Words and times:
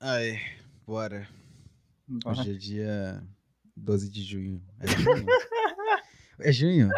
Ai, 0.00 0.38
bora. 0.86 1.26
Bora. 2.06 2.38
Hoje 2.40 2.50
é 2.52 2.54
dia 2.58 3.22
12 3.76 4.10
de 4.10 4.22
junho. 4.22 4.62
É 4.80 4.86
junho? 4.86 5.26
é 6.40 6.52
junho? 6.52 6.90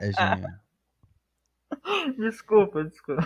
É 0.00 0.12
junho. 0.12 0.58
Desculpa, 2.18 2.84
desculpa. 2.84 3.22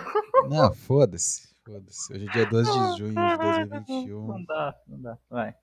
Não, 0.49 0.73
foda-se. 0.73 1.53
Foda-se. 1.65 2.13
Hoje 2.13 2.27
é 2.27 2.31
dia 2.31 2.45
12 2.45 2.71
de 2.71 2.77
junho 2.99 3.09
de 3.09 3.15
Não 3.15 3.37
2021. 3.37 4.45
dá, 4.45 4.81
não 4.87 5.01
dá. 5.01 5.17
Vai. 5.29 5.55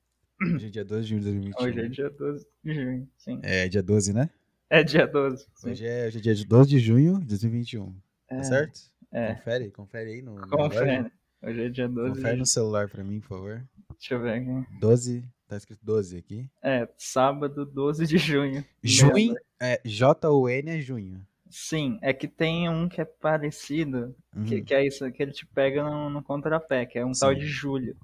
Hoje 0.43 0.67
é 0.67 0.71
dia 0.71 0.85
12 0.85 1.03
de 1.03 1.09
junho 1.11 1.21
de 1.21 1.25
2021. 1.27 1.65
Hoje 1.67 1.81
é 1.81 1.89
dia 1.89 2.11
12 2.11 2.47
de 2.65 2.75
junho, 2.75 3.09
sim. 3.19 3.41
É 3.43 3.69
dia 3.69 3.83
12, 3.83 4.13
né? 4.15 4.31
É 4.71 4.83
dia 4.83 5.07
12. 5.07 5.47
Sim. 5.55 5.71
Hoje 5.71 5.87
é, 5.87 6.07
hoje 6.07 6.19
é 6.19 6.21
dia 6.21 6.47
12 6.47 6.71
de 6.71 6.79
junho 6.79 7.19
de 7.21 7.27
2021. 7.27 7.95
é, 8.29 8.37
Tá 8.37 8.45
certo? 8.45 8.81
É, 9.13 9.35
Confere, 9.35 9.71
confere 9.71 10.11
aí 10.13 10.23
no 10.23 10.41
confere. 10.49 11.13
Hoje 11.43 11.65
é 11.65 11.69
dia 11.69 11.89
12 11.89 12.11
Confere 12.17 12.35
de 12.35 12.39
no 12.41 12.47
celular 12.47 12.89
pra 12.89 13.03
mim, 13.03 13.21
por 13.21 13.29
favor. 13.29 13.67
Deixa 13.99 14.15
eu 14.15 14.21
ver 14.21 14.35
aqui. 14.35 14.79
12, 14.79 15.25
tá 15.49 15.57
escrito 15.57 15.81
12 15.85 16.17
aqui. 16.19 16.51
É, 16.63 16.89
sábado 16.99 17.65
12 17.65 18.07
de 18.07 18.19
junho. 18.19 18.65
Junho, 18.83 19.35
é, 19.61 19.81
J-U-N 19.85 20.71
é 20.71 20.81
junho. 20.81 21.27
Sim, 21.49 21.99
é 22.03 22.13
que 22.13 22.29
tem 22.29 22.69
um 22.69 22.89
que 22.89 23.01
é 23.01 23.05
parecido, 23.05 24.15
que, 24.47 24.57
Uhum. 24.57 24.65
que 24.65 24.75
é 24.75 24.87
isso, 24.87 25.11
que 25.11 25.23
ele 25.23 25.33
te 25.33 25.45
pega 25.47 25.83
no, 25.83 26.09
no 26.11 26.23
contrapé, 26.23 26.87
que 26.87 26.99
é 26.99 27.05
um 27.05 27.11
tal 27.13 27.33
Sim. 27.33 27.41
de 27.41 27.47
julho. 27.47 27.97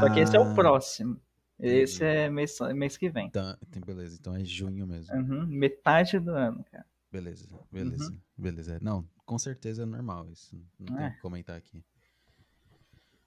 Só 0.00 0.12
que 0.12 0.20
esse 0.20 0.34
é 0.34 0.38
Ah, 0.38 0.42
o 0.42 0.54
próximo. 0.54 1.20
Esse 1.58 2.04
é 2.04 2.30
mês, 2.30 2.56
mês 2.74 2.96
que 2.96 3.08
vem. 3.10 3.26
Então, 3.26 3.56
beleza, 3.84 4.16
então 4.18 4.34
é 4.34 4.44
junho 4.44 4.86
mesmo. 4.86 5.14
Uhum, 5.14 5.46
metade 5.46 6.18
do 6.18 6.30
ano, 6.30 6.64
cara. 6.70 6.84
Beleza, 7.12 7.46
beleza, 7.72 8.12
beleza. 8.36 8.78
Não, 8.82 9.06
com 9.24 9.38
certeza 9.38 9.82
é 9.82 9.86
normal 9.86 10.28
isso. 10.30 10.56
Não 10.78 10.86
tem 10.96 11.04
É. 11.04 11.08
o 11.08 11.12
que 11.12 11.20
comentar 11.20 11.56
aqui. 11.56 11.82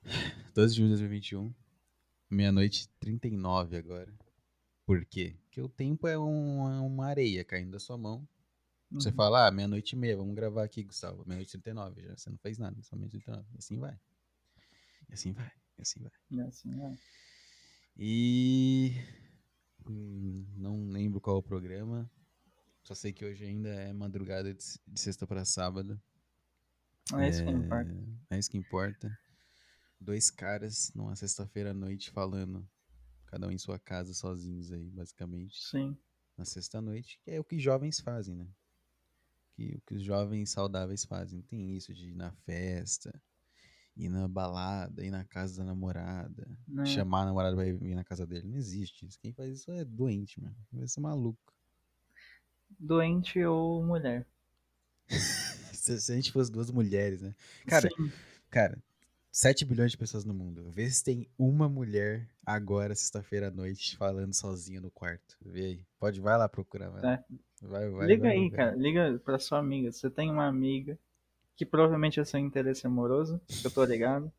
12 0.56 0.74
de 0.74 0.78
junho 0.78 0.90
de 0.90 0.96
2021, 0.96 1.54
meia-noite 2.30 2.84
e 2.86 2.88
39 3.00 3.78
agora. 3.78 4.14
Por 4.86 5.06
quê? 5.06 5.36
Porque 5.44 5.62
o 5.62 5.70
tempo 5.70 6.08
é 6.08 6.18
um- 6.18 6.70
é 6.70 6.80
uma 6.80 7.06
areia 7.08 7.44
caindo 7.46 7.72
da 7.72 7.80
sua 7.80 7.98
mão. 7.98 8.28
Você 8.92 9.10
Uhum. 9.10 9.16
fala, 9.16 9.48
ah, 9.48 9.52
meia-noite 9.52 9.96
e 9.96 10.00
meia, 10.00 10.18
vamos 10.18 10.34
gravar 10.36 10.64
aqui, 10.64 10.84
Gustavo. 10.84 11.24
Meia-noite 11.28 11.50
e 11.56 11.60
39, 11.60 12.02
já. 12.02 12.18
Você 12.18 12.30
não 12.30 12.38
fez 12.40 12.58
nada, 12.58 12.82
só 12.82 12.96
meia-noite 12.96 13.18
e 13.18 13.20
39. 13.20 13.48
E 13.54 13.58
assim 13.60 13.78
vai. 13.80 14.00
E 15.10 15.14
assim 15.14 15.32
vai, 15.34 15.52
e 15.78 15.82
assim 15.82 16.00
vai. 16.02 16.12
É 16.40 16.48
assim, 16.48 16.82
é. 16.82 16.98
E. 17.98 18.94
hum, 19.88 20.46
Não 20.58 20.88
lembro 20.90 21.22
qual 21.22 21.36
é 21.38 21.40
o 21.40 21.44
programa. 21.44 22.10
Só 22.84 22.96
sei 22.96 23.14
que 23.14 23.24
hoje 23.26 23.44
ainda 23.46 23.70
é 23.70 23.94
madrugada 23.94 24.54
de, 24.54 24.64
de 24.88 25.00
sexta 25.00 25.28
para 25.28 25.46
sábado. 25.46 26.02
É 27.18 27.30
isso 27.30 27.44
que 27.44 27.52
importa. 27.52 27.96
É 28.32 28.40
isso 28.40 28.50
que 28.50 28.58
importa. 28.58 29.20
Dois 30.00 30.30
caras 30.30 30.92
numa 30.96 31.16
sexta-feira 31.16 31.72
à 31.72 31.74
noite 31.74 32.10
falando, 32.10 32.68
cada 33.28 33.48
um 33.48 33.52
em 33.52 33.58
sua 33.58 33.78
casa, 33.78 34.14
sozinhos 34.14 34.72
aí, 34.72 34.90
basicamente, 34.90 35.62
Sim. 35.62 35.98
na 36.38 36.46
sexta-noite, 36.46 37.20
que 37.24 37.32
é 37.32 37.40
o 37.40 37.44
que 37.44 37.60
jovens 37.60 38.00
fazem, 38.00 38.36
né? 38.36 38.48
Que, 39.56 39.76
o 39.76 39.82
que 39.82 39.96
os 39.96 40.04
jovens 40.04 40.52
saudáveis 40.52 41.04
fazem. 41.04 41.42
Tem 41.42 41.76
isso 41.76 41.94
de 41.94 42.10
ir 42.10 42.16
na 42.16 42.32
festa, 42.32 43.12
ir 43.96 44.10
na 44.10 44.28
balada, 44.28 45.06
ir 45.06 45.12
na 45.12 45.26
casa 45.26 45.58
da 45.58 45.66
namorada, 45.66 46.48
Né? 46.68 46.86
chamar 46.86 47.24
a 47.24 47.26
namorada 47.26 47.56
pra 47.56 47.68
ir 47.68 47.96
na 47.96 48.04
casa 48.04 48.26
dele. 48.26 48.48
Não 48.48 48.58
existe 48.58 49.06
isso. 49.06 49.20
Quem 49.20 49.34
faz 49.34 49.60
isso 49.60 49.72
é 49.72 49.84
doente, 49.84 50.40
mano. 50.42 50.56
Vai 50.72 50.88
ser 50.88 51.02
maluco. 51.02 51.54
Doente 52.80 53.44
ou 53.44 53.84
mulher. 53.84 54.26
Se, 55.74 56.00
se 56.00 56.12
a 56.12 56.16
gente 56.16 56.32
fosse 56.32 56.52
duas 56.52 56.70
mulheres, 56.70 57.22
né? 57.22 57.34
Cara, 57.66 57.90
Sim. 57.90 58.12
Cara, 58.50 58.78
7 59.32 59.64
bilhões 59.66 59.92
de 59.92 59.98
pessoas 59.98 60.26
no 60.26 60.34
mundo. 60.34 60.70
Vê 60.72 60.90
se 60.90 61.04
tem 61.04 61.30
uma 61.38 61.70
mulher 61.70 62.28
agora, 62.46 62.96
sexta-feira 62.96 63.48
à 63.48 63.52
noite, 63.52 63.96
falando 63.96 64.34
sozinha 64.34 64.82
no 64.82 64.90
quarto. 64.90 65.38
Vê 65.42 65.66
aí. 65.66 65.86
Pode, 66.00 66.20
vai 66.20 66.38
lá 66.38 66.50
procurar. 66.50 66.90
Vai, 66.90 67.14
É. 67.14 67.24
vai, 67.62 67.90
vai 67.90 68.08
Liga 68.08 68.24
vai 68.24 68.32
aí, 68.38 68.50
cara. 68.52 68.76
Liga 68.76 69.22
pra 69.24 69.38
sua 69.38 69.60
amiga. 69.60 69.92
Você 69.92 70.10
tem 70.10 70.32
uma 70.32 70.48
amiga 70.48 70.98
que 71.56 71.66
provavelmente 71.66 72.20
é 72.20 72.26
seu 72.26 72.40
interesse 72.40 72.88
amoroso, 72.88 73.40
que 73.48 73.68
eu 73.68 73.72
tô 73.72 73.84
ligado. 73.84 74.32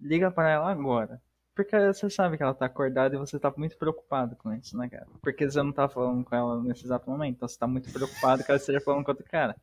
Liga 0.00 0.30
pra 0.30 0.50
ela 0.50 0.70
agora. 0.70 1.20
Porque 1.54 1.76
você 1.76 2.08
sabe 2.08 2.36
que 2.36 2.42
ela 2.42 2.54
tá 2.54 2.66
acordada 2.66 3.16
e 3.16 3.18
você 3.18 3.36
tá 3.38 3.52
muito 3.56 3.76
preocupado 3.76 4.36
com 4.36 4.52
isso, 4.52 4.76
né, 4.76 4.88
cara? 4.88 5.08
Porque 5.20 5.48
você 5.50 5.60
não 5.60 5.72
tá 5.72 5.88
falando 5.88 6.22
com 6.24 6.34
ela 6.36 6.62
nesse 6.62 6.84
exato 6.84 7.10
momento. 7.10 7.34
Então 7.36 7.48
você 7.48 7.58
tá 7.58 7.66
muito 7.66 7.90
preocupado 7.90 8.44
que 8.44 8.50
ela 8.50 8.58
esteja 8.58 8.80
falando 8.80 9.04
com 9.04 9.10
outro 9.10 9.24
cara. 9.24 9.56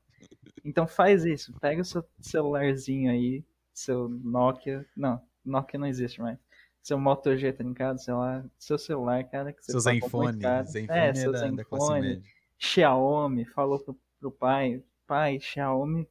Então 0.65 0.87
faz 0.87 1.23
isso. 1.23 1.53
Pega 1.59 1.81
o 1.81 1.85
seu 1.85 2.03
celularzinho 2.19 3.09
aí, 3.11 3.43
seu 3.75 4.09
Nokia. 4.09 4.85
Não, 4.95 5.21
Nokia 5.45 5.79
não 5.79 5.87
existe 5.87 6.21
mais. 6.21 6.39
Seu 6.81 6.97
Moto 6.99 7.35
G 7.35 7.51
trincado, 7.51 7.99
sei 7.99 8.13
lá. 8.13 8.43
Seu 8.57 8.77
celular, 8.77 9.23
cara, 9.25 9.51
que 9.51 9.63
você 9.63 9.71
tá 9.73 9.77
muito 9.91 10.01
Zenfone. 10.01 10.37
Zenfone 10.65 10.99
É, 10.99 11.07
é, 11.09 11.13
seu 11.13 11.31
da, 11.31 11.39
Zenfone. 11.39 12.23
Xiaomi 12.57 13.45
falou 13.45 13.79
pro, 13.79 13.97
pro 14.19 14.31
pai, 14.31 14.81
pai, 15.05 15.39
Xiaomi, 15.39 16.07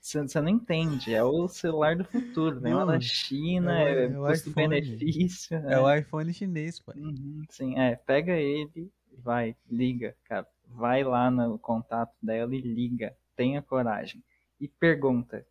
você 0.00 0.40
não 0.40 0.48
entende, 0.48 1.14
é 1.14 1.22
o 1.22 1.46
celular 1.46 1.94
do 1.94 2.04
futuro, 2.04 2.58
vem 2.58 2.72
lá 2.74 2.80
Não, 2.80 2.94
da 2.94 3.00
China, 3.00 3.78
é 3.78 3.84
o- 3.84 3.88
é, 3.88 4.04
é 4.04 4.18
o 4.18 4.26
custo-benefício. 4.26 5.56
É 5.58 5.78
o 5.78 5.94
iPhone 5.94 6.32
chinês, 6.32 6.80
pai. 6.80 6.96
Uhum, 6.96 7.44
sim, 7.50 7.78
é, 7.78 7.96
pega 7.96 8.32
ele, 8.32 8.90
vai, 9.22 9.54
liga, 9.70 10.16
cara, 10.24 10.46
vai 10.66 11.04
lá 11.04 11.30
no 11.30 11.58
contato 11.58 12.14
dela 12.22 12.54
e 12.54 12.60
liga, 12.60 13.14
tenha 13.36 13.60
coragem, 13.62 14.22
e 14.58 14.66
pergunta, 14.66 15.46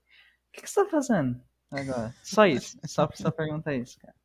o 0.50 0.52
que, 0.54 0.62
que 0.62 0.70
você 0.70 0.84
tá 0.84 0.90
fazendo 0.90 1.42
agora? 1.72 2.16
Só 2.24 2.46
isso, 2.46 2.78
só 2.86 3.08
precisa 3.08 3.32
perguntar 3.32 3.76
isso, 3.76 3.98
cara. 4.00 4.16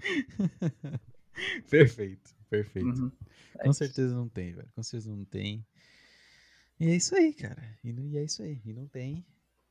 Perfeito, 1.68 2.30
perfeito. 2.48 2.86
Uhum, 2.88 3.12
é 3.58 3.64
Com 3.64 3.70
isso. 3.70 3.78
certeza 3.78 4.14
não 4.14 4.28
tem, 4.28 4.52
velho. 4.52 4.68
Com 4.74 4.82
certeza 4.82 5.10
não 5.10 5.24
tem. 5.24 5.66
E 6.78 6.88
é 6.88 6.94
isso 6.94 7.14
aí, 7.16 7.32
cara. 7.32 7.62
E, 7.82 7.92
não- 7.92 8.04
e 8.04 8.16
é 8.16 8.24
isso 8.24 8.42
aí. 8.42 8.60
E 8.64 8.72
não 8.72 8.86
tem. 8.86 9.24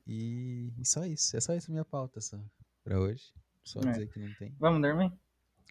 E, 0.06 0.74
e 0.78 0.86
só 0.86 1.06
isso. 1.06 1.36
É 1.38 1.40
só 1.42 1.54
isso 1.54 1.72
a 1.72 1.74
minha 1.74 1.86
pauta 1.86 2.20
só, 2.20 2.38
pra 2.84 3.00
hoje. 3.00 3.32
Só 3.64 3.80
É. 3.82 3.92
dizer 3.92 4.08
que 4.10 4.20
não 4.20 4.34
tem. 4.36 4.54
Vamos 4.60 4.82
dormir? 4.82 5.12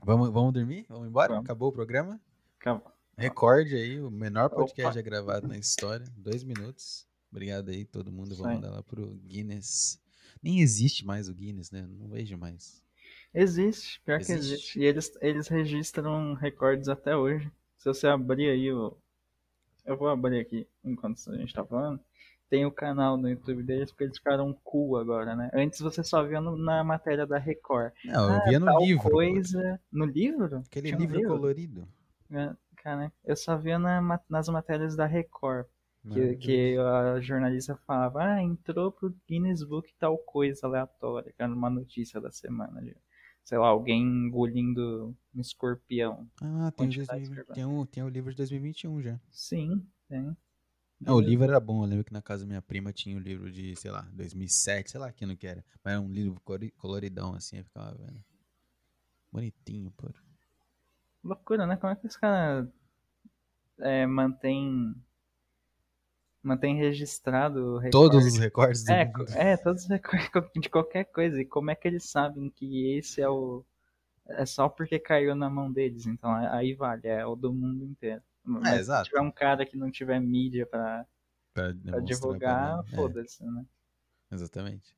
Vamos, 0.02 0.30
vamos 0.32 0.52
dormir? 0.54 0.86
Vamos 0.88 1.08
embora? 1.08 1.28
Vamos. 1.34 1.44
Acabou 1.44 1.68
o 1.68 1.72
programa? 1.72 2.18
Acabou. 2.58 2.90
Recorde 3.18 3.74
aí, 3.76 4.00
o 4.00 4.10
menor 4.10 4.48
podcast 4.48 4.82
Opa. 4.86 4.92
já 4.94 5.02
gravado 5.02 5.46
na 5.46 5.58
história. 5.58 6.06
Dois 6.16 6.42
minutos. 6.42 7.06
Obrigado 7.30 7.68
aí, 7.70 7.84
todo 7.84 8.10
mundo. 8.10 8.34
Vou 8.34 8.46
mandar 8.46 8.70
lá 8.70 8.82
pro 8.82 9.14
Guinness. 9.26 10.00
Nem 10.42 10.60
existe 10.60 11.04
mais 11.04 11.28
o 11.28 11.34
Guinness, 11.34 11.70
né? 11.70 11.86
Não 11.88 12.08
vejo 12.08 12.36
mais. 12.38 12.82
Existe, 13.34 14.00
pior 14.04 14.18
que 14.20 14.30
Existe? 14.32 14.52
existe. 14.54 14.78
E 14.80 14.84
eles, 14.84 15.12
eles 15.20 15.48
registram 15.48 16.34
recordes 16.34 16.88
até 16.88 17.16
hoje. 17.16 17.50
Se 17.78 17.86
você 17.88 18.06
abrir 18.06 18.50
aí 18.50 18.70
o. 18.72 18.96
Eu 19.84 19.96
vou 19.96 20.08
abrir 20.08 20.38
aqui 20.40 20.66
enquanto 20.84 21.18
a 21.30 21.36
gente 21.36 21.52
tá 21.54 21.64
falando. 21.64 21.98
Tem 22.48 22.66
o 22.66 22.70
canal 22.70 23.16
no 23.16 23.30
YouTube 23.30 23.62
deles, 23.62 23.90
porque 23.90 24.04
eles 24.04 24.18
ficaram 24.18 24.52
cool 24.62 24.98
agora, 24.98 25.34
né? 25.34 25.50
Antes 25.54 25.80
você 25.80 26.04
só 26.04 26.22
via 26.22 26.38
no- 26.40 26.56
na 26.56 26.84
matéria 26.84 27.26
da 27.26 27.38
Record. 27.38 27.92
Não, 28.04 28.30
eu 28.30 28.36
Ah, 28.36 28.44
via 28.44 28.60
no 28.60 28.66
tal 28.66 28.84
livro. 28.84 29.10
coisa. 29.10 29.80
No 29.90 30.04
livro? 30.04 30.58
Aquele 30.66 30.94
um 30.94 30.98
livro 30.98 31.22
colorido. 31.26 31.88
É, 32.30 32.54
Cara, 32.76 33.12
eu 33.24 33.36
só 33.36 33.56
via 33.56 33.78
na 33.78 34.20
nas 34.28 34.48
matérias 34.48 34.94
da 34.96 35.06
Record. 35.06 35.66
Que, 36.10 36.34
que 36.34 36.76
a 36.78 37.20
jornalista 37.20 37.76
falava, 37.86 38.24
ah, 38.24 38.42
entrou 38.42 38.90
pro 38.90 39.14
Guinness 39.28 39.62
Book 39.62 39.94
tal 40.00 40.18
coisa 40.18 40.66
aleatória, 40.66 41.32
que 41.32 41.40
era 41.40 41.52
uma 41.52 41.70
notícia 41.70 42.20
da 42.20 42.32
semana. 42.32 42.82
sei 43.44 43.58
lá, 43.58 43.68
alguém 43.68 44.02
engolindo 44.02 45.16
um 45.32 45.40
escorpião. 45.40 46.28
Ah, 46.42 46.72
tem 46.72 46.88
o, 46.88 46.90
Quantidade 46.90 47.28
2020 47.28 47.46
de 47.46 47.54
tem, 47.54 47.64
o, 47.64 47.86
tem 47.86 48.02
o 48.02 48.08
livro 48.08 48.30
de 48.32 48.36
2021 48.36 49.02
já. 49.02 49.20
Sim, 49.30 49.86
tem. 50.08 50.36
Ah, 51.06 51.14
o 51.14 51.20
livro 51.20 51.44
era 51.44 51.60
bom, 51.60 51.84
eu 51.84 51.88
lembro 51.88 52.04
que 52.04 52.12
na 52.12 52.22
casa 52.22 52.44
da 52.44 52.48
minha 52.48 52.62
prima 52.62 52.92
tinha 52.92 53.16
o 53.16 53.20
livro 53.20 53.50
de, 53.50 53.74
sei 53.76 53.90
lá, 53.90 54.02
2007, 54.12 54.90
sei 54.90 55.00
lá 55.00 55.12
que 55.12 55.24
ano 55.24 55.36
que 55.36 55.46
era. 55.46 55.64
Mas 55.84 55.94
era 55.94 56.00
um 56.00 56.10
livro 56.10 56.40
coloridão, 56.76 57.34
assim, 57.34 57.58
eu 57.58 57.64
ficava 57.64 57.96
vendo. 57.96 58.22
Bonitinho, 59.30 59.90
pô. 59.92 60.08
Loucura, 61.22 61.66
né? 61.66 61.76
Como 61.76 61.92
é 61.92 61.96
que 61.96 62.06
os 62.06 62.16
caras 62.16 62.68
é, 63.78 64.06
mantém 64.06 64.94
mantém 66.42 66.76
registrado 66.76 67.60
o 67.60 67.78
recorde? 67.78 67.90
Todos 67.90 68.26
os 68.26 68.38
recordes 68.38 68.84
do 68.84 68.92
é, 68.92 69.04
mundo. 69.04 69.32
é, 69.34 69.56
todos 69.56 69.82
os 69.82 69.88
recordes 69.88 70.50
de 70.60 70.68
qualquer 70.68 71.04
coisa. 71.04 71.40
E 71.40 71.44
como 71.44 71.70
é 71.70 71.74
que 71.74 71.86
eles 71.86 72.08
sabem 72.10 72.50
que 72.50 72.96
esse 72.96 73.20
é 73.20 73.28
o. 73.28 73.64
É 74.28 74.46
só 74.46 74.68
porque 74.68 74.98
caiu 74.98 75.34
na 75.34 75.50
mão 75.50 75.70
deles, 75.70 76.06
então 76.06 76.32
aí 76.32 76.74
vale, 76.74 77.08
é 77.08 77.26
o 77.26 77.34
do 77.34 77.52
mundo 77.52 77.84
inteiro. 77.84 78.22
Mas 78.44 78.68
se 78.68 78.80
exato. 78.80 79.08
tiver 79.08 79.20
um 79.20 79.30
cara 79.30 79.66
que 79.66 79.76
não 79.76 79.90
tiver 79.90 80.20
mídia 80.20 80.68
demonstrar 81.54 82.02
divulgar, 82.02 82.80
é, 82.92 82.96
foda-se, 82.96 83.44
né? 83.44 83.64
exatamente. 84.30 84.96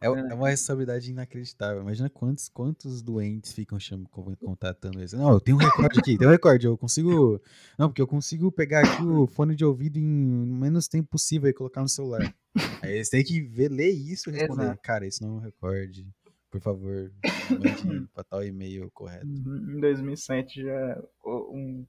É, 0.00 0.06
é 0.06 0.34
uma 0.34 0.48
responsabilidade 0.48 1.10
inacreditável. 1.10 1.82
Imagina 1.82 2.08
quantos, 2.08 2.48
quantos 2.48 3.02
doentes 3.02 3.52
ficam 3.52 3.78
cham, 3.78 4.02
con- 4.04 4.34
contatando 4.36 5.02
isso. 5.02 5.16
Não, 5.16 5.30
eu 5.32 5.40
tenho 5.40 5.56
um 5.56 5.60
recorde 5.60 6.00
aqui, 6.00 6.16
tem 6.16 6.26
um 6.26 6.30
recorde. 6.30 6.66
Eu 6.66 6.76
consigo. 6.78 7.40
Não, 7.78 7.88
porque 7.88 8.00
eu 8.02 8.06
consigo 8.06 8.50
pegar 8.50 8.80
aqui 8.80 9.02
o 9.02 9.26
fone 9.26 9.54
de 9.54 9.64
ouvido 9.64 9.98
em 9.98 10.02
menos 10.02 10.88
tempo 10.88 11.08
possível 11.10 11.48
e 11.50 11.52
colocar 11.54 11.82
no 11.82 11.88
celular. 11.88 12.34
Aí 12.82 12.94
eles 12.94 13.10
têm 13.10 13.22
que 13.22 13.40
ver, 13.42 13.70
ler 13.70 13.90
isso 13.90 14.30
e 14.30 14.32
responder. 14.32 14.62
Exato. 14.64 14.80
Cara, 14.82 15.06
isso 15.06 15.22
não 15.22 15.34
é 15.34 15.36
um 15.36 15.40
recorde. 15.40 16.08
Por 16.50 16.62
favor, 16.62 17.12
mande 17.50 18.08
para 18.14 18.24
tal 18.24 18.42
e-mail 18.42 18.90
correto. 18.92 19.26
Em 19.26 19.78
2007 19.80 20.62
já 20.62 21.02
um, 21.26 21.84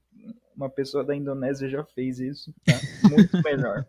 uma 0.53 0.69
pessoa 0.69 1.01
da 1.05 1.15
Indonésia 1.15 1.69
já 1.69 1.81
fez 1.85 2.19
isso, 2.19 2.53
tá? 2.65 2.73
Muito 3.09 3.41
melhor. 3.41 3.87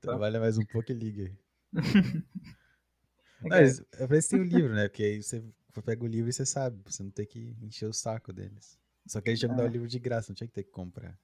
Trabalha 0.00 0.40
mais 0.40 0.58
um 0.58 0.64
pouco 0.64 0.92
e 0.92 0.94
liga 0.94 1.30
aí. 3.42 3.48
Mas, 3.48 3.82
é 3.92 4.06
pra 4.06 4.18
isso 4.18 4.28
tem 4.28 4.40
o 4.40 4.44
livro, 4.44 4.74
né? 4.74 4.88
Porque 4.88 5.02
aí 5.02 5.22
você 5.22 5.42
pega 5.84 6.04
o 6.04 6.06
livro 6.06 6.28
e 6.28 6.32
você 6.32 6.44
sabe, 6.44 6.78
você 6.84 7.02
não 7.02 7.10
tem 7.10 7.26
que 7.26 7.56
encher 7.62 7.86
o 7.86 7.92
saco 7.92 8.32
deles. 8.32 8.78
Só 9.06 9.20
que 9.20 9.30
a 9.30 9.34
gente 9.34 9.48
me 9.48 9.56
dar 9.56 9.64
o 9.64 9.68
livro 9.68 9.88
de 9.88 9.98
graça, 9.98 10.30
não 10.30 10.34
tinha 10.34 10.46
que 10.46 10.54
ter 10.54 10.64
que 10.64 10.70
comprar. 10.70 11.18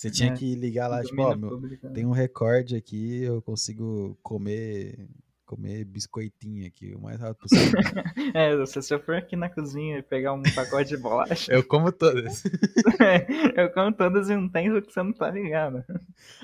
Você 0.00 0.10
tinha 0.10 0.32
é, 0.32 0.34
que 0.34 0.54
ligar 0.54 0.88
lá, 0.88 1.02
tipo, 1.04 1.20
ó, 1.20 1.36
meu, 1.36 1.60
tem 1.92 2.06
um 2.06 2.10
recorde 2.10 2.74
aqui, 2.74 3.22
eu 3.22 3.42
consigo 3.42 4.18
comer 4.22 5.10
comer 5.44 5.84
biscoitinho 5.84 6.66
aqui 6.66 6.94
o 6.94 7.00
mais 7.02 7.20
rápido 7.20 7.42
possível. 7.42 7.78
é, 8.32 8.64
se 8.64 8.80
você 8.80 8.98
for 8.98 9.16
aqui 9.16 9.36
na 9.36 9.50
cozinha 9.50 9.98
e 9.98 10.02
pegar 10.02 10.32
um 10.32 10.42
pacote 10.54 10.88
de 10.88 10.96
bolacha. 10.96 11.52
eu 11.52 11.62
como 11.62 11.92
todas. 11.92 12.42
eu 13.54 13.70
como 13.74 13.92
todas 13.92 14.30
e 14.30 14.36
não 14.36 14.48
tem 14.48 14.72
o 14.72 14.80
que 14.80 14.90
você 14.90 15.02
não 15.02 15.12
tá 15.12 15.30
ligado. 15.30 15.84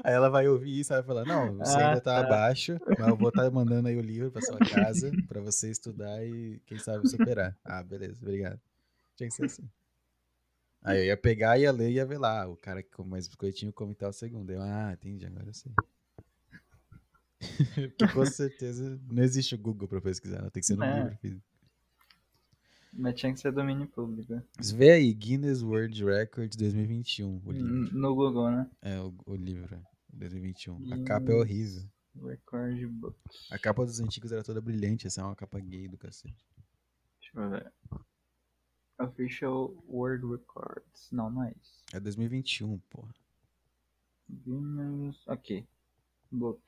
Aí 0.05 0.12
ela 0.12 0.29
vai 0.29 0.47
ouvir 0.49 0.81
isso 0.81 0.93
e 0.93 0.97
vai 0.97 1.02
falar: 1.02 1.25
Não, 1.25 1.56
você 1.56 1.79
ah, 1.79 1.88
ainda 1.88 2.00
tá, 2.02 2.20
tá, 2.20 2.26
abaixo, 2.26 2.79
mas 2.99 3.09
eu 3.09 3.17
vou 3.17 3.31
estar 3.31 3.44
tá 3.44 3.50
mandando 3.50 3.88
aí 3.88 3.97
o 3.97 4.02
livro 4.02 4.31
pra 4.31 4.43
sua 4.43 4.59
casa 4.59 5.11
pra 5.26 5.41
você 5.41 5.70
estudar 5.70 6.23
e, 6.26 6.61
quem 6.67 6.79
sabe, 6.79 7.09
superar. 7.09 7.56
Ah, 7.64 7.82
beleza, 7.82 8.19
obrigado. 8.20 8.61
Tinha 9.17 9.31
que 9.31 9.35
ser 9.35 9.44
assim. 9.44 9.67
Aí 10.87 11.00
eu 11.00 11.05
ia 11.06 11.17
pegar, 11.17 11.59
ia 11.59 11.73
ler 11.73 11.91
e 11.91 11.94
ia 11.94 12.06
ver 12.06 12.19
lá. 12.19 12.49
O 12.49 12.56
cara 12.56 12.83
que 12.83 12.91
come 12.91 13.11
mais 13.11 13.27
biscoitinho 13.27 13.73
come 13.73 13.94
tal 13.94 14.12
segundo. 14.12 14.50
Eu, 14.50 14.62
ah, 14.62 14.93
entendi, 14.93 15.27
agora 15.27 15.49
eu 15.49 15.55
sei. 15.55 15.73
Porque 17.97 18.09
com 18.12 18.25
certeza 18.25 19.00
não 19.11 19.23
existe 19.23 19.55
o 19.55 19.59
Google 19.59 19.88
pra 19.88 20.00
pesquisar, 20.00 20.43
não. 20.43 20.50
tem 20.50 20.61
que 20.61 20.67
ser 20.67 20.77
no 20.77 20.85
é. 20.85 21.03
livro 21.03 21.19
físico. 21.19 21.43
Mas 22.93 23.15
tinha 23.15 23.33
que 23.33 23.41
ser 23.41 23.53
domínio 23.53 23.87
público. 23.88 24.41
Vê 24.75 24.93
aí, 24.93 25.12
Guinness 25.12 25.61
World 25.62 26.03
Records 26.03 26.56
2021. 26.56 27.43
O 27.44 27.53
livro. 27.53 27.69
No 27.69 28.15
Google, 28.15 28.50
né? 28.50 28.71
É, 28.81 28.99
o, 29.00 29.12
o 29.27 29.35
livro, 29.35 29.79
2021. 30.15 30.79
Guinness 30.79 31.00
a 31.00 31.05
capa 31.05 31.33
é 31.33 31.35
horrível. 31.35 31.83
Record 32.23 32.87
Book. 32.87 33.19
A 33.50 33.59
capa 33.59 33.85
dos 33.85 34.00
antigos 34.00 34.33
era 34.33 34.43
toda 34.43 34.61
brilhante, 34.61 35.06
essa 35.06 35.21
é 35.21 35.25
uma 35.25 35.37
capa 35.37 35.61
gay 35.61 35.88
do 35.88 35.99
cacete. 35.99 36.47
Deixa 37.21 37.38
eu 37.38 37.50
ver. 37.50 37.73
Official 38.98 39.75
World 39.88 40.26
Records. 40.26 41.10
Não, 41.12 41.31
não 41.31 41.44
é 41.44 41.52
isso. 41.60 41.84
É 41.93 42.00
2021, 42.00 42.78
porra. 42.90 43.14
Guinness. 44.28 45.16
Ok. 45.26 45.66
Book. 46.31 46.60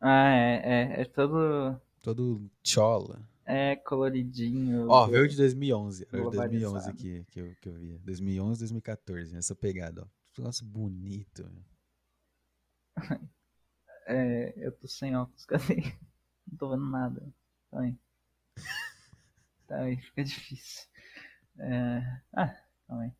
Ah, 0.00 0.28
é, 0.30 0.62
é, 0.64 1.00
é 1.02 1.04
todo. 1.04 1.80
Todo 2.02 2.50
chola. 2.62 3.20
É, 3.44 3.76
coloridinho. 3.76 4.88
Ó, 4.88 5.06
veio 5.06 5.28
de 5.28 5.36
2011. 5.36 6.08
Era 6.12 6.30
de 6.30 6.36
2011 6.36 6.92
que, 6.94 7.24
que, 7.24 7.40
eu, 7.40 7.54
que 7.60 7.68
eu 7.68 7.74
via. 7.74 7.98
2011, 8.04 8.58
2014. 8.60 9.36
Essa 9.36 9.54
pegada, 9.54 10.02
ó. 10.02 10.06
Negócio 10.38 10.66
bonito. 10.66 11.48
é, 14.06 14.52
eu 14.56 14.72
tô 14.72 14.88
sem 14.88 15.16
óculos, 15.16 15.46
cadê? 15.46 15.94
Não 16.46 16.58
tô 16.58 16.70
vendo 16.70 16.90
nada. 16.90 17.32
Também. 17.70 17.98
Tá 19.66 19.80
aí, 19.80 19.96
fica 19.96 20.24
difícil. 20.24 20.88
É... 21.58 22.20
Ah, 22.34 22.54
também. 22.86 23.14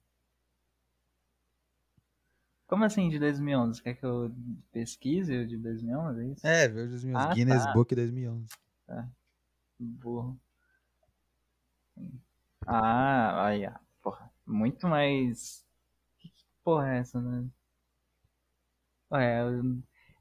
Como 2.66 2.84
assim 2.84 3.08
de 3.08 3.19
2011? 3.19 3.82
Quer 3.82 3.94
que 3.94 4.04
eu 4.04 4.34
pesquise 4.72 5.37
o 5.37 5.46
de 5.46 5.56
2011? 5.56 6.20
É 6.20 6.32
isso? 6.32 6.46
É, 6.46 6.69
veio 6.69 6.87
de 6.87 6.93
2011. 6.93 7.26
Ah, 7.26 7.34
Guinness 7.34 7.64
tá. 7.64 7.72
Book 7.72 7.94
2011. 7.94 8.48
Tá. 8.87 9.08
Burro. 9.78 10.40
Ah, 12.66 13.46
aí, 13.46 13.64
ah, 13.64 13.81
porra. 14.02 14.31
Muito 14.44 14.88
mais. 14.88 15.64
Que 16.19 16.32
porra 16.64 16.94
é 16.94 16.99
essa, 16.99 17.20
né? 17.20 17.49
É, 19.12 19.40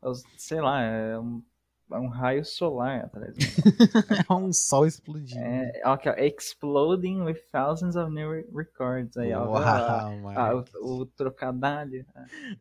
eu, 0.02 0.14
sei 0.38 0.62
lá, 0.62 0.82
é 0.82 1.20
um, 1.20 1.40
é 1.40 1.55
um 1.92 2.08
raio 2.08 2.44
solar 2.44 3.06
atrás. 3.06 3.36
é 4.30 4.34
um 4.34 4.52
sol 4.52 4.86
explodindo. 4.86 5.40
É, 5.40 5.82
okay, 5.86 6.28
exploding 6.28 7.22
with 7.22 7.40
thousands 7.52 7.96
of 7.96 8.12
new 8.12 8.32
records. 8.54 9.16
Aí, 9.18 9.34
Uau, 9.34 9.52
ó, 9.52 9.58
ah, 9.58 10.56
o, 10.82 11.02
o, 11.02 11.06
trocadilho. 11.06 12.06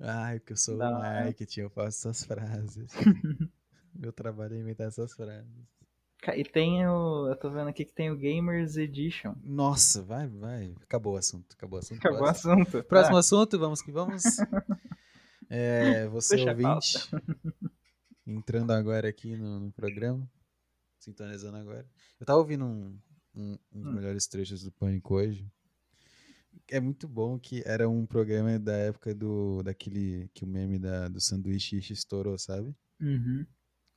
Ai, 0.00 0.40
que 0.40 0.52
eu 0.52 0.56
sou 0.56 0.76
o 0.76 0.78
marketing, 0.78 1.60
eu 1.60 1.70
faço 1.70 2.08
essas 2.08 2.24
frases. 2.24 2.90
Meu 3.94 4.12
trabalho 4.12 4.54
é 4.54 4.58
inventar 4.58 4.88
essas 4.88 5.14
frases. 5.14 5.74
E 6.36 6.42
tem 6.42 6.86
o. 6.86 7.28
Eu 7.28 7.36
tô 7.36 7.50
vendo 7.50 7.68
aqui 7.68 7.84
que 7.84 7.92
tem 7.92 8.10
o 8.10 8.16
Gamers 8.16 8.76
Edition. 8.76 9.34
Nossa, 9.44 10.02
vai, 10.02 10.26
vai. 10.26 10.74
Acabou 10.82 11.14
o 11.14 11.16
assunto. 11.16 11.54
Acabou 11.54 11.78
o 11.78 11.80
assunto. 11.80 11.98
Acabou 11.98 12.22
o 12.22 12.30
assunto. 12.30 12.82
Próximo 12.84 13.16
ah. 13.16 13.20
assunto, 13.20 13.58
vamos 13.58 13.82
que 13.82 13.92
vamos. 13.92 14.22
É, 15.50 16.06
você 16.08 16.36
Deixa 16.36 16.50
ouvinte. 16.50 17.10
Entrando 18.26 18.72
agora 18.72 19.08
aqui 19.08 19.36
no, 19.36 19.60
no, 19.60 19.72
programa. 19.72 20.28
Sintonizando 20.98 21.58
agora. 21.58 21.86
Eu 22.18 22.24
tava 22.24 22.38
ouvindo 22.38 22.64
um, 22.64 22.98
um, 23.34 23.58
um 23.72 23.82
dos 23.82 23.92
hum. 23.92 23.94
melhores 23.94 24.26
trechos 24.26 24.62
do 24.62 24.72
Pânico 24.72 25.14
hoje. 25.14 25.46
É 26.68 26.80
muito 26.80 27.06
bom 27.06 27.38
que 27.38 27.62
era 27.66 27.88
um 27.88 28.06
programa 28.06 28.58
da 28.58 28.74
época 28.74 29.14
do 29.14 29.62
daquele 29.62 30.30
que 30.32 30.44
o 30.44 30.46
meme 30.46 30.78
da, 30.78 31.08
do 31.08 31.20
sanduíche 31.20 31.76
estourou, 31.92 32.38
sabe? 32.38 32.74
Uhum. 33.00 33.44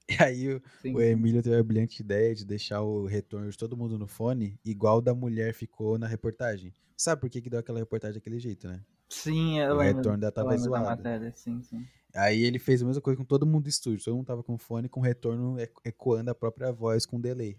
E 0.09 0.24
aí 0.24 0.56
o, 0.56 0.62
o 0.94 1.01
Emílio 1.01 1.44
teve 1.44 1.57
a 1.57 1.63
brilhante 1.63 2.01
ideia 2.01 2.33
de 2.33 2.45
deixar 2.45 2.81
o 2.81 3.06
retorno 3.06 3.50
de 3.50 3.57
todo 3.57 3.75
mundo 3.75 4.00
no 4.00 4.07
fone, 4.07 4.57
igual 4.63 5.01
da 5.01 5.13
mulher 5.13 5.53
ficou 5.53 5.97
na 5.97 6.07
reportagem. 6.07 6.74
Sabe 6.95 7.19
por 7.19 7.29
que, 7.29 7.41
que 7.41 7.50
deu 7.50 7.59
aquela 7.59 7.79
reportagem 7.79 8.15
daquele 8.15 8.39
jeito, 8.39 8.68
né? 8.68 8.81
Sim, 9.09 9.59
eu 9.59 9.74
o 9.74 9.77
lembro. 9.77 9.95
O 9.95 9.97
retorno 9.97 10.18
dela 10.18 10.31
tava 10.31 10.57
zoado. 10.57 10.85
Matéria, 10.85 11.33
sim, 11.35 11.62
sim. 11.62 11.85
Aí 12.18 12.44
ele 12.44 12.58
fez 12.58 12.81
a 12.81 12.86
mesma 12.86 13.02
coisa 13.02 13.18
com 13.18 13.24
todo 13.24 13.46
mundo 13.46 13.64
do 13.64 13.69
estúdio. 13.69 14.04
Todo 14.04 14.16
mundo 14.16 14.25
tava 14.25 14.44
com 14.44 14.58
fone 14.58 14.90
com 14.90 15.00
retorno 15.00 15.58
ecoando 15.86 16.31
a 16.31 16.36
própria 16.36 16.72
voz 16.72 17.06
com 17.06 17.19
delay. 17.19 17.58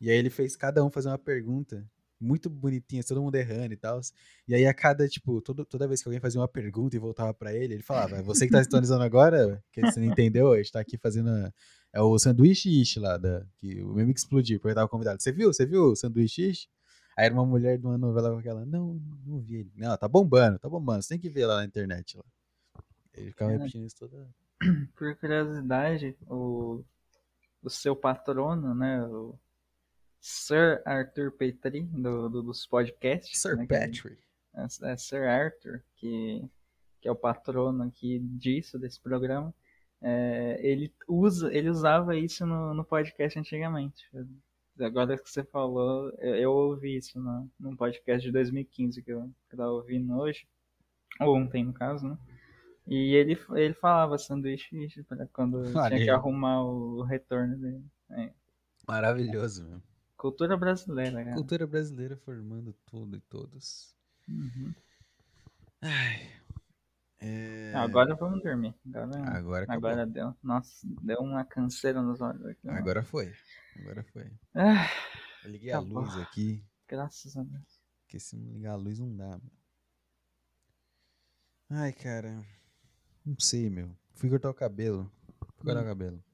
E 0.00 0.10
aí 0.10 0.16
ele 0.16 0.28
fez 0.28 0.54
cada 0.54 0.84
um 0.84 0.90
fazer 0.90 1.08
uma 1.08 1.18
pergunta 1.18 1.88
muito 2.20 2.48
bonitinha, 2.48 3.02
todo 3.02 3.22
mundo 3.22 3.34
errando 3.34 3.72
e 3.72 3.76
tal. 3.76 4.00
E 4.46 4.54
aí 4.54 4.66
a 4.66 4.74
cada, 4.74 5.08
tipo, 5.08 5.40
todo, 5.40 5.64
toda 5.64 5.88
vez 5.88 6.02
que 6.02 6.08
alguém 6.08 6.20
fazia 6.20 6.40
uma 6.40 6.48
pergunta 6.48 6.96
e 6.96 6.98
voltava 6.98 7.32
para 7.34 7.54
ele, 7.54 7.74
ele 7.74 7.82
falava, 7.82 8.22
você 8.22 8.46
que 8.46 8.52
tá 8.52 8.62
sintonizando 8.62 9.02
agora, 9.02 9.62
que 9.72 9.80
você 9.80 10.00
não 10.00 10.06
entendeu, 10.06 10.52
a 10.52 10.56
gente 10.56 10.72
tá 10.72 10.80
aqui 10.80 10.96
fazendo 10.96 11.28
a, 11.30 11.52
é 11.92 12.00
o 12.00 12.18
sanduíche 12.18 12.80
ish 12.80 12.96
lá, 12.96 13.16
da, 13.16 13.46
que 13.58 13.82
o 13.82 13.94
meme 13.94 14.12
explodiu, 14.12 14.58
porque 14.58 14.72
eu 14.72 14.74
tava 14.74 14.88
convidado. 14.88 15.22
Você 15.22 15.32
viu? 15.32 15.52
Você 15.52 15.66
viu 15.66 15.92
o 15.92 15.96
sanduíche 15.96 16.50
ish? 16.50 16.68
Aí 17.16 17.26
era 17.26 17.34
uma 17.34 17.46
mulher 17.46 17.78
de 17.78 17.86
uma 17.86 17.96
novela 17.96 18.30
com 18.32 18.38
aquela, 18.38 18.66
não, 18.66 19.00
não 19.24 19.40
vi 19.40 19.56
ele. 19.56 19.72
Não, 19.76 19.96
tá 19.96 20.08
bombando, 20.08 20.58
tá 20.58 20.68
bombando, 20.68 21.02
você 21.02 21.10
tem 21.10 21.18
que 21.18 21.28
ver 21.28 21.46
lá 21.46 21.58
na 21.58 21.64
internet. 21.64 22.16
Lá. 22.16 22.24
Ele 23.14 23.30
ficava 23.30 23.52
é. 23.52 23.56
repetindo 23.56 23.86
isso 23.86 23.98
toda 23.98 24.28
Por 24.96 25.16
curiosidade, 25.16 26.16
o, 26.26 26.84
o 27.62 27.70
seu 27.70 27.94
patrono, 27.94 28.74
né, 28.74 29.02
o 29.04 29.38
Sir 30.20 30.82
Arthur 30.86 31.32
Petri, 31.32 31.82
do, 31.82 32.28
do 32.28 32.42
dos 32.42 32.66
podcasts. 32.66 33.40
Sir 33.40 33.56
né, 33.56 33.66
Petri. 33.66 34.18
É, 34.54 34.92
é, 34.92 34.96
Sir 34.96 35.24
Arthur, 35.24 35.82
que, 35.96 36.48
que 37.00 37.08
é 37.08 37.10
o 37.10 37.16
patrono 37.16 37.84
aqui 37.84 38.18
disso, 38.20 38.78
desse 38.78 39.00
programa. 39.00 39.54
É, 40.00 40.60
ele, 40.62 40.92
usa, 41.08 41.52
ele 41.52 41.68
usava 41.68 42.16
isso 42.16 42.46
no, 42.46 42.74
no 42.74 42.84
podcast 42.84 43.38
antigamente. 43.38 44.08
Agora 44.80 45.16
que 45.16 45.30
você 45.30 45.44
falou, 45.44 46.10
eu, 46.18 46.34
eu 46.36 46.52
ouvi 46.52 46.96
isso 46.96 47.18
no, 47.20 47.50
num 47.58 47.76
podcast 47.76 48.26
de 48.26 48.32
2015 48.32 49.02
que 49.02 49.12
eu, 49.12 49.30
que 49.48 49.54
eu 49.54 49.58
tava 49.58 49.70
ouvindo 49.70 50.16
hoje, 50.16 50.46
ou 51.20 51.36
ontem 51.36 51.64
no 51.64 51.72
caso, 51.72 52.08
né? 52.08 52.18
E 52.86 53.14
ele, 53.14 53.38
ele 53.52 53.74
falava 53.74 54.18
sanduíche 54.18 55.04
quando 55.32 55.58
Olha 55.58 55.88
tinha 55.88 56.04
que 56.04 56.10
arrumar 56.10 56.62
o 56.64 57.02
retorno 57.02 57.56
dele. 57.56 57.84
É. 58.10 58.30
Maravilhoso, 58.86 59.66
meu. 59.66 59.82
Cultura 60.16 60.56
brasileira, 60.56 61.24
cara. 61.24 61.34
Cultura 61.34 61.66
brasileira 61.66 62.16
formando 62.16 62.74
tudo 62.86 63.16
e 63.16 63.20
todos. 63.20 63.94
Uhum. 64.28 64.74
Ai. 65.82 66.30
É... 67.20 67.72
Agora 67.74 68.14
vamos 68.14 68.42
dormir. 68.42 68.74
Agora, 68.86 69.36
agora, 69.36 69.66
agora 69.68 70.06
deu. 70.06 70.34
Nossa, 70.42 70.86
deu 71.02 71.20
uma 71.20 71.44
canseira 71.44 72.02
nos 72.02 72.20
olhos 72.20 72.44
aqui. 72.44 72.68
Agora 72.68 73.02
foi. 73.02 73.32
Agora 73.78 74.02
foi. 74.12 74.30
Ah, 74.54 74.86
Eu 75.44 75.50
liguei 75.50 75.72
a 75.72 75.78
luz 75.78 76.14
aqui. 76.18 76.62
Graças 76.86 77.36
a 77.36 77.42
Deus. 77.42 77.80
Porque 78.02 78.18
se 78.20 78.36
não 78.36 78.52
ligar 78.52 78.72
a 78.72 78.76
luz 78.76 78.98
não 78.98 79.16
dá, 79.16 79.28
mano. 79.28 79.50
Ai, 81.70 81.92
cara. 81.92 82.44
Não 83.24 83.38
sei, 83.38 83.70
meu. 83.70 83.96
Fui 84.12 84.28
cortar 84.28 84.50
o 84.50 84.54
cabelo. 84.54 85.10
Fui 85.56 85.64
cortar 85.64 85.80
hum. 85.80 85.84
o 85.84 85.86
cabelo. 85.86 86.24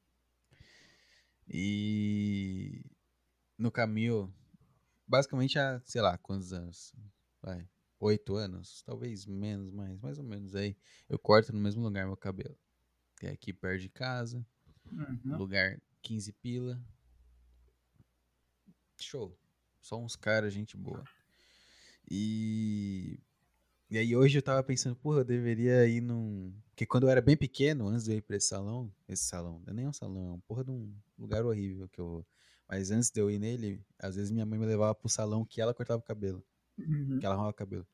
E 1.49 2.85
no 3.59 3.70
caminho, 3.70 4.32
basicamente 5.06 5.59
há, 5.59 5.80
sei 5.85 6.00
lá, 6.00 6.16
quantos 6.18 6.52
anos? 6.52 6.94
Vai, 7.42 7.68
oito 7.99 8.37
anos, 8.37 8.82
talvez 8.82 9.26
menos, 9.26 9.70
mais, 9.70 9.99
mais 10.00 10.18
ou 10.18 10.25
menos 10.25 10.54
aí. 10.54 10.76
Eu 11.09 11.18
corto 11.18 11.52
no 11.52 11.61
mesmo 11.61 11.82
lugar 11.82 12.06
meu 12.06 12.16
cabelo. 12.16 12.56
Que 13.18 13.26
é 13.26 13.30
aqui 13.30 13.52
perto 13.52 13.82
de 13.82 13.88
casa, 13.88 14.44
Uhum. 14.90 15.37
lugar 15.37 15.80
15 16.02 16.32
pila. 16.32 16.82
Show. 18.99 19.38
Só 19.80 19.99
uns 19.99 20.16
caras, 20.16 20.52
gente 20.52 20.76
boa. 20.76 21.04
E. 22.11 23.18
E 23.90 23.99
aí 23.99 24.14
hoje 24.14 24.38
eu 24.38 24.42
tava 24.42 24.62
pensando, 24.62 24.94
porra, 24.94 25.18
eu 25.20 25.25
deveria 25.25 25.87
ir 25.87 26.00
num. 26.00 26.54
Porque 26.70 26.87
quando 26.87 27.04
eu 27.04 27.11
era 27.11 27.20
bem 27.20 27.37
pequeno, 27.37 27.88
antes 27.88 28.04
de 28.04 28.12
eu 28.12 28.18
ir 28.18 28.23
pra 28.23 28.37
esse 28.37 28.47
salão, 28.47 28.92
esse 29.09 29.25
salão, 29.25 29.61
não 29.66 29.73
é 29.73 29.75
nem 29.75 29.88
um 29.88 29.92
salão, 29.92 30.30
é 30.30 30.32
um 30.35 30.40
porra 30.40 30.64
de 30.64 30.70
um 30.70 30.94
lugar 31.18 31.44
horrível 31.44 31.88
que 31.88 32.00
eu. 32.00 32.25
Mas 32.68 32.92
antes 32.92 33.11
de 33.11 33.20
eu 33.20 33.28
ir 33.28 33.40
nele, 33.40 33.85
às 33.99 34.14
vezes 34.14 34.30
minha 34.30 34.47
mãe 34.47 34.59
me 34.59 34.64
levava 34.64 34.94
pro 34.94 35.09
salão 35.09 35.44
que 35.44 35.61
ela 35.61 35.75
cortava 35.75 35.99
o 35.99 36.04
cabelo. 36.04 36.44
Uhum. 36.78 37.18
Que 37.18 37.26
ela 37.26 37.35
arrumava 37.35 37.50
o 37.50 37.54
cabelo. 37.54 37.87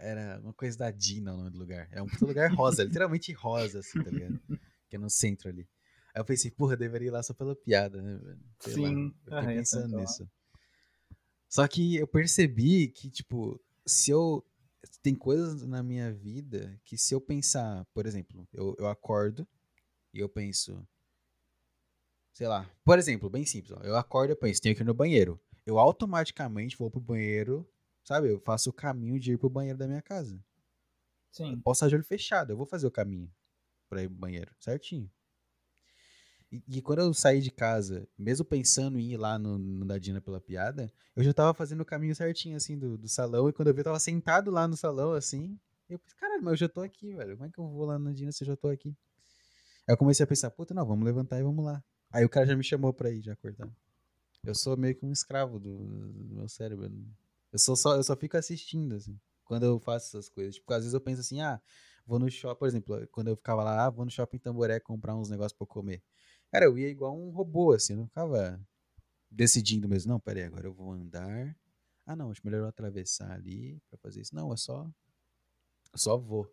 Era 0.00 0.40
uma 0.40 0.52
coisa 0.52 0.78
da 0.78 0.90
Dina 0.90 1.34
o 1.34 1.36
nome 1.36 1.50
do 1.50 1.58
lugar. 1.58 1.88
É 1.90 2.00
um 2.02 2.06
lugar 2.22 2.50
rosa, 2.54 2.84
literalmente 2.84 3.32
rosa, 3.32 3.80
assim, 3.80 4.02
tá 4.02 4.10
ligado? 4.10 4.40
Que 4.88 4.96
é 4.96 4.98
no 4.98 5.10
centro 5.10 5.48
ali. 5.48 5.68
Aí 6.14 6.20
eu 6.20 6.24
pensei, 6.24 6.50
porra, 6.50 6.74
eu 6.74 6.78
deveria 6.78 7.08
ir 7.08 7.10
lá 7.10 7.22
só 7.22 7.34
pela 7.34 7.54
piada, 7.54 8.00
né, 8.02 8.16
velho? 8.16 8.40
Sei 8.60 8.76
lá, 8.76 8.88
Sim. 8.88 9.14
eu 9.26 9.34
Ah, 9.34 9.40
fiquei 9.40 9.54
é, 9.54 9.58
pensando 9.58 9.96
nisso. 9.96 10.30
Só 11.48 11.66
que 11.68 11.96
eu 11.96 12.06
percebi 12.06 12.88
que, 12.88 13.10
tipo, 13.10 13.60
se 13.86 14.10
eu. 14.10 14.44
Tem 15.02 15.14
coisas 15.14 15.62
na 15.62 15.82
minha 15.82 16.12
vida 16.12 16.80
que 16.84 16.96
se 16.96 17.14
eu 17.14 17.20
pensar, 17.20 17.84
por 17.92 18.06
exemplo, 18.06 18.48
eu, 18.52 18.74
eu 18.78 18.88
acordo 18.88 19.46
e 20.12 20.20
eu 20.20 20.28
penso. 20.28 20.86
Sei 22.32 22.46
lá. 22.46 22.68
Por 22.84 22.98
exemplo, 22.98 23.28
bem 23.28 23.44
simples. 23.44 23.72
ó, 23.72 23.82
eu 23.82 23.96
acordo 23.96 24.30
e 24.30 24.32
eu 24.32 24.36
penso, 24.36 24.60
tenho 24.60 24.74
que 24.74 24.82
ir 24.82 24.84
no 24.84 24.94
banheiro. 24.94 25.40
Eu 25.66 25.78
automaticamente 25.78 26.76
vou 26.76 26.90
pro 26.90 27.00
banheiro, 27.00 27.68
sabe? 28.02 28.30
Eu 28.30 28.40
faço 28.40 28.70
o 28.70 28.72
caminho 28.72 29.20
de 29.20 29.32
ir 29.32 29.38
pro 29.38 29.50
banheiro 29.50 29.78
da 29.78 29.86
minha 29.86 30.02
casa. 30.02 30.42
Sim. 31.30 31.60
Posso 31.60 31.78
estar 31.78 31.88
de 31.88 31.94
olho 31.94 32.04
fechado, 32.04 32.52
eu 32.52 32.56
vou 32.56 32.66
fazer 32.66 32.86
o 32.86 32.90
caminho 32.90 33.30
pra 33.88 34.02
ir 34.02 34.08
pro 34.08 34.18
banheiro, 34.18 34.54
certinho. 34.58 35.10
E, 36.50 36.62
e 36.68 36.82
quando 36.82 37.00
eu 37.00 37.14
saí 37.14 37.40
de 37.40 37.50
casa, 37.50 38.08
mesmo 38.18 38.44
pensando 38.44 38.98
em 38.98 39.12
ir 39.12 39.16
lá 39.16 39.38
no, 39.38 39.56
no 39.58 40.00
Dina 40.00 40.20
pela 40.20 40.40
piada, 40.40 40.92
eu 41.14 41.22
já 41.22 41.32
tava 41.32 41.54
fazendo 41.54 41.82
o 41.82 41.84
caminho 41.84 42.14
certinho, 42.14 42.56
assim, 42.56 42.76
do, 42.78 42.98
do 42.98 43.08
salão. 43.08 43.48
E 43.48 43.52
quando 43.52 43.68
eu 43.68 43.74
vi, 43.74 43.80
eu 43.80 43.84
tava 43.84 44.00
sentado 44.00 44.50
lá 44.50 44.66
no 44.66 44.76
salão, 44.76 45.12
assim. 45.12 45.58
Eu 45.88 45.98
pensei, 45.98 46.18
caralho, 46.18 46.42
mas 46.42 46.52
eu 46.52 46.56
já 46.56 46.68
tô 46.68 46.80
aqui, 46.80 47.14
velho. 47.14 47.36
Como 47.36 47.48
é 47.48 47.52
que 47.52 47.58
eu 47.58 47.68
vou 47.68 47.84
lá 47.84 47.98
na 47.98 48.12
Dina 48.12 48.32
se 48.32 48.42
eu 48.42 48.46
já 48.46 48.56
tô 48.56 48.68
aqui? 48.68 48.96
Aí 49.88 49.94
eu 49.94 49.96
comecei 49.96 50.24
a 50.24 50.26
pensar, 50.26 50.50
puta, 50.50 50.74
não, 50.74 50.86
vamos 50.86 51.04
levantar 51.04 51.38
e 51.38 51.42
vamos 51.42 51.64
lá. 51.64 51.82
Aí 52.12 52.24
o 52.24 52.28
cara 52.28 52.46
já 52.46 52.56
me 52.56 52.64
chamou 52.64 52.92
pra 52.92 53.10
ir, 53.10 53.20
já 53.20 53.32
acordar. 53.32 53.68
Eu 54.44 54.54
sou 54.54 54.76
meio 54.76 54.94
que 54.94 55.04
um 55.04 55.12
escravo 55.12 55.58
do, 55.58 55.76
do 55.78 56.34
meu 56.34 56.48
cérebro. 56.48 56.90
Eu, 57.52 57.58
sou 57.58 57.76
só, 57.76 57.96
eu 57.96 58.02
só 58.02 58.16
fico 58.16 58.36
assistindo, 58.36 58.94
assim, 58.94 59.18
quando 59.44 59.64
eu 59.64 59.78
faço 59.78 60.08
essas 60.08 60.28
coisas. 60.28 60.56
Tipo, 60.56 60.72
às 60.72 60.80
vezes 60.80 60.94
eu 60.94 61.00
penso 61.00 61.20
assim, 61.20 61.40
ah, 61.40 61.60
vou 62.06 62.18
no 62.18 62.30
shopping, 62.30 62.58
por 62.58 62.68
exemplo, 62.68 63.08
quando 63.12 63.28
eu 63.28 63.36
ficava 63.36 63.62
lá, 63.62 63.86
ah, 63.86 63.90
vou 63.90 64.04
no 64.04 64.10
shopping 64.10 64.38
Tamboré 64.38 64.80
comprar 64.80 65.14
uns 65.14 65.28
negócios 65.28 65.52
pra 65.52 65.66
comer. 65.66 66.02
Cara, 66.50 66.64
eu 66.64 66.76
ia 66.78 66.88
igual 66.88 67.16
um 67.16 67.30
robô, 67.30 67.72
assim, 67.72 67.92
eu 67.92 67.98
não 67.98 68.06
ficava 68.06 68.60
decidindo 69.30 69.88
mesmo. 69.88 70.12
Não, 70.12 70.20
peraí, 70.20 70.44
agora 70.44 70.66
eu 70.66 70.72
vou 70.74 70.90
andar. 70.92 71.56
Ah, 72.06 72.16
não, 72.16 72.30
acho 72.30 72.40
melhor 72.44 72.58
eu 72.62 72.66
atravessar 72.66 73.30
ali 73.30 73.80
pra 73.88 73.98
fazer 73.98 74.20
isso. 74.22 74.34
Não, 74.34 74.52
é 74.52 74.56
só. 74.56 74.84
Eu 75.92 75.98
só 75.98 76.16
vou. 76.16 76.52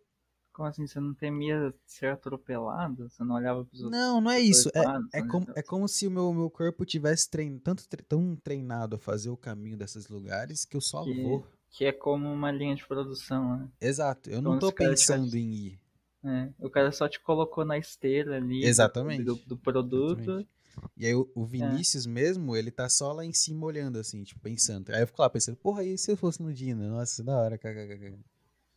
Como 0.52 0.68
assim? 0.68 0.86
Você 0.86 0.98
não 1.00 1.14
temia 1.14 1.72
ser 1.86 2.06
atropelado? 2.08 3.08
Você 3.08 3.22
não 3.24 3.36
olhava 3.36 3.64
pros 3.64 3.80
outros? 3.82 4.00
Não, 4.00 4.20
não 4.20 4.30
é 4.30 4.40
isso. 4.40 4.70
É, 4.74 4.82
lados, 4.82 5.08
é, 5.12 5.22
né? 5.22 5.28
como, 5.28 5.46
é 5.56 5.62
como 5.62 5.88
se 5.88 6.06
o 6.06 6.10
meu, 6.10 6.32
meu 6.32 6.50
corpo 6.50 6.84
tivesse 6.84 7.28
trein, 7.30 7.58
tanto 7.58 7.88
tre- 7.88 8.02
tão 8.02 8.34
treinado 8.36 8.96
a 8.96 8.98
fazer 8.98 9.30
o 9.30 9.36
caminho 9.36 9.76
desses 9.76 10.08
lugares 10.08 10.64
que 10.64 10.76
eu 10.76 10.80
só 10.80 11.04
Que- 11.04 11.22
vou. 11.22 11.46
Que 11.70 11.84
é 11.84 11.92
como 11.92 12.32
uma 12.32 12.50
linha 12.50 12.74
de 12.74 12.86
produção, 12.86 13.56
né? 13.58 13.68
Exato, 13.80 14.30
eu 14.30 14.40
não 14.40 14.52
Como 14.52 14.60
tô 14.60 14.68
os 14.68 14.74
caras 14.74 15.00
pensando 15.00 15.24
tivessem- 15.26 15.42
em 15.48 15.54
ir. 15.54 15.80
É, 16.24 16.48
o 16.58 16.68
cara 16.68 16.90
só 16.90 17.08
te 17.08 17.20
colocou 17.20 17.64
na 17.64 17.78
esteira 17.78 18.36
ali 18.36 18.60
do- 18.60 18.66
Exatamente. 18.66 19.24
do, 19.24 19.36
do 19.36 19.56
produto. 19.56 20.20
Exatamente. 20.20 20.48
E 20.96 21.06
aí 21.06 21.14
o, 21.14 21.30
o 21.34 21.44
Vinícius 21.44 22.06
mesmo, 22.06 22.56
ele 22.56 22.70
tá 22.70 22.88
só 22.88 23.12
lá 23.12 23.24
em 23.24 23.32
cima 23.32 23.66
olhando, 23.66 23.98
assim, 23.98 24.22
tipo, 24.22 24.40
pensando. 24.40 24.90
Aí 24.90 25.02
eu 25.02 25.06
fico 25.06 25.20
lá 25.22 25.30
pensando, 25.30 25.56
porra, 25.56 25.84
e 25.84 25.96
se 25.96 26.10
eu 26.10 26.16
fosse 26.16 26.42
no 26.42 26.52
Dina? 26.52 26.88
Nossa, 26.88 27.22
da 27.22 27.36
hora, 27.36 27.58
kkk. 27.58 28.18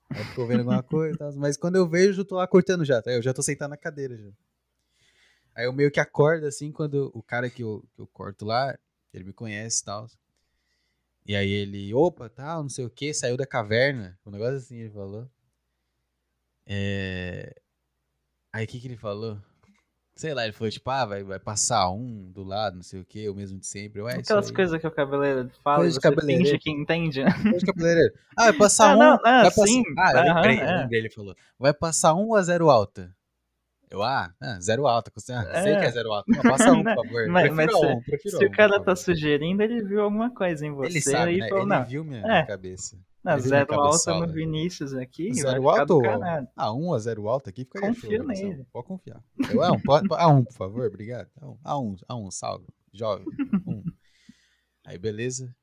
Aí 0.10 0.22
eu 0.22 0.26
fico 0.26 0.46
vendo 0.46 0.60
alguma 0.60 0.84
coisa 0.84 1.16
e 1.16 1.18
tal. 1.18 1.34
Mas 1.34 1.58
quando 1.58 1.76
eu 1.76 1.88
vejo, 1.88 2.22
eu 2.22 2.26
tô 2.26 2.36
lá 2.36 2.48
cortando 2.48 2.86
já, 2.86 3.02
tá? 3.02 3.12
Eu 3.12 3.22
já 3.22 3.34
tô 3.34 3.42
sentado 3.42 3.70
na 3.70 3.78
cadeira 3.78 4.18
já. 4.18 4.30
Aí 5.56 5.66
eu 5.66 5.74
meio 5.74 5.92
que 5.92 6.00
acordo, 6.00 6.46
assim, 6.46 6.72
quando 6.72 7.12
o 7.14 7.22
cara 7.22 7.50
que 7.50 7.64
eu, 7.64 7.84
que 7.94 8.02
eu 8.02 8.08
corto 8.08 8.46
lá, 8.46 8.78
ele 9.14 9.26
me 9.26 9.34
conhece 9.34 9.82
e 9.82 9.86
tal. 9.86 10.08
E 11.26 11.36
aí 11.36 11.50
ele, 11.50 11.94
opa, 11.94 12.30
tal, 12.30 12.64
não 12.64 12.70
sei 12.70 12.86
o 12.86 12.90
que, 12.90 13.14
saiu 13.14 13.38
da 13.38 13.46
caverna. 13.46 14.18
Um 14.26 14.32
negócio 14.32 14.56
assim 14.56 14.78
ele 14.78 14.90
falou. 14.90 15.30
É... 16.68 17.54
Aí 18.54 18.66
o 18.66 18.68
que 18.68 18.80
que 18.80 18.88
ele 18.88 18.98
falou? 18.98 19.38
Sei 20.16 20.34
lá, 20.34 20.44
ele 20.44 20.52
falou, 20.54 20.70
tipo, 20.70 20.90
ah, 20.90 21.06
vai, 21.06 21.24
vai 21.24 21.40
passar 21.40 21.90
um 21.90 22.30
do 22.32 22.44
lado, 22.44 22.76
não 22.76 22.84
sei 22.84 23.00
o 23.00 23.06
que, 23.06 23.28
o 23.30 23.34
mesmo 23.34 23.58
de 23.58 23.66
sempre. 23.66 24.02
Ué, 24.02 24.16
Aquelas 24.16 24.52
coisas 24.52 24.80
que 24.80 24.86
o 24.86 24.92
cabeleireiro 24.92 25.50
fala 25.64 25.78
Coisa 25.78 25.98
e 25.98 26.02
você 26.02 26.02
cabeleireiro. 26.02 26.46
finge 26.50 26.60
que 26.60 26.70
entende, 26.70 27.24
né? 27.24 27.32
Coisa 27.50 27.66
cabeleireiro. 27.66 28.14
Ah, 28.38 28.44
vai 28.44 28.54
passar 28.60 28.92
Ah, 28.92 28.96
um. 28.96 29.00
não, 29.00 29.14
ah, 29.26 29.42
vai 29.44 29.52
passar... 29.52 29.66
sim, 29.68 29.84
Ah, 29.98 30.12
eu 30.12 30.18
aham, 30.20 30.36
lembrei, 30.36 30.60
é. 30.60 30.78
lembrei, 30.82 31.00
ele 31.00 31.10
falou. 31.10 31.36
Vai 31.58 31.74
passar 31.74 32.14
um 32.14 32.36
a 32.36 32.42
zero 32.44 32.70
alta? 32.70 33.16
Eu, 33.92 34.02
ah, 34.02 34.34
ah, 34.40 34.58
zero 34.62 34.88
alta. 34.88 35.12
Ah, 35.18 35.22
sei 35.64 35.74
É. 35.74 35.80
que 35.82 35.86
é 35.86 35.92
zero 35.92 36.14
alta. 36.14 36.32
Não, 36.32 36.42
passa 36.42 36.72
um, 36.72 36.82
por 36.82 36.96
favor. 36.96 37.28
Mas- 37.28 37.54
mas 37.54 37.68
a 37.70 37.78
se- 37.78 37.86
um, 37.86 38.02
Se 38.02 38.38
a 38.38 38.48
o 38.48 38.50
um, 38.50 38.52
cara 38.52 38.82
tá 38.82 38.96
sugerindo, 38.96 39.62
ele 39.62 39.84
viu 39.84 40.02
alguma 40.02 40.34
coisa 40.34 40.66
em 40.66 40.72
você 40.72 40.92
Ele 40.94 41.02
sabe, 41.02 41.32
aí 41.34 41.38
né? 41.40 41.50
falou, 41.50 41.64
Ele 41.66 41.70
não, 41.76 41.86
viu 41.86 42.04
minha 42.06 42.26
É. 42.26 42.46
cabeça. 42.46 42.98
não 43.22 43.34
ele 43.34 43.42
zero 43.42 43.74
alta 43.74 44.14
no 44.18 44.28
Vinícius 44.32 44.94
aqui, 44.94 45.34
Zero 45.34 45.62
ou 45.64 46.02
caralho. 46.02 46.48
Ah, 46.56 46.74
um 46.74 46.94
a 46.94 47.00
zero 47.00 47.28
alta 47.28 47.50
aqui 47.50 47.66
fica 47.66 47.82
Confio 47.82 48.24
nele. 48.24 48.66
Pode 48.72 48.88
confiar. 48.88 49.22
Eu, 49.52 49.62
ah, 49.62 49.74
um, 49.74 49.82
pode, 49.82 50.08
a 50.10 50.28
um, 50.30 50.44
por 50.46 50.54
favor, 50.54 50.88
obrigado. 50.88 51.30
A 51.36 51.46
um, 51.50 51.58
a 51.62 51.78
um, 51.80 51.96
a 52.08 52.16
um 52.16 52.32
salve. 52.32 52.68
Jovem. 52.94 53.26
Um. 53.68 53.84
Aí, 54.86 54.98
beleza. 54.98 55.54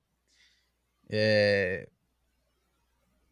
É... 1.11 1.89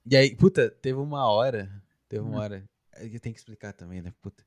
E 0.08 0.16
aí, 0.16 0.34
puta, 0.34 0.70
teve 0.70 0.98
uma 0.98 1.28
hora. 1.30 1.70
Teve 2.08 2.22
uma 2.22 2.38
Hum. 2.38 2.40
hora. 2.40 2.64
Eu 2.98 3.20
tenho 3.20 3.34
que 3.34 3.40
explicar 3.40 3.72
também, 3.72 4.00
né? 4.00 4.12
Puta. 4.22 4.42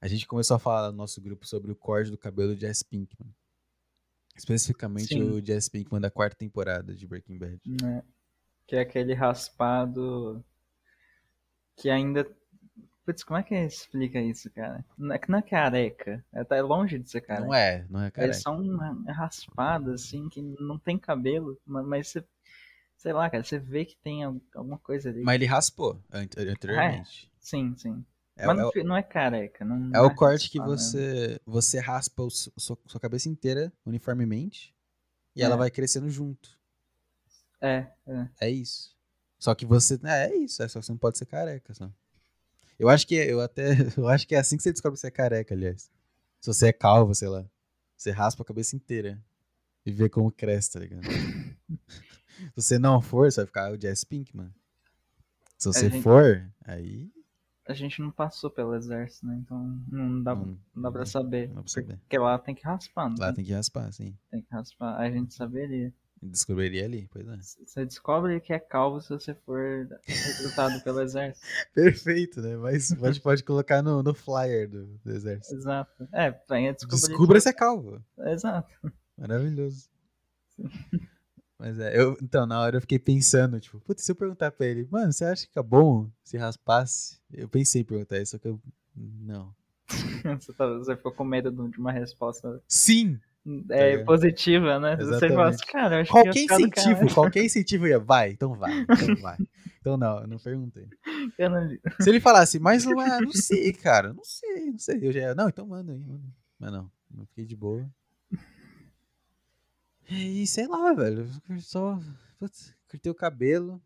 A 0.00 0.08
gente 0.08 0.26
começou 0.26 0.56
a 0.56 0.58
falar 0.58 0.90
no 0.90 0.96
nosso 0.96 1.20
grupo 1.20 1.46
sobre 1.46 1.70
o 1.70 1.76
corte 1.76 2.10
do 2.10 2.16
cabelo 2.18 2.54
de 2.54 2.62
Jess 2.62 2.82
Pinkman. 2.82 3.28
Especificamente 4.36 5.08
Sim. 5.08 5.22
o 5.22 5.44
Jess 5.44 5.68
Pinkman 5.68 6.00
da 6.00 6.10
quarta 6.10 6.36
temporada 6.36 6.94
de 6.94 7.06
Breaking 7.06 7.38
Bad. 7.38 7.60
né? 7.82 8.02
Que 8.66 8.76
é 8.76 8.80
aquele 8.80 9.12
raspado 9.12 10.42
que 11.76 11.90
ainda. 11.90 12.26
Putz, 13.04 13.24
como 13.24 13.38
é 13.38 13.42
que 13.42 13.54
explica 13.54 14.20
isso, 14.20 14.50
cara? 14.50 14.84
Não 14.96 15.14
é 15.14 15.18
que 15.18 15.30
não 15.30 15.38
é 15.38 15.42
careca. 15.42 16.24
É, 16.32 16.44
tá 16.44 16.60
longe 16.62 16.98
de 16.98 17.10
ser 17.10 17.20
careca. 17.22 17.46
Não 17.46 17.54
é, 17.54 17.86
não 17.90 18.02
é, 18.02 18.10
cara. 18.10 18.28
É 18.28 18.32
só 18.32 18.56
um 18.56 18.76
raspado, 19.06 19.90
assim, 19.92 20.28
que 20.28 20.40
não 20.40 20.78
tem 20.78 20.96
cabelo, 20.98 21.58
ma- 21.66 21.82
mas 21.82 22.08
você. 22.08 22.24
Sei 22.96 23.12
lá, 23.12 23.28
cara, 23.28 23.42
você 23.42 23.58
vê 23.58 23.84
que 23.86 23.96
tem 23.96 24.22
al- 24.22 24.40
alguma 24.54 24.78
coisa 24.78 25.08
ali. 25.08 25.22
Mas 25.22 25.34
ele 25.34 25.46
raspou 25.46 26.00
ante- 26.12 26.38
anteriormente. 26.38 27.30
Sim, 27.40 27.74
sim. 27.76 28.04
É, 28.42 28.46
mas 28.46 28.56
é 28.58 28.60
não, 28.60 28.68
o- 28.68 28.72
fi- 28.72 28.82
não 28.82 28.96
é 28.96 29.02
careca. 29.02 29.64
Não, 29.64 29.90
É 29.94 30.00
o 30.00 30.14
corte 30.14 30.50
que 30.50 30.58
né? 30.58 30.64
você 30.64 31.40
você 31.46 31.78
raspa 31.78 32.22
o 32.22 32.30
su- 32.30 32.52
sua, 32.56 32.78
sua 32.86 33.00
cabeça 33.00 33.28
inteira 33.28 33.72
uniformemente 33.84 34.74
e 35.36 35.42
É. 35.42 35.44
ela 35.44 35.56
vai 35.56 35.70
crescendo 35.70 36.08
junto. 36.10 36.58
É, 37.60 37.86
é. 38.06 38.28
É 38.40 38.50
isso. 38.50 38.96
Só 39.38 39.54
que 39.54 39.64
você 39.66 39.98
é, 40.04 40.26
é 40.30 40.36
isso, 40.36 40.62
é 40.62 40.68
só 40.68 40.80
que 40.80 40.86
você 40.86 40.92
não 40.92 40.98
pode 40.98 41.18
ser 41.18 41.26
careca, 41.26 41.72
só. 41.74 41.90
Eu 42.78 42.88
acho 42.88 43.06
que 43.06 43.14
eu 43.14 43.40
até 43.40 43.68
eu 43.98 44.08
acho 44.08 44.26
que 44.26 44.34
é 44.34 44.38
assim 44.38 44.56
que 44.56 44.62
você 44.62 44.72
descobre 44.72 44.96
que 44.96 45.00
você 45.00 45.06
é 45.08 45.10
careca, 45.10 45.54
aliás. 45.54 45.90
Se 46.40 46.46
você 46.52 46.68
é 46.68 46.72
calvo, 46.72 47.14
sei 47.14 47.28
lá, 47.28 47.44
você 47.96 48.10
raspa 48.10 48.42
a 48.42 48.46
cabeça 48.46 48.74
inteira 48.76 49.22
e 49.84 49.92
vê 49.92 50.08
como 50.08 50.30
cresce, 50.32 50.72
tá 50.72 50.80
ligado? 50.80 51.02
Se 52.40 52.52
você 52.56 52.78
não 52.78 53.02
for, 53.02 53.30
você 53.30 53.40
vai 53.40 53.46
ficar 53.46 53.70
o 53.72 53.78
Jess 53.80 54.02
Pinkman. 54.04 54.50
Se 55.58 55.68
você 55.68 55.90
gente- 55.90 56.02
for, 56.02 56.42
aí 56.64 57.12
A 57.70 57.74
gente 57.74 58.02
não 58.02 58.10
passou 58.10 58.50
pelo 58.50 58.74
exército, 58.74 59.26
né? 59.26 59.40
Então 59.44 59.80
não 59.88 60.22
dá, 60.22 60.34
não, 60.34 60.58
não 60.74 60.82
dá 60.82 60.90
pra 60.90 61.06
saber. 61.06 61.46
não 61.48 61.56
dá 61.56 61.62
pra 61.62 61.70
saber. 61.70 61.96
Porque 61.98 62.18
lá 62.18 62.36
tem 62.36 62.52
que 62.54 62.64
raspar, 62.64 63.08
não 63.08 63.16
Lá 63.16 63.32
tem, 63.32 63.44
que 63.44 63.52
raspar, 63.52 63.92
sim. 63.92 64.16
tem 64.28 64.42
que 64.42 64.52
raspar. 64.52 64.96
A 64.98 65.08
gente 65.08 65.32
saberia. 65.32 65.94
Descobriria 66.20 66.84
ali, 66.84 67.08
pois 67.12 67.26
é. 67.28 67.36
Você 67.64 67.86
descobre 67.86 68.40
que 68.40 68.52
é 68.52 68.58
calvo 68.58 69.00
se 69.00 69.08
você 69.10 69.34
for 69.34 69.88
recrutado 70.04 70.82
pelo 70.82 71.00
exército. 71.02 71.46
Perfeito, 71.72 72.42
né? 72.42 72.56
Mas 72.56 72.88
gente 72.88 73.20
pode 73.20 73.44
colocar 73.44 73.82
no, 73.82 74.02
no 74.02 74.12
flyer 74.12 74.68
do, 74.68 74.86
do 74.98 75.12
exército. 75.12 75.54
Exato. 75.54 76.08
É, 76.12 76.30
venha 76.48 76.74
descobrir. 76.74 77.06
Descubra 77.06 77.40
se 77.40 77.48
é 77.48 77.52
calvo. 77.52 78.04
Exato. 78.18 78.68
Maravilhoso. 79.16 79.88
Mas 81.60 81.78
é, 81.78 81.94
eu, 81.94 82.16
então, 82.22 82.46
na 82.46 82.58
hora 82.58 82.78
eu 82.78 82.80
fiquei 82.80 82.98
pensando, 82.98 83.60
tipo, 83.60 83.78
putz, 83.80 84.02
se 84.02 84.10
eu 84.10 84.16
perguntar 84.16 84.50
pra 84.50 84.64
ele, 84.66 84.88
mano, 84.90 85.12
você 85.12 85.26
acha 85.26 85.42
que 85.42 85.48
fica 85.48 85.62
bom 85.62 86.10
se 86.24 86.38
raspasse? 86.38 87.20
Eu 87.30 87.50
pensei 87.50 87.82
em 87.82 87.84
perguntar 87.84 88.18
isso, 88.18 88.30
só 88.30 88.38
que 88.38 88.48
eu. 88.48 88.58
Não. 88.96 89.54
Você, 90.40 90.52
tá- 90.54 90.66
você 90.78 90.96
ficou 90.96 91.10
com 91.12 91.24
medo 91.24 91.50
de 91.68 91.78
uma 91.78 91.90
resposta. 91.92 92.62
Sim! 92.68 93.18
é, 93.70 93.90
ligado? 93.92 94.06
positiva, 94.06 94.78
né? 94.78 94.96
Você 94.96 95.28
fala 95.28 95.48
assim, 95.48 95.56
Exatamente. 95.56 95.66
cara, 95.66 95.96
eu 95.96 96.00
acho 96.02 96.12
Qualquer 96.12 96.32
que 96.32 96.40
incentivo, 96.44 97.14
qualquer 97.14 97.44
incentivo 97.44 97.86
ia, 97.86 97.98
vai, 97.98 98.30
então 98.30 98.54
vai, 98.54 98.80
então 98.80 99.16
vai. 99.20 99.36
Então 99.80 99.96
não, 99.96 100.20
eu 100.20 100.26
não 100.28 100.38
perguntei. 100.38 100.86
Eu 101.38 101.50
não- 101.50 101.68
Se 102.00 102.08
ele 102.08 102.20
falasse, 102.20 102.58
mas 102.58 102.84
não 102.84 103.00
é, 103.00 103.20
não 103.20 103.32
sei, 103.32 103.72
cara, 103.72 104.12
não 104.12 104.24
sei, 104.24 104.70
não 104.70 104.78
sei. 104.78 104.98
Eu 105.02 105.12
já 105.12 105.34
não, 105.34 105.48
então 105.48 105.66
manda 105.66 105.92
aí, 105.92 105.98
manda. 105.98 106.22
Mas 106.58 106.72
não, 106.72 106.90
não 107.10 107.26
fiquei 107.26 107.44
de 107.44 107.56
boa. 107.56 107.90
E 110.10 110.46
sei 110.46 110.66
lá, 110.66 110.92
velho, 110.92 111.26
só 111.60 111.98
putz, 112.38 112.74
cortei 112.88 113.10
o 113.10 113.14
cabelo. 113.14 113.80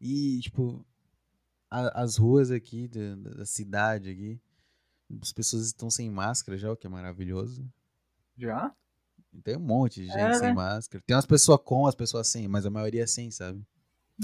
E, 0.00 0.40
tipo, 0.40 0.84
a- 1.70 2.02
as 2.02 2.16
ruas 2.16 2.50
aqui 2.50 2.88
da, 2.88 3.14
da 3.36 3.46
cidade 3.46 4.10
aqui, 4.10 4.40
as 5.22 5.32
pessoas 5.32 5.66
estão 5.66 5.90
sem 5.90 6.10
máscara 6.10 6.58
já, 6.58 6.70
o 6.70 6.76
que 6.76 6.86
é 6.86 6.90
maravilhoso. 6.90 7.64
Já? 8.36 8.74
Tem 9.44 9.56
um 9.56 9.60
monte 9.60 10.00
de 10.02 10.06
gente 10.06 10.18
É, 10.18 10.32
sem 10.34 10.54
máscara. 10.54 11.02
Tem 11.06 11.14
umas 11.14 11.26
pessoas 11.26 11.60
com, 11.62 11.86
as 11.86 11.94
pessoas 11.94 12.26
sem, 12.26 12.48
mas 12.48 12.64
a 12.66 12.70
maioria 12.70 13.02
é 13.04 13.06
sem, 13.06 13.30
sabe? 13.30 13.64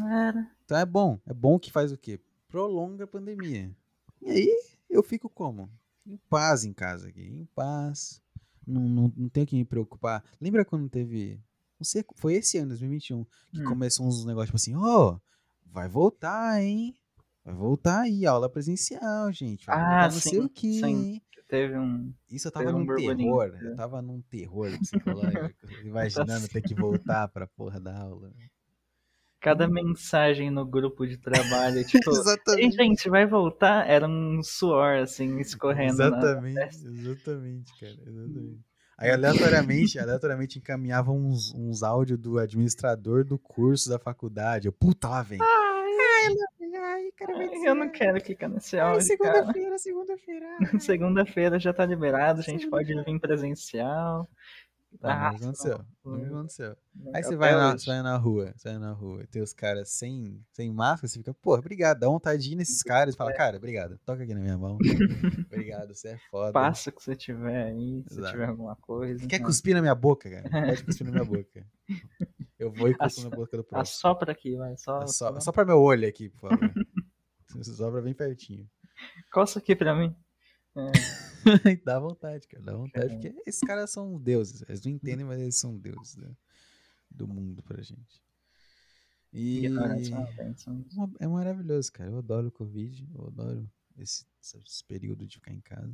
Era. 0.03 0.51
Então 0.65 0.79
é 0.79 0.87
bom. 0.87 1.21
É 1.27 1.35
bom 1.35 1.59
que 1.59 1.71
faz 1.71 1.93
o 1.93 1.99
quê? 1.99 2.19
Prolonga 2.49 3.05
a 3.05 3.07
pandemia. 3.07 3.75
E 4.23 4.31
aí 4.31 4.63
eu 4.89 5.03
fico 5.03 5.29
como? 5.29 5.71
Em 6.07 6.17
paz 6.29 6.65
em 6.65 6.73
casa 6.73 7.09
aqui. 7.09 7.23
Em 7.23 7.45
paz. 7.55 8.22
Não, 8.67 8.83
não, 8.83 9.13
não 9.17 9.29
tenho 9.29 9.47
que 9.47 9.57
me 9.57 9.65
preocupar. 9.65 10.25
Lembra 10.41 10.65
quando 10.65 10.89
teve. 10.89 11.41
Não 11.79 11.85
sei, 11.85 12.05
foi 12.17 12.35
esse 12.35 12.59
ano, 12.59 12.69
2021, 12.69 13.25
que 13.53 13.61
Hum. 13.61 13.65
começou 13.65 14.07
uns 14.07 14.25
negócios 14.25 14.47
tipo 14.47 14.57
assim: 14.57 14.75
ó, 14.77 15.19
vai 15.67 15.89
voltar, 15.89 16.63
hein? 16.63 16.95
Vai 17.45 17.55
voltar 17.55 18.03
aí, 18.03 18.25
aula 18.25 18.49
presencial, 18.49 19.33
gente. 19.33 19.67
Vai 19.67 19.77
Ah, 19.77 19.81
voltar 20.03 20.03
não 20.13 20.21
sei 20.21 20.33
sim, 20.33 20.41
o 20.41 20.49
que, 20.49 20.73
sim. 20.81 21.21
Teve 21.49 21.77
um. 21.77 22.15
Isso 22.31 22.49
eu 22.49 22.53
tava 22.53 22.71
um 22.71 22.79
num 22.79 22.87
terror. 22.97 23.55
é. 23.55 23.67
Eu 23.67 23.77
tava 23.77 24.01
num 24.01 24.23
terror 24.23 24.71
psicológico. 24.79 25.55
imaginando 25.85 26.49
ter 26.49 26.63
que 26.63 26.75
voltar 26.75 27.29
pra 27.29 27.47
porra 27.47 27.79
da 27.79 27.99
aula. 27.99 28.33
Cada 29.43 29.67
mensagem 29.67 30.51
no 30.51 30.65
grupo 30.65 31.05
de 31.05 31.19
trabalho, 31.19 31.83
tipo. 31.87 32.11
Exatamente. 32.11 32.77
gente, 32.77 33.11
vai 33.11 33.27
voltar? 33.27 33.89
Era 33.89 34.07
um 34.07 34.41
suor, 34.43 34.99
assim, 34.99 35.41
escorrendo. 35.41 35.95
Exatamente, 35.95 36.87
exatamente, 36.87 37.81
cara. 37.81 37.93
Exatamente. 37.93 38.73
Aí 38.97 39.11
aleatoriamente, 39.11 39.99
aleatoriamente 39.99 40.59
encaminhavam 40.61 41.17
uns, 41.17 41.53
uns 41.55 41.83
áudios 41.83 42.21
do 42.21 42.39
administrador 42.39 43.25
do 43.25 43.37
curso 43.37 43.91
da 43.91 43.99
faculdade. 43.99 44.69
Eu, 44.69 44.73
puta, 44.73 45.09
lá 45.09 45.23
vem. 45.23 45.41
Ai, 45.43 47.11
cara, 47.17 47.37
vai 47.37 47.49
Eu 47.67 47.75
não 47.75 47.91
quero 47.91 48.21
clicar 48.23 48.49
nesse 48.49 48.79
Ai, 48.79 48.93
áudio, 48.93 49.03
segunda-feira, 49.03 49.79
segunda-feira. 49.79 50.47
Segunda-feira 50.79 51.59
já 51.59 51.73
tá 51.73 51.85
liberado, 51.85 52.41
a 52.41 52.45
gente 52.45 52.69
pode 52.69 52.95
vir 52.95 53.19
presencial. 53.19 54.29
Não, 55.01 55.11
Ah, 55.11 55.31
não 55.33 55.37
aconteceu. 55.39 55.81
Não 56.05 56.17
não. 56.17 56.27
aconteceu. 56.27 56.77
não, 56.95 57.13
Aí 57.15 57.23
você 57.23 57.35
vai, 57.37 57.53
na, 57.55 57.73
você 57.77 57.87
vai 57.87 58.03
na 58.03 58.17
rua, 58.17 58.53
você 58.57 58.69
vai 58.71 58.79
na 58.79 58.93
rua, 58.93 59.27
tem 59.31 59.43
os 59.43 59.53
caras 59.53 59.89
sem, 59.91 60.45
sem 60.53 60.71
máscara, 60.73 61.09
você 61.09 61.19
fica, 61.19 61.35
pô, 61.35 61.55
obrigado, 61.57 61.99
dá 62.01 62.07
vontade 62.09 62.43
de 62.43 62.53
ir 62.53 62.57
nesses 62.57 62.83
caras 62.83 63.15
e 63.15 63.17
fala, 63.17 63.33
cara, 63.33 63.57
obrigado, 63.57 63.99
toca 64.05 64.23
aqui 64.23 64.35
na 64.35 64.41
minha 64.41 64.57
mão. 64.59 64.77
obrigado, 65.47 65.95
você 65.95 66.09
é 66.11 66.19
foda. 66.31 66.53
Passa 66.53 66.91
o 66.91 66.93
que 66.93 67.03
você 67.03 67.17
tiver 67.17 67.65
aí, 67.65 68.05
se 68.09 68.19
Exato. 68.19 68.33
tiver 68.33 68.49
alguma 68.49 68.77
coisa. 68.77 69.27
Quer 69.27 69.41
né? 69.41 69.45
cuspir 69.47 69.75
na 69.75 69.81
minha 69.81 69.95
boca, 69.95 70.31
cara? 70.31 70.49
Pode 70.69 70.85
cuspir 70.85 71.07
na 71.07 71.13
minha 71.13 71.25
boca. 71.25 71.67
Eu 72.59 72.71
vou 72.73 72.89
e 72.89 72.95
cuspo 72.99 73.05
Ass- 73.21 73.25
na 73.25 73.31
boca 73.31 73.57
do 73.57 73.65
próximo. 73.65 73.81
Assopra 74.09 74.33
aqui, 74.33 74.57
vai. 74.57 74.77
Só, 74.77 75.03
É 75.03 75.07
só, 75.07 75.33
só- 75.33 75.41
só 75.41 75.53
pra 75.53 75.65
meu 75.65 75.81
olho 75.81 76.07
aqui, 76.09 76.29
por 76.29 76.51
favor. 76.51 76.73
Só 77.63 77.91
pra 77.91 78.01
bem 78.01 78.15
pertinho. 78.15 78.69
Coça 79.33 79.59
aqui 79.59 79.75
pra 79.75 79.95
mim. 79.95 80.15
dá 81.85 81.99
vontade, 81.99 82.47
cara. 82.49 82.63
Dá 82.65 82.75
vontade, 82.77 83.07
Caramba. 83.09 83.29
porque 83.31 83.49
esses 83.49 83.61
caras 83.61 83.91
são 83.91 84.19
deuses. 84.21 84.63
Eles 84.69 84.83
não 84.85 84.93
entendem, 84.93 85.25
mas 85.27 85.41
eles 85.41 85.57
são 85.57 85.77
deuses 85.77 86.17
né, 86.17 86.35
do 87.11 87.27
mundo 87.29 87.63
pra 87.63 87.83
gente. 87.83 88.23
E 89.33 89.67
é 89.67 89.71
uma- 89.71 91.13
é 91.21 91.27
maravilhoso, 91.27 91.91
cara. 91.93 92.11
Eu 92.11 92.19
adoro 92.19 92.49
o 92.49 92.53
Covid. 92.53 93.09
Eu 93.15 93.27
adoro 93.27 93.71
esse, 93.99 94.27
esse 94.41 94.85
período 94.85 95.27
de 95.27 95.37
ficar 95.37 95.53
em 95.53 95.61
casa. 95.61 95.93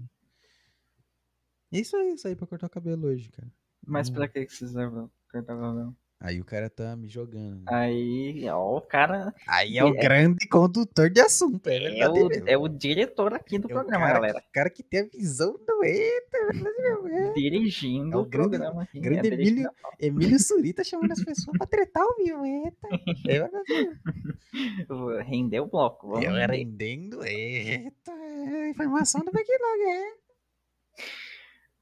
E 1.71 1.79
é 1.79 1.81
isso 1.81 1.97
aí, 1.97 2.17
saí 2.19 2.35
pra 2.35 2.47
cortar 2.47 2.67
o 2.67 2.71
cabelo 2.71 3.07
hoje, 3.07 3.31
cara. 3.31 3.51
Mas 3.87 4.09
Hum. 4.09 4.15
pra 4.15 4.29
que 4.29 4.47
vocês 4.49 4.73
levam 4.73 5.11
cortar 5.31 5.55
o 5.55 5.61
cabelo? 5.61 5.97
Aí 6.21 6.41
o 6.41 6.45
cara 6.45 6.69
tá 6.69 6.97
me 6.97 7.07
jogando. 7.09 7.59
né? 7.59 7.63
Aí, 7.69 8.45
ó, 8.51 8.79
o 8.79 8.81
cara 8.81 9.33
Aí 9.47 9.79
é 9.79 9.85
o 9.85 9.95
é- 9.95 10.01
grande 10.01 10.49
condutor 10.49 11.09
de 11.11 11.21
assunto. 11.21 11.65
É, 11.69 12.01
é 12.01 12.09
o, 12.09 12.29
é 12.45 12.57
o 12.59 12.67
diretor 12.67 13.33
aqui 13.35 13.57
do 13.57 13.69
É 13.69 13.71
o 13.71 13.75
programa, 13.75 14.05
cara, 14.07 14.15
galera. 14.19 14.39
O 14.39 14.53
cara 14.53 14.69
que 14.69 14.83
tem 14.83 15.01
a 15.03 15.05
visão 15.07 15.53
do 15.53 15.85
Eita, 15.85 16.39
Dirigindo 17.37 18.15
É 18.15 18.17
o 18.17 18.23
o 18.23 18.25
grande- 18.25 18.49
programa 18.59 18.83
aqui. 18.83 18.99
grande 18.99 19.29
é, 19.29 19.33
Emílio- 19.35 19.71
Emílio 20.01 20.41
Surita 20.41 20.83
chamando 20.83 21.13
as 21.13 21.23
pessoas 21.25 21.57
pra 21.57 21.67
tretar 21.69 22.03
ao 22.03 22.17
vivo. 22.17 22.45
Eita. 22.45 22.89
É 23.29 23.39
a- 23.39 25.23
Render 25.23 25.61
o 25.61 25.67
bloco. 25.67 26.09
Vamos 26.09 26.25
Eu 26.25 26.33
render. 26.33 26.53
rendendo. 26.53 27.25
Eita. 27.25 28.11
é 28.11 28.71
Informação 28.71 29.21
do 29.21 29.31
backlog, 29.31 29.83
é. 29.87 30.19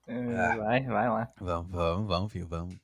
É. 0.08 0.56
Vai, 0.58 0.82
vai 0.84 1.08
lá. 1.08 1.32
Vamos, 1.40 1.70
vamos, 1.72 2.06
vamos, 2.06 2.32
filho, 2.32 2.46
vamos. 2.46 2.76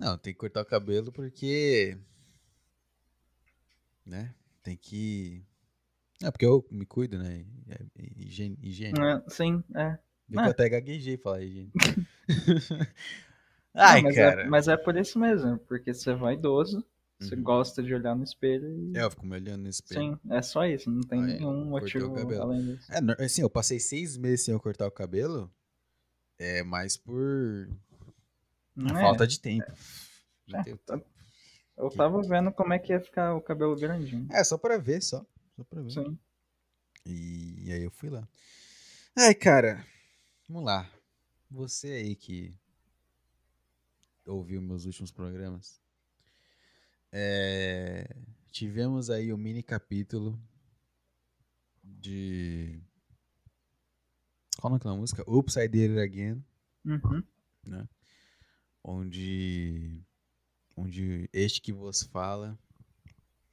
Não, 0.00 0.16
tem 0.18 0.32
que 0.32 0.38
cortar 0.38 0.62
o 0.62 0.66
cabelo 0.66 1.12
porque. 1.12 1.96
Né? 4.04 4.34
Tem 4.62 4.76
que. 4.76 5.44
É 6.22 6.30
porque 6.30 6.46
eu 6.46 6.64
me 6.70 6.86
cuido, 6.86 7.18
né? 7.18 7.44
É 7.68 7.78
Higiene. 8.16 8.58
higiene. 8.62 8.98
É, 9.00 9.22
sim, 9.28 9.62
é. 9.74 9.98
Que 10.30 10.38
Ah. 10.38 10.46
eu 10.46 10.50
até 10.50 10.68
gaguejei 10.68 11.16
falar 11.16 11.42
higiene. 11.42 11.72
Ai, 13.74 13.96
Não, 14.02 14.08
mas, 14.08 14.16
cara. 14.16 14.42
É, 14.42 14.46
mas 14.48 14.68
é 14.68 14.76
por 14.76 14.96
isso 14.96 15.18
mesmo, 15.18 15.58
porque 15.60 15.92
você 15.94 16.10
é 16.10 16.14
vaidoso, 16.14 16.84
você 17.18 17.34
Uhum. 17.34 17.42
gosta 17.42 17.82
de 17.82 17.94
olhar 17.94 18.14
no 18.14 18.22
espelho 18.22 18.68
e. 18.68 18.96
É, 18.96 19.02
eu 19.02 19.10
fico 19.10 19.26
me 19.26 19.36
olhando 19.36 19.62
no 19.62 19.68
espelho. 19.68 20.00
Sim, 20.00 20.18
é 20.30 20.42
só 20.42 20.64
isso, 20.66 20.90
não 20.90 21.00
tem 21.02 21.20
é, 21.22 21.26
nenhum 21.38 21.64
motivo 21.64 22.14
além 22.40 22.64
disso. 22.76 22.92
É, 22.92 23.24
assim, 23.24 23.42
eu 23.42 23.50
passei 23.50 23.80
seis 23.80 24.16
meses 24.16 24.44
sem 24.44 24.52
eu 24.54 24.60
cortar 24.60 24.86
o 24.86 24.90
cabelo. 24.92 25.50
É 26.38 26.62
mais 26.62 26.96
por 26.96 27.68
Não 28.74 28.96
é? 28.96 29.00
falta 29.02 29.26
de 29.26 29.38
tempo. 29.40 29.64
É, 30.48 30.52
tá- 30.52 30.62
tempo. 30.64 30.82
Eu 31.76 31.90
tava 31.90 32.20
vendo 32.22 32.52
como 32.52 32.72
é 32.72 32.78
que 32.78 32.92
ia 32.92 33.00
ficar 33.00 33.34
o 33.34 33.40
cabelo 33.40 33.74
grandinho. 33.76 34.26
É, 34.30 34.42
só 34.44 34.56
pra 34.58 34.76
ver, 34.78 35.02
só. 35.02 35.24
Só 35.56 35.64
pra 35.64 35.80
ver. 35.82 35.90
Sim. 35.90 36.18
E, 37.06 37.68
e 37.68 37.72
aí 37.72 37.82
eu 37.82 37.90
fui 37.90 38.08
lá. 38.10 38.26
Ai, 39.16 39.34
cara, 39.34 39.84
vamos 40.48 40.64
lá. 40.64 40.88
Você 41.50 41.88
aí 41.88 42.14
que 42.14 42.54
ouviu 44.26 44.62
meus 44.62 44.84
últimos 44.84 45.10
programas. 45.10 45.80
é, 47.10 48.06
tivemos 48.50 49.10
aí 49.10 49.32
o 49.32 49.36
mini 49.38 49.62
capítulo 49.62 50.38
de. 51.82 52.80
Qual 54.58 54.72
é 54.72 54.76
aquela 54.76 54.94
música? 54.96 55.24
Oops, 55.28 55.56
I 55.56 55.66
Did 55.68 55.90
It 55.90 56.00
Again. 56.00 56.44
Uhum. 56.84 57.22
Onde. 58.84 60.02
Onde 60.76 61.28
este 61.32 61.60
que 61.60 61.72
vos 61.72 62.02
fala 62.02 62.58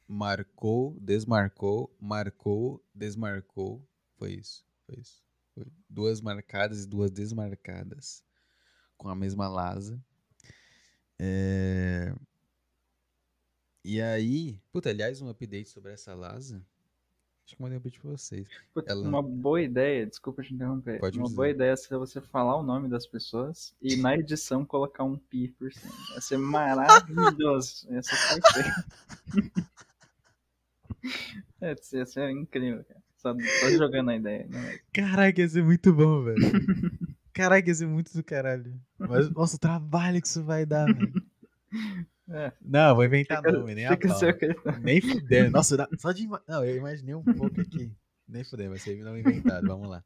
marcou, 0.09 0.97
desmarcou, 0.99 1.95
marcou, 1.99 2.83
desmarcou. 2.95 3.87
Foi 4.17 4.33
isso. 4.33 4.65
Foi 4.85 4.95
isso. 4.99 5.23
Foi 5.53 5.67
duas 5.87 6.19
marcadas 6.19 6.83
e 6.83 6.87
duas 6.87 7.11
desmarcadas. 7.11 8.23
Com 8.97 9.07
a 9.07 9.15
mesma 9.15 9.47
lasa. 9.47 10.03
É... 11.19 12.11
E 13.85 14.01
aí. 14.01 14.59
Puta, 14.71 14.89
aliás, 14.89 15.21
um 15.21 15.29
update 15.29 15.69
sobre 15.69 15.93
essa 15.93 16.15
lasa. 16.15 16.65
Acho 17.49 17.55
que 17.55 17.61
eu 17.63 17.65
mandei 17.65 17.77
um 17.77 17.79
update 17.79 17.99
pra 17.99 18.11
vocês. 18.11 18.47
Puta, 18.75 18.91
Ela- 18.91 19.07
Uma 19.07 19.23
boa 19.23 19.59
ideia, 19.59 20.05
desculpa 20.05 20.43
te 20.43 20.53
interromper. 20.53 20.99
Pode 20.99 21.17
uma 21.17 21.23
dizer. 21.25 21.35
boa 21.35 21.49
ideia 21.49 21.75
seria 21.75 21.97
você 21.97 22.21
falar 22.21 22.55
o 22.55 22.61
nome 22.61 22.87
das 22.87 23.07
pessoas 23.07 23.73
e 23.81 23.95
na 23.95 24.15
edição 24.15 24.63
colocar 24.63 25.03
um 25.03 25.17
pi 25.17 25.47
por 25.57 25.73
cima. 25.73 25.91
Ia 26.13 26.21
ser 26.21 26.37
maravilhoso. 26.37 27.87
Ia 27.91 28.03
ser 28.03 28.39
perfeito. 28.39 29.69
É, 31.61 31.75
ia 31.93 32.05
ser 32.05 32.29
incrível, 32.29 32.83
cara. 32.83 33.01
Só, 33.17 33.33
só 33.33 33.69
jogando 33.71 34.09
a 34.11 34.15
ideia. 34.15 34.45
Né? 34.47 34.79
Caraca, 34.93 35.41
ia 35.41 35.47
ser 35.49 35.63
muito 35.63 35.93
bom, 35.93 36.23
velho. 36.23 36.39
Caraca, 37.33 37.67
ia 37.67 37.75
ser 37.75 37.87
muito 37.87 38.13
do 38.13 38.23
caralho. 38.23 38.79
Mas, 38.97 39.29
nossa, 39.31 39.55
o 39.55 39.59
trabalho 39.59 40.21
que 40.21 40.27
isso 40.27 40.43
vai 40.43 40.65
dar, 40.65 40.85
velho. 40.93 41.13
É, 42.31 42.51
Não, 42.61 42.95
vou 42.95 43.03
inventar 43.03 43.37
fica, 43.37 43.51
nome, 43.51 43.73
nem 43.73 43.85
a 43.85 43.97
pau. 43.97 44.19
Nem 44.81 45.01
fudendo. 45.01 45.51
Nossa, 45.51 45.87
só 45.97 46.11
de. 46.11 46.27
Não, 46.47 46.63
eu 46.63 46.75
imaginei 46.75 47.15
um 47.15 47.23
pouco 47.23 47.59
aqui. 47.59 47.91
Nem 48.27 48.43
fudendo, 48.43 48.69
vai 48.69 48.79
ser 48.79 48.97
não 49.03 49.17
inventado. 49.17 49.67
Vamos 49.67 49.89
lá. 49.89 50.03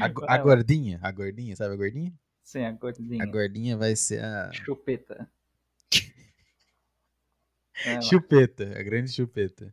A, 0.00 0.34
a 0.34 0.38
gordinha, 0.38 0.98
a 1.02 1.10
gordinha, 1.12 1.54
sabe 1.54 1.74
a 1.74 1.76
gordinha? 1.76 2.12
Sim, 2.42 2.64
a 2.64 2.72
gordinha. 2.72 3.22
A 3.22 3.26
gordinha 3.26 3.76
vai 3.76 3.94
ser 3.94 4.24
a 4.24 4.50
Chupeta. 4.52 5.28
Lá. 7.86 8.00
chupeta, 8.02 8.78
a 8.78 8.82
grande 8.82 9.10
chupeta. 9.10 9.72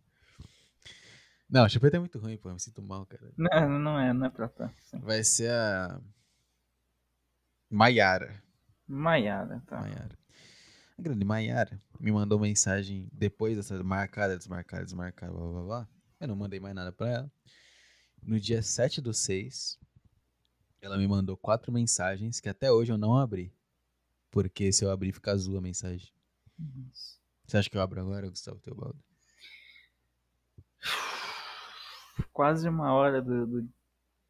Não, 1.50 1.68
chupeta 1.68 1.98
é 1.98 2.00
muito 2.00 2.20
ruim, 2.20 2.38
pô, 2.38 2.50
eu 2.50 2.54
me 2.54 2.60
sinto 2.60 2.82
mal, 2.82 3.06
cara. 3.06 3.32
Não, 3.38 3.80
não 3.80 4.00
é, 4.00 4.14
não 4.14 4.26
é 4.26 4.30
pra 4.30 4.48
tá. 4.48 4.72
Sim. 4.84 5.00
Vai 5.00 5.24
ser 5.24 5.50
a. 5.50 6.00
Maiara. 7.70 8.42
Maiara, 8.88 9.62
tá. 9.66 9.82
Maiara. 9.82 10.18
A 10.98 11.02
grande 11.02 11.24
Maiara 11.24 11.80
me 12.00 12.12
mandou 12.12 12.40
mensagem 12.40 13.08
depois 13.12 13.56
dessa 13.56 13.84
marcada, 13.84 14.36
desmarcada, 14.38 14.84
desmarcada, 14.84 15.32
blá 15.32 15.48
blá 15.48 15.62
blá. 15.64 15.88
Eu 16.20 16.28
não 16.28 16.36
mandei 16.36 16.60
mais 16.60 16.74
nada 16.74 16.92
pra 16.92 17.08
ela. 17.10 17.32
No 18.24 18.40
dia 18.40 18.64
7 18.64 19.00
do 19.00 19.14
6, 19.14 19.80
ela 20.82 20.98
me 20.98 21.08
mandou 21.08 21.38
quatro 21.38 21.72
mensagens 21.72 22.40
que 22.40 22.50
até 22.50 22.72
hoje 22.72 22.92
eu 22.92 22.98
não 22.98 23.16
abri. 23.16 23.54
Porque 24.32 24.72
se 24.74 24.84
eu 24.84 24.90
abrir, 24.92 25.12
fica 25.12 25.32
azul 25.32 25.58
a 25.58 25.62
mensagem. 25.62 26.12
Nossa. 26.58 27.18
Você 27.46 27.58
acha 27.58 27.70
que 27.70 27.78
eu 27.78 27.82
abro 27.82 28.02
agora, 28.02 28.28
Gustavo 28.30 28.60
Teobaldo? 28.60 28.98
Quase 32.34 32.68
uma 32.68 32.92
hora 32.94 33.22
do, 33.22 33.46
do 33.46 33.70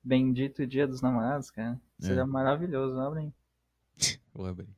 bendito 0.03 0.67
dia 0.67 0.86
dos 0.86 1.01
namorados, 1.01 1.49
cara. 1.49 1.80
Seria 1.99 2.21
É. 2.21 2.25
maravilhoso, 2.25 2.99
abre 2.99 3.21
aí. 3.21 3.34
Vou 4.34 4.45
abrir. 4.45 4.69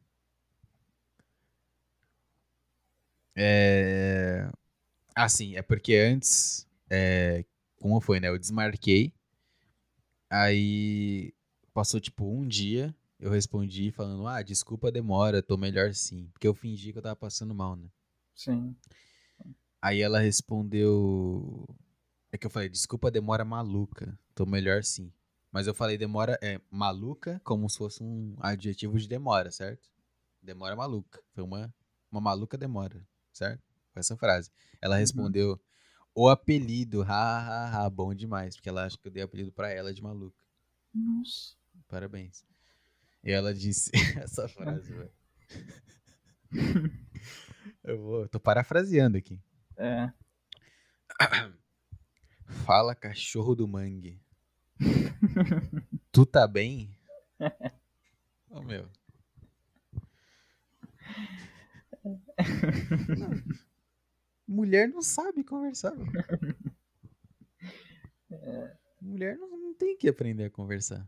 É... 3.42 4.52
Ah, 5.16 5.30
sim, 5.30 5.56
é 5.56 5.62
porque 5.62 5.96
antes, 5.96 6.68
é... 6.90 7.46
como 7.80 8.02
foi, 8.02 8.20
né? 8.20 8.28
Eu 8.28 8.38
desmarquei, 8.38 9.14
aí 10.30 11.34
passou 11.74 12.02
tipo 12.02 12.26
um 12.26 12.46
dia, 12.46 12.94
eu 13.18 13.32
respondi 13.32 13.92
falando, 13.92 14.28
ah, 14.28 14.42
desculpa 14.42 14.90
a 14.90 14.92
demora, 14.92 15.42
tô 15.42 15.56
melhor 15.56 15.94
sim. 15.94 16.28
Porque 16.34 16.48
eu 16.48 16.54
fingi 16.54 16.92
que 16.92 16.98
eu 16.98 17.02
tava 17.02 17.16
passando 17.16 17.56
mal, 17.56 17.78
né? 17.78 17.90
Sim. 18.36 18.76
Aí 19.82 20.02
ela 20.02 20.20
respondeu. 20.20 21.66
É 22.32 22.38
que 22.38 22.46
eu 22.46 22.50
falei, 22.52 22.70
desculpa 22.70 23.08
a 23.08 23.12
demora 23.12 23.46
maluca. 23.46 24.18
Tô 24.36 24.46
melhor 24.46 24.84
sim. 24.84 25.12
Mas 25.52 25.66
eu 25.66 25.74
falei 25.74 25.98
demora 25.98 26.38
é 26.42 26.60
maluca 26.70 27.42
como 27.44 27.70
se 27.70 27.78
fosse 27.78 28.04
um 28.04 28.36
adjetivo 28.40 29.00
de 29.00 29.08
demora, 29.08 29.50
certo? 29.50 29.90
Demora 30.42 30.76
maluca. 30.76 31.22
Foi 31.34 31.44
uma, 31.44 31.74
uma 32.12 32.22
maluca 32.22 32.58
demora, 32.58 33.02
certo? 33.32 33.62
Foi 33.94 34.00
essa 34.00 34.16
frase. 34.18 34.50
Ela 34.82 34.96
Uhum. 34.96 35.02
respondeu 35.02 35.60
o 36.16 36.28
apelido, 36.30 37.02
ha, 37.04 37.08
ha, 37.08 37.86
ha, 37.86 37.90
bom 37.90 38.14
demais, 38.14 38.56
porque 38.56 38.70
ela 38.70 38.86
acha 38.86 38.98
que 38.98 39.08
eu 39.08 39.12
dei 39.12 39.24
apelido 39.24 39.52
pra 39.52 39.70
ela 39.72 39.94
de 39.94 40.02
maluca. 40.02 40.44
Nossa. 40.94 41.56
Parabéns. 41.88 42.44
E 43.24 43.32
ela 43.32 43.54
disse 43.54 43.92
essa 44.18 44.48
frase, 44.48 44.92
velho. 44.94 45.12
Eu 47.84 48.02
vou, 48.02 48.28
tô 48.28 48.40
parafraseando 48.40 49.18
aqui. 49.18 49.40
É. 49.78 50.12
Fala, 52.66 52.96
cachorro 52.96 53.56
do 53.56 53.68
mangue. 53.68 54.20
tu 56.12 56.26
tá 56.26 56.48
bem? 56.48 56.98
Ô, 58.50 58.62
meu. 58.62 58.90
Não. 62.04 62.20
Mulher 64.48 64.88
não 64.90 65.02
sabe 65.02 65.44
conversar. 65.44 65.96
mano. 65.96 66.12
Mulher 69.02 69.38
não, 69.38 69.50
não 69.58 69.74
tem 69.74 69.98
que 69.98 70.08
aprender 70.10 70.46
a 70.46 70.50
conversar. 70.50 71.08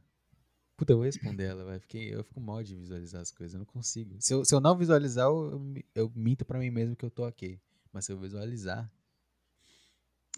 Puta, 0.78 0.94
eu 0.94 0.98
vou 0.98 1.06
responder 1.06 1.44
ela, 1.46 1.64
vai. 1.66 1.80
Fiquei, 1.80 2.14
eu 2.14 2.24
fico 2.24 2.40
mal 2.42 2.64
de 2.64 2.76
visualizar 2.76 3.22
as 3.22 3.32
coisas, 3.32 3.54
eu 3.54 3.60
não 3.60 3.66
consigo. 3.66 4.16
Se 4.20 4.34
eu, 4.34 4.44
se 4.46 4.56
eu 4.56 4.60
não 4.62 4.78
visualizar, 4.78 5.26
eu, 5.28 5.52
eu 5.52 5.60
mi- 5.60 5.86
eu 5.94 6.12
minto 6.16 6.46
pra 6.46 6.58
mim 6.60 6.70
mesmo 6.72 6.96
que 6.96 7.06
eu 7.06 7.12
tô 7.12 7.28
ok. 7.28 7.60
Mas 7.94 8.06
se 8.06 8.12
eu 8.12 8.18
visualizar, 8.20 8.90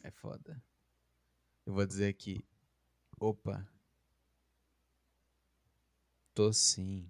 é 0.03 0.11
foda. 0.11 0.61
Eu 1.65 1.73
vou 1.73 1.85
dizer 1.85 2.07
aqui. 2.07 2.45
Opa. 3.19 3.67
Tô 6.33 6.51
sim. 6.51 7.09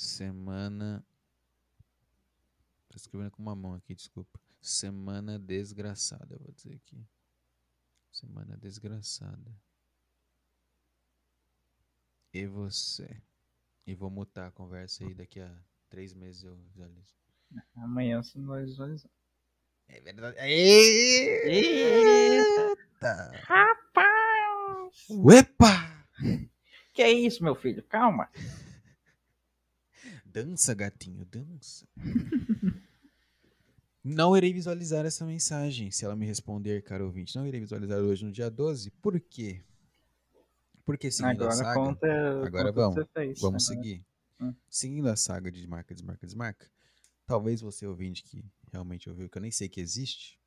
Semana. 0.00 1.04
Tô 2.88 2.96
escrevendo 2.96 3.32
com 3.32 3.42
uma 3.42 3.54
mão 3.54 3.74
aqui, 3.74 3.94
desculpa. 3.94 4.40
Semana 4.58 5.38
desgraçada, 5.38 6.34
eu 6.34 6.38
vou 6.38 6.50
dizer 6.52 6.74
aqui. 6.76 7.06
Semana 8.10 8.56
desgraçada. 8.56 9.54
E 12.32 12.46
você? 12.46 13.22
E 13.86 13.94
vou 13.94 14.08
mutar 14.08 14.48
a 14.48 14.50
conversa 14.50 15.04
aí, 15.04 15.12
daqui 15.12 15.38
a 15.38 15.54
três 15.90 16.14
meses 16.14 16.44
eu 16.44 16.56
visualizo. 16.56 17.14
Amanhã 17.76 18.22
você 18.22 18.38
não 18.38 18.46
vai 18.46 18.64
visualizar. 18.64 19.12
É 19.86 20.00
verdade. 20.00 20.38
Eita! 20.38 21.12
Rapaz! 23.42 25.10
Uepa! 25.10 26.06
Que 26.94 27.02
é 27.02 27.12
isso, 27.12 27.44
meu 27.44 27.54
filho? 27.54 27.82
Calma. 27.82 28.30
Dança, 30.32 30.74
gatinho, 30.74 31.24
dança. 31.24 31.86
Não 34.02 34.34
irei 34.36 34.52
visualizar 34.52 35.04
essa 35.04 35.26
mensagem 35.26 35.90
se 35.90 36.04
ela 36.04 36.16
me 36.16 36.24
responder, 36.24 36.82
caro 36.82 37.04
ouvinte. 37.04 37.36
Não 37.36 37.46
irei 37.46 37.60
visualizar 37.60 37.98
hoje 37.98 38.24
no 38.24 38.32
dia 38.32 38.50
12. 38.50 38.90
Por 38.92 39.20
quê? 39.20 39.62
Porque 40.86 41.10
seguindo 41.10 41.42
a 41.42 41.46
Agora 41.46 41.52
saga. 41.56 41.74
conta, 41.74 42.06
Agora 42.46 42.72
conta 42.72 42.72
vamos, 42.72 43.10
fez. 43.12 43.40
Vamos 43.40 43.68
Agora- 43.68 43.82
seguir. 43.84 44.04
Hum. 44.40 44.54
Seguindo 44.70 45.06
a 45.08 45.16
saga 45.16 45.50
de 45.52 45.66
marca, 45.66 45.94
desmarca, 45.94 46.26
desmarca. 46.26 46.66
Talvez 47.26 47.60
você 47.60 47.86
ouvinte 47.86 48.22
que 48.24 48.42
realmente 48.72 49.08
ouviu, 49.10 49.28
que 49.28 49.36
eu 49.36 49.42
nem 49.42 49.50
sei 49.50 49.68
que 49.68 49.80
existe. 49.80 50.38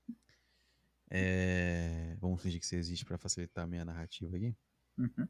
é, 1.09 2.15
Vamos 2.19 2.41
fingir 2.41 2.59
que 2.59 2.65
você 2.65 2.75
existe 2.77 3.05
para 3.05 3.17
facilitar 3.19 3.65
a 3.65 3.67
minha 3.67 3.85
narrativa 3.85 4.35
aqui. 4.35 4.55
Uhum. 4.97 5.27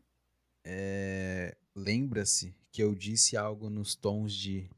É, 0.64 1.56
Lembra-se 1.76 2.56
que 2.72 2.84
eu 2.84 2.94
disse 2.94 3.36
algo 3.36 3.70
nos 3.70 3.96
tons 3.96 4.34
de 4.34 4.70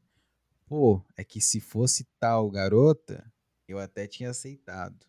pô, 0.66 1.02
é 1.16 1.22
que 1.22 1.40
se 1.40 1.60
fosse 1.60 2.04
tal 2.18 2.50
garota, 2.50 3.30
eu 3.68 3.78
até 3.78 4.06
tinha 4.06 4.30
aceitado. 4.30 5.06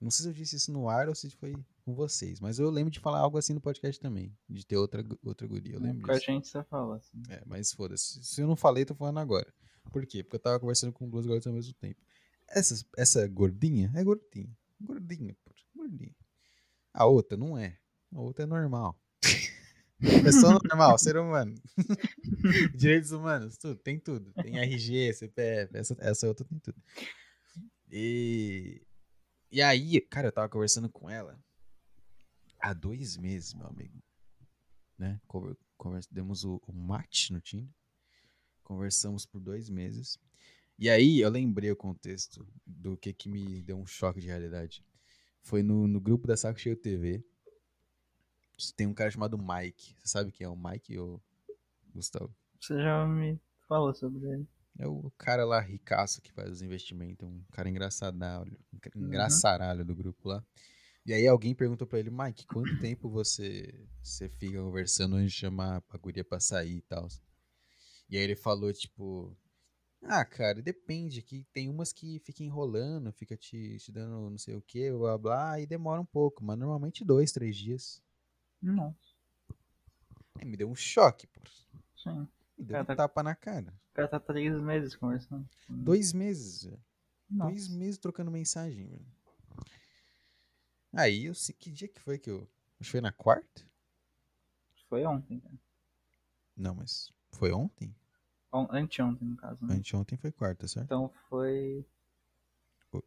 Não 0.00 0.10
sei 0.10 0.24
se 0.24 0.28
eu 0.28 0.32
disse 0.34 0.56
isso 0.56 0.70
no 0.72 0.88
ar 0.88 1.08
ou 1.08 1.14
se 1.14 1.30
foi 1.30 1.54
com 1.82 1.94
vocês, 1.94 2.40
mas 2.40 2.58
eu 2.58 2.68
lembro 2.68 2.90
de 2.90 3.00
falar 3.00 3.20
algo 3.20 3.38
assim 3.38 3.54
no 3.54 3.60
podcast 3.60 3.98
também, 4.00 4.36
de 4.48 4.66
ter 4.66 4.76
outra, 4.76 5.02
outra 5.24 5.46
guria, 5.46 5.74
eu 5.74 5.80
lembro 5.80 6.02
Com 6.02 6.10
a 6.12 6.14
disso. 6.14 6.26
gente 6.26 6.48
você 6.48 6.62
fala 6.64 6.96
assim. 6.96 7.22
É, 7.30 7.42
mas 7.46 7.72
foda-se. 7.72 8.22
Se 8.22 8.40
eu 8.42 8.46
não 8.46 8.56
falei, 8.56 8.84
tô 8.84 8.94
falando 8.94 9.18
agora. 9.18 9.52
Por 9.90 10.04
quê? 10.04 10.22
Porque 10.22 10.36
eu 10.36 10.40
tava 10.40 10.60
conversando 10.60 10.92
com 10.92 11.08
duas 11.08 11.24
garotas 11.24 11.46
ao 11.46 11.54
mesmo 11.54 11.72
tempo. 11.74 12.00
Essa, 12.48 12.84
essa 12.96 13.26
gordinha 13.28 13.90
é 13.94 14.04
gordinha. 14.04 14.54
Gordinha, 14.80 15.34
pô. 15.44 15.52
Gordinha. 15.74 16.14
A 16.92 17.06
outra 17.06 17.36
não 17.36 17.56
é. 17.56 17.78
A 18.12 18.20
outra 18.20 18.44
é 18.44 18.46
normal. 18.46 18.98
Pessoa 20.00 20.58
normal, 20.64 20.98
ser 20.98 21.16
humano. 21.16 21.54
Direitos 22.76 23.12
humanos, 23.12 23.56
tudo, 23.56 23.76
tem 23.76 23.98
tudo. 23.98 24.32
Tem 24.34 24.58
RG, 24.58 25.12
CPF, 25.14 25.76
essa, 25.76 25.96
essa 25.98 26.28
outra 26.28 26.44
tem 26.44 26.58
tudo. 26.58 26.80
E, 27.90 28.82
e 29.50 29.62
aí, 29.62 30.00
cara, 30.00 30.28
eu 30.28 30.32
tava 30.32 30.48
conversando 30.48 30.88
com 30.88 31.08
ela 31.08 31.38
há 32.60 32.72
dois 32.72 33.16
meses, 33.16 33.54
meu 33.54 33.66
amigo. 33.66 34.02
Né? 34.98 35.20
Conver, 35.26 35.56
conversa, 35.76 36.08
demos 36.10 36.44
o, 36.44 36.60
o 36.66 36.72
mate 36.72 37.32
no 37.32 37.40
Tinder. 37.40 37.72
Conversamos 38.62 39.24
por 39.24 39.40
dois 39.40 39.70
meses. 39.70 40.18
E 40.78 40.90
aí 40.90 41.20
eu 41.20 41.30
lembrei 41.30 41.70
o 41.70 41.76
contexto 41.76 42.46
do 42.66 42.96
que, 42.96 43.12
que 43.12 43.28
me 43.28 43.62
deu 43.62 43.78
um 43.78 43.86
choque 43.86 44.20
de 44.20 44.26
realidade. 44.26 44.84
Foi 45.40 45.62
no, 45.62 45.86
no 45.86 46.00
grupo 46.00 46.26
da 46.26 46.36
Saco 46.36 46.58
Cheio 46.58 46.76
TV. 46.76 47.24
Tem 48.76 48.86
um 48.86 48.94
cara 48.94 49.10
chamado 49.10 49.38
Mike. 49.38 49.94
Você 49.98 50.08
sabe 50.08 50.32
quem 50.32 50.44
é 50.46 50.48
o 50.48 50.56
Mike, 50.56 50.98
ou 50.98 51.20
Gustavo? 51.94 52.34
Você 52.60 52.74
já 52.82 53.06
me 53.06 53.38
falou 53.68 53.94
sobre 53.94 54.26
ele. 54.28 54.46
É 54.78 54.86
o 54.86 55.10
cara 55.16 55.44
lá 55.44 55.58
ricaço 55.60 56.20
que 56.20 56.32
faz 56.32 56.50
os 56.50 56.62
investimentos, 56.62 57.26
um 57.26 57.42
cara 57.52 57.68
engraçadalho, 57.68 58.58
engra- 58.72 58.92
engraçaralho 58.94 59.84
do 59.84 59.94
grupo 59.96 60.28
lá. 60.28 60.44
E 61.06 61.14
aí 61.14 61.26
alguém 61.26 61.54
perguntou 61.54 61.86
pra 61.86 61.98
ele, 61.98 62.10
Mike, 62.10 62.46
quanto 62.46 62.76
tempo 62.80 63.08
você, 63.08 63.86
você 64.02 64.28
fica 64.28 64.58
conversando 64.60 65.16
antes 65.16 65.32
de 65.32 65.38
chamar 65.38 65.82
a 65.88 65.98
guria 65.98 66.24
pra 66.24 66.40
sair 66.40 66.76
e 66.78 66.82
tal? 66.82 67.08
E 68.08 68.16
aí 68.16 68.22
ele 68.22 68.36
falou, 68.36 68.72
tipo, 68.72 69.36
ah, 70.02 70.24
cara, 70.24 70.62
depende, 70.62 71.22
que 71.22 71.44
tem 71.52 71.68
umas 71.68 71.92
que 71.92 72.20
fica 72.20 72.42
enrolando, 72.44 73.12
fica 73.12 73.36
te, 73.36 73.78
te 73.78 73.92
dando 73.92 74.30
não 74.30 74.38
sei 74.38 74.56
o 74.56 74.62
que, 74.62 74.90
blá 74.92 75.18
blá, 75.18 75.60
e 75.60 75.66
demora 75.66 76.00
um 76.00 76.06
pouco, 76.06 76.44
mas 76.44 76.58
normalmente 76.58 77.04
dois, 77.04 77.32
três 77.32 77.56
dias. 77.56 78.02
Não, 78.62 78.94
Aí 80.38 80.44
me 80.44 80.56
deu 80.56 80.68
um 80.68 80.74
choque, 80.74 81.26
pô. 81.26 81.40
sim. 81.96 82.28
Me 82.58 82.64
deu 82.64 82.80
um 82.80 82.84
tá- 82.84 82.96
tapa 82.96 83.22
na 83.22 83.34
cara. 83.34 83.72
O 83.92 83.94
cara 83.94 84.08
tá 84.08 84.20
três 84.20 84.58
meses 84.60 84.94
conversando. 84.96 85.48
Dois 85.68 86.12
meses, 86.12 86.64
velho. 86.64 86.82
Dois 87.28 87.68
meses 87.68 87.98
trocando 87.98 88.30
mensagem, 88.30 88.86
velho. 88.86 89.06
Aí, 90.92 91.24
eu 91.26 91.34
sei 91.34 91.54
que 91.54 91.70
dia 91.70 91.88
que 91.88 92.00
foi 92.00 92.18
que 92.18 92.30
eu. 92.30 92.48
Acho 92.80 92.88
que 92.88 92.90
foi 92.92 93.00
na 93.00 93.12
quarta? 93.12 93.62
Foi 94.88 95.04
ontem, 95.04 95.40
cara. 95.40 95.54
Não, 96.56 96.74
mas. 96.74 97.12
Foi 97.32 97.52
ontem? 97.52 97.94
On- 98.52 98.68
Anteontem, 98.70 99.28
no 99.28 99.36
caso. 99.36 99.64
Né? 99.64 99.74
Anteontem 99.74 100.16
foi 100.18 100.32
quarta, 100.32 100.66
certo? 100.68 100.84
Então 100.86 101.10
foi. 101.28 101.84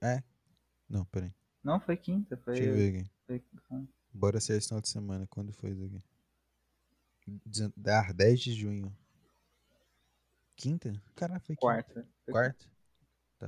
É. 0.01 0.21
Não, 0.87 1.05
peraí. 1.05 1.33
Não, 1.63 1.79
foi 1.79 1.95
quinta. 1.97 2.37
Foi. 2.37 2.53
Deixa 2.55 2.69
eu 2.69 2.75
ver 2.75 2.99
aqui. 2.99 3.11
foi- 3.25 3.43
Bora 4.13 4.39
ser 4.39 4.57
esse 4.57 4.67
final 4.67 4.81
de 4.81 4.89
semana. 4.89 5.27
Quando 5.29 5.53
foi 5.53 5.71
isso 5.71 5.83
aqui? 5.85 6.01
Dezen- 7.45 7.73
Ah, 7.87 8.11
10 8.11 8.39
de 8.39 8.53
junho. 8.53 8.95
Quinta? 10.55 10.91
Caralho, 11.15 11.39
foi 11.41 11.55
quinta. 11.55 11.61
Quarta. 11.61 12.07
Quarta? 12.29 12.65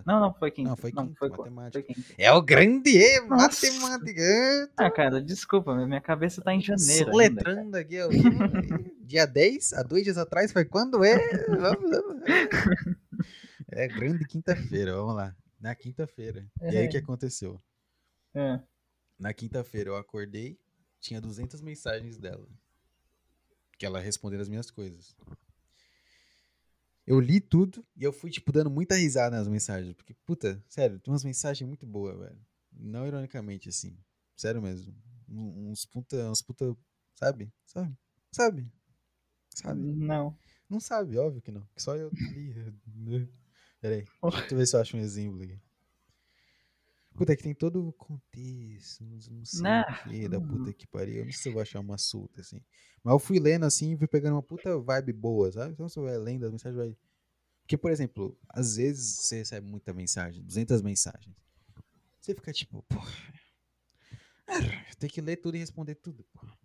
Não, 0.06 0.21
não, 0.21 0.34
foi 0.34 0.50
quinta. 0.52 0.69
Não, 0.69 0.78
foi 0.78 0.91
quinta, 0.91 1.13
foi, 1.19 1.30
matemática. 1.30 1.84
foi 1.84 1.93
quinta. 1.93 2.13
É 2.17 2.32
o 2.32 2.41
grande 2.41 2.91
E, 2.97 3.19
matemática. 3.21 4.71
Ah, 4.78 4.89
cara, 4.89 5.21
desculpa, 5.21 5.76
minha 5.86 6.00
cabeça 6.00 6.41
tá 6.41 6.54
em 6.54 6.62
janeiro. 6.62 7.12
Soletrando 7.12 7.76
aqui, 7.76 8.00
ó. 8.02 8.08
Dia 9.04 9.26
10, 9.28 9.74
há 9.74 9.84
dois 9.84 10.06
dias 10.06 10.17
atrás, 10.17 10.54
foi 10.54 10.63
quando 10.63 11.04
é? 11.04 11.17
Vamos, 11.47 11.89
vamos. 11.91 12.21
É 13.74 13.88
grande 13.88 14.26
quinta-feira, 14.26 14.93
vamos 14.95 15.15
lá. 15.15 15.34
Na 15.60 15.74
quinta-feira. 15.76 16.45
E 16.62 16.78
aí 16.78 16.88
o 16.88 16.89
que 16.89 16.97
aconteceu? 16.97 17.62
É. 18.34 18.60
Na 19.21 19.36
quinta-feira 19.36 19.91
eu 19.91 19.95
acordei, 19.95 20.60
tinha 20.99 21.21
200 21.21 21.62
mensagens 21.62 22.17
dela. 22.17 22.49
Que 23.77 23.86
ela 23.86 23.99
respondendo 23.99 24.41
as 24.41 24.49
minhas 24.49 24.71
coisas. 24.71 25.15
Eu 27.05 27.19
li 27.19 27.39
tudo 27.39 27.86
e 27.95 28.03
eu 28.03 28.12
fui, 28.12 28.31
tipo, 28.31 28.51
dando 28.51 28.71
muita 28.71 28.95
risada 28.95 29.38
nas 29.38 29.47
mensagens. 29.47 29.93
Porque, 29.93 30.15
puta, 30.25 30.63
sério, 30.67 30.99
tem 30.99 31.13
umas 31.13 31.23
mensagens 31.23 31.67
muito 31.67 31.86
boas, 31.86 32.17
velho. 32.17 32.41
Não 32.71 33.05
ironicamente, 33.05 33.69
assim. 33.69 33.95
Sério 34.36 34.60
mesmo. 34.60 34.91
Uns 35.29 35.86
puta, 35.86 36.17
uns 36.27 36.41
puta, 36.41 36.75
sabe? 37.13 37.53
Sabe? 37.67 37.95
Sabe? 38.31 38.73
Sabe? 39.53 39.79
Não. 39.79 40.36
Não 40.67 40.79
sabe, 40.79 41.19
óbvio 41.19 41.43
que 41.43 41.51
não. 41.51 41.67
Que 41.75 41.81
só 41.84 41.95
eu 41.95 42.10
li. 42.10 43.31
Peraí, 43.79 44.03
deixa 44.03 44.47
eu 44.51 44.57
ver 44.57 44.65
se 44.65 44.75
eu 44.75 44.81
acho 44.81 44.97
um 44.97 44.99
exemplo 44.99 45.43
aqui. 45.43 45.60
Puta, 47.15 47.34
é 47.34 47.36
que 47.36 47.43
tem 47.43 47.54
todo 47.54 47.88
o 47.88 47.93
contexto, 47.93 49.04
não 49.04 49.19
sei 49.45 49.62
o 49.62 50.10
que, 50.10 50.30
da 50.30 50.39
puta 50.39 50.74
que 50.74 50.88
pariu. 50.88 51.17
Eu 51.17 51.26
não 51.26 51.32
sei 51.32 51.41
se 51.41 51.50
eu 51.50 51.54
vou 51.54 51.62
achar 51.62 51.80
uma 51.80 51.97
solta, 51.97 52.41
assim. 52.41 52.62
Mas 53.04 53.13
eu 53.13 53.19
fui 53.19 53.39
lendo, 53.39 53.65
assim, 53.65 53.93
e 53.93 53.97
fui 53.97 54.08
pegando 54.08 54.36
uma 54.36 54.43
puta 54.43 54.80
vibe 54.80 55.13
boa, 55.13 55.52
sabe? 55.52 55.74
Então 55.74 55.88
você 55.89 56.00
vai 56.00 56.17
lendo 56.17 56.45
as 56.45 56.52
mensagens, 56.52 56.78
vai... 56.78 56.97
Porque, 57.63 57.78
por 57.78 57.91
exemplo, 57.91 58.38
às 58.50 58.76
vezes 58.78 59.17
você 59.17 59.38
recebe 59.38 59.67
muita 59.67 59.93
mensagem, 59.93 60.43
200 60.43 60.82
mensagens. 60.82 61.36
Você 62.19 62.34
fica 62.34 62.52
tipo, 62.54 62.82
porra... 62.84 63.12
Tem 65.00 65.10
que 65.10 65.21
ler 65.21 65.38
tudo 65.38 65.56
e 65.56 65.60
responder 65.60 65.95
tudo, 65.95 66.24
porra. 66.34 66.58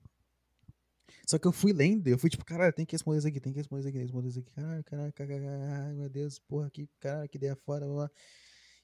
Só 1.27 1.39
que 1.39 1.47
eu 1.47 1.53
fui 1.53 1.73
lendo, 1.73 2.07
eu 2.07 2.19
fui 2.19 2.31
tipo, 2.31 2.45
caralho, 2.45 2.73
tem 2.73 2.87
que 2.87 2.95
responder 2.95 3.19
isso 3.19 3.27
aqui, 3.27 3.41
tem 3.41 3.53
que 3.53 3.59
responder 3.59 3.81
isso 3.81 3.89
aqui, 3.89 3.99
tem 3.99 4.07
que 4.07 4.13
responder 4.13 4.29
isso 4.29 4.39
aqui, 4.39 4.51
caralho, 4.53 4.85
caralho, 4.85 5.13
caralho, 5.13 5.45
caralho, 5.45 5.97
meu 5.97 6.09
Deus, 6.09 6.39
porra, 6.39 6.71
que 6.71 6.89
caralho, 7.01 7.29
que 7.29 7.37
ideia 7.37 7.57
fora, 7.57 7.85
blá, 7.85 7.95
blá. 7.95 8.11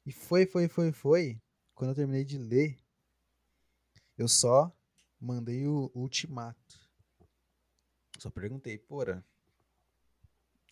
E 0.04 0.12
foi, 0.12 0.44
foi, 0.46 0.66
foi, 0.66 0.90
foi. 0.90 1.40
Quando 1.74 1.90
eu 1.90 1.94
terminei 1.96 2.24
de 2.24 2.38
ler, 2.38 2.78
eu 4.16 4.28
só 4.28 4.74
mandei 5.20 5.66
o 5.66 5.90
ultimato. 5.94 6.80
Só 8.18 8.30
perguntei, 8.30 8.78
porra, 8.78 9.24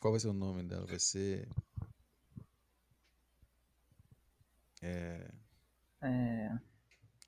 qual 0.00 0.12
vai 0.12 0.20
ser 0.20 0.28
o 0.28 0.32
nome 0.32 0.62
dela? 0.62 0.86
Vai 0.86 0.98
ser. 1.00 1.48
É. 4.82 5.30
É. 6.00 6.48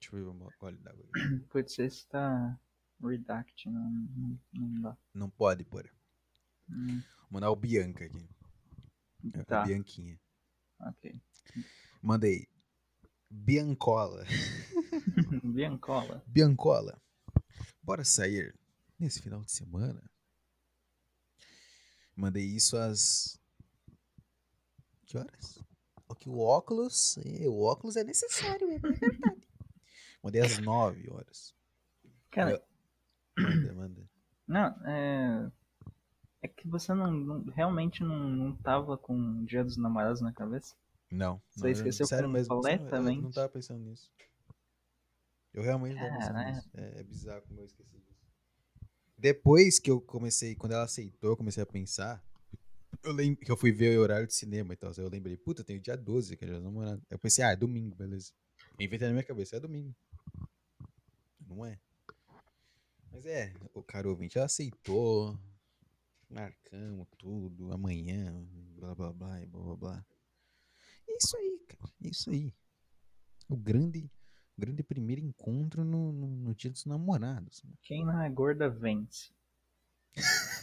Deixa 0.00 0.16
eu 0.16 0.24
ver 0.32 0.44
o 0.44 0.52
gole 0.58 0.78
d'água 0.78 1.04
aqui. 1.04 1.38
Putz, 1.50 1.78
esse 1.78 2.06
tá. 2.08 2.58
Redact, 3.00 3.68
não, 3.68 3.90
não, 3.90 4.40
não 4.52 4.80
dá. 4.80 4.96
Não 5.12 5.28
pode, 5.28 5.64
porra. 5.64 5.90
Hum, 6.68 7.00
Vou 7.22 7.32
mandar 7.32 7.50
o 7.50 7.56
Bianca 7.56 8.04
aqui. 8.04 8.28
É 9.35 9.40
A 9.40 9.44
Tá, 9.44 9.64
Bianquinha. 9.64 10.20
ok. 10.78 11.20
Mandei. 12.00 12.48
Biancola. 13.35 14.25
Biancola. 15.42 16.23
Biancola. 16.27 17.01
Bora 17.83 18.05
sair 18.05 18.55
nesse 18.99 19.23
final 19.23 19.42
de 19.42 19.51
semana? 19.51 20.03
Mandei 22.14 22.45
isso 22.45 22.77
às. 22.77 23.40
Que 25.07 25.16
horas? 25.16 25.59
O 26.09 26.14
que 26.14 26.29
o 26.29 26.38
óculos. 26.38 27.16
é, 27.18 27.49
o 27.49 27.62
óculos 27.62 27.97
é 27.97 28.05
necessário, 28.05 28.71
é 28.71 28.79
verdade. 28.79 29.49
Mandei 30.23 30.42
às 30.42 30.59
9 30.59 31.11
horas. 31.11 31.55
Cara, 32.31 32.51
Eu- 32.53 32.62
Manda, 33.38 33.73
manda. 33.73 34.11
não, 34.47 34.66
é. 34.87 35.51
É 36.42 36.49
que 36.49 36.68
você 36.68 36.92
não, 36.92 37.11
não- 37.11 37.45
realmente 37.45 38.03
não, 38.05 38.29
não 38.29 38.57
tava 38.57 38.99
com 38.99 39.16
o 39.16 39.45
Dia 39.47 39.64
dos 39.64 39.77
Namorados 39.79 40.21
na 40.21 40.33
cabeça? 40.33 40.77
Não. 41.12 41.42
Você 41.51 41.61
não, 41.61 41.66
eu- 41.68 41.72
esqueceu 41.72 42.07
sério 42.07 42.29
mesmo. 42.29 42.62
sério, 42.62 42.79
Eu 42.79 42.79
não 42.81 42.90
completamente? 42.90 43.35
tava 43.35 43.48
pensando 43.51 43.85
nisso. 43.85 44.11
Eu 45.53 45.62
realmente 45.62 45.92
não 45.94 46.01
tava 46.01 46.12
pensando 46.18 46.33
Caralho. 46.35 46.57
nisso. 46.57 46.70
É, 46.75 47.01
é 47.01 47.03
bizarro 47.03 47.42
como 47.42 47.61
eu 47.61 47.66
esqueci 47.66 47.90
disso. 47.98 48.12
Depois 49.18 49.79
que 49.79 49.90
eu 49.90 50.01
comecei, 50.01 50.55
quando 50.57 50.72
ela 50.72 50.85
aceitou, 50.85 51.31
eu 51.31 51.37
comecei 51.37 51.62
a 51.62 51.66
pensar. 51.66 52.25
Eu 53.03 53.12
lembro 53.12 53.44
que 53.44 53.51
eu 53.53 53.57
fui 53.57 53.70
ver 53.72 53.98
o 53.98 54.03
horário 54.03 54.27
de 54.27 54.35
cinema 54.35 54.72
e 54.72 54.77
tal. 54.77 54.90
Eu 54.96 55.09
lembrei, 55.09 55.37
puta, 55.37 55.62
tem 55.62 55.77
o 55.77 55.81
dia 55.81 55.96
12, 55.96 56.37
que 56.37 56.44
é 56.44 56.46
dia 56.46 56.57
dos 56.57 56.64
namorados. 56.64 57.05
Eu 57.11 57.18
pensei, 57.18 57.44
ah, 57.44 57.53
é 57.53 57.57
domingo, 57.57 57.94
beleza. 57.94 58.33
Eu 58.79 58.85
inventei 58.87 59.07
na 59.07 59.12
minha 59.12 59.25
cabeça, 59.25 59.57
é 59.57 59.61
domingo. 59.61 59.94
Não 61.46 61.64
é. 61.66 61.79
Mas 63.11 63.27
é, 63.27 63.53
o 63.75 63.83
cara 63.83 64.09
ouvinte, 64.09 64.38
ela 64.38 64.46
aceitou. 64.46 65.38
Marcamos 66.31 67.07
tudo, 67.18 67.70
amanhã, 67.72 68.33
blá 68.75 68.94
blá 68.94 69.12
blá 69.12 69.40
e 69.42 69.46
blá 69.46 69.62
blá 69.62 69.77
blá. 69.77 70.07
É 71.08 71.16
isso 71.16 71.36
aí, 71.36 71.58
cara. 71.68 71.92
É 72.04 72.08
isso 72.08 72.30
aí. 72.30 72.52
O 73.48 73.56
grande, 73.56 74.10
grande 74.56 74.82
primeiro 74.82 75.20
encontro 75.20 75.84
no, 75.84 76.12
no, 76.12 76.26
no 76.28 76.54
dia 76.54 76.70
dos 76.70 76.84
namorados. 76.84 77.62
né? 77.64 77.70
Quem 77.82 78.04
não 78.04 78.20
é 78.20 78.30
gorda 78.30 78.68
vence. 78.68 79.30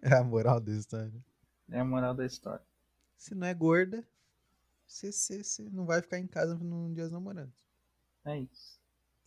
É 0.00 0.14
a 0.14 0.22
moral 0.22 0.60
da 0.60 0.72
história. 0.72 1.24
É 1.68 1.80
a 1.80 1.84
moral 1.84 2.14
da 2.14 2.24
história. 2.24 2.64
Se 3.16 3.34
não 3.34 3.46
é 3.46 3.52
gorda, 3.52 4.06
você, 4.86 5.10
você, 5.10 5.42
você 5.42 5.62
não 5.70 5.84
vai 5.84 6.00
ficar 6.00 6.18
em 6.18 6.26
casa 6.26 6.54
no 6.54 6.92
dia 6.94 7.04
dos 7.04 7.12
namorados. 7.12 7.66
É 8.24 8.38
isso. 8.38 8.80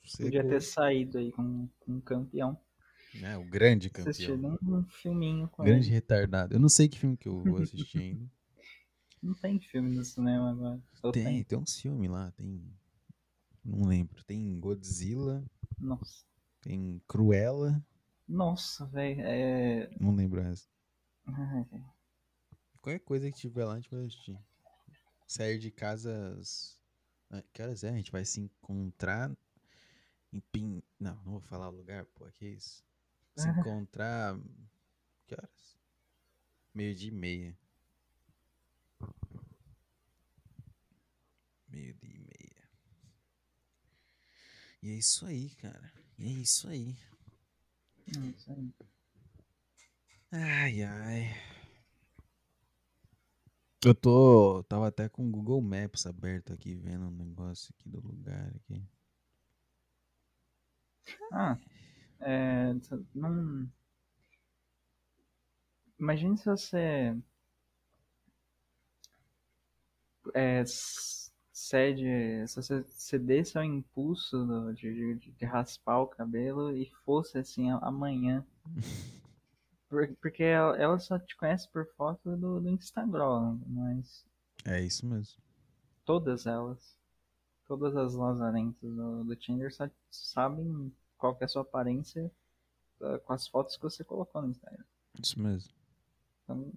Você 0.04 0.24
Podia 0.24 0.40
é 0.40 0.48
ter 0.48 0.62
saído 0.62 1.18
aí 1.18 1.32
com 1.32 1.70
um 1.88 2.02
campeão. 2.02 2.60
Né? 3.16 3.38
O 3.38 3.44
grande 3.46 3.90
campeão. 3.90 4.12
Assistido 4.12 4.60
um, 4.64 4.84
filminho 4.86 5.48
com 5.50 5.64
Grande 5.64 5.88
ele. 5.88 5.96
retardado. 5.96 6.54
Eu 6.56 6.60
não 6.60 6.70
sei 6.70 6.88
que 6.88 7.00
filme 7.00 7.18
que 7.18 7.28
eu 7.28 7.44
vou 7.44 7.58
assistir 7.62 7.98
ainda. 8.02 8.32
Não 9.22 9.34
tem 9.34 9.60
filme 9.60 9.96
no 9.96 10.04
cinema 10.04 10.52
agora. 10.52 10.82
Ou 11.04 11.12
tem, 11.12 11.44
tem 11.44 11.58
uns 11.58 11.80
filmes 11.80 12.10
lá. 12.10 12.32
Tem. 12.32 12.62
Não 13.66 13.88
lembro. 13.88 14.24
Tem 14.24 14.60
Godzilla, 14.60 15.44
Nossa. 15.78 16.24
tem 16.62 17.02
Cruella. 17.08 17.84
Nossa, 18.28 18.86
velho. 18.86 19.22
É. 19.22 19.90
Não 20.00 20.16
lembro 20.16 20.40
essa. 20.42 20.68
Ai. 21.26 21.66
Qualquer 22.82 23.00
coisa 23.00 23.30
que 23.30 23.38
tiver 23.38 23.66
lá, 23.66 23.74
a 23.74 23.76
gente 23.80 23.90
vai 23.92 24.06
assistir. 24.06 24.40
Sair 25.28 25.60
de 25.60 25.70
casa 25.70 26.36
às. 26.40 26.80
Ah, 27.30 27.44
Que 27.54 27.62
horas 27.62 27.84
é? 27.84 27.90
A 27.90 27.98
gente 27.98 28.12
vai 28.12 28.24
se 28.24 28.40
encontrar 28.40 29.30
em 30.32 30.40
Pin. 30.40 30.82
Não, 31.00 31.16
não 31.26 31.32
vou 31.34 31.42
falar 31.42 31.68
o 31.70 31.76
lugar, 31.76 32.06
pô, 32.16 32.26
que 32.32 32.46
isso. 32.46 32.84
Se 33.40 33.50
encontrar. 33.50 34.38
Que 35.26 35.36
horas? 35.36 35.80
Meio 36.74 36.94
dia 36.94 37.10
e 37.10 37.12
meia. 37.12 37.58
Meio 41.68 41.94
dia 41.94 42.16
e 42.16 42.20
meia. 42.20 42.70
E 44.82 44.92
é 44.92 44.94
isso 44.96 45.26
aí, 45.26 45.50
cara. 45.56 45.92
E 46.18 46.26
é 46.26 46.32
isso 46.32 46.68
aí. 46.68 46.98
Não 48.18 48.34
sei. 48.38 48.74
Ai, 50.32 50.84
ai. 50.84 51.36
Eu 53.86 53.96
tô. 53.96 54.64
Tava 54.64 54.88
até 54.88 55.08
com 55.08 55.26
o 55.26 55.32
Google 55.32 55.62
Maps 55.62 56.06
aberto 56.06 56.52
aqui, 56.52 56.76
vendo 56.76 57.06
um 57.08 57.12
negócio 57.12 57.74
aqui 57.74 57.88
do 57.88 58.02
lugar 58.02 58.54
aqui. 58.56 58.86
Ah, 61.32 61.58
é, 62.22 62.74
não. 63.16 63.70
Imagine 66.00 66.36
se 66.36 66.46
você 66.50 67.16
é, 70.34 70.64
cede, 71.52 72.48
se 72.48 72.56
você 72.56 72.84
cedesse 72.88 73.58
ao 73.58 73.64
impulso 73.64 74.46
do- 74.46 74.74
de, 74.74 75.16
de, 75.20 75.32
de 75.32 75.46
raspar 75.46 76.00
o 76.00 76.08
cabelo 76.08 76.76
e 76.76 76.86
fosse 77.06 77.38
assim 77.38 77.70
amanhã. 77.72 78.46
Por- 79.90 80.16
Porque 80.22 80.44
ela, 80.44 80.76
ela 80.78 81.00
só 81.00 81.20
te 81.20 81.36
conhece 81.38 81.68
por 81.70 81.86
foto 81.96 82.36
do, 82.38 82.60
do 82.62 82.70
Instagram, 82.70 83.60
mas 83.68 84.26
É 84.66 84.80
isso 84.82 85.06
mesmo. 85.06 85.42
todas 86.06 86.46
elas, 86.46 86.98
todas 87.68 87.96
as 87.96 88.14
lazarentas 88.16 88.90
do, 88.96 89.24
do 89.26 89.36
Tinder 89.36 89.74
só 89.74 89.90
sabem 90.12 90.92
qual 91.20 91.36
que 91.36 91.44
é 91.44 91.46
a 91.46 91.48
sua 91.48 91.62
aparência 91.62 92.32
ah, 93.02 93.20
com 93.20 93.34
as 93.34 93.48
fotos 93.48 93.76
que 93.76 93.84
você 93.84 94.04
colocou 94.04 94.42
no 94.42 94.50
Instagram. 94.50 94.84
Isso 95.22 95.40
mesmo. 95.40 95.74
Então, 96.44 96.74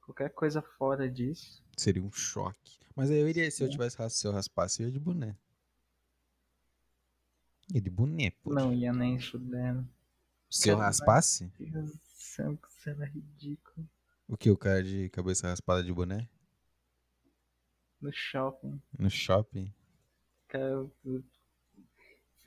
qualquer 0.00 0.30
coisa 0.30 0.60
fora 0.60 1.08
disso. 1.08 1.62
Seria 1.76 2.02
um 2.02 2.10
choque. 2.10 2.80
Mas 2.96 3.10
aí 3.10 3.18
eu 3.18 3.28
iria, 3.28 3.48
se 3.50 3.62
eu 3.62 3.70
tivesse 3.70 3.96
se 4.10 4.26
eu 4.26 4.32
raspasse, 4.32 4.82
eu 4.82 4.88
ia 4.88 4.92
de 4.92 4.98
boné. 4.98 5.36
E 7.72 7.80
de 7.80 7.88
boné, 7.88 8.30
pô. 8.30 8.52
Não 8.52 8.72
ia 8.72 8.92
nem 8.92 9.20
fudendo. 9.20 9.88
Se 10.48 10.68
eu 10.68 10.76
raspasse? 10.76 11.52
Deus 11.58 11.92
do 11.92 12.00
céu, 12.02 12.56
que 12.56 12.72
cena 12.82 13.06
ridícula. 13.06 13.86
O 14.26 14.36
que? 14.36 14.50
O 14.50 14.56
cara 14.56 14.82
de 14.82 15.08
cabeça 15.10 15.48
raspada 15.48 15.82
de 15.82 15.92
boné? 15.92 16.28
No 18.00 18.12
shopping. 18.12 18.82
No 18.98 19.08
shopping? 19.08 19.66
O 19.66 20.48
cara 20.48 20.90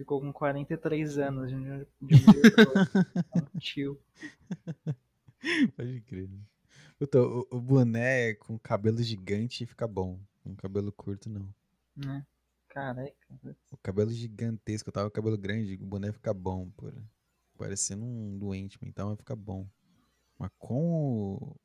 ficou 0.04 0.20
com 0.20 0.34
43 0.34 1.18
anos 1.18 1.50
de 1.50 1.56
um 1.56 1.86
de 2.02 2.16
um 2.16 2.18
dia 2.18 2.52
pro 2.52 2.80
outro. 2.80 3.00
É 3.34 3.39
um 3.56 3.60
tio. 3.60 4.00
Pode 5.76 6.02
crer. 6.02 6.30
Puta, 7.00 7.22
o, 7.22 7.48
o 7.50 7.62
boné 7.62 8.34
com 8.36 8.60
cabelo 8.60 9.02
gigante 9.02 9.66
fica 9.66 9.88
bom. 9.88 10.20
Com 10.44 10.56
cabelo 10.56 10.92
curto, 10.92 11.30
não. 11.30 11.48
Né? 11.96 12.26
Caraca. 12.68 13.13
O 13.72 13.78
cabelo 13.78 14.12
gigantesco, 14.12 14.89
eu 14.89 14.94
tava 14.94 15.10
com 15.10 15.16
cabelo 15.16 15.38
grande, 15.38 15.76
o 15.82 15.86
boné 15.86 16.12
fica 16.12 16.34
bom, 16.34 16.70
pô. 16.72 16.92
Parecendo 17.58 18.04
um 18.04 18.38
doente 18.38 18.78
mental, 18.84 19.10
mas 19.10 19.18
fica 19.18 19.36
bom. 19.36 19.66
Mas 20.38 20.52
com 20.58 21.36
o... 21.36 21.56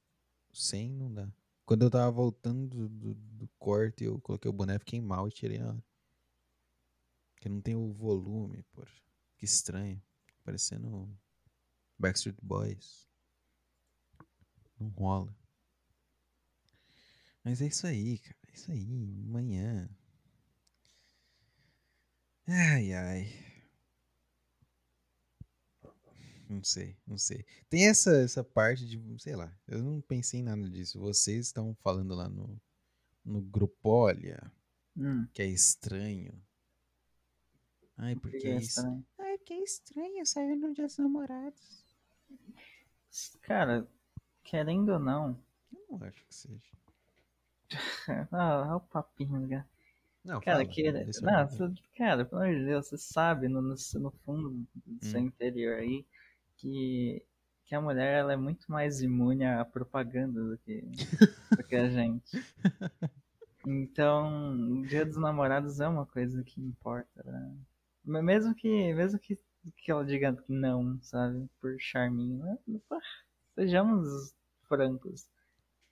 Sem, 0.52 0.90
não 0.92 1.12
dá. 1.12 1.28
Quando 1.66 1.82
eu 1.82 1.90
tava 1.90 2.10
voltando 2.10 2.68
do, 2.68 2.88
do, 2.88 3.14
do 3.14 3.48
corte, 3.58 4.04
eu 4.04 4.20
coloquei 4.20 4.48
o 4.48 4.52
boné, 4.52 4.78
fiquei 4.78 5.00
mal 5.00 5.26
e 5.28 5.32
tirei 5.32 5.58
na 5.58 5.68
hora. 5.68 5.84
Porque 7.38 7.48
não 7.48 7.60
tem 7.60 7.76
o 7.76 7.92
volume, 7.92 8.64
pô. 8.72 8.84
Que 9.36 9.44
estranho. 9.44 10.02
Parecendo 10.42 11.08
Backstreet 11.96 12.36
Boys. 12.42 13.08
Não 14.78 14.88
rola. 14.88 15.32
Mas 17.44 17.62
é 17.62 17.66
isso 17.66 17.86
aí, 17.86 18.18
cara. 18.18 18.36
É 18.48 18.54
isso 18.54 18.72
aí. 18.72 19.22
Amanhã. 19.24 19.88
Ai, 22.48 22.92
ai. 22.92 23.32
Não 26.48 26.64
sei, 26.64 26.96
não 27.06 27.16
sei. 27.16 27.46
Tem 27.70 27.86
essa, 27.86 28.16
essa 28.20 28.42
parte 28.42 28.84
de, 28.84 29.00
sei 29.22 29.36
lá, 29.36 29.56
eu 29.68 29.80
não 29.80 30.00
pensei 30.00 30.40
em 30.40 30.42
nada 30.42 30.68
disso. 30.68 30.98
Vocês 30.98 31.46
estão 31.46 31.72
falando 31.76 32.16
lá 32.16 32.28
no, 32.28 32.60
no 33.24 33.40
grupo, 33.40 33.90
olha, 33.90 34.50
Hum, 34.96 35.28
que 35.32 35.42
é 35.42 35.46
estranho. 35.46 36.32
Ai, 37.98 38.16
por 38.16 38.32
porque 38.32 38.36
que 38.36 38.48
é 38.48 38.56
isso. 38.56 38.88
estranho? 38.90 39.04
Ai, 39.18 39.36
porque 39.38 39.54
é 39.54 39.62
estranho 39.62 40.24
sair 40.26 40.56
no 40.56 40.72
dia 40.74 40.86
dos 40.86 40.98
namorados. 40.98 41.84
Cara, 43.42 43.86
querendo 44.44 44.92
ou 44.92 44.98
não. 44.98 45.38
Eu 45.72 45.98
não 45.98 46.06
acho 46.08 46.24
que 46.26 46.34
seja. 46.34 46.72
Ah, 48.32 48.60
olha 48.62 48.76
o 48.76 48.80
papinho, 48.80 49.48
cara. 49.48 49.66
Não, 50.24 50.40
Cara, 50.40 50.64
fala, 50.64 50.66
que, 50.66 50.82
é 50.88 51.06
não, 51.22 51.48
você- 51.48 51.72
cara, 51.96 52.24
pelo 52.24 52.42
amor 52.42 52.54
de 52.56 52.64
Deus, 52.66 52.88
você 52.88 52.98
sabe 52.98 53.48
no, 53.48 53.62
no, 53.62 53.74
no 54.00 54.10
fundo 54.24 54.50
do 54.86 55.04
seu 55.04 55.20
Hum. 55.20 55.22
interior 55.22 55.78
aí 55.80 56.06
que, 56.58 57.22
que 57.66 57.74
a 57.74 57.80
mulher 57.80 58.14
ela 58.20 58.32
é 58.34 58.36
muito 58.36 58.70
mais 58.70 59.00
imune 59.02 59.46
à 59.46 59.64
propaganda 59.64 60.42
do 60.44 60.58
que, 60.58 60.82
do 61.56 61.64
que 61.64 61.76
a 61.76 61.88
gente. 61.90 62.38
Então, 63.64 64.80
o 64.80 64.84
dia 64.84 65.06
dos 65.06 65.16
namorados 65.16 65.78
é 65.78 65.86
uma 65.86 66.04
coisa 66.04 66.42
que 66.42 66.60
importa, 66.60 67.22
né? 67.22 67.54
Mesmo 68.08 68.54
que, 68.54 68.94
mesmo 68.94 69.18
que, 69.18 69.38
que 69.76 69.90
ela 69.90 70.04
diga 70.04 70.36
não, 70.48 70.98
sabe? 71.02 71.48
Por 71.60 71.76
charminho, 71.78 72.38
né? 72.38 72.58
Sejamos 73.54 74.34
francos. 74.68 75.28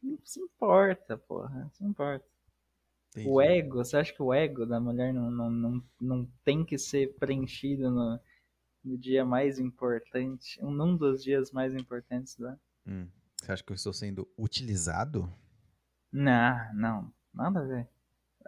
Não 0.03 0.19
se 0.25 0.41
importa, 0.41 1.19
porra. 1.19 1.63
Não 1.63 1.71
se 1.71 1.85
importa. 1.85 2.25
Entendi. 3.11 3.29
O 3.29 3.41
ego, 3.41 3.79
você 3.79 3.97
acha 3.97 4.13
que 4.13 4.23
o 4.23 4.33
ego 4.33 4.67
da 4.67 4.79
mulher 4.79 5.13
não, 5.13 5.31
não, 5.31 5.51
não, 5.51 5.85
não 6.01 6.29
tem 6.45 6.65
que 6.65 6.79
ser 6.79 7.15
preenchido 7.15 7.91
no, 7.91 8.21
no 8.85 8.99
dia 8.99 9.25
mais 9.25 9.59
importante, 9.59 10.63
um, 10.63 10.71
num 10.71 10.97
dos 10.97 11.23
dias 11.23 11.51
mais 11.51 11.75
importantes 11.75 12.37
da. 12.37 12.59
Hum, 12.87 13.09
Você 13.37 13.53
acha 13.53 13.65
que 13.65 13.73
eu 13.73 13.77
estou 13.77 13.93
sendo 13.93 14.29
utilizado? 14.39 15.33
Não, 16.13 16.75
não, 16.75 17.15
nada 17.35 17.61
a 17.61 17.65
ver. 17.65 17.89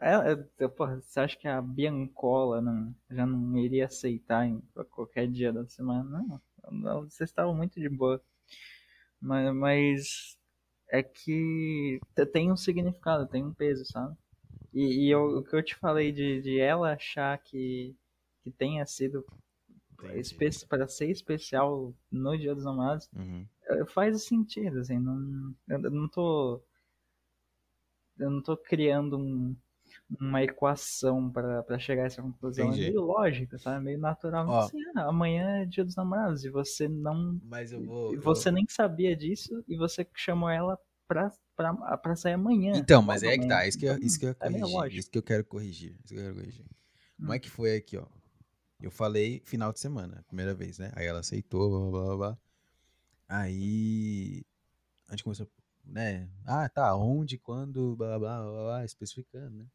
É, 0.01 0.65
é, 0.65 0.69
porra, 0.69 1.01
você 1.01 1.21
acha 1.21 1.37
que 1.37 1.49
a 1.49 1.61
Biancola 1.61 2.61
não, 2.61 2.95
já 3.11 3.27
não 3.27 3.57
iria 3.59 3.87
aceitar 3.87 4.47
em 4.47 4.61
qualquer 4.91 5.27
dia 5.29 5.53
da 5.53 5.67
semana? 5.67 6.05
Não, 6.05 6.41
não 6.71 7.01
vocês 7.03 7.29
estavam 7.31 7.55
muito 7.55 7.81
de 7.81 7.89
boa. 7.89 8.23
Mas, 9.21 9.55
mas 9.55 10.39
é 10.91 11.03
que 11.03 12.01
te- 12.15 12.27
tem 12.27 12.53
um 12.53 12.57
significado, 12.57 13.27
tem 13.27 13.45
um 13.45 13.53
peso, 13.53 13.85
sabe? 13.85 14.17
E, 14.73 15.07
e 15.07 15.11
eu- 15.11 15.39
o 15.39 15.45
que 15.45 15.57
eu 15.57 15.63
te 15.65 15.77
falei 15.77 16.13
de, 16.13 16.43
de 16.43 16.61
ela 16.61 16.93
achar 16.95 17.37
que, 17.39 17.97
que 18.43 18.51
tenha 18.53 18.87
sido 18.87 19.25
para 20.69 20.87
ser 20.89 21.11
especial 21.11 21.93
no 22.11 22.39
Dia 22.39 22.55
dos 22.55 22.65
Namorados, 22.65 23.09
Uhum. 23.15 23.47
eh, 23.69 23.85
faz 23.87 24.23
sentido, 24.25 24.79
assim, 24.81 24.99
não, 24.99 25.55
eu 25.69 25.91
não 25.91 26.09
tô 26.09 26.63
eu 28.19 28.31
não 28.31 28.43
tô 28.43 28.57
criando 28.57 29.17
um- 29.17 29.57
uma 30.21 30.43
equação 30.43 31.31
pra 31.31 31.63
pra 31.63 31.79
chegar 31.79 32.05
a 32.05 32.07
essa 32.07 32.23
conclusão, 32.23 32.67
Entendi. 32.69 32.85
é 32.87 32.89
meio 32.91 33.03
lógico, 33.03 33.59
sabe? 33.59 33.85
Meio 33.85 33.99
natural, 33.99 34.49
Ó. 34.49 34.61
assim, 34.61 34.79
ah, 34.97 35.09
amanhã 35.09 35.63
é 35.63 35.67
Dia 35.67 35.85
dos 35.85 35.97
Namorados 35.97 36.45
e 36.45 36.49
você 36.51 36.89
não 36.89 37.39
Mas 37.45 37.73
eu 37.73 37.85
vou. 37.85 38.13
e 38.13 38.17
eu- 38.17 38.23
você 38.23 38.51
nem 38.51 38.67
sabia 38.69 39.15
disso 39.17 39.63
e 39.69 39.77
você 39.77 40.07
chamou 40.15 40.49
ela 40.49 40.79
pra, 41.07 41.31
pra, 41.57 41.75
pra 41.99 42.17
sair 42.17 42.35
amanhã. 42.35 42.73
Então, 42.77 43.03
mas 43.03 43.23
é 43.23 43.37
que 43.37 43.47
tá, 43.49 43.67
isso 43.67 43.79
que 43.79 43.87
eu, 43.87 43.99
isso 43.99 44.19
que 44.19 44.27
eu 44.27 44.31
ia 44.31 44.37
é 44.41 44.61
corrigir. 44.61 44.99
Isso 44.99 45.11
que 45.11 45.19
eu 45.19 45.23
quero 45.23 45.45
corrigir. 45.45 45.91
Isso 46.05 46.15
que 46.15 46.21
eu 46.21 46.23
quero 46.23 46.35
corrigir. 46.37 46.65
Como 47.19 47.31
Hum. 47.31 47.35
é 47.35 47.39
que 47.39 47.51
foi 47.51 47.77
aqui, 47.77 47.97
ó? 47.97 48.07
Eu 48.81 48.91
falei 48.91 49.43
final 49.45 49.73
de 49.73 49.81
semana, 49.81 50.25
primeira 50.29 50.55
vez, 50.55 50.79
né? 50.79 50.93
Aí 50.95 51.05
ela 51.05 51.21
aceitou, 51.21 51.69
blá 51.69 51.91
blá 51.91 52.07
blá. 52.07 52.17
blá. 52.17 52.39
Aí 53.29 54.45
a 55.09 55.13
gente 55.13 55.25
começou, 55.25 55.47
né? 55.85 56.29
Ah, 56.47 56.69
tá, 56.69 56.95
onde, 56.97 57.37
quando, 57.39 57.97
blá 57.97 58.19
blá 58.19 58.39
blá, 58.41 58.51
blá, 58.51 58.63
blá 58.65 58.85
especificando, 58.85 59.51
né? 59.57 59.67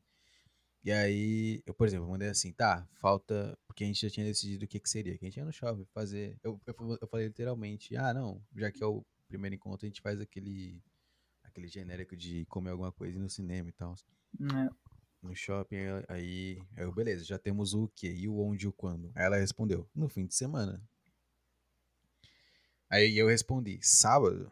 E 0.83 0.91
aí, 0.91 1.63
eu, 1.65 1.73
por 1.73 1.87
exemplo, 1.87 2.09
mandei 2.09 2.27
assim, 2.29 2.51
tá, 2.51 2.85
falta. 2.99 3.57
Porque 3.65 3.83
a 3.83 3.87
gente 3.87 4.01
já 4.01 4.09
tinha 4.09 4.25
decidido 4.25 4.65
o 4.65 4.67
que, 4.67 4.79
que 4.79 4.89
seria. 4.89 5.17
Que 5.17 5.25
a 5.25 5.29
gente 5.29 5.37
ia 5.37 5.45
no 5.45 5.51
shopping 5.53 5.85
fazer. 5.93 6.37
Eu, 6.43 6.59
eu, 6.67 6.97
eu 7.01 7.07
falei 7.07 7.27
literalmente, 7.27 7.95
ah, 7.95 8.13
não, 8.13 8.41
já 8.55 8.69
que 8.71 8.83
é 8.83 8.85
o 8.85 9.05
primeiro 9.27 9.55
encontro, 9.55 9.85
a 9.85 9.89
gente 9.89 10.01
faz 10.01 10.19
aquele. 10.19 10.81
Aquele 11.43 11.67
genérico 11.67 12.17
de 12.17 12.45
comer 12.47 12.71
alguma 12.71 12.91
coisa 12.91 13.17
no 13.19 13.29
cinema 13.29 13.69
e 13.69 13.71
tal. 13.71 13.95
É, 14.41 14.69
No 15.21 15.35
shopping, 15.35 15.77
aí- 16.09 16.59
eu, 16.75 16.91
beleza, 16.91 17.23
já 17.23 17.37
temos 17.37 17.73
o 17.75 17.87
quê? 17.95 18.11
E 18.11 18.27
o 18.27 18.39
onde 18.39 18.65
e 18.65 18.67
o 18.67 18.73
quando? 18.73 19.11
Aí 19.13 19.23
ela 19.25 19.37
respondeu, 19.37 19.87
no 19.93 20.09
fim 20.09 20.25
de 20.25 20.33
semana. 20.33 20.81
Aí 22.89 23.17
eu 23.17 23.27
respondi, 23.27 23.79
sábado? 23.83 24.51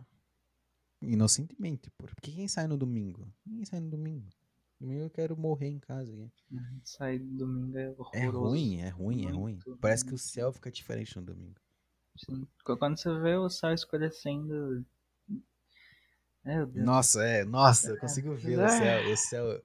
Inocentemente. 1.02 1.90
Porque 1.98 2.32
quem 2.32 2.48
sai 2.48 2.68
no 2.68 2.78
domingo? 2.78 3.28
Ninguém 3.46 3.66
sai 3.66 3.80
no 3.80 3.90
domingo. 3.90 4.30
Domingo 4.82 5.04
eu 5.04 5.10
quero 5.12 5.38
morrer 5.38 5.68
em 5.68 5.78
casa. 5.80 6.12
aqui. 6.12 6.60
sair 6.84 7.20
do 7.20 7.38
domingo 7.38 7.78
é 7.78 7.90
horroroso. 7.92 8.16
É 8.16 8.26
ruim, 8.26 8.82
é 8.82 8.90
ruim, 8.90 9.26
é 9.28 9.30
ruim. 9.30 9.54
Muito 9.54 9.78
Parece 9.80 10.04
que 10.04 10.16
o 10.16 10.18
céu 10.18 10.52
fica 10.52 10.72
diferente 10.72 11.16
no 11.18 11.22
domingo. 11.22 11.62
Sim. 12.18 12.48
Quando 12.66 12.98
você 12.98 13.14
vê 13.20 13.36
o 13.36 13.48
céu 13.48 13.76
escurecendo. 13.76 14.84
Nossa, 16.74 17.24
é, 17.24 17.46
nossa, 17.46 17.92
eu 17.92 17.98
consigo 17.98 18.34
ver 18.34 18.58
o 18.58 18.64
Ah. 18.64 18.70
céu, 18.70 19.14
o 19.14 19.18
céu, 19.18 19.64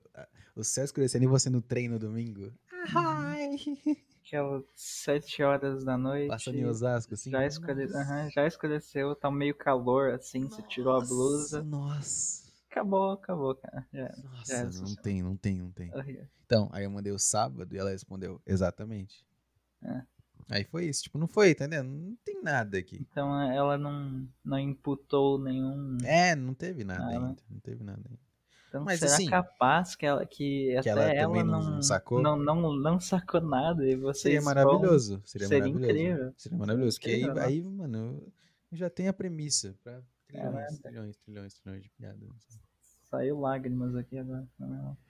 o 0.54 0.62
céu 0.62 0.84
escurecendo 0.84 1.24
e 1.24 1.28
você 1.28 1.48
no 1.48 1.62
trem 1.62 1.88
no 1.88 1.98
domingo. 1.98 2.52
Ai, 2.94 3.56
Aquelas 4.20 4.64
sete 4.74 5.42
horas 5.42 5.82
da 5.82 5.96
noite. 5.96 6.28
passando 6.28 6.58
em 6.58 6.66
Osasco, 6.66 7.14
assim. 7.14 7.30
já, 7.30 7.46
escure... 7.46 7.86
nossa. 7.86 7.98
aham, 8.02 8.30
já 8.30 8.46
escureceu, 8.46 9.16
tá 9.16 9.30
meio 9.30 9.54
calor 9.54 10.12
assim, 10.12 10.46
você 10.46 10.60
tirou 10.62 10.94
a 10.94 11.00
blusa. 11.00 11.62
Nossa. 11.62 12.45
Acabou, 12.76 13.12
acabou, 13.12 13.54
cara. 13.54 13.86
Já, 13.90 14.08
Nossa, 14.22 14.52
já 14.52 14.58
é 14.58 14.64
não 14.64 14.94
tem, 14.96 15.22
não 15.22 15.34
tem, 15.34 15.58
não 15.58 15.70
tem. 15.70 15.90
Horrível. 15.94 16.26
Então, 16.44 16.68
aí 16.72 16.84
eu 16.84 16.90
mandei 16.90 17.10
o 17.10 17.18
sábado 17.18 17.74
e 17.74 17.78
ela 17.78 17.88
respondeu, 17.88 18.38
exatamente. 18.46 19.24
É. 19.82 20.02
Aí 20.50 20.62
foi 20.64 20.84
isso, 20.84 21.04
tipo, 21.04 21.16
não 21.16 21.26
foi, 21.26 21.54
tá 21.54 21.64
entendendo? 21.64 21.88
Não 21.88 22.16
tem 22.22 22.42
nada 22.42 22.76
aqui. 22.76 23.00
Então 23.00 23.40
ela 23.50 23.78
não, 23.78 24.28
não 24.44 24.58
imputou 24.58 25.38
nenhum. 25.38 25.96
É, 26.04 26.36
não 26.36 26.52
teve 26.52 26.84
nada 26.84 27.02
Ah, 27.02 27.08
né? 27.08 27.16
ainda, 27.16 27.42
não 27.50 27.60
teve 27.60 27.82
nada 27.82 28.02
ainda. 28.04 28.20
Então 28.68 28.84
Mas, 28.84 29.00
será 29.00 29.14
assim, 29.14 29.30
capaz 29.30 29.96
que 29.96 30.04
ela 30.04 30.26
que, 30.26 30.68
que 30.70 30.76
até 30.76 30.90
ela 30.90 31.02
ela, 31.02 31.44
não- 31.44 31.62
não, 31.62 31.82
sacou? 31.82 32.22
Não, 32.22 32.36
não, 32.36 32.72
não 32.76 33.00
sacou 33.00 33.40
nada 33.40 33.84
e 33.84 33.96
vocês 33.96 34.22
Seria 34.22 34.42
maravilhoso, 34.42 35.22
seria, 35.24 35.48
seria 35.48 35.68
maravilhoso. 35.68 35.92
incrível. 35.92 36.34
Seria 36.36 36.58
maravilhoso, 36.58 36.98
porque 36.98 37.10
aí, 37.10 37.34
né? 37.34 37.42
aí, 37.44 37.62
mano, 37.62 38.32
já 38.72 38.90
tenho 38.90 39.10
a 39.10 39.14
premissa 39.14 39.74
pra 39.82 40.02
trilhões, 40.28 40.52
Caraca. 40.52 40.82
trilhões, 40.82 41.16
trilhões, 41.16 41.54
trilhões 41.54 41.82
de 41.82 41.90
piadas. 41.90 42.28
Saiu 43.16 43.40
lágrimas 43.40 43.96
aqui 43.96 44.18
agora. 44.18 44.46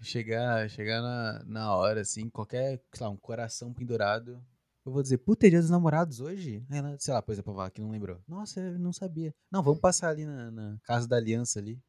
Chegar, 0.00 0.70
chegar 0.70 1.02
na, 1.02 1.42
na 1.44 1.74
hora, 1.74 2.02
assim, 2.02 2.30
qualquer, 2.30 2.80
sei 2.94 3.04
lá, 3.04 3.12
um 3.12 3.16
coração 3.16 3.74
pendurado. 3.74 4.40
Eu 4.84 4.92
vou 4.92 5.02
dizer, 5.02 5.18
puta, 5.18 5.48
é 5.48 5.50
dia 5.50 5.58
dos 5.60 5.70
namorados 5.70 6.20
hoje? 6.20 6.64
Aí 6.70 6.78
ela, 6.78 6.96
sei 7.00 7.12
lá, 7.12 7.20
por 7.20 7.32
exemplo, 7.32 7.60
a 7.60 7.68
que 7.68 7.80
não 7.80 7.90
lembrou. 7.90 8.20
Nossa, 8.28 8.60
eu 8.60 8.78
não 8.78 8.92
sabia. 8.92 9.34
Não, 9.50 9.60
vamos 9.60 9.80
passar 9.80 10.10
ali 10.10 10.24
na, 10.24 10.52
na 10.52 10.78
casa 10.84 11.08
da 11.08 11.16
aliança 11.16 11.58
ali. 11.58 11.80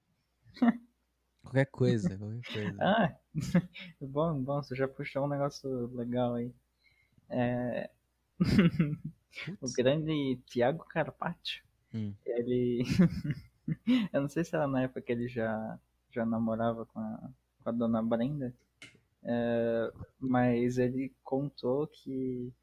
qualquer 1.43 1.65
coisa, 1.67 2.17
qualquer 2.17 2.41
coisa. 2.51 2.77
Ah, 2.81 3.15
bom, 4.01 4.41
bom, 4.41 4.63
você 4.63 4.75
já 4.75 4.87
puxou 4.87 5.25
um 5.25 5.29
negócio 5.29 5.69
legal 5.95 6.33
aí. 6.33 6.51
É, 7.29 7.91
o 9.61 9.71
grande 9.71 10.41
Tiago 10.47 10.83
Carpaccio, 10.85 11.63
Hum. 11.93 12.13
ele. 12.25 12.83
eu 14.11 14.21
não 14.21 14.27
sei 14.29 14.43
se 14.43 14.55
era 14.55 14.67
na 14.67 14.81
época 14.81 15.01
que 15.01 15.11
ele 15.11 15.27
já, 15.27 15.79
já 16.11 16.25
namorava 16.25 16.85
com 16.85 16.99
a, 16.99 17.29
com 17.63 17.69
a 17.69 17.71
dona 17.71 18.01
Brenda, 18.03 18.53
é, 19.23 19.91
mas 20.19 20.77
ele 20.77 21.13
contou 21.23 21.87
que 21.87 22.53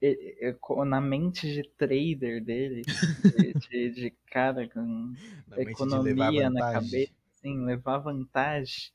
e- 0.00 0.36
e- 0.48 0.54
co- 0.54 0.84
na 0.84 1.00
mente 1.00 1.52
de 1.52 1.62
trader 1.76 2.42
dele, 2.44 2.82
de, 2.82 3.54
de, 3.94 4.10
cara 4.26 4.68
com 4.68 5.16
Na 5.46 5.60
economia 5.60 6.50
na 6.50 6.62
cabeça, 6.64 7.12
assim, 7.34 7.64
levar 7.64 7.98
vantagem, 7.98 8.92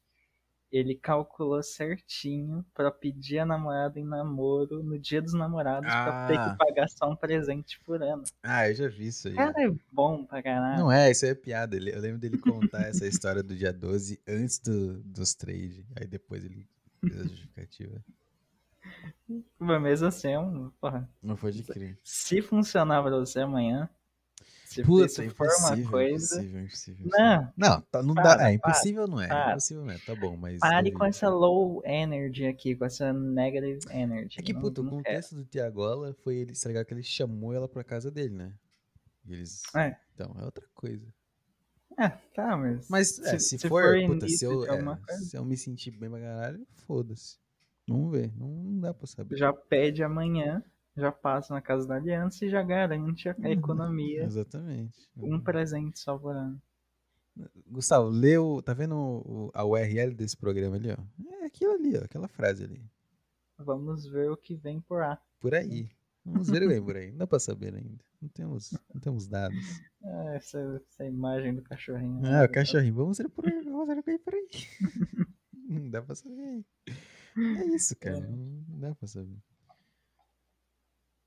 ele 0.78 0.96
calculou 0.96 1.62
certinho 1.64 2.66
pra 2.74 2.92
pedir 2.92 3.40
a 3.40 3.46
namorada 3.46 4.00
em 4.00 4.04
namoro 4.04 4.84
no 4.84 5.00
dia 5.00 5.22
dos 5.22 5.34
namorados 5.34 5.90
pra 5.90 6.28
ter 6.28 6.38
Ah. 6.38 6.50
que 6.52 6.58
pagar 6.58 6.88
só 6.90 7.10
um 7.10 7.16
presente 7.16 7.80
por 7.86 8.02
ano. 8.04 8.24
Ah, 8.44 8.68
eu 8.70 8.76
já 8.76 8.88
vi 8.88 9.08
isso 9.08 9.28
aí. 9.28 9.36
Cara 9.36 9.54
é 9.64 9.72
bom 9.92 10.26
pra 10.26 10.44
caralho. 10.44 10.80
Não 10.80 10.92
é, 10.92 11.10
isso 11.12 11.26
aí 11.26 11.32
é 11.32 11.36
piada. 11.36 11.78
Eu 11.78 12.02
lembro 12.02 12.20
dele 12.20 12.38
contar 12.38 12.82
essa 12.88 13.06
história 13.08 13.42
do 13.42 13.56
dia 13.56 13.72
12 13.72 14.20
antes 14.28 14.60
do, 14.60 15.02
dos 15.04 15.34
trade. 15.34 15.86
Aí 15.96 16.06
depois 16.08 16.44
ele 16.44 16.68
fez 17.00 17.20
a 17.20 17.24
justificativa. 17.24 18.04
Mas 19.58 19.82
mesmo 19.82 20.08
assim, 20.08 20.28
é 20.32 20.40
um, 20.40 20.70
porra, 20.80 21.10
Não 21.22 21.36
foi 21.36 21.52
de 21.52 21.64
crer. 21.64 21.98
se 22.04 22.42
funcionar 22.42 23.02
pra 23.02 23.18
você 23.18 23.40
amanhã, 23.40 23.90
se 24.76 24.84
Puta, 24.84 25.24
é 25.24 25.30
for 25.30 25.48
uma 25.48 25.90
coisa, 25.90 26.36
impossível, 26.42 26.62
impossível, 26.62 27.08
Não. 27.10 27.54
Não, 27.58 27.82
tá- 27.82 28.04
não 28.04 28.14
Para, 28.14 28.36
dá. 28.36 28.50
É 28.50 28.54
impossível, 28.54 29.08
não 29.08 29.22
é. 29.22 29.28
para. 29.28 29.52
Impossível 29.52 29.84
não 29.86 29.92
é. 29.92 29.98
Tá 30.00 30.16
bom, 30.16 30.36
mas. 30.38 30.60
pare 30.60 30.92
com 30.92 31.06
essa 31.06 31.30
low 31.30 31.82
energy 31.86 32.46
aqui, 32.46 32.76
com 32.76 32.86
essa 32.86 33.12
negative 33.14 33.80
energy. 33.92 34.40
É 34.40 34.44
que, 34.44 34.54
puta, 34.54 34.82
o 34.82 34.90
contexto 34.90 35.36
do 35.36 35.46
Tiagola 35.46 36.14
foi 36.24 36.36
ele 36.38 36.52
estragar 36.52 36.86
que 36.86 36.94
ele 36.94 37.04
chamou 37.04 37.54
ela 37.54 37.68
pra 37.68 37.84
casa 37.84 38.10
dele, 38.12 38.36
né? 38.36 38.54
E 39.26 39.34
eles. 39.34 39.62
É. 39.76 39.96
Então, 40.14 40.36
é 40.40 40.46
outra 40.46 40.66
coisa. 40.74 41.06
É, 41.98 42.10
tá, 42.34 42.58
mas. 42.58 42.90
Mas 42.90 43.20
é, 43.20 43.38
Se- 43.38 43.50
se, 43.50 43.60
se 43.60 43.70
for, 43.70 43.84
for 43.84 44.06
puta, 44.08 44.28
se 44.28 44.44
eu, 44.46 44.66
é, 44.66 45.14
se 45.18 45.38
eu 45.38 45.46
me 45.46 45.56
sentir 45.56 45.92
bem 45.92 46.10
pra 46.10 46.20
caralho, 46.20 46.68
foda-se. 46.86 47.38
Vamos 47.88 48.12
ver. 48.12 48.34
Não, 48.38 48.48
não 48.48 48.80
dá 48.82 48.94
pra 48.94 49.08
saber. 49.08 49.38
já 49.38 49.54
pede 49.54 50.04
amanhã, 50.04 50.62
já 50.96 51.12
passa 51.12 51.54
na 51.54 51.62
casa 51.62 51.88
da 51.88 51.96
aliança 51.96 52.46
e 52.46 52.50
já 52.50 52.62
garante 52.64 53.28
a 53.30 53.36
Uhum. 53.38 53.46
economia. 53.46 54.24
Exatamente. 54.24 55.10
Um 55.18 55.39
presente 55.39 56.00
só 56.00 56.18
por 56.18 56.36
ano. 56.36 56.62
Gustavo, 57.68 58.10
o. 58.10 58.62
Tá 58.62 58.74
vendo 58.74 58.96
o- 58.96 59.52
a 59.54 59.66
URL 59.66 60.14
desse 60.16 60.38
programa 60.38 60.78
ali, 60.78 60.89
ó? 60.91 60.98
É 61.41 61.46
aquilo 61.46 61.74
ali, 61.74 61.98
ó. 61.98 62.04
Aquela 62.06 62.28
frase 62.30 62.64
ali. 62.64 62.82
Vamos 63.58 64.06
ver 64.08 64.32
o 64.32 64.38
que 64.38 64.56
vem 64.56 64.80
por 64.80 65.00
lá. 65.02 65.22
Por 65.39 65.54
aí. 65.54 65.89
Vamos 66.24 66.50
ver 66.50 66.58
o 66.58 66.62
que 66.62 66.68
vem 66.68 66.84
por 66.84 66.96
aí. 66.96 67.12
Não 67.12 67.18
dá 67.20 67.28
pra 67.28 67.39
saber 67.39 67.76
ainda. 67.76 68.04
Não 68.22 68.30
temos, 68.30 68.72
não 68.93 69.02
temos 69.02 69.28
dados. 69.28 69.56
Ah, 70.08 70.36
essa, 70.36 70.60
essa 70.88 71.04
imagem 71.04 71.56
do 71.56 71.64
cachorrinho. 71.64 72.22
Ah, 72.24 72.46
o 72.46 72.52
cachorrinho. 72.52 72.93
Vamos 72.93 73.18
ver 73.18 73.28
por 73.28 73.43
aí. 73.48 73.64
Vamos 73.64 73.88
ver 73.88 73.98
o 73.98 74.04
que 74.04 74.12
vem 74.12 74.20
por 74.20 74.34
aí. 74.36 74.48
Não 75.68 75.89
dá 75.89 76.00
pra 76.04 76.14
saber. 76.14 76.64
É 77.36 77.66
isso, 77.76 77.96
cara. 77.98 78.18
É. 78.18 78.22
Não 78.22 78.38
não 78.70 78.80
dá 78.80 78.93
pra 78.93 79.08
saber. 79.08 79.36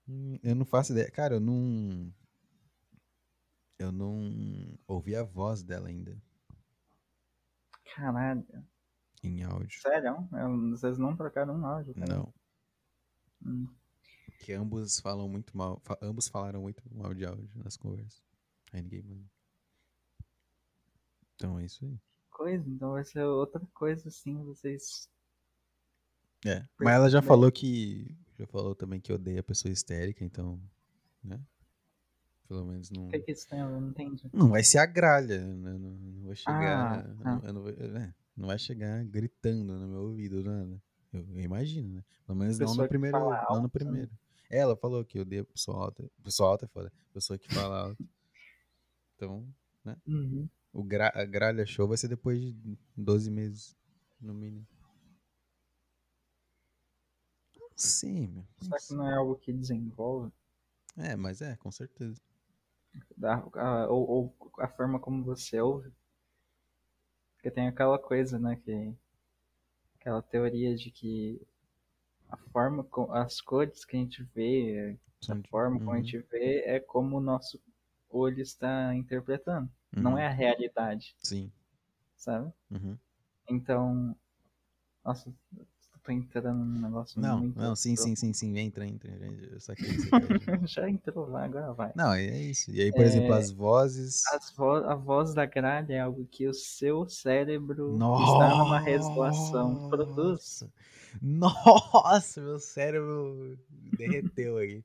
Hum, 0.09 0.39
Eu 0.43 0.55
não 0.55 0.65
faço 0.65 0.93
ideia. 0.93 1.11
Cara, 1.11 1.35
eu 1.35 1.41
não. 1.41 2.13
Eu 3.79 3.93
não 3.93 4.77
ouvi 4.89 5.15
a 5.15 5.23
voz 5.23 5.63
dela 5.63 5.89
ainda 5.89 6.17
Caralho. 7.95 8.45
em 9.23 9.43
áudio. 9.45 9.81
Sério? 9.81 10.29
Vocês 10.71 10.99
não 10.99 11.17
trocaram 11.17 11.55
um 11.55 11.65
áudio, 11.67 11.95
cara? 11.95 12.17
Não. 12.17 12.35
Hum. 13.45 13.69
Que 14.41 14.53
ambos 14.53 14.99
falam 15.01 15.29
muito 15.29 15.57
mal. 15.57 15.81
fa- 15.85 15.99
ambos 16.03 16.29
falaram 16.29 16.61
muito 16.63 16.83
mal 16.93 17.15
de 17.15 17.25
áudio 17.25 17.51
nas 17.63 17.77
conversas. 17.77 18.23
Aí 18.73 18.83
ninguém 18.83 19.03
manda. 19.03 19.25
Então 21.37 21.59
é 21.59 21.65
isso 21.65 21.85
aí. 21.85 21.97
Coisa, 22.31 22.69
então 22.69 22.93
vai 22.93 23.05
ser 23.05 23.23
outra 23.25 23.61
coisa 23.75 24.09
assim, 24.09 24.43
vocês. 24.45 25.09
É. 26.45 26.67
Mas 26.79 26.95
ela 26.95 27.11
já 27.11 27.23
falou 27.23 27.51
que. 27.53 28.17
Já 28.39 28.47
falou 28.47 28.75
também 28.75 29.01
que 29.01 29.13
odeia 29.13 29.43
pessoa 29.43 29.73
histérica, 29.73 30.25
então. 30.25 30.61
Né? 31.23 31.41
Pelo 32.47 32.65
menos 32.65 32.91
não. 32.91 33.07
O 33.07 33.11
que, 33.11 33.19
que 33.19 33.33
isso 33.33 33.49
tem? 33.49 33.59
ver? 33.59 33.65
Eu 33.73 33.81
não 33.81 33.89
entendi. 33.91 34.31
Não 34.33 34.49
vai 34.49 34.63
ser 34.65 34.79
a 34.79 34.87
gralha, 34.87 35.41
né? 35.45 35.73
Não, 35.73 35.91
não 35.91 36.25
vai 36.27 36.37
chegar. 36.37 37.05
Ah, 37.05 37.09
eu 37.09 37.17
tá. 37.17 37.35
não- 37.43 37.53
não, 37.53 37.63
vou- 37.63 37.73
né? 37.73 38.15
não 38.37 38.47
vai 38.47 38.59
chegar 38.59 39.05
gritando 39.05 39.79
no 39.79 39.89
meu 39.89 40.01
ouvido, 40.03 40.43
nada. 40.43 40.81
Eu, 41.13 41.27
eu 41.35 41.41
imagino, 41.41 41.95
né? 41.97 42.05
Pelo 42.27 42.39
menos 42.39 42.59
não 42.59 42.75
no 42.75 42.89
primeiro. 42.89 43.19
Não 43.19 43.57
no 43.57 43.63
né? 43.63 43.69
primeiro. 43.69 44.11
Ela 44.51 44.77
falou 44.77 45.05
que 45.05 45.19
odeia 45.21 45.45
pessoa 45.45 45.85
alta. 45.85 46.09
Pessoa 46.23 46.51
alta 46.51 46.65
é 46.65 46.69
foda. 46.69 46.93
Pessoa 47.13 47.39
que 47.39 47.53
fala 47.53 47.81
alto. 47.89 48.09
Então, 49.17 49.47
Uhum. 50.07 50.49
o 50.73 50.83
gra, 50.85 51.11
a 51.15 51.25
gralha 51.25 51.67
show 51.67 51.89
vai 51.89 51.97
ser 51.97 52.09
depois 52.09 52.41
de 52.41 52.79
12 52.97 53.31
meses, 53.31 53.77
no 54.21 54.33
mínimo. 54.33 54.67
Não 57.83 57.91
sei, 57.91 58.27
meu. 58.29 58.45
não 58.63 58.69
Será 58.69 58.79
que 58.79 58.95
não 58.95 59.09
é 59.09 59.15
algo 59.17 59.35
que 59.35 59.53
desenvolve? 59.53 60.31
É, 60.99 61.17
mas 61.17 61.41
é, 61.41 61.57
com 61.57 61.71
certeza. 61.73 62.21
Da- 63.19 63.45
a- 63.55 63.87
ou, 63.91 64.09
ou 64.09 64.53
a 64.61 64.67
forma 64.69 64.99
como 64.99 65.23
você 65.23 65.61
ouve? 65.61 65.93
Porque 67.35 67.51
tem 67.51 67.67
aquela 67.67 67.99
coisa, 67.99 68.39
né, 68.39 68.55
que... 68.63 68.95
Aquela 70.01 70.21
teoria 70.23 70.75
de 70.75 70.91
que 70.91 71.41
a 72.31 72.37
forma, 72.53 72.87
as 73.13 73.41
cores 73.41 73.85
que 73.85 73.97
a 73.97 74.01
gente 74.01 74.23
vê, 74.35 74.99
a 75.29 75.37
São 75.37 75.41
de- 75.43 75.51
forma 75.51 75.81
como 75.81 75.97
a 75.97 76.01
Uhum, 76.01 76.03
gente 76.03 76.19
vê 76.31 76.63
é 76.67 76.81
como 76.81 77.19
o 77.19 77.21
nosso 77.21 77.61
olho 78.11 78.41
está 78.43 78.95
interpretando. 78.95 79.71
Não 79.97 80.17
uhum. 80.17 80.19
é 80.19 80.27
a 80.27 80.31
realidade, 80.33 81.17
Sim. 81.23 81.53
sabe? 82.17 82.53
uhum. 82.71 82.99
Então, 83.49 84.17
nossa, 85.05 85.33
tô 86.09 86.13
entrando 86.13 86.65
num 86.65 86.81
negócio 86.81 87.21
Não, 87.21 87.41
muito... 87.41 87.59
não, 87.59 87.77
sim, 87.77 87.95
sim, 87.95 88.17
sim, 88.17 88.33
sim. 88.33 88.59
Entra, 88.59 88.87
entra. 88.87 89.11
Eu 89.53 89.61
saquei 89.61 89.87
quer. 89.87 90.67
Já 90.67 90.89
entrou 90.89 91.29
lá, 91.29 91.45
agora 91.45 91.73
vai. 91.73 91.93
Não, 91.95 92.13
é 92.15 92.43
isso. 92.43 92.71
E 92.71 92.81
aí, 92.81 92.91
por 92.91 93.05
exemplo, 93.05 93.35
as 93.35 93.51
vozes. 93.51 94.27
As 94.33 94.51
vo 94.53 94.71
a 94.71 94.95
voz 94.95 95.35
da 95.35 95.45
gralha 95.45 95.93
é 95.93 96.01
algo 96.01 96.27
que 96.31 96.47
o 96.47 96.55
seu 96.55 97.09
cérebro 97.09 97.93
está 97.95 98.57
numa 98.57 98.79
resolução 98.79 99.89
produz. 99.89 100.65
Nossa, 101.21 102.41
meu 102.41 102.59
cérebro 102.59 103.59
derreteu 103.97 104.57
aí. 104.57 104.83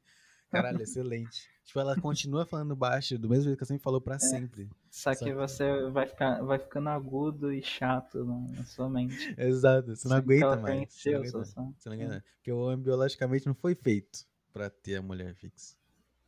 Caralho, 0.52 0.82
excelente. 0.82 1.50
Tipo, 1.66 1.80
ela 1.80 2.00
continua 2.00 2.46
falando 2.46 2.76
baixo, 2.76 3.18
do 3.18 3.30
mesmo 3.30 3.46
jeito 3.46 3.58
que 3.58 3.64
ela 3.64 3.68
sempre 3.68 3.84
falou 3.84 4.02
pra 4.02 4.20
sempre. 4.20 4.70
Só 4.94 5.16
que 5.16 5.34
você 5.34 5.90
vai, 5.90 6.08
ficar, 6.08 6.44
vai 6.44 6.60
ficando 6.60 6.88
agudo 6.90 7.52
e 7.52 7.64
chato 7.64 8.24
na, 8.24 8.64
sua 8.64 8.88
mente. 8.88 9.34
Exato, 9.40 9.96
você 9.96 10.08
não 10.08 10.18
aguenta 10.18 10.56
mais. 10.56 10.94
Você 10.94 11.10
não 11.10 11.20
aguenta, 11.20 11.46
você 11.46 11.90
não 11.90 11.94
aguenta. 11.96 12.26
Porque 12.36 12.52
o 12.52 12.60
homem 12.60 12.78
biologicamente 12.78 13.48
não 13.48 13.56
foi 13.56 13.74
feito 13.74 14.24
pra 14.54 14.70
ter 14.70 14.98
a 14.98 15.02
mulher 15.02 15.34
fixa. 15.34 15.76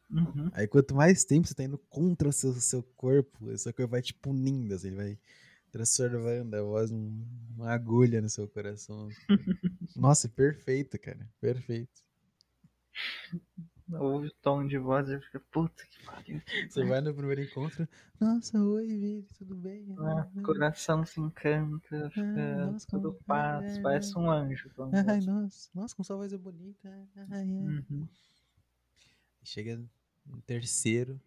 Uhum. 0.10 0.50
Aí 0.52 0.68
quanto 0.68 0.96
mais 0.96 1.24
tempo 1.24 1.48
você 1.48 1.54
tá 1.54 1.64
indo 1.64 1.78
contra 1.78 2.28
o 2.28 2.34
seu, 2.34 2.54
seu 2.54 2.82
corpo, 2.82 3.46
o 3.46 3.58
seu 3.58 3.72
corpo 3.72 3.92
vai 3.92 4.02
te 4.02 4.16
punindo, 4.16 4.74
assim, 4.74 4.88
ele 4.88 4.96
vai 4.96 5.18
transformando 5.72 6.56
a 6.56 6.62
voz 6.64 6.90
num- 6.90 7.24
numa 7.56 7.72
agulha 7.72 8.20
no 8.20 8.30
seu 8.30 8.48
coração. 8.48 9.10
Nossa, 9.96 10.28
perfeito, 10.28 10.98
cara. 10.98 11.30
Perfeito. 11.40 12.04
Ouve 13.92 14.28
o 14.28 14.32
tom 14.42 14.66
de 14.66 14.78
voz 14.80 15.08
e 15.10 15.20
fica, 15.22 15.40
puta 15.52 15.86
que 15.86 16.04
pariu. 16.06 16.42
Você 16.70 16.84
vai 16.86 17.02
no 17.02 17.14
primeiro 17.14 17.44
encontro, 17.44 17.88
nossa, 18.20 18.58
oi, 18.60 18.88
Vini, 18.88 19.24
tudo 19.38 19.56
bem? 19.56 19.96
Ah, 20.00 20.28
coração 20.44 21.06
se 21.06 21.20
encanta, 21.20 22.10
fica 22.10 22.22
Ah, 22.64 22.72
nossa, 22.72 22.88
tudo 22.88 23.12
como- 23.14 23.24
paz, 23.26 23.78
é. 23.78 23.82
parece 23.82 24.18
um 24.18 24.30
anjo. 24.32 24.72
vamos 24.76 24.96
Ai, 25.08 25.22
nossa, 25.22 25.70
nossa, 25.76 25.96
com 25.96 26.04
sua 26.04 26.16
voz 26.16 26.34
é 26.34 26.38
bonita. 26.38 26.90
Ai, 27.16 27.28
ai. 27.30 27.46
Uhum. 27.48 28.08
Chega 29.44 29.80
no 30.26 30.42
terceiro, 30.42 31.22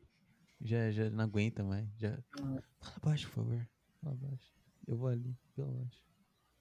já, 0.60 0.90
já 0.90 1.08
não 1.10 1.22
aguenta 1.24 1.62
mais. 1.62 1.88
Já... 1.96 2.18
Hum. 2.40 2.58
Fala 2.80 2.98
baixo, 3.02 3.28
por 3.28 3.34
favor. 3.44 3.68
Fala 4.02 4.16
baixo. 4.16 4.52
Eu 4.86 4.96
vou 4.96 5.08
ali, 5.08 5.36
pelo 5.54 5.70
baixo. 5.72 6.02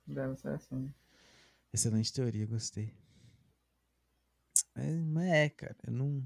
Deve 0.05 0.35
ser 0.35 0.49
assim. 0.49 0.93
Excelente 1.73 2.13
teoria, 2.13 2.45
gostei. 2.45 2.93
É, 4.77 4.95
mas 5.01 5.27
é, 5.29 5.49
cara, 5.49 5.75
eu 5.85 5.91
não. 5.91 6.23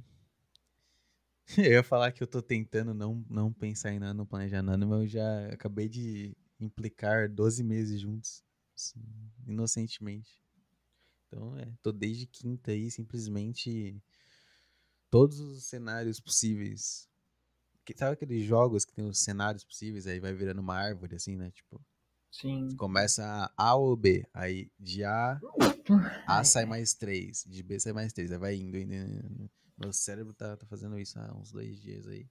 Eu 1.58 1.72
ia 1.74 1.84
falar 1.84 2.12
que 2.12 2.24
eu 2.24 2.28
tô 2.28 2.42
tentando 2.42 2.94
não, 2.94 3.24
não 3.30 3.52
pensar 3.52 3.92
em 3.92 4.00
nada, 4.00 4.14
não 4.14 4.26
planejar 4.26 4.62
nada, 4.62 4.86
mas 4.86 5.02
eu 5.02 5.08
já 5.08 5.48
acabei 5.54 5.90
de 5.90 6.36
implicar 6.60 7.28
12 7.30 7.64
meses 7.64 8.00
juntos, 8.02 8.44
assim, 8.76 9.02
inocentemente. 9.48 10.42
Então, 11.28 11.58
é, 11.58 11.74
tô 11.84 11.92
desde 11.92 12.28
quinta 12.28 12.72
aí, 12.72 12.92
simplesmente 12.92 14.02
todos 15.10 15.40
os 15.40 15.64
cenários 15.66 16.20
possíveis. 16.20 17.08
Que- 17.86 17.96
Sabe 17.98 18.14
aqueles 18.14 18.44
jogos 18.46 18.86
que 18.86 18.94
tem 18.94 19.06
os 19.06 19.20
cenários 19.20 19.64
possíveis, 19.66 20.08
aí 20.08 20.20
vai 20.20 20.34
virando 20.34 20.62
uma 20.62 20.76
árvore, 20.76 21.16
assim, 21.16 21.36
né? 21.38 21.52
Tipo, 21.52 21.82
Sim. 22.32 22.76
Começa 22.78 23.52
A 23.58 23.76
ou 23.76 23.96
B. 23.96 24.26
Aí 24.34 24.72
de 24.80 25.04
A, 25.04 25.40
A 26.26 26.44
sai 26.44 26.66
mais 26.66 26.94
3. 26.94 27.46
De 27.48 27.62
B 27.62 27.80
sai 27.80 27.94
mais 27.94 28.14
3. 28.14 28.32
Aí 28.32 28.38
vai 28.38 28.56
indo, 28.56 28.78
indo, 28.78 28.94
indo. 28.94 29.52
Meu 29.78 29.92
cérebro 29.92 30.34
tá, 30.34 30.56
tá 30.56 30.66
fazendo 30.66 30.98
isso 30.98 31.20
há 31.20 31.34
uns 31.36 31.52
dois 31.52 31.82
dias 31.82 32.08
aí. 32.08 32.28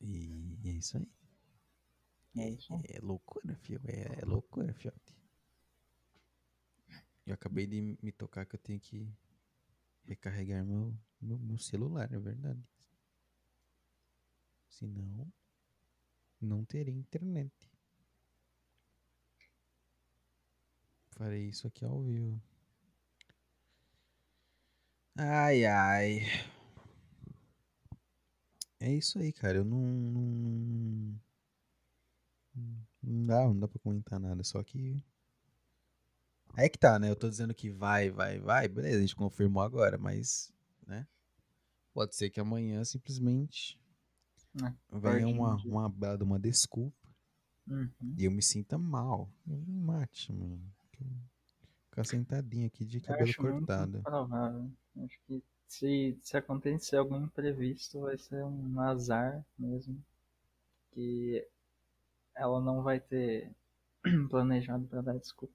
E 0.00 0.58
é 0.64 0.68
isso 0.70 0.96
aí. 0.96 1.08
É 2.36 2.50
isso. 2.50 2.72
É 2.88 3.00
loucura, 3.00 3.56
fio. 3.56 3.80
É, 3.84 4.20
é 4.22 4.24
loucura, 4.24 4.72
fiote. 4.74 5.16
Eu 7.26 7.34
acabei 7.34 7.66
de 7.66 7.98
me 8.02 8.12
tocar 8.12 8.46
que 8.46 8.54
eu 8.54 8.60
tenho 8.60 8.78
que 8.78 9.10
recarregar 10.04 10.64
meu, 10.64 10.94
meu, 11.20 11.38
meu 11.38 11.58
celular, 11.58 12.12
é 12.12 12.18
verdade. 12.18 12.62
Senão, 14.68 15.32
não 16.40 16.64
terei 16.64 16.94
internet. 16.94 17.52
Farei 21.16 21.48
isso 21.48 21.66
aqui 21.66 21.84
ao 21.84 22.00
vivo. 22.02 22.40
Ai, 25.18 25.64
ai. 25.64 26.20
É 28.78 28.92
isso 28.92 29.18
aí, 29.18 29.32
cara. 29.32 29.58
Eu 29.58 29.64
não. 29.64 29.78
Não, 32.54 32.86
não 33.02 33.26
dá, 33.26 33.44
não 33.46 33.58
dá 33.58 33.68
pra 33.68 33.78
comentar 33.78 34.18
nada. 34.20 34.42
Só 34.44 34.62
que. 34.62 35.02
É 36.56 36.68
que 36.68 36.78
tá, 36.78 36.98
né? 36.98 37.10
Eu 37.10 37.16
tô 37.16 37.28
dizendo 37.28 37.54
que 37.54 37.70
vai, 37.70 38.10
vai, 38.10 38.38
vai. 38.38 38.68
Beleza, 38.68 38.98
a 38.98 39.00
gente 39.00 39.16
confirmou 39.16 39.62
agora, 39.62 39.98
mas. 39.98 40.52
Né? 40.86 41.06
Pode 41.92 42.14
ser 42.14 42.30
que 42.30 42.40
amanhã 42.40 42.84
simplesmente 42.84 43.78
É, 44.62 44.72
venha 44.98 45.26
uma, 45.28 45.56
uma 45.64 45.86
uma 46.22 46.38
desculpa 46.38 46.94
Uhum. 47.68 48.14
e 48.16 48.24
eu 48.24 48.30
me 48.30 48.42
sinta 48.42 48.78
mal. 48.78 49.28
Me 49.44 49.56
mate, 49.66 50.32
mano. 50.32 50.72
Ficar 51.90 52.04
sentadinho 52.04 52.66
aqui 52.66 52.84
de 52.84 53.00
cabelo 53.00 53.24
acho 53.30 53.40
cortado. 53.40 54.02
provável. 54.02 54.70
Acho 55.04 55.18
que 55.26 55.42
se, 55.68 56.18
se 56.22 56.36
acontecer 56.36 56.96
algum 56.96 57.22
imprevisto, 57.24 58.00
vai 58.00 58.16
ser 58.18 58.44
um 58.44 58.80
azar 58.80 59.44
mesmo. 59.58 60.02
Que 60.92 61.46
ela 62.34 62.60
não 62.60 62.82
vai 62.82 63.00
ter 63.00 63.50
planejado 64.30 64.86
pra 64.86 65.00
dar 65.00 65.18
desculpa. 65.18 65.54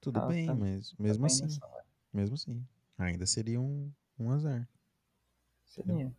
Tudo 0.00 0.20
Tá- 0.20 0.26
bem, 0.28 0.46
tá- 0.46 0.54
mas 0.54 0.92
Tá 0.92 1.02
mesmo 1.02 1.26
bem 1.26 1.32
assim, 1.44 1.60
mesmo 2.12 2.34
assim, 2.34 2.66
ainda 2.96 3.26
seria 3.26 3.60
um, 3.60 3.90
um 4.18 4.30
azar. 4.30 4.68
Seria. 5.64 6.12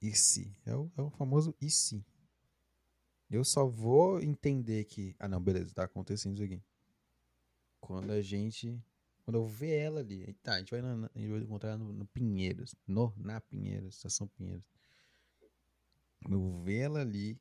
E 0.00 0.12
se? 0.14 0.52
É 0.66 0.74
o, 0.74 0.90
é 0.96 1.02
o 1.02 1.10
famoso 1.10 1.54
e 1.60 1.70
se. 1.70 2.04
Eu 3.32 3.44
só 3.44 3.64
vou 3.66 4.20
entender 4.20 4.84
que. 4.84 5.16
Ah, 5.18 5.26
não, 5.26 5.40
beleza, 5.40 5.72
tá 5.72 5.84
acontecendo 5.84 6.34
isso 6.34 6.44
aqui. 6.44 6.62
Quando 7.80 8.10
a 8.10 8.20
gente. 8.20 8.78
Quando 9.24 9.36
eu 9.36 9.46
ver 9.46 9.78
ela 9.78 10.00
ali. 10.00 10.34
Tá, 10.42 10.56
a 10.56 10.58
gente 10.58 10.70
vai, 10.70 10.82
na, 10.82 11.10
a 11.14 11.18
gente 11.18 11.30
vai 11.30 11.40
encontrar 11.40 11.70
ela 11.70 11.78
no, 11.78 11.94
no 11.94 12.06
Pinheiros. 12.08 12.74
No, 12.86 13.10
na 13.16 13.40
Pinheiros, 13.40 13.94
estação 13.94 14.28
Pinheiros. 14.28 14.66
Quando 16.20 16.34
eu 16.34 16.62
ver 16.62 16.80
ela 16.80 17.00
ali. 17.00 17.40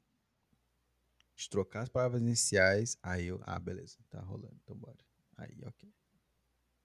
De 1.35 1.49
trocar 1.49 1.81
as 1.83 1.89
palavras 1.89 2.21
iniciais. 2.21 2.97
Aí 3.03 3.27
eu. 3.27 3.41
Ah, 3.43 3.59
beleza, 3.59 3.97
tá 4.09 4.21
rolando, 4.21 4.55
então 4.63 4.77
bora. 4.77 4.97
Aí, 5.35 5.57
ok. 5.65 5.93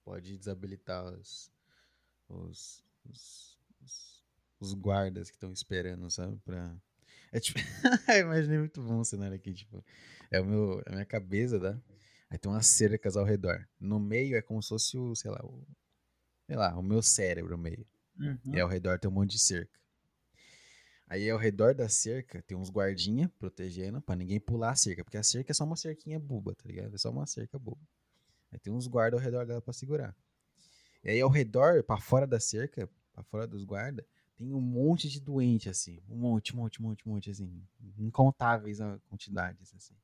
Pode 0.05 0.37
desabilitar. 0.37 1.05
Os. 1.05 1.53
Os, 2.29 2.85
os, 3.05 3.59
os 4.59 4.75
guardas 4.75 5.31
que 5.31 5.37
estão 5.37 5.53
esperando, 5.53 6.11
sabe? 6.11 6.37
Pra. 6.39 6.77
É 7.33 7.41
tipo. 7.41 7.59
imaginei 8.21 8.59
muito 8.59 8.83
bom 8.83 9.01
o 9.01 9.05
cenário 9.05 9.37
aqui, 9.37 9.53
tipo. 9.53 9.85
É, 10.31 10.41
o 10.41 10.45
meu, 10.45 10.83
a 10.87 10.93
minha 10.93 11.05
cabeça, 11.05 11.61
tá? 11.61 11.79
Aí 12.29 12.39
tem 12.39 12.51
umas 12.51 12.67
cercas 12.67 13.17
ao 13.17 13.25
redor. 13.25 13.67
No 13.79 14.01
meio 14.01 14.37
é 14.37 14.43
como 14.43 14.63
se 14.63 14.69
fosse 14.69 14.97
o, 14.97 15.15
sei 15.15 15.31
lá, 15.31 15.41
o. 15.45 15.67
Sei 16.47 16.57
lá, 16.57 16.77
o 16.77 16.83
meu 16.83 17.03
cérebro 17.03 17.57
no 17.57 17.63
meio. 17.63 17.87
Uhum. 18.19 18.55
E 18.55 18.61
ao 18.61 18.69
redor 18.69 18.99
tem 18.99 19.11
um 19.11 19.15
monte 19.15 19.33
de 19.33 19.39
cerca. 19.39 19.79
Aí 21.09 21.31
ao 21.31 21.39
redor 21.39 21.75
da 21.75 21.89
cerca 21.89 22.43
tem 22.43 22.57
uns 22.57 22.69
guardinha 22.69 23.29
protegendo 23.39 24.01
pra 24.01 24.17
ninguém 24.17 24.41
pular 24.41 24.71
a 24.71 24.77
cerca. 24.77 25.05
Porque 25.05 25.17
a 25.17 25.23
cerca 25.23 25.53
é 25.53 25.55
só 25.55 25.65
uma 25.65 25.77
cerquinha 25.77 26.19
boba, 26.19 26.55
tá 26.55 26.65
ligado? 26.67 26.95
É 26.95 26.99
só 26.99 27.11
uma 27.11 27.27
cerca 27.27 27.59
boba. 27.59 27.81
Aí 28.51 28.59
tem 28.59 28.73
uns 28.73 28.87
guardas 28.87 29.21
ao 29.21 29.25
redor 29.25 29.47
dela 29.47 29.63
pra 29.63 29.73
segurar. 29.73 30.17
E 31.05 31.11
aí 31.11 31.21
ao 31.21 31.31
redor, 31.31 31.85
pra 31.85 31.99
fora 31.99 32.27
da 32.27 32.41
cerca, 32.41 32.89
pra 33.13 33.23
fora 33.23 33.47
dos 33.47 33.65
guardas, 33.65 34.05
tem 34.37 34.53
um 34.53 34.61
monte 34.61 35.09
de 35.09 35.21
doente, 35.21 35.69
assim. 35.69 36.01
Um 36.09 36.17
monte, 36.17 36.55
um 36.55 36.59
monte, 36.59 36.81
um 36.81 36.85
monte, 36.85 37.09
um 37.09 37.13
monte, 37.13 37.31
assim. 37.31 37.63
Incontáveis 37.99 38.81
a 38.81 38.99
quantidades, 39.09 39.75
assim. 39.75 39.95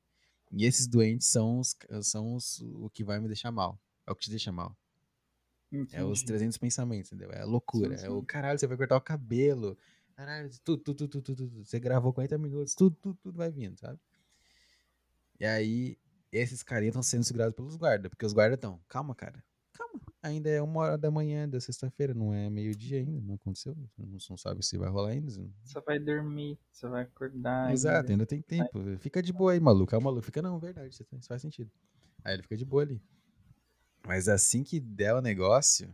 E 0.51 0.65
esses 0.65 0.87
doentes 0.87 1.27
são, 1.27 1.59
os, 1.59 1.75
são 2.03 2.35
os, 2.35 2.61
o 2.61 2.89
que 2.89 3.03
vai 3.03 3.19
me 3.19 3.27
deixar 3.27 3.51
mal. 3.51 3.79
É 4.05 4.11
o 4.11 4.15
que 4.15 4.23
te 4.23 4.29
deixa 4.29 4.51
mal. 4.51 4.75
É 5.91 6.03
os 6.03 6.19
Entendi. 6.19 6.25
300 6.25 6.57
pensamentos, 6.57 7.11
entendeu? 7.11 7.31
É 7.31 7.41
a 7.41 7.45
loucura. 7.45 7.97
Sim, 7.97 8.05
É 8.05 8.09
o 8.09 8.19
sim. 8.19 8.25
caralho, 8.25 8.59
você 8.59 8.67
vai 8.67 8.77
cortar 8.77 8.97
o 8.97 9.01
cabelo. 9.01 9.77
Caralho, 10.15 10.49
tudo, 10.63 10.83
tudo, 10.83 11.07
tudo, 11.07 11.09
tudo, 11.09 11.23
tudo, 11.35 11.49
tudo. 11.49 11.65
Você 11.65 11.79
gravou 11.79 12.13
40 12.13 12.37
minutos, 12.37 12.75
tudo, 12.75 12.95
tudo, 13.01 13.17
tudo 13.21 13.37
vai 13.37 13.49
vindo, 13.49 13.79
sabe? 13.79 13.99
E 15.39 15.45
aí, 15.45 15.97
esses 16.31 16.63
carinhas 16.63 16.93
estão 16.93 17.03
sendo 17.03 17.23
segurados 17.23 17.55
pelos 17.55 17.75
guardas, 17.75 18.09
porque 18.09 18.25
os 18.25 18.33
guardas 18.33 18.57
estão, 18.57 18.79
calma, 18.87 19.15
cara, 19.15 19.43
calma. 19.71 20.01
Ainda 20.23 20.49
é 20.49 20.61
uma 20.61 20.79
hora 20.79 20.97
da 20.97 21.11
manhã 21.11 21.49
da 21.49 21.59
sexta-feira, 21.59 22.13
não 22.13 22.33
é 22.33 22.49
meio-dia 22.49 22.99
ainda, 22.99 23.19
não 23.19 23.35
aconteceu. 23.35 23.75
Não, 23.97 24.17
não 24.29 24.37
sabe 24.37 24.65
se 24.65 24.77
vai 24.77 24.89
rolar 24.89 25.09
ainda. 25.09 25.29
Você 25.29 25.81
vai 25.81 25.99
dormir, 25.99 26.57
você 26.71 26.87
vai 26.87 27.03
acordar. 27.03 27.73
Exato, 27.73 27.97
ainda. 27.99 28.13
ainda 28.13 28.25
tem 28.25 28.41
tempo. 28.41 28.79
Fica 28.99 29.21
de 29.21 29.33
boa 29.33 29.51
aí, 29.51 29.59
maluco. 29.59 29.93
O 29.93 30.01
maluco 30.01 30.21
fica, 30.21 30.41
não, 30.41 30.57
verdade, 30.57 30.93
isso 30.93 31.05
isso 31.11 31.27
faz 31.27 31.41
sentido. 31.41 31.69
Aí 32.23 32.35
ele 32.35 32.43
fica 32.43 32.55
de 32.55 32.63
boa 32.63 32.83
ali. 32.83 33.01
Mas 34.07 34.29
assim 34.29 34.63
que 34.63 34.79
der 34.79 35.13
o 35.13 35.21
negócio, 35.21 35.93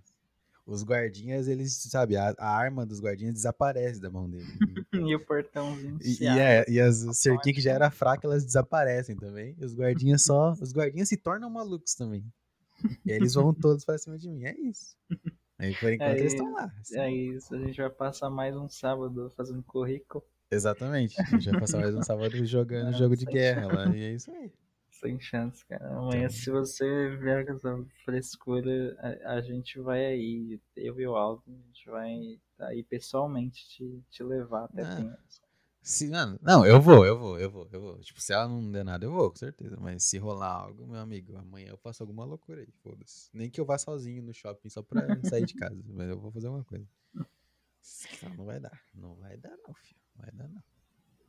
os 0.64 0.84
guardinhas, 0.84 1.48
eles, 1.48 1.74
sabe, 1.90 2.16
a, 2.16 2.36
a 2.38 2.56
arma 2.56 2.86
dos 2.86 3.02
guardinhas 3.02 3.34
desaparece 3.34 4.00
da 4.00 4.12
mão 4.12 4.30
dele. 4.30 4.46
E 4.94 5.16
o 5.16 5.26
portãozinho 5.26 5.98
E, 6.02 6.24
e, 6.24 6.28
é, 6.28 6.66
e 6.70 6.80
as 6.80 6.98
cerquinhas 7.18 7.56
que 7.56 7.62
já 7.62 7.72
era 7.72 7.90
fraca, 7.90 8.28
elas 8.28 8.46
desaparecem 8.46 9.16
também. 9.16 9.56
E 9.58 9.66
os 9.66 9.74
guardinhas 9.74 10.22
só. 10.24 10.52
Os 10.54 10.72
guardinhas 10.72 11.10
se 11.10 11.18
tornam 11.18 11.50
malucos 11.50 11.96
também. 11.96 12.24
E 13.06 13.12
eles 13.12 13.34
vão 13.34 13.54
todos 13.54 13.84
pra 13.86 13.98
cima 13.98 14.18
de 14.18 14.30
mim. 14.30 14.44
É 14.46 14.56
isso. 14.60 14.96
Aí 15.58 15.76
por 15.76 15.92
enquanto 15.92 16.18
eles 16.18 16.34
estão 16.34 16.52
lá. 16.54 16.72
assim. 16.80 17.00
É 17.00 17.12
isso, 17.12 17.54
a 17.54 17.60
gente 17.60 17.78
vai 17.82 17.90
passar 17.90 18.30
mais 18.30 18.56
um 18.56 18.70
sábado 18.70 19.30
fazendo 19.36 19.62
currículo. 19.64 20.24
Exatamente. 20.52 21.20
A 21.22 21.26
gente 21.26 21.50
vai 21.52 21.60
passar 21.60 21.80
mais 21.80 21.94
um 21.94 22.02
sábado 22.02 22.46
jogando 22.46 22.92
Não, 22.92 22.98
jogo 22.98 23.16
de 23.16 23.26
guerra 23.26 23.68
lá. 23.68 23.96
E 23.96 24.02
é 24.04 24.14
isso 24.14 24.32
aí. 24.32 24.52
Sem 24.90 25.20
chance, 25.20 25.66
cara. 25.66 25.88
Amanhã, 25.98 26.26
Então. 26.26 26.30
se 26.30 26.50
você 26.50 27.16
vier 27.18 27.46
com 27.46 27.54
essa 27.54 27.86
frescura, 28.04 28.98
a, 29.24 29.34
a 29.36 29.42
gente 29.42 29.80
vai 29.80 30.06
aí, 30.06 30.60
eu 30.76 31.00
e 31.00 31.08
o 31.08 31.16
Aldo, 31.16 31.44
a 31.48 31.52
gente 31.68 31.90
vai 31.90 32.40
aí 32.60 32.84
pessoalmente 32.84 33.68
te, 33.70 34.04
te 34.10 34.24
levar 34.24 34.66
até 34.66 34.82
Ah. 34.82 34.96
Pinheiros. 34.96 35.42
Se, 35.92 36.08
não, 36.08 36.38
não, 36.42 36.66
eu 36.66 36.80
vou, 36.80 37.04
eu 37.06 37.18
vou, 37.18 37.40
eu 37.40 37.50
vou, 37.50 37.68
eu 37.72 37.82
vou. 37.82 38.00
Tipo, 38.00 38.22
se 38.22 38.32
ela 38.32 38.48
não 38.48 38.72
der 38.72 38.86
nada, 38.86 39.06
eu 39.06 39.12
vou, 39.12 39.30
com 39.32 39.36
certeza. 39.38 39.76
Mas 39.80 40.04
se 40.04 40.18
rolar 40.20 40.52
algo, 40.54 40.86
meu 40.86 41.00
amigo, 41.00 41.36
amanhã 41.36 41.70
eu 41.70 41.78
faço 41.78 42.04
alguma 42.04 42.24
loucura 42.26 42.62
aí, 42.62 42.68
foda-se. 42.84 43.30
Nem 43.34 43.50
que 43.50 43.60
eu 43.60 43.66
vá 43.66 43.76
sozinho 43.78 44.22
no 44.22 44.32
shopping 44.34 44.70
só 44.70 44.84
pra 44.84 45.02
sair 45.24 45.46
de 45.46 45.56
casa, 45.56 45.82
mas 45.90 46.08
eu 46.10 46.20
vou 46.20 46.32
fazer 46.32 46.46
alguma 46.48 46.64
coisa. 46.64 46.86
Não, 48.22 48.36
não 48.38 48.46
vai 48.46 48.60
dar, 48.60 48.80
não 48.94 49.16
vai 49.16 49.36
dar 49.38 49.58
não, 49.68 49.74
filho. 49.74 50.00
Não 50.16 50.22
vai 50.26 50.32
dar 50.32 50.48
não. 50.48 50.64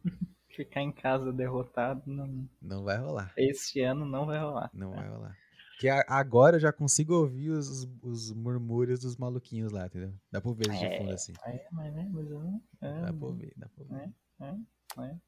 Ficar 0.55 0.83
em 0.83 0.93
casa 0.93 1.33
derrotado, 1.33 2.03
não, 2.07 2.47
Não 2.61 2.85
vai 2.85 2.99
rolar, 2.99 3.33
esse 3.39 3.81
ano 3.81 4.05
não 4.05 4.27
vai 4.27 4.39
rolar. 4.41 4.71
não 4.75 4.91
vai 4.91 5.09
rolar. 5.09 5.37
Porque 5.71 5.89
a- 5.89 6.05
agora 6.07 6.57
eu 6.57 6.61
já 6.61 6.71
consigo 6.71 7.15
ouvir 7.15 7.49
os, 7.51 7.67
os, 7.67 7.89
os 8.03 8.33
murmúrios 8.35 9.01
dos 9.01 9.17
maluquinhos 9.17 9.73
lá, 9.73 9.87
entendeu? 9.87 10.13
Dá 10.31 10.39
pra 10.39 10.51
ouvir 10.51 10.67
eles 10.67 10.79
de 10.79 10.85
É. 10.85 10.99
fundo 10.99 11.15
assim. 11.15 11.33
É, 11.47 11.67
mas 11.73 11.97
é, 11.97 12.05
mas 12.11 12.31
eu 12.31 12.39
não. 12.41 12.63
É, 12.83 13.01
Dá 13.01 13.13
pra 13.15 13.27
ouvir, 13.27 13.55
dá 13.57 13.67
pra 13.71 13.83
ouvir. 13.85 13.95
é, 13.95 14.13
é. 14.41 15.21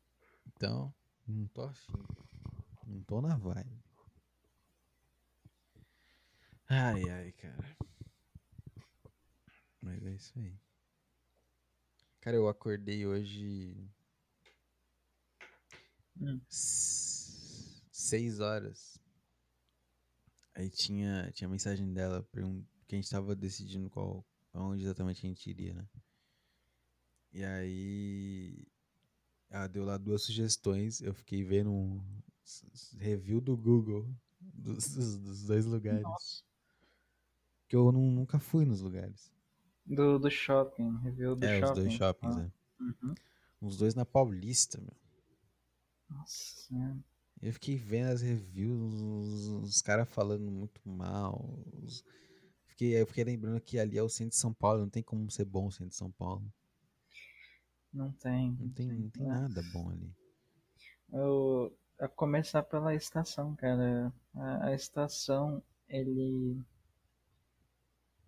Então, 0.47 0.93
não 1.27 1.47
tô 1.49 1.63
afim. 1.63 1.93
Não 2.87 3.03
tô 3.05 3.21
na 3.21 3.37
vibe. 3.37 3.83
Ai, 6.69 7.09
ai, 7.11 7.33
cara. 7.33 7.77
Mas 9.81 10.05
é 10.05 10.11
isso 10.15 10.39
aí. 10.39 10.55
Cara, 12.21 12.37
eu 12.37 12.49
acordei 12.49 13.07
hoje. 13.07 13.77
Hum. 16.21 16.41
Seis 16.49 18.41
horas. 18.41 18.99
Aí 20.55 20.71
tinha, 20.71 21.31
tinha 21.33 21.49
mensagem 21.49 21.93
dela 21.93 22.23
pergun- 22.31 22.65
que 22.87 22.95
a 22.95 22.99
gente 22.99 23.11
tava 23.11 23.35
decidindo 23.35 23.91
qual, 23.91 24.25
aonde 24.53 24.85
exatamente 24.85 25.27
a 25.27 25.29
gente 25.29 25.49
iria, 25.51 25.75
né? 25.75 25.89
E 27.33 27.43
aí 27.43 28.67
ela 29.53 29.67
deu 29.69 29.85
lá 29.85 29.97
duas 29.97 30.23
sugestões. 30.23 31.01
Eu 31.01 31.15
fiquei 31.15 31.45
vendo 31.45 31.71
um 31.71 32.01
review 32.99 33.41
do 33.41 33.57
Google 33.57 34.09
dos, 34.41 34.89
dos- 34.95 35.19
dos 35.19 35.45
dois 35.45 35.65
lugares. 35.67 36.03
Nossa. 36.03 36.43
Que 37.69 37.77
eu 37.77 37.91
nu- 37.93 38.11
nunca 38.11 38.39
fui 38.39 38.65
nos 38.65 38.81
lugares. 38.81 39.31
Do, 39.85 40.19
do 40.19 40.31
shopping, 40.31 40.97
review 41.03 41.35
do 41.37 41.45
é, 41.45 41.59
shopping. 41.61 41.73
os 41.73 41.79
dois 41.85 41.93
shoppings, 41.95 42.37
Ah, 42.37 42.41
né? 42.41 42.53
uhum. 42.81 43.15
Os 43.61 43.77
dois 43.77 43.95
na 43.95 44.05
Paulista, 44.05 44.81
meu. 44.81 44.97
Nossa 46.09 46.35
senhora. 46.67 46.99
Eu 47.41 47.53
fiquei 47.53 47.77
vendo 47.77 48.09
as 48.11 48.21
reviews, 48.23 48.95
os, 49.01 49.47
os 49.69 49.83
caras 49.83 50.09
falando 50.09 50.51
muito 50.51 50.81
mal. 50.89 51.59
os- 51.83 52.05
Fiquei, 52.67 53.01
eu 53.01 53.07
fiquei 53.07 53.25
lembrando 53.25 53.61
que 53.61 53.79
ali 53.79 53.99
é 53.99 54.03
o 54.03 54.09
centro 54.09 54.31
de 54.31 54.37
São 54.37 54.53
Paulo, 54.53 54.81
não 54.81 54.89
tem 54.89 55.03
como 55.03 55.31
ser 55.31 55.45
bom 55.45 55.67
o 55.67 55.71
centro 55.73 55.89
de 55.91 55.97
São 55.97 56.11
Paulo. 56.11 56.43
Não 57.93 58.11
tem. 58.13 58.57
Não 58.59 58.69
tem, 58.71 58.87
não 58.89 59.11
tem 59.11 59.27
nada 59.27 59.63
bom 59.73 59.91
ali. 59.91 60.11
Eu, 61.13 61.77
a 61.99 62.09
começar 62.09 62.63
pela 62.63 62.95
estação, 62.95 63.55
cara. 63.57 64.13
A, 64.35 64.67
a 64.69 64.75
estação, 64.75 65.63
ele. 65.89 66.59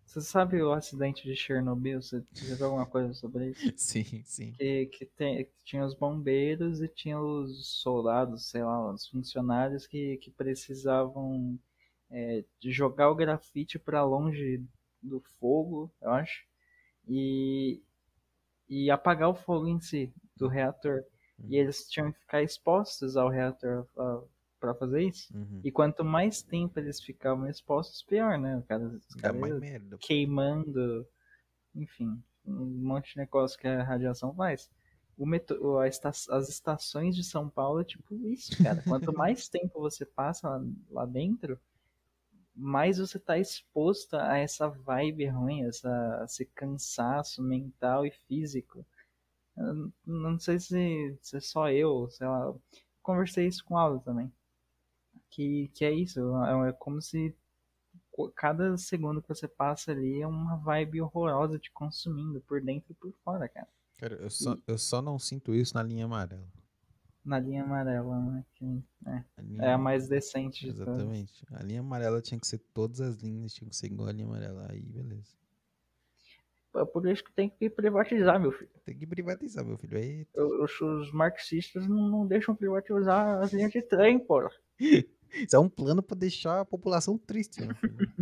Você 0.04 0.20
sabe 0.20 0.62
o 0.62 0.72
acidente 0.72 1.24
de 1.24 1.34
Chernobyl? 1.34 2.00
Você 2.00 2.22
já 2.34 2.54
viu 2.54 2.66
alguma 2.66 2.86
coisa 2.86 3.12
sobre 3.14 3.50
isso? 3.50 3.72
Sim, 3.76 4.22
sim. 4.24 4.52
Que, 4.52 4.86
que, 4.86 5.06
tem, 5.06 5.44
que 5.44 5.52
tinha 5.64 5.84
os 5.84 5.94
bombeiros 5.94 6.80
e 6.80 6.86
tinha 6.86 7.18
os 7.18 7.66
soldados, 7.66 8.46
sei 8.46 8.62
lá, 8.62 8.92
os 8.92 9.08
funcionários 9.08 9.86
que, 9.86 10.18
que 10.18 10.30
precisavam 10.30 11.58
é, 12.10 12.44
jogar 12.62 13.10
o 13.10 13.14
grafite 13.14 13.78
para 13.78 14.04
longe 14.04 14.62
do 15.02 15.20
fogo, 15.40 15.90
eu 16.00 16.10
acho, 16.12 16.46
e, 17.08 17.82
e 18.82 18.90
apagar 18.90 19.28
o 19.28 19.34
fogo 19.34 19.68
em 19.68 19.80
si, 19.80 20.12
do 20.36 20.48
reator. 20.48 21.02
E 21.48 21.56
eles 21.56 21.88
tinham 21.88 22.12
que 22.12 22.18
ficar 22.20 22.42
expostos 22.42 23.16
ao 23.16 23.28
reator 23.28 23.86
para 24.60 24.74
fazer 24.74 25.02
isso. 25.02 25.36
Uhum. 25.36 25.60
E 25.64 25.70
quanto 25.70 26.04
mais 26.04 26.42
tempo 26.42 26.78
eles 26.78 27.00
ficavam 27.00 27.48
expostos, 27.48 28.02
pior, 28.02 28.38
né? 28.38 28.56
O 28.56 28.62
cara, 28.62 28.84
os 28.84 29.14
caras 29.16 29.60
merda. 29.60 29.98
queimando, 30.00 31.06
enfim, 31.74 32.22
um 32.46 32.64
monte 32.64 33.12
de 33.12 33.18
negócio 33.18 33.58
que 33.58 33.66
a 33.66 33.82
radiação 33.82 34.32
faz. 34.34 34.70
O 35.16 35.26
metro, 35.26 35.78
a 35.78 35.86
esta- 35.86 36.08
as 36.08 36.48
estações 36.48 37.14
de 37.14 37.22
São 37.22 37.48
Paulo 37.48 37.80
é 37.80 37.84
tipo 37.84 38.14
isso, 38.26 38.60
cara. 38.62 38.82
Quanto 38.82 39.12
mais 39.16 39.48
tempo 39.48 39.80
você 39.80 40.04
passa 40.04 40.48
lá, 40.48 40.64
lá 40.90 41.06
dentro, 41.06 41.58
mais 42.54 42.98
você 42.98 43.18
tá 43.18 43.38
exposto 43.38 44.14
a 44.14 44.38
essa 44.38 44.68
vibe 44.68 45.26
ruim, 45.26 45.64
essa, 45.64 46.22
esse 46.24 46.44
cansaço 46.46 47.42
mental 47.42 48.06
e 48.06 48.10
físico. 48.10 48.86
Eu 49.56 49.92
não 50.06 50.38
sei 50.38 50.58
se, 50.58 51.18
se 51.20 51.36
é 51.36 51.40
só 51.40 51.70
eu, 51.70 52.08
sei 52.10 52.26
lá. 52.26 52.54
Conversei 53.02 53.46
isso 53.46 53.64
com 53.64 53.74
o 53.74 53.78
Aldo 53.78 54.00
também. 54.04 54.32
Que, 55.30 55.68
que 55.74 55.84
é 55.84 55.92
isso, 55.92 56.20
é, 56.44 56.68
é 56.68 56.72
como 56.72 57.02
se 57.02 57.34
cada 58.36 58.76
segundo 58.76 59.20
que 59.20 59.28
você 59.28 59.48
passa 59.48 59.90
ali 59.90 60.20
é 60.20 60.26
uma 60.26 60.56
vibe 60.56 61.00
horrorosa 61.00 61.58
te 61.58 61.70
consumindo 61.72 62.40
por 62.42 62.60
dentro 62.60 62.92
e 62.92 62.94
por 62.94 63.12
fora, 63.24 63.48
cara. 63.48 63.68
Cara, 63.96 64.14
eu 64.16 64.30
só, 64.30 64.56
eu 64.66 64.78
só 64.78 65.02
não 65.02 65.18
sinto 65.18 65.54
isso 65.54 65.74
na 65.74 65.82
linha 65.82 66.04
amarela. 66.04 66.46
Na 67.24 67.38
linha 67.40 67.62
amarela, 67.64 68.20
né? 68.20 68.44
É, 69.06 69.24
A 69.38 69.42
linha- 69.42 69.62
é 69.62 69.72
a 69.72 69.78
mais 69.78 70.06
decente 70.08 70.66
de 70.66 70.74
todas. 70.74 70.94
Exatamente. 71.00 71.44
A 71.52 71.62
linha 71.62 71.80
amarela 71.80 72.20
tinha 72.20 72.38
que 72.38 72.46
ser 72.46 72.58
todas 72.74 73.00
as 73.00 73.16
linhas, 73.16 73.54
tinha 73.54 73.68
que 73.68 73.74
ser 73.76 73.86
igual 73.86 74.08
a 74.08 74.12
linha 74.12 74.26
amarela. 74.26 74.66
Aí, 74.70 74.82
beleza. 74.82 75.32
É 76.76 76.84
por 76.84 77.06
isso 77.08 77.22
que 77.24 77.32
tem 77.32 77.48
que 77.48 77.70
privatizar, 77.70 78.38
meu 78.40 78.50
filho. 78.52 78.70
Tem 78.84 78.98
que 78.98 79.06
privatizar, 79.06 79.64
meu 79.64 79.78
filho. 79.78 79.96
Aí, 79.96 80.26
Os, 80.34 80.80
os 80.80 81.12
marxistas 81.12 81.86
não, 81.86 82.08
não 82.08 82.26
deixam 82.26 82.54
privatizar 82.54 83.40
as 83.40 83.52
linhas 83.52 83.70
de 83.70 83.80
trem, 83.80 84.18
pô. 84.18 84.50
isso 85.32 85.54
é 85.56 85.58
um 85.58 85.68
plano 85.68 86.02
pra 86.02 86.16
deixar 86.16 86.60
a 86.60 86.64
população 86.64 87.16
triste, 87.16 87.60
meu 87.64 87.74
filho. 87.76 88.12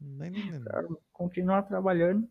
Não 0.00 0.30
não 0.30 0.54
é, 0.54 0.58
não. 0.82 0.98
Continuar 1.12 1.62
trabalhando 1.62 2.28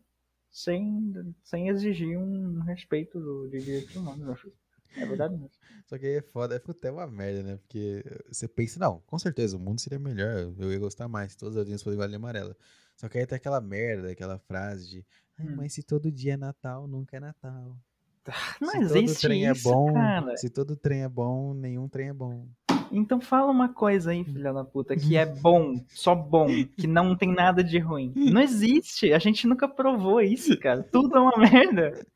sem, 0.50 1.12
sem 1.42 1.68
exigir 1.68 2.18
um 2.18 2.60
respeito 2.60 3.48
de 3.50 3.58
direitos 3.58 3.96
humanos, 3.96 4.24
meu 4.26 4.36
filho. 4.36 4.54
É 4.96 5.06
verdade 5.06 5.34
mesmo. 5.34 5.50
Só 5.86 5.96
que 5.98 6.06
aí 6.06 6.14
é 6.16 6.22
foda, 6.22 6.54
é 6.56 6.70
até 6.70 6.90
uma 6.90 7.06
merda, 7.06 7.42
né? 7.42 7.56
Porque 7.56 8.04
você 8.30 8.48
pensa, 8.48 8.78
não, 8.80 9.00
com 9.06 9.18
certeza, 9.18 9.56
o 9.56 9.60
mundo 9.60 9.80
seria 9.80 9.98
melhor, 9.98 10.52
eu 10.58 10.72
ia 10.72 10.78
gostar 10.78 11.06
mais 11.08 11.32
se 11.32 11.38
todas 11.38 11.56
as 11.56 11.64
linhas 11.66 11.82
fossem 11.82 12.00
linha 12.06 12.16
amarela. 12.16 12.56
Só 12.96 13.08
que 13.08 13.18
aí 13.18 13.26
tem 13.26 13.36
aquela 13.36 13.60
merda, 13.60 14.10
aquela 14.10 14.38
frase 14.38 14.88
de, 14.88 15.06
"Ai, 15.38 15.46
Hum. 15.46 15.54
mas 15.56 15.72
se 15.74 15.82
todo 15.82 16.10
dia 16.10 16.34
é 16.34 16.36
Natal, 16.36 16.88
nunca 16.88 17.16
é 17.16 17.20
Natal. 17.20 17.76
Não 18.60 18.70
se 18.70 18.88
todo 18.88 19.14
trem 19.14 19.44
isso, 19.48 19.68
é 19.68 19.72
bom, 19.72 19.92
cara. 19.92 20.36
se 20.36 20.50
todo 20.50 20.76
trem 20.76 21.02
é 21.02 21.08
bom, 21.08 21.54
nenhum 21.54 21.88
trem 21.88 22.08
é 22.08 22.12
bom. 22.12 22.48
Então 22.90 23.20
fala 23.20 23.50
uma 23.50 23.68
coisa 23.68 24.10
aí, 24.10 24.24
filha 24.24 24.52
da 24.52 24.64
puta, 24.64 24.96
que 24.96 25.16
é 25.16 25.26
bom, 25.40 25.84
só 25.88 26.14
bom, 26.14 26.46
que 26.76 26.86
não 26.86 27.16
tem 27.16 27.32
nada 27.32 27.62
de 27.62 27.78
ruim. 27.78 28.12
Não 28.14 28.40
existe, 28.40 29.12
a 29.12 29.18
gente 29.18 29.46
nunca 29.46 29.68
provou 29.68 30.20
isso, 30.20 30.58
cara. 30.58 30.82
Tudo 30.82 31.16
é 31.16 31.20
uma 31.20 31.36
merda. 31.38 32.06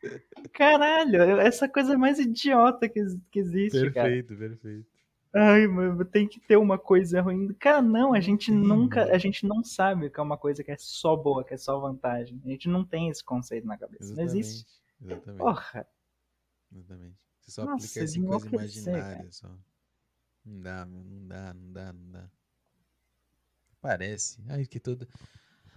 Caralho, 0.53 1.41
essa 1.41 1.68
coisa 1.68 1.97
mais 1.97 2.18
idiota 2.18 2.89
que, 2.89 3.05
que 3.31 3.39
existe, 3.39 3.91
cara. 3.91 4.09
Perfeito, 4.09 4.37
perfeito. 4.37 4.87
Ai, 5.33 5.66
mano, 5.68 6.05
tem 6.05 6.27
que 6.27 6.41
ter 6.41 6.57
uma 6.57 6.77
coisa 6.77 7.21
ruim. 7.21 7.55
Cara, 7.55 7.81
não, 7.81 8.12
a 8.12 8.21
gente 8.21 8.51
tem, 8.51 8.61
nunca, 8.61 9.05
a 9.05 9.18
gente 9.18 9.47
não 9.47 9.62
sabe 9.62 10.11
que 10.11 10.18
é 10.18 10.23
uma 10.23 10.37
coisa 10.37 10.64
que 10.64 10.73
é 10.73 10.77
só 10.77 11.14
boa, 11.14 11.45
que 11.45 11.55
é 11.55 11.57
só 11.57 11.79
vantagem. 11.79 12.41
A 12.45 12.49
gente 12.49 12.68
não 12.68 12.85
tem 12.85 13.09
esse 13.09 13.23
conceito 13.23 13.64
na 13.66 13.79
cabeça. 13.79 14.12
Não 14.12 14.25
existe. 14.25 14.66
Exatamente. 15.01 15.39
Porra, 15.39 15.87
Exatamente. 16.73 17.18
Você 17.41 17.51
só 17.51 17.64
Nossa, 17.64 17.87
aplica 17.87 18.05
assim 18.05 18.25
coisa 18.25 18.49
imaginária 18.49 19.29
só. 19.31 19.49
Não 20.45 20.61
dá, 20.61 20.86
meu, 20.86 21.03
não 21.05 21.26
dá, 21.26 21.55
não 21.55 21.72
dá, 21.72 21.93
não 21.93 22.11
dá. 22.11 22.30
Parece. 23.80 24.43
Ai, 24.49 24.66
que 24.66 24.80
todo. 24.80 25.07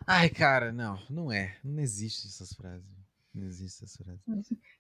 Ai, 0.06 0.30
cara, 0.30 0.72
não, 0.72 1.00
não 1.10 1.32
é. 1.32 1.58
Não 1.64 1.82
existe 1.82 2.28
essas 2.28 2.54
frases. 2.54 2.86
Não 3.34 3.48
existe 3.48 3.84
essas 3.84 3.98
frases. 3.98 4.22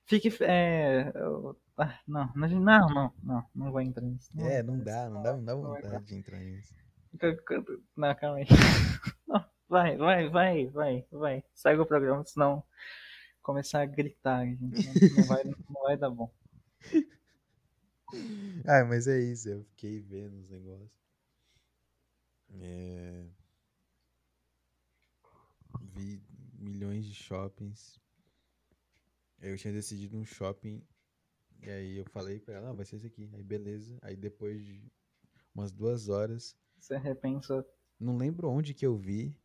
fique. 0.05 0.29
É, 0.43 1.11
eu- 1.15 1.57
ah, 1.77 1.99
não, 2.07 2.31
não, 2.36 2.47
não, 2.49 3.13
não, 3.23 3.45
não, 3.55 3.71
vou 3.71 3.81
entrar 3.81 4.03
nisso. 4.05 4.29
Não 4.36 4.47
É, 4.47 4.61
não 4.61 4.79
dá, 4.79 5.09
não 5.09 5.23
dá, 5.23 5.34
não 5.34 5.43
dá 5.43 5.55
vontade 5.55 6.05
de 6.05 6.15
entrar 6.15 6.39
nisso. 6.39 6.73
Não, 7.95 8.15
calma 8.15 8.38
aí. 8.38 8.45
Vai, 9.69 9.97
vai, 9.97 10.29
vai, 10.29 10.67
vai, 10.67 11.05
vai. 11.11 11.43
Segue 11.55 11.81
o 11.81 11.86
programa, 11.86 12.23
senão 12.25 12.63
começar 13.41 13.81
a 13.81 13.86
gritar, 13.88 14.45
gente. 14.45 14.88
Não 15.15 15.25
vai, 15.25 15.43
não 15.43 15.81
vai 15.81 15.97
dar 15.97 16.11
bom. 16.11 16.31
Ah, 18.66 18.84
mas 18.86 19.07
é 19.07 19.20
isso, 19.20 19.49
eu 19.49 19.64
fiquei 19.66 19.99
vendo 19.99 20.36
os 20.38 20.49
negócios. 20.49 21.01
É... 22.61 23.26
Vi 25.82 26.22
milhões 26.57 27.05
de 27.05 27.14
shoppings. 27.14 27.99
Eu 29.41 29.57
tinha 29.57 29.74
decidido 29.74 30.18
um 30.18 30.26
shopping. 30.26 30.82
E 31.61 31.70
aí 31.70 31.97
eu 31.97 32.05
falei 32.05 32.39
pra 32.39 32.55
ela, 32.55 32.70
ah, 32.70 32.74
vai 32.74 32.86
ser 32.86 32.97
esse 32.97 33.07
aqui. 33.07 33.30
Aí 33.34 33.43
beleza. 33.43 33.97
Aí 34.01 34.16
depois 34.16 34.64
de 34.66 34.82
umas 35.53 35.72
duas 35.72 36.09
horas, 36.09 36.55
Você 36.80 36.97
repensa. 36.97 37.66
não 37.99 38.18
lembro 38.18 38.49
onde 38.49 38.74
que 38.74 38.86
eu 38.86 38.95
vi. 38.97 39.38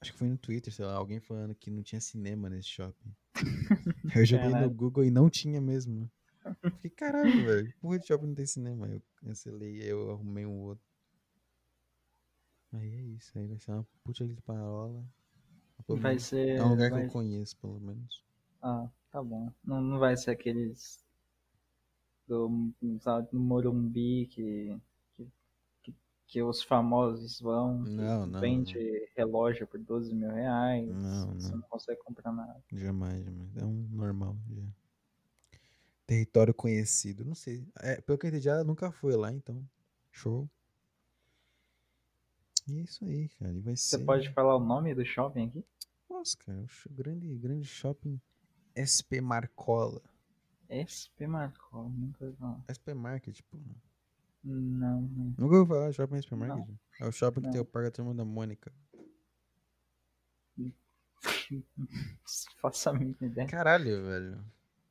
Acho 0.00 0.12
que 0.12 0.18
foi 0.18 0.28
no 0.28 0.38
Twitter, 0.38 0.72
sei 0.72 0.84
lá, 0.84 0.94
alguém 0.94 1.20
falando 1.20 1.54
que 1.54 1.70
não 1.70 1.82
tinha 1.82 2.00
cinema 2.00 2.50
nesse 2.50 2.68
shopping. 2.68 3.14
Aí 3.34 3.42
eu 4.22 4.26
joguei 4.26 4.52
no 4.52 4.52
Caralho. 4.52 4.70
Google 4.70 5.04
e 5.04 5.10
não 5.10 5.30
tinha 5.30 5.60
mesmo. 5.60 6.10
Fiquei, 6.62 6.90
caralho, 6.90 7.44
velho. 7.44 7.72
que 7.72 7.78
Porra 7.80 7.98
de 7.98 8.06
shopping 8.06 8.26
não 8.26 8.34
tem 8.34 8.46
cinema. 8.46 8.88
Eu 8.88 9.02
cancelei, 9.16 9.82
eu 9.82 10.10
arrumei 10.10 10.46
um 10.46 10.60
outro. 10.60 10.84
Aí 12.72 12.94
é 12.94 13.00
isso, 13.02 13.38
aí 13.38 13.46
vai 13.46 13.58
ser 13.58 13.72
uma 13.72 13.86
puta 14.04 14.26
de 14.26 14.34
parola. 14.42 15.04
Vai 15.88 16.18
ser. 16.18 16.56
É 16.58 16.62
um 16.64 16.70
lugar 16.70 16.88
que 16.88 16.96
vai- 16.96 17.06
eu 17.06 17.10
conheço, 17.10 17.56
pelo 17.58 17.80
menos. 17.80 18.24
Ah, 18.62 18.88
tá 19.10 19.22
bom. 19.22 19.50
Não, 19.64 19.80
não 19.80 19.98
vai 19.98 20.16
ser 20.16 20.32
aqueles 20.32 21.04
do, 22.26 22.72
sabe, 23.00 23.28
do 23.30 23.38
Morumbi 23.38 24.26
que, 24.26 24.76
que, 25.16 25.30
que, 25.82 25.94
que 26.26 26.42
os 26.42 26.62
famosos 26.62 27.40
vão. 27.40 27.84
que 27.84 27.90
Não, 27.90 28.26
não, 28.26 28.40
Vende 28.40 28.78
relógio 29.16 29.66
por 29.66 29.78
12 29.78 30.14
mil 30.14 30.30
reais. 30.30 30.88
Não, 30.88 31.34
Você 31.34 31.50
não. 31.50 31.58
não 31.58 31.68
consegue 31.68 32.00
comprar 32.02 32.32
nada. 32.32 32.60
Jamais, 32.72 33.24
jamais. 33.24 33.56
É 33.56 33.64
um 33.64 33.88
normal 33.92 34.36
já. 34.50 34.62
Território 36.06 36.54
conhecido. 36.54 37.24
Não 37.24 37.34
sei. 37.34 37.66
É, 37.80 38.00
pelo 38.00 38.16
que 38.18 38.26
eu 38.26 38.28
entendi, 38.28 38.48
ela 38.48 38.62
nunca 38.64 38.92
foi 38.92 39.16
lá, 39.16 39.32
então. 39.32 39.66
Show. 40.12 40.48
E 42.68 42.78
é 42.78 42.82
isso 42.82 43.04
aí, 43.04 43.28
cara. 43.30 43.52
E 43.52 43.60
vai 43.60 43.76
Você 43.76 43.98
ser. 43.98 44.04
pode 44.04 44.32
falar 44.32 44.56
o 44.56 44.60
nome 44.60 44.94
do 44.94 45.04
shopping 45.04 45.48
aqui? 45.48 45.64
Nossa, 46.08 46.36
cara. 46.38 46.58
O 46.88 46.92
grande, 46.92 47.36
grande 47.36 47.66
shopping 47.66 48.20
SP 48.74 49.20
Marcola. 49.20 50.00
SP 50.70 51.26
Marcol, 51.28 51.88
nunca 51.90 52.24
ouvi 52.24 52.36
falar. 52.36 52.60
SP 52.66 52.94
Market, 52.94 53.40
pô. 53.50 53.58
Não, 54.42 55.00
não. 55.02 55.34
Nunca 55.38 55.56
ouvi 55.56 55.68
falar 55.68 55.92
shopping 55.92 56.22
SP 56.22 56.34
Market. 56.34 56.74
É 57.00 57.06
o 57.06 57.12
shopping 57.12 57.40
que 57.40 57.46
Não. 57.46 57.52
tem 57.52 57.60
o 57.60 57.64
Parque 57.64 57.88
da 57.90 57.92
Turma 57.92 58.14
da 58.14 58.24
Mônica. 58.24 58.72
Faça 62.60 62.90
a 62.90 62.92
mínima 62.92 63.16
ideia. 63.22 63.46
Caralho, 63.48 64.04
velho. 64.04 64.44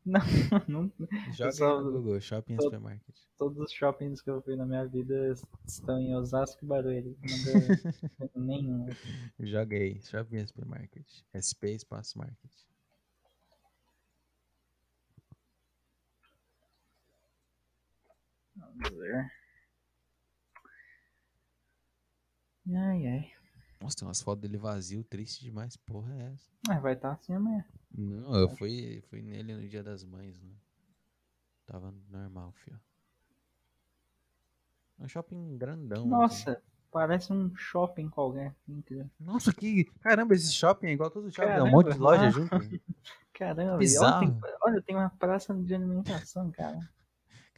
Não, 0.67 0.91
não, 0.99 1.33
Joga 1.33 1.51
só- 1.51 1.81
no 1.81 1.91
Google, 1.93 2.21
shopping 2.21 2.57
tô- 2.57 2.67
SP 2.69 2.77
Market. 2.79 3.15
todos 3.37 3.57
os 3.57 3.71
shoppings 3.71 4.21
que 4.21 4.29
eu 4.29 4.39
fui 4.41 4.55
na 4.55 4.65
minha 4.65 4.85
vida 4.85 5.33
estão 5.65 5.99
em 5.99 6.15
Osasco 6.15 6.63
e 6.63 6.67
Barueri. 6.67 7.17
Nunca- 7.21 8.29
Nenhum. 8.35 8.85
Joga 9.39 9.75
aí, 9.75 9.99
shopping 10.03 10.37
SP 10.45 10.63
Market. 10.65 11.07
SP 11.33 11.71
Espaço 11.73 12.17
Market. 12.19 12.51
Vamos 18.55 18.89
ver. 18.97 19.31
Ai, 22.75 23.07
ai. 23.07 23.34
Nossa, 23.85 23.97
tem 23.97 24.07
umas 24.07 24.19
fotos 24.19 24.41
dele 24.41 24.57
vazio, 24.57 25.03
triste 25.03 25.43
demais. 25.43 25.77
Porra, 25.77 26.11
é 26.15 26.31
essa? 26.33 26.49
Ah, 26.67 26.79
vai 26.79 26.93
estar 26.93 27.11
assim 27.11 27.35
amanhã. 27.35 27.63
Não, 27.95 28.33
eu 28.33 28.49
fui, 28.49 29.03
fui 29.09 29.21
nele 29.21 29.53
no 29.53 29.69
dia 29.69 29.83
das 29.83 30.03
mães, 30.03 30.41
né? 30.41 30.49
Tava 31.67 31.93
normal, 32.09 32.51
fio. 32.53 32.79
É 34.99 35.03
um 35.03 35.07
shopping 35.07 35.55
grandão. 35.55 35.99
assim. 36.01 36.09
Nossa, 36.09 36.63
parece 36.91 37.31
um 37.31 37.55
shopping 37.55 38.09
qualquer. 38.09 38.55
Nossa, 39.19 39.53
que. 39.53 39.85
Caramba, 40.01 40.33
esse 40.33 40.51
shopping 40.51 40.87
é 40.87 40.93
igual 40.93 41.11
todo 41.11 41.31
shopping. 41.31 41.47
é 41.47 41.53
um 41.53 41.57
Caramba, 41.57 41.71
monte 41.71 41.93
de 41.93 41.99
loja 41.99 42.25
ah. 42.25 42.29
junto. 42.31 42.49
Caramba, 43.33 43.61
e 43.63 43.69
olha, 43.69 43.77
Bizarro. 43.77 44.19
tem, 44.19 44.51
olha, 44.63 44.81
tem 44.81 44.95
uma 44.95 45.09
praça 45.11 45.53
de 45.53 45.75
alimentação, 45.75 46.49
cara. 46.51 46.79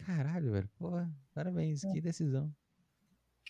Caralho, 0.05 0.51
velho. 0.51 0.69
Porra, 0.77 1.09
parabéns. 1.33 1.83
Que 1.83 2.01
decisão. 2.01 2.53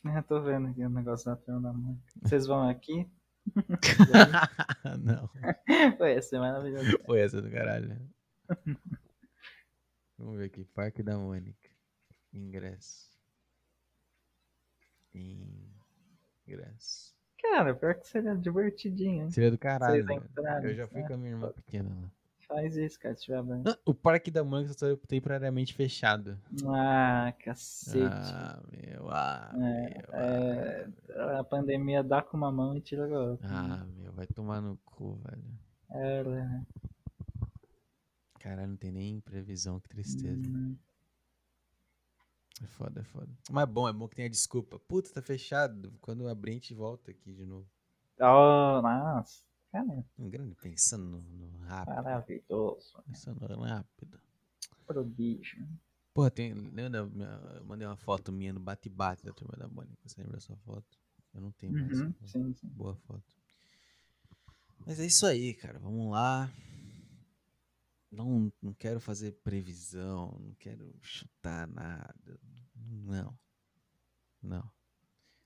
Eu 0.16 0.24
tô 0.24 0.42
vendo 0.42 0.68
aqui 0.68 0.84
o 0.84 0.90
negócio 0.90 1.26
da 1.26 1.36
turma 1.36 1.62
da 1.62 1.74
mãe. 1.74 2.00
Vocês 2.22 2.46
vão 2.46 2.68
aqui? 2.68 3.10
Não. 5.00 5.30
Vai 5.98 6.22
ser 6.22 6.40
maravilhoso. 6.40 7.00
Foi 7.06 7.22
essa 7.22 7.42
do 7.42 7.50
caralho. 7.50 7.98
Vamos 10.18 10.38
ver 10.38 10.46
aqui. 10.46 10.66
Parque 10.66 11.02
da 11.02 11.18
Mônica. 11.18 11.70
Ingresso. 12.34 13.08
Ingresso. 15.14 17.16
Cara, 17.42 17.74
pior 17.76 17.96
que 17.96 18.08
seria 18.08 18.36
divertidinho, 18.36 19.24
hein? 19.24 19.32
Seria 19.32 19.52
do 19.52 19.58
caralho. 19.58 20.06
Eu 20.64 20.76
já 20.76 20.88
fui 20.88 21.02
é. 21.02 21.08
com 21.08 21.14
a 21.14 21.18
minha 21.18 21.32
irmã 21.32 21.52
pequena 21.52 21.90
lá. 21.90 22.12
Faz 22.48 22.78
isso, 22.78 22.98
cara, 23.00 23.14
se 23.16 23.24
tiver. 23.26 23.40
Ah, 23.66 23.78
O 23.86 23.94
Parque 23.94 24.32
da 24.32 24.42
Mônica 24.44 24.74
só 24.74 24.96
tá 24.96 25.02
temporariamente 25.08 25.74
fechado. 25.74 26.40
Ah, 26.66 27.34
cacete. 27.44 28.06
Ah, 28.10 28.62
meu. 28.72 29.10
Ah, 29.10 29.52
É, 29.54 29.58
meu. 29.58 30.14
é, 30.14 30.90
ah, 31.16 31.40
a 31.40 31.44
pandemia 31.44 32.02
dá 32.04 32.22
com 32.22 32.38
uma 32.38 32.52
mão 32.52 32.76
e 32.76 32.80
tira 32.82 33.06
com 33.08 33.16
a 33.16 33.20
outra. 33.32 33.48
Ah, 33.52 33.86
meu. 33.98 34.14
Vai 34.14 34.26
tomar 34.28 34.62
no 34.62 34.78
cu, 34.86 35.16
velho. 35.16 35.44
É, 35.92 36.24
né? 36.24 36.66
Caralho, 38.40 38.70
não 38.70 38.78
tem 38.78 38.92
nem 38.94 39.20
previsão. 39.20 39.80
Que 39.82 39.90
tristeza. 39.90 40.48
Hum, 40.48 40.78
É 42.64 42.66
foda, 42.68 43.02
é 43.02 43.04
foda. 43.04 43.30
Mas 43.52 43.64
é 43.64 43.66
bom, 43.68 43.90
é 43.90 43.94
bom 43.94 44.08
que 44.08 44.16
tenha 44.16 44.30
desculpa. 44.30 44.80
Puta, 44.80 45.12
tá 45.12 45.22
fechado. 45.22 45.94
Quando 46.02 46.28
abrir, 46.30 46.52
a 46.52 46.54
gente 46.56 46.74
volta 46.74 47.12
aqui 47.12 47.34
de 47.34 47.46
novo. 47.46 47.68
Oh, 48.20 48.82
nossa. 48.82 49.44
Um 50.18 50.30
grande 50.30 50.56
pensando 50.56 51.22
no, 51.22 51.58
rápido. 51.60 51.96
maravilhoso. 51.96 53.04
Pensando 53.06 53.48
no 53.48 53.62
rápido. 53.64 54.20
Prodígio. 54.86 55.68
Porra, 56.14 56.32
tem. 56.32 56.54
Lembra? 56.54 57.00
Eu 57.00 57.66
mandei 57.66 57.88
uma 57.88 57.98
foto 57.98 58.32
minha 58.32 58.54
no 58.54 58.60
bate-bate 58.60 59.24
da 59.24 59.34
turma 59.34 59.56
da 59.58 59.68
Mônica. 59.68 59.98
Você 60.06 60.22
lembra 60.22 60.38
dessa 60.38 60.56
foto? 60.58 60.98
Eu 61.34 61.42
não 61.42 61.52
tenho 61.52 61.74
mais. 61.74 62.00
Uhum, 62.00 62.14
foto. 62.14 62.28
sim, 62.28 62.54
sim. 62.54 62.68
Boa 62.70 62.96
foto. 62.96 63.36
Mas 64.86 65.00
é 65.00 65.06
isso 65.06 65.26
aí, 65.26 65.54
cara. 65.54 65.78
Vamos 65.80 66.12
lá. 66.12 66.52
Não, 68.10 68.52
não 68.62 68.74
quero 68.74 69.00
fazer 69.00 69.34
previsão, 69.44 70.40
não 70.40 70.56
quero 70.56 70.92
chutar 71.02 71.68
nada. 71.68 72.40
Não. 72.74 73.38
Não. 74.42 74.72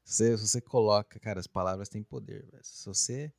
Se 0.04 0.16
você, 0.16 0.38
se 0.38 0.48
você 0.48 0.62
coloca, 0.62 1.20
cara, 1.20 1.40
as 1.40 1.48
palavras 1.48 1.90
têm 1.90 2.04
poder. 2.04 2.48
Se 2.62 2.86
você 2.86 3.34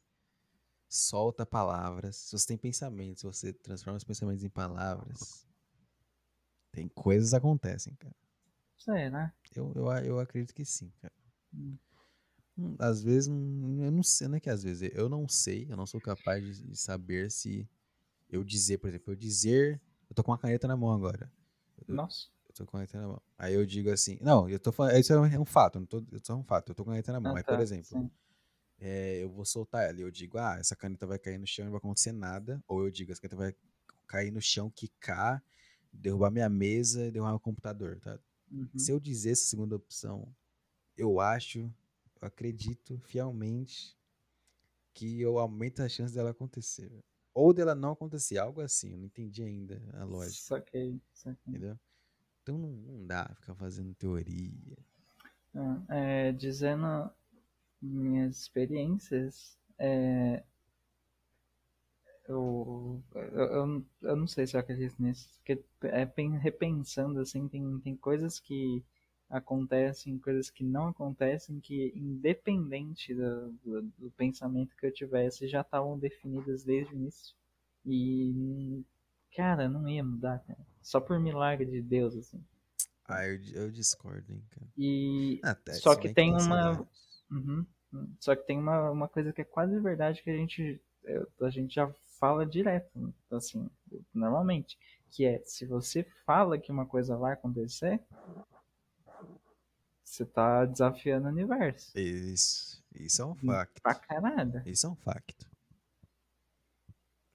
solta 0.94 1.46
palavras, 1.46 2.16
se 2.16 2.32
você 2.38 2.46
tem 2.48 2.58
pensamentos, 2.58 3.20
se 3.20 3.26
você 3.26 3.52
transforma 3.52 3.96
os 3.98 4.04
pensamentos 4.04 4.44
em 4.44 4.50
palavras, 4.50 5.46
tem 6.70 6.88
coisas 6.88 7.30
que 7.30 7.36
acontecem, 7.36 7.94
cara. 7.94 8.14
Sei, 8.76 9.08
né? 9.10 9.32
Eu, 9.54 9.72
eu, 9.74 9.86
eu 10.04 10.20
acredito 10.20 10.54
que 10.54 10.64
sim, 10.64 10.90
cara. 11.00 11.14
Hum. 11.54 11.78
Hum, 12.56 12.76
Às 12.78 13.02
vezes, 13.02 13.28
hum, 13.28 13.82
eu 13.82 13.90
não 13.90 14.02
sei, 14.02 14.28
não 14.28 14.36
é 14.36 14.40
que 14.40 14.50
às 14.50 14.62
vezes, 14.62 14.90
eu 14.94 15.08
não 15.08 15.28
sei, 15.28 15.66
eu 15.70 15.76
não 15.76 15.86
sou 15.86 16.00
capaz 16.00 16.44
de, 16.44 16.62
de 16.68 16.76
saber 16.76 17.30
se 17.30 17.68
eu 18.30 18.44
dizer, 18.44 18.78
por 18.78 18.88
exemplo, 18.88 19.12
eu 19.12 19.16
dizer, 19.16 19.80
eu 20.10 20.14
tô 20.16 20.24
com 20.24 20.32
uma 20.32 20.38
caneta 20.38 20.68
na 20.68 20.76
mão 20.76 20.92
agora. 20.92 21.30
Eu- 21.88 21.96
Nossa. 21.96 22.28
Eu 22.48 22.54
tô 22.54 22.66
com 22.66 22.76
a 22.78 22.80
caneta 22.80 23.00
na 23.00 23.08
mão. 23.08 23.22
Aí 23.38 23.54
eu 23.54 23.66
digo 23.66 23.90
assim, 23.90 24.18
não, 24.22 24.48
eu 24.48 24.58
tô 24.60 24.72
falando, 24.72 24.96
isso 24.98 25.12
é 25.12 25.20
um, 25.20 25.26
é 25.26 25.46
fato, 25.46 25.80
não 25.80 25.86
tô, 25.86 26.04
isso 26.12 26.32
é 26.32 26.34
um 26.34 26.44
fato, 26.44 26.70
eu 26.72 26.74
tô 26.76 26.84
com 26.84 26.90
a 26.90 26.94
caneta 26.94 27.12
na 27.12 27.20
mão. 27.20 27.34
Ah, 27.34 27.36
Aí, 27.36 27.42
tá, 27.42 27.56
por 27.56 27.60
exemplo, 27.60 27.86
sim. 27.86 28.10
É, 28.84 29.22
eu 29.22 29.30
vou 29.30 29.44
soltar 29.44 29.88
ela 29.88 30.00
e 30.00 30.02
eu 30.02 30.10
digo, 30.10 30.38
ah, 30.38 30.56
essa 30.58 30.74
caneta 30.74 31.06
vai 31.06 31.16
cair 31.16 31.38
no 31.38 31.46
chão 31.46 31.62
e 31.62 31.66
não 31.66 31.72
vai 31.72 31.78
acontecer 31.78 32.10
nada. 32.10 32.60
Ou 32.66 32.82
eu 32.84 32.90
digo, 32.90 33.12
essa 33.12 33.20
caneta 33.20 33.36
vai 33.36 33.54
cair 34.08 34.32
no 34.32 34.42
chão, 34.42 34.68
quicar, 34.68 35.40
derrubar 35.92 36.32
minha 36.32 36.48
mesa 36.48 37.06
e 37.06 37.10
derrubar 37.12 37.30
meu 37.30 37.38
computador, 37.38 38.00
tá? 38.00 38.18
Uhum. 38.50 38.68
Se 38.76 38.90
eu 38.90 38.98
dizer 38.98 39.30
essa 39.30 39.44
segunda 39.44 39.76
opção, 39.76 40.26
eu 40.96 41.20
acho, 41.20 41.60
eu 42.20 42.26
acredito 42.26 42.98
fielmente 42.98 43.96
que 44.92 45.20
eu 45.20 45.38
aumento 45.38 45.80
a 45.80 45.88
chance 45.88 46.12
dela 46.12 46.30
acontecer. 46.30 46.92
Ou 47.32 47.54
dela 47.54 47.76
não 47.76 47.92
acontecer, 47.92 48.36
algo 48.36 48.60
assim. 48.60 48.90
Eu 48.90 48.98
não 48.98 49.06
entendi 49.06 49.44
ainda 49.44 49.80
a 49.94 50.04
lógica, 50.04 50.56
Saquei, 50.56 51.00
saquei. 51.14 51.38
entendeu? 51.46 51.78
Então 52.42 52.58
não, 52.58 53.06
dá 53.06 53.30
ficar 53.36 53.54
fazendo 53.54 53.94
teoria. 53.94 54.76
É, 55.88 56.32
dizendo 56.32 57.10
minhas 57.82 58.38
experiências, 58.40 59.58
é, 59.78 60.42
eu, 62.28 63.02
eu, 63.14 63.22
eu, 63.22 63.86
eu 64.02 64.16
não 64.16 64.26
sei 64.26 64.46
se 64.46 64.56
eu 64.56 64.60
acredito 64.60 65.00
nisso, 65.02 65.28
porque 65.38 65.62
é, 65.82 66.06
pen- 66.06 66.38
repensando 66.38 67.20
assim, 67.20 67.48
tem, 67.48 67.78
tem 67.80 67.96
coisas 67.96 68.38
que 68.38 68.82
acontecem, 69.28 70.18
coisas 70.18 70.50
que 70.50 70.62
não 70.62 70.88
acontecem, 70.88 71.58
que 71.60 71.92
independente 71.96 73.14
do, 73.14 73.52
do, 73.64 73.82
do 73.98 74.10
pensamento 74.12 74.76
que 74.76 74.86
eu 74.86 74.92
tivesse, 74.92 75.48
já 75.48 75.62
estavam 75.62 75.98
definidas 75.98 76.62
desde 76.64 76.94
o 76.94 76.96
início. 76.96 77.34
E, 77.84 78.84
cara, 79.34 79.68
não 79.68 79.88
ia 79.88 80.04
mudar, 80.04 80.38
cara. 80.40 80.60
Só 80.82 81.00
por 81.00 81.18
milagre 81.18 81.64
de 81.66 81.80
Deus, 81.80 82.14
assim. 82.14 82.40
Ah, 83.06 83.26
eu, 83.26 83.38
eu 83.54 83.70
discordo, 83.70 84.32
hein, 84.32 84.42
cara. 84.50 84.66
E 84.76 85.40
Até, 85.42 85.72
Só 85.72 85.94
que 85.94 86.08
tem 86.08 86.32
uma-. 86.32 86.86
Uhum. 87.32 87.66
Uhum. 87.92 88.14
Só 88.20 88.36
que 88.36 88.46
tem 88.46 88.58
uma, 88.58 88.90
uma 88.90 89.08
coisa 89.08 89.32
que 89.32 89.40
é 89.40 89.44
quase 89.44 89.78
verdade 89.80 90.22
que 90.22 90.30
a 90.30 90.36
gente, 90.36 90.80
eu- 91.04 91.28
a 91.40 91.50
gente 91.50 91.74
já 91.74 91.88
fala 92.20 92.46
direto, 92.46 92.90
né? 92.98 93.12
assim, 93.32 93.68
normalmente, 94.14 94.78
que 95.10 95.24
é 95.24 95.40
se 95.44 95.66
você 95.66 96.04
fala 96.24 96.58
que 96.58 96.70
uma 96.70 96.86
coisa 96.86 97.16
vai 97.16 97.32
acontecer, 97.32 98.00
você 100.04 100.24
tá 100.24 100.64
desafiando 100.64 101.26
o 101.26 101.30
universo. 101.30 101.98
Isso, 101.98 102.82
isso 102.94 103.22
é 103.22 103.24
um 103.24 103.32
Hum, 103.32 103.46
facto. 103.46 103.82
Pra 103.82 103.94
caralho. 103.94 104.62
Isso 104.66 104.86
é 104.86 104.90
um 104.90 104.96
facto. 104.96 105.46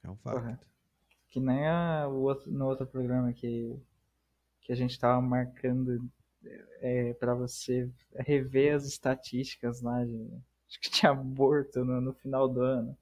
É 0.03 0.09
um 0.09 0.15
Porra. 0.15 0.59
Que 1.29 1.39
nem 1.39 1.67
a, 1.67 2.07
o 2.07 2.21
outro, 2.23 2.51
no 2.51 2.65
outro 2.67 2.87
programa 2.87 3.33
que, 3.33 3.77
que 4.61 4.71
a 4.71 4.75
gente 4.75 4.99
tava 4.99 5.21
marcando 5.21 6.09
é, 6.81 7.13
para 7.13 7.33
você 7.33 7.89
rever 8.15 8.75
as 8.75 8.85
estatísticas 8.85 9.81
lá 9.81 10.03
de, 10.03 10.27
acho 10.67 10.79
que 10.81 10.89
tinha 10.89 11.11
aborto 11.11 11.83
no, 11.83 12.01
no 12.01 12.13
final 12.13 12.47
do 12.47 12.61
ano. 12.61 12.97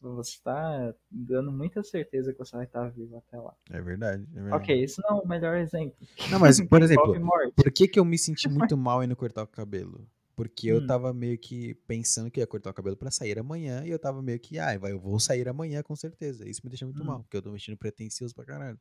Você 0.00 0.38
tá 0.42 0.92
dando 1.10 1.52
muita 1.52 1.82
certeza 1.82 2.32
que 2.32 2.38
você 2.38 2.56
vai 2.56 2.64
estar 2.64 2.88
vivo 2.90 3.16
até 3.18 3.38
lá. 3.38 3.54
É 3.70 3.80
verdade. 3.80 4.26
é 4.32 4.34
verdade. 4.34 4.64
Ok, 4.64 4.82
isso 4.84 5.00
não 5.08 5.18
é 5.18 5.22
o 5.22 5.26
melhor 5.28 5.56
exemplo. 5.56 5.96
Não, 6.30 6.40
mas, 6.40 6.60
por 6.60 6.82
exemplo. 6.82 7.14
Por 7.54 7.70
que, 7.70 7.86
que 7.86 8.00
eu 8.00 8.04
me 8.04 8.18
senti 8.18 8.48
muito 8.50 8.76
mal 8.76 9.02
indo 9.04 9.14
cortar 9.14 9.42
o 9.42 9.46
cabelo? 9.46 10.08
Porque 10.34 10.68
eu 10.68 10.80
Hum. 10.82 10.86
tava 10.86 11.12
meio 11.12 11.38
que 11.38 11.74
pensando 11.86 12.30
que 12.30 12.40
ia 12.40 12.46
cortar 12.46 12.70
o 12.70 12.74
cabelo 12.74 12.96
pra 12.96 13.10
sair 13.10 13.38
amanhã, 13.38 13.84
e 13.84 13.90
eu 13.90 13.98
tava 13.98 14.22
meio 14.22 14.40
que, 14.40 14.58
ah, 14.58 14.76
vai, 14.78 14.90
eu 14.92 14.98
vou 14.98 15.20
sair 15.20 15.46
amanhã 15.48 15.82
com 15.82 15.94
certeza. 15.94 16.48
Isso 16.48 16.62
me 16.64 16.70
deixa 16.70 16.84
muito 16.86 17.02
Hum. 17.02 17.06
mal, 17.06 17.22
porque 17.22 17.36
eu 17.36 17.42
tô 17.42 17.52
mexendo 17.52 17.76
pretencioso 17.76 18.34
pra 18.34 18.44
caralho. 18.44 18.80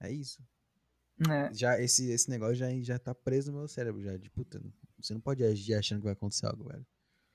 É 0.00 0.12
isso. 0.12 0.42
É, 1.28 1.52
Já, 1.52 1.80
esse, 1.80 2.10
esse 2.10 2.30
negócio 2.30 2.54
já, 2.54 2.70
já 2.80 2.98
tá 2.98 3.14
preso 3.14 3.52
no 3.52 3.58
meu 3.58 3.68
cérebro, 3.68 4.02
já, 4.02 4.16
de 4.16 4.30
puta, 4.30 4.60
você 4.98 5.12
não 5.12 5.20
pode 5.20 5.44
agir 5.44 5.74
achando 5.74 5.98
que 5.98 6.04
vai 6.04 6.12
acontecer 6.14 6.46
algo, 6.46 6.64
velho. 6.64 6.86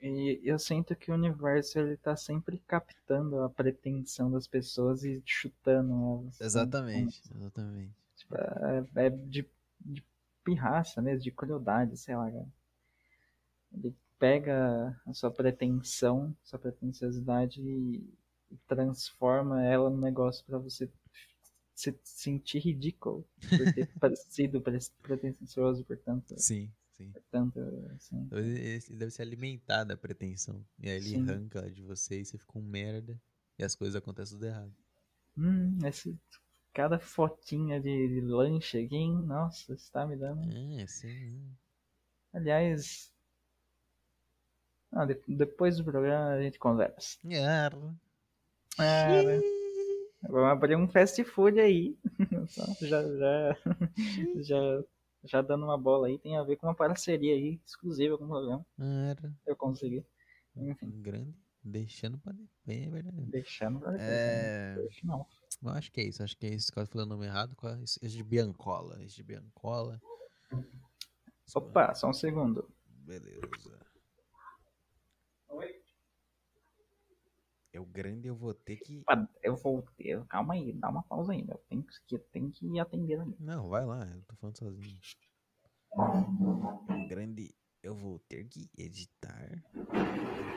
e 0.02 0.40
eu 0.44 0.58
sinto 0.58 0.96
que 0.96 1.12
o 1.12 1.14
universo 1.16 1.80
ele 1.80 1.98
tá 1.98 2.16
sempre 2.16 2.60
captando 2.68 3.42
a 3.42 3.50
pretensão 3.50 4.32
das 4.32 4.48
pessoas 4.48 5.04
e 5.04 5.22
chutando 5.26 5.94
elas. 6.22 6.42
Exatamente, 6.42 7.22
exatamente. 7.36 7.94
Tipo, 8.16 8.36
é, 8.36 9.06
é 9.06 9.10
de, 9.10 9.48
de 9.80 10.04
pirraça 10.44 11.02
mesmo, 11.02 11.24
de 11.24 11.32
crueldade, 11.32 11.98
sei 11.98 12.16
lá, 12.16 12.32
cara. 12.32 12.48
Ele 13.72 13.96
pega 14.18 15.00
a 15.06 15.14
sua 15.14 15.30
pretensão, 15.30 16.36
sua 16.44 16.58
pretensiosidade 16.58 17.62
e, 17.62 17.98
e 18.50 18.58
transforma 18.68 19.64
ela 19.64 19.90
num 19.90 20.00
negócio 20.00 20.44
pra 20.46 20.58
você 20.58 20.90
se 21.76 21.96
sentir 22.04 22.60
ridículo 22.60 23.28
por 23.56 23.68
ter 23.70 23.88
parecido 24.00 24.62
pre- 24.62 24.80
pretensioso, 25.02 25.84
portanto, 25.86 26.36
Sim, 26.36 26.72
sim. 26.92 27.14
portanto, 27.14 27.60
assim. 27.96 28.32
Ele, 28.32 28.80
deve 28.92 29.10
se 29.12 29.20
alimentar 29.22 29.84
da 29.84 29.98
pretensão. 29.98 30.64
E 30.80 30.88
aí 30.90 30.98
ele 30.98 31.16
Sim. 31.16 31.26
arranca 31.32 31.70
de 31.72 31.82
você 31.82 32.22
e 32.22 32.26
você 32.26 32.38
fica 32.38 32.58
um 32.60 32.62
merda. 32.62 33.20
E 33.58 33.64
as 33.64 33.74
coisas 33.76 33.96
acontecem 33.96 34.36
tudo 34.38 34.46
errado. 34.46 34.74
Hum, 35.38 35.78
esse 35.86 36.20
cada 36.74 37.00
fotinha 37.00 37.80
de, 37.80 38.08
de 38.10 38.22
lanche 38.22 38.80
aqui, 38.80 38.96
hein? 38.96 39.14
Nossa, 39.26 39.74
está 39.74 40.06
me 40.06 40.18
dando. 40.18 40.54
É, 40.80 40.88
sim. 40.88 41.58
Aliás. 42.34 43.12
Ah, 44.92 45.06
de- 45.06 45.22
depois 45.28 45.78
do 45.78 45.84
programa 45.84 46.32
a 46.34 46.42
gente 46.42 46.58
conversa. 46.58 47.20
Ah, 47.32 47.70
Ah, 48.78 49.24
né? 49.24 49.42
Vamos 50.30 50.50
abrir 50.52 50.76
um 50.76 50.88
fast 50.88 51.24
food 51.24 51.60
aí. 51.60 51.98
Já, 52.82 53.02
já, 53.04 53.58
já, 54.42 54.84
já 55.24 55.42
dando 55.42 55.66
uma 55.66 55.78
bola 55.78 56.08
aí. 56.08 56.20
Tem 56.20 56.38
a 56.38 56.44
ver 56.44 56.56
com 56.58 56.68
uma 56.68 56.76
parceria 56.76 57.34
aí, 57.34 57.60
exclusiva 57.66 58.18
com 58.18 58.26
o 58.26 58.28
programa. 58.28 58.66
Era 58.80 59.34
Eu 59.46 59.56
consegui. 59.56 60.06
Enfim, 60.56 60.92
grande. 61.02 61.34
Deixando 61.64 62.20
pra 62.20 62.32
depois, 62.32 62.50
é 62.68 62.90
verdade. 62.92 63.26
deixando 63.32 63.80
pra 63.80 63.92
depois. 63.92 64.08
É. 64.08 64.76
né? 64.76 64.88
Não. 65.04 65.26
Eu 65.64 65.70
acho 65.70 65.92
que 65.92 66.02
é 66.02 66.04
isso, 66.04 66.22
acho 66.22 66.38
que 66.38 66.46
é 66.46 66.54
isso. 66.54 66.72
Quase 66.72 66.92
falando 66.92 67.08
o 67.12 67.16
nome 67.16 67.26
errado. 67.26 67.56
esse 67.82 68.16
de 68.16 68.24
Biancola. 68.24 69.04
Esse 69.04 69.16
de 69.16 69.24
Biancola. 69.24 70.00
Opa, 71.56 71.96
só 71.96 72.10
um 72.10 72.14
segundo. 72.14 72.70
Beleza. 72.88 73.85
É 77.76 77.80
o 77.80 77.86
grande, 77.86 78.30
eu 78.30 78.36
vou 78.38 78.54
ter 78.54 78.78
que. 78.78 79.04
Eu 79.44 79.58
vou. 79.58 79.86
eu- 80.00 80.26
calma 80.28 80.54
aí, 80.54 80.72
dá 80.72 80.90
uma 80.90 81.04
pausa 81.04 81.34
aí, 81.34 81.44
meu. 81.44 81.58
Tem 81.68 81.82
que, 81.82 82.18
tem 82.32 82.50
que 82.50 82.80
atender 82.80 83.20
ali. 83.20 83.36
Não, 83.38 83.68
vai 83.68 83.86
lá, 83.86 84.06
eu 84.06 84.22
tô 84.22 84.36
falando 84.38 84.58
sozinho. 84.58 84.98
O 85.92 87.08
grande, 87.10 87.54
eu 87.84 87.94
vou 87.94 88.18
ter 88.30 88.46
que 88.46 88.70
editar, 88.78 89.62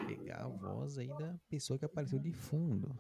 pegar 0.06 0.44
a 0.44 0.48
voz 0.48 0.96
aí 0.96 1.08
da 1.08 1.36
pessoa 1.48 1.76
que 1.76 1.84
apareceu 1.84 2.20
de 2.20 2.32
fundo 2.32 2.96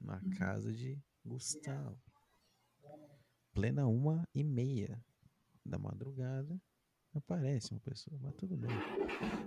na 0.00 0.22
casa 0.38 0.72
de 0.72 0.98
Gustavo. 1.22 2.00
Plena 3.52 3.86
uma 3.86 4.26
e 4.34 4.42
meia 4.42 5.04
da 5.66 5.78
madrugada 5.78 6.58
aparece 7.12 7.72
uma 7.72 7.80
pessoa, 7.80 8.18
mas 8.22 8.34
tudo 8.36 8.56
bem. 8.56 8.70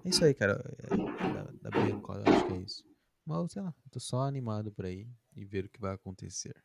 É 0.06 0.10
isso 0.10 0.24
aí, 0.24 0.36
cara. 0.36 0.62
É, 0.84 1.34
da, 1.34 1.70
da 1.70 1.72
Bianca, 1.72 2.14
eu 2.14 2.24
acho 2.32 2.46
que 2.46 2.54
é 2.54 2.58
isso. 2.58 2.92
Mas 3.26 3.52
sei 3.52 3.62
lá, 3.62 3.74
tô 3.92 4.00
só 4.00 4.22
animado 4.22 4.72
por 4.72 4.86
aí 4.86 5.08
e 5.36 5.46
ver 5.46 5.66
o 5.66 5.70
que 5.70 5.80
vai 5.80 5.94
acontecer. 5.94 6.56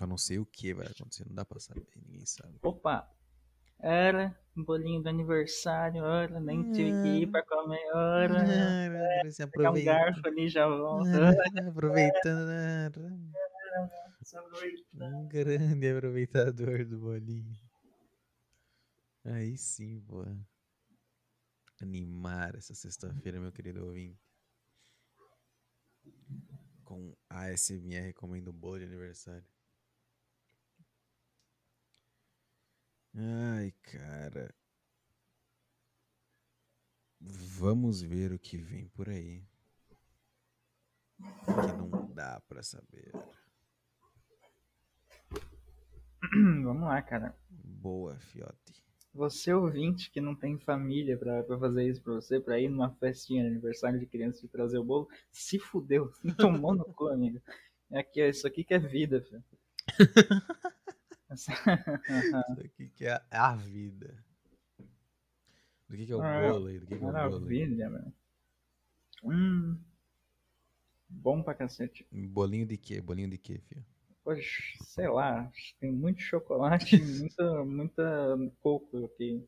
Eu 0.00 0.06
não 0.06 0.16
sei 0.16 0.38
o 0.38 0.46
que 0.46 0.72
vai 0.72 0.86
acontecer, 0.86 1.26
não 1.26 1.34
dá 1.34 1.44
pra 1.44 1.60
saber, 1.60 1.86
ninguém 1.96 2.24
sabe. 2.24 2.58
Opa! 2.62 3.08
Era 3.78 4.38
um 4.56 4.64
bolinho 4.64 5.02
do 5.02 5.08
aniversário, 5.08 6.02
ora, 6.04 6.38
nem 6.40 6.62
tive 6.72 6.92
que 7.02 7.22
ir 7.22 7.30
pra 7.30 7.44
comer, 7.44 7.84
ora. 7.92 8.44
Ah, 8.46 9.30
se 9.30 9.46
Pegar 9.48 9.72
um 9.72 9.84
garfo 9.84 10.26
ali 10.26 10.48
já 10.48 10.68
volta. 10.68 11.30
Ah, 11.56 11.68
Aproveitando. 11.68 12.92
Um 14.94 15.26
grande 15.26 15.90
aproveitador 15.90 16.84
do 16.86 16.98
bolinho. 16.98 17.58
Aí 19.24 19.56
sim, 19.58 20.00
pô. 20.00 20.24
Animar 21.80 22.54
essa 22.54 22.74
sexta-feira, 22.74 23.40
meu 23.40 23.50
querido 23.50 23.84
ouvinte. 23.84 24.31
Com 26.92 27.16
ASMR 27.30 28.08
recomendo 28.08 28.52
bolo 28.52 28.78
de 28.78 28.84
aniversário. 28.84 29.48
Ai, 33.14 33.72
cara. 33.82 34.54
Vamos 37.18 38.02
ver 38.02 38.34
o 38.34 38.38
que 38.38 38.58
vem 38.58 38.88
por 38.88 39.08
aí. 39.08 39.42
Que 41.16 41.72
não 41.78 42.12
dá 42.12 42.42
pra 42.42 42.62
saber. 42.62 43.10
Vamos 46.62 46.82
lá, 46.82 47.00
cara. 47.00 47.34
Boa, 47.48 48.20
fiote. 48.20 48.84
Você 49.14 49.52
ouvinte 49.52 50.10
que 50.10 50.20
não 50.20 50.34
tem 50.34 50.58
família 50.58 51.18
pra, 51.18 51.42
pra 51.42 51.58
fazer 51.58 51.86
isso 51.86 52.00
pra 52.00 52.14
você, 52.14 52.40
pra 52.40 52.58
ir 52.58 52.68
numa 52.70 52.90
festinha 52.94 53.42
de 53.42 53.50
aniversário 53.50 54.00
de 54.00 54.06
criança 54.06 54.44
e 54.44 54.48
trazer 54.48 54.78
o 54.78 54.84
bolo, 54.84 55.08
se 55.30 55.58
fudeu. 55.58 56.10
Tomou 56.38 56.74
no 56.74 56.84
cu, 56.84 57.08
amigo. 57.08 57.40
É 57.90 57.98
aqui, 58.00 58.22
ó, 58.22 58.26
isso 58.26 58.46
aqui 58.46 58.64
que 58.64 58.72
é 58.72 58.78
vida, 58.78 59.20
filho. 59.20 59.44
Isso 61.34 61.50
aqui 61.50 62.88
que 62.90 63.06
é 63.06 63.18
a 63.30 63.56
vida. 63.56 64.22
Do 65.88 65.96
que, 65.96 66.06
que 66.06 66.12
é 66.12 66.16
o 66.16 66.20
Ah, 66.22 66.52
bolo 66.52 66.66
aí? 66.66 66.78
Do 66.78 66.86
que, 66.86 66.98
que 66.98 67.04
é 67.04 67.06
o 67.08 67.12
bolo? 67.12 67.12
Maravilha, 67.12 67.90
velho. 67.90 68.12
Hum. 69.24 69.78
Bom 71.08 71.42
pra 71.42 71.54
cacete. 71.54 72.06
Bolinho 72.10 72.66
de 72.66 72.76
quê? 72.76 73.00
Bolinho 73.00 73.30
de 73.30 73.38
quê, 73.38 73.58
filho? 73.58 73.84
Poxa, 74.24 74.62
sei 74.84 75.08
lá, 75.08 75.50
tem 75.80 75.90
muito 75.90 76.20
chocolate, 76.20 76.96
muita, 77.02 77.64
muita 77.64 78.36
coco 78.60 79.04
aqui 79.06 79.44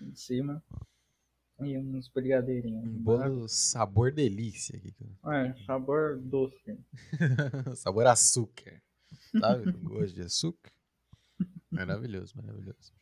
em 0.00 0.14
cima. 0.14 0.62
E 1.58 1.78
uns 1.78 2.08
brigadeirinhos. 2.08 2.84
Um 2.84 3.02
bolo 3.02 3.48
sabor 3.48 4.12
delícia 4.12 4.76
aqui. 4.76 4.94
É, 5.24 5.54
sabor 5.64 6.18
doce. 6.18 6.78
sabor 7.76 8.06
açúcar. 8.06 8.82
Sabe? 9.40 9.72
Gosto 9.80 10.14
de 10.14 10.22
açúcar. 10.22 10.70
Maravilhoso, 11.70 12.36
maravilhoso. 12.36 12.92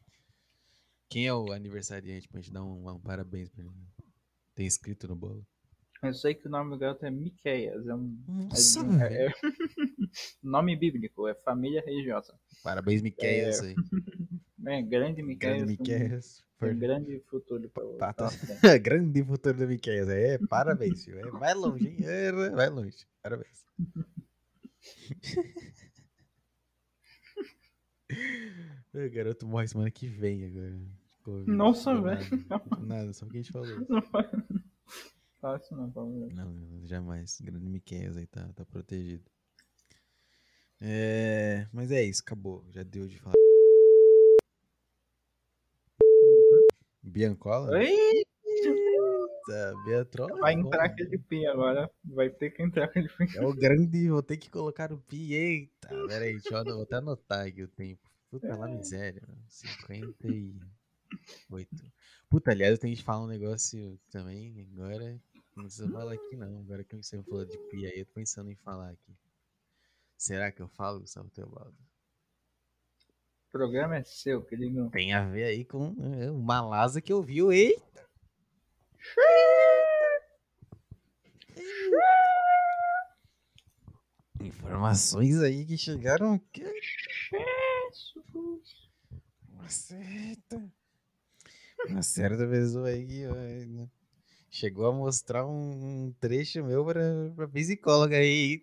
Quem 1.09 1.27
é 1.27 1.35
o 1.35 1.53
aniversariante 1.53 2.29
pra 2.29 2.41
gente 2.41 2.53
dar 2.53 2.63
um, 2.63 2.89
um 2.89 3.01
parabéns 3.01 3.49
pra 3.49 3.65
ele? 3.65 3.73
Tem 4.55 4.67
escrito 4.67 5.09
no 5.09 5.17
bolo? 5.17 5.45
Eu 6.05 6.15
sei 6.15 6.35
que 6.35 6.47
o 6.47 6.51
nome 6.51 6.71
do 6.71 6.79
gato 6.79 7.05
é 7.05 7.11
Miqueias. 7.11 7.87
É 7.87 7.95
um 7.95 8.17
Nossa, 8.29 8.81
é 8.81 8.83
um- 8.83 9.01
é- 9.03 9.27
é- 9.27 9.33
nome 10.43 10.77
bíblico, 10.77 11.27
é 11.29 11.35
família 11.35 11.83
religiosa. 11.85 12.35
Parabéns, 12.63 13.03
Miqueias 13.03 13.61
aí. 13.61 13.75
É, 14.67 14.81
grande 14.81 15.23
Miqueias. 15.23 15.57
Grande 15.59 15.73
Miqueias. 15.79 16.43
Tem 16.59 16.71
um 16.73 16.79
grande 16.79 17.21
futuro 17.29 17.69
pra 17.69 17.85
Tá, 17.99 18.13
tá. 18.15 18.31
pra- 18.63 18.79
Grande 18.79 19.23
futuro 19.23 19.59
do 19.59 19.67
Miqueias. 19.69 20.09
É, 20.09 20.39
parabéns, 20.39 21.05
filho. 21.05 21.19
É, 21.19 21.31
vai 21.33 21.53
longe, 21.53 21.87
hein? 21.89 21.99
É, 22.01 22.33
vai 22.33 22.71
longe. 22.71 22.97
Parabéns. 23.23 23.67
o 28.95 29.11
garoto 29.13 29.47
morre 29.47 29.69
semana 29.69 29.91
que 29.91 30.07
vem 30.09 30.47
agora. 30.47 30.79
Nossa, 31.47 32.01
velho. 32.01 32.21
nada. 32.87 33.13
Só 33.13 33.27
porque 33.27 33.39
a 33.39 33.43
gente 33.43 33.53
falou. 33.53 33.69
Fácil 35.45 35.77
não, 35.77 35.91
ver. 35.91 36.33
Não, 36.35 36.87
jamais. 36.87 37.39
Grande 37.39 37.69
Miqueias 37.69 38.17
aí 38.17 38.27
tá, 38.27 38.51
tá 38.55 38.65
protegido. 38.65 39.31
É, 40.81 41.69
mas 41.71 41.93
é 41.93 42.03
isso, 42.03 42.23
acabou. 42.23 42.65
Já 42.71 42.83
deu 42.83 43.07
de 43.07 43.19
falar. 43.19 43.35
Biancola? 47.03 47.79
Eita, 47.79 48.31
Eita, 48.47 49.75
Biatrola. 49.85 50.41
vai 50.41 50.55
é 50.55 50.59
entrar 50.59 50.87
aquele 50.87 51.19
pi 51.19 51.47
agora. 51.47 51.91
Vai 52.03 52.31
ter 52.31 52.49
que 52.49 52.63
entrar 52.63 52.87
aquele 52.87 53.11
pi. 53.11 53.37
É 53.37 53.45
o 53.45 53.53
grande, 53.53 54.09
vou 54.09 54.23
ter 54.23 54.39
que 54.39 54.49
colocar 54.49 54.95
o 54.95 54.99
pi. 54.99 55.35
Eita, 55.35 55.91
peraí, 56.09 56.41
deixa 56.41 56.57
eu 56.57 56.65
vou 56.65 56.85
até 56.85 56.97
anotar 56.97 57.47
aqui 57.47 57.65
o 57.65 57.69
tempo. 57.69 58.11
Puta 58.31 58.57
lá, 58.57 58.67
miséria, 58.67 59.21
mano. 59.29 59.45
58. 59.47 61.93
Puta, 62.31 62.51
aliás, 62.51 62.73
eu 62.73 62.79
tenho 62.79 62.97
que 62.97 63.03
falar 63.03 63.25
um 63.25 63.29
negócio 63.29 64.01
também 64.11 64.67
agora. 64.73 65.21
Não 65.57 65.65
precisa 65.65 65.89
falar 65.89 66.15
aqui 66.15 66.37
não. 66.37 66.59
Agora 66.59 66.83
que 66.83 66.97
você 66.97 67.23
falou 67.23 67.45
de 67.45 67.57
pi 67.71 67.87
aí, 67.87 68.01
eu 68.01 68.07
tô 68.07 68.13
pensando 68.13 68.51
em 68.51 68.57
falar 68.57 68.91
aqui. 68.91 69.17
Será 70.17 70.51
que 70.51 70.61
eu 70.61 70.69
falo, 70.69 71.01
Gustavo 71.01 71.31
Teobaldo? 71.31 71.77
O 73.49 73.53
programa 73.53 73.97
é 73.97 74.05
seu, 74.05 74.43
querido. 74.43 74.91
Tem 74.91 75.13
a 75.13 75.29
ver 75.29 75.45
aí 75.45 75.65
com 75.65 75.95
é, 76.15 76.31
o 76.31 76.39
Malasa 76.39 77.01
que 77.01 77.13
ouviu, 77.13 77.53
eita! 77.53 78.09
Informações 84.41 85.41
aí 85.41 85.65
que 85.65 85.79
chegaram 85.79 86.35
aqui. 86.35 86.65
Uma 89.49 89.69
certa. 89.69 90.73
Uma 91.89 92.03
certa 92.03 92.47
pessoa 92.49 92.89
aí 92.89 93.07
que 93.07 93.27
né, 93.27 93.89
chegou 94.55 94.87
a 94.87 94.93
mostrar 94.93 95.45
um, 95.47 96.07
um 96.07 96.13
trecho 96.21 96.65
meu 96.65 96.85
pra, 96.85 97.03
pra 97.35 97.49
psicóloga 97.49 98.17
aí. 98.17 98.63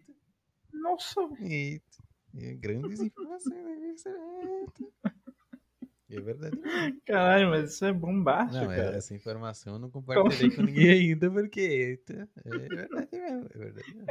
Nossa, 0.73 1.19
eita. 1.39 1.97
Grandes 2.33 2.99
informações. 3.01 3.53
né, 3.79 3.93
certo. 3.97 4.93
É 6.09 6.19
verdade. 6.19 6.57
caralho, 7.05 7.49
mas 7.49 7.73
isso 7.73 7.85
é 7.85 7.93
bombástico, 7.93 8.65
Não, 8.65 8.71
é, 8.71 8.75
cara. 8.77 8.97
essa 8.97 9.13
informação 9.13 9.73
eu 9.73 9.79
não 9.79 9.89
compartilhei 9.89 10.49
com 10.49 10.61
ninguém 10.63 10.89
ainda, 10.89 11.29
porque 11.31 11.59
eita, 11.61 12.29
é 12.43 12.49
verdade 12.49 13.09
mesmo, 13.11 13.47
é 13.53 13.57
verdade 13.57 13.93
mesmo. 13.93 14.07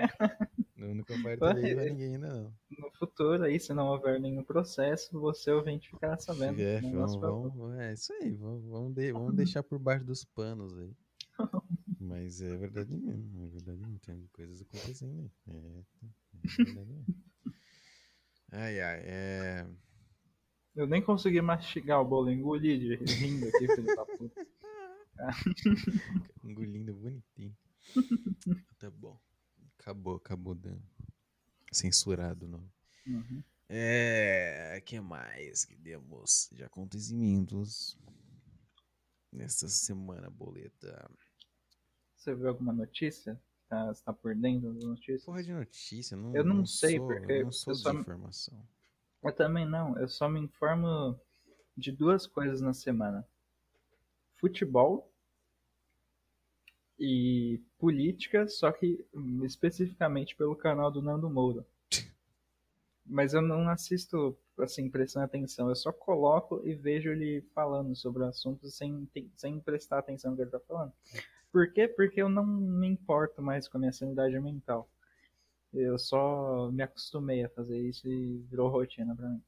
Não, 0.76 0.94
não 0.94 1.04
compartilhei 1.04 1.74
com 1.74 1.80
ninguém 1.80 2.14
ainda 2.14 2.28
não. 2.28 2.52
No 2.78 2.90
futuro 2.98 3.42
aí, 3.44 3.58
se 3.60 3.74
não 3.74 3.88
houver 3.88 4.18
nenhum 4.20 4.42
processo, 4.44 5.18
você 5.20 5.50
ouvinte 5.50 5.90
ficará 5.90 6.16
sabendo. 6.16 6.60
É, 6.60 6.80
vamos, 6.80 7.16
vamos, 7.20 7.78
é 7.78 7.92
isso 7.92 8.12
aí, 8.14 8.32
vamos, 8.34 8.64
vamos, 8.66 8.94
de- 8.94 9.12
vamos 9.12 9.34
deixar 9.36 9.62
por 9.62 9.78
baixo 9.78 10.04
dos 10.04 10.24
panos 10.24 10.76
aí. 10.78 10.90
Mas 12.10 12.42
é 12.42 12.56
verdade 12.56 12.96
mesmo, 12.96 13.44
é 13.44 13.48
verdade 13.48 13.78
mesmo, 13.78 13.98
tem 14.00 14.28
coisas 14.32 14.60
acontecendo 14.60 15.20
aí. 15.20 15.30
É, 15.46 15.54
é 15.54 16.64
verdade 16.64 16.92
mesmo. 16.92 17.24
Ai, 18.50 18.80
ai, 18.80 19.00
é. 19.04 19.66
Eu 20.74 20.86
nem 20.86 21.00
consegui 21.00 21.40
mastigar 21.40 22.00
o 22.00 22.04
bolo, 22.04 22.32
engoli 22.32 22.78
de 22.78 22.96
rindo 23.14 23.46
aqui, 23.46 23.66
filho 23.74 23.94
da 23.94 24.04
puta. 24.04 24.46
Engolindo 26.42 26.92
bonitinho. 26.94 27.56
tá 28.78 28.90
bom. 28.90 29.16
Acabou, 29.78 30.16
acabou 30.16 30.54
dando. 30.54 30.82
Censurado, 31.70 32.48
não. 32.48 32.68
Uhum. 33.06 33.42
É. 33.68 34.82
que 34.84 35.00
mais 35.00 35.64
que 35.64 35.76
demos 35.76 36.48
de 36.50 36.64
acontecimentos 36.64 37.96
nessa 39.32 39.68
semana, 39.68 40.28
boleta? 40.28 41.08
Você 42.20 42.34
viu 42.34 42.48
alguma 42.48 42.70
notícia? 42.70 43.40
Tá, 43.66 43.86
você 43.86 44.04
tá 44.04 44.12
por 44.12 44.34
dentro 44.34 44.74
das 44.74 44.84
notícias? 44.84 45.24
Porra 45.24 45.42
de 45.42 45.54
notícia, 45.54 46.14
não, 46.18 46.36
Eu 46.36 46.44
não 46.44 46.66
sei, 46.66 46.98
sou, 46.98 47.06
porque 47.06 47.32
eu 47.32 47.44
não 47.44 47.52
sou 47.52 47.72
eu 47.72 47.76
só- 47.76 47.92
informação. 47.94 48.62
Eu 49.22 49.32
também 49.34 49.66
não, 49.66 49.98
eu 49.98 50.06
só 50.06 50.28
me 50.28 50.38
informo 50.38 51.18
de 51.74 51.90
duas 51.90 52.26
coisas 52.26 52.60
na 52.60 52.74
semana: 52.74 53.26
futebol 54.36 55.10
e 56.98 57.58
política, 57.78 58.46
só 58.48 58.70
que 58.70 59.02
especificamente 59.44 60.36
pelo 60.36 60.54
canal 60.54 60.90
do 60.90 61.00
Nando 61.00 61.30
Moura. 61.30 61.66
Mas 63.06 63.32
eu 63.32 63.40
não 63.40 63.66
assisto 63.70 64.36
assim, 64.58 64.90
prestando 64.90 65.24
atenção, 65.24 65.70
eu 65.70 65.74
só 65.74 65.90
coloco 65.90 66.60
e 66.66 66.74
vejo 66.74 67.08
ele 67.08 67.40
falando 67.54 67.96
sobre 67.96 68.22
o 68.22 68.26
assunto 68.26 68.68
sem, 68.68 69.08
sem 69.36 69.58
prestar 69.58 70.00
atenção 70.00 70.32
no 70.32 70.36
que 70.36 70.42
ele 70.42 70.50
tá 70.50 70.60
falando. 70.60 70.92
Por 71.52 71.72
quê? 71.72 71.88
Porque 71.88 72.22
eu 72.22 72.28
não 72.28 72.46
me 72.46 72.86
importo 72.86 73.42
mais 73.42 73.66
com 73.66 73.76
a 73.76 73.80
minha 73.80 73.92
sanidade 73.92 74.38
mental. 74.38 74.88
Eu 75.72 75.98
só 75.98 76.70
me 76.70 76.82
acostumei 76.82 77.44
a 77.44 77.48
fazer 77.48 77.78
isso 77.78 78.08
e 78.08 78.38
virou 78.50 78.68
rotina 78.68 79.14
pra 79.14 79.28
mim. 79.28 79.42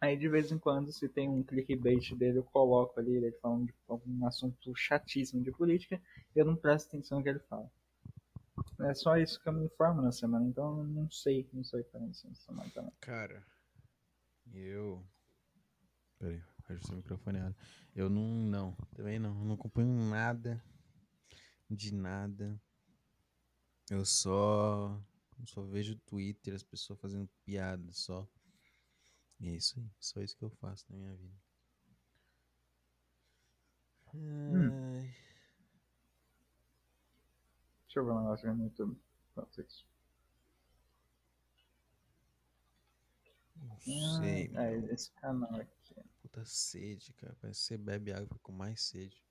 Aí 0.00 0.16
de 0.16 0.28
vez 0.28 0.50
em 0.50 0.58
quando, 0.58 0.92
se 0.92 1.08
tem 1.08 1.28
um 1.28 1.42
clickbait 1.42 2.14
dele, 2.14 2.38
eu 2.38 2.44
coloco 2.44 2.98
ali, 2.98 3.16
ele 3.16 3.32
falando 3.32 3.66
de 3.66 3.74
algum 3.86 4.26
assunto 4.26 4.74
chatíssimo 4.74 5.42
de 5.42 5.50
política, 5.50 6.00
eu 6.34 6.44
não 6.44 6.56
presto 6.56 6.88
atenção 6.88 7.18
no 7.18 7.24
que 7.24 7.28
ele 7.28 7.38
fala. 7.40 7.70
É 8.80 8.94
só 8.94 9.16
isso 9.16 9.40
que 9.42 9.48
eu 9.48 9.52
me 9.52 9.66
informo 9.66 10.00
na 10.00 10.12
semana, 10.12 10.46
então 10.46 10.78
eu 10.78 10.84
não 10.84 11.10
sei, 11.10 11.46
não 11.52 11.62
sei 11.64 11.80
o 11.80 11.84
que 11.84 11.96
essa 11.96 12.34
semana 12.34 12.70
também. 12.70 12.92
Cara, 13.00 13.44
eu. 14.54 15.02
Peraí, 16.18 16.42
ajustei 16.68 16.94
o 16.94 16.98
microfone. 16.98 17.54
Eu 17.94 18.08
não. 18.08 18.22
Não, 18.22 18.72
também 18.94 19.18
não. 19.18 19.34
Não 19.34 19.54
acompanho 19.54 19.88
nada 20.08 20.62
de 21.76 21.92
nada. 21.94 22.60
Eu 23.90 24.04
só. 24.04 25.00
Eu 25.38 25.46
só 25.46 25.62
vejo 25.62 25.96
Twitter, 26.00 26.54
as 26.54 26.62
pessoas 26.62 27.00
fazendo 27.00 27.28
piada 27.44 27.90
só. 27.92 28.28
E 29.40 29.48
é 29.48 29.52
isso 29.52 29.78
aí. 29.78 29.90
Só 29.98 30.20
isso 30.20 30.36
que 30.36 30.44
eu 30.44 30.50
faço 30.50 30.84
na 30.90 30.96
minha 30.98 31.14
vida. 31.14 31.34
Ai, 34.12 35.14
Deixa 37.84 37.98
eu 38.00 38.04
ver 38.04 38.12
um 38.12 38.20
negócio 38.20 38.48
aqui 38.48 38.58
no 38.58 38.64
YouTube. 38.64 38.96
Isso. 39.58 39.86
não 43.86 44.20
sei, 44.20 44.50
Ah, 44.54 44.64
é 44.64 44.76
esse 44.92 45.10
canal 45.12 45.54
aqui. 45.56 45.94
Puta 46.22 46.44
sede, 46.44 47.12
cara. 47.14 47.36
Parece 47.40 47.60
que 47.60 47.66
você 47.66 47.78
bebe 47.78 48.12
água 48.12 48.38
com 48.42 48.52
mais 48.52 48.80
sede. 48.82 49.22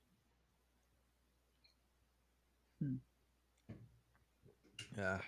Hum. 2.80 3.00
Ah. 4.96 5.20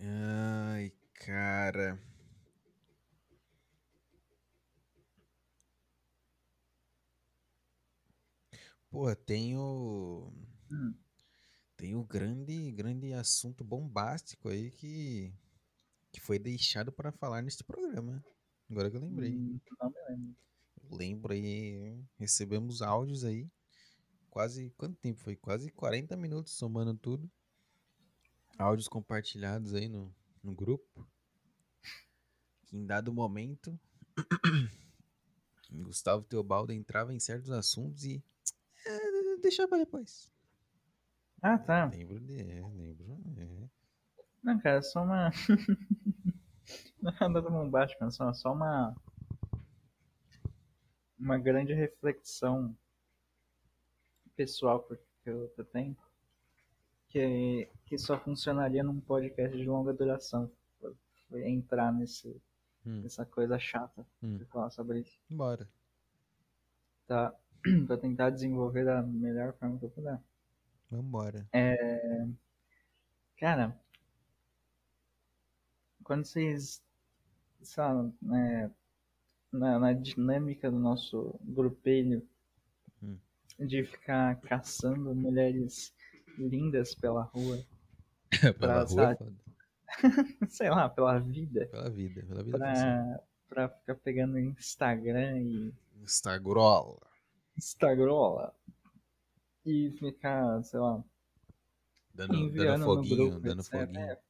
Ai, 0.00 0.92
cara. 1.14 1.98
Pô, 8.90 9.14
tem 9.14 9.56
o. 9.56 10.32
Hum. 10.70 10.94
Tem 11.76 11.94
o 11.96 12.04
grande, 12.04 12.70
grande 12.72 13.12
assunto 13.12 13.64
bombástico 13.64 14.48
aí 14.48 14.70
que. 14.70 15.32
Que 16.12 16.20
foi 16.20 16.38
deixado 16.38 16.92
para 16.92 17.12
falar 17.12 17.42
neste 17.42 17.64
programa. 17.64 18.24
Agora 18.70 18.90
que 18.90 18.96
eu 18.96 19.02
lembrei. 19.02 19.32
Hum, 19.32 19.60
Não 19.80 19.90
me 19.90 19.96
lembro. 20.08 20.36
Lembro 20.90 21.32
aí, 21.32 22.02
recebemos 22.18 22.82
áudios 22.82 23.24
aí. 23.24 23.48
Quase. 24.30 24.70
Quanto 24.76 24.96
tempo 24.96 25.18
foi? 25.20 25.36
Quase 25.36 25.70
40 25.72 26.16
minutos 26.16 26.52
somando 26.52 26.94
tudo. 26.94 27.30
Áudios 28.58 28.88
compartilhados 28.88 29.74
aí 29.74 29.88
no, 29.88 30.14
no 30.42 30.54
grupo. 30.54 31.06
Que 32.66 32.76
em 32.76 32.86
dado 32.86 33.12
momento. 33.12 33.78
Gustavo 35.70 36.24
Teobaldo 36.24 36.72
entrava 36.72 37.12
em 37.12 37.20
certos 37.20 37.50
assuntos 37.50 38.04
e. 38.04 38.22
"É, 38.86 39.36
deixa 39.38 39.66
pra 39.68 39.78
depois. 39.78 40.30
Ah, 41.42 41.58
tá. 41.58 41.86
Lembro 41.86 42.20
de. 42.20 42.40
É, 42.40 42.62
lembro. 42.62 43.18
É. 43.36 43.68
Não, 44.42 44.58
cara, 44.60 44.78
é 44.78 44.82
só 44.82 45.02
uma. 45.02 45.30
Não 47.02 47.12
é 47.12 47.28
nada 47.28 47.50
bombástico, 47.50 48.04
é 48.04 48.10
só 48.10 48.52
uma. 48.52 48.94
Uma 51.18 51.38
grande 51.38 51.74
reflexão 51.74 52.76
pessoal 54.40 54.82
que 54.82 54.94
eu, 55.28 55.48
que 55.50 55.60
eu 55.60 55.64
tenho. 55.66 55.94
Que, 57.10 57.68
que 57.84 57.98
só 57.98 58.18
funcionaria 58.18 58.82
num 58.82 58.98
podcast 58.98 59.54
de 59.54 59.64
longa 59.66 59.92
duração. 59.92 60.50
Foi 61.28 61.46
entrar 61.46 61.92
nesse, 61.92 62.40
Hum. 62.86 63.02
nessa 63.02 63.26
coisa 63.26 63.58
chata 63.58 64.06
Hum. 64.22 64.38
de 64.38 64.44
falar 64.46 64.70
sobre 64.70 65.00
isso. 65.00 65.20
Bora. 65.28 65.68
Tá? 67.06 67.34
pra 67.86 67.98
tentar 67.98 68.30
desenvolver 68.30 68.86
da 68.86 69.02
melhor 69.02 69.52
forma 69.52 69.78
que 69.78 69.84
eu 69.84 69.90
puder. 69.90 70.18
Vambora. 70.90 71.46
Cara, 73.36 73.78
quando 76.02 76.24
vocês, 76.24 76.82
lá, 77.76 78.10
né, 78.22 78.70
na, 79.52 79.78
na 79.78 79.92
dinâmica 79.92 80.70
do 80.70 80.78
nosso 80.78 81.38
grupelho. 81.42 82.26
De 83.66 83.84
ficar 83.84 84.40
caçando 84.40 85.14
mulheres 85.14 85.92
lindas 86.38 86.94
pela 86.94 87.22
rua, 87.22 87.58
Pela 88.40 88.54
Pra, 88.54 88.82
rua, 88.84 89.12
é 89.12 90.46
sei 90.48 90.70
lá, 90.70 90.88
pela 90.88 91.18
vida, 91.18 91.66
Pela 91.66 91.90
vida. 91.90 92.22
Pela 92.22 92.42
vida 92.44 92.58
pra, 92.58 93.20
pra 93.48 93.68
ficar 93.68 93.94
pegando 93.96 94.38
Instagram 94.38 95.38
e 95.40 95.74
Instagrola. 96.02 97.00
Instagram 97.58 98.50
e 99.66 99.90
ficar, 99.98 100.62
sei 100.62 100.78
lá, 100.80 101.02
Dando, 102.14 102.32
dando 102.32 102.36
enviando 102.36 102.84
foguinho, 102.84 103.30
grupo, 103.30 103.40
dando 103.40 103.60
etc. 103.60 103.72
foguinho. 103.72 104.00
É, 104.00 104.20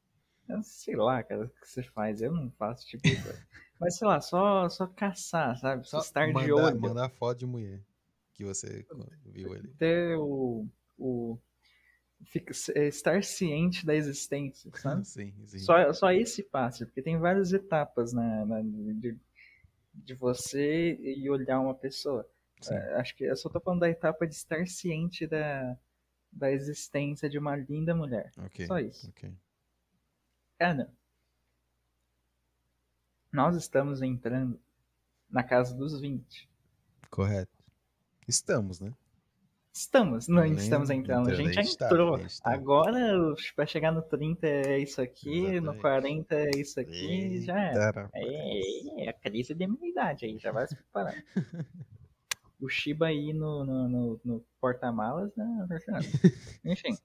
eu 0.49 0.63
sei 0.63 0.95
lá, 0.95 1.23
cara, 1.23 1.45
o 1.45 1.49
que 1.49 1.67
você 1.69 1.83
faz, 1.83 2.21
eu 2.21 2.31
não 2.31 2.49
faço 2.51 2.85
tipo 2.87 3.03
de 3.03 3.21
coisa. 3.21 3.47
Mas 3.79 3.97
sei 3.97 4.07
lá, 4.07 4.19
só, 4.21 4.67
só 4.69 4.87
caçar, 4.87 5.57
sabe? 5.57 5.87
Só 5.87 5.99
Estar 5.99 6.27
de 6.27 6.33
mandar, 6.33 6.53
olho. 6.53 6.81
mandar 6.81 7.09
foto 7.09 7.39
de 7.39 7.45
mulher 7.45 7.81
que 8.41 8.47
você 8.47 8.85
viu 9.25 9.53
ali. 9.53 9.67
ter 9.77 10.17
o. 10.17 10.67
o 10.97 11.37
fica- 12.25 12.53
é, 12.75 12.87
estar 12.87 13.23
ciente 13.23 13.85
da 13.85 13.95
existência, 13.95 14.69
sabe? 14.75 15.05
Sim, 15.07 15.33
sim. 15.47 15.59
Só, 15.59 15.91
só 15.93 16.11
esse 16.11 16.43
passo, 16.43 16.85
porque 16.85 17.01
tem 17.01 17.17
várias 17.17 17.51
etapas 17.53 18.13
na, 18.13 18.45
na- 18.45 18.61
de, 18.61 19.17
de 19.93 20.13
você 20.15 20.95
e 21.01 21.29
olhar 21.29 21.59
uma 21.59 21.73
pessoa. 21.75 22.27
É, 22.69 22.93
acho 22.95 23.15
que 23.15 23.23
eu 23.23 23.35
só 23.35 23.49
tô 23.49 23.59
falando 23.59 23.79
da 23.79 23.89
etapa 23.89 24.27
de 24.27 24.35
estar 24.35 24.67
ciente 24.67 25.25
da, 25.25 25.75
da 26.31 26.51
existência 26.51 27.27
de 27.27 27.39
uma 27.39 27.55
linda 27.55 27.95
mulher. 27.95 28.31
Ok. 28.37 28.67
Só 28.67 28.77
isso. 28.77 29.09
ok. 29.09 29.33
Cara, 30.59 30.93
nós 33.31 33.55
estamos 33.55 34.01
entrando 34.03 34.59
na 35.29 35.43
casa 35.43 35.73
dos 35.75 35.99
20. 35.99 36.47
Correto. 37.09 37.60
Estamos, 38.31 38.79
né? 38.79 38.93
Estamos, 39.73 40.27
não 40.27 40.41
Nem- 40.43 40.53
estamos 40.55 40.89
entrando, 40.89 41.29
a 41.29 41.33
gente 41.35 41.53
já 41.53 41.77
tá, 41.77 41.85
entrou. 41.85 42.19
Agora, 42.43 43.35
pra 43.55 43.65
chegar 43.65 43.91
no 43.91 44.01
30 44.01 44.47
é 44.47 44.79
isso 44.79 45.01
aqui, 45.01 45.59
no 45.61 45.71
Exatamente. 45.73 45.81
40 45.81 46.35
é 46.35 46.49
isso 46.57 46.79
aqui, 46.79 47.41
já 47.41 47.59
é. 47.59 47.67
Eita, 47.69 47.85
rapaz. 47.85 48.09
É, 48.13 49.05
é 49.05 49.09
a 49.09 49.13
crise 49.13 49.53
de 49.53 49.63
imunidade 49.65 50.25
aí, 50.25 50.37
já 50.37 50.51
vai 50.51 50.67
se 50.67 50.75
preparando. 50.75 51.21
o 52.59 52.69
Shiba 52.69 53.07
aí 53.07 53.33
no, 53.33 53.65
no, 53.65 53.87
no- 53.89 54.21
no 54.23 54.45
porta-malas, 54.59 55.33
né? 55.35 55.67
Enfim. 56.65 56.97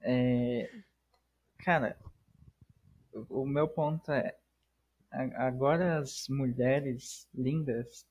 É, 0.00 0.70
cara, 1.58 1.96
o 3.28 3.46
meu 3.46 3.68
ponto 3.68 4.10
é: 4.12 4.34
agora 5.36 5.98
as 5.98 6.26
mulheres 6.28 7.28
lindas 7.34 8.06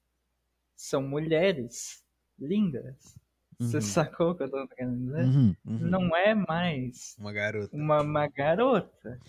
são 0.81 1.01
mulheres 1.01 2.03
lindas. 2.39 3.15
Você 3.59 3.77
Uhum. 3.77 3.81
sacou 3.81 4.31
o 4.31 4.35
que 4.35 4.43
eu 4.43 4.49
tô 4.49 4.67
querendo 4.69 4.97
dizer? 4.97 5.25
Uhum, 5.25 5.55
uhum. 5.67 5.77
Não 5.79 6.15
é 6.15 6.33
mais 6.33 7.15
Uma 7.19 7.31
garota. 7.31 7.75
uma, 7.75 8.01
uma 8.01 8.27
garota. 8.27 9.19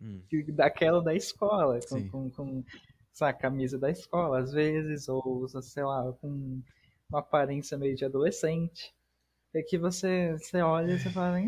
Hum. 0.00 0.20
que- 0.28 0.50
daquela 0.50 1.00
da 1.02 1.14
escola, 1.14 1.78
com, 1.88 2.08
com, 2.08 2.30
com 2.30 2.64
sabe, 3.12 3.38
camisa 3.38 3.78
da 3.78 3.90
escola, 3.90 4.40
às 4.40 4.52
vezes, 4.52 5.08
ou 5.08 5.46
sei 5.48 5.84
lá, 5.84 6.12
com 6.14 6.60
uma 7.08 7.20
aparência 7.20 7.76
meio 7.78 7.94
de 7.94 8.04
adolescente. 8.04 8.92
É 9.54 9.62
que 9.62 9.78
você, 9.78 10.32
você 10.32 10.62
olha 10.62 10.92
e 10.92 10.98
você 10.98 11.10
fala, 11.10 11.38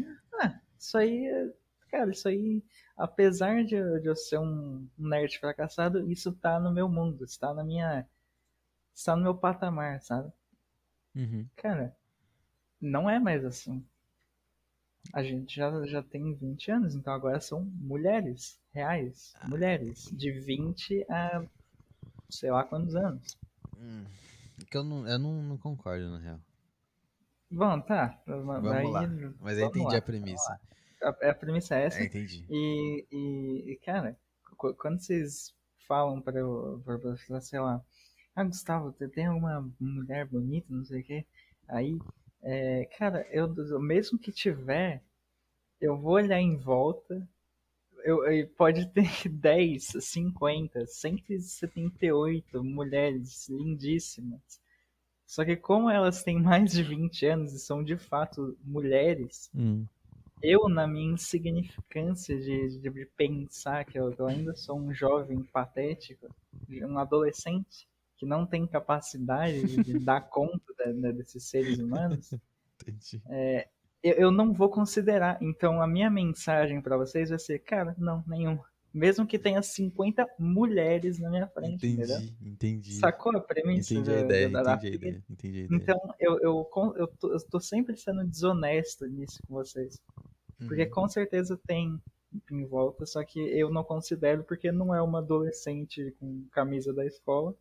ah, 0.41 0.61
isso 0.79 0.99
aí, 0.99 1.27
é- 1.27 1.53
cara, 1.91 2.11
isso 2.11 2.29
aí, 2.29 2.63
apesar 2.97 3.65
de, 3.65 3.75
eu- 3.77 3.99
de 4.01 4.09
eu 4.09 4.15
ser 4.17 4.39
um 4.39 4.87
nerd 4.99 5.39
fracassado, 5.39 6.11
isso 6.11 6.33
tá 6.33 6.61
no 6.61 6.73
meu 6.73 6.89
mundo, 6.89 7.25
está 7.25 7.53
na 7.55 7.65
minha, 7.65 8.07
está 8.95 9.17
no 9.17 9.23
meu 9.23 9.35
patamar, 9.35 10.01
sabe? 10.01 10.33
Uhum. 11.15 11.47
Cara, 11.57 11.97
não 12.81 13.09
é 13.09 13.19
mais 13.19 13.45
assim. 13.45 13.85
A 15.13 15.23
gente 15.23 15.55
já, 15.55 15.85
já 15.87 16.03
tem 16.03 16.35
20 16.35 16.71
anos, 16.71 16.95
então 16.95 17.13
agora 17.13 17.39
são 17.41 17.63
mulheres 17.63 18.59
reais. 18.73 19.35
Mulheres 19.47 20.11
de 20.13 20.33
20 20.33 21.05
a 21.11 21.45
sei 22.31 22.51
lá 22.51 22.65
quantos 22.65 22.97
anos. 22.97 23.39
Hum. 23.79 24.05
Que 24.71 24.77
eu 24.77 24.83
não, 24.85 25.07
eu 25.07 25.19
não, 25.19 25.43
não 25.43 25.59
concordo, 25.59 26.09
na 26.11 26.19
real. 26.19 26.41
Bom, 27.51 27.81
tá. 27.81 28.21
Vamos 28.27 28.67
aí- 28.73 28.87
lá. 28.91 29.03
Mas 29.41 29.59
eu 29.59 29.67
entendi 29.69 29.93
lá. 29.93 29.99
a 29.99 30.03
premissa. 30.03 30.61
A, 31.03 31.09
a 31.31 31.35
premissa 31.35 31.77
é 31.77 31.85
essa. 31.85 32.01
É, 32.01 32.05
entendi. 32.07 32.47
E, 32.49 33.07
e, 33.13 33.73
e, 33.73 33.77
cara, 33.85 34.17
qu- 34.57 34.75
quando 34.75 35.01
vocês 35.01 35.55
falam 35.87 36.21
pra 36.21 36.39
eu, 36.39 36.83
pra, 36.85 37.41
sei 37.41 37.61
lá, 37.61 37.81
ah, 38.37 38.45
Gustavo, 38.45 38.93
você 38.93 39.09
tem 39.09 39.27
alguma 39.27 39.71
mulher 39.81 40.27
bonita, 40.27 40.67
não 40.71 40.85
sei 40.85 41.01
o 41.01 41.05
quê, 41.05 41.27
aí, 41.69 41.99
é, 42.43 42.85
cara, 42.99 43.27
eu, 43.31 43.49
mesmo 43.81 44.19
que 44.19 44.33
tiver, 44.33 45.03
eu 45.81 45.97
vou 45.99 46.15
olhar 46.15 46.41
em 46.41 46.57
volta, 46.59 47.29
eu, 48.05 48.25
eu- 48.31 48.49
pode 48.51 48.87
ter 48.93 49.29
10, 49.31 49.85
50, 50.01 50.87
178 50.87 52.65
mulheres 52.65 53.49
lindíssimas. 53.49 54.41
Só 55.27 55.45
que 55.45 55.57
como 55.57 55.91
elas 55.91 56.23
têm 56.25 56.41
mais 56.43 56.73
de 56.73 56.83
20 56.83 57.27
anos 57.27 57.53
e 57.55 57.59
são 57.61 57.85
de 57.85 57.97
fato 57.99 58.57
mulheres, 58.65 59.51
Hum. 59.55 59.89
eu, 60.43 60.69
na 60.69 60.87
minha 60.87 61.15
insignificância 61.15 62.39
de, 62.39 62.79
de, 62.81 62.91
de 62.91 63.07
pensar 63.17 63.85
que 63.85 63.99
eu, 63.99 64.13
que 64.15 64.21
eu 64.21 64.27
ainda 64.29 64.55
sou 64.55 64.79
um 64.79 64.95
jovem 64.95 65.43
patético, 65.45 66.29
um 66.69 66.99
adolescente 66.99 67.89
que 68.25 68.29
não 68.29 68.47
tem 68.47 68.67
capacidade 68.67 69.83
de, 69.85 69.99
dar 69.99 70.21
conta 70.31 70.73
da- 70.79 70.93
da- 70.93 71.13
desses 71.13 71.45
seres 71.45 71.79
humanos, 71.79 72.33
Entendi. 72.83 73.23
eu, 74.03 74.15
eu 74.15 74.31
não 74.31 74.53
vou 74.53 74.69
considerar. 74.69 75.39
Então, 75.41 75.81
a 75.81 75.87
minha 75.87 76.11
mensagem 76.11 76.81
pra 76.81 76.97
vocês 76.97 77.31
vai 77.31 77.39
ser: 77.39 77.59
cara, 77.61 77.95
não, 77.99 78.25
nenhum. 78.27 78.59
Mesmo 78.93 79.27
que 79.27 79.41
tenha 79.41 79.61
50 79.61 80.25
mulheres 80.39 81.19
na 81.19 81.29
minha 81.29 81.49
frente, 81.49 81.85
entendeu? 81.85 82.17
Entendi, 82.17 82.37
entendi. 82.43 82.95
Sacou 82.95 83.37
a 83.37 83.41
premissa? 83.41 83.93
Entendi 83.93 84.11
a 84.13 84.21
ideia, 84.21 84.49
da- 84.49 84.63
da 84.63 84.75
entendi 84.75 84.87
a 84.87 84.95
ideia. 84.95 85.25
Entendi 85.29 85.59
a 85.59 85.65
ideia. 85.65 85.77
Então, 85.83 86.15
eu, 86.21 86.39
eu, 86.41 86.71
eu, 86.97 87.09
tô, 87.09 87.33
eu 87.33 87.41
tô 87.49 87.59
sempre 87.61 87.97
sendo 87.97 88.25
desonesto 88.25 89.05
nisso 89.07 89.39
com 89.49 89.55
vocês. 89.55 90.01
Porque 90.69 90.85
Uhum. 90.85 90.91
com 90.91 91.09
certeza 91.09 91.59
tem 91.67 92.01
em 92.53 92.65
volta, 92.67 93.05
só 93.05 93.25
que 93.25 93.41
eu 93.41 93.69
não 93.71 93.83
considero 93.83 94.45
porque 94.45 94.71
não 94.71 94.95
é 94.95 95.03
uma 95.03 95.19
adolescente 95.19 96.15
com 96.21 96.45
camisa 96.53 96.93
da 96.93 97.05
escola. 97.05 97.53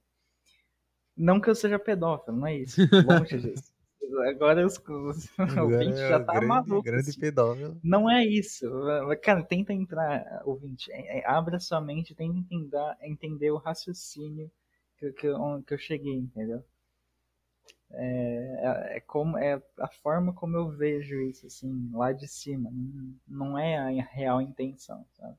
Não 1.18 1.40
que 1.40 1.50
eu 1.50 1.56
seja 1.56 1.80
pedófilo, 1.80 2.38
não 2.38 2.48
é 2.48 2.58
isso. 2.58 2.84
Longe 3.02 3.40
disso. 3.40 3.72
Agora 4.30 4.66
os, 4.66 4.78
os 4.88 5.30
Agora 5.46 5.58
ouvintes 5.58 6.02
é 6.02 6.08
já 6.08 6.20
o 6.20 6.26
tá 6.26 6.40
grande, 6.40 6.42
maluco. 6.42 6.82
grande 6.82 7.10
assim. 7.10 7.20
pedófilo. 7.20 7.82
Não 7.84 8.10
é 8.10 8.26
isso. 8.26 8.66
Cara, 9.24 9.44
tenta 9.44 9.74
entrar, 9.74 10.42
ouvinte. 10.46 10.92
é- 10.92 11.20
é, 11.20 11.28
Abra 11.28 11.60
sua 11.60 11.82
mente, 11.82 12.16
tenta 12.16 12.38
entender, 12.38 12.98
entender 13.02 13.52
o 13.52 13.58
raciocínio 13.58 14.52
que, 14.98 15.12
que, 15.14 15.30
onde 15.32 15.66
que 15.66 15.74
eu 15.74 15.78
cheguei, 15.78 16.16
entendeu? 16.16 16.64
É, 17.92 18.94
é, 18.94 18.98
é 18.98 19.00
como, 19.02 19.38
é 19.38 19.62
a 19.80 19.88
forma 19.88 20.34
como 20.34 20.58
eu 20.58 20.70
vejo 20.70 21.22
isso, 21.22 21.46
assim, 21.48 21.90
lá 21.94 22.12
de 22.12 22.28
cima. 22.28 22.70
Não, 22.72 23.16
não 23.28 23.58
é 23.58 23.78
a 23.78 24.04
real 24.04 24.42
intenção, 24.42 25.06
sabe? 25.14 25.38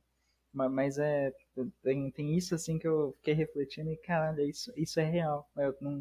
Ma- 0.54 0.68
Mas 0.70 0.98
é. 0.98 1.34
Tem, 1.82 2.10
tem 2.10 2.36
isso 2.36 2.54
assim 2.54 2.78
que 2.78 2.88
eu 2.88 3.12
fiquei 3.18 3.34
refletindo 3.34 3.90
e 3.90 3.96
caralho, 3.98 4.40
isso, 4.48 4.72
isso 4.76 4.98
é 5.00 5.04
real. 5.04 5.48
Eu 5.56 5.76
não, 5.80 5.92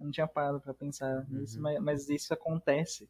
eu 0.00 0.04
não 0.06 0.10
tinha 0.10 0.26
parado 0.26 0.60
pra 0.60 0.74
pensar 0.74 1.26
nisso, 1.30 1.58
Uhum. 1.58 1.62
mas, 1.62 1.80
mas 1.82 2.08
isso 2.10 2.34
acontece. 2.34 3.08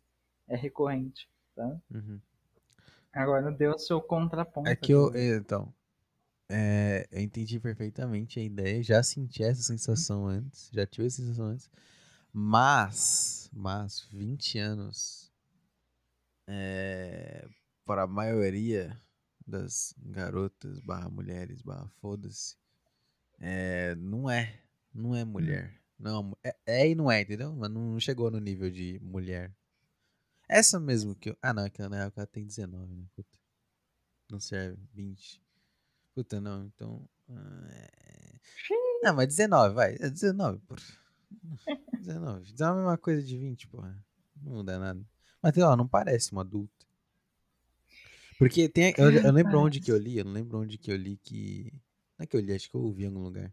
É 0.49 0.57
recorrente, 0.57 1.29
tá? 1.55 1.81
Uhum. 1.95 2.21
Agora 3.13 3.53
deu 3.53 3.73
o 3.75 3.79
seu 3.79 4.01
contraponto. 4.01 4.71
É 4.71 4.75
que 4.77 4.93
eu. 4.93 5.13
é, 5.15 5.37
Então. 5.37 5.73
é, 6.51 7.07
eu 7.13 7.21
entendi 7.23 7.61
perfeitamente 7.61 8.41
a 8.41 8.43
ideia. 8.43 8.83
Já 8.83 9.03
senti 9.03 9.43
essa 9.45 9.63
sensação 9.63 10.27
antes. 10.27 10.71
Já 10.73 10.87
tive 10.87 11.07
essa 11.07 11.19
sensação 11.23 11.47
antes. 11.47 11.71
Mas. 12.33 13.51
Mas, 13.53 14.03
20 14.13 14.59
anos. 14.59 15.31
É, 16.47 17.47
para 17.87 18.03
a 18.03 18.07
maioria 18.07 18.97
das 19.51 19.95
garotas, 19.99 20.79
barra 20.81 21.11
mulheres, 21.11 21.61
barra 21.63 21.89
foda-se. 22.01 22.57
É, 23.39 23.95
não 23.97 24.31
é. 24.31 24.61
Não 24.95 25.15
é 25.15 25.25
mulher. 25.25 25.81
Não, 25.99 26.37
é, 26.43 26.57
é 26.67 26.89
e 26.89 26.95
não 26.95 27.11
é, 27.11 27.21
entendeu? 27.21 27.55
Mas 27.55 27.71
não 27.71 28.01
chegou 28.01 28.31
no 28.31 28.41
nível 28.41 28.71
de 28.71 28.99
mulher. 29.03 29.53
Essa 30.49 30.81
mesmo 30.81 31.15
que 31.15 31.31
eu. 31.31 31.37
Ah, 31.43 31.53
não, 31.53 31.65
é 31.65 31.71
que 31.71 31.81
na 31.83 31.97
real 31.97 32.13
ela 32.17 32.27
tem 32.27 32.45
19, 32.47 32.95
né? 32.95 33.05
Puta. 33.15 33.39
Não 34.31 34.41
serve. 34.41 34.79
20. 34.95 35.43
Puta, 36.15 36.41
não, 36.41 36.65
então. 36.65 37.09
ah, 37.29 37.67
é- 37.71 38.41
Não, 39.03 39.15
mas 39.15 39.29
19, 39.29 39.75
vai. 39.75 39.97
É 40.01 40.11
19, 40.11 40.59
porra. 40.61 40.83
19. 41.99 42.51
19 42.53 42.61
é 42.61 42.65
a 42.65 42.75
mesma 42.75 42.99
coisa 42.99 43.23
de 43.23 43.39
20, 43.39 43.69
porra. 43.69 43.97
Não 44.43 44.53
muda 44.53 44.79
nada. 44.79 45.01
Mas 45.43 45.57
ó, 45.59 45.77
não 45.77 45.87
parece 45.87 46.33
uma 46.33 46.43
adulta. 46.43 46.87
Porque 48.41 48.69
tem. 48.69 48.95
Eu, 48.97 49.11
eu 49.13 49.33
lembro 49.33 49.61
onde 49.61 49.81
que 49.81 49.93
eu 49.93 49.99
li, 49.99 50.19
eu 50.19 50.25
não 50.25 50.33
lembro 50.33 50.59
onde 50.61 50.79
que 50.79 50.91
eu 50.91 50.97
li 50.97 51.17
que. 51.19 51.71
Não 52.19 52.25
é 52.25 52.27
que 52.27 52.37
eu 52.37 52.41
li, 52.41 52.53
acho 52.55 52.71
que 52.71 52.75
eu 52.77 52.81
ouvi 52.83 53.05
em 53.05 53.09
algum 53.09 53.23
lugar. 53.23 53.53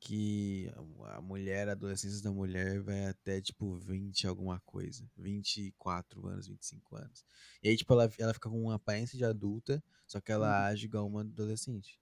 Que 0.00 0.70
a- 1.06 1.20
mulher, 1.22 1.68
a 1.68 1.72
adolescência 1.72 2.22
da 2.22 2.32
mulher 2.32 2.80
vai 2.82 3.06
até 3.06 3.40
tipo 3.40 3.74
20 3.76 4.26
alguma 4.26 4.60
coisa. 4.60 5.04
24 5.16 6.26
anos, 6.28 6.48
25 6.48 6.96
anos. 6.96 7.24
E 7.62 7.68
aí, 7.68 7.76
tipo, 7.76 7.92
ela, 7.94 8.10
ela 8.18 8.34
fica 8.34 8.50
com 8.50 8.62
uma 8.62 8.76
aparência 8.76 9.18
de 9.18 9.24
adulta, 9.24 9.82
só 10.06 10.20
que 10.20 10.32
ela 10.32 10.48
Uhum. 10.48 10.66
age 10.66 10.86
igual 10.86 11.06
uma 11.08 11.22
adolescente. 11.22 12.00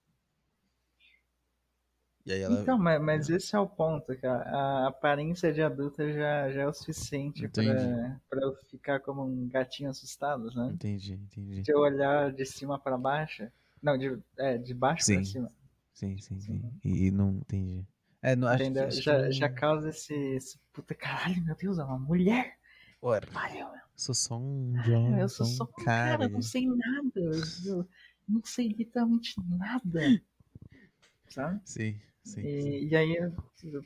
Ela. 2.26 2.62
Então, 2.62 2.78
mas, 2.78 3.00
mas 3.02 3.28
esse 3.28 3.54
é 3.54 3.58
o 3.58 3.66
ponto, 3.68 4.16
cara. 4.18 4.42
A 4.48 4.88
aparência 4.88 5.52
de 5.52 5.60
adulta 5.60 6.10
já, 6.10 6.50
já 6.50 6.62
é 6.62 6.66
o 6.66 6.72
suficiente 6.72 7.46
pra 7.48 8.40
eu 8.40 8.56
ficar 8.70 9.00
como 9.00 9.24
um 9.24 9.46
gatinho 9.48 9.90
assustado, 9.90 10.50
né? 10.54 10.70
Entendi, 10.72 11.14
entendi. 11.14 11.62
Se 11.64 11.70
eu 11.72 11.80
olhar 11.80 12.32
de 12.32 12.46
cima 12.46 12.78
pra 12.78 12.96
baixo. 12.96 13.46
Não, 13.82 13.98
de, 13.98 14.18
é, 14.38 14.56
de 14.56 14.72
baixo 14.72 15.04
pra 15.04 15.16
Sim. 15.16 15.24
cima. 15.24 15.52
Sim, 15.92 16.16
sim, 16.18 16.40
sim. 16.40 16.52
Uhum. 16.54 16.72
E, 16.82 17.06
e 17.06 17.10
não 17.10 17.30
entendi. 17.32 17.84
É, 18.22 18.34
não 18.34 18.48
acho 18.48 18.72
que. 18.72 18.78
Acho 18.78 18.96
que 18.96 19.02
Já, 19.02 19.18
não- 19.22 19.32
já 19.32 19.48
causa 19.50 19.88
esse, 19.90 20.14
esse. 20.14 20.58
Puta 20.72 20.94
caralho, 20.94 21.44
meu 21.44 21.54
Deus, 21.54 21.78
é 21.78 21.84
uma 21.84 21.98
mulher! 21.98 22.56
Ora, 23.02 23.26
Caralho, 23.26 23.70
meu. 23.70 23.80
sou 23.94 24.14
só 24.14 24.38
um 24.38 24.72
jovem. 24.82 25.18
eu 25.20 25.28
sou 25.28 25.44
só 25.44 25.64
um 25.64 25.84
cara. 25.84 26.16
cara, 26.18 26.28
não 26.30 26.40
sei 26.40 26.66
nada. 26.66 27.20
Eu 27.66 27.86
não 28.26 28.42
sei 28.42 28.68
literalmente 28.68 29.34
nada. 29.46 30.00
Sabe? 31.28 31.60
Sim, 31.64 32.00
sim. 32.24 32.42
sim. 32.42 32.46
E, 32.46 32.88
e 32.88 32.96
aí 32.96 33.16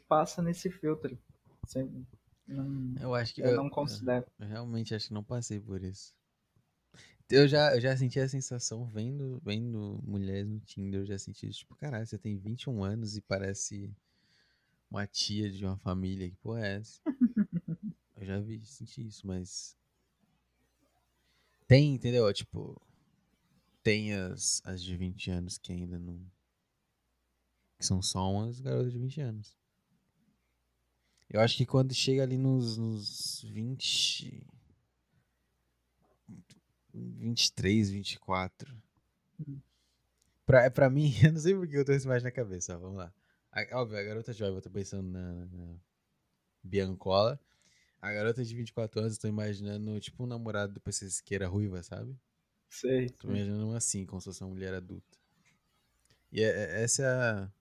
passa 0.09 0.43
nesse 0.43 0.71
filtro. 0.71 1.19
Não, 2.47 2.95
Eu 3.01 3.15
acho 3.15 3.35
que. 3.35 3.43
eu 3.43 3.57
não 3.57 3.69
considero. 3.69 4.27
Eu 4.39 4.47
realmente 4.47 4.95
acho 4.95 5.09
que 5.09 5.15
não 5.15 5.25
passei 5.25 5.61
por 5.61 5.83
isso. 5.83 6.15
Eu 7.31 7.47
já, 7.47 7.75
eu 7.75 7.81
já 7.81 7.95
senti 7.95 8.19
a 8.19 8.29
sensação 8.29 8.87
vendo, 8.87 9.39
vendo 9.45 10.01
mulheres 10.03 10.49
no 10.49 10.61
Tinder, 10.61 11.03
eu 11.03 11.07
já 11.07 11.19
senti 11.19 11.47
isso, 11.47 11.59
tipo, 11.59 11.77
caralho, 11.77 12.07
você 12.07 12.17
tem 12.17 12.39
21 12.39 12.83
anos 12.83 13.19
e 13.19 13.21
parece 13.21 13.95
uma 14.91 15.07
tia 15.07 15.51
de 15.51 15.63
uma 15.63 15.77
família, 15.77 16.31
que 16.31 16.37
porra 16.37 16.67
é 16.67 16.77
essa? 16.77 17.03
eu 18.17 18.25
já 18.25 18.41
vi, 18.41 18.65
senti 18.65 19.07
isso, 19.07 19.27
mas 19.27 19.77
tem, 21.67 21.97
entendeu? 21.97 22.33
Tipo, 22.33 22.81
tem 23.83 24.15
as, 24.15 24.63
as 24.65 24.83
de 24.83 24.97
20 24.97 25.31
anos 25.31 25.59
que 25.59 25.71
ainda 25.71 25.99
não 25.99 26.19
que 27.79 27.87
são 27.87 28.03
só 28.03 28.31
umas 28.31 28.61
garotas 28.61 28.93
de 28.93 28.99
20 28.99 29.21
anos. 29.21 29.57
Eu 31.31 31.41
acho 31.41 31.57
que 31.57 31.67
quando 31.67 31.95
chega 31.95 32.23
ali 32.23 32.37
nos, 32.39 32.77
nos 32.77 33.43
20 33.45 34.47
23, 36.93 37.91
24. 37.91 38.77
Pra, 40.45 40.71
pra 40.71 40.91
mim, 40.91 41.13
eu 41.23 41.33
não 41.33 41.41
sei 41.41 41.55
porque 41.55 41.77
eu 41.77 41.85
tô 41.85 41.93
essa 41.93 42.07
imagem 42.07 42.25
na 42.25 42.31
cabeça, 42.31 42.75
ó, 42.75 42.79
vamos 42.79 42.97
lá. 42.97 43.13
A, 43.53 43.79
óbvio, 43.79 43.99
a 43.99 44.03
garota 44.03 44.33
jovem, 44.33 44.57
eu 44.57 44.63
tô 44.63 44.71
pensando 44.71 45.09
na, 45.09 45.47
na 45.47 45.77
Biancola. 46.63 47.39
A 48.01 48.13
garota 48.13 48.45
de 48.45 48.55
24 48.55 49.01
anos, 49.01 49.15
eu 49.15 49.21
tô 49.21 49.29
imaginando 49.29 49.99
tipo 50.01 50.23
um 50.23 50.27
namorado 50.27 50.73
do 50.75 50.81
PC 50.81 51.11
Siqueira 51.11 51.49
ruiva, 51.49 51.83
sabe? 51.83 52.17
Sei. 52.69 53.09
Tô 53.11 53.29
imaginando 53.29 53.75
assim, 53.75 54.07
como 54.07 54.21
se 54.21 54.27
fosse 54.27 54.43
uma 54.43 54.51
mulher 54.51 54.73
adulta. 54.75 55.19
E 56.31 56.43
é- 56.43 56.47
é- 56.47 56.83
essa 56.83 57.03
é 57.03 57.07
a, 57.07 57.53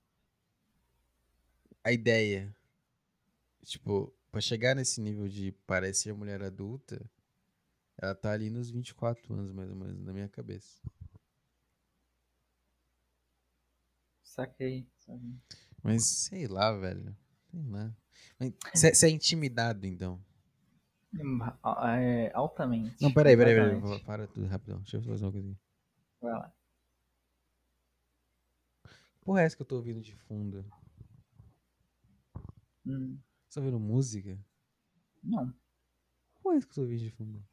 a 1.87 1.91
ideia. 1.93 2.53
Tipo, 3.63 4.13
pra 4.29 4.41
chegar 4.41 4.75
nesse 4.75 4.99
nível 4.99 5.27
de 5.29 5.53
parecer 5.65 6.13
mulher 6.13 6.41
adulta, 6.43 7.09
ela 7.97 8.13
tá 8.13 8.31
ali 8.31 8.49
nos 8.49 8.69
24 8.69 9.33
anos, 9.33 9.51
mais 9.51 9.69
ou 9.69 9.75
menos, 9.75 9.97
na 10.01 10.11
minha 10.11 10.27
cabeça. 10.27 10.81
Saquei. 14.21 14.85
saquei. 14.97 15.35
Mas 15.81 16.05
sei 16.05 16.47
lá, 16.47 16.73
velho. 16.73 17.15
Sei 17.49 17.63
lá. 17.69 17.95
Você 18.73 19.07
é 19.07 19.09
intimidado, 19.09 19.85
então. 19.87 20.21
Hum, 21.13 21.39
É, 21.87 22.31
altamente. 22.33 23.01
Não, 23.01 23.13
peraí, 23.13 23.37
peraí, 23.37 23.55
peraí. 23.55 23.75
completamente. 23.75 24.05
Para 24.05 24.27
tudo 24.27 24.45
rapidão. 24.47 24.79
Deixa 24.79 24.97
eu 24.97 25.01
fazer 25.03 25.25
uma 25.25 25.31
coisa 25.31 25.47
aqui. 25.47 25.57
Vai 26.21 26.33
lá. 26.33 26.53
Porra, 29.21 29.41
é 29.41 29.45
essa 29.45 29.55
que 29.55 29.61
eu 29.61 29.65
tô 29.65 29.77
ouvindo 29.77 30.01
de 30.01 30.13
fundo? 30.13 30.65
Hum, 32.87 33.19
Você 33.49 33.59
tá 33.59 33.65
ouvindo 33.65 33.79
música? 33.79 34.39
não. 35.23 35.53
Porra, 36.41 36.55
é 36.55 36.57
essa 36.57 36.65
que 36.67 36.71
eu 36.71 36.75
tô 36.75 36.81
ouvindo 36.81 36.99
de 37.03 37.11
fundo? 37.11 37.43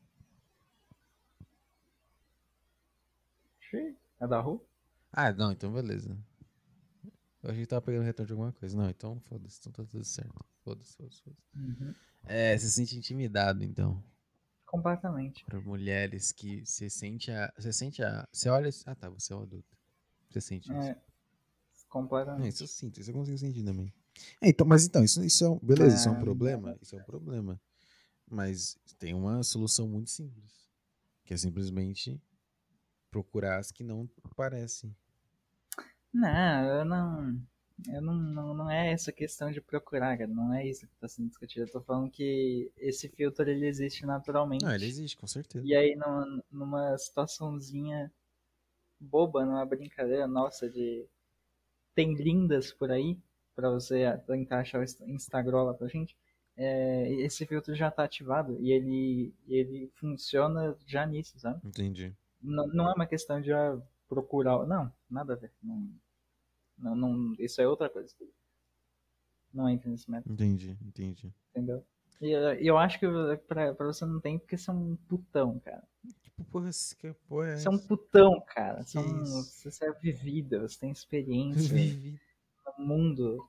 Xiii, 3.58 3.96
É 4.20 4.28
da 4.28 4.40
rua? 4.40 4.60
Ah, 5.12 5.32
não, 5.32 5.50
então 5.52 5.72
beleza. 5.72 6.14
Eu 7.42 7.50
achei 7.50 7.62
que 7.62 7.68
tava 7.68 7.82
pegando 7.82 8.04
retorno 8.04 8.26
de 8.26 8.32
alguma 8.32 8.52
coisa. 8.52 8.76
Não, 8.76 8.88
então 8.88 9.20
foda-se, 9.20 9.58
então 9.60 9.72
tá 9.72 9.84
tudo 9.90 10.04
certo. 10.04 10.34
Foda-se, 10.64 10.96
foda-se, 10.96 11.22
foda-se. 11.22 11.42
Uhum. 11.56 11.94
É, 12.26 12.56
você 12.58 12.66
se 12.66 12.72
sente 12.72 12.96
intimidado, 12.96 13.64
então. 13.64 14.02
Completamente. 14.66 15.44
Por 15.46 15.62
mulheres 15.64 16.32
que 16.32 16.64
você 16.66 16.90
sente 16.90 17.30
a. 17.30 17.50
Você 17.56 17.72
sente 17.72 18.02
a. 18.02 18.26
Você 18.32 18.48
olha. 18.48 18.68
Ah, 18.86 18.94
tá, 18.94 19.08
você 19.08 19.32
é 19.32 19.36
um 19.36 19.42
adulto. 19.42 19.76
Você 20.30 20.40
sente 20.40 20.68
isso. 20.70 20.76
É, 20.90 20.94
Não, 20.94 21.00
completamente. 21.88 22.48
isso 22.48 22.62
eu 22.64 22.66
sinto, 22.68 23.00
isso 23.00 23.10
eu 23.10 23.14
consigo 23.14 23.38
sentir 23.38 23.64
também. 23.64 23.92
É, 24.40 24.48
então, 24.48 24.66
mas 24.66 24.84
então, 24.86 25.02
isso, 25.04 25.22
isso 25.24 25.44
é 25.44 25.48
um. 25.48 25.58
Beleza, 25.58 25.96
isso 25.96 26.08
é 26.08 26.12
um 26.12 26.16
Ah, 26.16 26.20
problema? 26.20 26.78
Isso 26.80 26.94
é 26.96 26.98
um 26.98 27.02
problema. 27.02 27.60
Mas 28.30 28.76
tem 28.98 29.14
uma 29.14 29.42
solução 29.42 29.88
muito 29.88 30.10
simples. 30.10 30.68
Que 31.24 31.34
é 31.34 31.36
simplesmente 31.36 32.20
procurar 33.10 33.58
as 33.58 33.72
que 33.72 33.84
não 33.84 34.08
parecem. 34.36 34.94
Não, 36.12 36.64
eu 36.78 36.84
não. 36.84 37.40
Eu 37.88 38.00
não, 38.00 38.14
não, 38.14 38.54
não 38.54 38.70
é 38.70 38.92
essa 38.92 39.10
questão 39.12 39.50
de 39.50 39.60
procurar, 39.60 40.16
cara. 40.16 40.30
Não 40.30 40.54
é 40.54 40.64
isso 40.66 40.86
que 40.86 40.94
está 40.94 41.08
sendo 41.08 41.28
discutido. 41.28 41.66
Eu 41.66 41.72
tô 41.72 41.80
falando 41.80 42.08
que 42.10 42.70
esse 42.76 43.08
filtro 43.08 43.48
ele 43.50 43.66
existe 43.66 44.06
naturalmente. 44.06 44.64
Não, 44.64 44.72
ele 44.72 44.86
existe, 44.86 45.16
com 45.16 45.26
certeza. 45.26 45.66
E 45.66 45.74
aí, 45.74 45.96
numa, 45.96 46.44
numa 46.50 46.98
situaçãozinha 46.98 48.12
boba, 49.00 49.44
numa 49.44 49.66
brincadeira 49.66 50.26
nossa 50.26 50.68
de. 50.70 51.04
Tem 51.94 52.14
lindas 52.14 52.72
por 52.72 52.90
aí, 52.90 53.18
pra 53.54 53.70
você 53.70 54.04
tentar 54.26 54.60
achar 54.60 54.80
o 54.80 54.84
Insta- 54.84 55.04
Instagram 55.06 55.62
lá 55.64 55.74
pra 55.74 55.88
gente. 55.88 56.16
é, 56.56 57.10
esse 57.14 57.44
filtro 57.46 57.74
já 57.74 57.90
tá 57.90 58.04
ativado 58.04 58.56
e 58.60 58.70
ele, 58.70 59.34
ele 59.48 59.90
funciona 59.94 60.76
já 60.86 61.04
nisso, 61.04 61.38
sabe? 61.38 61.60
Entendi. 61.66 62.14
Não, 62.40 62.66
não 62.68 62.88
é 62.90 62.94
uma 62.94 63.06
questão 63.06 63.40
de 63.40 63.52
ah, 63.52 63.76
procurar. 64.08 64.64
Não, 64.66 64.92
nada 65.10 65.32
a 65.32 65.36
ver. 65.36 65.50
Não, 65.62 65.88
não, 66.78 66.94
não- 66.94 67.34
isso 67.40 67.60
é 67.60 67.66
outra 67.66 67.88
coisa. 67.88 68.14
Não 69.52 69.68
entra 69.68 69.88
nesse 69.90 70.10
método, 70.10 70.32
Entendi, 70.32 70.76
entendi. 70.84 71.32
entendeu? 71.50 71.84
E 72.20 72.30
eu, 72.66 72.78
acho 72.78 72.98
que 72.98 73.06
pra, 73.48 73.74
pra 73.74 73.86
você 73.86 74.04
não 74.06 74.20
tem, 74.20 74.38
porque 74.38 74.56
você 74.56 74.70
é 74.70 74.72
um 74.72 74.96
putão, 75.08 75.58
cara. 75.60 75.82
Tipo, 76.22 76.44
porra, 76.44 76.70
que 76.98 77.12
porra 77.28 77.48
é 77.50 77.56
Você 77.56 77.68
é 77.68 77.70
um 77.70 77.78
putão, 77.78 78.40
cara. 78.46 78.82
Você, 78.82 78.98
é 78.98 79.00
um- 79.00 79.24
você 79.24 79.84
é 79.84 79.92
vivida, 79.92 80.60
você 80.60 80.78
tem 80.80 80.90
experiência 80.90 81.54
Vivi. 81.74 82.20
Mundo 82.78 83.48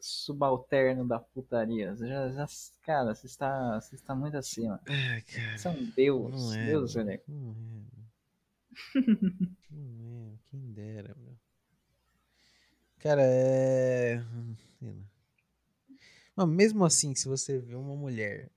subalterno 0.00 1.06
da 1.06 1.18
putaria. 1.18 1.94
Você 1.94 2.06
já, 2.08 2.28
já- 2.32 2.46
cara, 2.82 3.14
você 3.14 3.26
está, 3.26 3.80
você 3.80 3.94
está 3.94 4.14
muito 4.14 4.36
acima. 4.36 4.80
Ai, 4.86 5.20
cara. 5.22 5.58
Você 5.58 5.68
é 5.68 5.70
um 5.70 5.84
deus. 5.90 6.30
Não 6.32 6.54
é. 6.54 6.66
deus. 6.66 6.96
Elenco. 6.96 7.24
Não 7.30 7.50
é. 7.50 8.00
Não 9.70 10.32
é. 10.32 10.38
Quem 10.50 10.72
dera, 10.72 11.14
meu. 11.18 11.36
Cara, 12.98 13.22
é. 13.24 14.22
Sei 14.78 14.92
lá. 14.92 15.02
Mas 16.36 16.48
mesmo 16.48 16.84
assim, 16.84 17.14
se 17.14 17.28
você 17.28 17.58
vê 17.58 17.74
uma 17.74 17.94
mulher 17.96 18.50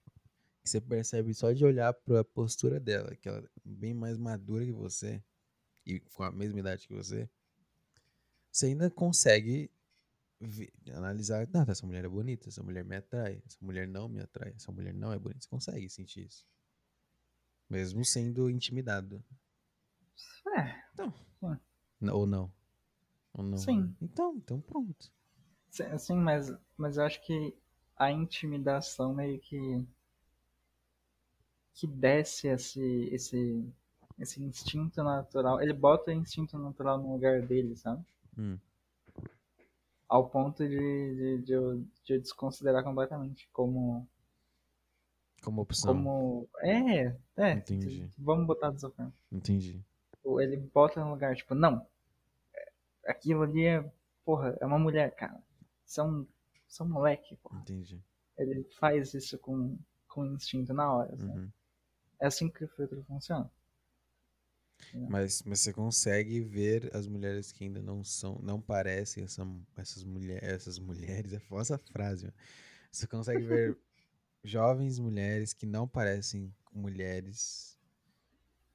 que 0.64 0.70
você 0.70 0.80
percebe 0.80 1.34
só 1.34 1.52
de 1.52 1.66
olhar 1.66 1.94
pra 1.94 2.24
postura 2.24 2.80
dela, 2.80 3.16
que 3.16 3.28
ela 3.28 3.40
é 3.40 3.50
bem 3.66 3.94
mais 3.94 4.18
madura 4.18 4.64
que 4.66 4.72
você 4.72 5.22
e 5.86 6.00
com 6.00 6.24
a 6.24 6.32
mesma 6.32 6.60
idade 6.60 6.88
que 6.88 6.94
você, 6.94 7.30
você 8.54 8.68
ainda 8.68 8.92
consegue 8.92 9.72
ver- 10.42 10.74
analisar, 10.94 11.48
não, 11.54 11.64
essa 11.70 11.86
mulher 11.88 12.06
é 12.06 12.10
bonita, 12.10 12.50
essa 12.50 12.64
mulher 12.64 12.86
me 12.86 12.98
atrai, 12.98 13.42
essa 13.48 13.58
mulher 13.62 13.88
não 13.88 14.10
me 14.10 14.22
atrai, 14.22 14.54
essa 14.56 14.72
mulher 14.72 14.94
não 14.94 15.14
é 15.14 15.20
bonita. 15.20 15.42
Você 15.44 15.50
consegue 15.50 15.90
sentir 15.90 16.28
isso. 16.28 16.46
Mesmo 17.70 18.06
sendo 18.06 18.50
intimidado. 18.50 19.22
É, 20.56 20.84
N- 22.02 22.12
Ou 22.12 22.28
não. 22.28 22.54
Ou 23.34 23.44
não. 23.44 23.58
Sim. 23.58 23.96
Então, 24.02 24.36
então 24.38 24.62
pronto. 24.62 25.12
sim, 25.70 25.98
sim, 25.98 26.16
mas, 26.16 26.52
mas 26.78 26.98
eu 26.98 27.04
acho 27.04 27.22
que 27.26 27.54
a 27.98 28.12
intimidação 28.12 29.14
meio 29.14 29.40
que 29.40 29.86
que 31.76 31.86
desce 31.86 32.48
esse, 32.48 32.82
esse, 33.12 33.64
esse 34.20 34.42
instinto 34.44 35.04
natural. 35.04 35.62
Ele 35.62 35.74
bota 35.74 36.10
o 36.10 36.14
instinto 36.14 36.58
natural 36.58 36.98
no 36.98 37.14
lugar 37.14 37.42
dele, 37.44 37.76
sabe? 37.76 38.04
Hum. 38.38 38.58
Ao 40.08 40.30
ponto 40.30 40.68
de, 40.68 40.78
de, 40.78 41.42
de, 41.44 41.54
eu, 41.54 41.80
de 42.04 42.14
eu 42.14 42.20
desconsiderar 42.20 42.84
completamente 42.84 43.50
como. 43.52 44.08
Como 45.44 45.62
opção. 45.62 45.94
como 45.94 46.50
é, 46.60 47.16
é. 47.36 47.52
Entendi. 47.54 48.10
Vamos 48.18 48.46
botar 48.48 48.72
dessa 48.72 48.90
forma. 48.90 49.14
Entendi. 49.32 49.84
Ele 50.40 50.58
bota 50.74 51.04
no 51.04 51.12
lugar, 51.12 51.36
tipo, 51.36 51.54
não. 51.54 51.86
Aquilo 53.06 53.44
ali 53.44 53.66
é. 53.66 53.92
Porra, 54.24 54.58
é 54.62 54.66
uma 54.66 54.80
mulher, 54.80 55.14
cara. 55.16 55.42
São. 55.86 56.28
São 56.68 56.88
moleque, 56.88 57.36
porra. 57.38 57.60
Entendi. 57.60 58.02
Ele 58.38 58.64
faz 58.80 59.14
isso 59.14 59.38
com, 59.38 59.78
com 60.08 60.26
instinto 60.26 60.74
na 60.74 60.92
hora. 60.92 61.16
sabe? 61.18 61.40
Uhum. 61.40 61.52
É 62.20 62.28
assim 62.28 62.50
que 62.50 62.64
o 62.64 62.68
filtro 62.70 63.04
funciona. 63.04 63.52
Mas, 65.08 65.44
mas 65.44 65.60
você 65.62 65.74
consegue 65.74 66.42
ver 66.42 66.90
as 66.96 67.08
mulheres 67.08 67.52
que 67.52 67.64
ainda 67.64 67.82
não 67.82 68.04
são, 68.04 68.40
não 68.42 68.62
parecem 68.62 69.24
essa, 69.24 69.46
essas 69.78 70.04
mulheres, 70.04 70.44
essas 70.44 70.80
mulheres, 70.80 71.34
é 71.34 71.40
foda 71.40 71.62
essa 71.62 71.78
frase, 71.78 72.26
mano. 72.26 72.38
Você 72.92 73.08
consegue 73.08 73.44
ver 73.44 73.78
jovens 74.44 75.00
mulheres 75.00 75.54
que 75.54 75.66
não 75.66 75.88
parecem 75.88 76.54
mulheres 76.72 77.78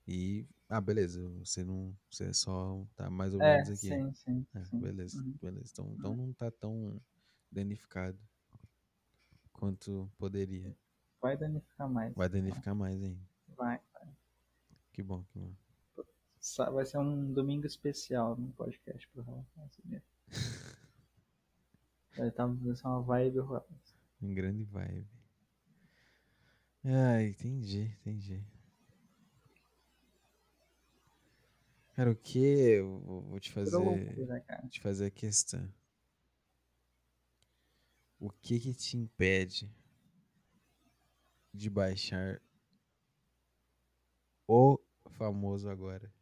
e, 0.07 0.47
ah, 0.69 0.81
beleza, 0.81 1.29
você 1.39 1.63
não, 1.63 1.95
você 2.11 2.33
só 2.33 2.85
tá 2.97 3.11
mais 3.11 3.35
ou 3.35 3.41
É, 3.43 3.59
menos 3.59 3.71
aqui. 3.71 3.89
sim, 3.89 4.15
sim. 4.15 4.47
É, 4.55 4.61
sim. 4.65 4.79
beleza, 4.81 5.19
Uhum. 5.23 5.35
beleza. 5.43 5.69
Então, 5.73 5.95
então 5.99 6.17
não 6.17 6.33
tá 6.33 6.51
tão 6.51 7.01
danificado 7.53 8.19
quanto 9.53 10.11
poderia. 10.19 10.75
Vai 11.21 11.37
danificar 11.37 11.89
mais. 11.89 12.15
Vai 12.15 12.29
danificar 12.29 12.75
mais 12.75 13.03
ainda. 13.03 13.21
Vai. 13.57 13.79
Que 14.93 15.03
bom, 15.03 15.25
que 15.33 15.39
bom. 15.39 15.68
Vai 16.73 16.86
ser 16.86 16.98
um 16.98 17.32
domingo 17.32 17.66
especial 17.66 18.36
no 18.36 18.52
podcast 18.52 19.09
pro 19.09 19.23
Rafa. 19.23 19.70
Vai 22.16 22.31
tá, 22.32 22.48
ser 22.74 22.86
uma 22.86 23.02
vibe 23.02 23.39
rola. 23.39 23.66
Um 24.20 24.35
grande 24.35 24.65
vibe. 24.65 25.09
Ah, 26.85 27.23
entendi, 27.23 27.97
entendi. 28.01 28.44
Cara, 31.94 32.12
o 32.12 32.16
que 32.16 32.39
eu 32.39 33.01
vou 33.01 33.40
te 33.40 33.52
fazer, 33.52 33.77
loucura, 33.77 34.40
cara. 34.40 34.69
te 34.69 34.81
fazer 34.81 35.06
a 35.06 35.10
questão. 35.10 35.69
O 38.20 38.31
que 38.31 38.59
que 38.59 38.73
te 38.73 38.97
impede 38.97 39.69
de 41.52 41.69
baixar 41.69 42.40
o 44.47 44.78
famoso 45.10 45.69
agora? 45.69 46.12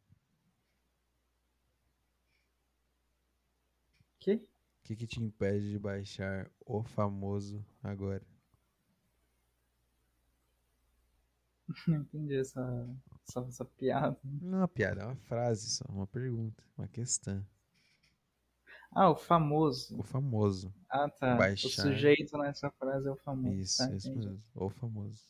Que? 4.18 4.34
O 4.34 4.48
que 4.86 4.94
que 4.94 5.06
te 5.06 5.20
impede 5.20 5.72
de 5.72 5.78
baixar 5.80 6.48
o 6.64 6.80
famoso 6.84 7.64
agora? 7.82 8.24
Não 11.88 11.96
entendi 11.96 12.36
essa, 12.36 12.88
essa, 13.28 13.40
essa 13.40 13.64
piada. 13.64 14.16
Não 14.22 14.58
é 14.58 14.60
uma 14.60 14.68
piada, 14.68 15.02
é 15.02 15.04
uma 15.06 15.16
frase 15.16 15.68
só, 15.70 15.84
uma 15.88 16.06
pergunta, 16.06 16.62
uma 16.78 16.86
questão. 16.86 17.44
Ah, 18.92 19.10
o 19.10 19.16
famoso. 19.16 19.98
O 19.98 20.02
famoso. 20.04 20.72
Ah, 20.88 21.08
tá. 21.10 21.34
Baixar. 21.34 21.66
O 21.68 21.70
sujeito 21.70 22.38
nessa 22.38 22.70
frase 22.70 23.08
é 23.08 23.10
o 23.10 23.16
famoso. 23.16 23.54
Isso, 23.56 23.78
tá, 23.78 23.92
isso 23.92 24.08
entendi. 24.08 24.28
mesmo. 24.28 24.42
O 24.54 24.70
famoso. 24.70 25.24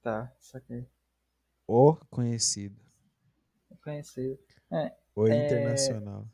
Tá, 0.00 0.32
saquei. 0.38 0.86
O 1.66 1.96
conhecido. 2.08 2.80
Eu 3.68 3.76
conheci. 3.78 4.38
O 5.16 5.26
É. 5.26 5.46
internacional. 5.46 6.26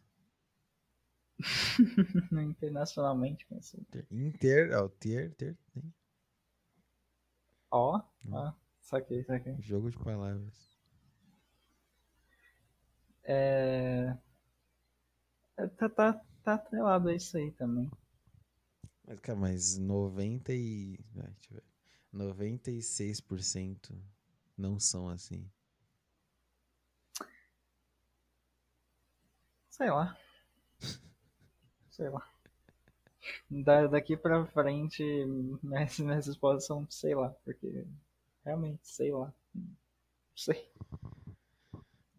Internacionalmente 2.33 3.47
conhecido. 3.47 3.87
Inter, 4.11 4.73
ó, 4.77 4.89
ter, 4.89 5.35
ter, 5.35 5.57
tem. 5.73 5.95
Ó, 7.71 8.01
ó, 8.31 8.53
saquei, 8.81 9.25
saquei. 9.25 9.57
Jogo 9.61 9.91
de 9.91 9.99
palavras. 9.99 10.79
É... 13.25 14.17
é 15.57 15.67
tá, 15.69 15.89
tá, 15.89 16.21
tá 16.43 16.55
atrelado 16.55 17.09
a 17.09 17.15
isso 17.15 17.37
aí 17.37 17.51
também. 17.53 17.91
Mas, 19.07 19.21
cara, 19.21 19.39
mas 19.39 19.79
90 19.79 20.53
e... 20.53 20.99
Vai, 21.13 21.27
deixa 21.27 21.55
eu 21.55 21.57
ver. 21.57 21.65
96% 22.15 23.93
não 24.57 24.79
são 24.79 25.09
assim. 25.09 25.51
Sei 29.69 29.91
lá. 29.91 30.17
Sei 31.97 32.09
lá. 32.09 32.23
Da, 33.51 33.87
daqui 33.87 34.17
pra 34.17 34.45
frente, 34.47 35.03
minhas, 35.63 35.99
minhas 35.99 36.27
respostas 36.27 36.67
são 36.67 36.87
sei 36.91 37.15
lá, 37.15 37.31
porque 37.45 37.87
realmente 38.45 38.81
sei 38.87 39.13
lá. 39.13 39.33
Não 39.55 39.77
sei. 40.37 40.71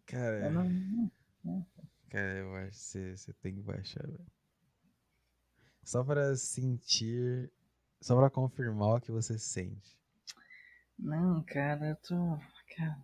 Cara, 0.06 0.46
Eu 0.46 0.50
não, 0.52 0.64
não- 0.64 1.10
não. 1.44 1.66
cara, 2.08 2.38
eu 2.38 2.54
acho 2.56 2.70
que 2.70 2.76
você, 2.76 3.16
você 3.16 3.32
tem 3.34 3.54
que 3.54 3.60
baixar, 3.60 4.06
velho. 4.06 4.26
Só 5.82 6.04
pra 6.04 6.36
sentir, 6.36 7.50
só 8.00 8.14
pra 8.14 8.28
confirmar 8.28 8.96
o 8.96 9.00
que 9.00 9.10
você 9.10 9.38
sente. 9.38 9.96
Não, 10.98 11.42
cara, 11.44 11.88
eu 11.90 11.96
tô. 11.96 12.14
Cara. 12.76 12.98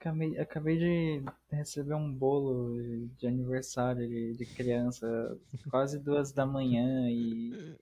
Acabei, 0.00 0.38
acabei 0.38 0.78
de 0.78 1.22
receber 1.50 1.92
um 1.92 2.10
bolo 2.10 3.06
de 3.18 3.26
aniversário 3.26 4.08
de, 4.08 4.32
de 4.32 4.46
criança, 4.46 5.38
quase 5.68 5.98
duas 5.98 6.32
da 6.32 6.46
manhã, 6.46 7.10
e 7.10 7.76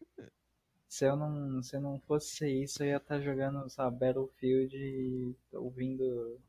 se 0.88 1.04
eu 1.04 1.16
não, 1.16 1.62
se 1.62 1.76
eu 1.76 1.80
não 1.80 2.00
fosse 2.00 2.44
isso, 2.64 2.82
eu 2.82 2.88
ia 2.88 2.96
estar 2.96 3.20
jogando, 3.20 3.70
sabe, 3.70 4.00
Battlefield 4.00 5.36
ouvindo 5.52 6.40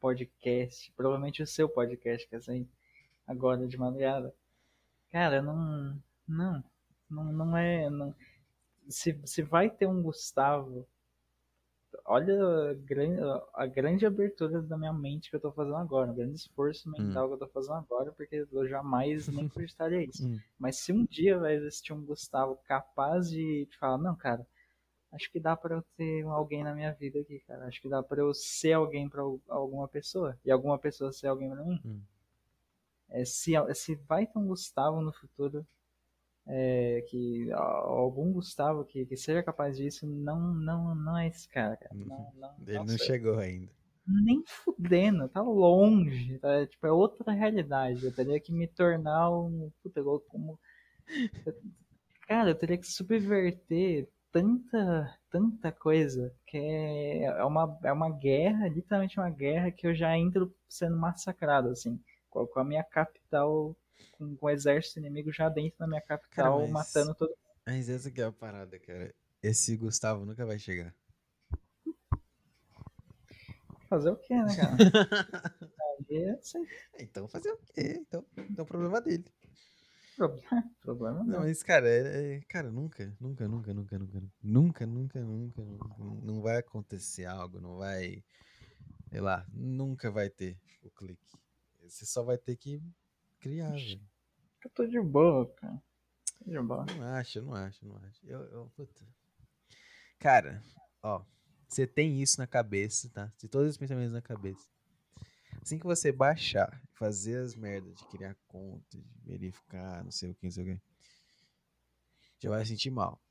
podcast, 0.00 0.90
provavelmente 0.96 1.42
o 1.42 1.46
seu 1.46 1.68
podcast, 1.68 2.26
que 2.26 2.34
é 2.34 2.38
assim, 2.38 2.66
agora 3.26 3.66
de 3.66 3.76
madrugada. 3.76 4.34
Cara, 5.10 5.42
não, 5.42 6.02
não, 6.26 6.64
não, 7.10 7.24
não 7.24 7.56
é, 7.56 7.90
não, 7.90 8.14
se, 8.88 9.20
se 9.26 9.42
vai 9.42 9.68
ter 9.68 9.86
um 9.86 10.02
Gustavo 10.02 10.88
olha 12.04 12.70
a 12.70 12.74
grande, 12.74 13.20
a 13.54 13.66
grande 13.66 14.06
abertura 14.06 14.60
da 14.62 14.76
minha 14.76 14.92
mente 14.92 15.30
que 15.30 15.36
eu 15.36 15.40
tô 15.40 15.52
fazendo 15.52 15.76
agora, 15.76 16.10
o 16.10 16.14
grande 16.14 16.36
esforço 16.36 16.90
mental 16.90 17.28
que 17.28 17.34
eu 17.34 17.38
tô 17.38 17.48
fazendo 17.48 17.74
agora, 17.74 18.12
porque 18.12 18.46
eu 18.52 18.68
jamais 18.68 19.26
nem 19.28 19.48
cogitaria 19.48 20.04
isso. 20.04 20.26
Hum. 20.26 20.38
Mas 20.58 20.76
se 20.76 20.92
um 20.92 21.04
dia 21.04 21.38
vai 21.38 21.54
existir 21.54 21.92
um 21.92 22.04
Gustavo 22.04 22.56
capaz 22.66 23.30
de, 23.30 23.66
de 23.66 23.76
falar, 23.78 23.98
não, 23.98 24.16
cara, 24.16 24.46
acho 25.12 25.30
que 25.30 25.40
dá 25.40 25.56
pra 25.56 25.76
eu 25.76 25.82
ter 25.96 26.24
alguém 26.26 26.64
na 26.64 26.74
minha 26.74 26.92
vida 26.92 27.20
aqui, 27.20 27.40
cara. 27.46 27.66
Acho 27.66 27.80
que 27.82 27.88
dá 27.88 28.02
pra 28.02 28.20
eu 28.20 28.34
ser 28.34 28.72
alguém 28.74 29.08
pra 29.08 29.22
al- 29.22 29.40
alguma 29.48 29.88
pessoa. 29.88 30.38
E 30.44 30.50
alguma 30.50 30.78
pessoa 30.78 31.12
ser 31.12 31.28
alguém 31.28 31.50
pra 31.50 31.64
mim. 31.64 31.80
Hum. 31.84 32.00
É, 33.08 33.24
se, 33.24 33.52
se 33.74 33.94
vai 33.94 34.26
ter 34.26 34.38
um 34.38 34.46
Gustavo 34.46 35.00
no 35.00 35.12
futuro, 35.12 35.66
é, 36.46 37.04
que 37.08 37.50
algum 37.52 38.32
Gustavo 38.32 38.84
que, 38.84 39.06
que 39.06 39.16
seja 39.16 39.42
capaz 39.42 39.76
disso, 39.76 40.06
não, 40.06 40.54
não, 40.54 40.94
não 40.94 41.18
é 41.18 41.28
esse 41.28 41.48
cara, 41.48 41.76
cara. 41.76 41.94
Não, 41.94 42.32
não, 42.36 42.54
Ele 42.66 42.78
não 42.78 42.88
sei. 42.88 42.98
chegou 42.98 43.38
ainda. 43.38 43.70
Nem 44.06 44.42
fudendo, 44.46 45.28
tá 45.30 45.40
longe, 45.40 46.38
tá? 46.38 46.66
Tipo, 46.66 46.86
é 46.86 46.92
outra 46.92 47.32
realidade. 47.32 48.04
Eu 48.04 48.14
teria 48.14 48.38
que 48.38 48.52
me 48.52 48.66
tornar 48.66 49.30
um. 49.30 49.70
Puta, 49.82 50.02
como. 50.28 50.58
Cara, 52.28 52.50
eu 52.50 52.54
teria 52.54 52.78
que 52.78 52.86
subverter 52.86 54.08
tanta, 54.30 55.18
tanta 55.30 55.72
coisa 55.72 56.34
que 56.46 56.56
é, 56.58 57.24
é, 57.24 57.44
uma, 57.44 57.78
é 57.84 57.92
uma 57.92 58.10
guerra, 58.10 58.68
literalmente 58.68 59.18
uma 59.18 59.30
guerra 59.30 59.70
que 59.70 59.86
eu 59.86 59.94
já 59.94 60.16
entro 60.18 60.54
sendo 60.68 60.96
massacrado, 60.98 61.68
assim. 61.68 61.98
Com 62.28 62.58
a 62.58 62.64
minha 62.64 62.82
capital, 62.82 63.76
com, 64.12 64.36
com 64.36 64.46
o 64.46 64.50
exército 64.50 64.98
inimigo 64.98 65.32
já 65.32 65.48
dentro 65.48 65.78
da 65.78 65.86
minha 65.86 66.00
capital, 66.00 66.60
mas- 66.60 66.70
matando 66.70 67.14
todo 67.14 67.34
Mas 67.66 67.88
essa 67.88 68.10
que 68.10 68.20
é 68.20 68.24
a 68.24 68.32
parada, 68.32 68.78
cara. 68.78 69.14
Esse 69.42 69.76
Gustavo 69.76 70.24
nunca 70.24 70.44
vai 70.46 70.58
chegar. 70.58 70.94
Fazer 73.88 74.10
o 74.10 74.16
quê, 74.16 74.34
né, 74.34 74.56
cara? 74.56 74.76
É 76.10 77.02
Então 77.02 77.28
fazer 77.28 77.50
o 77.50 77.58
quê? 77.74 77.98
Então, 78.00 78.24
então 78.36 78.64
problema 78.64 79.00
dele. 79.00 79.24
problema, 80.16 80.70
problema 80.80 81.18
Não, 81.24 81.26
não. 81.26 81.40
mas, 81.40 81.62
cara, 81.62 81.88
é, 81.88 82.36
é- 82.36 82.40
cara, 82.48 82.70
nunca, 82.70 83.14
nunca, 83.20 83.46
nunca, 83.48 83.74
nunca, 83.74 83.98
nunca, 83.98 84.20
nunca, 84.42 84.86
nunca, 84.86 85.20
nunca, 85.20 85.62
nunca, 85.62 86.04
não 86.24 86.40
vai 86.40 86.58
acontecer 86.58 87.24
algo, 87.24 87.60
não 87.60 87.76
vai, 87.76 88.22
sei 89.10 89.20
lá, 89.20 89.46
nunca 89.52 90.10
vai 90.10 90.30
ter 90.30 90.56
o 90.82 90.90
clique. 90.90 91.22
Você 91.82 92.06
só 92.06 92.22
vai 92.22 92.38
ter 92.38 92.56
que 92.56 92.80
criar, 93.44 93.72
velho. 93.72 94.00
Eu 94.64 94.70
tô 94.70 94.86
de 94.86 94.98
boa, 94.98 95.46
cara. 95.56 95.82
Tô 96.38 96.50
de 96.50 96.62
boa. 96.62 96.86
Não 96.86 97.04
acho, 97.04 97.42
não 97.42 97.54
acho, 97.54 97.86
não 97.86 97.96
acho. 97.98 98.26
Eu, 98.26 98.40
eu, 98.44 98.72
puta. 98.74 99.06
Cara, 100.18 100.62
ó, 101.02 101.22
você 101.68 101.86
tem 101.86 102.22
isso 102.22 102.40
na 102.40 102.46
cabeça, 102.46 103.10
tá? 103.10 103.30
Tem 103.38 103.48
todos 103.50 103.68
os 103.68 103.76
pensamentos 103.76 104.14
na 104.14 104.22
cabeça. 104.22 104.66
Assim 105.60 105.78
que 105.78 105.84
você 105.84 106.10
baixar, 106.10 106.82
fazer 106.94 107.36
as 107.36 107.54
merdas 107.54 107.94
de 107.98 108.06
criar 108.06 108.34
conta, 108.48 108.96
de 108.96 109.04
verificar, 109.22 110.02
não 110.02 110.10
sei 110.10 110.30
o 110.30 110.34
que, 110.34 110.44
não 110.44 110.50
sei 110.50 110.64
o 110.64 110.66
que, 110.66 110.82
já 112.40 112.50
vai 112.50 112.64
sentir 112.64 112.90
mal. 112.90 113.22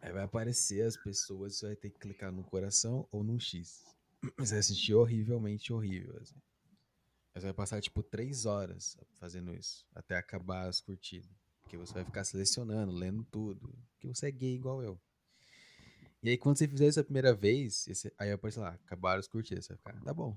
Aí 0.00 0.12
vai 0.12 0.24
aparecer 0.24 0.82
as 0.82 0.96
pessoas, 0.96 1.56
você 1.56 1.66
vai 1.66 1.76
ter 1.76 1.90
que 1.90 1.98
clicar 1.98 2.32
no 2.32 2.44
coração 2.44 3.06
ou 3.12 3.22
no 3.22 3.38
X. 3.38 3.84
Você 4.38 4.54
vai 4.54 4.62
sentir 4.62 4.94
horrivelmente 4.94 5.72
horrível. 5.72 6.18
Assim. 6.20 6.34
Você 7.38 7.46
vai 7.46 7.54
passar 7.54 7.80
tipo 7.80 8.02
três 8.02 8.46
horas 8.46 8.96
fazendo 9.14 9.54
isso, 9.54 9.86
até 9.94 10.16
acabar 10.16 10.68
as 10.68 10.80
curtidas. 10.80 11.30
Porque 11.62 11.76
você 11.76 11.92
vai 11.94 12.04
ficar 12.04 12.24
selecionando, 12.24 12.92
lendo 12.92 13.22
tudo. 13.24 13.72
Porque 13.92 14.08
você 14.08 14.28
é 14.28 14.30
gay 14.30 14.54
igual 14.54 14.82
eu. 14.82 14.98
E 16.22 16.30
aí, 16.30 16.38
quando 16.38 16.56
você 16.58 16.66
fizer 16.66 16.88
isso 16.88 16.98
a 16.98 17.04
primeira 17.04 17.32
vez, 17.34 17.86
esse- 17.86 18.12
aí 18.18 18.32
aparece 18.32 18.58
lá, 18.58 18.70
acabaram 18.70 19.20
as 19.20 19.28
curtidas. 19.28 19.66
Você 19.66 19.74
vai 19.74 19.78
ficar, 19.78 20.04
tá 20.04 20.12
bom. 20.12 20.36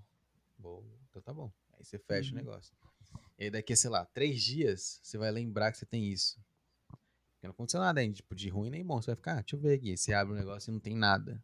Bom, 0.58 0.84
então 1.10 1.22
tá 1.22 1.34
bom. 1.34 1.52
Aí 1.74 1.84
você 1.84 1.98
fecha 1.98 2.30
o 2.30 2.34
Uhum. 2.34 2.40
negócio. 2.44 2.76
E 3.40 3.46
aí 3.46 3.50
daqui, 3.50 3.76
sei 3.76 3.90
lá, 3.90 4.06
três 4.06 4.44
dias, 4.44 5.00
você 5.02 5.18
vai 5.18 5.32
lembrar 5.32 5.72
que 5.72 5.80
você 5.80 5.86
tem 5.86 6.06
isso. 6.12 6.40
Porque 7.34 7.48
não 7.48 7.52
aconteceu 7.52 7.80
nada 7.80 8.00
ainda, 8.00 8.14
tipo, 8.16 8.36
de 8.36 8.48
ruim 8.50 8.70
nem 8.70 8.86
bom. 8.86 9.02
Você 9.02 9.08
vai 9.08 9.16
ficar, 9.16 9.32
ah, 9.40 9.42
deixa 9.42 9.56
eu 9.56 9.60
ver 9.60 9.74
aqui. 9.74 9.98
Você 9.98 10.14
abre 10.14 10.34
o 10.34 10.38
negócio 10.38 10.70
e 10.70 10.74
não 10.74 10.80
tem 10.80 10.96
nada. 10.96 11.44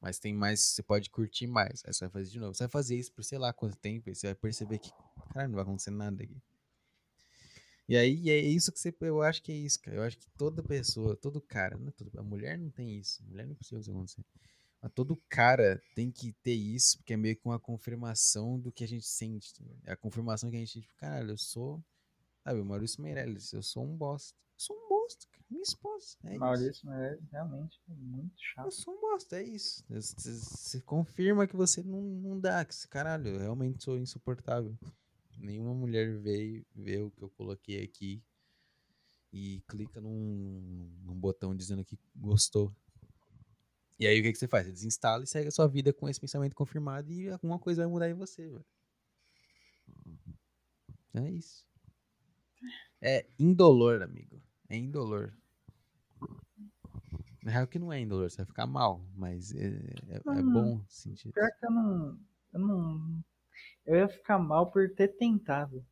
Mas 0.00 0.18
tem 0.18 0.34
mais, 0.34 0.60
você 0.60 0.82
pode 0.82 1.10
curtir 1.10 1.46
mais. 1.46 1.82
Aí 1.84 1.92
você 1.92 2.04
vai 2.06 2.10
fazer 2.10 2.30
de 2.30 2.38
novo. 2.38 2.54
Você 2.54 2.64
vai 2.64 2.70
fazer 2.70 2.96
isso 2.96 3.12
por 3.12 3.24
sei 3.24 3.38
lá 3.38 3.52
quanto 3.52 3.76
tempo, 3.76 4.10
e 4.10 4.14
você 4.14 4.28
vai 4.28 4.34
perceber 4.34 4.78
que, 4.78 4.90
caralho, 5.32 5.50
não 5.50 5.56
vai 5.56 5.62
acontecer 5.62 5.90
nada 5.90 6.22
aqui. 6.22 6.40
E 7.88 7.96
aí 7.96 8.30
é 8.30 8.38
isso 8.38 8.72
que 8.72 8.80
você. 8.80 8.94
Eu 9.00 9.22
acho 9.22 9.42
que 9.42 9.52
é 9.52 9.54
isso, 9.54 9.80
cara. 9.80 9.96
Eu 9.96 10.02
acho 10.02 10.18
que 10.18 10.28
toda 10.36 10.62
pessoa, 10.62 11.16
todo 11.16 11.40
cara, 11.40 11.78
não 11.78 11.88
é 11.88 11.92
todo, 11.92 12.18
a 12.18 12.22
mulher 12.22 12.58
não 12.58 12.68
tem 12.70 12.98
isso. 12.98 13.22
A 13.22 13.26
mulher 13.28 13.46
não 13.46 13.52
é 13.52 13.56
possível 13.56 13.80
isso 13.80 13.90
acontecer. 13.90 14.24
Mas 14.82 14.92
todo 14.92 15.20
cara 15.28 15.80
tem 15.94 16.10
que 16.10 16.32
ter 16.42 16.54
isso, 16.54 16.98
porque 16.98 17.14
é 17.14 17.16
meio 17.16 17.36
que 17.36 17.44
uma 17.44 17.60
confirmação 17.60 18.58
do 18.58 18.72
que 18.72 18.84
a 18.84 18.88
gente 18.88 19.06
sente. 19.06 19.54
tá? 19.54 19.64
É 19.84 19.92
a 19.92 19.96
confirmação 19.96 20.50
que 20.50 20.56
a 20.56 20.58
gente, 20.58 20.80
tipo, 20.80 20.94
caralho, 20.96 21.30
eu 21.30 21.38
sou. 21.38 21.82
Sabe, 22.44 22.60
o 22.60 22.64
Maurício 22.64 23.02
Meirelles, 23.02 23.52
eu 23.52 23.62
sou 23.62 23.84
um 23.84 23.96
bosta. 23.96 24.36
Eu 24.36 24.60
sou 24.60 24.76
um. 24.76 24.85
Minha 25.48 25.62
esposa. 25.62 26.16
É 26.24 26.30
isso. 26.30 26.40
Maurício 26.40 26.88
Meirelles 26.88 27.30
realmente 27.30 27.80
é 27.88 27.94
muito 27.94 28.34
Eu 28.34 28.38
chato. 28.38 28.70
sou 28.72 28.94
um 28.94 29.00
bosta, 29.00 29.36
é 29.38 29.44
isso. 29.44 29.84
Você 29.88 30.32
você 30.32 30.80
confirma 30.80 31.46
que 31.46 31.56
você 31.56 31.82
não, 31.82 32.00
não 32.00 32.40
dá, 32.40 32.64
que 32.64 32.72
esse 32.74 32.88
caralho, 32.88 33.28
eu 33.28 33.38
realmente 33.38 33.84
sou 33.84 33.96
insuportável. 33.96 34.76
Nenhuma 35.38 35.74
mulher 35.74 36.18
veio 36.18 36.64
ver 36.74 37.02
o 37.02 37.10
que 37.10 37.22
eu 37.22 37.30
coloquei 37.30 37.82
aqui 37.82 38.22
e 39.32 39.62
clica 39.68 40.00
num, 40.00 40.90
num 41.04 41.14
botão 41.14 41.54
dizendo 41.54 41.84
que 41.84 41.98
gostou. 42.14 42.74
E 43.98 44.06
aí 44.06 44.20
o 44.20 44.22
que, 44.22 44.32
que 44.32 44.38
você 44.38 44.48
faz? 44.48 44.66
Você 44.66 44.72
desinstala 44.72 45.24
e 45.24 45.26
segue 45.26 45.48
a 45.48 45.52
sua 45.52 45.66
vida 45.68 45.92
com 45.92 46.08
esse 46.08 46.20
pensamento 46.20 46.54
confirmado 46.54 47.12
e 47.12 47.28
alguma 47.28 47.58
coisa 47.58 47.82
vai 47.82 47.90
mudar 47.90 48.10
em 48.10 48.14
você, 48.14 48.48
velho. 48.48 48.64
É 51.14 51.30
isso. 51.30 51.64
É 53.00 53.26
indolor, 53.38 54.02
amigo. 54.02 54.42
É 54.68 54.76
indolor. 54.76 55.32
Na 57.42 57.50
real 57.52 57.66
que 57.66 57.78
não 57.78 57.92
é 57.92 58.00
indolor, 58.00 58.30
você 58.30 58.38
vai 58.38 58.46
ficar 58.46 58.66
mal, 58.66 59.00
mas 59.14 59.54
é, 59.54 59.66
é, 60.08 60.16
é 60.16 60.20
Hum. 60.26 60.52
bom 60.52 60.80
sentir. 60.88 61.32
Pior 61.32 61.50
que 61.58 61.66
eu 61.66 61.70
não. 61.70 62.18
Eu 62.52 62.60
não. 62.60 63.24
Eu 63.86 63.96
ia 63.96 64.08
ficar 64.08 64.38
mal 64.38 64.70
por 64.70 64.90
ter 64.94 65.08
tentado. 65.08 65.84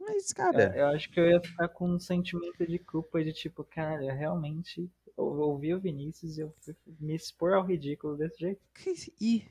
Mas, 0.00 0.32
Eu, 0.52 0.60
cara, 0.62 0.74
eu 0.74 0.86
acho 0.88 1.10
que 1.10 1.20
eu 1.20 1.28
ia 1.30 1.40
ficar 1.40 1.68
com 1.68 1.88
um 1.90 2.00
sentimento 2.00 2.66
de 2.66 2.78
culpa 2.78 3.22
de 3.22 3.32
tipo, 3.32 3.62
cara, 3.64 4.04
eu 4.04 4.14
realmente 4.16 4.90
eu 5.16 5.24
ouvi 5.24 5.72
o 5.74 5.80
Vinícius 5.80 6.36
e 6.36 6.40
eu 6.40 6.52
fui 6.62 6.74
me 7.00 7.14
expor 7.14 7.52
ao 7.54 7.64
ridículo 7.64 8.16
desse 8.16 8.38
jeito. 8.40 8.60
que 8.74 8.92
e 9.20 9.44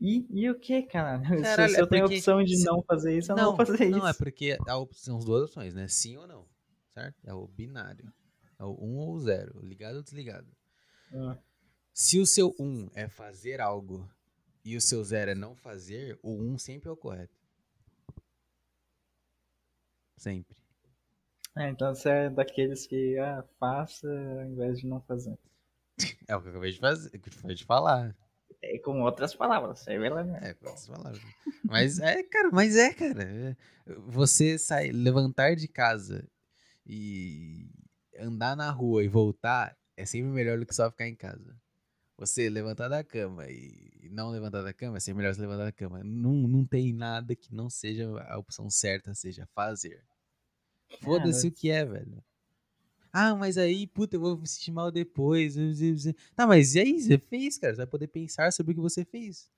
E, 0.00 0.26
e 0.30 0.50
o 0.50 0.58
que, 0.58 0.82
cara? 0.82 1.20
Caralho, 1.44 1.68
se, 1.68 1.74
se 1.74 1.80
é 1.80 1.82
eu 1.82 1.86
tenho 1.86 2.04
a 2.04 2.08
opção 2.08 2.42
de 2.42 2.56
se- 2.56 2.64
não 2.64 2.82
fazer 2.82 3.16
isso, 3.16 3.32
eu 3.32 3.36
não, 3.36 3.44
Não, 3.44 3.56
vou 3.56 3.66
fazer 3.66 3.84
não, 3.90 3.98
isso. 3.98 4.08
é 4.08 4.14
porque 4.14 4.58
a 4.68 4.76
op- 4.78 4.94
são 4.94 5.18
as 5.18 5.24
duas 5.24 5.44
opções, 5.44 5.74
né? 5.74 5.88
Sim 5.88 6.16
ou 6.18 6.26
não, 6.26 6.46
certo? 6.96 7.16
É 7.24 7.34
o 7.34 7.46
binário. 7.46 8.10
É 8.58 8.64
o 8.64 8.72
1 8.72 8.96
ou 8.96 9.20
0, 9.20 9.60
ligado 9.62 9.96
ou 9.96 10.02
desligado. 10.02 10.50
Ah, 11.12 11.36
Se 11.92 12.18
o 12.18 12.24
seu 12.24 12.54
1 12.58 12.90
é 12.94 13.06
fazer 13.06 13.60
algo 13.60 14.10
e 14.64 14.76
o 14.76 14.80
seu 14.80 15.04
0 15.04 15.32
é 15.32 15.34
não 15.34 15.54
fazer, 15.54 16.18
o 16.22 16.32
1 16.32 16.58
sempre 16.58 16.88
é 16.88 16.92
o 16.92 16.96
correto. 16.96 17.38
Sempre. 20.16 20.56
É, 21.58 21.68
então 21.68 21.94
você 21.94 22.08
é 22.08 22.30
daqueles 22.30 22.86
que 22.86 23.18
ah, 23.18 23.44
faça 23.60 24.08
ao 24.08 24.46
invés 24.46 24.80
de 24.80 24.86
não 24.86 25.00
fazer. 25.02 25.38
É 26.28 26.34
o 26.34 26.40
que 26.40 26.48
eu 26.48 26.50
acabei 26.50 26.72
de 26.72 26.80
fazer, 26.80 27.10
que 27.18 27.28
eu 27.28 27.32
acabei 27.38 27.54
de 27.54 27.64
falar. 27.64 28.16
É 28.62 28.78
com 28.78 29.00
outras 29.02 29.34
palavras, 29.34 29.86
é 29.86 29.98
verdade. 29.98 30.30
É, 30.44 30.54
com 30.54 30.66
outras 30.66 30.88
palavras. 30.88 31.22
Mas 31.62 31.98
é, 32.00 32.22
cara, 32.24 32.50
mas 32.52 32.74
é, 32.74 32.92
cara. 32.92 33.22
É, 33.22 33.56
Você 34.08 34.58
sai, 34.58 34.90
levantar 34.90 35.54
de 35.54 35.68
casa 35.68 36.28
e 36.86 37.68
andar 38.18 38.56
na 38.56 38.70
rua 38.70 39.02
e 39.04 39.08
voltar 39.08 39.76
é 39.96 40.06
sempre 40.06 40.30
melhor 40.30 40.58
do 40.58 40.66
que 40.66 40.74
só 40.74 40.90
ficar 40.90 41.08
em 41.08 41.16
casa. 41.16 41.56
Você 42.18 42.48
levantar 42.48 42.88
da 42.88 43.04
cama 43.04 43.46
e 43.48 44.08
não 44.10 44.30
levantar 44.30 44.62
da 44.62 44.72
cama 44.72 44.96
é 44.96 45.00
sempre 45.00 45.18
melhor 45.18 45.34
você 45.34 45.40
levantar 45.40 45.64
da 45.64 45.72
cama. 45.72 46.02
Não, 46.02 46.32
não 46.32 46.64
tem 46.64 46.92
nada 46.92 47.34
que 47.34 47.54
não 47.54 47.68
seja 47.68 48.08
a 48.28 48.38
opção 48.38 48.70
certa, 48.70 49.14
seja 49.14 49.46
fazer. 49.54 50.02
Foda-se 51.02 51.48
o 51.48 51.52
que 51.52 51.70
é, 51.70 51.84
velho. 51.84 52.22
Ah, 53.12 53.34
mas 53.34 53.56
aí, 53.58 53.86
puta, 53.86 54.16
eu 54.16 54.20
vou 54.20 54.38
me 54.38 54.46
sentir 54.46 54.70
mal 54.70 54.90
depois. 54.90 55.56
Tá, 56.34 56.46
mas 56.46 56.74
e 56.74 56.80
aí? 56.80 57.00
Você 57.00 57.18
fez, 57.18 57.58
cara? 57.58 57.74
Você 57.74 57.78
vai 57.78 57.86
poder 57.86 58.08
pensar 58.08 58.52
sobre 58.52 58.72
o 58.72 58.74
que 58.74 58.80
você 58.80 59.04
fez. 59.04 59.50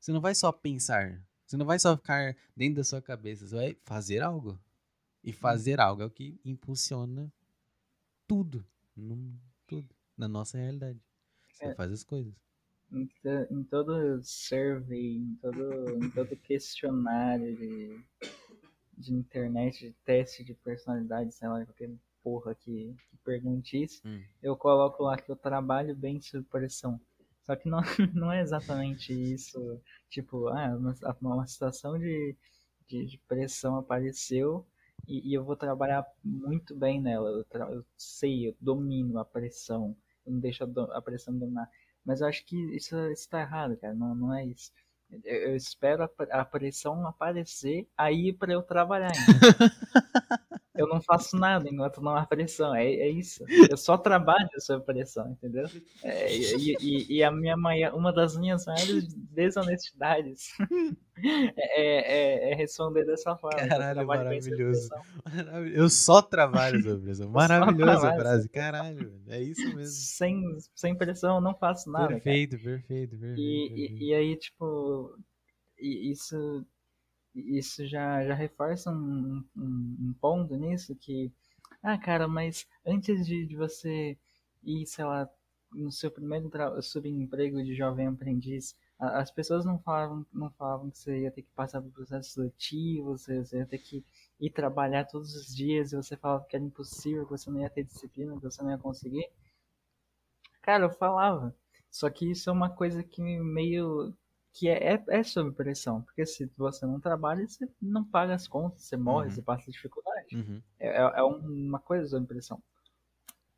Você 0.00 0.12
não 0.12 0.20
vai 0.20 0.34
só 0.34 0.52
pensar. 0.52 1.20
Você 1.44 1.56
não 1.56 1.66
vai 1.66 1.78
só 1.78 1.96
ficar 1.96 2.36
dentro 2.56 2.76
da 2.76 2.84
sua 2.84 3.02
cabeça. 3.02 3.46
Você 3.46 3.54
vai 3.54 3.76
fazer 3.84 4.22
algo. 4.22 4.58
E 5.28 5.32
fazer 5.32 5.80
algo 5.80 6.02
é 6.02 6.06
o 6.06 6.10
que 6.10 6.40
impulsiona 6.44 7.30
tudo. 8.26 8.64
tudo. 9.66 9.94
Na 10.16 10.26
nossa 10.26 10.58
realidade. 10.58 11.00
Você 11.52 11.66
É. 11.66 11.74
faz 11.74 11.92
as 11.92 12.02
coisas. 12.04 12.34
Em, 12.90 13.08
em 13.50 13.64
todo 13.64 14.20
survey, 14.22 15.16
em 15.18 15.34
todo, 15.42 16.04
em 16.04 16.10
todo 16.10 16.36
questionário 16.36 17.54
de, 17.56 18.00
de 18.96 19.12
internet, 19.14 19.78
de 19.86 19.92
teste 20.04 20.42
de 20.42 20.54
personalidade, 20.54 21.32
sei 21.34 21.48
lá, 21.48 21.64
qualquer 21.64 21.90
porra 22.22 22.54
que, 22.54 22.94
que 23.10 23.16
pergunte 23.24 23.82
isso, 23.82 24.02
Hum. 24.04 24.22
eu 24.42 24.56
coloco 24.56 25.02
lá 25.02 25.16
que 25.18 25.30
eu 25.30 25.36
trabalho 25.36 25.94
bem 25.94 26.20
sob 26.20 26.44
pressão. 26.50 27.00
Só 27.42 27.54
que 27.56 27.68
não, 27.68 27.80
não 28.14 28.32
é 28.32 28.40
exatamente 28.40 29.12
isso. 29.12 29.80
Tipo, 30.10 30.48
ah, 30.48 30.74
uma, 30.76 30.94
uma 31.20 31.46
situação 31.46 31.98
de, 31.98 32.34
de, 32.88 33.06
de 33.06 33.18
pressão 33.28 33.76
apareceu 33.76 34.66
e, 35.08 35.30
e 35.30 35.34
eu 35.34 35.44
vou 35.44 35.56
trabalhar 35.56 36.06
muito 36.24 36.74
bem 36.76 37.00
nela. 37.00 37.30
Eu, 37.30 37.44
tra- 37.44 37.70
eu 37.72 37.84
sei, 37.96 38.48
eu 38.48 38.56
domino 38.60 39.18
a 39.18 39.24
pressão. 39.24 39.96
Eu 40.26 40.32
não 40.32 40.40
deixo 40.40 40.64
a, 40.64 40.66
do- 40.66 40.92
a 40.92 41.02
pressão 41.02 41.36
dominar. 41.36 41.68
Mas 42.04 42.20
eu 42.20 42.28
acho 42.28 42.44
que 42.44 42.56
isso, 42.76 42.96
isso 43.10 43.28
tá 43.28 43.40
errado, 43.40 43.76
cara. 43.76 43.94
Não, 43.94 44.14
não 44.14 44.34
é 44.34 44.44
isso. 44.46 44.72
Eu, 45.24 45.50
eu 45.50 45.56
espero 45.56 46.04
a, 46.04 46.40
a 46.40 46.44
pressão 46.44 47.06
aparecer 47.06 47.88
aí 47.96 48.32
pra 48.32 48.52
eu 48.52 48.62
trabalhar. 48.62 49.12
eu 50.78 50.86
não 50.86 51.00
faço 51.02 51.36
nada 51.36 51.68
enquanto 51.68 52.00
não 52.00 52.16
há 52.16 52.24
pressão. 52.24 52.74
É, 52.74 52.86
é 52.86 53.10
isso. 53.10 53.44
Eu 53.68 53.76
só 53.76 53.98
trabalho 53.98 54.48
sob 54.58 54.84
pressão, 54.84 55.30
entendeu? 55.32 55.66
É, 56.02 56.34
e, 56.34 56.76
e- 56.80 57.16
e 57.16 57.22
a 57.24 57.30
minha 57.30 57.56
maior, 57.56 57.94
uma 57.94 58.12
das 58.12 58.36
minhas 58.36 58.64
maiores 58.64 59.12
desonestidades 59.14 60.50
é, 61.56 62.48
é- 62.48 62.52
é 62.52 62.54
responder 62.54 63.04
dessa 63.04 63.36
forma. 63.36 63.60
Eu 63.60 63.68
Caralho, 63.68 64.00
sob 64.00 64.06
maravilhoso. 64.06 64.88
Eu 65.74 65.90
só 65.90 66.22
trabalho 66.22 66.82
sobre 66.82 67.02
pressão. 67.02 67.28
Maravilhosa 67.30 68.10
a 68.10 68.14
frase. 68.14 68.48
Caralho, 68.48 69.20
é 69.28 69.42
isso 69.42 69.64
mesmo. 69.74 69.86
Sem, 69.86 70.42
sem 70.74 70.96
pressão 70.96 71.36
eu 71.36 71.40
não 71.40 71.54
faço 71.54 71.90
nada. 71.90 72.08
cara. 72.08 72.20
perfeito, 72.20 72.58
perfeito, 72.58 73.18
perfeito. 73.18 73.40
E, 73.40 73.68
perfeito. 73.68 74.02
e, 74.04 74.14
aí, 74.14 74.36
tipo, 74.36 75.18
isso, 75.78 76.64
isso 77.46 77.86
já, 77.86 78.24
já 78.24 78.34
reforça 78.34 78.90
um, 78.90 79.44
um, 79.56 79.96
um 80.00 80.14
ponto 80.20 80.54
nisso 80.56 80.94
que, 80.94 81.32
ah, 81.82 81.98
cara, 81.98 82.28
mas 82.28 82.66
antes 82.86 83.26
de, 83.26 83.46
de 83.46 83.56
você 83.56 84.16
ir, 84.62 84.86
sei 84.86 85.04
lá, 85.04 85.28
no 85.72 85.92
seu 85.92 86.10
primeiro 86.10 86.50
subemprego 86.82 87.62
de 87.62 87.74
jovem 87.74 88.06
aprendiz, 88.06 88.74
as 88.98 89.30
pessoas 89.30 89.64
não 89.64 89.78
falavam, 89.78 90.26
não 90.32 90.50
falavam 90.50 90.90
que 90.90 90.98
você 90.98 91.20
ia 91.20 91.30
ter 91.30 91.42
que 91.42 91.50
passar 91.54 91.80
por 91.80 91.92
processo 91.92 92.30
seletivo, 92.30 93.16
você, 93.16 93.44
você 93.44 93.58
ia 93.58 93.66
ter 93.66 93.78
que 93.78 94.04
ir 94.40 94.50
trabalhar 94.50 95.04
todos 95.04 95.34
os 95.36 95.54
dias, 95.54 95.92
e 95.92 95.96
você 95.96 96.16
falava 96.16 96.44
que 96.46 96.56
era 96.56 96.64
impossível, 96.64 97.24
que 97.24 97.30
você 97.30 97.50
não 97.50 97.60
ia 97.60 97.70
ter 97.70 97.84
disciplina, 97.84 98.36
que 98.36 98.42
você 98.42 98.62
não 98.62 98.70
ia 98.70 98.78
conseguir. 98.78 99.30
Cara, 100.62 100.84
eu 100.84 100.90
falava. 100.90 101.54
Só 101.90 102.10
que 102.10 102.30
isso 102.30 102.50
é 102.50 102.52
uma 102.52 102.70
coisa 102.70 103.02
que 103.02 103.22
meio. 103.22 104.14
Que 104.58 104.68
é, 104.68 104.94
é, 104.94 105.04
é 105.08 105.22
sob 105.22 105.52
pressão. 105.52 106.02
Porque 106.02 106.26
se 106.26 106.50
você 106.56 106.84
não 106.86 106.98
trabalha, 107.00 107.46
você 107.46 107.68
não 107.80 108.04
paga 108.04 108.34
as 108.34 108.48
contas, 108.48 108.82
você 108.82 108.96
morre, 108.96 109.28
Uhum. 109.28 109.34
você 109.34 109.42
passa 109.42 109.70
dificuldade. 109.70 110.34
Uhum. 110.36 110.60
É, 110.80 110.88
é 110.88 111.12
é 111.20 111.22
uma 111.22 111.78
coisa 111.78 112.08
sob 112.08 112.26
pressão. 112.26 112.62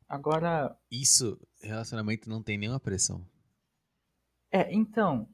Agora, 0.07 0.77
Isso, 0.91 1.39
relacionamento 1.61 2.29
não 2.29 2.43
tem 2.43 2.57
nenhuma 2.57 2.79
pressão. 2.79 3.25
é, 4.51 4.73
então. 4.73 5.27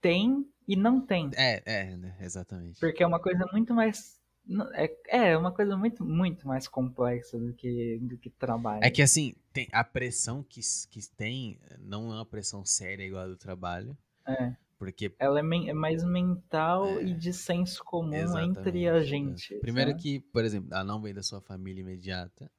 Tem 0.00 0.46
e 0.68 0.76
não 0.76 1.00
tem. 1.00 1.30
É, 1.34 1.62
é, 1.64 1.96
né, 1.96 2.16
exatamente. 2.20 2.78
Porque 2.80 3.02
é 3.02 3.06
uma 3.06 3.20
coisa 3.20 3.46
muito 3.52 3.72
mais. 3.74 4.20
não- 4.46 4.70
É, 4.74 4.96
é 5.08 5.36
uma 5.36 5.50
coisa 5.52 5.76
muito, 5.76 6.04
muito 6.04 6.46
mais 6.46 6.68
complexa 6.68 7.38
do 7.38 7.52
que, 7.54 7.98
do 8.02 8.16
que 8.18 8.30
trabalho. 8.30 8.84
É 8.84 8.90
que 8.90 9.02
assim, 9.02 9.34
tem, 9.52 9.66
a 9.72 9.82
pressão 9.82 10.42
que, 10.42 10.60
que 10.90 11.00
tem 11.16 11.58
não 11.80 12.12
é 12.12 12.16
uma 12.16 12.26
pressão 12.26 12.64
séria 12.64 13.04
igual 13.04 13.24
a 13.24 13.28
do 13.28 13.36
trabalho. 13.36 13.96
É. 14.26 14.56
Porque. 14.78 15.14
Ela 15.18 15.38
é, 15.40 15.42
men- 15.42 15.68
é 15.68 15.72
mais 15.72 16.04
mental 16.04 16.86
É. 16.86 17.04
e 17.04 17.14
de 17.14 17.32
senso 17.32 17.82
comum 17.84 18.38
entre 18.38 18.88
a 18.88 18.96
é. 18.96 19.02
gente. 19.04 19.54
Primeiro 19.60 19.90
sabe? 19.92 20.02
que, 20.02 20.20
por 20.20 20.44
exemplo, 20.44 20.68
ela 20.72 20.84
não 20.84 21.00
vem 21.00 21.14
da 21.14 21.22
sua 21.22 21.40
família 21.40 21.80
imediata. 21.80 22.50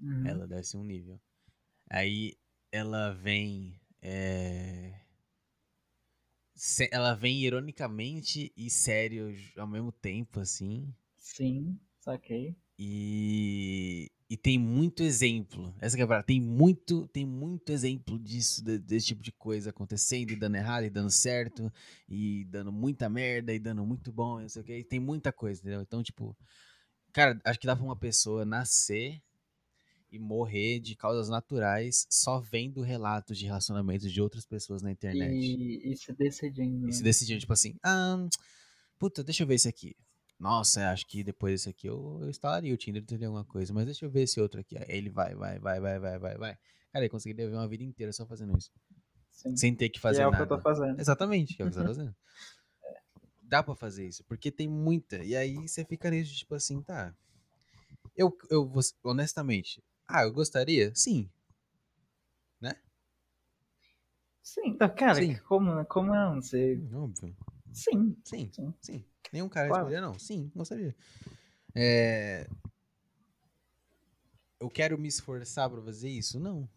Uhum. 0.00 0.26
Ela 0.26 0.46
desce 0.46 0.76
um 0.76 0.84
nível. 0.84 1.20
Aí 1.88 2.36
ela 2.70 3.12
vem. 3.12 3.80
é, 4.00 4.94
Ela 6.90 7.14
vem 7.14 7.40
ironicamente 7.42 8.52
e 8.56 8.70
sério 8.70 9.34
ao 9.56 9.66
mesmo 9.66 9.92
tempo, 9.92 10.40
assim. 10.40 10.94
Sim, 11.16 11.78
saquei. 12.00 12.56
E, 12.78 14.10
e 14.32 14.36
tem 14.38 14.58
muito 14.58 15.02
exemplo. 15.02 15.74
Essa 15.78 15.94
que 15.94 16.02
é 16.02 16.06
a. 16.06 16.22
Tem 16.22 16.40
muito, 16.40 17.06
tem 17.08 17.26
muito 17.26 17.70
exemplo 17.70 18.18
disso, 18.18 18.64
de- 18.64 18.78
desse 18.78 19.08
tipo 19.08 19.22
de 19.22 19.30
coisa 19.30 19.68
acontecendo 19.68 20.30
e 20.30 20.36
dando 20.36 20.54
errado 20.54 20.84
e 20.84 20.88
dando 20.88 21.10
certo, 21.10 21.70
e 22.08 22.46
dando 22.46 22.72
muita 22.72 23.10
merda 23.10 23.52
e 23.52 23.58
dando 23.58 23.84
muito 23.84 24.10
bom, 24.10 24.38
e 24.38 24.44
não 24.44 24.48
sei 24.48 24.62
o 24.62 24.64
que. 24.64 24.84
Tem 24.84 24.98
muita 24.98 25.34
coisa, 25.34 25.60
entendeu? 25.60 25.82
Então, 25.82 26.02
tipo, 26.02 26.34
cara, 27.12 27.38
acho 27.44 27.60
que 27.60 27.66
dá 27.66 27.76
pra 27.76 27.84
uma 27.84 27.94
pessoa 27.94 28.46
nascer 28.46 29.20
e 30.10 30.18
morrer 30.18 30.80
de 30.80 30.96
causas 30.96 31.28
naturais 31.28 32.06
só 32.08 32.40
vendo 32.40 32.80
relatos 32.80 33.36
de 33.36 33.44
relacionamentos 33.44 34.10
de 34.10 34.22
outras 34.22 34.46
pessoas 34.46 34.80
na 34.80 34.90
internet. 34.90 35.36
E, 35.36 35.92
e 35.92 35.94
se 35.94 36.10
decidindo. 36.10 36.88
E 36.88 36.92
se 36.94 37.00
né? 37.00 37.04
decidindo, 37.04 37.40
tipo 37.40 37.52
assim, 37.52 37.74
ah, 37.84 38.16
puta, 38.98 39.22
deixa 39.22 39.42
eu 39.42 39.46
ver 39.46 39.56
esse 39.56 39.68
aqui. 39.68 39.94
Nossa, 40.38 40.90
acho 40.90 41.06
que 41.06 41.22
depois 41.22 41.52
desse 41.54 41.68
aqui 41.70 41.86
eu, 41.86 42.18
eu 42.20 42.28
instalaria 42.28 42.74
o 42.74 42.76
Tinder, 42.76 43.04
teria 43.04 43.28
alguma 43.28 43.44
coisa, 43.44 43.72
mas 43.72 43.84
deixa 43.86 44.04
eu 44.04 44.10
ver 44.10 44.22
esse 44.22 44.40
outro 44.40 44.60
aqui. 44.60 44.76
Aí 44.76 44.84
ele 44.88 45.08
vai, 45.10 45.34
vai, 45.34 45.58
vai, 45.58 45.80
vai, 45.80 45.98
vai, 46.00 46.18
vai, 46.18 46.36
vai. 46.36 46.58
Cara, 46.92 47.04
ele 47.04 47.08
conseguiria 47.08 47.46
viver 47.46 47.56
uma 47.56 47.68
vida 47.68 47.84
inteira 47.84 48.12
só 48.12 48.26
fazendo 48.26 48.56
isso. 48.58 48.70
Sim. 49.30 49.56
Sem 49.56 49.74
ter 49.74 49.88
que 49.88 49.94
Que 49.94 50.00
fazer 50.00 50.22
é 50.22 50.26
o 50.26 50.30
que 50.30 50.38
nada. 50.38 50.44
eu 50.54 50.58
tô 50.58 50.62
fazendo. 50.62 51.00
Exatamente, 51.00 51.54
que 51.54 51.62
é 51.62 51.64
o 51.64 51.68
que 51.68 51.74
você 51.74 51.80
tá 51.80 51.86
fazendo. 51.88 52.14
Dá 53.42 53.62
pra 53.62 53.74
fazer 53.74 54.06
isso, 54.06 54.24
porque 54.24 54.50
tem 54.50 54.68
muita. 54.68 55.22
E 55.22 55.36
aí 55.36 55.54
você 55.68 55.84
fica 55.84 56.10
nisso, 56.10 56.34
tipo 56.34 56.54
assim, 56.54 56.82
tá. 56.82 57.14
Eu, 58.16 58.36
eu 58.50 58.70
honestamente, 59.04 59.82
ah, 60.08 60.22
eu 60.22 60.32
gostaria? 60.32 60.92
Sim. 60.94 61.30
Sim, 64.42 64.76
tá, 64.76 64.88
cara, 64.88 65.14
Sim. 65.14 65.36
como, 65.46 65.84
como 65.86 66.12
não? 66.12 66.42
Você... 66.42 66.74
Hum, 66.76 67.04
Óbvio. 67.04 67.36
Sim, 67.72 68.16
Sim, 68.24 68.50
Sim. 68.52 68.74
sim. 68.80 69.04
Nenhum 69.32 69.48
cara 69.48 69.68
Claro. 69.68 69.84
responderia 69.84 70.06
não. 70.06 70.18
Sim, 70.18 70.50
gostaria. 70.54 70.94
É... 71.74 72.46
Eu 74.60 74.70
quero 74.70 74.96
me 74.98 75.08
esforçar 75.08 75.68
pra 75.68 75.82
fazer 75.82 76.08
isso? 76.08 76.38
Não. 76.38 76.68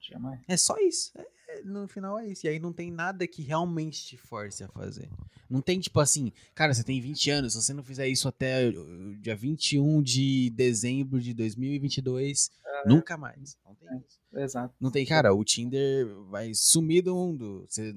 jamais. 0.00 0.40
É 0.48 0.56
só 0.56 0.76
isso. 0.78 1.12
É- 1.16 1.26
é- 1.48 1.62
no 1.62 1.86
final 1.86 2.18
é 2.18 2.26
isso. 2.26 2.44
E 2.46 2.48
aí 2.48 2.58
não 2.58 2.72
tem 2.72 2.90
nada 2.90 3.24
que 3.26 3.40
realmente 3.42 4.04
te 4.04 4.16
force 4.16 4.64
a 4.64 4.68
fazer. 4.68 5.08
Não 5.48 5.60
tem 5.60 5.78
tipo 5.78 6.00
assim, 6.00 6.32
cara, 6.54 6.72
você 6.74 6.82
tem 6.82 7.00
20 7.00 7.30
anos, 7.30 7.52
se 7.52 7.62
você 7.62 7.72
não 7.72 7.84
fizer 7.84 8.08
isso 8.08 8.26
até 8.26 8.68
uh, 8.68 9.14
dia 9.20 9.36
21 9.36 10.02
de 10.02 10.50
dezembro 10.50 11.20
de 11.20 11.32
2022, 11.34 12.50
nunca 12.86 13.16
mais. 13.16 13.56
Não 13.64 13.74
tem 13.76 13.88
isso. 13.98 14.18
Exato. 14.34 14.74
Não 14.80 14.90
tem, 14.90 15.04
cara, 15.06 15.32
o 15.34 15.44
Tinder 15.44 16.06
vai 16.30 16.52
sumir 16.54 17.02
do 17.02 17.14
mundo. 17.14 17.64
Você 17.68 17.94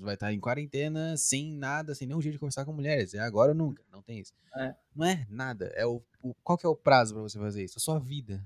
vai 0.00 0.14
estar 0.14 0.32
em 0.32 0.40
quarentena, 0.40 1.16
sem 1.16 1.52
nada, 1.52 1.94
sem 1.94 2.06
nenhum 2.06 2.20
jeito 2.20 2.34
de 2.34 2.38
conversar 2.38 2.64
com 2.64 2.72
mulheres. 2.72 3.14
É 3.14 3.18
agora 3.20 3.50
ou 3.52 3.56
nunca. 3.56 3.82
Não 3.92 4.02
tem 4.02 4.18
isso. 4.20 4.32
É. 4.56 4.74
Não 4.94 5.06
é 5.06 5.26
nada. 5.28 5.66
É 5.74 5.84
o, 5.86 6.02
o- 6.22 6.34
qual 6.42 6.56
que 6.58 6.64
é 6.66 6.68
o 6.68 6.76
prazo 6.76 7.14
pra 7.14 7.22
você 7.22 7.38
fazer 7.38 7.64
isso? 7.64 7.78
A 7.78 7.80
sua 7.80 7.98
vida. 7.98 8.42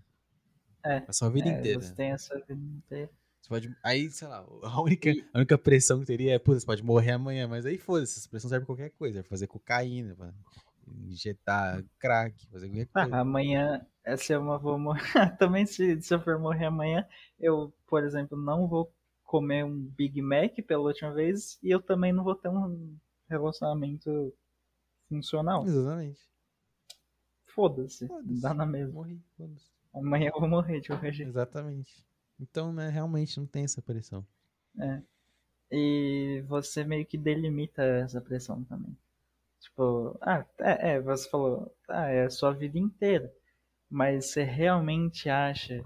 É. 0.84 1.02
A 1.06 1.12
sua 1.12 1.30
vida 1.30 1.48
É, 1.48 1.58
inteira. 1.58 1.80
Você 1.82 1.94
tem 1.94 2.10
essa 2.10 2.34
vida 2.34 2.54
inteira. 2.54 3.10
Você 3.40 3.48
pode. 3.48 3.76
Aí, 3.82 4.10
sei 4.10 4.28
lá, 4.28 4.38
a 4.62 4.80
única, 4.82 5.10
a 5.32 5.38
única 5.38 5.56
pressão 5.58 6.00
que 6.00 6.06
teria 6.06 6.34
é, 6.36 6.38
você 6.38 6.66
pode 6.66 6.82
morrer 6.82 7.12
amanhã, 7.12 7.46
mas 7.48 7.64
aí 7.66 7.78
foda-se, 7.78 8.18
essa 8.18 8.28
pressão 8.28 8.48
serve 8.50 8.64
pra 8.66 8.74
qualquer 8.74 8.90
coisa. 8.98 9.20
Pra 9.22 9.28
fazer 9.30 9.46
cocaína, 9.46 10.14
pra 10.14 10.32
injetar 11.08 11.82
crack, 11.98 12.46
fazer 12.48 12.68
qualquer 12.68 12.88
Ah, 12.94 13.02
coisa. 13.02 13.16
amanhã, 13.18 13.86
é, 14.04 14.16
se 14.16 14.32
eu 14.32 14.42
vou 14.58 14.78
morrer. 14.78 15.00
Também, 15.38 15.66
se, 15.66 16.00
se 16.02 16.14
eu 16.14 16.20
for 16.20 16.38
morrer 16.38 16.66
amanhã, 16.66 17.06
eu, 17.38 17.72
por 17.86 18.04
exemplo, 18.04 18.36
não 18.36 18.66
vou 18.66 18.92
comer 19.30 19.64
um 19.64 19.78
Big 19.78 20.20
Mac 20.20 20.56
pela 20.66 20.82
última 20.82 21.14
vez 21.14 21.56
e 21.62 21.70
eu 21.70 21.80
também 21.80 22.12
não 22.12 22.24
vou 22.24 22.34
ter 22.34 22.48
um 22.48 22.96
relacionamento 23.28 24.34
funcional. 25.08 25.64
Exatamente. 25.64 26.20
Foda-se, 27.54 28.08
Foda-se. 28.08 28.42
dá 28.42 28.52
na 28.52 28.66
mesma. 28.66 28.92
Morri, 28.92 29.22
foda-se. 29.36 29.70
Amanhã 29.94 30.32
eu 30.34 30.40
vou 30.40 30.48
morrer 30.48 30.80
de 30.80 30.88
qualquer 30.88 31.12
jeito. 31.12 31.28
Exatamente. 31.28 32.04
Então, 32.40 32.72
né, 32.72 32.88
realmente 32.88 33.38
não 33.38 33.46
tem 33.46 33.62
essa 33.62 33.80
pressão. 33.80 34.26
E 35.70 36.42
você 36.48 36.82
meio 36.82 37.06
que 37.06 37.16
delimita 37.16 37.84
essa 37.84 38.20
pressão 38.20 38.64
também. 38.64 38.98
Tipo, 39.60 40.18
ah, 40.22 40.44
é, 40.58 40.94
é, 40.94 41.00
você 41.00 41.30
falou, 41.30 41.72
ah, 41.88 42.08
é 42.08 42.24
a 42.24 42.30
sua 42.30 42.50
vida 42.50 42.76
inteira. 42.76 43.32
Mas 43.88 44.26
você 44.26 44.42
realmente 44.42 45.28
acha 45.28 45.84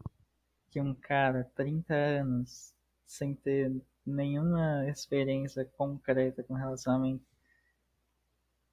que 0.71 0.81
um 0.81 0.95
cara, 0.95 1.45
30 1.55 1.95
anos, 1.95 2.74
sem 3.07 3.35
ter 3.35 3.73
nenhuma 4.07 4.89
experiência 4.89 5.65
concreta 5.77 6.43
com 6.43 6.55
relacionamento, 6.55 7.25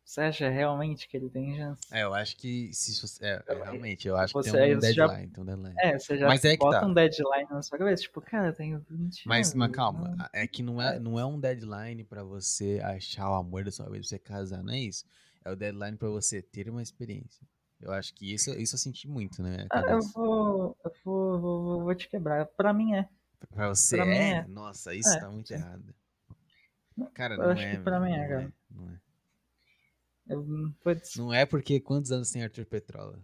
você 0.04 0.22
acha 0.22 0.50
realmente 0.50 1.08
que 1.08 1.16
ele 1.16 1.30
tem 1.30 1.56
chance? 1.56 1.82
É, 1.90 2.04
eu 2.04 2.14
acho 2.14 2.36
que 2.36 2.74
se 2.74 3.00
você. 3.00 3.24
É, 3.26 3.44
é, 3.48 3.54
realmente, 3.64 4.08
eu 4.10 4.18
acho 4.18 4.34
que 4.34 4.40
Você- 4.44 4.52
tem 4.52 4.76
um 4.76 4.80
você 4.82 4.94
já- 4.94 5.08
deadline, 5.08 5.32
tem 5.32 5.42
um 5.44 5.46
deadline. 5.46 5.76
É, 5.80 5.98
você 5.98 6.18
já 6.18 6.28
Mas 6.28 6.44
é 6.44 6.52
que 6.52 6.58
bota 6.58 6.82
tá. 6.82 6.86
um 6.86 6.94
deadline 6.94 7.48
na 7.50 7.62
sua 7.62 7.78
cabeça, 7.78 8.04
tipo, 8.04 8.20
cara, 8.20 8.48
eu 8.48 8.54
tenho 8.54 8.86
20 8.90 9.26
Mas, 9.26 9.48
anos. 9.48 9.56
mas 9.56 9.72
calma, 9.72 10.10
não- 10.18 10.26
é 10.34 10.46
que 10.48 10.62
não 10.64 10.82
é, 10.82 11.00
não 11.00 11.18
é 11.20 11.26
um 11.26 11.40
deadline 11.40 12.04
pra 12.04 12.24
você 12.24 12.82
achar 12.84 13.30
o 13.30 13.36
amor 13.36 13.64
da 13.64 13.72
sua 13.72 13.86
vida, 13.86 14.00
pra 14.00 14.08
você 14.08 14.20
casar, 14.20 14.62
não 14.64 14.74
é 14.74 14.80
isso. 14.80 15.06
É 15.46 15.52
o 15.52 15.56
deadline 15.56 15.96
pra 15.96 16.10
você 16.10 16.42
ter 16.42 16.70
uma 16.70 16.82
experiência. 16.84 17.48
Eu 17.80 17.94
acho 17.94 18.14
que 18.14 18.32
isso, 18.34 18.52
isso 18.60 18.76
eu 18.76 18.80
senti 18.80 19.08
muito, 19.08 19.42
né? 19.42 19.66
Ah, 19.72 19.82
eu 19.88 20.02
vou, 20.14 20.78
eu 20.84 20.92
vou, 21.06 21.40
vou, 21.40 21.64
vou- 21.64 21.84
vou 21.84 21.96
te 21.96 22.10
quebrar. 22.10 22.46
Pra 22.48 22.74
mim 22.74 22.96
é. 22.96 23.08
Pra 23.50 23.70
você 23.70 23.98
pra 23.98 24.06
é? 24.08 24.30
é. 24.38 24.48
Nossa, 24.48 24.94
isso 24.94 25.10
É, 25.10 25.20
tá 25.20 25.30
muito 25.30 25.52
errado. 25.52 25.94
Cara, 27.14 27.36
Eu 27.36 27.40
não 27.44 27.50
acho 27.52 27.62
é. 27.64 27.76
que 27.78 27.84
pra 27.84 28.00
mim 28.00 28.12
é, 28.12 28.18
não 28.22 28.28
cara. 28.28 28.54
Não 28.70 28.90
é. 28.92 29.02
Eu, 30.28 30.74
putz, 30.84 31.16
Não 31.16 31.34
é 31.34 31.46
porque 31.46 31.80
quantos 31.80 32.12
anos 32.12 32.32
tem 32.32 32.44
Arthur 32.44 32.66
Petrola? 32.66 33.20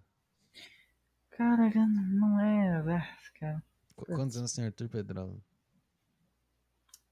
cara, 1.31 1.69
não 1.85 2.39
é. 2.39 2.77
ah, 2.98 3.18
Cara, 3.39 3.64
Qu- 3.95 4.06
Quantos 4.06 4.35
anos 4.38 4.52
tem 4.53 4.65
Arthur 4.65 4.89
Petrola? 4.89 5.38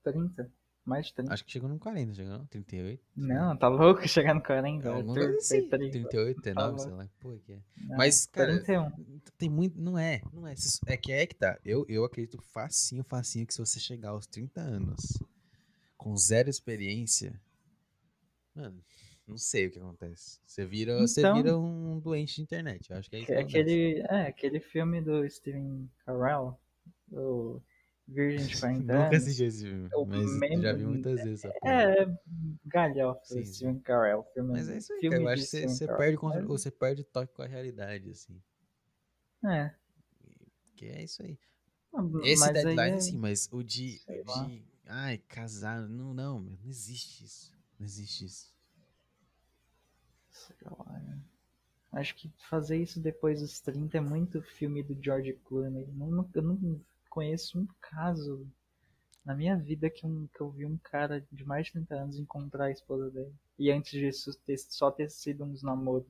30? 0.03 0.51
Mais 0.85 1.07
de 1.07 1.13
30. 1.15 1.33
Acho 1.33 1.43
que 1.43 1.51
chegou 1.51 1.67
no 1.67 1.79
40, 1.79 2.13
chegou 2.13 2.31
não? 2.37 2.45
38? 2.45 3.01
Não, 3.15 3.57
tá 3.57 3.67
louco 3.67 4.01
chegar 4.07 4.35
no 4.35 4.43
40. 4.43 4.87
Alguma 4.87 5.13
Arthur 5.13 5.25
coisa 5.31 5.37
assim. 5.39 5.67
Petri. 5.67 5.89
38, 5.91 6.41
39, 6.43 6.77
Tá 6.77 6.83
sei 6.83 6.91
lá. 6.93 7.09
Pô, 7.19 7.37
que 7.43 7.53
é. 7.53 7.59
Não, 7.77 7.97
Mas, 7.97 8.25
cara, 8.27 8.53
31. 8.63 8.91
Tem 9.37 9.49
muito. 9.49 9.81
Não 9.81 9.97
é, 9.97 10.21
não 10.31 10.45
é. 10.47 10.53
É 10.85 10.95
que 10.97 11.11
é 11.11 11.25
que 11.25 11.33
tá. 11.35 11.57
Eu, 11.65 11.85
eu 11.89 12.05
acredito 12.05 12.39
facinho, 12.39 13.03
facinho 13.03 13.47
que 13.47 13.53
se 13.53 13.59
você 13.59 13.79
chegar 13.79 14.09
aos 14.09 14.27
30 14.27 14.61
anos 14.61 15.17
com 15.97 16.15
zero 16.15 16.49
experiência, 16.51 17.33
mano, 18.53 18.79
não 19.27 19.37
sei 19.39 19.65
o 19.65 19.71
que 19.71 19.79
acontece. 19.79 20.39
Você 20.45 20.65
vira, 20.67 20.99
você 20.99 21.21
Então- 21.21 21.35
vira 21.35 21.57
um 21.57 21.99
doente 21.99 22.35
de 22.35 22.41
internet. 22.43 22.91
Eu 22.91 22.97
acho 22.97 23.09
que 23.09 23.15
é 23.15 23.19
isso 23.19 23.27
que 23.27 23.33
É 23.33 23.39
aquele, 23.39 23.99
é 24.07 24.27
aquele 24.27 24.59
filme 24.59 25.01
do 25.01 25.27
Steven 25.27 25.89
Carell, 26.05 26.55
o 27.11 27.59
Virgem 28.07 28.45
de 28.47 28.59
40 28.59 28.79
Nunca 28.81 29.05
anos. 29.07 29.17
assisti 29.23 29.43
esse 29.45 29.63
filme, 29.65 29.89
o 29.95 30.05
mas 30.05 30.39
meme- 30.39 30.61
já 30.61 30.73
vi 30.73 30.85
muitas 30.85 31.23
vezes. 31.23 31.43
essa 31.43 31.53
porra. 31.59 31.73
É, 31.73 32.17
galhofa. 32.65 33.43
Steven 33.43 33.79
Carell. 33.79 34.23
Filme, 34.33 34.51
Mas 34.53 34.69
é 34.69 34.77
isso 34.77 34.93
aí, 34.93 35.01
cara. 35.09 35.21
Eu 35.21 35.27
acho 35.29 35.49
que 35.49 35.67
você, 35.67 35.87
perde, 35.87 36.17
contra- 36.17 36.45
você 36.45 36.71
perde 36.71 37.03
toque 37.03 37.33
com 37.33 37.41
a 37.41 37.47
realidade, 37.47 38.11
assim. 38.11 38.39
É, 39.43 39.73
Que 40.75 40.85
é 40.85 41.03
isso 41.03 41.23
aí. 41.23 41.37
mas 41.91 42.23
Esse 42.25 42.43
aí 42.47 42.53
deadline, 42.53 42.97
é- 42.97 42.99
sim, 42.99 43.17
mas 43.17 43.49
o 43.51 43.63
de. 43.63 43.99
O 44.07 44.23
de 44.45 44.63
ai, 44.85 45.17
casar. 45.27 45.81
Não, 45.87 46.13
não, 46.13 46.39
meu, 46.39 46.57
não 46.61 46.69
existe 46.69 47.23
isso. 47.25 47.51
Não 47.79 47.85
existe 47.85 48.25
isso. 48.25 48.53
Sei 50.29 50.55
lá, 50.69 50.99
né? 50.99 51.19
Acho 51.91 52.13
que 52.15 52.29
fazer 52.49 52.77
isso 52.77 52.99
depois 52.99 53.39
dos 53.41 53.59
30 53.61 53.97
é 53.97 54.01
muito 54.01 54.41
filme 54.41 54.83
do 54.83 54.95
George 55.01 55.33
Clooney. 55.45 55.87
Não- 55.93 56.11
não- 56.11 56.29
eu 56.33 56.41
não 56.41 56.81
conheço 57.15 57.57
um 57.59 57.67
caso 57.81 58.45
na 59.25 59.35
minha 59.35 59.57
vida 59.57 59.89
que, 59.89 60.05
um, 60.05 60.27
que 60.27 60.41
eu 60.41 60.49
vi 60.51 60.65
um 60.65 60.77
cara 60.77 61.25
de 61.31 61.45
mais 61.45 61.67
de 61.67 61.73
30 61.73 61.95
anos 61.95 62.19
encontrar 62.19 62.65
a 62.65 62.71
esposa 62.71 63.09
dele. 63.11 63.33
E 63.59 63.71
antes 63.71 63.91
disso, 63.91 64.31
ter- 64.45 64.57
só 64.57 64.91
ter 64.91 65.09
sido 65.09 65.43
uns 65.45 65.63
namoros. 65.63 66.07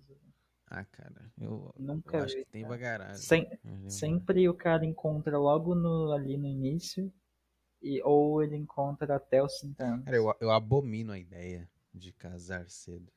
Ah, 0.68 0.84
cara, 0.86 1.32
eu, 1.40 1.74
Nunca 1.78 2.18
eu 2.18 2.24
acho 2.24 2.36
vi, 2.36 2.46
que 2.46 2.52
tem 2.52 2.64
bagaragem. 2.66 3.22
Sem- 3.28 3.46
que 3.50 3.58
tem 3.62 3.90
Sempre 3.90 4.50
o 4.50 4.54
cara 4.54 4.86
encontra 4.86 5.38
logo 5.38 5.76
no, 5.76 6.12
ali 6.12 6.38
no 6.38 6.48
início, 6.48 7.12
e, 7.82 8.02
ou 8.04 8.44
ele 8.44 8.56
encontra 8.58 9.16
até 9.16 9.44
os 9.44 9.54
30 9.60 9.86
anos. 9.86 10.06
Cara, 10.06 10.18
eu, 10.18 10.34
eu 10.40 10.52
abomino 10.52 11.12
a 11.14 11.20
ideia 11.20 11.70
de 11.94 12.12
casar 12.14 12.70
cedo. 12.70 13.12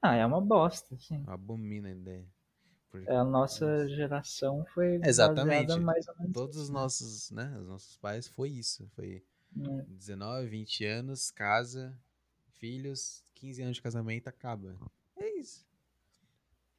Ah, 0.00 0.14
é 0.14 0.24
uma 0.24 0.40
bosta, 0.40 0.96
sim. 0.98 1.26
Eu 1.26 1.32
abomino 1.32 1.88
a 1.88 1.90
ideia. 1.90 2.26
Porque 2.94 3.10
A 3.10 3.24
nossa 3.24 3.88
geração 3.88 4.64
foi 4.72 5.00
Exatamente. 5.02 5.76
mais 5.80 6.06
ou 6.06 6.14
menos 6.16 6.32
todos 6.32 6.56
os 6.56 6.70
nossos, 6.70 7.28
né, 7.32 7.52
os 7.58 7.66
nossos 7.66 7.96
pais 7.96 8.28
foi 8.28 8.50
isso. 8.50 8.88
Foi 8.94 9.20
né? 9.52 9.84
19, 9.88 10.46
20 10.46 10.84
anos, 10.84 11.32
casa, 11.32 11.98
filhos, 12.52 13.24
15 13.34 13.62
anos 13.62 13.76
de 13.78 13.82
casamento, 13.82 14.28
acaba. 14.28 14.78
É 15.16 15.28
isso. 15.40 15.66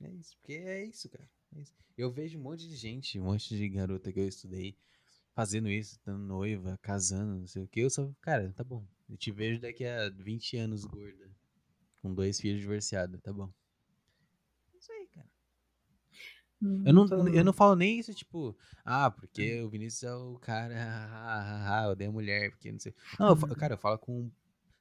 É 0.01 0.09
isso. 0.09 0.37
Porque 0.37 0.53
é 0.53 0.85
isso, 0.85 1.09
cara. 1.09 1.29
É 1.53 1.59
isso. 1.59 1.73
Eu 1.97 2.09
vejo 2.09 2.39
um 2.39 2.43
monte 2.43 2.65
de 2.65 2.77
gente, 2.77 3.19
um 3.19 3.25
monte 3.25 3.49
de 3.49 3.67
garota 3.67 4.09
que 4.09 4.19
eu 4.21 4.27
estudei 4.27 4.73
fazendo 5.33 5.69
isso, 5.69 5.99
dando 6.05 6.23
noiva, 6.23 6.79
casando, 6.81 7.41
não 7.41 7.47
sei 7.47 7.63
o 7.63 7.67
que. 7.67 7.81
Eu 7.81 7.89
só, 7.89 8.09
cara, 8.21 8.53
tá 8.55 8.63
bom. 8.63 8.85
Eu 9.09 9.17
te 9.17 9.33
vejo 9.33 9.59
daqui 9.59 9.83
a 9.85 10.09
20 10.09 10.55
anos 10.55 10.85
gorda, 10.85 11.29
com 12.01 12.13
dois 12.13 12.39
filhos 12.39 12.61
divorciados, 12.61 13.19
tá 13.19 13.33
bom. 13.33 13.51
É 14.73 14.77
isso 14.77 14.91
aí, 14.93 15.07
cara. 15.07 15.29
Eu 16.85 16.93
não, 16.93 17.05
Então, 17.05 17.27
eu 17.27 17.43
não 17.43 17.53
falo 17.53 17.75
nem 17.75 17.99
isso, 17.99 18.13
tipo, 18.13 18.55
ah, 18.83 19.09
porque 19.11 19.61
o 19.61 19.69
Vinícius 19.69 20.03
é 20.03 20.13
o 20.15 20.37
cara, 20.39 20.75
ah, 20.75 21.09
ah, 21.11 21.81
ah, 21.81 21.85
eu 21.85 21.91
odeio 21.91 22.09
a 22.09 22.13
mulher, 22.13 22.51
porque 22.51 22.71
não 22.71 22.79
sei. 22.79 22.93
Não, 23.19 23.29
eu, 23.29 23.35
fa- 23.35 23.55
cara, 23.55 23.73
eu 23.73 23.77
falo 23.77 23.97
com 23.97 24.31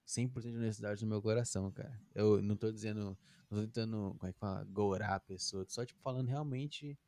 100% 0.04 0.52
de 0.52 0.58
honestidade 0.58 1.02
no 1.02 1.08
meu 1.08 1.22
coração, 1.22 1.70
cara. 1.72 1.98
Eu 2.14 2.42
não 2.42 2.56
tô 2.56 2.70
dizendo, 2.70 3.16
não 3.50 3.58
tô 3.60 3.64
tentando, 3.66 4.14
como 4.18 4.28
é 4.30 4.32
que 4.32 4.38
fala, 4.38 4.64
gourar 4.64 5.14
a 5.14 5.20
pessoa, 5.20 5.64
só, 5.68 5.84
tipo, 5.84 6.00
falando 6.02 6.28
realmente, 6.28 6.98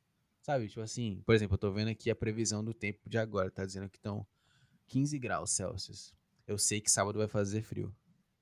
sabe, 0.43 0.69
tipo 0.69 0.81
assim, 0.81 1.23
por 1.27 1.35
exemplo, 1.35 1.55
eu 1.55 1.59
tô 1.59 1.73
vendo 1.73 1.89
aqui 1.89 2.11
a 2.11 2.17
previsão 2.17 2.65
do 2.65 2.73
tempo 2.75 3.01
de 3.09 3.19
agora, 3.19 3.51
tá 3.51 3.65
dizendo 3.67 3.89
que 3.91 3.99
estão 3.99 4.27
15 4.87 5.19
graus 5.19 5.51
Celsius. 5.53 6.15
Eu 6.47 6.59
sei 6.59 6.81
que 6.81 6.91
sábado 6.91 7.19
vai 7.19 7.29
fazer 7.29 7.63
frio. 7.63 7.95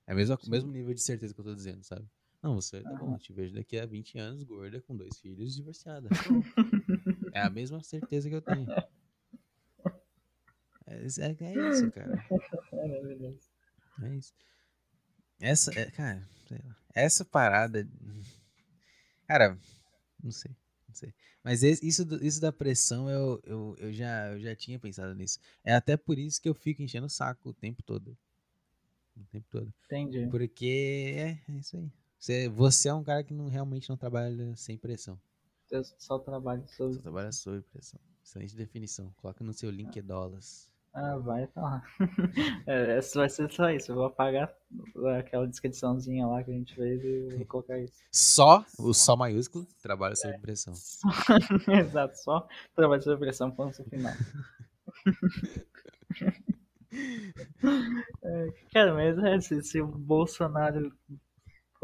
É 0.07 0.15
o 0.47 0.51
mesmo 0.51 0.71
nível 0.71 0.95
de 0.95 1.01
certeza 1.03 1.35
que 1.35 1.41
eu 1.41 1.45
tô 1.45 1.55
dizendo, 1.55 1.83
sabe? 1.83 2.07
Não, 2.45 2.57
você, 2.57 2.83
tá 2.83 2.91
bom, 2.91 3.07
Aham. 3.07 3.15
eu 3.15 3.19
te 3.19 3.33
vejo 3.33 3.55
daqui 3.55 3.79
a 3.79 3.87
20 3.87 4.19
anos, 4.19 4.43
gorda, 4.43 4.79
com 4.83 4.95
dois 4.95 5.19
filhos, 5.19 5.55
divorciada. 5.55 6.11
É 7.35 7.41
a 7.41 7.49
mesma 7.49 7.83
certeza 7.83 8.29
que 8.29 8.35
eu 8.35 8.43
tenho. 8.43 8.67
É, 10.87 11.05
isso- 11.07 11.23
é- 11.23 11.35
é 11.41 11.71
isso, 11.71 11.91
cara. 11.91 12.13
É. 14.01 14.07
É 14.07 14.15
isso. 14.17 14.35
Essa, 15.41 15.73
é, 15.81 15.91
cara. 15.91 16.23
Essa 16.95 17.25
parada. 17.25 17.89
Cara, 19.27 19.59
não 20.23 20.31
sei. 20.31 20.51
Não 20.87 20.95
sei. 20.95 21.15
Mas 21.43 21.63
isso, 21.63 22.03
isso 22.23 22.41
da 22.43 22.53
pressão 22.53 23.09
eu, 23.09 23.41
eu, 23.45 23.77
eu, 23.79 23.93
já, 23.93 24.33
eu 24.33 24.41
já 24.41 24.55
tinha 24.55 24.79
pensado 24.79 25.15
nisso. 25.15 25.39
É 25.65 25.75
até 25.75 25.97
por 25.97 26.19
isso 26.19 26.41
que 26.43 26.49
eu 26.49 26.55
fico 26.55 26.83
enchendo 26.83 27.07
o 27.07 27.11
saco 27.11 27.49
o 27.49 27.55
tempo 27.55 27.83
todo. 27.83 28.17
O 29.17 29.25
tempo 29.33 29.47
todo. 29.51 29.73
Entendi. 29.87 30.27
Porque 30.29 31.15
é, 31.17 31.53
é 31.53 31.57
isso 31.59 31.77
aí. 31.79 31.91
Você, 32.25 32.49
você 32.49 32.89
é 32.89 32.95
um 32.95 33.05
cara 33.05 33.23
que 33.23 33.35
não, 33.35 33.49
realmente 33.49 33.91
não 33.91 33.99
trabalha 33.99 34.57
sem 34.57 34.79
pressão. 34.79 35.21
Eu 35.71 35.85
só 35.99 36.19
trabalho 36.19 36.67
sobre. 36.69 36.95
Só 36.95 37.03
trabalha 37.03 37.31
sob 37.31 37.61
pressão. 37.71 38.01
Excelente 38.25 38.57
definição. 38.57 39.13
Coloca 39.21 39.45
no 39.45 39.53
seu 39.53 39.71
link 39.71 40.01
dólares. 40.01 40.71
Ah, 40.95 41.19
vai 41.19 41.47
lá. 41.55 41.83
É, 42.67 42.97
essa 42.97 43.19
vai 43.19 43.29
ser 43.29 43.53
só 43.53 43.69
isso. 43.69 43.93
Eu 43.93 43.97
vou 43.97 44.07
apagar 44.07 44.51
aquela 45.19 45.47
descriçãozinha 45.47 46.27
lá 46.27 46.43
que 46.43 46.51
a 46.51 46.55
gente 46.55 46.75
fez 46.75 47.05
e 47.05 47.37
vou 47.37 47.45
colocar 47.45 47.79
isso. 47.79 48.03
Só, 48.11 48.65
o 48.79 48.95
só 48.95 49.15
maiúsculo, 49.15 49.67
trabalha 49.83 50.17
sob 50.17 50.39
pressão. 50.39 50.75
Só- 50.75 51.07
Exato, 51.79 52.17
só 52.17 52.49
trabalho 52.75 53.03
sobre 53.03 53.19
pressão, 53.19 53.51
ponto 53.51 53.85
final. 53.85 54.15
É, 58.23 58.49
cara, 58.73 58.95
mas 58.95 59.19
é, 59.19 59.41
se, 59.41 59.61
se 59.63 59.81
o 59.81 59.87
Bolsonaro 59.87 60.93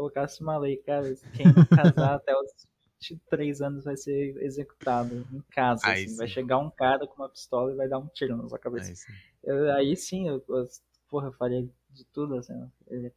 colocasse 0.01 0.41
uma 0.41 0.57
lei, 0.57 0.77
cara, 0.77 1.13
quem 1.35 1.45
não 1.45 1.65
casar 1.65 2.15
até 2.15 2.35
os 2.35 2.51
23 2.99 3.61
anos 3.61 3.83
vai 3.83 3.95
ser 3.95 4.35
executado 4.43 5.15
em 5.31 5.41
casa. 5.51 5.85
Assim, 5.87 6.15
vai 6.17 6.27
chegar 6.27 6.57
um 6.57 6.71
cara 6.71 7.05
com 7.07 7.21
uma 7.21 7.29
pistola 7.29 7.71
e 7.71 7.75
vai 7.75 7.87
dar 7.87 7.99
um 7.99 8.07
tiro 8.07 8.35
na 8.35 8.47
sua 8.49 8.57
cabeça. 8.59 8.89
Aí 8.89 8.95
sim. 8.95 9.13
Eu- 9.43 9.71
aí 9.75 9.95
sim, 9.95 10.27
eu, 10.27 10.43
eu- 10.49 10.67
porra, 11.09 11.27
eu 11.27 11.33
faria 11.33 11.67
de 11.91 12.05
tudo, 12.05 12.35
assim, 12.35 12.53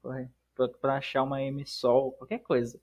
correr. 0.02 0.30
Pra, 0.54 0.68
pra 0.68 0.96
achar 0.96 1.22
uma 1.22 1.42
M-Sol, 1.42 2.12
qualquer 2.12 2.38
coisa. 2.40 2.78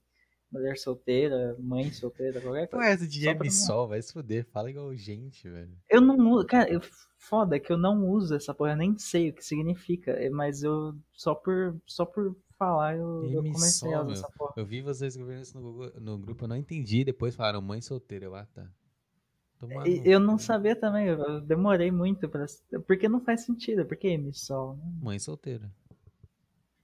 Mulher 0.51 0.77
solteira, 0.77 1.55
mãe 1.59 1.89
solteira, 1.93 2.41
qualquer 2.41 2.67
Qual 2.67 2.81
coisa. 2.81 2.89
é 2.89 2.93
essa 2.93 3.07
de 3.07 3.23
Só 3.23 3.33
pra 3.35 3.45
não- 3.45 3.51
sol? 3.51 3.87
Vai 3.87 4.01
se 4.01 4.11
fuder. 4.11 4.45
Fala 4.51 4.69
igual 4.69 4.93
gente, 4.95 5.47
velho. 5.47 5.71
Eu 5.89 6.01
não 6.01 6.17
uso, 6.31 6.45
cara, 6.45 6.69
eu, 6.69 6.81
foda 7.17 7.57
que 7.59 7.71
eu 7.71 7.77
não 7.77 8.05
uso 8.09 8.35
essa 8.35 8.53
porra, 8.53 8.71
eu 8.71 8.77
nem 8.77 8.97
sei 8.97 9.29
o 9.29 9.33
que 9.33 9.45
significa, 9.45 10.11
é, 10.11 10.29
mas 10.29 10.61
eu, 10.63 10.93
só 11.13 11.33
por, 11.33 11.77
só 11.85 12.03
por 12.05 12.35
falar, 12.61 12.95
eu, 12.95 13.25
eu 13.31 13.43
comecei 13.43 13.91
a 13.93 14.01
usar 14.03 14.13
essa 14.13 14.29
porra. 14.37 14.53
Eu 14.55 14.65
vi 14.65 14.81
vocês 14.81 15.15
escrevendo 15.15 15.41
isso 15.41 15.57
no, 15.59 15.63
Google- 15.63 15.91
no 15.99 16.17
grupo, 16.19 16.43
eu 16.43 16.47
não 16.47 16.55
entendi. 16.55 17.03
Depois 17.03 17.35
falaram 17.35 17.61
mãe 17.61 17.81
solteira. 17.81 18.25
Eu, 18.25 18.35
ah, 18.35 18.45
tá. 18.45 18.67
Eu 20.05 20.19
não 20.19 20.35
cu. 20.37 20.41
sabia 20.43 20.75
também, 20.75 21.07
eu 21.07 21.17
eu 21.19 21.41
demorei 21.41 21.91
muito 21.91 22.27
pra. 22.29 22.45
Porque 22.87 23.07
não 23.09 23.19
faz 23.19 23.41
sentido, 23.45 23.85
porque 23.85 24.07
M-Sol, 24.09 24.75
né? 24.75 24.83
Mãe 25.01 25.17
solteira. 25.19 25.69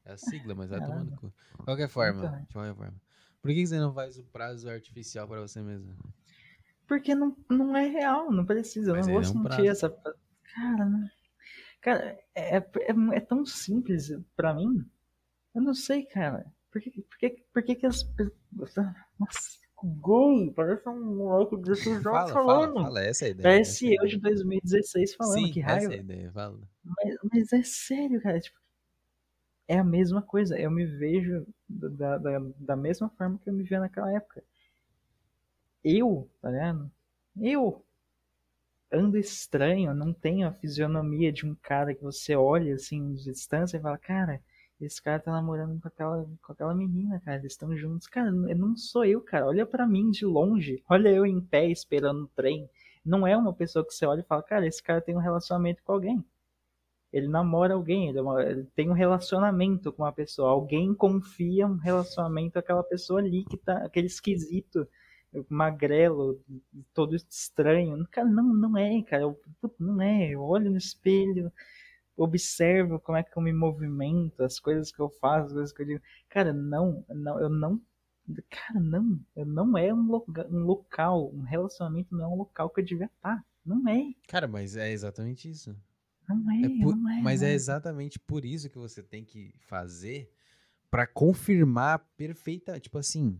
É 0.05 0.13
a 0.13 0.17
sigla, 0.17 0.55
mas 0.55 0.69
vai 0.69 0.79
tomando 0.79 1.15
cu. 1.17 1.33
Qualquer 1.63 1.89
forma, 1.89 2.25
Então. 2.25 2.41
de 2.41 2.53
qualquer 2.53 2.75
forma. 2.75 3.01
Por 3.41 3.51
que 3.51 3.65
você 3.67 3.79
não 3.79 3.93
faz 3.93 4.17
o 4.17 4.23
prazo 4.25 4.69
artificial 4.69 5.27
pra 5.27 5.41
você 5.41 5.61
mesmo? 5.61 5.93
Porque 6.87 7.13
não, 7.13 7.35
não 7.49 7.75
é 7.75 7.87
real, 7.87 8.31
não 8.31 8.45
precisa, 8.45 8.91
eu 8.91 8.95
Mas 8.95 9.05
não 9.07 9.13
vou 9.13 9.21
é 9.21 9.25
um 9.25 9.31
sentir 9.33 9.43
prazo. 9.43 9.65
essa. 9.67 9.89
Cara, 10.55 11.11
cara 11.81 12.17
é, 12.35 12.57
é, 12.57 12.57
é, 12.57 12.93
é 13.15 13.19
tão 13.19 13.45
simples 13.45 14.09
pra 14.35 14.53
mim. 14.53 14.85
Eu 15.57 15.63
não 15.63 15.73
sei, 15.73 16.05
cara. 16.05 16.45
Por 16.71 16.79
que, 16.79 16.91
por 17.01 17.17
que, 17.17 17.29
por 17.51 17.63
que, 17.63 17.75
que 17.75 17.85
as 17.87 18.03
pessoas. 18.03 18.75
Nossa, 19.19 19.57
gol! 19.83 20.53
Parece 20.53 20.87
um 20.87 21.15
moleque 21.15 21.55
de 21.57 21.63
16 21.63 22.03
Fala, 22.03 22.19
anos 22.19 22.31
fala, 22.31 22.45
falando. 22.45 22.73
fala. 22.75 23.01
Essa 23.03 23.25
é 23.25 23.27
a 23.27 23.31
ideia. 23.31 23.43
Parece 23.43 23.85
essa 23.87 23.95
é 23.95 24.05
eu 24.05 24.07
de 24.07 24.15
ideia. 24.17 24.35
2016 24.35 25.15
falando, 25.15 25.33
Sim, 25.33 25.51
que 25.51 25.59
essa 25.61 25.71
raiva. 25.71 25.93
é 25.95 25.97
a 25.97 25.99
ideia. 25.99 26.31
Fala. 26.31 26.59
Mas, 26.83 27.15
mas 27.33 27.53
é 27.53 27.63
sério, 27.63 28.21
cara. 28.21 28.39
Tipo, 28.39 28.59
é 29.67 29.79
a 29.79 29.83
mesma 29.83 30.21
coisa. 30.21 30.59
Eu 30.59 30.69
me 30.69 30.85
vejo 30.85 31.47
da, 31.67 32.19
da, 32.19 32.39
da 32.59 32.75
mesma 32.75 33.09
forma 33.09 33.39
que 33.39 33.49
eu 33.49 33.53
me 33.53 33.63
via 33.63 33.79
naquela 33.79 34.13
época. 34.13 34.43
Eu, 35.83 36.29
tá 36.39 36.51
vendo? 36.51 36.91
Eu 37.35 37.83
ando 38.93 39.17
estranho, 39.17 39.91
não 39.95 40.13
tenho 40.13 40.47
a 40.47 40.53
fisionomia 40.53 41.31
de 41.33 41.47
um 41.47 41.55
cara 41.55 41.95
que 41.95 42.03
você 42.03 42.35
olha 42.35 42.75
assim 42.75 43.15
de 43.15 43.23
distância 43.23 43.77
e 43.77 43.81
fala, 43.81 43.97
cara, 43.97 44.39
esse 44.79 45.01
cara 45.01 45.19
tá 45.19 45.31
namorando 45.31 45.81
com 45.81 45.87
aquela, 45.87 46.23
com 46.41 46.51
aquela 46.51 46.75
menina, 46.75 47.19
cara, 47.19 47.37
eles 47.37 47.53
estão 47.53 47.75
juntos. 47.75 48.07
Cara, 48.07 48.31
não 48.31 48.75
sou 48.77 49.03
eu, 49.03 49.21
cara. 49.21 49.47
Olha 49.47 49.65
pra 49.65 49.87
mim 49.87 50.11
de 50.11 50.25
longe. 50.25 50.83
Olha 50.87 51.09
eu 51.09 51.25
em 51.25 51.41
pé 51.41 51.67
esperando 51.67 52.23
o 52.23 52.27
trem. 52.27 52.69
Não 53.03 53.25
é 53.25 53.35
uma 53.35 53.53
pessoa 53.53 53.85
que 53.85 53.93
você 53.93 54.05
olha 54.05 54.21
e 54.21 54.25
fala, 54.25 54.43
cara, 54.43 54.67
esse 54.67 54.81
cara 54.83 55.01
tem 55.01 55.15
um 55.15 55.19
relacionamento 55.19 55.81
com 55.83 55.93
alguém. 55.93 56.23
Ele 57.11 57.27
namora 57.27 57.73
alguém, 57.73 58.09
ele, 58.09 58.19
é 58.19 58.63
tem 58.75 58.89
um 58.89 58.93
relacionamento 58.93 59.91
com 59.91 60.03
uma 60.03 60.11
pessoa. 60.11 60.49
Alguém 60.51 60.93
confia 60.93 61.65
um 61.65 61.77
relacionamento 61.77 62.59
àquela 62.59 62.83
pessoa 62.83 63.19
ali 63.19 63.45
que 63.45 63.57
tá, 63.57 63.77
aquele 63.77 64.07
esquisito, 64.07 64.87
magrelo, 65.49 66.39
todo 66.93 67.15
estranho. 67.15 68.05
Cara, 68.11 68.27
não, 68.27 68.43
não 68.43 68.77
é, 68.77 69.01
cara. 69.03 69.23
Eu, 69.23 69.39
não 69.79 70.01
é. 70.01 70.29
Eu 70.29 70.41
olho 70.41 70.69
no 70.69 70.77
espelho, 70.77 71.51
observo 72.17 72.99
como 72.99 73.17
é 73.17 73.23
que 73.23 73.37
eu 73.37 73.41
me 73.41 73.53
movimento, 73.53 74.41
as 74.43 74.59
coisas 74.59 74.91
que 74.91 74.99
eu 74.99 75.09
faço, 75.09 75.47
as 75.47 75.53
coisas 75.53 75.71
que 75.73 75.81
eu 75.83 75.85
digo. 75.85 76.01
Cara, 76.29 76.51
não, 76.51 77.05
não, 77.09 77.39
eu 77.39 77.49
não. 77.49 77.81
Cara, 78.49 78.79
não. 78.79 79.19
Eu 79.35 79.45
não 79.45 79.77
é 79.77 79.93
um, 79.93 80.05
loga- 80.07 80.47
um 80.49 80.59
local, 80.65 81.31
um 81.33 81.41
relacionamento 81.43 82.13
não 82.15 82.25
é 82.25 82.27
um 82.27 82.35
local 82.37 82.69
que 82.69 82.81
eu 82.81 82.85
devia 82.85 83.05
estar. 83.05 83.45
Não 83.65 83.87
é. 83.87 84.13
Cara, 84.27 84.47
mas 84.47 84.75
é 84.75 84.91
exatamente 84.91 85.49
isso. 85.49 85.75
Não 86.27 86.51
é, 86.51 86.61
É 86.65 86.69
por- 86.83 86.95
não 86.95 87.09
é. 87.09 87.21
mas 87.21 87.41
não 87.41 87.47
é 87.47 87.53
exatamente 87.53 88.19
por 88.19 88.43
isso 88.43 88.69
que 88.69 88.77
você 88.77 89.01
tem 89.01 89.23
que 89.23 89.53
fazer 89.59 90.29
pra 90.91 91.05
confirmar 91.07 91.99
perfeita, 92.17 92.79
tipo 92.79 92.97
assim, 92.97 93.39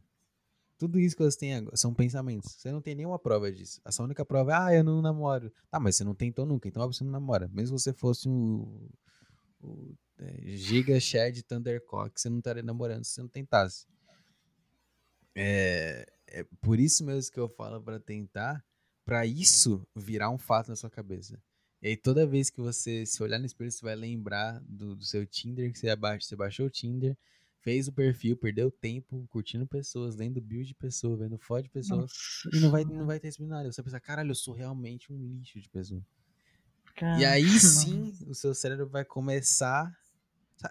tudo 0.78 1.00
isso 1.00 1.16
que 1.16 1.24
você 1.24 1.38
tem 1.38 1.56
agora 1.56 1.76
são 1.76 1.94
pensamentos. 1.94 2.54
Você 2.54 2.72
não 2.72 2.82
tem 2.82 2.96
nenhuma 2.96 3.18
prova 3.18 3.52
disso. 3.52 3.82
Essa 3.84 4.04
única 4.04 4.24
prova 4.24 4.52
é, 4.52 4.56
ah, 4.56 4.74
eu 4.76 4.84
não 4.84 5.02
namoro. 5.02 5.52
Tá, 5.70 5.80
mas 5.80 5.96
você 5.96 6.04
não 6.04 6.14
tentou 6.14 6.46
nunca, 6.46 6.68
então 6.68 6.82
óbvio 6.82 6.94
que 6.94 6.98
você 7.00 7.04
não 7.04 7.12
namora. 7.12 7.50
Mesmo 7.54 7.78
se 7.78 7.84
você 7.84 7.94
fosse 7.94 8.30
um, 8.30 8.90
o 9.62 9.96
é, 10.20 10.56
Giga 10.56 11.00
Shed 11.00 11.44
Thundercock, 11.44 12.20
você 12.20 12.30
não 12.30 12.40
estaria 12.40 12.64
namorando 12.64 13.04
se 13.04 13.12
você 13.12 13.22
não 13.22 13.30
tentasse. 13.30 13.88
É, 15.36 16.06
é 16.28 16.44
por 16.62 16.80
isso 16.80 17.04
mesmo 17.04 17.32
que 17.32 17.40
eu 17.40 17.48
falo 17.48 17.82
pra 17.82 18.00
tentar, 18.00 18.64
pra 19.06 19.26
isso 19.26 19.88
virar 19.96 20.30
um 20.30 20.38
fato 20.38 20.70
na 20.70 20.76
sua 20.76 20.90
cabeça. 20.90 21.42
E 21.82 21.90
aí 21.90 21.98
toda 21.98 22.26
vez 22.26 22.50
que 22.50 22.60
você 22.60 23.06
se 23.06 23.22
olhar 23.22 23.38
no 23.38 23.46
espelho, 23.46 23.72
você 23.72 23.84
vai 23.84 23.96
lembrar 23.96 24.60
do, 24.68 24.96
do 24.96 25.06
seu 25.06 25.26
Tinder, 25.26 25.72
que 25.72 25.78
você, 25.78 25.90
abaixa, 25.90 26.28
você 26.28 26.36
baixou 26.36 26.66
o 26.66 26.70
Tinder, 26.70 27.16
fez 27.68 27.90
o 27.90 27.92
perfil, 27.92 28.38
perdeu 28.38 28.72
tempo 28.72 29.28
curtindo 29.30 29.68
pessoas, 29.68 30.16
lendo 30.16 30.40
build 30.40 30.70
de 30.70 30.74
pessoa, 30.74 31.18
vendo 31.18 31.38
foto 31.38 31.64
de 31.64 31.70
pessoas, 31.70 32.00
Nossa 32.00 32.50
e 32.58 32.62
não 32.62 32.72
vai, 32.72 32.86
não 32.86 33.06
vai 33.06 33.20
ter 33.20 33.30
seminário. 33.30 33.74
Você 33.74 33.82
vai 33.82 33.92
pensar, 33.92 34.00
caralho, 34.00 34.32
eu 34.32 34.36
sou 34.36 34.54
realmente 34.54 35.12
um 35.12 35.18
lixo 35.18 35.60
de 35.60 35.68
pessoa. 35.68 36.02
cara. 36.96 37.20
E 37.20 37.26
aí 37.26 37.44
sim, 37.60 38.14
o 38.26 38.34
seu 38.34 38.56
cérebro 38.56 38.88
vai 38.88 39.04
começar. 39.04 39.94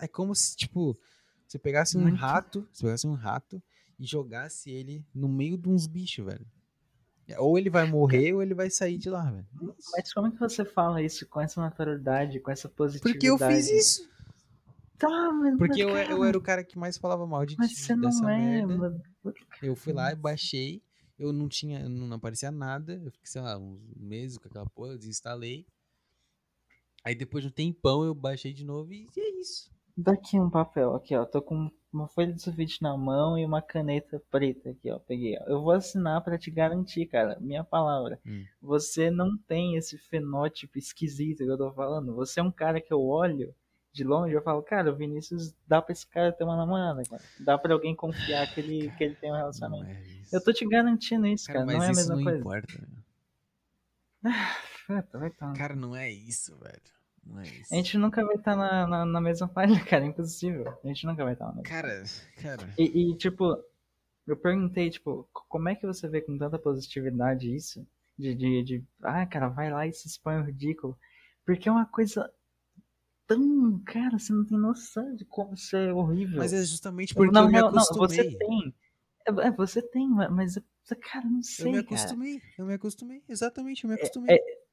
É 0.01 0.09
como 0.09 0.35
se, 0.35 0.56
tipo, 0.56 0.98
você 1.47 1.59
pegasse 1.59 1.98
um 1.98 2.01
Muito. 2.01 2.16
rato, 2.16 2.66
você 2.73 2.86
pegasse 2.86 3.06
um 3.06 3.12
rato 3.12 3.62
e 4.01 4.06
jogasse 4.06 4.70
ele 4.70 5.05
no 5.14 5.28
meio 5.28 5.59
de 5.59 5.68
uns 5.68 5.86
bichos, 5.86 6.24
velho. 6.24 6.47
Ou 7.36 7.59
ele 7.59 7.68
vai 7.68 7.86
morrer 7.86 8.32
ou 8.32 8.43
ele 8.43 8.55
vai 8.55 8.70
sair 8.70 8.97
de 8.97 9.10
lá, 9.10 9.31
velho. 9.31 9.47
Mas 9.93 10.14
como 10.14 10.28
é 10.28 10.31
que 10.31 10.39
você 10.39 10.64
fala 10.64 11.02
isso 11.02 11.27
com 11.27 11.43
essa 11.43 11.60
naturalidade, 11.60 12.40
com 12.40 12.51
essa 12.51 12.70
positividade? 12.70 13.18
Porque 13.18 13.28
eu 13.28 13.36
fiz 13.36 13.68
isso. 13.68 14.15
Tá, 14.98 15.32
mas, 15.32 15.59
Porque 15.59 15.82
eu, 15.82 15.90
mas, 15.90 16.09
eu 16.10 16.16
cara, 16.16 16.28
era 16.28 16.39
o 16.39 16.43
cara 16.43 16.64
que 16.64 16.78
mais 16.78 16.97
falava 16.97 17.27
mal 17.27 17.44
de 17.44 17.56
Mas 17.59 17.70
ti, 17.70 17.77
você 17.81 17.97
dessa 17.97 18.23
não 18.23 18.31
é. 18.31 18.39
merda. 18.39 18.77
mano. 18.77 19.02
Eu 19.62 19.77
fui 19.77 19.93
lá 19.93 20.12
e 20.12 20.16
baixei. 20.16 20.82
Eu 21.18 21.32
não 21.32 21.48
tinha, 21.48 21.89
não 21.89 22.14
aparecia 22.16 22.51
nada. 22.51 22.94
Eu 22.94 23.10
fiquei, 23.10 23.27
sei 23.27 23.40
lá, 23.40 23.59
uns 23.59 23.81
meses 23.97 24.39
com 24.39 24.48
aquela 24.48 24.66
porra, 24.66 24.93
eu 24.93 24.98
desinstalei. 24.98 25.66
Aí 27.05 27.14
depois 27.14 27.43
de 27.44 27.48
um 27.48 27.52
tempão 27.52 28.05
eu 28.05 28.14
baixei 28.14 28.52
de 28.52 28.64
novo 28.64 28.93
e 28.93 29.06
é 29.16 29.40
isso. 29.40 29.70
Daqui 29.97 30.39
um 30.39 30.51
papel, 30.51 30.94
aqui 30.94 31.16
ó, 31.16 31.24
tô 31.24 31.40
com 31.40 31.70
uma 31.90 32.06
folha 32.09 32.32
de 32.32 32.43
sulfite 32.43 32.82
na 32.82 32.94
mão 32.98 33.39
e 33.39 33.47
uma 33.47 33.62
caneta 33.62 34.20
preta 34.31 34.70
aqui 34.70 34.90
ó, 34.90 34.98
peguei. 34.98 35.39
Ó. 35.40 35.44
Eu 35.47 35.62
vou 35.62 35.70
assinar 35.70 36.23
pra 36.23 36.36
te 36.36 36.51
garantir, 36.51 37.06
cara, 37.06 37.39
minha 37.40 37.64
palavra. 37.64 38.20
Hum. 38.27 38.44
Você 38.60 39.10
não 39.10 39.39
tem 39.39 39.77
esse 39.77 39.97
fenótipo 39.97 40.78
esquisito 40.78 41.39
que 41.39 41.51
eu 41.51 41.56
tô 41.56 41.73
falando. 41.73 42.14
Você 42.16 42.40
é 42.40 42.43
um 42.43 42.51
cara 42.52 42.81
que 42.81 42.93
eu 42.93 43.01
olho 43.01 43.55
de 43.97 44.05
longe 44.05 44.35
eu 44.35 44.43
falo, 44.43 44.62
cara, 44.62 44.93
o 44.93 44.94
Vinícius 44.94 45.55
dá 45.66 45.81
pra 45.81 45.93
esse 45.93 46.06
cara 46.06 46.31
ter 46.31 46.44
uma 46.44 46.55
namorada, 46.56 47.02
cara. 47.09 47.23
Dá 47.40 47.56
pra 47.56 47.73
alguém 47.73 47.97
confiar 47.97 48.47
que 48.52 48.60
ele, 48.60 48.90
que 48.90 49.02
ele 49.05 49.14
tem 49.14 49.32
um 49.32 49.36
relacionamento. 49.36 49.90
é. 49.90 50.16
Eu 50.36 50.43
tô 50.44 50.52
te 50.52 50.66
garantindo 50.68 51.27
isso, 51.27 51.47
Cara, 51.47 51.60
cara, 51.64 51.78
não 51.78 51.82
é 51.82 51.86
a 51.86 51.89
mesma 51.89 52.16
não 52.16 52.23
coisa. 52.23 52.39
importa. 52.39 52.89
vai 55.18 55.31
tomar. 55.31 55.56
Cara, 55.56 55.74
não 55.74 55.97
é 55.97 56.10
isso, 56.10 56.56
velho. 56.59 56.82
Não 57.24 57.40
é 57.40 57.44
isso. 57.44 57.73
A 57.73 57.77
gente 57.77 57.97
nunca 57.97 58.24
vai 58.24 58.36
estar 58.36 58.55
na, 58.55 58.86
na, 58.86 59.05
na 59.06 59.20
mesma 59.20 59.48
página, 59.48 59.81
cara. 59.86 60.05
É 60.05 60.09
impossível. 60.09 60.78
A 60.85 60.86
gente 60.89 61.06
nunca 61.06 61.24
vai 61.24 61.32
estar 61.32 61.47
na 61.47 61.52
mesma. 61.52 61.68
Cara, 61.68 62.05
cara. 62.43 62.68
E, 62.78 63.12
e, 63.12 63.16
tipo, 63.16 63.56
eu 64.27 64.36
perguntei, 64.36 64.90
tipo, 64.90 65.27
como 65.48 65.68
é 65.70 65.74
que 65.74 65.86
você 65.86 66.06
vê 66.06 66.20
com 66.20 66.36
tanta 66.36 66.59
positividade 66.59 67.55
isso? 67.55 67.86
De, 68.18 68.35
de, 68.35 68.62
de 68.62 68.85
ah, 69.02 69.24
cara, 69.27 69.48
vai 69.48 69.70
lá 69.70 69.86
e 69.86 69.93
se 69.93 70.06
expõe 70.06 70.36
ao 70.36 70.44
ridículo. 70.44 70.98
Porque 71.47 71.68
é 71.68 71.73
uma 71.73 71.86
coisa 71.86 72.31
tão. 73.27 73.81
Cara, 73.85 74.19
você 74.19 74.32
não 74.32 74.44
tem 74.44 74.59
noção 74.59 75.15
de 75.15 75.24
como 75.24 75.55
isso 75.55 75.77
é 75.77 75.93
horrível. 75.93 76.39
Mas 76.39 76.53
é 76.53 76.65
justamente 76.65 77.15
porque 77.15 77.32
não, 77.32 77.43
eu 77.43 77.47
me 77.48 77.53
não, 77.55 77.61
não, 77.73 77.82
acostumei. 77.82 78.09
você 78.09 78.39
tem. 78.39 78.74
É, 79.27 79.31
é, 79.48 79.51
você 79.51 79.82
tem, 79.82 80.09
ma- 80.09 80.28
mas, 80.28 80.59
cara, 81.01 81.27
não 81.28 81.43
sei, 81.43 81.66
eu 81.66 81.70
me 81.73 81.82
cara. 81.82 81.97
acostumei. 81.97 82.40
Eu 82.59 82.66
me 82.66 82.74
acostumei. 82.74 83.23
Exatamente, 83.28 83.85
eu 83.85 83.90
me 83.90 83.97
acostumei. 83.97 84.36
É- 84.36 84.39
é- 84.39 84.65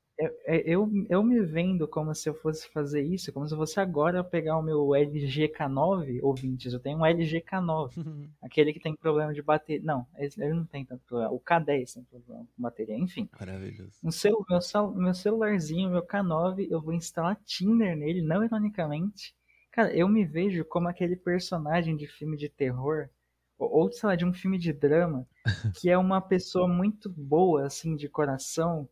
eu, 0.66 0.90
eu 1.10 1.24
me 1.24 1.42
vendo 1.42 1.88
como 1.88 2.14
se 2.14 2.30
eu 2.30 2.34
fosse 2.36 2.70
fazer 2.70 3.02
isso, 3.02 3.32
como 3.34 3.48
se 3.48 3.54
eu 3.54 3.58
fosse 3.58 3.80
agora 3.80 4.24
pegar 4.24 4.58
o 4.58 4.62
meu 4.62 4.94
LG 4.96 5.48
K9, 5.50 6.20
ouvintes, 6.22 6.74
eu 6.74 6.80
tenho 6.80 7.00
um 7.00 7.06
LG 7.06 7.42
K9, 7.42 7.96
aquele 8.42 8.74
que 8.74 8.80
tem 8.80 8.96
problema 8.96 9.34
de 9.34 9.42
bateria. 9.42 9.84
Não, 9.84 10.06
ele 10.18 10.54
não 10.54 10.66
tem 10.66 10.86
tanto 10.86 11.04
problema. 11.06 11.32
O 11.34 11.40
K10 11.40 11.94
tem 11.94 12.04
problema 12.04 12.46
com 12.56 12.62
bateria, 12.62 12.98
enfim. 12.98 13.28
Maravilhoso. 13.40 14.00
Um 14.04 14.12
celu, 14.12 14.46
meu, 14.50 14.62
cel- 14.62 14.94
meu 14.94 15.14
celularzinho, 15.14 15.90
meu 15.90 16.04
K9, 16.04 16.68
eu 16.70 16.82
vou 16.82 16.94
instalar 16.94 17.36
Tinder 17.46 17.96
nele, 17.96 18.22
não 18.22 18.44
ironicamente. 18.44 19.36
Cara, 19.72 19.94
eu 19.96 20.08
me 20.08 20.24
vejo 20.26 20.64
como 20.66 20.88
aquele 20.88 21.16
personagem 21.16 21.96
de 21.98 22.06
filme 22.08 22.38
de 22.38 22.50
terror, 22.50 23.10
ou, 23.58 23.72
ou 23.84 23.92
sei 23.92 24.08
lá, 24.10 24.16
de 24.16 24.26
um 24.26 24.34
filme 24.34 24.58
de 24.60 24.72
drama, 24.72 25.28
que 25.74 25.90
é 25.90 25.98
uma 25.98 26.22
pessoa 26.22 26.68
muito 26.68 27.10
boa, 27.10 27.66
assim, 27.66 27.96
de 27.96 28.08
coração, 28.08 28.88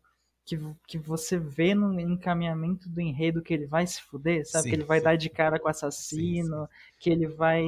que, 0.46 0.58
que 0.88 0.98
você 0.98 1.38
vê 1.38 1.74
no 1.76 2.00
encaminhamento 2.00 2.90
do 2.90 3.00
enredo 3.02 3.42
que 3.42 3.54
ele 3.54 3.68
vai 3.68 3.86
se 3.88 4.02
fuder, 4.02 4.46
sabe? 4.48 4.68
Sim, 4.68 4.70
que 4.70 4.76
ele 4.76 4.84
vai 4.84 5.00
sim. 5.00 5.02
dar 5.02 5.16
de 5.16 5.30
cara 5.30 5.60
com 5.60 5.68
o 5.68 5.72
assassino, 5.72 6.68
que 7.00 7.10
ele 7.10 7.28
vai, 7.28 7.64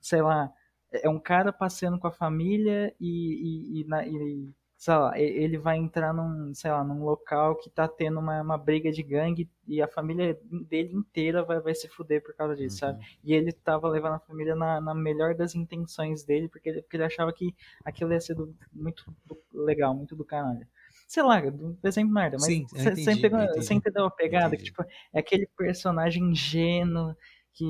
sei 0.00 0.22
lá, 0.22 0.52
é 0.92 1.08
um 1.08 1.18
cara 1.18 1.52
passeando 1.52 1.98
com 1.98 2.06
a 2.06 2.12
família 2.12 2.94
e, 3.00 3.78
e, 3.78 3.80
e, 3.82 3.84
na, 3.84 4.06
e 4.06 4.48
sei 4.76 4.94
lá, 4.94 5.18
ele 5.18 5.58
vai 5.58 5.76
entrar 5.78 6.12
num, 6.12 6.54
sei 6.54 6.70
lá, 6.70 6.84
num 6.84 7.02
local 7.04 7.56
que 7.56 7.70
tá 7.70 7.88
tendo 7.88 8.20
uma, 8.20 8.40
uma 8.42 8.58
briga 8.58 8.92
de 8.92 9.02
gangue 9.02 9.50
e 9.66 9.80
a 9.82 9.88
família 9.88 10.38
dele 10.68 10.92
inteira 10.94 11.42
vai, 11.42 11.60
vai 11.60 11.74
se 11.74 11.88
fuder 11.88 12.22
por 12.22 12.34
causa 12.34 12.54
disso, 12.54 12.78
Uhum. 12.78 12.78
sabe? 12.78 13.04
E 13.24 13.32
ele 13.34 13.50
tava 13.52 13.88
levando 13.88 14.14
a 14.14 14.18
família 14.20 14.54
na, 14.54 14.80
na 14.80 14.94
melhor 14.94 15.34
das 15.34 15.54
intenções 15.54 16.22
dele, 16.24 16.48
porque 16.48 16.68
ele, 16.68 16.82
porque 16.82 16.96
ele 16.96 17.04
achava 17.04 17.32
que 17.32 17.54
aquilo 17.84 18.12
ia 18.12 18.20
ser 18.20 18.34
do- 18.34 18.54
muito 18.72 19.04
do- 19.26 19.38
legal, 19.52 19.94
muito 19.94 20.14
do 20.14 20.24
caralho. 20.24 20.66
Sei 21.06 21.22
lá, 21.22 21.40
do 21.40 21.78
exemplo 21.84 22.12
merda, 22.12 22.36
mas 22.40 22.46
Sim, 22.46 22.66
você 22.68 22.90
entendi, 22.90 23.28
você 23.54 23.74
entendeu 23.74 24.06
a 24.06 24.10
pegada? 24.10 24.56
Que, 24.56 24.64
tipo, 24.64 24.82
é 25.12 25.18
aquele 25.20 25.46
personagem 25.56 26.30
ingênuo 26.30 27.14
que, 27.52 27.66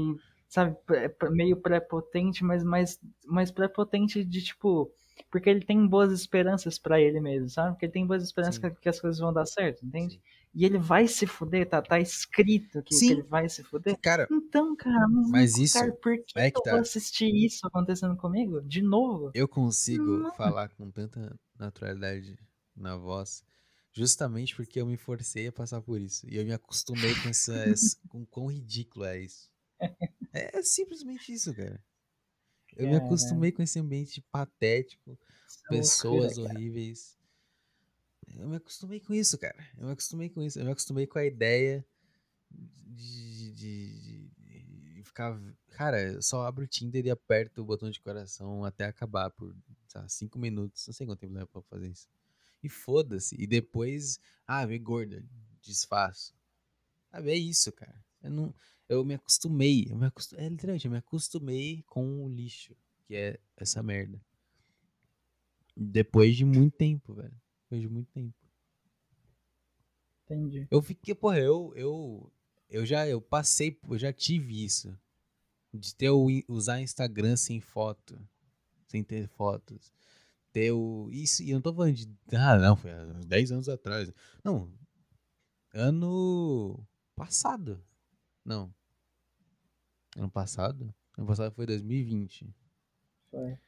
sabe, 0.48 0.76
é 0.90 1.12
meio 1.30 1.56
prepotente, 1.56 2.44
mas 2.44 2.62
mais, 2.64 2.98
mais 3.26 3.50
prepotente 3.50 4.24
de, 4.24 4.42
tipo, 4.42 4.90
porque 5.30 5.50
ele 5.50 5.64
tem 5.64 5.86
boas 5.86 6.12
esperanças 6.12 6.78
pra 6.78 7.00
ele 7.00 7.20
mesmo, 7.20 7.48
sabe? 7.48 7.72
Porque 7.72 7.86
ele 7.86 7.92
tem 7.92 8.06
boas 8.06 8.22
esperanças 8.22 8.58
que, 8.58 8.70
que 8.70 8.88
as 8.88 9.00
coisas 9.00 9.18
vão 9.18 9.32
dar 9.32 9.46
certo, 9.46 9.84
entende? 9.84 10.14
Sim. 10.14 10.20
E 10.54 10.64
ele 10.64 10.78
vai 10.78 11.08
se 11.08 11.26
fuder, 11.26 11.68
tá, 11.68 11.82
tá 11.82 11.98
escrito 11.98 12.80
que, 12.84 12.96
que 12.96 13.10
ele 13.10 13.22
vai 13.22 13.48
se 13.48 13.64
fuder. 13.64 13.98
Cara, 14.00 14.28
Então, 14.30 14.76
cara, 14.76 15.08
mas, 15.08 15.30
Mas 15.30 15.58
isso 15.58 15.78
cara, 15.78 15.92
por 15.92 16.16
que, 16.16 16.38
é 16.38 16.50
que 16.50 16.58
eu 16.58 16.62
tá. 16.62 16.70
vou 16.70 16.80
assistir 16.80 17.28
isso 17.34 17.66
acontecendo 17.66 18.16
comigo? 18.16 18.62
De 18.62 18.80
novo? 18.80 19.32
eu 19.34 19.48
consigo 19.48 20.18
Não. 20.18 20.32
falar 20.34 20.68
com 20.68 20.88
tanta 20.90 21.36
naturalidade 21.58 22.36
na 22.76 22.96
voz 22.96 23.44
justamente 23.92 24.56
porque 24.56 24.80
eu 24.80 24.86
me 24.86 24.96
forcei 24.96 25.46
a 25.46 25.52
passar 25.52 25.80
por 25.80 26.00
isso. 26.00 26.28
E 26.28 26.36
eu 26.36 26.44
me 26.44 26.52
acostumei 26.52 27.14
com 27.14 27.28
essa. 27.28 27.54
essa- 27.54 27.96
com 28.08 28.26
quão 28.26 28.46
ridículo 28.50 29.04
é 29.04 29.20
isso. 29.20 29.50
É 30.32 30.62
simplesmente 30.62 31.32
isso, 31.32 31.54
cara. 31.54 31.82
Eu 32.76 32.88
me 32.88 32.96
acostumei 32.96 33.52
com 33.52 33.62
esse 33.62 33.78
ambiente 33.78 34.20
patético, 34.32 35.12
é 35.12 35.16
pessoas 35.68 36.36
loucura, 36.36 36.54
horríveis. 36.54 37.16
Eu 38.36 38.48
me 38.48 38.56
acostumei 38.56 39.00
com 39.00 39.14
isso, 39.14 39.38
cara. 39.38 39.56
Eu 39.78 39.86
me 39.86 39.92
acostumei 39.92 40.28
com 40.28 40.42
isso. 40.42 40.58
Eu 40.58 40.64
me 40.64 40.72
acostumei 40.72 41.06
com 41.06 41.18
a 41.18 41.24
ideia 41.24 41.86
de, 42.50 43.52
de- 43.52 44.30
de- 44.30 44.94
de 44.94 45.02
ficar. 45.04 45.38
Cara, 45.70 46.00
eu 46.14 46.22
só 46.22 46.44
abro 46.46 46.64
o 46.64 46.68
Tinder 46.68 47.04
e 47.06 47.10
aperto 47.10 47.62
o 47.62 47.64
botão 47.64 47.90
de 47.90 48.00
coração 48.00 48.64
até 48.64 48.84
acabar 48.86 49.30
por 49.30 49.54
sei 49.88 50.00
lá, 50.00 50.08
cinco 50.08 50.38
minutos. 50.38 50.86
Não 50.86 50.94
sei 50.94 51.06
quanto 51.06 51.20
tempo 51.20 51.34
leva 51.34 51.46
pra 51.46 51.62
fazer 51.62 51.88
isso. 51.88 52.08
E 52.64 52.68
foda-se. 52.70 53.36
E 53.38 53.46
depois, 53.46 54.18
ah, 54.46 54.64
vem 54.64 54.82
gorda, 54.82 55.22
desfaço. 55.60 56.34
Sabe, 57.10 57.30
é 57.30 57.36
isso, 57.36 57.70
cara. 57.70 58.02
Eu 58.22 58.30
não. 58.30 58.54
Eu 58.88 59.04
me 59.04 59.14
acostumei. 59.14 59.86
Eu 59.90 59.96
me. 59.96 60.06
É 60.06 60.48
literalmente, 60.48 60.86
eu 60.86 60.90
me 60.90 60.98
acostumei 60.98 61.82
com 61.86 62.24
o 62.24 62.28
lixo, 62.28 62.74
que 63.06 63.14
é 63.14 63.38
essa 63.56 63.82
merda. 63.82 64.18
Depois 65.76 66.36
de 66.36 66.44
muito 66.44 66.76
tempo, 66.76 67.14
velho. 67.14 67.34
Depois 67.64 67.82
de 67.82 67.88
muito 67.88 68.10
tempo. 68.12 68.34
Entendi. 70.24 70.66
Eu 70.70 70.80
fiquei, 70.80 71.14
porra, 71.14 71.38
eu, 71.38 71.72
eu, 71.76 72.32
eu 72.70 72.86
já, 72.86 73.06
eu 73.06 73.20
passei, 73.20 73.78
eu 73.88 73.98
já 73.98 74.12
tive 74.12 74.64
isso. 74.64 74.96
De 75.72 75.94
ter 75.94 76.10
usar 76.48 76.80
Instagram 76.80 77.36
sem 77.36 77.60
foto. 77.60 78.18
Sem 78.86 79.02
ter 79.02 79.28
fotos. 79.28 79.92
Ter 80.54 80.70
o, 80.70 81.08
isso, 81.10 81.42
e 81.42 81.50
eu 81.50 81.54
não 81.54 81.62
tô 81.62 81.74
falando 81.74 81.94
de, 81.94 82.08
ah, 82.32 82.56
não, 82.56 82.76
foi 82.76 82.92
há 82.92 83.02
uns 83.02 83.26
10 83.26 83.50
anos 83.50 83.68
atrás. 83.68 84.12
Não, 84.44 84.72
ano 85.72 86.86
passado. 87.16 87.84
Não. 88.44 88.72
Ano 90.16 90.30
passado? 90.30 90.94
Ano 91.18 91.26
passado 91.26 91.52
foi 91.52 91.66
2020. 91.66 92.54
Foi. 93.32 93.58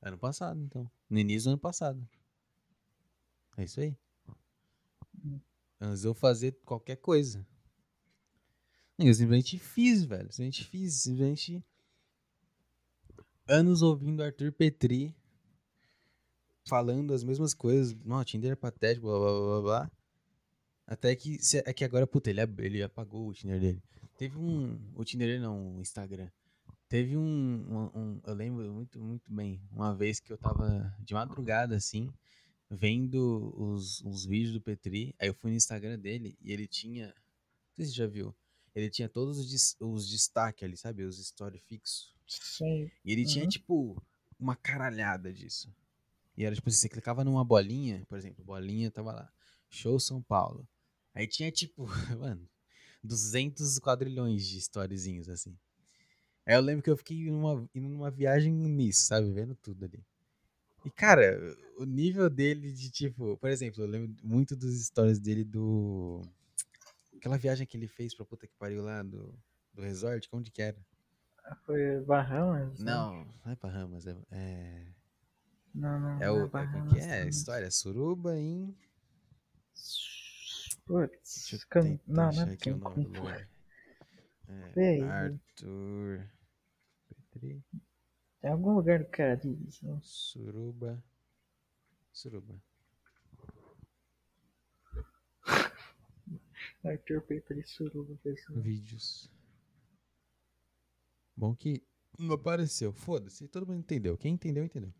Ano 0.00 0.16
passado, 0.16 0.60
então. 0.60 0.88
No 1.10 1.18
início 1.18 1.48
do 1.48 1.54
ano 1.54 1.58
passado. 1.58 2.08
É 3.56 3.64
isso 3.64 3.80
aí. 3.80 3.98
Hum. 5.24 5.40
Antes 5.80 6.04
eu 6.04 6.14
fazer 6.14 6.52
qualquer 6.64 6.98
coisa. 6.98 7.44
Eu 8.96 9.12
simplesmente 9.12 9.58
fiz, 9.58 10.04
velho. 10.04 10.30
Simplesmente 10.30 10.64
fiz. 10.64 10.94
Simplesmente. 11.02 11.64
Anos 13.48 13.82
ouvindo 13.82 14.22
Arthur 14.22 14.52
Petri 14.52 15.17
falando 16.68 17.12
as 17.14 17.24
mesmas 17.24 17.54
coisas. 17.54 17.94
Não, 18.04 18.18
o 18.18 18.24
Tinder 18.24 18.52
é 18.52 18.56
patético, 18.56 19.06
blá 19.06 19.18
blá 19.18 19.40
blá 19.40 19.62
blá. 19.62 19.90
Até 20.86 21.14
que. 21.16 21.38
É 21.64 21.72
que 21.72 21.84
agora, 21.84 22.06
puta, 22.06 22.30
ele, 22.30 22.40
ele 22.58 22.82
apagou 22.82 23.28
o 23.28 23.32
Tinder 23.34 23.60
dele. 23.60 23.82
Teve 24.16 24.36
um. 24.38 24.78
O 24.94 25.04
Tinder 25.04 25.28
dele 25.28 25.40
não, 25.42 25.76
o 25.76 25.80
Instagram. 25.80 26.28
Teve 26.88 27.16
um, 27.16 27.22
um- 27.24 27.90
um- 28.00 28.20
Eu 28.26 28.34
lembro 28.34 28.72
muito, 28.72 28.98
muito 28.98 29.30
bem. 29.32 29.60
Uma 29.70 29.94
vez 29.94 30.18
que 30.20 30.32
eu 30.32 30.38
tava 30.38 30.94
de 31.00 31.12
madrugada, 31.12 31.76
assim, 31.76 32.10
vendo 32.70 33.52
os, 33.56 34.00
os 34.02 34.24
vídeos 34.24 34.54
do 34.54 34.60
Petri. 34.60 35.14
Aí 35.18 35.28
eu 35.28 35.34
fui 35.34 35.50
no 35.50 35.56
Instagram 35.56 35.98
dele 35.98 36.36
e 36.40 36.52
ele 36.52 36.66
tinha. 36.66 37.08
Não 37.08 37.74
sei 37.76 37.84
se 37.84 37.90
você 37.92 37.96
já 37.98 38.06
viu. 38.06 38.34
Ele 38.74 38.88
tinha 38.88 39.08
todos 39.08 39.38
os, 39.38 39.76
os 39.80 40.08
destaques 40.08 40.62
ali, 40.62 40.76
sabe? 40.76 41.02
Os 41.04 41.18
story 41.18 41.58
fixos. 41.58 42.14
Sei. 42.26 42.90
E 43.04 43.12
ele 43.12 43.24
tinha, 43.26 43.44
Uhum. 43.44 43.50
tipo, 43.50 44.02
uma 44.38 44.54
caralhada 44.56 45.32
disso. 45.32 45.70
E 46.38 46.44
era 46.44 46.54
tipo 46.54 46.68
assim, 46.68 46.78
você 46.78 46.88
clicava 46.88 47.24
numa 47.24 47.44
bolinha, 47.44 48.06
por 48.08 48.16
exemplo, 48.16 48.44
bolinha 48.44 48.92
tava 48.92 49.10
lá, 49.10 49.32
show 49.68 49.98
São 49.98 50.22
Paulo. 50.22 50.68
Aí 51.12 51.26
tinha, 51.26 51.50
tipo, 51.50 51.84
mano, 52.16 52.48
200 53.02 53.80
quadrilhões 53.80 54.46
de 54.46 54.58
storyzinhos, 54.58 55.28
assim. 55.28 55.58
Aí 56.46 56.54
eu 56.54 56.60
lembro 56.60 56.84
que 56.84 56.90
eu 56.90 56.96
fiquei 56.96 57.28
numa, 57.28 57.68
indo 57.74 57.88
numa 57.88 58.08
viagem 58.08 58.52
nisso, 58.52 59.06
sabe? 59.06 59.32
Vendo 59.32 59.56
tudo 59.56 59.84
ali. 59.84 60.00
E, 60.84 60.90
cara, 60.92 61.36
o 61.76 61.84
nível 61.84 62.30
dele 62.30 62.72
de, 62.72 62.88
tipo, 62.88 63.36
por 63.38 63.50
exemplo, 63.50 63.82
eu 63.82 63.88
lembro 63.88 64.14
muito 64.22 64.54
dos 64.54 64.86
stories 64.86 65.18
dele 65.18 65.42
do. 65.42 66.22
Aquela 67.16 67.36
viagem 67.36 67.66
que 67.66 67.76
ele 67.76 67.88
fez 67.88 68.14
pra 68.14 68.24
puta 68.24 68.46
que 68.46 68.54
pariu 68.56 68.80
lá 68.80 69.02
do, 69.02 69.36
do 69.74 69.82
resort, 69.82 70.28
onde 70.30 70.52
que 70.52 70.62
era? 70.62 70.78
Foi 71.66 72.00
Bahamas? 72.02 72.78
né? 72.78 72.92
Não, 72.92 73.24
não 73.44 73.52
é 73.52 73.56
Bahamas, 73.56 74.06
é. 74.06 74.16
É, 74.30 74.86
Não, 75.74 76.00
não. 76.00 76.22
é 76.22 76.26
não 76.26 76.34
o. 76.44 76.46
É, 76.46 76.48
como 76.48 76.88
que 76.90 76.98
é 76.98 77.20
a 77.20 77.22
não. 77.22 77.28
história? 77.28 77.70
Suruba 77.70 78.36
em. 78.36 78.74
Putz, 80.86 81.64
Can- 81.68 81.98
não, 82.06 82.30
não 82.32 82.42
é 82.48 82.52
aqui 82.54 82.70
o 82.70 82.76
nome 82.78 83.04
do 83.04 83.20
lugar. 83.20 83.48
É. 84.76 85.00
Arthur. 85.02 86.26
Petri. 87.30 87.62
É 88.42 88.48
algum 88.48 88.72
lugar 88.74 89.00
do 89.00 89.06
Caribe. 89.06 89.70
sabe? 89.70 89.98
Suruba. 90.02 91.02
Suruba. 92.12 92.54
Arthur 96.84 97.20
Petri 97.22 97.62
Suruba. 97.66 98.14
pessoal. 98.22 98.60
Vídeos. 98.60 99.30
Bom 101.36 101.54
que 101.54 101.82
não 102.18 102.34
apareceu. 102.34 102.92
Foda-se, 102.92 103.46
todo 103.48 103.66
mundo 103.66 103.80
entendeu. 103.80 104.16
Quem 104.16 104.34
entendeu, 104.34 104.64
entendeu. 104.64 104.92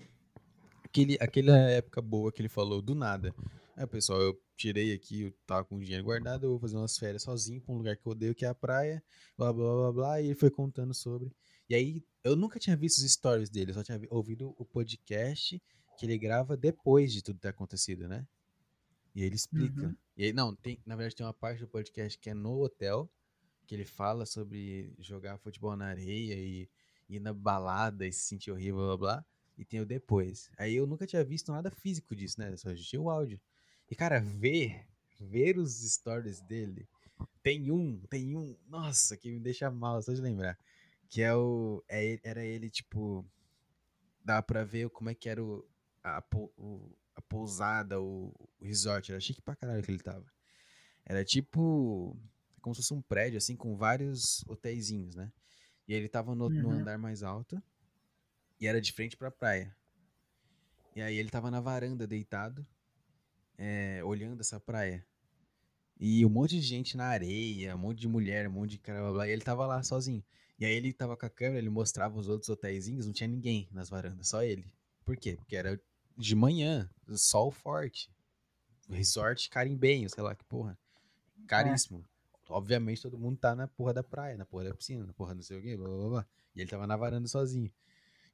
Aquele, 0.98 1.18
aquela 1.20 1.56
época 1.70 2.02
boa 2.02 2.32
que 2.32 2.40
ele 2.40 2.48
falou 2.48 2.82
do 2.82 2.94
nada. 2.94 3.34
É, 3.76 3.86
pessoal, 3.86 4.20
eu 4.20 4.40
tirei 4.56 4.92
aqui, 4.92 5.22
eu 5.22 5.32
tava 5.46 5.64
com 5.64 5.78
dinheiro 5.78 6.02
guardado, 6.02 6.44
eu 6.44 6.50
vou 6.50 6.58
fazer 6.58 6.76
umas 6.76 6.98
férias 6.98 7.22
sozinho 7.22 7.60
pra 7.60 7.72
um 7.72 7.78
lugar 7.78 7.96
que 7.96 8.04
eu 8.04 8.10
odeio, 8.10 8.34
que 8.34 8.44
é 8.44 8.48
a 8.48 8.54
praia, 8.54 9.00
blá 9.36 9.52
blá 9.52 9.72
blá 9.72 9.92
blá, 9.92 10.20
e 10.20 10.26
ele 10.26 10.34
foi 10.34 10.50
contando 10.50 10.92
sobre. 10.92 11.32
E 11.68 11.74
aí, 11.76 12.02
eu 12.24 12.34
nunca 12.34 12.58
tinha 12.58 12.76
visto 12.76 12.98
os 12.98 13.08
stories 13.12 13.48
dele, 13.48 13.70
eu 13.70 13.74
só 13.74 13.84
tinha 13.84 13.96
vi- 13.96 14.08
ouvido 14.10 14.52
o 14.58 14.64
podcast 14.64 15.62
que 15.96 16.06
ele 16.06 16.18
grava 16.18 16.56
depois 16.56 17.12
de 17.12 17.22
tudo 17.22 17.38
ter 17.38 17.48
acontecido, 17.48 18.08
né? 18.08 18.26
E 19.14 19.22
ele 19.22 19.36
explica. 19.36 19.86
Uhum. 19.86 19.96
E 20.16 20.24
aí, 20.24 20.32
não, 20.32 20.54
tem, 20.56 20.80
na 20.84 20.96
verdade 20.96 21.14
tem 21.14 21.26
uma 21.26 21.32
parte 21.32 21.60
do 21.60 21.68
podcast 21.68 22.18
que 22.18 22.30
é 22.30 22.34
no 22.34 22.60
hotel, 22.64 23.08
que 23.66 23.74
ele 23.76 23.84
fala 23.84 24.26
sobre 24.26 24.92
jogar 24.98 25.38
futebol 25.38 25.76
na 25.76 25.86
areia 25.86 26.34
e 26.34 26.68
ir 27.08 27.20
na 27.20 27.32
balada 27.32 28.04
e 28.06 28.12
se 28.12 28.22
sentir 28.22 28.50
horrível, 28.50 28.78
blá 28.78 28.96
blá 28.96 28.96
blá. 28.96 29.26
E 29.58 29.64
tem 29.64 29.80
o 29.80 29.86
depois. 29.86 30.50
Aí 30.58 30.76
eu 30.76 30.86
nunca 30.86 31.06
tinha 31.06 31.24
visto 31.24 31.52
nada 31.52 31.70
físico 31.70 32.16
disso, 32.16 32.40
né? 32.40 32.56
Só 32.56 32.74
tinha 32.74 33.02
o 33.02 33.10
áudio. 33.10 33.40
E, 33.90 33.96
cara, 33.96 34.20
ver, 34.20 34.86
ver 35.20 35.58
os 35.58 35.80
stories 35.92 36.40
dele. 36.42 36.88
Tem 37.42 37.70
um, 37.72 38.00
tem 38.10 38.36
um, 38.36 38.56
nossa, 38.68 39.16
que 39.16 39.30
me 39.30 39.40
deixa 39.40 39.70
mal, 39.70 40.02
só 40.02 40.12
de 40.12 40.20
lembrar. 40.20 40.58
Que 41.08 41.22
é 41.22 41.34
o. 41.34 41.82
É, 41.88 42.20
era 42.22 42.44
ele, 42.44 42.70
tipo. 42.70 43.26
Dá 44.24 44.42
pra 44.42 44.64
ver 44.64 44.90
como 44.90 45.10
é 45.10 45.14
que 45.14 45.28
era 45.28 45.42
o, 45.42 45.66
a, 46.04 46.22
o- 46.56 46.90
a 47.16 47.22
pousada, 47.22 48.00
o, 48.00 48.28
o 48.60 48.64
resort. 48.64 49.10
Era 49.10 49.20
chique 49.20 49.40
pra 49.42 49.56
caralho 49.56 49.82
que 49.82 49.90
ele 49.90 49.98
tava. 50.02 50.26
Era 51.04 51.24
tipo. 51.24 52.16
Como 52.60 52.74
se 52.74 52.82
fosse 52.82 52.94
um 52.94 53.02
prédio, 53.02 53.38
assim, 53.38 53.56
com 53.56 53.76
vários 53.76 54.44
hotéisinhos, 54.48 55.14
né? 55.16 55.32
E 55.88 55.94
ele 55.94 56.08
tava 56.08 56.34
no, 56.34 56.52
no 56.58 56.68
Uhum. 56.68 56.72
andar 56.72 56.98
mais 56.98 57.22
alto. 57.22 57.62
E 58.60 58.66
era 58.66 58.80
de 58.80 58.92
frente 58.92 59.16
pra 59.16 59.30
praia. 59.30 59.74
E 60.94 61.00
aí 61.00 61.16
ele 61.16 61.30
tava 61.30 61.50
na 61.50 61.60
varanda 61.60 62.06
deitado, 62.06 62.66
é, 63.56 64.02
olhando 64.04 64.40
essa 64.40 64.58
praia. 64.58 65.06
E 66.00 66.24
um 66.24 66.28
monte 66.28 66.56
de 66.56 66.62
gente 66.62 66.96
na 66.96 67.06
areia, 67.06 67.74
um 67.74 67.78
monte 67.78 67.98
de 67.98 68.08
mulher, 68.08 68.48
um 68.48 68.52
monte 68.52 68.70
de 68.72 68.78
cara, 68.78 69.00
blá, 69.00 69.12
blá, 69.12 69.28
e 69.28 69.30
ele 69.30 69.42
tava 69.42 69.66
lá 69.66 69.82
sozinho. 69.82 70.24
E 70.58 70.64
aí 70.64 70.72
ele 70.72 70.92
tava 70.92 71.16
com 71.16 71.26
a 71.26 71.30
câmera, 71.30 71.58
ele 71.58 71.70
mostrava 71.70 72.18
os 72.18 72.28
outros 72.28 72.48
hotéisinhos, 72.48 73.06
não 73.06 73.12
tinha 73.12 73.28
ninguém 73.28 73.68
nas 73.70 73.88
varandas, 73.88 74.28
só 74.28 74.42
ele. 74.42 74.64
Por 75.04 75.16
quê? 75.16 75.36
Porque 75.36 75.56
era 75.56 75.80
de 76.16 76.34
manhã, 76.34 76.90
sol 77.16 77.50
forte. 77.50 78.10
Resort 78.90 79.48
carimbenho, 79.50 80.08
sei 80.08 80.22
lá 80.22 80.34
que 80.34 80.44
porra. 80.44 80.76
Caríssimo. 81.46 82.04
Obviamente 82.48 83.02
todo 83.02 83.18
mundo 83.18 83.36
tá 83.36 83.54
na 83.54 83.68
porra 83.68 83.92
da 83.92 84.02
praia, 84.02 84.36
na 84.36 84.44
porra 84.44 84.64
da 84.64 84.74
piscina, 84.74 85.06
na 85.06 85.12
porra 85.12 85.34
não 85.34 85.42
sei 85.42 85.58
o 85.58 85.62
quê, 85.62 85.76
blá 85.76 85.88
blá 85.88 86.08
blá. 86.08 86.26
E 86.56 86.60
ele 86.60 86.70
tava 86.70 86.86
na 86.86 86.96
varanda 86.96 87.28
sozinho. 87.28 87.70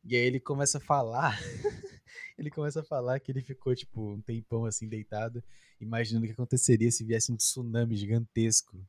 E 0.05 0.17
aí 0.17 0.23
ele 0.23 0.39
começa 0.41 0.79
a 0.79 0.81
falar. 0.81 1.39
ele 2.39 2.51
começa 2.51 2.81
a 2.81 2.85
falar 2.85 3.19
que 3.21 3.33
ele 3.33 3.41
ficou, 3.41 3.75
tipo, 3.75 4.13
um 4.13 4.21
tempão 4.21 4.67
assim, 4.67 4.89
deitado, 4.89 5.43
imaginando 5.81 6.25
o 6.25 6.29
que 6.29 6.35
aconteceria 6.35 6.91
se 6.91 7.05
viesse 7.05 7.33
um 7.33 7.37
tsunami 7.37 7.97
gigantesco 7.97 8.87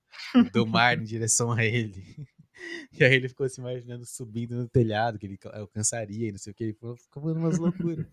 do 0.51 0.65
mar 0.65 0.97
em 0.97 1.03
direção 1.03 1.51
a 1.51 1.63
ele. 1.63 2.03
E 2.97 3.03
aí 3.03 3.13
ele 3.13 3.27
ficou 3.27 3.49
se 3.49 3.59
imaginando 3.59 4.05
subindo 4.05 4.55
no 4.55 4.65
telhado, 4.65 5.19
que 5.19 5.25
ele 5.25 5.37
alcançaria 5.51 6.29
e 6.29 6.31
não 6.31 6.37
sei 6.37 6.53
o 6.53 6.55
que. 6.55 6.63
Ele 6.63 6.73
ficou 6.73 6.95
falando 7.11 7.37
umas 7.37 7.57
loucuras. 7.57 8.07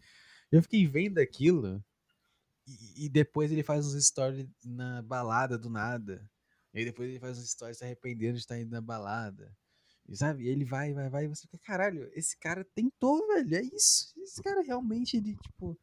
Eu 0.50 0.60
fiquei 0.62 0.84
vendo 0.84 1.18
aquilo. 1.18 1.80
E, 2.66 3.06
e, 3.06 3.08
depois 3.08 3.52
ele 3.52 3.62
faz 3.62 3.86
uns 3.86 4.04
stories 4.04 4.44
na 4.64 5.00
balada 5.00 5.56
do 5.56 5.70
nada. 5.70 6.28
E 6.74 6.84
depois 6.84 7.08
ele 7.08 7.20
faz 7.20 7.38
uns 7.38 7.50
stories 7.50 7.78
se 7.78 7.84
arrependendo 7.84 8.34
de 8.34 8.40
estar 8.40 8.58
indo 8.58 8.72
na 8.72 8.80
balada. 8.80 9.56
Sabe? 10.14 10.46
Ele 10.46 10.64
vai, 10.64 10.92
vai, 10.92 11.08
vai. 11.08 11.24
E 11.24 11.28
você 11.28 11.42
fica, 11.42 11.58
caralho, 11.58 12.10
esse 12.14 12.36
cara 12.38 12.64
tentou, 12.74 13.26
velho. 13.28 13.56
É 13.56 13.62
isso. 13.62 14.12
Esse 14.22 14.42
cara 14.42 14.62
realmente, 14.62 15.16
ele, 15.16 15.36
tipo, 15.36 15.78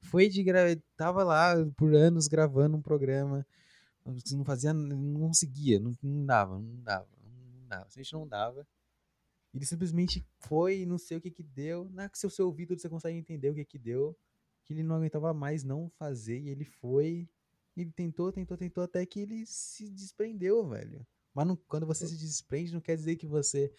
foi 0.00 0.28
de 0.28 0.42
gra... 0.42 0.76
Tava 0.96 1.22
lá 1.22 1.54
por 1.76 1.94
anos 1.94 2.28
gravando 2.28 2.76
um 2.76 2.82
programa. 2.82 3.46
Não 4.32 4.44
fazia, 4.44 4.72
não 4.72 5.20
conseguia, 5.20 5.78
não, 5.78 5.94
não 6.02 6.24
dava, 6.24 6.58
não 6.58 6.82
dava 6.82 7.18
dava. 7.68 7.88
Se 7.90 8.00
a 8.00 8.02
gente 8.02 8.12
não 8.14 8.26
dava, 8.26 8.66
ele 9.54 9.64
simplesmente 9.64 10.26
foi, 10.40 10.84
não 10.86 10.98
sei 10.98 11.18
o 11.18 11.20
que 11.20 11.30
que 11.30 11.42
deu. 11.42 11.88
Na 11.90 12.10
seu, 12.14 12.30
seu 12.30 12.46
ouvido 12.46 12.76
você 12.76 12.88
consegue 12.88 13.18
entender 13.18 13.50
o 13.50 13.54
que 13.54 13.64
que 13.64 13.78
deu, 13.78 14.16
que 14.64 14.72
ele 14.72 14.82
não 14.82 14.96
aguentava 14.96 15.32
mais 15.34 15.62
não 15.62 15.88
fazer 15.90 16.40
e 16.40 16.48
ele 16.48 16.64
foi. 16.64 17.28
Ele 17.76 17.92
tentou, 17.92 18.32
tentou, 18.32 18.56
tentou 18.56 18.82
até 18.82 19.06
que 19.06 19.20
ele 19.20 19.46
se 19.46 19.88
desprendeu, 19.90 20.66
velho. 20.68 21.06
Mas 21.38 21.46
não, 21.46 21.56
quando 21.68 21.86
você 21.86 22.04
se 22.04 22.16
desprende, 22.16 22.72
não 22.72 22.80
quer 22.80 22.96
dizer 22.96 23.14
que 23.14 23.24
você 23.26 23.72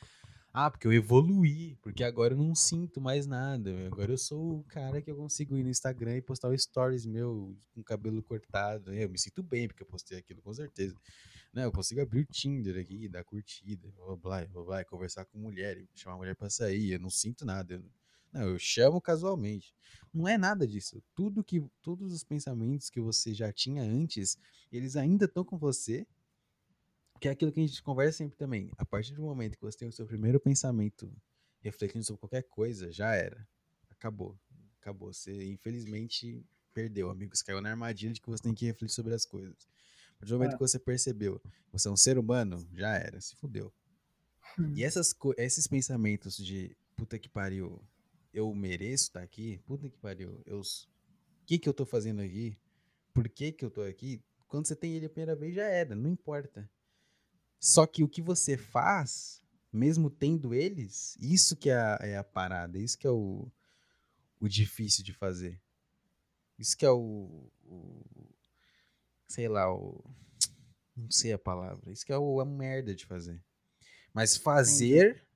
ah, 0.53 0.71
porque 0.71 0.87
eu 0.87 0.93
evoluí, 0.93 1.75
porque 1.81 2.03
agora 2.03 2.33
eu 2.33 2.37
não 2.37 2.55
sinto 2.55 3.01
mais 3.01 3.27
nada. 3.27 3.85
Agora 3.85 4.13
eu 4.13 4.17
sou 4.17 4.59
o 4.59 4.63
cara 4.63 5.01
que 5.01 5.11
eu 5.11 5.15
consigo 5.15 5.57
ir 5.57 5.63
no 5.63 5.69
Instagram 5.69 6.15
e 6.15 6.21
postar 6.21 6.57
stories 6.57 7.05
meu 7.05 7.55
com 7.75 7.83
cabelo 7.83 8.23
cortado. 8.23 8.93
Eu 8.93 9.09
me 9.09 9.19
sinto 9.19 9.43
bem 9.43 9.67
porque 9.67 9.83
eu 9.83 9.87
postei 9.87 10.17
aquilo, 10.17 10.41
com 10.41 10.53
certeza. 10.53 10.95
Né, 11.53 11.65
eu 11.65 11.71
consigo 11.71 12.01
abrir 12.01 12.21
o 12.21 12.25
Tinder 12.25 12.81
aqui, 12.81 13.09
dar 13.09 13.25
curtida, 13.25 13.91
blá, 13.93 14.15
blá, 14.15 14.45
blá, 14.47 14.63
blá, 14.63 14.85
conversar 14.85 15.25
com 15.25 15.37
mulher, 15.37 15.85
chamar 15.93 16.15
a 16.15 16.17
mulher 16.17 16.35
pra 16.35 16.49
sair. 16.49 16.93
Eu 16.93 16.99
não 16.99 17.09
sinto 17.09 17.45
nada. 17.45 17.73
Eu, 17.73 17.83
não, 18.31 18.41
eu 18.49 18.57
chamo 18.57 19.01
casualmente. 19.01 19.75
Não 20.13 20.27
é 20.27 20.37
nada 20.37 20.65
disso. 20.65 21.03
Tudo 21.13 21.43
que, 21.43 21.61
todos 21.81 22.13
os 22.13 22.23
pensamentos 22.23 22.89
que 22.89 23.01
você 23.01 23.33
já 23.33 23.51
tinha 23.51 23.83
antes, 23.83 24.37
eles 24.71 24.95
ainda 24.95 25.25
estão 25.25 25.43
com 25.43 25.57
você 25.57 26.07
que 27.19 27.27
é 27.27 27.31
aquilo 27.31 27.51
que 27.51 27.59
a 27.59 27.67
gente 27.67 27.83
conversa 27.83 28.19
sempre 28.19 28.37
também. 28.37 28.71
A 28.77 28.85
partir 28.85 29.13
do 29.13 29.21
momento 29.21 29.57
que 29.57 29.63
você 29.63 29.77
tem 29.77 29.87
o 29.87 29.91
seu 29.91 30.05
primeiro 30.05 30.39
pensamento 30.39 31.11
refletindo 31.61 32.03
sobre 32.03 32.21
qualquer 32.21 32.43
coisa, 32.43 32.91
já 32.91 33.13
era. 33.13 33.47
Acabou. 33.89 34.39
Acabou. 34.79 35.11
Você, 35.11 35.45
infelizmente, 35.45 36.43
perdeu, 36.73 37.09
amigo. 37.09 37.35
Você 37.35 37.43
caiu 37.43 37.61
na 37.61 37.69
armadilha 37.69 38.13
de 38.13 38.21
que 38.21 38.29
você 38.29 38.43
tem 38.43 38.53
que 38.53 38.65
refletir 38.65 38.93
sobre 38.93 39.13
as 39.13 39.25
coisas. 39.25 39.67
A 40.15 40.19
partir 40.19 40.31
do 40.31 40.37
momento 40.37 40.53
é. 40.53 40.55
que 40.55 40.61
você 40.61 40.79
percebeu 40.79 41.39
que 41.39 41.71
você 41.71 41.87
é 41.87 41.91
um 41.91 41.97
ser 41.97 42.17
humano, 42.17 42.65
já 42.73 42.95
era. 42.95 43.19
Se 43.19 43.35
fudeu. 43.35 43.73
Hum. 44.57 44.73
E 44.75 44.83
essas, 44.83 45.13
esses 45.37 45.67
pensamentos 45.67 46.37
de 46.37 46.75
puta 46.95 47.19
que 47.19 47.29
pariu, 47.29 47.81
eu 48.33 48.53
mereço 48.53 49.05
estar 49.05 49.21
aqui, 49.21 49.59
puta 49.65 49.89
que 49.89 49.97
pariu, 49.97 50.41
eu. 50.45 50.59
O 50.59 51.45
que, 51.45 51.57
que 51.57 51.67
eu 51.67 51.73
tô 51.73 51.85
fazendo 51.85 52.21
aqui? 52.21 52.55
Por 53.13 53.27
que, 53.27 53.51
que 53.51 53.65
eu 53.65 53.71
tô 53.71 53.81
aqui? 53.81 54.23
Quando 54.47 54.67
você 54.67 54.75
tem 54.75 54.93
ele 54.93 55.07
a 55.07 55.09
primeira 55.09 55.35
vez, 55.35 55.55
já 55.55 55.65
era, 55.65 55.95
não 55.95 56.09
importa. 56.09 56.69
Só 57.59 57.85
que 57.85 58.03
o 58.03 58.07
que 58.07 58.21
você 58.21 58.57
faz, 58.57 59.41
mesmo 59.71 60.09
tendo 60.09 60.53
eles, 60.53 61.17
isso 61.19 61.55
que 61.55 61.69
é 61.69 61.75
a, 61.75 61.99
é 62.01 62.17
a 62.17 62.23
parada, 62.23 62.77
isso 62.79 62.97
que 62.97 63.05
é 63.05 63.11
o, 63.11 63.51
o 64.39 64.47
difícil 64.47 65.03
de 65.03 65.13
fazer. 65.13 65.61
Isso 66.57 66.77
que 66.77 66.85
é 66.85 66.91
o, 66.91 67.51
o 67.65 68.03
sei 69.27 69.47
lá, 69.47 69.73
o 69.73 70.03
não 70.95 71.09
sei 71.09 71.31
a 71.31 71.39
palavra. 71.39 71.91
Isso 71.91 72.05
que 72.05 72.11
é 72.11 72.17
o, 72.17 72.39
a 72.39 72.45
merda 72.45 72.93
de 72.93 73.05
fazer. 73.05 73.41
Mas 74.13 74.35
fazer 74.35 75.11
Entendi. 75.11 75.27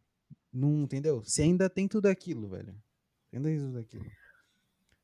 não, 0.51 0.83
entendeu? 0.83 1.23
Você 1.23 1.43
ainda 1.43 1.69
tem 1.69 1.87
tudo 1.87 2.07
aquilo, 2.07 2.49
velho. 2.49 2.75
Ainda 3.31 3.49
tem 3.49 3.59
tudo 3.59 3.79
aquilo. 3.79 4.05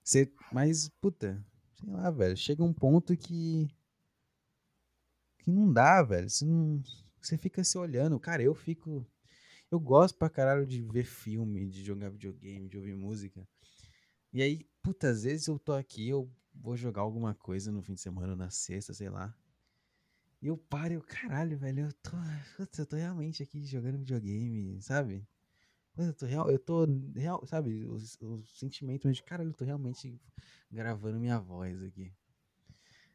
Você, 0.04 0.32
mas 0.52 0.90
puta, 1.00 1.44
sei 1.76 1.90
lá, 1.90 2.10
velho, 2.12 2.36
chega 2.36 2.64
um 2.64 2.74
ponto 2.74 3.16
que 3.16 3.68
que 5.40 5.52
não 5.52 5.72
dá, 5.72 6.04
velho. 6.04 6.30
Você 6.30 6.46
não 6.46 6.82
você 7.28 7.38
fica 7.38 7.64
se 7.64 7.78
olhando. 7.78 8.20
Cara, 8.20 8.42
eu 8.44 8.54
fico. 8.56 9.06
Eu 9.72 9.80
gosto 9.80 10.18
pra 10.18 10.30
caralho 10.30 10.66
de 10.66 10.82
ver 10.82 11.06
filme, 11.06 11.68
de 11.68 11.84
jogar 11.84 12.10
videogame, 12.10 12.68
de 12.70 12.78
ouvir 12.78 12.96
música. 12.96 13.48
E 14.34 14.42
aí, 14.42 14.66
puta, 14.82 15.10
às 15.10 15.24
vezes 15.24 15.48
eu 15.48 15.60
tô 15.60 15.74
aqui, 15.74 16.10
eu 16.10 16.30
vou 16.54 16.76
jogar 16.78 17.02
alguma 17.02 17.34
coisa 17.36 17.72
no 17.72 17.82
fim 17.82 17.94
de 17.94 18.02
semana, 18.02 18.36
na 18.36 18.50
sexta, 18.50 18.94
sei 18.94 19.10
lá. 19.10 19.36
E 20.42 20.48
eu 20.48 20.58
paro 20.58 20.94
eu, 20.94 21.02
caralho, 21.02 21.58
velho, 21.58 21.86
eu 21.88 21.94
tô. 21.94 22.12
Putz, 22.58 22.80
eu 22.80 22.86
tô 22.86 22.96
realmente 22.96 23.44
aqui 23.44 23.64
jogando 23.66 23.98
videogame, 24.00 24.82
sabe? 24.82 25.28
Eu 25.98 26.14
tô 26.14 26.26
real, 26.26 26.50
eu 26.50 26.60
tô 26.60 26.86
real, 27.16 27.46
sabe? 27.46 27.86
O, 27.86 27.96
o 27.96 28.46
sentimento 28.46 29.12
de, 29.12 29.22
caralho, 29.22 29.50
eu 29.50 29.54
tô 29.54 29.66
realmente 29.66 30.20
gravando 30.72 31.20
minha 31.20 31.40
voz 31.40 31.82
aqui. 31.84 32.14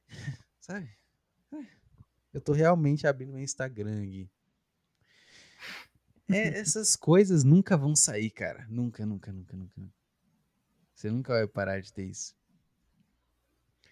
sabe? 0.61 0.91
É. 1.53 1.84
Eu 2.35 2.41
tô 2.41 2.53
realmente 2.53 3.07
abrindo 3.07 3.33
meu 3.33 3.43
Instagram 3.43 4.03
aqui. 4.03 4.29
É, 6.29 6.59
essas 6.59 6.97
coisas 6.97 7.45
nunca 7.45 7.77
vão 7.77 7.95
sair, 7.95 8.29
cara. 8.29 8.67
Nunca, 8.69 9.07
nunca, 9.07 9.33
nunca, 9.33 9.57
nunca. 9.57 9.95
Você 10.93 11.13
nunca 11.13 11.33
vai 11.33 11.47
parar 11.47 11.81
de 11.81 11.93
ter 11.93 12.07
isso. 12.07 12.35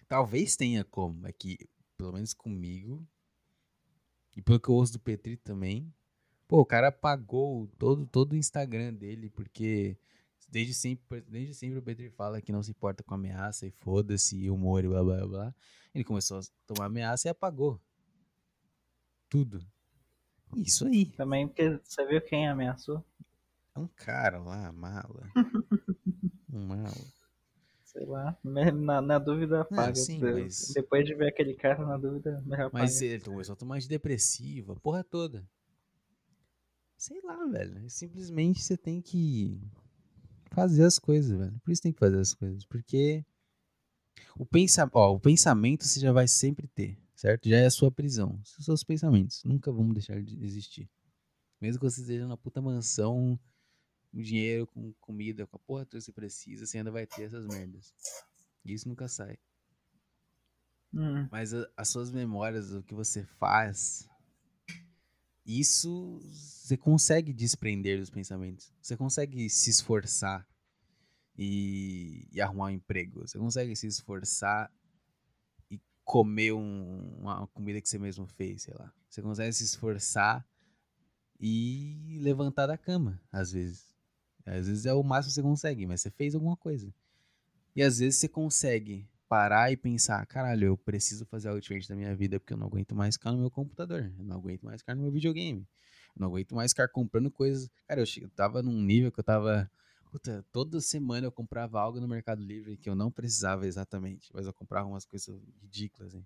Talvez 0.09 0.57
tenha 0.57 0.83
como, 0.83 1.25
é 1.25 1.31
que, 1.31 1.57
pelo 1.95 2.11
menos 2.11 2.33
comigo, 2.33 3.07
e 4.35 4.41
pelo 4.41 4.59
que 4.59 4.67
eu 4.67 4.75
ouço 4.75 4.91
do 4.93 4.99
Petri 4.99 5.37
também, 5.37 5.93
pô, 6.45 6.59
o 6.59 6.65
cara 6.65 6.89
apagou 6.89 7.67
todo, 7.79 8.05
todo 8.05 8.33
o 8.33 8.35
Instagram 8.35 8.93
dele, 8.93 9.29
porque 9.29 9.97
desde 10.49 10.73
sempre, 10.73 11.21
desde 11.21 11.53
sempre 11.53 11.79
o 11.79 11.81
Petri 11.81 12.09
fala 12.09 12.41
que 12.41 12.51
não 12.51 12.61
se 12.61 12.71
importa 12.71 13.03
com 13.03 13.13
ameaça 13.13 13.65
e 13.65 13.71
foda-se, 13.71 14.49
humor 14.49 14.83
e 14.83 14.87
blá 14.89 15.01
blá 15.01 15.25
blá. 15.25 15.55
Ele 15.95 16.03
começou 16.03 16.39
a 16.39 16.41
tomar 16.67 16.85
ameaça 16.85 17.29
e 17.29 17.31
apagou 17.31 17.81
tudo. 19.33 19.59
Isso 20.55 20.85
aí. 20.85 21.07
Também 21.07 21.47
porque 21.47 21.79
você 21.83 22.05
viu 22.05 22.21
quem 22.21 22.47
ameaçou? 22.47 23.03
É 23.75 23.79
um 23.79 23.87
cara 23.87 24.37
lá, 24.37 24.71
mala. 24.71 25.27
um 26.53 26.67
mala. 26.67 26.93
Sei 27.83 28.05
lá, 28.05 28.37
na, 28.43 29.01
na 29.01 29.17
dúvida 29.17 29.61
apaga. 29.61 29.87
Não, 29.87 29.95
sim, 29.95 30.19
mas... 30.19 30.71
Depois 30.75 31.03
de 31.03 31.15
ver 31.15 31.29
aquele 31.29 31.55
cara, 31.55 31.83
na 31.83 31.97
dúvida, 31.97 32.43
melhor 32.45 32.67
apaga. 32.67 32.83
Mas 32.83 33.01
ele 33.01 33.23
começou 33.23 33.53
a 33.53 33.55
tomar 33.55 33.79
de 33.79 33.87
depressiva, 33.87 34.75
porra 34.75 35.03
toda. 35.03 35.43
Sei 36.95 37.19
lá, 37.23 37.43
velho. 37.47 37.89
Simplesmente 37.89 38.61
você 38.61 38.77
tem 38.77 39.01
que 39.01 39.59
fazer 40.51 40.83
as 40.83 40.99
coisas, 40.99 41.35
velho. 41.35 41.59
Por 41.63 41.71
isso 41.71 41.81
tem 41.81 41.91
que 41.91 41.99
fazer 41.99 42.19
as 42.19 42.35
coisas. 42.35 42.63
Porque 42.65 43.25
o, 44.37 44.45
pensa... 44.45 44.87
Ó, 44.93 45.15
o 45.15 45.19
pensamento 45.19 45.85
você 45.85 45.99
já 45.99 46.11
vai 46.11 46.27
sempre 46.27 46.67
ter 46.67 47.02
certo? 47.23 47.47
Já 47.47 47.57
é 47.57 47.65
a 47.65 47.71
sua 47.71 47.89
prisão. 47.89 48.37
São 48.43 48.61
seus 48.61 48.83
pensamentos. 48.83 49.45
Nunca 49.45 49.71
vão 49.71 49.87
deixar 49.93 50.21
de 50.21 50.43
existir. 50.43 50.89
Mesmo 51.61 51.79
que 51.79 51.89
você 51.89 52.01
esteja 52.01 52.27
na 52.27 52.35
puta 52.35 52.61
mansão, 52.61 53.39
com 54.11 54.21
dinheiro, 54.21 54.67
com 54.67 54.91
comida, 54.99 55.47
com 55.47 55.55
a 55.55 55.59
porra 55.59 55.85
que 55.85 55.99
você 55.99 56.11
precisa, 56.11 56.65
você 56.65 56.79
ainda 56.79 56.91
vai 56.91 57.07
ter 57.07 57.23
essas 57.23 57.47
merdas. 57.47 57.93
E 58.65 58.73
isso 58.73 58.89
nunca 58.89 59.07
sai. 59.07 59.37
Hum. 60.93 61.25
Mas 61.31 61.53
a, 61.53 61.65
as 61.77 61.87
suas 61.87 62.11
memórias, 62.11 62.73
o 62.73 62.83
que 62.83 62.93
você 62.93 63.23
faz, 63.23 64.05
isso 65.45 66.19
você 66.29 66.75
consegue 66.75 67.31
desprender 67.31 68.01
dos 68.01 68.09
pensamentos. 68.09 68.73
Você 68.81 68.97
consegue 68.97 69.49
se 69.49 69.69
esforçar 69.69 70.45
e, 71.37 72.27
e 72.33 72.41
arrumar 72.41 72.65
um 72.65 72.71
emprego. 72.71 73.21
Você 73.25 73.39
consegue 73.39 73.73
se 73.77 73.87
esforçar 73.87 74.69
comer 76.13 76.53
um, 76.53 77.17
uma 77.21 77.47
comida 77.47 77.81
que 77.81 77.89
você 77.89 77.97
mesmo 77.97 78.27
fez, 78.27 78.61
sei 78.61 78.75
lá. 78.75 78.93
Você 79.09 79.19
consegue 79.19 79.51
se 79.51 79.63
esforçar 79.63 80.47
e 81.39 82.19
levantar 82.21 82.67
da 82.67 82.77
cama, 82.77 83.19
às 83.31 83.51
vezes. 83.51 83.91
Às 84.45 84.67
vezes 84.67 84.85
é 84.85 84.93
o 84.93 85.01
máximo 85.01 85.31
que 85.31 85.33
você 85.33 85.41
consegue, 85.41 85.87
mas 85.87 86.01
você 86.01 86.11
fez 86.11 86.35
alguma 86.35 86.55
coisa. 86.55 86.93
E 87.75 87.81
às 87.81 87.97
vezes 87.97 88.19
você 88.19 88.27
consegue 88.27 89.09
parar 89.27 89.71
e 89.71 89.75
pensar, 89.75 90.23
caralho, 90.27 90.67
eu 90.67 90.77
preciso 90.77 91.25
fazer 91.25 91.47
algo 91.47 91.59
diferente 91.59 91.89
da 91.89 91.95
minha 91.95 92.15
vida 92.15 92.39
porque 92.39 92.53
eu 92.53 92.57
não 92.57 92.67
aguento 92.67 92.93
mais 92.93 93.15
ficar 93.15 93.31
no 93.31 93.39
meu 93.39 93.49
computador, 93.49 94.13
eu 94.15 94.23
não 94.23 94.35
aguento 94.35 94.61
mais 94.61 94.81
ficar 94.81 94.93
no 94.93 95.01
meu 95.01 95.11
videogame, 95.11 95.67
eu 96.15 96.19
não 96.19 96.27
aguento 96.27 96.53
mais 96.53 96.73
ficar 96.73 96.89
comprando 96.89 97.31
coisas. 97.31 97.71
Cara, 97.87 98.01
eu, 98.01 98.05
eu 98.21 98.29
tava 98.29 98.61
num 98.61 98.79
nível 98.83 99.11
que 99.11 99.19
eu 99.19 99.23
tava. 99.23 99.67
Puta, 100.13 100.45
toda 100.51 100.79
semana 100.79 101.25
eu 101.25 101.31
comprava 101.31 101.81
algo 101.81 101.99
no 101.99 102.07
Mercado 102.07 102.39
Livre 102.39 102.77
que 102.77 102.87
eu 102.87 102.93
não 102.93 103.09
precisava 103.09 103.65
exatamente, 103.65 104.29
mas 104.31 104.45
eu 104.45 104.53
comprava 104.53 104.87
umas 104.87 105.07
coisas 105.07 105.41
ridículas, 105.59 106.13
hein? 106.13 106.23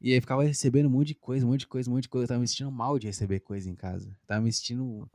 E 0.00 0.14
aí 0.14 0.20
ficava 0.22 0.42
recebendo 0.42 0.86
um 0.86 0.90
monte 0.90 1.08
de 1.08 1.16
coisa, 1.16 1.44
um 1.44 1.50
monte 1.50 1.60
de 1.60 1.68
coisa, 1.68 1.90
um 1.90 1.92
monte 1.92 2.04
de 2.04 2.08
coisa. 2.08 2.24
Eu 2.24 2.28
tava 2.28 2.40
me 2.40 2.48
sentindo 2.48 2.72
mal 2.72 2.98
de 2.98 3.06
receber 3.08 3.40
coisa 3.40 3.68
em 3.68 3.74
casa. 3.74 4.08
Eu 4.08 4.26
tava 4.26 4.40
me 4.40 4.50
sentindo. 4.50 5.06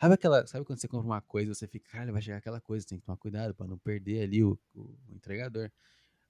Sabe 0.00 0.14
aquela. 0.14 0.44
Sabe 0.44 0.64
quando 0.64 0.80
você 0.80 0.88
compra 0.88 1.06
uma 1.06 1.20
coisa 1.20 1.52
e 1.52 1.54
você 1.54 1.68
fica, 1.68 1.88
cara, 1.88 2.10
vai 2.10 2.20
chegar 2.20 2.38
aquela 2.38 2.60
coisa, 2.60 2.84
tem 2.84 2.98
que 2.98 3.04
tomar 3.06 3.16
cuidado 3.16 3.54
pra 3.54 3.68
não 3.68 3.78
perder 3.78 4.22
ali 4.22 4.42
o, 4.42 4.58
o, 4.74 4.80
o 4.80 5.14
entregador. 5.14 5.70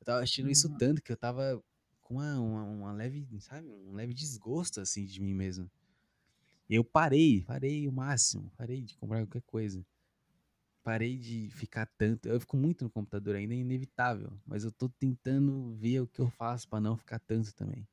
Eu 0.01 0.05
tava 0.05 0.19
assistindo 0.19 0.45
uhum. 0.45 0.53
isso 0.53 0.69
tanto 0.77 1.01
que 1.01 1.11
eu 1.11 1.17
tava 1.17 1.65
com 2.03 2.17
uma, 2.17 2.39
uma, 2.39 2.65
uma, 2.65 2.93
leve, 2.93 3.27
sabe, 3.41 3.67
um 3.67 3.95
leve 3.95 4.13
desgosto 4.13 4.83
assim 4.83 5.07
de 5.07 5.19
mim 5.19 5.33
mesmo. 5.33 5.71
E 6.69 6.75
eu 6.75 6.85
parei, 6.85 7.43
parei 7.47 7.89
o 7.89 7.93
máximo, 7.93 8.53
parei 8.59 8.83
de 8.83 8.95
comprar 8.99 9.25
qualquer 9.25 9.43
coisa. 9.47 9.83
Parei 10.83 11.19
de 11.19 11.51
ficar 11.51 11.87
tanto. 11.87 12.29
Eu 12.29 12.41
fico 12.41 12.57
muito 12.57 12.85
no 12.85 12.91
computador 12.91 13.37
ainda, 13.37 13.55
é 13.55 13.59
inevitável. 13.59 14.33
Mas 14.47 14.65
eu 14.65 14.73
tô 14.73 14.89
tentando 14.89 15.75
ver 15.75 16.01
o 16.01 16.07
que 16.07 16.21
eu 16.21 16.31
faço 16.31 16.69
para 16.69 16.81
não 16.81 16.97
ficar 16.97 17.19
tanto 17.19 17.55
também. 17.55 17.87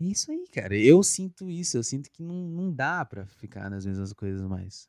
É 0.00 0.04
isso 0.04 0.30
aí, 0.30 0.46
cara. 0.48 0.76
Eu 0.76 1.02
sinto 1.02 1.50
isso. 1.50 1.76
Eu 1.76 1.82
sinto 1.82 2.10
que 2.10 2.22
não, 2.22 2.48
não 2.48 2.72
dá 2.72 3.04
para 3.04 3.26
ficar 3.26 3.70
nas 3.70 3.86
mesmas 3.86 4.12
coisas 4.12 4.42
mais. 4.46 4.88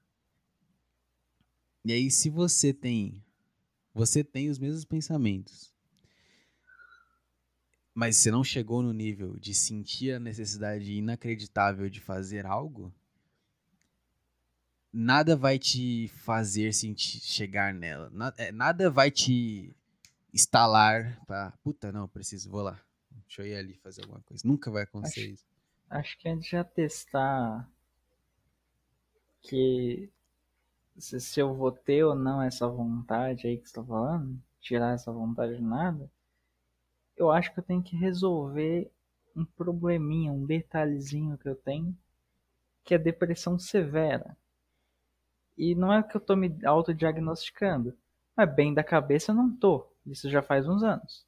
E 1.85 1.93
aí, 1.93 2.09
se 2.09 2.29
você 2.29 2.73
tem. 2.73 3.23
Você 3.93 4.23
tem 4.23 4.49
os 4.49 4.59
mesmos 4.59 4.85
pensamentos. 4.85 5.73
Mas 7.93 8.17
você 8.17 8.31
não 8.31 8.43
chegou 8.43 8.81
no 8.81 8.93
nível 8.93 9.37
de 9.37 9.53
sentir 9.53 10.13
a 10.13 10.19
necessidade 10.19 10.91
inacreditável 10.93 11.89
de 11.89 11.99
fazer 11.99 12.45
algo, 12.45 12.93
nada 14.91 15.35
vai 15.35 15.59
te 15.59 16.07
fazer 16.23 16.73
sentir, 16.73 17.19
chegar 17.19 17.73
nela. 17.73 18.11
É, 18.37 18.51
nada 18.51 18.89
vai 18.89 19.11
te 19.11 19.75
instalar 20.33 21.19
pra. 21.25 21.53
Puta, 21.63 21.91
não, 21.91 22.07
preciso, 22.07 22.49
vou 22.49 22.61
lá. 22.61 22.79
Deixa 23.27 23.43
eu 23.43 23.47
ir 23.47 23.55
ali 23.55 23.73
fazer 23.75 24.01
alguma 24.01 24.21
coisa. 24.21 24.43
Nunca 24.45 24.71
vai 24.71 24.83
acontecer 24.83 25.21
acho, 25.21 25.29
isso. 25.29 25.45
Acho 25.89 26.17
que 26.17 26.27
a 26.27 26.33
gente 26.33 26.49
já 26.49 26.63
testar 26.63 27.69
que 29.41 30.09
se, 30.97 31.19
se, 31.19 31.39
eu 31.39 31.53
vou 31.53 31.71
ter 31.71 32.03
ou 32.03 32.15
não 32.15 32.41
essa 32.41 32.67
vontade 32.67 33.47
aí 33.47 33.57
que 33.57 33.69
você 33.69 33.75
tá 33.75 33.83
falando, 33.83 34.41
tirar 34.59 34.93
essa 34.93 35.11
vontade 35.11 35.55
de 35.55 35.63
nada, 35.63 36.09
eu 37.15 37.31
acho 37.31 37.53
que 37.53 37.59
eu 37.59 37.63
tenho 37.63 37.81
que 37.81 37.95
resolver 37.95 38.91
um 39.35 39.45
probleminha, 39.45 40.31
um 40.31 40.45
detalhezinho 40.45 41.37
que 41.37 41.47
eu 41.47 41.55
tenho, 41.55 41.97
que 42.83 42.93
é 42.93 42.97
depressão 42.97 43.57
severa. 43.57 44.35
E 45.59 45.75
não 45.75 45.91
é 45.91 46.01
que 46.01 46.15
eu 46.15 46.21
tô 46.21 46.37
me 46.37 46.57
autodiagnosticando. 46.63 47.93
Mas 48.33 48.55
bem 48.55 48.73
da 48.73 48.81
cabeça 48.81 49.33
eu 49.33 49.35
não 49.35 49.53
tô. 49.53 49.85
Isso 50.05 50.29
já 50.29 50.41
faz 50.41 50.65
uns 50.65 50.81
anos. 50.81 51.27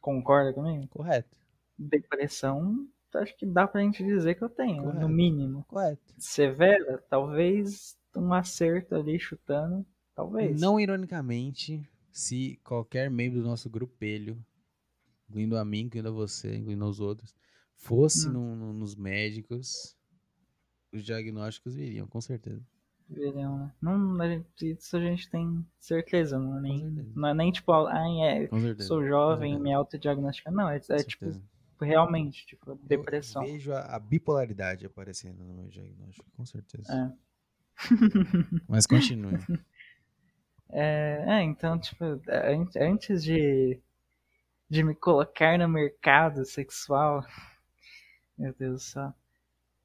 Concorda 0.00 0.50
comigo? 0.54 0.88
Correto. 0.88 1.36
Depressão, 1.78 2.88
acho 3.14 3.36
que 3.36 3.44
dá 3.44 3.68
pra 3.68 3.82
gente 3.82 4.02
dizer 4.02 4.36
que 4.36 4.42
eu 4.42 4.48
tenho, 4.48 4.84
Correto. 4.84 5.00
no 5.00 5.08
mínimo. 5.10 5.64
Correto. 5.68 6.14
Severa, 6.16 7.04
talvez 7.10 7.98
um 8.16 8.32
acerto 8.32 8.94
ali 8.94 9.20
chutando, 9.20 9.84
talvez. 10.14 10.58
Não 10.58 10.80
ironicamente, 10.80 11.86
se 12.10 12.58
qualquer 12.64 13.10
membro 13.10 13.42
do 13.42 13.48
nosso 13.48 13.68
grupelho, 13.68 14.42
incluindo 15.28 15.58
a 15.58 15.64
mim, 15.64 15.80
incluindo 15.80 16.08
a 16.08 16.12
você, 16.12 16.56
incluindo 16.56 16.86
os 16.86 17.00
outros, 17.00 17.34
fosse 17.74 18.28
hum. 18.28 18.32
no, 18.32 18.56
no, 18.56 18.72
nos 18.72 18.96
médicos, 18.96 19.94
os 20.92 21.04
diagnósticos 21.04 21.74
viriam, 21.74 22.06
com 22.06 22.20
certeza. 22.20 22.62
Viriam, 23.08 23.58
né? 23.58 23.72
Não, 23.82 24.16
isso 24.62 24.96
a 24.96 25.00
gente 25.00 25.28
tem 25.28 25.66
certeza, 25.78 26.38
não 26.38 26.58
é 26.58 26.60
nem, 26.60 26.84
não 27.14 27.28
é 27.28 27.34
nem 27.34 27.50
tipo, 27.50 27.72
ah, 27.72 28.04
é, 28.24 28.48
sou 28.82 29.04
jovem, 29.06 29.58
me 29.58 29.72
autodiagnosticar. 29.72 30.52
Não, 30.52 30.68
é, 30.68 30.80
é 30.90 31.02
tipo, 31.02 31.26
realmente, 31.80 32.46
tipo, 32.46 32.78
depressão. 32.82 33.42
Eu 33.42 33.52
vejo 33.52 33.72
a, 33.72 33.96
a, 33.96 33.98
bipolaridade 33.98 34.86
aparecendo 34.86 35.42
no 35.42 35.54
meu 35.54 35.68
diagnóstico, 35.68 36.30
com 36.36 36.44
certeza. 36.44 36.92
É. 36.92 37.30
Mas 38.68 38.86
continue. 38.86 39.38
É, 40.72 41.24
é, 41.26 41.42
então, 41.42 41.80
tipo, 41.80 42.04
antes 42.78 43.24
de, 43.24 43.80
de 44.68 44.84
me 44.84 44.94
colocar 44.94 45.58
no 45.58 45.68
mercado 45.68 46.44
sexual, 46.44 47.26
meu 48.38 48.54
Deus 48.54 48.74
do 48.74 48.78
céu, 48.78 49.14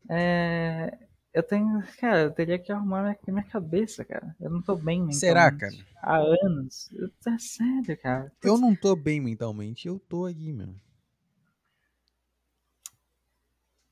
é, 0.09 0.97
eu 1.33 1.43
tenho, 1.43 1.83
cara, 1.99 2.23
eu 2.23 2.31
teria 2.31 2.57
que 2.57 2.71
arrumar 2.71 3.03
minha, 3.03 3.17
minha 3.27 3.43
cabeça, 3.43 4.05
cara. 4.05 4.35
Eu 4.39 4.49
não 4.49 4.61
tô 4.61 4.75
bem 4.75 4.99
mentalmente. 4.99 5.19
Será, 5.19 5.51
cara? 5.51 5.73
Há 6.01 6.17
anos. 6.17 6.89
É 7.27 7.37
sério, 7.37 7.97
cara. 8.01 8.31
Eu 8.41 8.57
não 8.57 8.75
tô 8.75 8.95
bem 8.95 9.19
mentalmente, 9.19 9.87
eu 9.87 9.99
tô 9.99 10.25
aqui, 10.25 10.53
meu. 10.53 10.73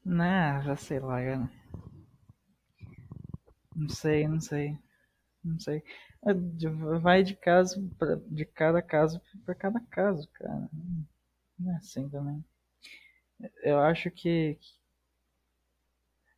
Não, 0.05 0.61
já 0.63 0.75
sei 0.75 0.99
lá, 0.99 1.21
cara. 1.23 1.49
Não 3.75 3.89
sei, 3.89 4.27
não 4.27 4.39
sei. 4.39 4.77
Não 5.43 5.59
sei. 5.59 5.83
É, 6.25 6.33
vai 6.99 7.23
de 7.23 7.35
caso 7.35 7.89
pra, 7.97 8.15
de 8.15 8.45
cada 8.45 8.81
caso 8.81 9.21
para 9.45 9.55
cada 9.55 9.79
caso, 9.91 10.29
cara. 10.33 10.69
Não 11.59 11.73
é 11.73 11.75
assim 11.75 12.07
também. 12.07 12.43
Eu 13.63 13.79
acho 13.79 14.09
que 14.09 14.57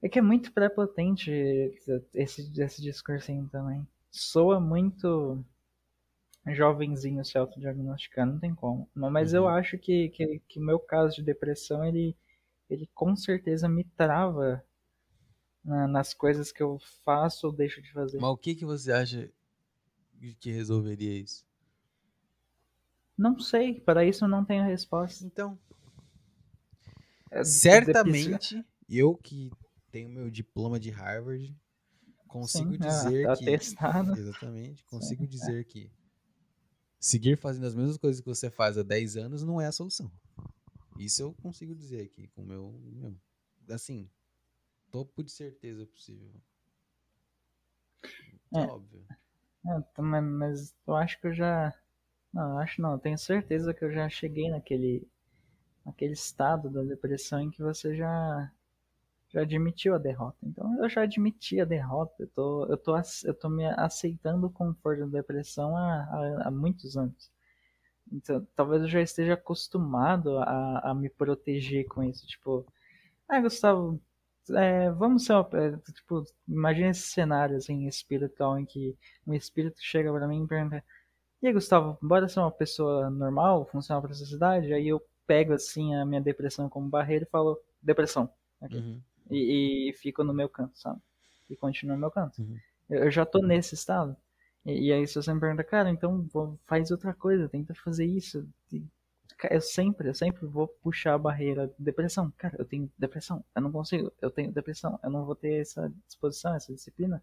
é 0.05 0.09
que 0.09 0.19
é 0.19 0.21
muito 0.21 0.53
prepotente 0.53 1.31
esse, 2.13 2.51
esse 2.53 2.79
discursinho 2.79 3.49
também. 3.51 3.87
Soa 4.11 4.59
muito 4.59 5.43
jovenzinho 6.45 7.25
se 7.25 7.35
autodiagnosticar, 7.39 8.23
não 8.27 8.37
tem 8.37 8.53
como. 8.53 8.87
Mas 8.93 9.33
uhum. 9.33 9.39
eu 9.39 9.47
acho 9.47 9.79
que, 9.79 10.09
que, 10.09 10.39
que 10.47 10.59
o 10.59 10.63
meu 10.63 10.77
caso 10.77 11.15
de 11.15 11.23
depressão, 11.23 11.83
ele, 11.83 12.15
ele 12.69 12.87
com 12.93 13.15
certeza 13.15 13.67
me 13.67 13.83
trava 13.83 14.63
na, 15.63 15.87
nas 15.87 16.13
coisas 16.13 16.51
que 16.51 16.61
eu 16.61 16.77
faço 17.03 17.47
ou 17.47 17.51
deixo 17.51 17.81
de 17.81 17.91
fazer. 17.91 18.19
Mas 18.19 18.29
o 18.29 18.37
que, 18.37 18.53
que 18.53 18.63
você 18.63 18.91
acha 18.91 19.27
que 20.39 20.51
resolveria 20.51 21.19
isso? 21.19 21.43
Não 23.17 23.39
sei, 23.39 23.79
para 23.79 24.05
isso 24.05 24.25
eu 24.25 24.29
não 24.29 24.45
tenho 24.45 24.65
resposta. 24.65 25.25
Então, 25.25 25.57
é, 27.31 27.43
certamente 27.43 28.63
eu 28.87 29.15
que 29.15 29.49
tenho 29.95 30.09
meu 30.09 30.29
diploma 30.29 30.77
de 30.77 30.89
Harvard, 30.89 31.57
consigo 32.27 32.73
Sim, 32.73 32.79
dizer 32.79 33.21
é, 33.21 33.27
tá 33.27 33.37
que. 33.37 33.45
Testado. 33.45 34.17
Exatamente. 34.17 34.83
Consigo 34.91 35.23
Sim, 35.23 35.29
dizer 35.29 35.61
é. 35.61 35.63
que 35.63 35.89
seguir 36.99 37.37
fazendo 37.37 37.65
as 37.65 37.73
mesmas 37.73 37.97
coisas 37.97 38.19
que 38.19 38.27
você 38.27 38.49
faz 38.49 38.77
há 38.77 38.83
10 38.83 39.15
anos 39.15 39.41
não 39.45 39.61
é 39.61 39.67
a 39.67 39.71
solução. 39.71 40.11
Isso 40.99 41.21
eu 41.21 41.33
consigo 41.35 41.73
dizer 41.73 42.03
aqui 42.03 42.27
com 42.27 42.41
o 42.41 42.45
meu, 42.45 42.77
meu. 42.83 43.15
Assim, 43.69 44.09
topo 44.91 45.23
de 45.23 45.31
certeza 45.31 45.85
possível. 45.85 46.29
É, 48.53 48.59
óbvio. 48.59 49.05
É, 49.65 50.01
mas 50.21 50.75
eu 50.85 50.95
acho 50.95 51.19
que 51.21 51.27
eu 51.27 51.33
já. 51.33 51.73
Não, 52.33 52.51
eu 52.51 52.57
acho 52.57 52.81
não, 52.81 52.93
eu 52.93 52.99
tenho 52.99 53.17
certeza 53.17 53.73
que 53.73 53.85
eu 53.85 53.91
já 53.93 54.09
cheguei 54.09 54.49
naquele, 54.49 55.07
naquele 55.85 56.13
estado 56.13 56.69
da 56.69 56.83
depressão 56.83 57.39
em 57.39 57.49
que 57.49 57.61
você 57.61 57.95
já 57.95 58.51
já 59.31 59.41
admitiu 59.41 59.95
a 59.95 59.97
derrota. 59.97 60.37
Então 60.43 60.81
eu 60.81 60.89
já 60.89 61.01
admiti 61.01 61.59
a 61.59 61.65
derrota. 61.65 62.13
Eu 62.19 62.27
tô, 62.27 62.65
eu 62.67 62.77
tô, 62.77 62.95
eu 63.25 63.33
tô 63.33 63.49
me 63.49 63.65
aceitando 63.65 64.47
o 64.47 64.51
conforto 64.51 65.01
da 65.01 65.19
depressão 65.19 65.75
há, 65.75 66.03
há, 66.03 66.47
há 66.47 66.51
muitos 66.51 66.95
anos. 66.97 67.31
Então 68.11 68.45
talvez 68.55 68.83
eu 68.83 68.87
já 68.87 69.01
esteja 69.01 69.33
acostumado 69.33 70.37
a, 70.39 70.91
a 70.91 70.95
me 70.95 71.09
proteger 71.09 71.85
com 71.87 72.03
isso. 72.03 72.25
Tipo, 72.27 72.65
ah, 73.29 73.41
Gustavo, 73.41 74.01
é, 74.51 74.91
vamos 74.91 75.25
ser 75.25 75.33
uma, 75.33 75.49
é, 75.53 75.77
tipo, 75.93 76.23
imagina 76.47 76.89
esse 76.91 77.03
cenário 77.03 77.57
assim 77.57 77.87
espiritual 77.87 78.59
em 78.59 78.65
que 78.65 78.95
um 79.27 79.33
espírito 79.33 79.77
chega 79.81 80.11
para 80.13 80.27
mim 80.27 80.43
e 80.43 80.47
pergunta: 80.47 80.83
"E 81.41 81.47
aí, 81.47 81.53
Gustavo, 81.53 81.97
bora 82.01 82.27
ser 82.29 82.39
uma 82.41 82.51
pessoa 82.51 83.09
normal, 83.09 83.65
funcionar 83.67 84.01
para 84.01 84.11
a 84.11 84.15
sociedade?" 84.15 84.73
Aí 84.73 84.87
eu 84.89 85.01
pego 85.27 85.53
assim 85.53 85.95
a 85.95 86.05
minha 86.05 86.21
depressão 86.21 86.69
como 86.69 86.89
barreira 86.89 87.25
e 87.25 87.29
falo: 87.29 87.59
"Depressão". 87.81 88.29
Okay. 88.61 88.79
Uhum 88.79 89.01
e, 89.29 89.89
e 89.89 89.93
fico 89.93 90.23
no 90.23 90.33
meu 90.33 90.49
canto, 90.49 90.77
sabe? 90.77 90.99
E 91.49 91.55
continuo 91.55 91.95
no 91.95 92.01
meu 92.01 92.11
canto. 92.11 92.41
Uhum. 92.41 92.57
Eu, 92.89 93.03
eu, 93.05 93.11
já 93.11 93.25
tô 93.25 93.39
nesse 93.39 93.75
estado. 93.75 94.15
E, 94.65 94.87
e, 94.87 94.93
aí 94.93 95.07
se 95.07 95.15
você 95.15 95.33
me 95.33 95.39
pergunta, 95.39 95.63
cara, 95.63 95.89
então 95.89 96.27
faz 96.65 96.91
outra 96.91 97.13
coisa, 97.13 97.49
tenta 97.49 97.73
fazer 97.75 98.05
isso. 98.05 98.47
Eu 99.49 99.61
sempre, 99.61 100.09
eu 100.09 100.15
sempre 100.15 100.45
vou 100.45 100.67
puxar 100.67 101.15
a 101.15 101.17
barreira 101.17 101.71
depressão. 101.77 102.31
Cara, 102.37 102.55
eu 102.57 102.65
tenho 102.65 102.89
depressão, 102.97 103.43
eu 103.55 103.61
não 103.61 103.71
consigo, 103.71 104.11
eu 104.21 104.31
tenho 104.31 104.51
depressão, 104.51 104.99
eu 105.03 105.09
não 105.09 105.25
vou 105.25 105.35
ter 105.35 105.61
essa 105.61 105.91
disposição, 106.07 106.55
essa 106.55 106.73
disciplina, 106.73 107.21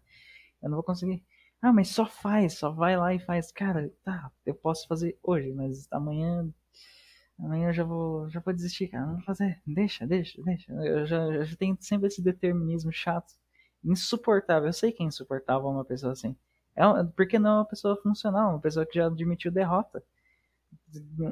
eu 0.61 0.69
não 0.69 0.77
vou 0.77 0.83
conseguir. 0.83 1.23
Ah, 1.61 1.71
mas 1.73 1.87
só 1.89 2.05
faz, 2.05 2.53
só 2.55 2.69
vai 2.69 2.97
lá 2.97 3.13
e 3.13 3.19
faz. 3.19 3.51
Cara, 3.51 3.89
tá, 4.03 4.29
eu 4.45 4.53
posso 4.53 4.87
fazer 4.87 5.17
hoje, 5.23 5.51
mas 5.53 5.87
amanhã. 5.91 6.47
Amanhã 7.39 7.69
eu 7.69 7.73
já 7.73 7.83
vou, 7.83 8.29
já 8.29 8.39
vou 8.39 8.53
desistir, 8.53 8.87
cara. 8.87 9.05
Não 9.05 9.15
vou 9.15 9.23
fazer. 9.23 9.61
Deixa, 9.65 10.05
deixa, 10.05 10.41
deixa. 10.43 10.71
Eu 10.73 11.05
já, 11.05 11.17
eu 11.17 11.43
já 11.43 11.55
tenho 11.55 11.77
sempre 11.79 12.07
esse 12.07 12.21
determinismo 12.21 12.91
chato. 12.91 13.33
Insuportável. 13.83 14.69
Eu 14.69 14.73
sei 14.73 14.91
que 14.91 15.03
é 15.03 15.05
insuportável 15.05 15.67
uma 15.67 15.83
pessoa 15.83 16.13
assim. 16.13 16.35
É, 16.75 16.81
porque 17.15 17.37
não 17.37 17.49
é 17.49 17.53
uma 17.55 17.65
pessoa 17.65 17.95
funcional, 18.01 18.51
uma 18.51 18.59
pessoa 18.59 18.85
que 18.85 18.95
já 18.95 19.07
admitiu 19.07 19.51
derrota. 19.51 20.03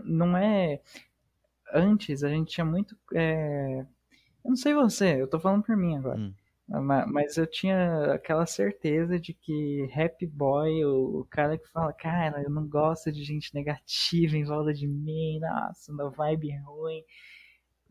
Não 0.05 0.35
é. 0.37 0.81
Antes 1.73 2.23
a 2.23 2.29
gente 2.29 2.51
tinha 2.51 2.65
muito. 2.65 2.95
É... 3.13 3.85
Eu 4.43 4.49
não 4.49 4.55
sei 4.55 4.73
você, 4.73 5.21
eu 5.21 5.27
tô 5.27 5.39
falando 5.39 5.63
por 5.63 5.77
mim 5.77 5.95
agora. 5.97 6.19
Hum. 6.19 6.33
Mas 7.07 7.35
eu 7.35 7.45
tinha 7.45 8.13
aquela 8.13 8.45
certeza 8.45 9.19
de 9.19 9.33
que 9.33 9.89
Happy 9.93 10.25
Boy, 10.25 10.85
o, 10.85 11.27
cara 11.29 11.57
que 11.57 11.67
fala, 11.67 11.91
cara, 11.91 12.41
eu 12.41 12.49
não 12.49 12.65
gosto 12.65 13.11
de 13.11 13.23
gente 13.23 13.53
negativa 13.53 14.37
em 14.37 14.45
volta 14.45 14.73
de 14.73 14.87
mim, 14.87 15.39
nossa, 15.39 15.91
uma 15.91 16.09
vibe 16.09 16.57
ruim. 16.63 17.03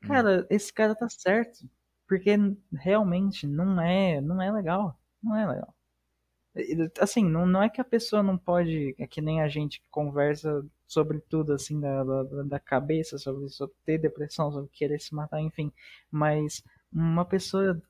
Cara, 0.03 0.43
hum. 0.43 0.47
esse 0.49 0.73
cara 0.73 0.95
tá 0.95 1.09
certo. 1.11 1.69
Porque 2.09 2.35
realmente 2.73 3.47
não 3.47 3.81
é, 3.81 4.21
não 4.21 4.41
é 4.41 4.51
legal. 4.51 4.99
Não 5.23 5.37
é 5.37 5.47
legal. 5.47 5.75
Assim, 6.99 7.25
não, 7.25 7.47
não 7.47 7.63
é 7.63 7.69
que 7.69 7.81
a 7.81 7.85
pessoa 7.85 8.23
não 8.23 8.37
pode, 8.37 8.97
é 8.99 9.07
que 9.07 9.21
nem 9.21 9.41
a 9.41 9.49
gente 9.49 9.81
que 9.81 9.89
conversa 9.91 10.67
sobre 10.87 11.21
tudo, 11.21 11.53
assim, 11.53 11.79
da, 11.79 12.03
da, 12.03 12.23
da 12.43 12.59
cabeça, 12.59 13.19
sobre, 13.19 13.49
sobre 13.49 13.77
ter 13.85 13.99
depressão, 13.99 14.51
sobre 14.51 14.69
querer 14.73 14.99
se 14.99 15.15
matar, 15.15 15.41
enfim. 15.41 15.73
Mas 16.11 16.65
uma 16.93 17.25
pessoa 17.25 17.81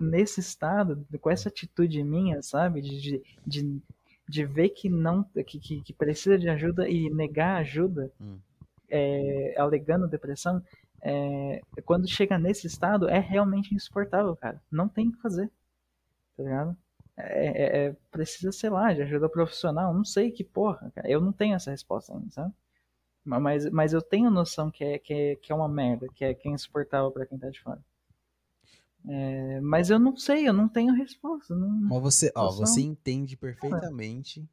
nesse 0.00 0.40
estado, 0.40 1.06
com 1.20 1.30
essa 1.30 1.48
atitude 1.48 2.02
minha, 2.02 2.42
sabe? 2.42 2.80
De, 2.80 3.22
de, 3.46 3.82
de 4.28 4.44
ver 4.44 4.70
que 4.70 4.88
não 4.88 5.24
que, 5.24 5.58
que, 5.58 5.92
precisa 5.92 6.38
de 6.38 6.48
ajuda 6.48 6.88
e 6.88 7.10
negar 7.10 7.56
ajuda, 7.56 8.12
hum. 8.20 8.38
é, 8.88 9.54
alegando 9.58 10.06
depressão, 10.06 10.62
é, 11.00 11.60
quando 11.84 12.08
chega 12.08 12.38
nesse 12.38 12.66
estado, 12.66 13.08
é 13.08 13.18
realmente 13.18 13.74
insuportável, 13.74 14.34
cara. 14.36 14.60
Não 14.70 14.88
tem 14.88 15.08
o 15.08 15.12
que 15.12 15.22
fazer. 15.22 15.50
Tá 16.36 16.42
ligado? 16.42 16.76
É, 17.16 17.46
é, 17.46 17.86
é, 17.86 17.96
precisa, 18.10 18.52
sei 18.52 18.70
lá, 18.70 18.92
de 18.92 19.02
ajuda 19.02 19.28
profissional. 19.28 19.92
Não 19.92 20.04
sei 20.04 20.30
que 20.30 20.44
porra, 20.44 20.90
cara. 20.94 21.08
Eu 21.10 21.20
não 21.20 21.32
tenho 21.32 21.54
essa 21.54 21.70
resposta 21.70 22.12
ainda, 22.12 22.30
sabe? 22.30 22.52
Mas, 23.24 23.68
mas 23.70 23.92
eu 23.92 24.00
tenho 24.00 24.30
noção 24.30 24.70
que 24.70 24.82
é, 24.82 24.98
que 24.98 25.12
é, 25.12 25.36
que 25.36 25.52
é 25.52 25.54
uma 25.54 25.68
merda, 25.68 26.06
que 26.14 26.24
é, 26.24 26.32
que 26.32 26.48
é 26.48 26.52
insuportável 26.52 27.10
para 27.10 27.26
quem 27.26 27.38
tá 27.38 27.50
de 27.50 27.60
fora. 27.60 27.80
É, 29.06 29.60
mas 29.60 29.90
eu 29.90 29.98
não 29.98 30.16
sei, 30.16 30.48
eu 30.48 30.52
não 30.52 30.68
tenho 30.68 30.92
resposta. 30.94 31.54
Não, 31.54 31.68
mas 31.68 32.02
você, 32.02 32.32
ó, 32.34 32.50
você 32.50 32.80
entende 32.80 33.36
perfeitamente 33.36 34.48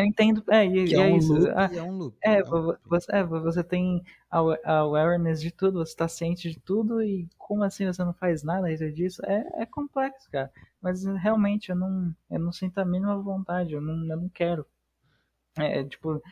eu 0.00 0.04
entendo, 0.04 0.42
é, 0.48 0.66
e, 0.66 0.94
é, 0.94 0.98
é 0.98 1.12
um 1.12 1.16
isso. 1.16 1.34
Loop, 1.34 1.52
ah, 1.54 1.70
é 1.72 1.82
um 1.82 1.96
loop. 1.96 2.16
É, 2.22 2.38
é 2.38 2.44
um 2.44 2.76
você, 2.86 3.12
é, 3.12 3.24
você 3.24 3.62
tem 3.62 4.02
a 4.30 4.38
awareness 4.78 5.40
de 5.40 5.50
tudo, 5.50 5.84
você 5.84 5.92
está 5.92 6.08
ciente 6.08 6.50
de 6.50 6.58
tudo 6.60 7.02
e 7.02 7.28
como 7.36 7.64
assim 7.64 7.86
você 7.86 8.02
não 8.04 8.14
faz 8.14 8.42
nada 8.42 8.66
a 8.66 8.70
respeito 8.70 8.94
disso? 8.94 9.22
É, 9.26 9.62
é 9.62 9.66
complexo, 9.66 10.30
cara. 10.30 10.50
Mas 10.80 11.04
realmente 11.04 11.70
eu 11.70 11.76
não, 11.76 12.14
eu 12.30 12.38
não 12.38 12.52
sinto 12.52 12.78
a 12.78 12.84
mínima 12.84 13.20
vontade, 13.20 13.72
eu 13.72 13.80
não, 13.80 14.04
eu 14.06 14.16
não 14.16 14.28
quero. 14.28 14.64
É, 15.56 15.82
tipo, 15.84 16.22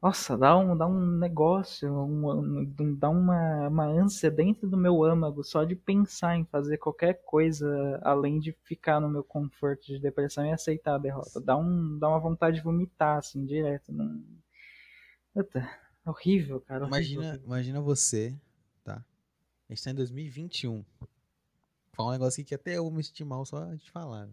nossa, 0.00 0.38
dá 0.38 0.56
um, 0.56 0.76
dá 0.76 0.86
um 0.86 1.18
negócio, 1.18 1.92
um, 1.92 2.30
um, 2.78 2.94
dá 2.94 3.10
uma, 3.10 3.68
uma 3.68 3.84
ânsia 3.84 4.30
dentro 4.30 4.68
do 4.68 4.76
meu 4.76 5.02
âmago 5.02 5.42
só 5.42 5.64
de 5.64 5.74
pensar 5.74 6.36
em 6.36 6.44
fazer 6.44 6.78
qualquer 6.78 7.20
coisa 7.24 8.00
além 8.04 8.38
de 8.38 8.52
ficar 8.62 9.00
no 9.00 9.08
meu 9.08 9.24
conforto 9.24 9.86
de 9.86 9.98
depressão 9.98 10.46
e 10.46 10.52
aceitar 10.52 10.94
a 10.94 10.98
derrota. 10.98 11.40
Dá, 11.40 11.56
um, 11.56 11.98
dá 11.98 12.08
uma 12.08 12.20
vontade 12.20 12.58
de 12.58 12.62
vomitar, 12.62 13.18
assim, 13.18 13.44
direto. 13.44 13.92
Não... 13.92 14.22
Puta, 15.34 15.68
horrível, 16.06 16.60
cara. 16.60 16.86
Imagina, 16.86 17.28
horrível. 17.30 17.46
imagina 17.46 17.80
você, 17.80 18.38
tá? 18.84 19.04
A 19.68 19.74
gente 19.74 19.82
tá 19.82 19.90
em 19.90 19.94
2021. 19.96 20.84
Fala 21.92 22.10
um 22.10 22.12
negócio 22.12 22.44
que 22.44 22.54
até 22.54 22.78
eu 22.78 22.88
me 22.88 23.00
estimar 23.00 23.44
só 23.44 23.74
de 23.74 23.90
falar. 23.90 24.28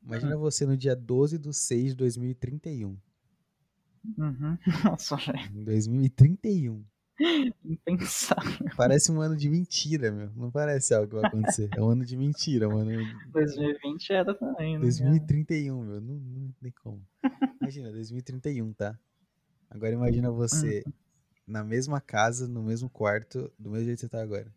Imagina 0.00 0.36
uhum. 0.36 0.40
você 0.40 0.64
no 0.64 0.76
dia 0.76 0.94
12 0.94 1.36
de 1.36 1.52
6 1.52 1.90
de 1.90 1.94
2031. 1.96 2.96
Uhum. 4.04 4.58
Nossa, 4.84 5.16
velho. 5.16 5.60
Em 5.60 5.64
2031. 5.64 6.84
Impensável. 7.62 8.66
Parece 8.76 9.12
um 9.12 9.20
ano 9.20 9.36
de 9.36 9.50
mentira, 9.50 10.10
meu. 10.10 10.30
Não 10.34 10.50
parece 10.50 10.94
algo 10.94 11.08
que 11.08 11.14
vai 11.16 11.26
acontecer. 11.26 11.68
É 11.76 11.82
um 11.82 11.90
ano 11.90 12.04
de 12.04 12.16
mentira, 12.16 12.66
mano. 12.68 12.90
2020 13.30 14.12
era 14.12 14.34
também, 14.34 14.74
né? 14.74 14.80
2031, 14.80 15.82
meu. 15.84 16.00
Não, 16.00 16.14
não 16.14 16.52
tem 16.62 16.72
como. 16.82 17.06
Imagina, 17.60 17.92
2031, 17.92 18.72
tá? 18.72 18.98
Agora 19.68 19.92
imagina 19.92 20.30
você 20.30 20.82
uhum. 20.86 20.92
na 21.46 21.62
mesma 21.62 22.00
casa, 22.00 22.48
no 22.48 22.62
mesmo 22.62 22.88
quarto, 22.88 23.52
do 23.58 23.70
mesmo 23.70 23.84
jeito 23.84 23.98
que 23.98 24.06
você 24.06 24.08
tá 24.08 24.22
agora. 24.22 24.50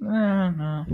Não, 0.00 0.52
não. 0.52 0.86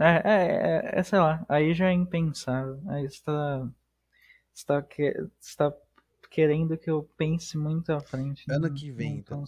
É, 0.00 0.22
é, 0.24 0.96
é, 0.96 0.98
é 0.98 1.02
sei 1.04 1.20
lá, 1.20 1.46
aí 1.48 1.72
já 1.72 1.88
é 1.88 1.92
impensável. 1.92 2.82
Aí 2.88 3.08
você 3.08 3.22
tá 3.22 3.70
está, 4.54 4.82
que, 4.82 5.14
está 5.40 5.72
querendo 6.30 6.76
que 6.76 6.90
eu 6.90 7.08
pense 7.16 7.56
muito 7.56 7.92
à 7.92 8.00
frente. 8.00 8.44
Ano 8.50 8.68
não, 8.68 8.74
que 8.74 8.90
vem, 8.90 9.18
então. 9.18 9.44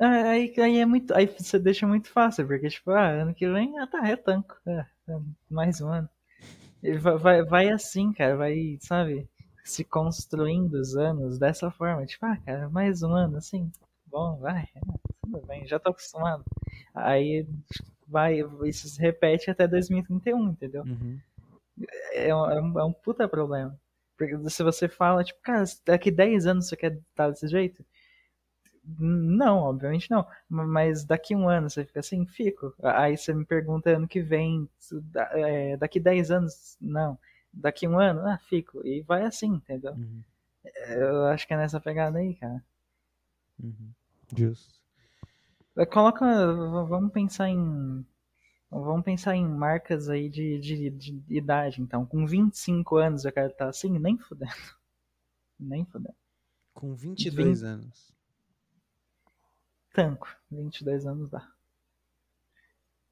Aí, 0.00 0.52
aí 0.58 0.78
é 0.78 0.86
muito. 0.86 1.14
Aí 1.14 1.26
você 1.26 1.58
deixa 1.58 1.86
muito 1.86 2.08
fácil, 2.10 2.46
porque 2.46 2.68
tipo, 2.68 2.90
ah, 2.90 3.08
ano 3.08 3.34
que 3.34 3.50
vem, 3.50 3.78
ah 3.78 3.86
tá, 3.86 4.06
é 4.06 4.16
tanco. 4.16 4.56
É, 4.66 4.86
é 5.08 5.18
mais 5.48 5.80
um 5.80 5.88
ano. 5.88 6.08
Vai, 7.00 7.18
vai, 7.18 7.42
vai 7.44 7.68
assim, 7.70 8.12
cara, 8.12 8.36
vai, 8.36 8.76
sabe, 8.80 9.26
se 9.64 9.84
construindo 9.84 10.74
os 10.74 10.96
anos 10.96 11.38
dessa 11.38 11.70
forma. 11.70 12.04
Tipo, 12.04 12.26
ah, 12.26 12.36
cara, 12.44 12.68
mais 12.68 13.02
um 13.02 13.12
ano, 13.12 13.38
assim, 13.38 13.72
bom, 14.06 14.36
vai, 14.36 14.68
é, 14.74 14.80
tudo 15.22 15.46
bem, 15.46 15.66
já 15.66 15.78
tô 15.78 15.90
acostumado. 15.90 16.44
Aí 16.94 17.46
vai, 18.06 18.40
isso 18.64 18.86
se 18.86 19.00
repete 19.00 19.50
até 19.50 19.66
2031, 19.66 20.50
entendeu? 20.50 20.82
Uhum 20.82 21.18
é 22.12 22.34
um, 22.34 22.50
é 22.50 22.60
um, 22.60 22.80
é 22.80 22.84
um 22.84 22.92
puta 22.92 23.28
problema. 23.28 23.78
Porque 24.16 24.36
se 24.48 24.62
você 24.62 24.88
fala, 24.88 25.24
tipo, 25.24 25.40
cara, 25.42 25.64
daqui 25.84 26.10
10 26.10 26.46
anos 26.46 26.68
você 26.68 26.76
quer 26.76 26.92
estar 26.92 27.30
desse 27.30 27.48
jeito? 27.48 27.84
Não, 28.84 29.58
obviamente 29.58 30.10
não. 30.10 30.26
Mas 30.48 31.04
daqui 31.04 31.34
um 31.34 31.48
ano 31.48 31.68
você 31.68 31.84
fica 31.84 32.00
assim, 32.00 32.26
fico. 32.26 32.74
Aí 32.82 33.16
você 33.16 33.32
me 33.32 33.44
pergunta 33.44 33.90
ano 33.90 34.06
que 34.06 34.20
vem, 34.20 34.68
é, 35.32 35.76
daqui 35.76 35.98
10 35.98 36.30
anos, 36.30 36.76
não. 36.80 37.18
Daqui 37.52 37.88
um 37.88 37.98
ano, 37.98 38.20
ah, 38.26 38.38
fico. 38.48 38.86
E 38.86 39.02
vai 39.02 39.24
assim, 39.24 39.54
entendeu? 39.54 39.92
Uhum. 39.92 40.22
Eu 40.88 41.26
acho 41.26 41.46
que 41.46 41.54
é 41.54 41.56
nessa 41.56 41.80
pegada 41.80 42.18
aí, 42.18 42.34
cara. 42.34 42.62
Uhum. 43.62 43.90
Justo. 44.36 44.74
Coloca, 45.90 46.24
vamos 46.84 47.12
pensar 47.12 47.48
em 47.48 48.04
Vamos 48.82 49.04
pensar 49.04 49.36
em 49.36 49.46
marcas 49.46 50.08
aí 50.08 50.28
de, 50.28 50.58
de, 50.58 50.90
de, 50.90 51.24
idade, 51.28 51.80
então. 51.80 52.04
Com 52.04 52.26
25 52.26 52.96
anos 52.96 53.24
eu 53.24 53.32
quero 53.32 53.52
estar 53.52 53.68
assim? 53.68 53.98
Nem 53.98 54.18
fudendo. 54.18 54.50
Nem 55.58 55.84
fudendo. 55.84 56.16
Com 56.72 56.92
22 56.92 57.60
20... 57.60 57.68
anos. 57.68 58.12
Tanco. 59.92 60.28
22 60.50 61.06
anos 61.06 61.30
dá. 61.30 61.48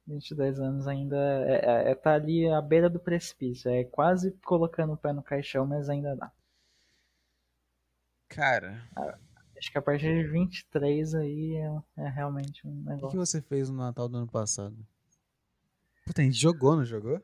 22 0.05 0.59
anos 0.59 0.85
ainda 0.85 1.15
é, 1.15 1.53
é, 1.53 1.91
é, 1.91 1.95
tá 1.95 2.13
ali 2.13 2.45
à 2.49 2.61
beira 2.61 2.89
do 2.89 2.99
precipício. 2.99 3.71
É 3.71 3.85
quase 3.85 4.33
colocando 4.43 4.91
o 4.91 4.97
pé 4.97 5.13
no 5.13 5.23
caixão, 5.23 5.65
mas 5.65 5.87
ainda 5.87 6.13
dá. 6.13 6.29
Cara. 8.27 8.85
Ah, 8.97 9.17
acho 9.57 9.71
que 9.71 9.77
a 9.77 9.81
partir 9.81 10.13
de 10.13 10.29
23 10.29 11.15
aí 11.15 11.55
é, 11.55 12.03
é 12.03 12.09
realmente 12.09 12.67
um 12.67 12.83
negócio. 12.83 13.07
O 13.07 13.11
que 13.11 13.17
você 13.17 13.41
fez 13.41 13.69
no 13.69 13.77
Natal 13.77 14.09
do 14.09 14.17
ano 14.17 14.27
passado? 14.27 14.75
Puta, 16.05 16.21
a 16.21 16.25
gente 16.25 16.39
jogou, 16.39 16.75
não 16.75 16.85
jogou? 16.85 17.21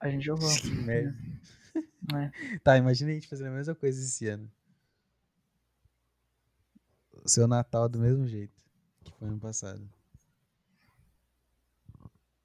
A 0.00 0.08
gente 0.08 0.24
jogou. 0.24 0.48
Que 0.60 0.70
merda. 0.70 1.16
É. 2.14 2.58
Tá, 2.58 2.76
imagina 2.76 3.10
a 3.10 3.14
gente 3.14 3.26
fazendo 3.26 3.48
a 3.48 3.56
mesma 3.56 3.74
coisa 3.74 4.00
esse 4.00 4.28
ano. 4.28 4.50
O 7.24 7.28
seu 7.28 7.48
Natal 7.48 7.88
do 7.88 7.98
mesmo 7.98 8.26
jeito 8.26 8.52
que 9.02 9.12
foi 9.18 9.28
ano 9.28 9.40
passado. 9.40 9.88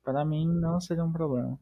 Para 0.04 0.26
mim 0.26 0.48
não 0.48 0.80
seria 0.80 1.04
um 1.04 1.12
problema. 1.12 1.60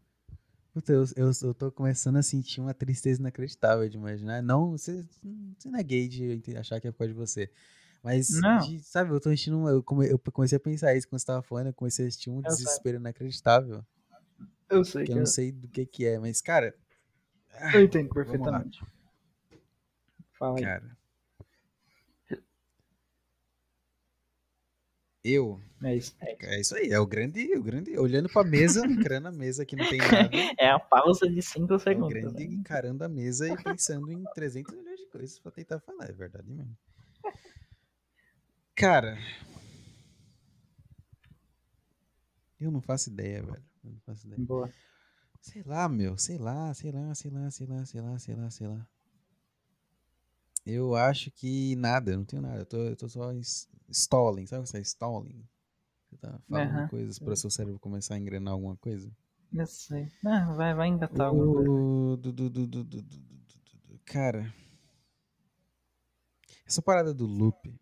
Puta, 0.74 0.94
eu, 0.94 1.04
eu, 1.16 1.32
eu 1.42 1.54
tô 1.54 1.72
começando 1.72 2.18
a 2.18 2.24
sentir 2.24 2.62
uma 2.62 2.74
tristeza 2.74 3.20
inacreditável 3.20 3.90
de 3.90 3.98
imaginar. 3.98 4.44
Não, 4.44 4.72
você, 4.72 5.04
você 5.58 5.70
não 5.70 5.80
é 5.80 5.84
gay 5.84 6.08
de 6.08 6.56
achar 6.56 6.80
que 6.80 6.88
é 6.88 6.92
por 6.92 7.00
causa 7.00 7.14
de 7.14 7.20
você. 7.20 7.52
Mas, 8.04 8.28
de, 8.28 8.80
sabe, 8.84 9.12
eu 9.12 9.20
tô 9.20 9.30
sentindo. 9.30 9.68
Eu, 9.68 9.84
come, 9.84 10.08
eu 10.08 10.20
comecei 10.20 10.56
a 10.56 10.60
pensar 10.60 10.96
isso 10.96 11.08
quando 11.08 11.20
você 11.20 11.26
tava 11.26 11.42
falando, 11.42 11.68
eu 11.68 11.74
comecei 11.74 12.08
a 12.08 12.12
sentir 12.12 12.30
um 12.30 12.38
eu 12.38 12.44
desespero 12.44 12.98
sei. 12.98 13.00
inacreditável. 13.00 13.84
Eu 14.70 14.84
sei. 14.84 15.06
Que 15.06 15.12
eu 15.14 15.18
não 15.18 15.26
sei 15.26 15.52
do 15.52 15.68
que 15.68 15.86
que 15.86 16.06
é, 16.06 16.20
mas, 16.20 16.42
cara. 16.42 16.76
Eu 17.74 17.82
entendo 17.84 18.10
perfeitamente. 18.10 18.80
Fala 20.38 20.58
aí. 20.58 20.64
Cara. 20.64 20.98
Eu. 25.24 25.60
É 25.84 25.96
isso. 25.96 26.16
É 26.22 26.32
isso. 26.34 26.46
É 26.46 26.60
isso 26.62 26.76
aí, 26.76 26.90
é 26.90 27.00
o 27.00 27.06
grande, 27.06 27.54
o 27.56 27.62
grande. 27.62 27.98
Olhando 27.98 28.30
pra 28.30 28.44
mesa, 28.44 28.86
encarando 28.88 29.28
a 29.28 29.32
mesa 29.32 29.66
que 29.66 29.76
não 29.76 29.88
tem 29.90 29.98
nada. 30.00 30.30
É 30.58 30.70
a 30.70 30.80
pausa 30.80 31.30
de 31.30 31.42
5 31.42 31.74
É 31.74 31.76
o 31.76 31.80
segundos. 31.80 32.10
grande 32.14 32.48
né? 32.48 32.54
encarando 32.54 33.04
a 33.04 33.10
mesa 33.10 33.48
e 33.50 33.64
pensando 33.64 34.12
em 34.12 34.24
300 34.34 34.74
milhões 34.76 35.00
de 35.00 35.06
coisas 35.08 35.40
pra 35.40 35.52
tentar 35.52 35.80
falar, 35.80 36.10
é 36.10 36.14
verdade 36.14 36.50
mesmo. 36.50 36.78
Cara. 38.76 39.18
Eu 42.60 42.72
não 42.72 42.82
faço 42.82 43.10
ideia, 43.10 43.44
velho. 43.44 43.64
Não 43.90 44.00
faço 44.02 44.28
ideia. 44.28 44.46
Boa. 44.46 44.72
Sei 45.42 45.64
lá, 45.64 45.88
meu. 45.88 46.18
Sei 46.18 46.38
lá, 46.38 46.74
sei 46.74 46.92
lá, 46.92 47.14
sei 47.16 47.32
lá, 47.32 47.50
sei 47.52 47.68
lá, 47.68 47.86
sei 47.86 48.02
lá, 48.02 48.20
sei 48.20 48.36
lá, 48.36 48.50
sei 48.50 48.68
lá. 48.68 48.88
Eu 50.66 50.96
acho 50.96 51.32
que 51.32 51.76
nada, 51.78 52.12
eu 52.12 52.18
não 52.18 52.26
tenho 52.26 52.42
nada. 52.42 52.60
Eu 52.60 52.66
tô, 52.66 52.78
eu 52.78 52.96
tô 52.96 53.08
só 53.08 53.32
stalling. 53.90 54.46
Sabe 54.46 54.68
o 54.68 54.72
que 54.72 54.78
é 54.78 54.82
stalling? 54.82 55.48
Você 56.10 56.18
tá 56.18 56.40
falando 56.48 56.82
uhum. 56.82 56.88
coisas 56.90 57.20
para 57.20 57.36
seu 57.36 57.50
cérebro 57.50 57.80
começar 57.80 58.16
a 58.16 58.18
engrenar 58.18 58.54
alguma 58.54 58.76
coisa? 58.76 59.10
Eu 59.54 59.66
sei. 59.66 60.12
Vai, 60.22 60.74
vai 60.74 60.88
engatar 60.88 61.28
alguma 61.28 61.64
coisa. 61.64 62.18
Cara. 64.06 64.54
Essa 66.66 66.82
parada 66.82 67.14
do 67.14 67.26
loop. 67.26 67.74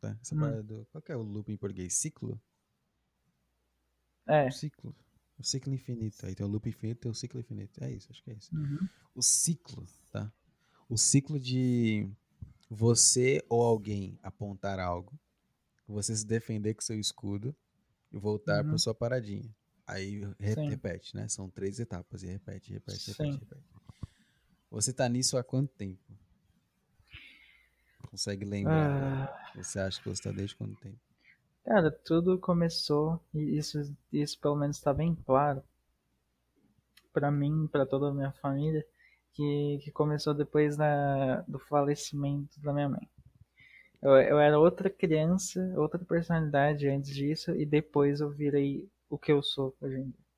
Tá? 0.00 0.16
Essa 0.22 0.34
hum. 0.36 0.40
parada 0.40 0.62
do. 0.62 0.86
Qual 0.92 1.02
que 1.02 1.10
é 1.10 1.16
o 1.16 1.22
loop 1.22 1.50
em 1.50 1.56
português? 1.56 1.94
Ciclo? 1.94 2.40
É. 4.26 4.50
Ciclo. 4.50 4.94
O 5.38 5.44
ciclo 5.44 5.72
infinito. 5.72 6.26
Aí 6.26 6.34
tem 6.34 6.44
o 6.44 6.48
loop 6.48 6.68
infinito 6.68 6.98
e 6.98 7.02
tem 7.02 7.10
o 7.10 7.14
ciclo 7.14 7.40
infinito. 7.40 7.82
É 7.82 7.90
isso, 7.92 8.08
acho 8.10 8.22
que 8.22 8.30
é 8.30 8.34
isso. 8.34 8.50
Uhum. 8.54 8.88
O 9.14 9.22
ciclo, 9.22 9.86
tá? 10.10 10.32
O 10.88 10.96
ciclo 10.98 11.38
de 11.38 12.08
você 12.70 13.44
ou 13.48 13.62
alguém 13.62 14.18
apontar 14.22 14.78
algo, 14.80 15.18
você 15.86 16.14
se 16.16 16.26
defender 16.26 16.74
com 16.74 16.82
seu 16.82 16.98
escudo 16.98 17.54
e 18.12 18.18
voltar 18.18 18.62
Uhum. 18.62 18.70
para 18.70 18.78
sua 18.78 18.94
paradinha. 18.94 19.54
Aí 19.86 20.20
re- 20.38 20.54
Sim. 20.54 20.68
repete, 20.70 21.16
né? 21.16 21.28
São 21.28 21.48
três 21.48 21.78
etapas 21.80 22.22
e 22.22 22.26
repete, 22.26 22.72
repete, 22.72 23.08
repete, 23.10 23.32
Sim. 23.32 23.40
repete. 23.40 23.64
Você 24.70 24.92
tá 24.92 25.08
nisso 25.08 25.36
há 25.38 25.44
quanto 25.44 25.72
tempo? 25.74 26.00
Consegue 28.10 28.44
lembrar? 28.44 28.90
Ah, 28.92 29.52
Você 29.54 29.78
acha 29.78 30.00
que 30.00 30.08
você 30.08 30.22
tá 30.22 30.32
desde 30.32 30.56
quanto 30.56 30.76
tempo? 30.76 30.98
Cara, 31.64 31.92
tudo 32.04 32.36
começou, 32.36 33.20
e 33.32 33.56
isso, 33.56 33.78
isso 34.12 34.40
pelo 34.40 34.56
menos 34.56 34.76
está 34.76 34.92
bem 34.92 35.14
claro 35.14 35.62
pra 37.12 37.30
mim, 37.30 37.66
pra 37.70 37.84
toda 37.86 38.08
a 38.08 38.14
minha 38.14 38.32
família, 38.32 38.84
que, 39.34 39.78
que 39.82 39.90
começou 39.90 40.32
depois 40.34 40.76
da, 40.76 41.42
do 41.42 41.58
falecimento 41.58 42.58
da 42.60 42.72
minha 42.72 42.88
mãe. 42.88 43.08
Eu, 44.02 44.12
eu 44.16 44.38
era 44.40 44.58
outra 44.58 44.90
criança, 44.90 45.60
outra 45.76 45.98
personalidade 45.98 46.88
antes 46.88 47.14
disso, 47.14 47.52
e 47.56 47.66
depois 47.66 48.20
eu 48.20 48.30
virei 48.30 48.88
o 49.10 49.18
que 49.18 49.32
eu 49.32 49.42
sou 49.42 49.76
hoje 49.80 49.98
em 49.98 50.04
dia. 50.04 50.28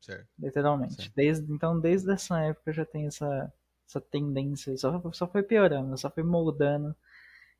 Certo. 0.00 0.28
Literalmente. 0.38 1.02
Sim. 1.04 1.10
Desde, 1.14 1.52
então, 1.52 1.78
desde 1.80 2.10
essa 2.12 2.40
época 2.40 2.70
eu 2.70 2.74
já 2.74 2.84
tenho 2.86 3.08
essa, 3.08 3.52
essa 3.88 4.00
tendência. 4.00 4.76
Só, 4.76 5.12
só 5.12 5.26
foi 5.26 5.42
piorando, 5.42 5.96
só 5.98 6.10
foi 6.10 6.22
moldando 6.22 6.94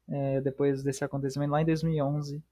é, 0.08 0.40
depois 0.40 0.82
desse 0.82 1.04
acontecimento 1.04 1.50
lá 1.50 1.62
em 1.62 1.66
2011. 1.66 2.42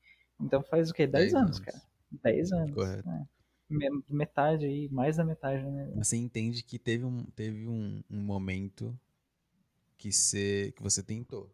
Então 0.40 0.62
faz 0.62 0.90
o 0.90 0.94
quê? 0.94 1.06
10 1.06 1.32
Dez 1.32 1.34
anos, 1.34 1.56
anos. 1.56 1.60
cara. 1.60 1.82
10 2.22 2.52
anos. 2.52 2.74
Correto. 2.74 3.08
é. 3.08 3.26
Me- 3.68 4.02
Metade 4.08 4.66
aí, 4.66 4.88
mais 4.90 5.16
da 5.16 5.24
metade, 5.24 5.64
né? 5.64 5.90
Você 5.96 6.16
entende 6.16 6.62
que 6.62 6.78
teve 6.78 7.04
um, 7.04 7.24
teve 7.24 7.66
um, 7.66 8.02
um 8.10 8.20
momento 8.20 8.98
que 9.96 10.12
você, 10.12 10.72
que 10.76 10.82
você 10.82 11.02
tentou. 11.02 11.50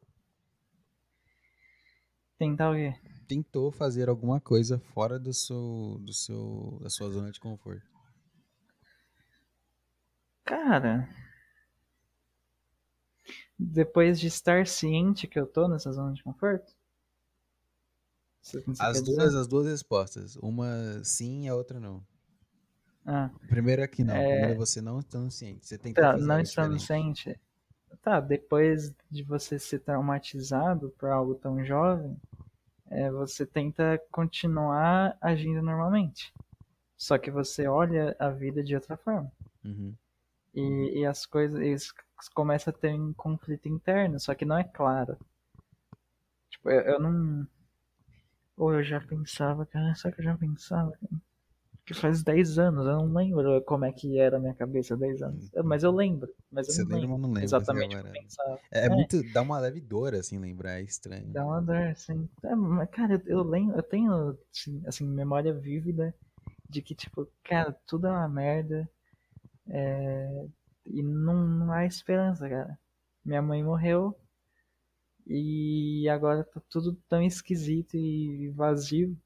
Tentar 2.39 2.71
o 2.71 2.75
quê? 2.75 2.93
tentou 3.27 3.71
fazer 3.73 4.09
alguma 4.11 4.41
coisa 4.41 4.79
fora 4.79 5.19
do 5.19 5.33
seu, 5.33 5.99
do 6.01 6.13
seu, 6.13 6.79
da 6.83 6.91
sua 6.91 7.09
zona 7.11 7.31
de 7.31 7.41
conforto. 7.41 7.89
Cara. 10.45 11.09
Depois 13.61 14.19
de 14.19 14.27
estar 14.27 14.67
ciente 14.67 15.29
que 15.29 15.39
eu 15.39 15.47
tô 15.47 15.69
nessa 15.69 15.93
zona 15.93 16.13
de 16.15 16.23
conforto? 16.25 16.75
Você- 18.43 18.61
você 18.61 18.83
As 18.83 19.01
dizer? 19.01 19.17
duas, 19.17 19.35
as 19.35 19.47
duas 19.49 19.67
respostas. 19.67 20.37
Uma 20.37 21.03
sim 21.05 21.45
e 21.45 21.49
a 21.49 21.55
outra 21.55 21.79
não. 21.81 22.05
Ah, 23.07 23.31
A 23.35 23.47
primeira 23.49 23.83
é 23.83 23.89
que 23.89 24.03
não. 24.05 24.15
É. 24.15 24.25
primeira 24.25 24.53
é 24.53 24.57
você 24.57 24.81
não 24.81 25.01
estando 25.01 25.31
ciente. 25.31 25.67
Você 25.67 25.77
tentou 25.77 26.03
tá, 26.03 26.13
fazer 26.13 26.27
não 26.27 26.41
estando 26.41 26.73
diferente. 26.73 26.87
ciente. 26.87 27.41
Tá, 28.03 28.21
depois 28.21 28.95
de 29.11 29.23
você 29.23 29.59
ser 29.59 29.81
traumatizado 29.81 30.91
por 30.99 31.11
algo 31.11 31.35
tão 31.37 31.65
jovem, 31.65 32.17
é, 32.91 33.11
você 33.11 33.47
tenta 33.47 34.01
continuar 34.13 35.17
agindo 35.21 35.63
normalmente. 35.63 36.33
Só 36.97 37.19
que 37.19 37.31
você 37.31 37.67
olha 37.69 38.17
a 38.21 38.31
vida 38.31 38.63
de 38.65 38.75
outra 38.77 38.97
forma. 38.97 39.33
Uhum. 39.65 39.97
E, 40.55 41.01
e 41.01 41.07
as 41.07 41.27
coisas 41.27 41.93
eles 42.21 42.29
começam 42.29 42.73
a 42.73 42.77
ter 42.79 42.95
um 42.95 43.13
conflito 43.15 43.69
interno, 43.69 44.21
só 44.21 44.35
que 44.35 44.45
não 44.45 44.59
é 44.59 44.65
claro. 44.65 45.17
Tipo, 46.49 46.71
eu, 46.71 46.81
eu 46.83 47.01
não. 47.01 47.47
Ou 48.57 48.73
eu 48.75 48.85
já 48.85 49.01
pensava, 49.01 49.67
cara, 49.67 49.93
só 49.97 50.09
que 50.11 50.21
eu 50.21 50.25
já 50.25 50.37
pensava. 50.37 50.93
cara? 50.93 51.21
Que 51.87 51.95
faz 51.95 52.23
10 52.23 52.59
anos, 52.59 52.87
eu 52.87 52.97
não 52.99 53.13
lembro 53.15 53.63
como 53.65 53.85
é 53.87 53.93
que 53.93 54.19
era 54.19 54.37
a 54.39 54.41
minha 54.41 54.55
cabeça 54.55 54.95
há 54.95 54.97
10 54.99 55.23
anos. 55.23 55.51
Eu- 55.55 55.65
Mas 55.65 55.83
eu 55.85 55.93
lembro, 55.93 56.33
mas 56.51 56.69
eu 56.69 56.75
Você 56.75 56.83
não 56.83 56.89
lembra, 56.89 57.01
lembro 57.01 57.19
não 57.19 57.33
lembra. 57.33 57.47
exatamente 57.47 57.97
o 57.97 57.99
agora. 57.99 58.13
que 58.13 58.19
eu 58.19 58.23
pensava. 58.23 58.61
É, 58.71 58.87
é 58.87 58.89
É. 58.89 58.91
muito. 58.91 59.23
Dá 59.25 59.43
uma 59.43 59.59
leve 59.59 59.81
dor, 59.81 60.15
assim, 60.15 60.39
lembrar. 60.39 60.79
É 60.81 60.83
estranho. 60.83 61.29
Dá 61.33 61.45
uma 61.45 61.61
dor, 61.63 61.77
assim. 61.89 62.29
É, 62.45 62.55
mas, 62.55 62.91
cara, 62.91 63.15
eu, 63.15 63.23
eu 63.39 63.43
lembro, 63.43 63.77
eu 63.77 63.83
tenho, 63.83 64.39
assim, 64.53 64.83
assim, 64.87 65.07
memória 65.09 65.53
vívida 65.55 66.15
de 66.69 66.83
que, 66.83 66.95
tipo, 66.95 67.29
cara, 67.45 67.73
tudo 67.87 68.07
é 68.09 68.11
uma 68.11 68.29
merda. 68.29 68.89
é, 69.69 70.47
e 70.93 71.03
não, 71.03 71.47
não 71.47 71.73
há 71.73 71.87
esperança, 71.87 72.49
cara. 72.49 72.79
Minha 73.25 73.43
mãe 73.43 73.63
morreu 73.63 74.17
e 75.27 76.09
agora 76.09 76.45
tá 76.45 76.61
tudo 76.69 76.97
tão 77.09 77.23
esquisito 77.23 77.97
e 77.97 78.49
vazio. 78.51 79.17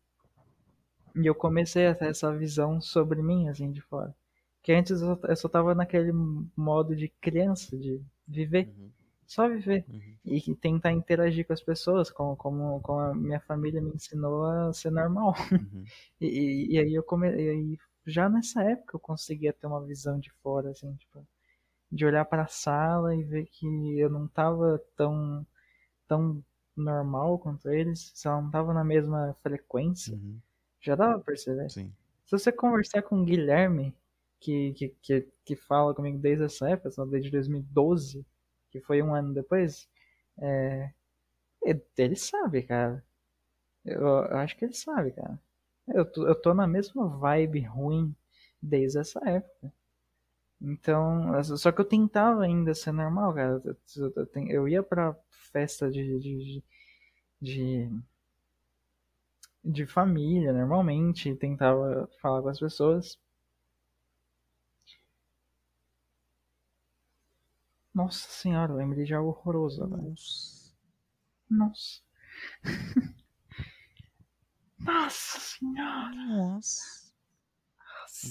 E 1.17 1.27
eu 1.27 1.35
comecei 1.35 1.87
a 1.87 1.95
ter 1.95 2.09
essa 2.11 2.31
visão 2.37 2.81
sobre 2.81 3.23
mim, 3.23 3.49
assim, 3.49 3.71
de 3.71 3.81
fora. 3.81 4.15
Que 4.63 4.73
antes 4.73 5.01
eu, 5.01 5.19
eu 5.25 5.37
só 5.37 5.49
tava 5.49 5.75
naquele 5.75 6.13
modo 6.57 6.95
de 6.97 7.09
criança, 7.21 7.77
de 7.77 8.01
viver, 8.27 8.69
Uhum, 8.69 8.91
só 9.27 9.49
viver 9.49 9.85
uhum. 9.89 10.17
e 10.25 10.55
tentar 10.57 10.93
interagir 10.93 11.47
com 11.47 11.53
as 11.53 11.63
pessoas, 11.63 12.11
como, 12.11 12.37
como, 12.37 12.81
como 12.81 13.01
a 13.01 13.15
minha 13.15 13.41
família 13.41 13.81
me 13.81 13.91
ensinou 13.95 14.45
a 14.45 14.73
ser 14.73 14.91
normal. 14.91 15.35
Uhum. 15.53 15.85
E, 16.21 16.27
e, 16.27 16.75
e 16.75 16.79
aí 16.79 16.95
eu 16.95 17.03
come... 17.03 17.29
aí, 17.29 17.79
já 18.07 18.29
nessa 18.29 18.63
época 18.63 18.97
eu 18.97 19.01
conseguia 19.01 19.53
ter 19.53 19.67
uma 19.67 19.85
visão 19.85 20.19
de 20.19 20.31
fora, 20.43 20.71
assim, 20.71 20.95
tipo, 20.97 21.27
de 21.95 22.07
olhar 22.07 22.27
para 22.27 22.45
a 22.45 22.49
sala 22.49 23.17
e 23.17 23.25
ver 23.25 23.47
que 23.47 23.67
eu 24.01 24.11
não 24.11 24.29
tava 24.29 24.83
tão, 24.97 25.47
tão 26.09 26.43
normal 26.77 27.39
quanto 27.39 27.71
eles, 27.71 28.13
se 28.15 28.29
ela 28.29 28.41
não 28.43 28.51
tava 28.51 28.75
na 28.75 28.85
mesma 28.85 29.37
frequência, 29.43 30.15
Uhum. 30.15 30.39
já 30.81 30.95
dava 30.97 31.15
pra 31.17 31.25
perceber. 31.27 31.71
Sim. 31.71 31.93
Se 32.27 32.33
você 32.33 32.53
conversar 32.53 33.03
com 33.03 33.21
o 33.23 33.25
Guilherme, 33.25 33.95
que, 34.41 34.73
que, 34.75 34.89
que, 35.03 35.29
que 35.45 35.57
fala 35.57 35.95
comigo 35.95 36.19
desde 36.19 36.45
essa 36.45 36.69
época, 36.71 36.91
desde 37.07 37.31
2012, 37.31 38.25
que 38.71 38.81
foi 38.81 39.03
um 39.03 39.15
ano 39.15 39.33
depois, 39.35 39.89
é, 40.39 40.91
ele- 41.63 41.85
ele 41.99 42.17
sabe, 42.17 42.63
cara. 42.63 43.05
Eu, 43.85 44.01
eu 44.03 44.37
acho 44.39 44.57
que 44.57 44.65
ele 44.65 44.75
sabe, 44.75 45.13
cara. 45.13 45.39
Eu 45.89 46.05
tô, 46.05 46.27
eu 46.27 46.35
tô 46.35 46.55
na 46.55 46.67
mesma 46.67 47.09
vibe 47.09 47.61
ruim 47.63 48.15
desde 48.63 48.99
essa 48.99 49.21
época. 49.29 49.73
Então, 50.67 51.43
só 51.59 51.71
que 51.71 51.81
eu 51.81 51.85
tentava 51.85 52.43
ainda 52.45 52.75
ser 52.75 52.93
normal, 52.93 53.35
cara. 53.35 53.63
Eu, 54.49 54.67
ia 54.67 54.83
pra 54.83 55.15
festa 55.53 55.91
de, 55.91 56.19
de, 56.19 56.63
de, 56.63 56.65
de, 57.43 58.03
de 59.63 59.87
família, 59.87 60.53
normalmente, 60.55 61.35
tentava 61.37 62.09
falar 62.21 62.41
com 62.41 62.49
as 62.49 62.59
pessoas. 62.59 63.19
Nossa 67.93 68.27
senhora, 68.29 68.73
eu 68.73 68.77
lembrei 68.77 69.05
de 69.05 69.15
algo 69.15 69.31
horroroso 69.31 69.85
agora. 69.85 70.03
Nossa. 70.03 70.73
Nossa. 71.51 72.01
Nossa 74.81 75.41
senhora. 75.41 76.15
Nossa. 76.15 77.13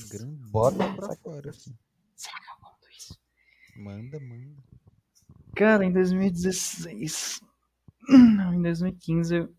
Grande 0.10 0.52
bota 0.52 0.94
pra 0.96 1.16
fora 1.18 1.52
aqui. 1.52 1.83
Será 2.24 2.40
que 2.40 2.50
eu 2.52 2.56
conto 2.62 2.90
isso? 2.90 3.20
Manda, 3.76 4.20
manda. 4.20 4.64
Cara, 5.56 5.84
em 5.84 5.92
2016. 5.92 7.42
Não, 8.10 8.54
em 8.54 8.62
2015. 8.62 9.36
eu- 9.36 9.56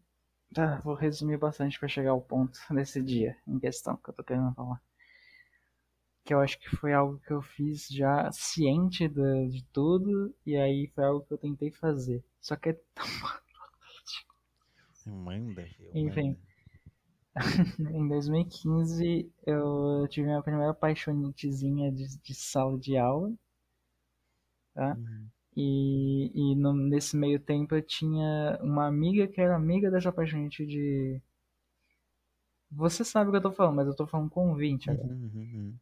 Tá, 0.54 0.80
vou 0.82 0.94
resumir 0.94 1.38
bastante 1.38 1.78
pra 1.78 1.88
chegar 1.88 2.10
ao 2.12 2.22
ponto 2.22 2.58
desse 2.74 3.02
dia 3.02 3.36
em 3.48 3.58
questão 3.60 3.96
que 3.96 4.10
eu 4.10 4.14
tô 4.14 4.24
querendo 4.24 4.54
falar. 4.54 4.80
Que 6.24 6.34
eu 6.34 6.40
acho 6.40 6.58
que 6.58 6.68
foi 6.76 6.92
algo 6.92 7.18
que 7.20 7.32
eu 7.32 7.40
fiz 7.40 7.86
já 7.88 8.30
ciente 8.32 9.08
de, 9.08 9.48
de 9.48 9.64
tudo, 9.72 10.34
e 10.44 10.54
aí 10.56 10.90
foi 10.94 11.04
algo 11.04 11.24
que 11.24 11.32
eu 11.32 11.38
tentei 11.38 11.70
fazer. 11.70 12.22
Só 12.42 12.56
que 12.56 12.70
é 12.70 12.72
tão 12.94 13.06
Manda. 15.06 15.64
Enfim. 15.94 16.36
manda. 16.36 16.53
Em 17.94 18.08
2015, 18.08 19.30
eu 19.46 20.06
tive 20.08 20.26
minha 20.26 20.42
primeira 20.42 20.74
paixonitezinha 20.74 21.90
de, 21.92 22.18
de 22.18 22.34
sala 22.34 22.78
de 22.78 22.96
aula. 22.96 23.32
Tá? 24.72 24.96
Uhum. 24.96 25.30
E, 25.56 26.30
e 26.34 26.54
no- 26.56 26.72
nesse 26.74 27.16
meio 27.16 27.40
tempo 27.40 27.74
eu 27.74 27.82
tinha 27.82 28.58
uma 28.62 28.86
amiga 28.86 29.26
que 29.28 29.40
era 29.40 29.56
amiga 29.56 29.90
dessa 29.90 30.12
paixonite 30.12 30.66
de. 30.66 31.20
Você 32.70 33.04
sabe 33.04 33.28
o 33.28 33.30
que 33.32 33.38
eu 33.38 33.42
tô 33.42 33.52
falando, 33.52 33.76
mas 33.76 33.86
eu 33.86 33.96
tô 33.96 34.06
falando 34.06 34.28
com 34.30 34.54
20 34.54 34.90
agora. 34.90 35.08
Uhum, 35.08 35.30
uhum, 35.34 35.78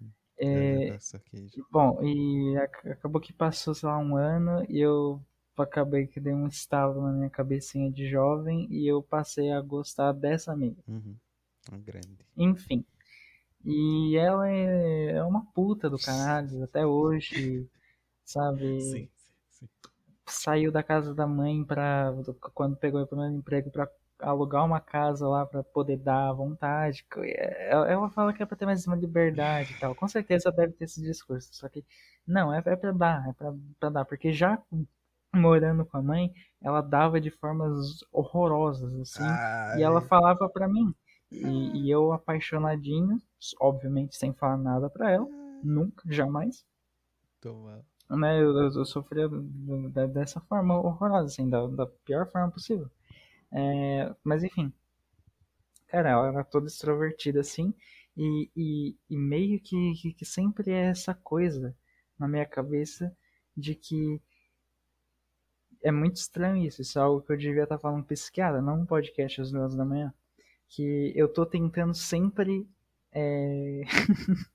uhum. 0.00 0.12
É, 0.38 0.80
tá, 0.80 0.98
saquei 1.00 1.48
já. 1.48 1.62
Bom, 1.70 2.02
e 2.02 2.56
ac- 2.58 2.88
acabou 2.88 3.20
que 3.20 3.32
passou, 3.32 3.74
sei 3.74 3.88
lá, 3.88 3.98
um 3.98 4.16
ano 4.16 4.64
e 4.68 4.80
eu 4.80 5.20
acabei 5.60 6.06
que 6.06 6.20
dei 6.20 6.32
um 6.32 6.46
estalo 6.46 7.02
na 7.02 7.12
minha 7.12 7.30
cabecinha 7.30 7.90
de 7.90 8.08
jovem 8.08 8.66
e 8.70 8.86
eu 8.86 9.02
passei 9.02 9.50
a 9.52 9.60
gostar 9.60 10.12
dessa 10.12 10.52
amiga. 10.52 10.82
Uhum. 10.88 11.14
Um 11.72 11.80
grande. 11.80 12.26
Enfim. 12.36 12.84
E 13.64 14.16
ela 14.16 14.48
é, 14.48 15.12
é 15.16 15.22
uma 15.22 15.44
puta 15.54 15.90
do 15.90 15.98
caralho 15.98 16.64
até 16.64 16.86
hoje, 16.86 17.68
sabe? 18.24 18.80
Sim, 18.80 19.08
sim, 19.08 19.08
sim. 19.50 19.68
Saiu 20.26 20.72
da 20.72 20.82
casa 20.82 21.14
da 21.14 21.26
mãe 21.26 21.62
pra, 21.64 22.12
quando 22.54 22.76
pegou 22.76 23.02
o 23.02 23.06
primeiro 23.06 23.34
emprego 23.34 23.70
pra 23.70 23.88
alugar 24.20 24.64
uma 24.64 24.80
casa 24.80 25.26
lá 25.26 25.44
pra 25.44 25.62
poder 25.62 25.96
dar 25.96 26.28
à 26.28 26.32
vontade. 26.32 27.04
Ela 27.16 27.90
ela 27.90 28.10
fala 28.10 28.32
que 28.32 28.42
é 28.42 28.46
pra 28.46 28.56
ter 28.56 28.66
mais 28.66 28.86
uma 28.86 28.96
liberdade 28.96 29.72
e 29.72 29.78
tal. 29.78 29.94
Com 29.94 30.06
certeza 30.08 30.52
deve 30.52 30.72
ter 30.74 30.84
esse 30.84 31.02
discurso. 31.02 31.48
Só 31.52 31.68
que 31.68 31.84
não, 32.26 32.52
é, 32.52 32.62
é 32.64 32.76
pra 32.76 32.92
dar, 32.92 33.28
é 33.28 33.32
pra, 33.32 33.52
pra 33.78 33.90
dar. 33.90 34.04
Porque 34.04 34.32
já 34.32 34.58
morando 35.32 35.84
com 35.84 35.96
a 35.96 36.02
mãe, 36.02 36.32
ela 36.60 36.80
dava 36.80 37.20
de 37.20 37.30
formas 37.30 38.04
horrorosas, 38.12 38.92
assim. 38.94 39.24
E 39.78 39.82
ela 39.82 40.00
falava 40.00 40.48
pra 40.48 40.68
mim. 40.68 40.94
E, 41.30 41.84
e 41.84 41.90
eu 41.90 42.12
apaixonadinho, 42.12 43.20
obviamente 43.60 44.16
sem 44.16 44.32
falar 44.32 44.56
nada 44.56 44.90
pra 44.90 45.10
ela, 45.12 45.28
nunca, 45.62 46.02
jamais. 46.12 46.64
toma. 47.40 47.84
Né, 48.10 48.42
eu, 48.42 48.56
eu, 48.56 48.84
sofria 48.84 49.28
dessa 50.12 50.40
forma 50.40 50.76
horrorosa, 50.80 51.26
assim, 51.26 51.48
da, 51.48 51.64
da 51.68 51.86
pior 51.86 52.28
forma 52.28 52.50
possível. 52.50 52.90
É, 53.52 54.12
mas 54.24 54.42
enfim, 54.42 54.72
cara, 55.86 56.10
ela 56.10 56.28
era 56.28 56.44
toda 56.44 56.66
extrovertida 56.66 57.40
assim, 57.40 57.72
e, 58.16 58.50
e, 58.56 58.96
e 59.08 59.16
meio 59.16 59.60
que, 59.60 59.92
que, 59.94 60.12
que 60.12 60.24
sempre 60.24 60.72
é 60.72 60.86
essa 60.86 61.14
coisa 61.14 61.76
na 62.18 62.26
minha 62.26 62.46
cabeça 62.46 63.16
de 63.56 63.76
que 63.76 64.20
é 65.82 65.90
muito 65.92 66.16
estranho 66.16 66.64
isso. 66.66 66.82
Isso 66.82 66.98
é 66.98 67.02
algo 67.02 67.20
que 67.22 67.32
eu 67.32 67.36
devia 67.36 67.62
estar 67.64 67.78
falando 67.78 68.02
com 68.02 68.08
psiquiatra, 68.08 68.60
não 68.62 68.80
um 68.80 68.86
podcast 68.86 69.40
às 69.40 69.50
duas 69.50 69.74
da 69.74 69.84
manhã. 69.84 70.12
Que 70.68 71.12
eu 71.16 71.28
tô 71.28 71.44
tentando 71.46 71.94
sempre 71.94 72.68
é, 73.12 73.82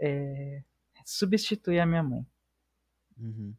é, 0.00 0.62
substituir 1.04 1.80
a 1.80 1.86
minha 1.86 2.02
mãe 2.02 2.26
Uhum, 3.20 3.52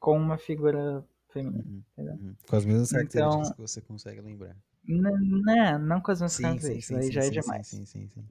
com 0.00 0.16
uma 0.18 0.36
figura 0.36 1.04
feminina. 1.28 1.62
uhum, 1.64 1.82
entendeu? 1.92 2.14
uhum. 2.14 2.34
Com 2.48 2.56
as 2.56 2.64
mesmas 2.64 2.90
características 2.90 3.46
Então- 3.46 3.54
que 3.54 3.60
você 3.60 3.80
consegue 3.80 4.20
lembrar. 4.20 4.56
N- 4.88 5.42
Não, 5.44 5.78
não 5.78 6.00
com 6.00 6.10
as 6.10 6.18
minhas 6.20 6.32
Sim, 6.32 6.42
características, 6.42 6.86
sim, 6.86 6.96
aí 6.96 7.02
sim, 7.04 7.12
já 7.12 7.24
é 7.24 7.30
demais. 7.30 7.66
sim, 7.68 7.84
sim, 7.84 8.08
sim. 8.08 8.24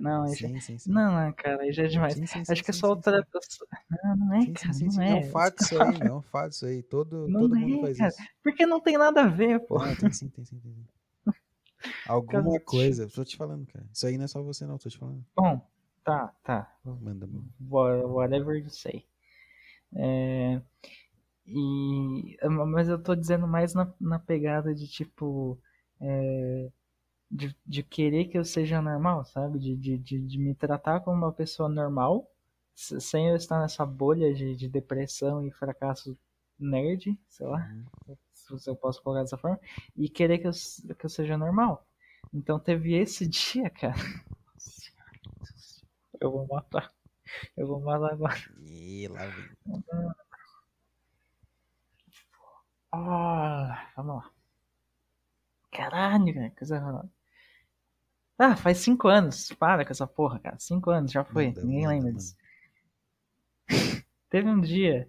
Não, 0.00 0.24
aí 0.24 0.34
já... 0.34 0.48
Sim, 0.48 0.60
sim, 0.60 0.78
sim. 0.78 0.90
não, 0.90 1.12
não, 1.12 1.32
cara, 1.32 1.62
aí 1.62 1.72
já 1.72 1.84
é 1.84 1.86
demais. 1.86 2.14
Sim, 2.14 2.26
sim, 2.26 2.44
sim, 2.44 2.52
Acho 2.52 2.64
que 2.64 2.70
é 2.70 2.74
sim, 2.74 2.80
só 2.80 2.86
sim, 2.88 2.92
outra 2.94 3.24
pessoa. 3.26 3.68
Não, 4.04 4.16
não 4.16 4.34
é, 4.34 4.40
Sim, 4.40 4.46
sim, 4.46 4.52
cara, 4.52 4.72
sim, 4.72 4.84
não 4.84 4.92
sim. 4.92 5.02
é. 5.02 5.10
É 5.10 5.14
um 5.14 5.30
fato 5.30 5.62
isso 5.62 5.82
aí, 5.82 5.98
meu, 5.98 6.18
é 6.26 6.30
fato 6.30 6.52
isso 6.52 6.66
aí. 6.66 6.82
Todo, 6.82 7.28
Não 7.28 7.40
todo 7.40 7.56
é, 7.56 7.58
mundo 7.58 7.80
faz 7.80 7.98
cara. 7.98 8.08
isso. 8.10 8.22
Porque 8.42 8.66
não 8.66 8.80
tem 8.80 8.96
nada 8.96 9.22
a 9.22 9.26
ver, 9.28 9.60
pô. 9.60 9.78
Não, 9.78 9.94
tem 9.94 10.12
sim, 10.12 10.28
tem 10.28 10.44
sim, 10.44 10.58
tem 10.58 10.72
sim. 10.72 10.86
Alguma 12.06 12.60
coisa, 12.60 13.08
tô 13.08 13.24
te 13.24 13.36
falando, 13.36 13.66
cara. 13.66 13.84
Isso 13.92 14.06
aí 14.06 14.16
não 14.16 14.24
é 14.24 14.28
só 14.28 14.42
você, 14.42 14.66
não, 14.66 14.78
tô 14.78 14.88
te 14.88 14.98
falando. 14.98 15.24
Bom, 15.34 15.60
tá, 16.04 16.32
tá. 16.42 16.76
Manda, 16.84 17.26
mano. 17.26 17.48
Whatever 17.68 18.56
you 18.56 18.70
say. 18.70 19.04
É, 19.94 20.60
e, 21.46 22.38
mas 22.48 22.88
eu 22.88 23.02
tô 23.02 23.14
dizendo 23.14 23.46
mais 23.46 23.74
na, 23.74 23.92
na 24.00 24.18
pegada 24.18 24.74
de 24.74 24.86
tipo. 24.86 25.58
é, 26.00 26.70
de, 27.32 27.56
de 27.66 27.82
querer 27.82 28.26
que 28.26 28.38
eu 28.38 28.44
seja 28.44 28.82
normal, 28.82 29.24
sabe? 29.24 29.58
De, 29.58 29.76
de, 29.76 29.98
de, 29.98 30.20
de 30.20 30.38
me 30.38 30.54
tratar 30.54 31.00
como 31.00 31.16
uma 31.18 31.32
pessoa 31.32 31.68
normal, 31.68 32.30
se- 32.74 33.00
sem 33.00 33.28
eu 33.30 33.36
estar 33.36 33.60
nessa 33.60 33.86
bolha 33.86 34.34
de, 34.34 34.56
de 34.56 34.68
depressão 34.68 35.46
e 35.46 35.50
fracasso 35.52 36.18
nerd, 36.58 37.18
sei 37.28 37.46
lá, 37.46 37.68
Uhum. 38.08 38.16
se 38.34 38.70
eu 38.70 38.76
posso 38.76 39.02
colocar 39.02 39.22
dessa 39.22 39.38
forma, 39.38 39.58
e 39.96 40.08
querer 40.08 40.38
que 40.38 40.46
eu, 40.48 40.52
que 40.98 41.06
eu 41.06 41.10
seja 41.10 41.36
normal. 41.38 41.86
Então 42.32 42.58
teve 42.60 42.94
esse 42.94 43.26
dia, 43.28 43.70
cara. 43.70 43.96
Eu 46.20 46.30
vou 46.30 46.46
matar. 46.46 46.90
Eu 47.56 47.66
vou 47.68 47.80
matar 47.80 48.12
agora. 48.14 48.36
Ih, 48.58 49.08
lá 49.08 49.26
vem. 49.28 49.50
Ah, 52.90 53.92
vamos 53.96 54.16
lá. 54.16 54.32
Caralho, 55.72 56.32
velho, 56.32 56.54
coisa 56.54 56.76
horrorosa. 56.78 57.10
Ah, 58.38 58.56
faz 58.56 58.78
cinco 58.78 59.08
anos. 59.08 59.50
Para 59.58 59.84
com 59.86 59.92
essa 59.92 60.06
porra, 60.06 60.38
cara. 60.38 60.58
Cinco 60.58 60.90
anos, 60.90 61.10
já 61.12 61.24
foi. 61.24 61.46
Manda, 61.48 61.62
Ninguém 61.62 61.88
lembra 61.88 62.12
disso. 62.12 62.36
Teve 64.30 64.48
um 64.48 64.60
dia 64.60 65.08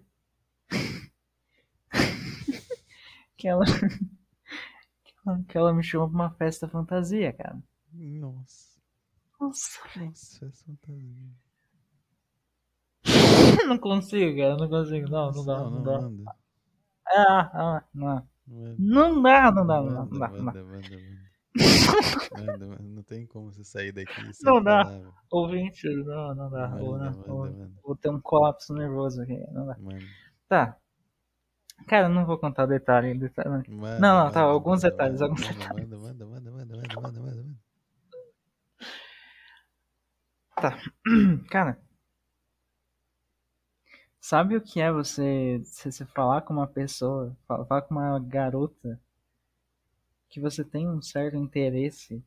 que 3.36 3.48
ela... 3.48 3.64
que 5.04 5.14
ela 5.26 5.42
que 5.48 5.58
ela 5.58 5.72
me 5.72 5.82
chamou 5.82 6.08
pra 6.08 6.14
uma 6.16 6.30
festa 6.30 6.68
fantasia, 6.68 7.32
cara. 7.32 7.58
Nossa, 7.92 8.80
Nossa, 9.40 9.80
nossa, 9.96 10.46
essa 10.46 10.64
fantasia. 10.64 11.34
não 13.66 13.78
consigo, 13.78 14.36
cara. 14.38 14.56
Não 14.56 14.68
consigo. 14.68 15.08
Não, 15.08 15.32
não 15.32 15.44
dá. 15.44 15.58
Não, 15.58 15.70
Não, 15.70 16.10
não, 16.10 16.24
dá. 16.24 16.36
Ah, 17.08 17.50
ah, 17.78 17.84
não. 17.94 18.28
Não 18.78 19.22
dá, 19.22 19.52
não 19.52 19.66
dá, 19.66 19.82
não 19.82 20.08
dá, 20.18 20.28
não 20.30 20.44
dá. 20.46 20.54
Não, 21.56 22.68
manda, 22.68 23.02
tem 23.04 23.26
como 23.26 23.52
você 23.52 23.62
sair 23.62 23.92
daqui 23.92 24.12
Não 24.42 24.62
dá. 24.62 24.84
falar. 24.84 25.12
Ouvinte, 25.30 25.88
não, 25.88 26.34
não 26.34 26.50
dá. 26.50 26.66
Vou, 26.68 26.92
Manda, 26.98 27.10
não, 27.10 27.12
manda, 27.12 27.28
vou, 27.28 27.70
vou 27.84 27.96
ter 27.96 28.08
um 28.10 28.20
colapso 28.20 28.74
nervoso 28.74 29.22
aqui. 29.22 29.38
Não 29.52 29.66
dá. 29.66 29.76
Manda, 29.78 30.04
Tá. 30.48 30.76
Cara, 31.88 32.08
não 32.08 32.24
vou 32.24 32.38
contar 32.38 32.66
detalhe. 32.66 33.14
detalhe 33.14 33.48
não. 33.48 33.76
manda, 33.76 33.98
Não, 34.00 34.24
não, 34.24 34.32
tá, 34.32 34.40
alguns 34.42 34.82
detalhes, 34.82 35.20
manda, 35.20 35.32
alguns 35.32 35.48
detalhes. 35.48 35.88
Manda, 35.88 35.98
manda, 35.98 36.26
manda, 36.26 36.50
manda, 36.50 36.76
manda, 36.76 37.00
manda, 37.00 37.20
manda. 37.20 37.54
Tá. 40.56 40.78
Cara. 41.50 41.78
Sabe 44.20 44.56
o 44.56 44.60
que 44.62 44.80
é 44.80 44.90
você, 44.90 45.60
você, 45.62 46.04
falar 46.06 46.40
com 46.42 46.54
uma 46.54 46.66
pessoa, 46.66 47.36
falar 47.46 47.82
com 47.82 47.94
uma 47.94 48.18
garota 48.18 48.98
que 50.34 50.40
você 50.40 50.64
tem 50.64 50.88
um 50.88 51.00
certo 51.00 51.36
interesse 51.36 52.20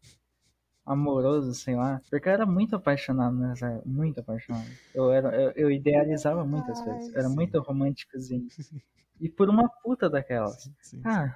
amoroso, 0.85 1.53
sei 1.53 1.75
lá? 1.75 2.01
Porque 2.09 2.29
eu 2.29 2.33
era 2.33 2.45
muito 2.45 2.75
apaixonado 2.75 3.35
nessa 3.37 3.67
época, 3.67 3.89
muito 3.89 4.19
apaixonado. 4.21 4.69
Eu, 4.93 5.11
era, 5.11 5.35
eu, 5.35 5.51
eu 5.55 5.71
idealizava 5.71 6.45
muitas 6.45 6.81
coisas, 6.81 7.09
eu 7.13 7.19
era 7.19 7.29
muito 7.29 7.59
românticozinho. 7.59 8.47
E 9.19 9.27
por 9.27 9.49
uma 9.49 9.67
puta 9.67 10.07
daquelas. 10.07 10.61
Sim, 10.61 10.75
sim, 10.79 11.01
sim. 11.01 11.03
Cara, 11.03 11.35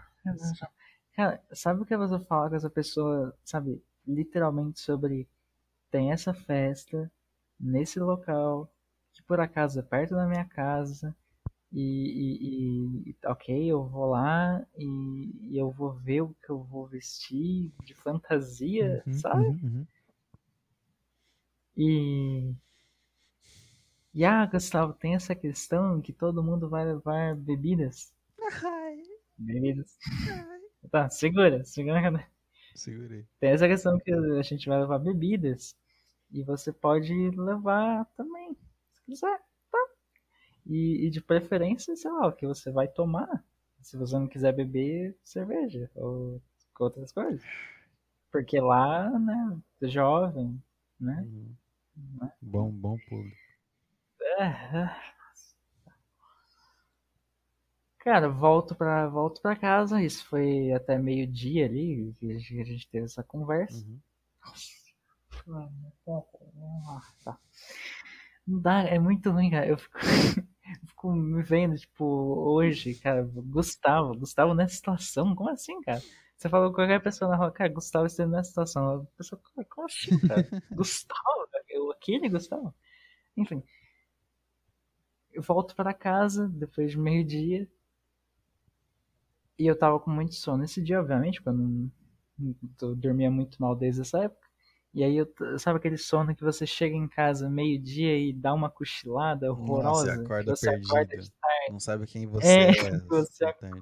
cara, 1.16 1.42
sabe 1.52 1.82
o 1.82 1.86
que 1.86 1.96
é 1.96 1.98
você 1.98 2.20
falar 2.26 2.48
com 2.50 2.56
essa 2.56 2.70
pessoa, 2.70 3.36
sabe, 3.44 3.84
literalmente 4.08 4.80
sobre 4.80 5.28
tem 5.92 6.12
essa 6.12 6.34
festa 6.34 7.12
nesse 7.60 8.00
local, 8.00 8.72
que 9.14 9.24
por 9.24 9.40
acaso 9.40 9.80
é 9.80 9.84
perto 9.84 10.16
da 10.16 10.28
minha 10.28 10.46
casa, 10.46 11.16
e, 11.72 13.10
e- 13.10 13.10
e- 13.12 13.16
ok, 13.28 13.66
eu 13.72 13.84
vou 13.86 14.08
lá 14.12 14.66
e, 14.78 14.86
e 15.52 15.58
eu 15.58 15.72
vou 15.72 15.92
ver 15.94 16.22
o 16.22 16.36
que 16.44 16.50
eu 16.50 16.60
vou 16.64 16.86
vestir 16.88 17.72
de 17.86 17.94
fantasia, 17.94 19.06
Uhum, 19.06 19.12
sabe? 19.12 19.46
uhum, 19.54 19.60
uhum. 19.64 19.88
E. 21.76 22.56
E 24.14 24.24
ah, 24.24 24.46
Gustavo, 24.46 24.94
tem 24.94 25.16
essa 25.16 25.36
questão 25.36 26.00
que 26.02 26.14
todo 26.14 26.42
mundo 26.42 26.70
vai 26.70 26.86
levar 26.86 27.36
bebidas. 27.36 28.14
Bebidas. 29.38 29.98
Tá, 30.92 31.10
segura, 31.10 31.64
segura 31.66 32.00
a 32.00 32.04
cadeira. 32.04 32.28
Segurei. 32.74 33.26
Tem 33.42 33.50
essa 33.52 33.68
questão 33.68 34.00
que 34.00 34.12
a 34.14 34.42
gente 34.42 34.70
vai 34.70 34.80
levar 34.80 35.00
bebidas. 35.00 35.76
E 36.32 36.44
você 36.44 36.72
pode 36.72 37.14
levar 37.32 38.06
também, 38.18 38.56
se 38.94 39.04
quiser? 39.06 39.42
E, 40.66 41.08
e 41.08 41.10
de 41.10 41.22
preferência, 41.22 41.96
sei 41.96 42.12
lá, 42.12 42.28
o 42.28 42.34
que 42.34 42.46
você 42.46 42.72
vai 42.72 42.88
tomar. 42.88 43.44
Se 43.82 43.98
você 43.98 44.16
não 44.16 44.28
quiser 44.28 44.54
beber 44.54 45.18
cerveja 45.24 45.90
ou 45.96 46.42
outras 46.80 47.12
coisas. 47.12 47.44
Porque 48.32 48.60
lá, 48.60 49.10
né, 49.20 49.58
jovem, 49.84 50.62
né? 51.00 51.22
Uhum. 51.22 51.56
Né? 52.22 52.32
Bom, 52.42 52.72
bom 52.72 52.98
público. 53.10 53.38
É, 54.40 54.44
é. 54.44 55.12
Cara, 58.00 58.30
volto 58.30 58.74
pra, 58.74 59.08
volto 59.08 59.42
pra 59.42 59.56
casa. 59.56 60.02
Isso 60.02 60.26
foi 60.26 60.72
até 60.72 60.98
meio-dia 60.98 61.66
ali 61.66 62.14
que 62.20 62.32
a 62.32 62.64
gente 62.64 62.90
teve 62.90 63.06
essa 63.06 63.24
conversa. 63.24 63.86
Uhum. 63.86 65.70
Ah, 66.88 67.02
tá. 67.24 67.38
Não 68.46 68.60
dá, 68.60 68.84
é 68.84 68.98
muito 69.00 69.30
ruim, 69.32 69.52
cara. 69.52 69.68
Eu 69.68 69.78
fico, 69.78 70.00
fico 70.88 71.12
me 71.14 71.44
vendo, 71.44 71.76
tipo, 71.78 72.06
hoje, 72.06 72.96
cara, 72.96 73.24
Gustavo, 73.24 74.18
Gustavo 74.18 74.54
nessa 74.54 74.76
situação, 74.76 75.36
como 75.36 75.50
assim, 75.50 75.82
cara? 75.82 76.02
Você 76.38 76.50
falou 76.50 76.70
com 76.70 76.76
qualquer 76.76 77.02
pessoa 77.02 77.30
na 77.30 77.38
rua, 77.38 77.52
cara, 77.52 77.72
Gustavo 77.72 78.08
está 78.08 78.26
nessa 78.26 78.50
situação. 78.50 79.02
A 79.02 79.06
pessoa, 79.18 79.40
como 79.70 79.86
assim, 79.86 80.20
cara? 80.28 80.48
Gustavo? 80.72 81.48
Eu, 81.70 81.92
aquele 81.92 82.28
Gustavo? 82.30 82.74
Enfim. 83.38 83.64
Eu 85.32 85.44
volto 85.44 85.76
para 85.76 85.94
casa 85.94 86.48
depois 86.48 86.92
de 86.92 87.00
meio-dia. 87.00 87.70
E 89.58 89.68
eu 89.68 89.78
tava 89.78 90.00
com 90.00 90.10
muito 90.10 90.34
sono. 90.34 90.64
Esse 90.64 90.82
dia, 90.82 91.00
obviamente, 91.00 91.42
quando 91.42 91.92
eu, 92.40 92.56
eu 92.82 92.96
dormia 92.96 93.30
muito 93.30 93.62
mal 93.62 93.76
desde 93.76 94.02
essa 94.02 94.24
época. 94.24 94.41
E 94.94 95.04
aí, 95.04 95.16
eu, 95.16 95.28
sabe 95.58 95.78
aquele 95.80 95.98
sono 95.98 96.36
que 96.36 96.44
você 96.44 96.66
chega 96.68 96.96
em 96.96 97.08
casa 97.08 97.50
meio-dia 97.50 98.18
e 98.18 98.34
dá 98.34 98.54
uma 98.54 98.70
cochilada 98.70 99.50
horrorosa? 99.50 100.08
Nossa, 100.08 100.14
acorda 100.24 100.56
você 100.56 100.70
perdido. 100.70 100.88
acorda 100.90 101.18
de 101.18 101.32
tarde. 101.32 101.72
Não 101.72 101.80
sabe 101.80 102.06
quem 102.08 102.28
você 102.28 102.48
É, 102.48 102.68
é. 102.88 103.02
você 103.08 103.46
acorda. 103.46 103.82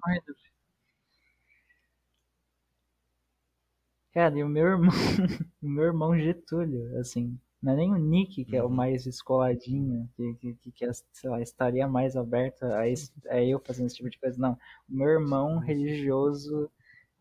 Cara, 4.13 4.37
e 4.37 4.43
o 4.43 4.47
meu 4.49 4.65
irmão, 4.65 4.89
o 5.61 5.67
meu 5.69 5.83
irmão 5.85 6.17
Getúlio, 6.17 6.97
assim, 6.99 7.39
não 7.61 7.73
é 7.73 7.75
nem 7.75 7.91
o 7.93 7.97
Nick 7.97 8.43
que 8.45 8.55
é 8.55 8.63
o 8.63 8.67
Uhum. 8.67 8.75
mais 8.75 9.05
escoladinho, 9.05 10.09
que, 10.15 10.33
que, 10.35 10.53
que, 10.55 10.71
que, 10.71 10.85
sei 11.11 11.29
lá, 11.29 11.41
estaria 11.41 11.87
mais 11.87 12.15
aberto 12.15 12.63
a, 12.63 12.87
esse- 12.87 13.11
a 13.27 13.41
eu 13.43 13.59
fazendo 13.59 13.87
esse 13.87 13.95
tipo 13.97 14.09
de 14.09 14.19
coisa, 14.19 14.37
não. 14.39 14.53
O 14.89 14.95
meu 14.95 15.07
irmão 15.09 15.59
religioso 15.59 16.69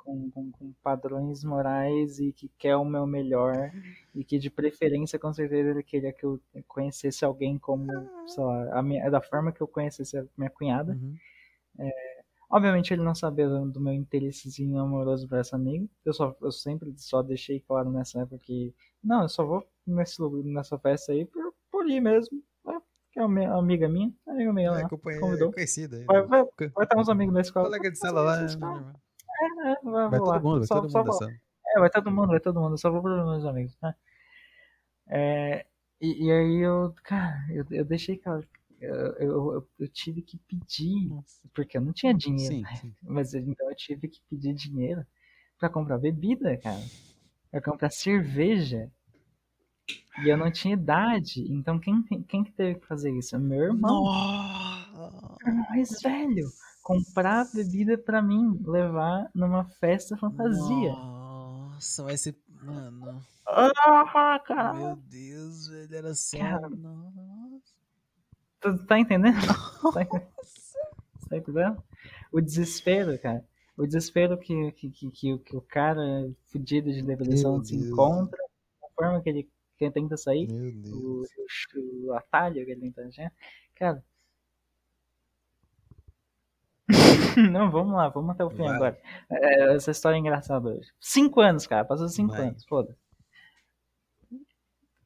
com, 0.08 0.30
com, 0.30 0.50
com 0.52 0.72
padrões 0.82 1.44
morais 1.44 2.18
e 2.18 2.32
que 2.32 2.48
quer 2.58 2.76
o 2.76 2.84
meu 2.84 3.06
melhor 3.06 3.70
e 4.14 4.24
que 4.24 4.38
de 4.38 4.48
preferência 4.50 5.18
com 5.18 5.30
certeza 5.34 5.68
ele 5.70 5.82
queria 5.82 6.12
que 6.14 6.24
eu 6.24 6.40
conhecesse 6.66 7.24
alguém 7.26 7.58
como, 7.58 7.86
sei 8.26 8.42
lá, 8.42 8.78
a 8.78 8.82
minha, 8.82 9.10
da 9.10 9.20
forma 9.20 9.52
que 9.52 9.60
eu 9.60 9.68
conhecesse 9.68 10.16
a 10.16 10.24
minha 10.36 10.48
cunhada. 10.50 10.92
Uhum. 10.92 11.14
Obviamente 12.50 12.94
ele 12.94 13.02
não 13.02 13.14
sabia 13.14 13.46
do 13.46 13.78
meu 13.78 13.92
interessezinho 13.92 14.78
amoroso 14.78 15.28
pra 15.28 15.40
essa 15.40 15.56
amiga. 15.56 15.86
Eu, 16.02 16.14
só, 16.14 16.34
eu 16.40 16.50
sempre 16.50 16.90
só 16.96 17.22
deixei 17.22 17.60
claro 17.60 17.90
nessa 17.90 18.20
época 18.22 18.38
que, 18.38 18.74
não, 19.04 19.22
eu 19.22 19.28
só 19.28 19.44
vou 19.44 19.62
nesse, 19.86 20.20
lugar- 20.22 20.42
nessa 20.44 20.78
festa 20.78 21.12
aí 21.12 21.26
por, 21.26 21.52
por 21.70 21.86
ir 21.86 22.00
mesmo. 22.00 22.42
né? 22.64 22.80
Que 23.12 23.20
é 23.20 23.22
uma 23.22 23.28
minha- 23.34 23.52
amiga 23.52 23.86
minha, 23.86 24.10
amiga 24.26 24.50
minha 24.54 24.70
lá. 24.70 24.80
É, 24.80 24.88
companheira, 24.88 25.26
convidou. 25.26 25.50
é 25.50 25.52
conhecida. 25.52 26.02
Vai, 26.06 26.22
vai, 26.26 26.44
Co- 26.44 26.70
vai 26.74 26.84
estar 26.84 26.98
uns 26.98 27.08
amigos 27.10 27.34
da 27.34 27.40
escola. 27.42 27.66
Colega 27.66 27.90
de 27.90 27.98
sala 27.98 28.22
lá. 28.22 28.46
Vai, 29.40 29.50
né? 29.50 29.72
é, 29.72 29.84
vai, 29.90 30.08
Vai 30.10 30.18
vou 30.18 30.28
lá. 30.28 30.34
todo 30.34 30.42
mundo, 30.44 30.58
vai 30.58 30.66
Só- 30.66 30.80
todo 30.80 30.90
só 30.90 30.98
mundo 31.04 31.12
sala. 31.12 31.32
é, 31.76 31.80
vai 31.80 31.90
todo 31.90 32.10
mundo, 32.10 32.28
vai 32.28 32.40
todo 32.40 32.60
mundo. 32.60 32.72
Eu 32.74 32.78
só 32.78 32.90
vou 32.90 33.02
para 33.02 33.24
meus 33.24 33.44
amigos, 33.44 33.76
né? 33.82 33.94
É, 35.08 35.66
e, 36.00 36.26
e 36.26 36.32
aí 36.32 36.56
eu, 36.58 36.94
cara, 37.02 37.36
eu, 37.50 37.64
eu 37.70 37.84
deixei 37.84 38.16
que 38.16 38.28
ela. 38.28 38.42
Eu, 38.80 38.94
eu, 39.16 39.68
eu- 39.80 39.88
tive 39.88 40.22
que 40.22 40.38
pedir, 40.38 41.10
porque 41.52 41.76
eu 41.76 41.80
não 41.80 41.92
tinha 41.92 42.14
dinheiro. 42.14 42.54
Sim, 42.54 42.62
né? 42.62 42.76
sim. 42.76 42.94
Mas 43.02 43.34
então 43.34 43.68
eu 43.68 43.74
tive 43.76 44.06
que 44.08 44.20
pedir 44.30 44.54
dinheiro 44.54 45.04
pra 45.58 45.68
comprar 45.68 45.98
bebida, 45.98 46.56
cara. 46.58 46.80
Pra 47.50 47.60
comprar 47.60 47.90
cerveja. 47.90 48.88
E 50.22 50.28
eu 50.28 50.36
não 50.36 50.50
tinha 50.50 50.74
idade. 50.74 51.44
Então 51.52 51.78
quem, 51.80 52.02
quem 52.02 52.44
que 52.44 52.52
teve 52.52 52.78
que 52.78 52.86
fazer 52.86 53.10
isso? 53.10 53.36
Meu 53.38 53.64
irmão. 53.64 54.04
Nossa. 54.04 55.36
Meu 55.44 55.54
irmão 55.54 55.66
mais 55.70 56.00
velho. 56.02 56.46
Comprar 56.88 57.46
bebida 57.52 57.98
pra 57.98 58.22
mim, 58.22 58.58
levar 58.66 59.30
numa 59.34 59.64
festa 59.66 60.16
fantasia. 60.16 60.90
Nossa, 60.92 62.02
vai 62.02 62.16
ser. 62.16 62.34
Mano. 62.62 63.22
Ah, 63.46 64.40
cara. 64.46 64.72
Meu 64.72 64.96
Deus, 64.96 65.68
velho. 65.68 65.94
Era 65.94 66.14
só. 66.14 66.38
Cara. 66.38 66.68
Nossa. 66.70 67.74
Tu 68.60 68.86
tá 68.86 68.98
entendendo? 68.98 69.36
Tá 69.92 70.02
entendendo? 70.02 70.28
Tá 71.28 71.36
entendendo? 71.36 71.82
O 72.32 72.40
desespero, 72.40 73.18
cara. 73.18 73.44
O 73.76 73.86
desespero 73.86 74.38
que, 74.38 74.72
que, 74.72 74.90
que, 74.90 75.10
que, 75.10 75.32
o- 75.34 75.38
que 75.38 75.56
o 75.56 75.60
cara 75.60 76.02
fudido 76.50 76.90
de 76.90 77.02
depressão 77.02 77.62
se 77.62 77.76
encontra, 77.76 78.38
a 78.82 78.88
forma 78.96 79.20
que 79.22 79.28
ele, 79.28 79.42
que 79.76 79.84
ele 79.84 79.92
tenta 79.92 80.16
sair, 80.16 80.48
o, 80.90 81.22
o, 81.22 82.06
o 82.06 82.12
atalho 82.14 82.64
que 82.64 82.70
ele 82.72 82.80
tenta 82.80 83.06
achar. 83.06 83.30
Cara. 83.76 84.02
Não, 87.52 87.70
vamos 87.70 87.92
lá, 87.94 88.08
vamos 88.08 88.30
até 88.30 88.44
o 88.44 88.50
fim 88.50 88.64
Vai. 88.64 88.76
agora. 88.76 89.00
É, 89.30 89.74
essa 89.74 89.90
história 89.90 90.16
é 90.16 90.18
engraçada 90.18 90.68
hoje. 90.68 90.90
Cinco 91.00 91.40
anos, 91.40 91.66
cara, 91.66 91.84
passou 91.84 92.08
cinco 92.08 92.32
Vai. 92.32 92.48
anos, 92.48 92.64
foda. 92.64 92.96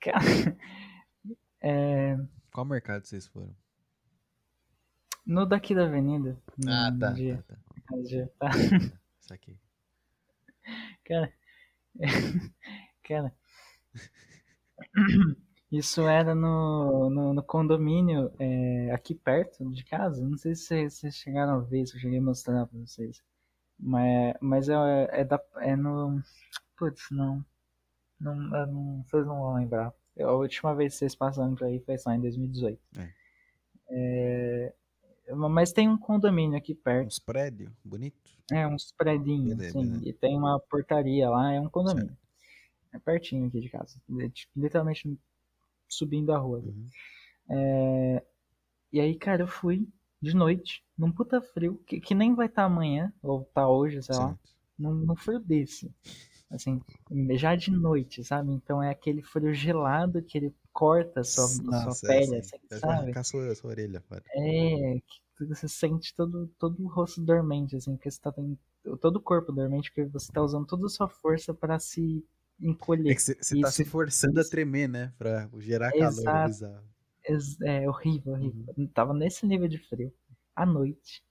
Cara, 0.01 0.19
é, 1.61 2.17
Qual 2.53 2.67
mercado 2.67 3.05
vocês 3.05 3.27
foram? 3.27 3.55
no 5.25 5.47
daqui 5.47 5.75
da 5.75 5.85
avenida. 5.85 6.37
Ah, 6.67 6.91
tá. 6.99 7.13
dia- 7.13 7.45
tá, 7.47 7.55
tá. 7.89 7.97
dia, 8.03 8.33
tá? 8.39 8.51
Isso 9.21 9.33
aqui. 9.33 9.57
Cara, 11.05 11.33
cara, 13.05 13.35
isso 15.73 16.03
era 16.03 16.35
no, 16.35 17.09
no, 17.09 17.33
no 17.33 17.43
condomínio 17.43 18.31
é, 18.39 18.91
aqui 18.93 19.15
perto 19.15 19.65
de 19.71 19.83
casa. 19.85 20.23
Não 20.23 20.37
sei 20.37 20.55
se 20.55 20.87
vocês, 20.91 21.17
chegaram 21.17 21.55
a 21.55 21.59
ver, 21.61 21.87
se 21.87 21.97
eu 21.97 22.01
cheguei 22.01 22.19
a 22.19 22.23
mostrar 22.23 22.67
pra 22.67 22.79
vocês. 22.79 23.23
Mas, 23.79 24.35
mas 24.39 24.69
é, 24.69 24.75
é, 25.11 25.25
da, 25.25 25.43
é 25.61 25.75
no. 25.75 26.23
Putz, 26.77 27.09
não. 27.11 27.43
Não, 28.21 28.35
não. 28.37 29.03
Vocês 29.09 29.27
não 29.27 29.41
vão 29.41 29.55
lembrar. 29.55 29.95
Eu- 30.15 30.29
a 30.29 30.37
última 30.37 30.75
vez 30.75 30.93
que 30.93 30.99
vocês 30.99 31.15
passaram 31.15 31.55
por 31.55 31.65
aí 31.67 31.81
foi 31.81 31.97
só 31.97 32.13
em 32.13 32.21
2018. 32.21 32.79
É. 32.99 33.13
É, 33.89 34.75
mas 35.35 35.73
tem 35.73 35.89
um 35.89 35.97
condomínio 35.97 36.59
aqui 36.59 36.75
perto. 36.75 37.07
Uns 37.07 37.19
prédios 37.19 37.73
bonitos. 37.83 38.39
É, 38.53 38.67
uns 38.67 38.93
assim, 38.99 39.45
beleza. 39.57 40.01
e 40.05 40.13
tem 40.13 40.37
uma 40.37 40.61
portaria 40.61 41.31
lá, 41.31 41.51
é 41.55 41.61
um 41.61 41.71
condomínio. 41.71 42.15
É 42.93 42.99
pertinho 42.99 43.47
aqui 43.47 43.59
de 43.59 43.71
casa. 43.71 43.99
É, 44.21 44.29
tipo, 44.29 44.53
literalmente 44.55 45.19
subindo 45.93 46.33
a 46.33 46.39
rua. 46.39 46.59
Uhum. 46.59 46.89
E 48.93 49.01
aí, 49.01 49.17
cara, 49.17 49.43
eu 49.43 49.49
fui 49.49 49.89
de 50.21 50.37
noite, 50.37 50.85
num 50.97 51.11
puta 51.11 51.41
frio, 51.41 51.81
que, 51.87 52.01
que 52.01 52.15
nem 52.15 52.35
vai 52.35 52.47
estar 52.47 52.65
amanhã, 52.65 53.13
ou 53.23 53.45
tá 53.55 53.69
hoje, 53.69 54.03
sei 54.03 54.15
lá, 54.15 54.37
num, 54.79 54.95
num 54.95 55.17
frio 55.17 55.41
desse. 55.41 55.91
Assim, 56.51 56.81
já 57.37 57.57
de 57.57 57.71
noite, 57.71 58.23
sabe? 58.23 58.53
Então 58.53 58.83
é 58.83 58.91
aquele 58.91 59.23
frio 59.23 59.55
gelado 59.55 60.23
que 60.23 60.37
ele 60.37 60.55
corta 60.73 61.21
a 61.21 61.25
sua, 61.25 61.45
a 61.45 61.49
sua 61.49 61.63
Nossa, 61.65 62.07
pele, 62.07 62.37
é 62.37 62.39
assim, 62.39 62.57
Vai 62.69 62.81
sabe? 62.81 63.03
arrancar 63.03 63.21
a 63.21 63.25
sua, 63.25 63.55
sua 63.55 63.71
orelha 63.71 64.01
fora. 64.03 64.23
É, 64.35 65.01
que 65.39 65.45
você 65.47 65.67
sente 65.67 66.15
todo, 66.15 66.47
todo 66.59 66.83
o 66.85 66.89
rosto 66.89 67.21
dormente, 67.23 67.75
assim, 67.77 67.97
porque 67.97 68.11
você 68.11 68.21
tá 68.21 68.31
tendo, 68.31 68.59
todo 69.01 69.17
o 69.17 69.21
corpo 69.21 69.51
dormente, 69.51 69.91
porque 69.91 70.05
você 70.05 70.31
tá 70.31 70.43
usando 70.43 70.67
toda 70.67 70.87
a 70.87 70.91
sua 70.91 71.09
força 71.09 71.55
pra 71.55 71.79
se 71.79 72.25
encolher. 72.63 73.11
É 73.13 73.15
que 73.15 73.21
você 73.23 73.35
tá 73.35 73.69
Isso, 73.69 73.73
se 73.73 73.85
forçando 73.85 74.39
a 74.39 74.43
isso. 74.43 74.51
tremer, 74.51 74.89
né? 74.89 75.13
Pra 75.19 75.49
gerar 75.59 75.91
calor. 75.93 76.07
Exato. 76.09 76.49
bizarro. 76.49 76.85
Ex- 77.25 77.61
É 77.63 77.89
horrível, 77.89 78.33
horrível. 78.35 78.65
Uhum. 78.77 78.87
Tava 78.89 79.13
nesse 79.15 79.47
nível 79.47 79.69
de 79.69 79.79
frio, 79.79 80.13
à 80.57 80.65
noite. 80.67 81.23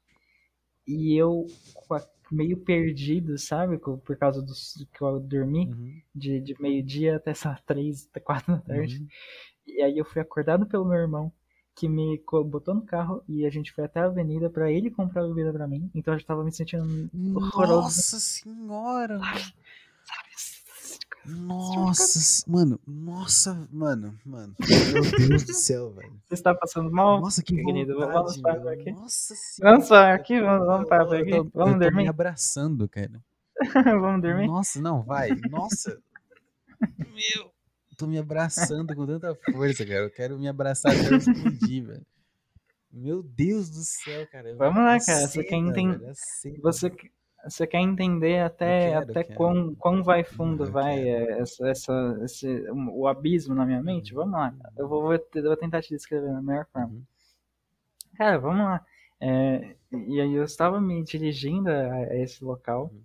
E 0.87 1.15
eu 1.15 1.45
a- 1.91 2.07
meio 2.31 2.57
perdido, 2.57 3.37
sabe? 3.37 3.77
Por 3.77 4.15
causa 4.17 4.41
do 4.41 4.53
que 4.93 5.01
eu 5.01 5.19
dormi, 5.19 5.67
Uhum. 5.67 6.01
de, 6.15 6.39
de 6.39 6.61
meio-dia 6.61 7.17
até 7.17 7.31
essa 7.31 7.53
três, 7.65 8.07
até 8.09 8.19
quatro 8.19 8.53
da 8.55 8.61
tarde. 8.61 8.99
Uhum. 8.99 9.07
E 9.67 9.81
aí 9.81 9.97
eu 9.97 10.05
fui 10.05 10.21
acordado 10.21 10.65
pelo 10.65 10.85
meu 10.85 10.97
irmão, 10.97 11.31
que 11.75 11.87
me 11.89 12.21
botou 12.45 12.73
no 12.73 12.81
carro 12.85 13.23
e 13.27 13.45
a 13.45 13.49
gente 13.49 13.71
foi 13.71 13.83
até 13.85 13.99
a 13.99 14.05
avenida 14.05 14.49
pra 14.49 14.71
ele 14.71 14.89
comprar 14.91 15.27
bebida 15.27 15.51
pra 15.53 15.67
mim. 15.67 15.89
Então 15.93 16.13
eu 16.13 16.19
já 16.19 16.25
tava 16.25 16.43
me 16.43 16.51
sentindo 16.51 16.83
horroroso. 17.35 17.73
Nossa 17.83 18.19
senhora! 18.19 19.19
Nossa, 21.25 22.43
mano, 22.49 22.79
nossa, 22.87 23.67
mano, 23.71 24.17
mano. 24.25 24.55
Meu 24.91 25.27
Deus 25.29 25.43
do 25.43 25.53
céu, 25.53 25.91
velho. 25.93 26.11
Você 26.27 26.33
está 26.33 26.53
passando 26.55 26.91
mal? 26.91 27.21
Nossa, 27.21 27.43
que 27.43 27.55
querido, 27.63 27.93
vontade, 27.93 28.13
vamos 28.13 28.41
parar 28.41 28.71
aqui? 28.71 28.91
Nossa 28.91 29.35
senhora. 29.35 29.75
Vamos 29.75 29.89
parar 29.89 30.13
aqui? 30.15 30.41
Vamos, 30.41 30.65
vamos 30.67 30.89
parar 30.89 31.03
aqui? 31.13 31.29
tô- 31.29 31.43
Vamos 31.43 31.53
eu 31.53 31.53
tô 31.53 31.67
me 31.67 31.79
dormir? 31.79 32.07
abraçando, 32.07 32.89
cara. 32.89 33.23
vamos 34.01 34.21
dormir? 34.21 34.47
Nossa, 34.47 34.81
não, 34.81 35.03
vai. 35.03 35.29
Nossa. 35.49 35.97
Meu. 36.97 37.51
Tô 37.97 38.07
me 38.07 38.17
abraçando 38.17 38.95
com 38.95 39.05
tanta 39.05 39.35
força, 39.51 39.85
cara. 39.85 39.99
Eu 40.05 40.09
quero 40.11 40.39
me 40.39 40.47
abraçar 40.47 40.91
até 40.91 41.13
eu 41.13 41.17
explodir, 41.17 41.85
velho. 41.85 42.05
Meu 42.91 43.21
Deus 43.21 43.69
do 43.69 43.83
céu, 43.83 44.27
cara. 44.27 44.55
Vamos 44.55 44.83
lá, 44.83 44.97
cara. 44.99 45.27
Você 45.27 45.43
quer 45.43 45.49
seda, 45.49 45.69
enten- 45.69 45.97
velho. 45.97 46.13
Você, 46.63 46.91
você 47.43 47.65
quer 47.67 47.79
entender 47.79 48.39
até, 48.41 48.91
quero, 48.91 49.11
até 49.11 49.23
quero. 49.23 49.35
quão, 49.37 49.75
quão 49.75 50.03
vai 50.03 50.23
fundo 50.23 50.63
Eu 50.65 50.71
vai 50.71 50.99
é, 51.09 51.39
essa, 51.39 51.67
essa, 51.69 52.19
esse, 52.23 52.47
o 52.71 53.07
abismo 53.07 53.55
na 53.55 53.65
minha 53.65 53.81
mente? 53.81 54.13
Vamos 54.13 54.33
lá. 54.33 54.53
Eu 54.77 54.87
vou, 54.87 55.13
eu 55.13 55.43
vou 55.43 55.57
tentar 55.57 55.81
te 55.81 55.89
descrever 55.89 56.31
da 56.31 56.41
melhor 56.41 56.65
forma. 56.71 56.89
Uhum. 56.93 57.03
Cara, 58.15 58.37
vamos 58.39 58.59
lá. 58.65 58.85
É, 59.19 59.75
e 59.91 60.19
aí 60.19 60.33
eu 60.33 60.43
estava 60.43 60.79
me 60.81 61.03
dirigindo 61.03 61.69
a, 61.69 61.93
a 61.93 62.15
esse 62.17 62.43
local. 62.43 62.91
Uhum. 62.93 63.01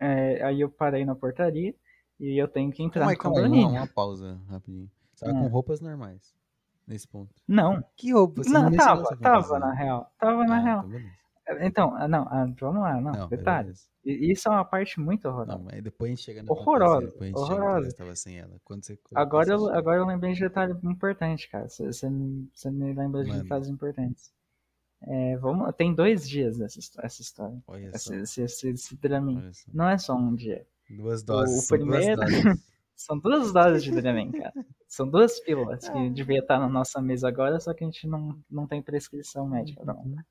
É, 0.00 0.42
aí 0.44 0.60
eu 0.60 0.68
parei 0.70 1.04
na 1.04 1.14
portaria 1.14 1.74
e 2.20 2.36
eu 2.40 2.46
tenho 2.48 2.70
que 2.70 2.82
entrar 2.82 3.06
aí, 3.06 3.14
no 3.14 3.18
calma 3.18 3.40
aí, 3.40 3.46
uma, 3.46 3.68
uma 3.68 3.86
pausa 3.86 4.38
rapidinho. 4.48 4.90
Você 5.14 5.24
tava 5.24 5.36
Ah. 5.38 5.42
com 5.42 5.48
roupas 5.48 5.80
normais 5.80 6.34
nesse 6.86 7.06
ponto. 7.08 7.34
Não, 7.46 7.82
Que 7.96 8.12
roupa? 8.12 8.42
Você 8.42 8.50
não, 8.50 8.70
mencionou 8.70 9.04
tava, 9.04 9.16
tava 9.16 9.58
na 9.58 9.72
real. 9.72 10.12
Tava 10.18 10.44
na 10.44 10.56
Ah, 10.56 10.60
real. 10.60 10.78
então 10.78 10.90
beleza. 10.90 11.18
Então, 11.60 11.94
ah, 11.96 12.06
não, 12.08 12.22
ah, 12.30 12.46
vamos 12.60 12.82
lá, 12.82 13.00
não, 13.00 13.12
Não, 13.12 13.28
detalhe. 13.28 13.68
beleza. 13.68 13.88
Isso 14.04 14.48
é 14.48 14.52
uma 14.52 14.64
parte 14.64 14.98
muito 15.00 15.26
horrorosa. 15.28 15.58
Não, 15.58 15.64
mas 15.64 15.82
depois 15.82 16.10
a 16.10 16.14
gente 16.14 16.24
chega 16.24 16.42
na 16.42 16.50
Horrorosa, 16.52 17.06
fantasia, 17.08 17.10
depois 17.10 17.22
a 17.22 17.26
gente 17.26 17.46
chega 17.48 17.58
que 17.58 17.62
horrorosa. 17.62 17.96
tava 17.96 18.16
sem 18.16 18.38
ela. 18.38 18.60
Quando 18.64 18.84
você 18.84 18.98
Agora 19.14 19.50
eu, 19.52 19.68
agora 19.74 19.96
eu 19.98 20.06
lembrei 20.06 20.32
de 20.32 20.40
detalhe 20.40 20.74
importante, 20.84 21.48
cara. 21.50 21.68
Você, 21.68 21.86
você, 21.86 22.08
me- 22.08 22.48
você 22.54 22.70
me 22.70 22.94
lembra 22.94 23.22
de 23.22 23.30
Mano. 23.30 23.42
detalhes 23.42 23.68
importantes. 23.68 24.32
É, 25.02 25.36
vamos, 25.36 25.72
tem 25.76 25.94
dois 25.94 26.28
dias 26.28 26.60
essa, 26.60 26.80
essa 27.02 27.22
história. 27.22 27.56
Olha 27.66 27.96
só, 27.98 28.14
Esse, 28.14 28.42
esse, 28.42 28.68
esse, 28.70 28.96
dramin. 28.96 29.50
Não 29.72 29.88
é 29.88 29.96
só 29.98 30.14
um 30.16 30.34
dia. 30.34 30.66
Duas 30.90 31.22
doses. 31.22 31.58
o 31.58 31.66
são 31.66 31.78
duas 31.78 31.90
primeiro- 32.04 32.20
doses. 32.20 32.68
São 33.00 33.16
duas 33.16 33.52
doses 33.52 33.84
de 33.84 33.92
Dramin, 33.92 34.32
cara. 34.32 34.52
São 34.88 35.08
duas 35.08 35.38
pílulas 35.38 35.84
Ah. 35.88 35.92
que 35.92 36.10
devia 36.10 36.40
estar 36.40 36.58
na 36.58 36.68
nossa 36.68 37.00
mesa 37.00 37.28
agora, 37.28 37.60
só 37.60 37.72
que 37.72 37.84
a 37.84 37.86
gente 37.86 38.08
não, 38.08 38.36
não 38.50 38.66
tem 38.66 38.82
prescrição 38.82 39.46
médica 39.46 39.84
pra 39.84 39.94
comprar. 39.94 40.26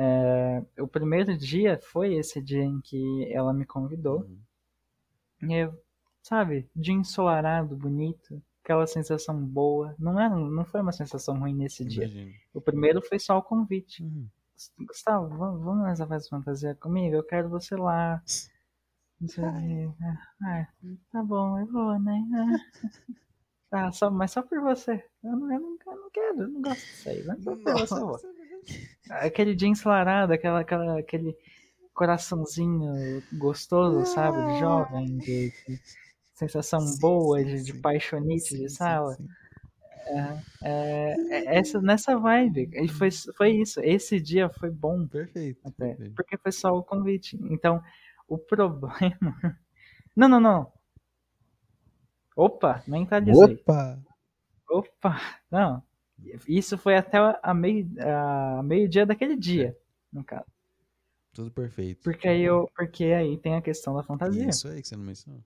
É, 0.00 0.62
o 0.80 0.86
primeiro 0.86 1.36
dia 1.36 1.76
foi 1.82 2.14
esse 2.14 2.40
dia 2.40 2.62
em 2.62 2.80
que 2.80 3.32
ela 3.32 3.52
me 3.52 3.66
convidou. 3.66 4.20
Uhum. 4.20 5.50
E 5.50 5.54
eu, 5.54 5.74
sabe, 6.22 6.70
dia 6.74 6.94
ensolarado, 6.94 7.76
bonito, 7.76 8.40
aquela 8.62 8.86
sensação 8.86 9.36
boa. 9.36 9.96
Não, 9.98 10.20
era, 10.20 10.36
não 10.36 10.64
foi 10.64 10.80
uma 10.80 10.92
sensação 10.92 11.36
ruim 11.40 11.54
nesse 11.54 11.84
dia. 11.84 12.04
Imagino. 12.04 12.32
O 12.54 12.60
primeiro 12.60 13.02
foi 13.02 13.18
só 13.18 13.38
o 13.38 13.42
convite. 13.42 14.04
Uhum. 14.04 14.28
Gustavo, 14.86 15.36
vamos, 15.36 15.62
vamos 15.62 15.84
nessa 15.84 16.06
festa 16.06 16.30
fantasia 16.30 16.74
comigo? 16.76 17.16
Eu 17.16 17.24
quero 17.24 17.48
você 17.48 17.74
lá. 17.76 18.22
Ah, 20.44 20.68
tá 21.10 21.22
bom, 21.24 21.58
eu 21.58 21.66
vou, 21.66 21.98
né? 21.98 22.24
Ah, 23.72 23.90
só, 23.90 24.10
mas 24.10 24.30
só 24.30 24.42
por 24.42 24.60
você. 24.60 25.04
Eu 25.24 25.36
não, 25.36 25.52
eu 25.52 25.60
não, 25.60 25.76
eu 25.86 25.96
não 25.96 26.10
quero, 26.10 26.42
eu 26.42 26.48
não 26.48 26.62
gosto 26.62 26.84
disso 26.84 27.08
aí. 27.08 27.24
Mas 27.24 27.42
só 27.42 27.56
por 27.56 27.72
você 27.72 27.94
eu 27.94 28.06
vou. 28.06 28.37
Aquele 29.10 29.54
dia 29.54 29.68
ensolarado, 29.68 30.32
aquela, 30.32 30.60
aquela, 30.60 30.98
aquele 30.98 31.34
coraçãozinho 31.94 33.22
gostoso, 33.32 34.04
sabe? 34.14 34.52
De 34.52 34.58
jovem, 34.60 35.18
de, 35.18 35.50
de 35.50 35.80
sensação 36.34 36.80
Sim, 36.80 37.00
boa, 37.00 37.38
sim, 37.38 37.44
de, 37.46 37.62
de 37.64 37.74
paixonite 37.74 38.48
Sim, 38.48 38.58
de 38.62 38.68
sala. 38.70 39.14
sim. 39.14 39.26
É, 40.62 41.14
é, 41.30 41.58
essa, 41.58 41.80
nessa 41.82 42.18
vibe. 42.18 42.70
E 42.72 42.88
foi, 42.88 43.10
foi 43.36 43.50
isso. 43.50 43.80
Esse 43.80 44.20
dia 44.20 44.48
foi 44.48 44.70
bom 44.70 45.06
Perfeito. 45.06 45.60
até. 45.66 45.88
perfeito. 45.88 46.14
Porque 46.14 46.36
foi 46.38 46.52
só 46.52 46.70
o 46.72 46.82
convite. 46.82 47.36
Então, 47.50 47.82
o 48.28 48.38
problema. 48.38 48.98
Não, 50.16 50.28
não, 50.28 50.40
não. 50.40 50.72
Opa, 52.34 52.82
mentalizei. 52.88 53.54
Opa! 53.54 53.98
Opa, 54.68 55.20
não. 55.48 55.80
Isso 56.46 56.76
foi 56.76 56.96
até 56.96 57.18
a 57.42 57.54
meio, 57.54 57.88
a 58.00 58.62
meio-dia 58.62 59.06
daquele 59.06 59.36
dia, 59.36 59.76
no 60.12 60.24
caso. 60.24 60.46
Tudo 61.32 61.50
perfeito. 61.50 62.02
Porque 62.02 62.26
aí 62.28 62.42
eu, 62.42 62.68
porque 62.76 63.04
aí 63.04 63.38
tem 63.38 63.54
a 63.54 63.62
questão 63.62 63.94
da 63.94 64.02
fantasia. 64.02 64.48
Isso 64.48 64.68
aí 64.68 64.82
que 64.82 64.88
você 64.88 64.96
não 64.96 65.04
mencionou. 65.04 65.42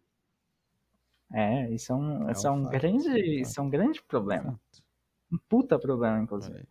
É, 1.33 1.71
isso 1.71 1.93
é 1.93 1.95
um, 1.95 2.29
É 2.29 2.33
isso 2.33 2.47
é 2.47 2.51
um 2.51 2.55
um 2.57 2.69
grande, 2.69 3.09
é 3.09 3.13
um 3.13 3.17
isso 3.17 3.61
é 3.61 3.63
um 3.63 3.71
grande 3.71 4.03
problema. 4.03 4.61
Um 5.31 5.39
puta 5.49 5.79
problema, 5.79 6.21
inclusive. 6.21 6.67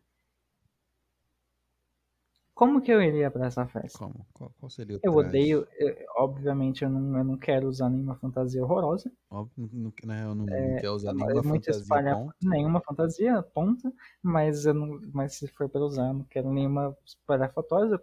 Como 2.62 2.82
que 2.84 2.92
eu 2.96 3.02
iria 3.02 3.30
pra 3.32 3.48
essa 3.48 3.68
festa? 3.68 4.00
Como? 4.00 4.26
Qual, 4.34 4.52
qual 4.60 4.70
seria 4.70 4.98
o 4.98 5.00
Eu 5.04 5.14
traje? 5.14 5.22
odeio, 5.22 5.68
eu- 5.80 5.96
obviamente 6.18 6.84
eu 6.84 6.90
não, 6.90 7.18
eu 7.18 7.24
não 7.24 7.38
quero 7.38 7.68
usar 7.68 7.90
nenhuma 7.90 8.16
fantasia 8.16 8.64
horrorosa. 8.64 9.12
Óbvio, 9.32 9.68
não, 9.74 9.92
né, 10.06 10.24
eu 10.26 10.36
não, 10.36 10.46
não 10.46 10.76
quero 10.76 10.94
usar 10.94 11.12
É 11.12 11.14
nenhuma 11.14 11.44
muito 11.44 11.70
fantasia 11.70 11.72
espalhar 11.72 12.18
ponto. 12.18 12.36
nenhuma 12.42 12.82
fantasia, 12.82 13.42
ponto. 13.42 13.94
Mas 14.22 14.66
eu 14.66 14.74
não, 14.74 15.00
mas 15.14 15.36
se 15.36 15.48
for 15.48 15.68
para 15.70 15.82
usar, 15.82 16.08
eu 16.10 16.14
não 16.14 16.24
quero 16.26 16.52
nenhuma 16.52 16.96
espalhafatosa. 17.06 18.02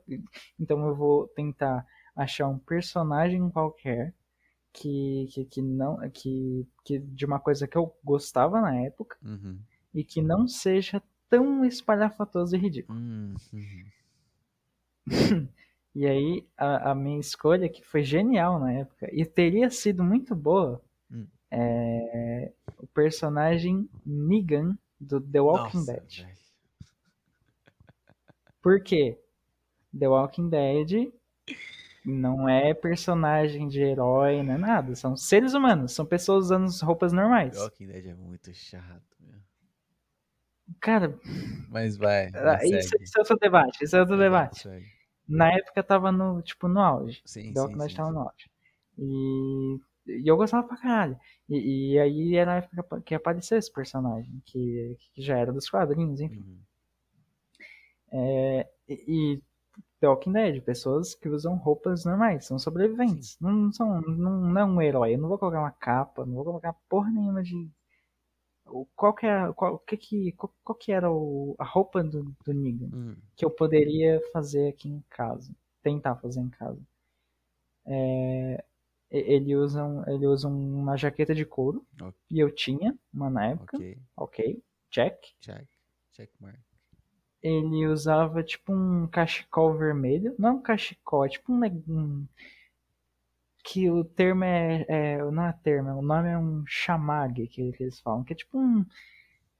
Então 0.58 0.86
eu 0.88 0.94
vou 0.94 1.28
tentar 1.28 1.86
achar 2.16 2.48
um 2.48 2.58
personagem 2.58 3.48
qualquer 3.50 4.14
que, 4.72 5.28
que, 5.32 5.44
que 5.46 5.62
não 5.62 5.98
que, 6.10 6.66
que 6.84 6.98
de 7.00 7.26
uma 7.26 7.40
coisa 7.40 7.68
que 7.68 7.78
eu 7.78 7.94
gostava 8.04 8.60
na 8.60 8.76
época 8.82 9.16
Uhum. 9.22 9.66
e 9.94 10.04
que 10.04 10.22
não 10.22 10.48
seja 10.48 11.02
tão 11.30 11.64
espalhafatoso 11.64 12.56
e 12.56 12.58
ridículo. 12.58 12.98
Hum, 12.98 13.34
uhum. 13.52 13.92
E 15.94 16.06
aí 16.06 16.46
a, 16.56 16.92
a 16.92 16.94
minha 16.94 17.18
escolha 17.18 17.68
que 17.68 17.82
foi 17.82 18.04
genial 18.04 18.60
na 18.60 18.72
época 18.72 19.08
e 19.12 19.24
teria 19.24 19.68
sido 19.68 20.04
muito 20.04 20.32
boa 20.34 20.80
Hum. 21.10 21.26
é 21.50 22.52
o 22.76 22.86
personagem 22.86 23.88
Negan 24.06 24.78
do 25.00 25.20
The 25.20 25.40
Walking 25.40 25.78
Nossa, 25.78 25.92
Dead. 25.94 26.16
velho. 26.26 26.38
Por 28.62 28.80
quê? 28.80 29.18
The 29.98 30.06
Walking 30.08 30.48
Dead 30.50 31.12
não 32.04 32.48
é 32.48 32.74
personagem 32.74 33.66
de 33.66 33.80
herói, 33.80 34.42
não 34.42 34.54
é 34.54 34.58
nada. 34.58 34.94
São 34.94 35.16
seres 35.16 35.54
humanos, 35.54 35.92
são 35.92 36.06
pessoas 36.06 36.44
usando 36.44 36.68
roupas 36.86 37.12
normais. 37.12 37.54
The 37.56 37.62
Walking 37.62 37.86
Dead 37.86 38.06
é 38.06 38.14
muito 38.14 38.52
chato, 38.54 39.16
meu. 39.20 39.38
Cara, 40.80 41.18
Mas 41.70 41.96
vai, 41.96 42.30
ah, 42.34 42.58
isso, 42.62 42.94
isso 43.00 43.16
é 43.16 43.20
outro 43.20 43.36
debate. 43.38 43.82
Isso 43.82 43.96
é 43.96 44.00
outro 44.00 44.16
debate. 44.18 44.60
segue. 44.60 44.97
Na 45.28 45.52
época 45.52 45.82
tava 45.82 46.10
no, 46.10 46.42
tipo, 46.42 46.68
no 46.68 46.80
auge. 46.80 47.22
Sim, 47.24 47.52
Walking 47.54 47.78
Dead 47.78 47.90
sim, 47.90 47.96
tava 47.96 48.08
sim. 48.08 48.14
no 48.14 48.20
auge. 48.22 48.50
E, 48.98 49.80
e 50.06 50.28
eu 50.30 50.36
gostava 50.36 50.66
pra 50.66 50.76
caralho. 50.76 51.18
E, 51.48 51.92
e 51.94 51.98
aí 51.98 52.36
era 52.36 52.54
a 52.54 52.56
época 52.56 53.00
que 53.02 53.14
apareceu 53.14 53.58
esse 53.58 53.72
personagem, 53.72 54.42
que, 54.46 54.96
que 55.14 55.22
já 55.22 55.36
era 55.38 55.52
dos 55.52 55.68
quadrinhos, 55.68 56.20
enfim. 56.20 56.40
Uhum. 56.40 56.58
É, 58.10 58.66
e, 58.88 59.34
e 59.36 59.42
The 60.00 60.08
Walking 60.08 60.32
Dead, 60.32 60.62
pessoas 60.62 61.14
que 61.14 61.28
usam 61.28 61.56
roupas 61.56 62.04
normais, 62.04 62.46
são 62.46 62.58
sobreviventes. 62.58 63.36
Não, 63.40 63.72
são, 63.72 64.00
não, 64.00 64.40
não 64.40 64.60
é 64.60 64.64
um 64.64 64.82
herói. 64.82 65.14
Eu 65.14 65.18
não 65.18 65.28
vou 65.28 65.38
colocar 65.38 65.60
uma 65.60 65.70
capa, 65.72 66.24
não 66.24 66.34
vou 66.34 66.44
colocar 66.44 66.74
porra 66.88 67.10
nenhuma 67.10 67.42
de. 67.42 67.68
Qual 68.96 69.14
que, 69.14 69.26
é, 69.26 69.52
qual, 69.52 69.78
que, 69.80 69.96
que, 69.96 70.32
qual, 70.32 70.52
qual 70.64 70.76
que 70.78 70.92
era 70.92 71.10
o, 71.10 71.54
a 71.58 71.64
roupa 71.64 72.02
do, 72.02 72.34
do 72.44 72.52
Negan 72.54 72.90
Uhum. 72.92 73.16
que 73.36 73.44
eu 73.44 73.50
poderia 73.50 74.20
fazer 74.32 74.68
aqui 74.68 74.88
em 74.88 75.02
casa? 75.10 75.52
Tentar 75.82 76.16
fazer 76.16 76.40
em 76.40 76.48
casa. 76.50 76.80
É, 77.86 78.64
ele, 79.10 79.56
usa 79.56 79.82
um, 79.84 80.02
ele 80.06 80.26
usa 80.26 80.48
uma 80.48 80.96
jaqueta 80.96 81.34
de 81.34 81.44
couro, 81.44 81.84
Ok. 82.00 82.14
e 82.30 82.38
eu 82.38 82.50
tinha 82.54 82.96
uma 83.12 83.30
na 83.30 83.46
época, 83.48 83.76
Ok, 83.76 83.98
ok, 84.16 84.62
check. 84.90 85.16
check. 85.40 85.66
Check 86.12 86.30
mark. 86.40 86.58
ele 87.42 87.86
usava 87.86 88.42
tipo 88.42 88.72
um 88.72 89.06
cachecol 89.06 89.74
vermelho. 89.76 90.34
Não 90.38 90.56
um 90.56 90.62
cachecol, 90.62 91.24
é 91.24 91.28
tipo 91.28 91.52
um, 91.52 91.64
um- 91.88 92.26
Que 93.70 93.90
o 93.90 94.04
termo 94.04 94.44
é, 94.44 94.84
é. 94.88 95.18
Não 95.18 95.44
é 95.44 95.52
termo, 95.52 95.90
o 95.90 96.02
nome 96.02 96.28
é 96.28 96.38
um 96.38 96.64
chamag 96.66 97.46
que, 97.48 97.72
que 97.72 97.82
eles 97.82 98.00
falam. 98.00 98.24
Que 98.24 98.32
é 98.32 98.36
tipo 98.36 98.58
um. 98.58 98.84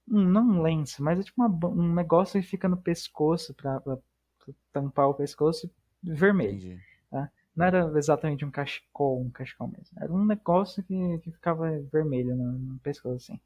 um 0.09 0.23
não 0.23 0.43
um 0.43 0.63
lenço, 0.63 1.03
mas 1.03 1.19
é 1.19 1.23
tipo 1.23 1.43
uma 1.43 1.69
um 1.69 1.95
negócio 1.95 2.41
que 2.41 2.47
fica 2.47 2.69
no 2.69 2.77
pescoço 2.77 3.55
pra 3.55 3.83
tampar 4.73 5.09
o 5.09 5.15
pescoço 5.15 5.71
vermelho. 6.03 6.57
Entendi. 6.57 6.89
Não 7.59 7.67
era 7.67 7.93
exatamente 7.99 8.45
um 8.45 8.53
cachecol, 8.53 9.21
um 9.21 9.31
cachecol 9.31 9.67
mesmo. 9.67 9.99
Era 10.01 10.13
um 10.13 10.25
negócio 10.25 10.81
que, 10.85 11.19
que 11.19 11.33
ficava 11.33 11.69
vermelho 11.93 12.37
no, 12.37 12.53
no 12.53 12.79
pescoço, 12.79 13.17
assim. 13.33 13.41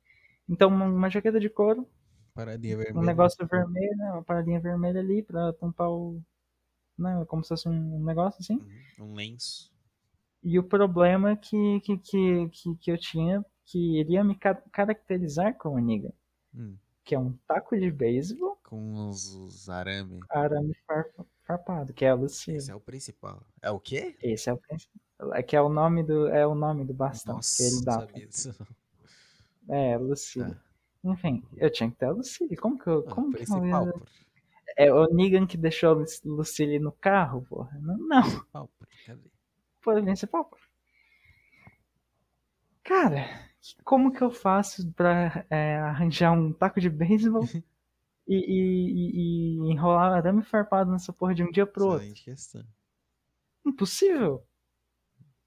Então, 0.47 0.69
uma, 0.69 1.09
jaqueta 1.09 1.41
de 1.41 1.49
couro, 1.49 1.89
Paradinha 2.35 2.77
vermelha. 2.77 3.01
um 3.01 3.07
negócio 3.07 3.47
vermelho, 3.47 3.97
né, 3.97 4.13
uma 4.13 4.23
paradinha 4.23 4.61
vermelha 4.61 5.01
ali 5.01 5.23
pra 5.23 5.55
tampar 5.55 5.91
o. 5.91 6.21
Né, 6.99 7.25
como 7.27 7.43
se 7.43 7.49
fosse 7.49 7.67
um 7.71 8.05
negócio 8.05 8.39
assim. 8.41 8.57
Uhum. 8.99 9.07
Um 9.07 9.15
lenço. 9.15 9.72
E 10.43 10.59
o 10.59 10.63
problema 10.65 11.37
que, 11.37 11.81
que, 11.81 11.97
que, 11.99 12.49
que, 12.49 12.75
que 12.77 12.91
eu 12.91 12.99
tinha, 12.99 13.45
que 13.65 14.01
iria 14.01 14.25
me 14.25 14.35
ca- 14.35 14.63
caracterizar 14.73 15.55
como 15.57 15.79
Negan, 15.79 16.13
Hum. 16.55 16.77
que 17.05 17.15
é 17.15 17.19
um 17.19 17.33
taco 17.47 17.77
de 17.79 17.91
beisebol, 17.91 18.59
Com 18.65 19.09
os, 19.09 19.33
os 19.35 19.69
arame. 19.71 20.21
arame 20.29 20.75
far- 20.87 21.07
farpado, 21.45 21.93
que 21.95 22.05
é 22.05 22.11
a. 22.13 22.17
Esse 22.25 22.71
é 22.71 22.75
o 22.75 22.81
principal. 22.81 23.47
É 23.63 23.71
o 23.71 23.79
quê? 23.81 24.17
Esse 24.23 24.51
é 24.51 24.53
o 24.53 24.57
principal. 24.59 25.01
É 25.35 25.43
que 25.43 25.55
é 25.55 25.63
o 25.63 25.69
nome 25.69 26.03
do, 26.03 26.27
é 26.29 26.45
o 26.47 26.55
nome 26.55 26.85
do 26.85 26.93
bastão 26.93 27.37
Nossa, 27.37 27.57
que 27.57 27.63
ele 27.63 27.85
dá. 27.85 28.07
É, 29.69 29.97
Lucille. 29.97 30.55
Tá. 30.55 30.61
Enfim, 31.05 31.45
eu 31.57 31.71
tinha 31.71 31.91
que 31.91 31.97
ter 31.97 32.07
a 32.07 32.11
Lucille. 32.11 32.57
Como 32.57 32.79
que 32.79 32.89
eu. 32.89 33.05
Ah, 33.07 33.15
Como 33.15 33.33
que 33.33 33.43
eu 33.51 33.67
ia-. 33.67 33.93
É 34.77 34.93
o 34.93 35.07
Negan 35.13 35.47
que 35.47 35.57
deixou 35.57 35.91
a 35.91 35.93
Lu- 35.95 36.05
Lucille 36.37 36.79
no 36.79 36.91
carro, 36.93 37.43
porra. 37.43 37.79
Não, 37.81 37.97
não. 38.53 38.69
Principal, 39.83 40.45
porra. 40.45 40.63
Cara, 42.85 43.49
como 43.85 44.13
que 44.13 44.23
eu 44.23 44.31
faço 44.31 44.91
pra 44.93 45.45
é, 45.49 45.77
arranjar 45.79 46.33
um 46.33 46.53
taco 46.53 46.81
de 46.81 46.91
beisebol 46.91 47.43
e, 48.27 48.37
e, 48.37 49.67
e 49.67 49.73
enrolar 49.73 50.13
arame 50.13 50.43
farpado 50.43 50.91
nessa 50.91 51.13
porra 51.13 51.35
de 51.35 51.43
um 51.43 51.51
dia 51.51 51.67
pro 51.67 51.85
outro. 51.85 51.99
Excelente 52.03 52.25
questão. 52.25 52.65
Impossível. 53.65 54.45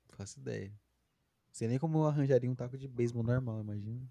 Não 0.10 0.18
faço 0.18 0.40
ideia. 0.40 0.72
Sei 1.52 1.68
nem 1.68 1.80
como 1.80 2.00
eu 2.00 2.08
arranjaria 2.08 2.50
um 2.50 2.56
taco 2.56 2.78
de 2.78 2.88
beisebol 2.88 3.24
normal, 3.24 3.62
imagina. 3.62 4.02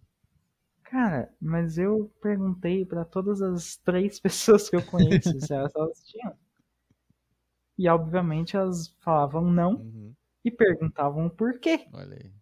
Cara, 0.82 1.34
mas 1.40 1.78
eu 1.78 2.12
perguntei 2.20 2.84
pra 2.84 3.04
todas 3.04 3.40
as 3.40 3.76
três 3.76 4.20
pessoas 4.20 4.68
que 4.68 4.76
eu 4.76 4.84
conheço 4.84 5.40
se 5.40 5.52
elas 5.52 5.72
tinham. 6.04 6.36
E 7.78 7.88
obviamente 7.88 8.56
elas 8.56 8.88
falavam 9.00 9.44
não 9.50 9.74
Uhum. 9.76 10.14
e 10.44 10.50
perguntavam 10.50 11.28
por 11.28 11.58
quê. 11.58 11.86
Olha 11.92 12.16
aí. 12.16 12.32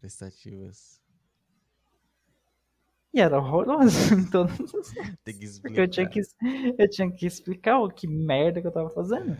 Prestativas. 0.00 1.00
E 3.14 3.20
era 3.20 3.38
horroroso 3.38 4.14
em 4.14 4.24
todas 4.30 4.58
as 4.74 5.60
Porque 5.60 5.80
eu 5.80 5.88
tinha 5.88 6.08
que, 6.08 6.20
eu 6.78 6.88
tinha 6.90 7.10
que 7.12 7.26
explicar 7.26 7.78
o 7.78 7.90
que 7.90 8.06
merda 8.08 8.60
que 8.60 8.66
eu 8.66 8.72
tava 8.72 8.90
fazendo. 8.90 9.36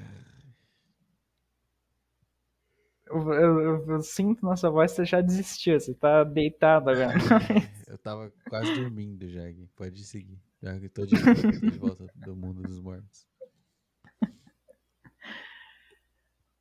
Eu, 3.07 3.33
eu- 3.33 3.91
eu- 3.91 4.03
sinto 4.03 4.45
na 4.47 4.57
sua 4.57 4.71
voz 4.71 4.93
você 4.93 5.05
já 5.05 5.21
desistiu, 5.21 5.79
você 5.79 5.95
tá 5.95 6.25
deitado 6.25 6.91
agora. 6.91 7.13
Eu 7.87 7.99
tava 7.99 8.33
quase 8.49 8.73
dormindo 8.75 9.29
já. 9.29 9.47
Gui. 9.51 9.69
Pode 9.77 10.03
seguir. 10.05 10.41
Já 10.63 10.79
que 10.79 10.87
eu 10.87 10.91
tô 10.91 11.05
de, 11.05 11.15
tô 11.15 11.71
de 11.71 11.79
volta 11.79 12.09
do 12.15 12.35
mundo 12.35 12.63
dos 12.63 12.81
mortos. 12.81 13.27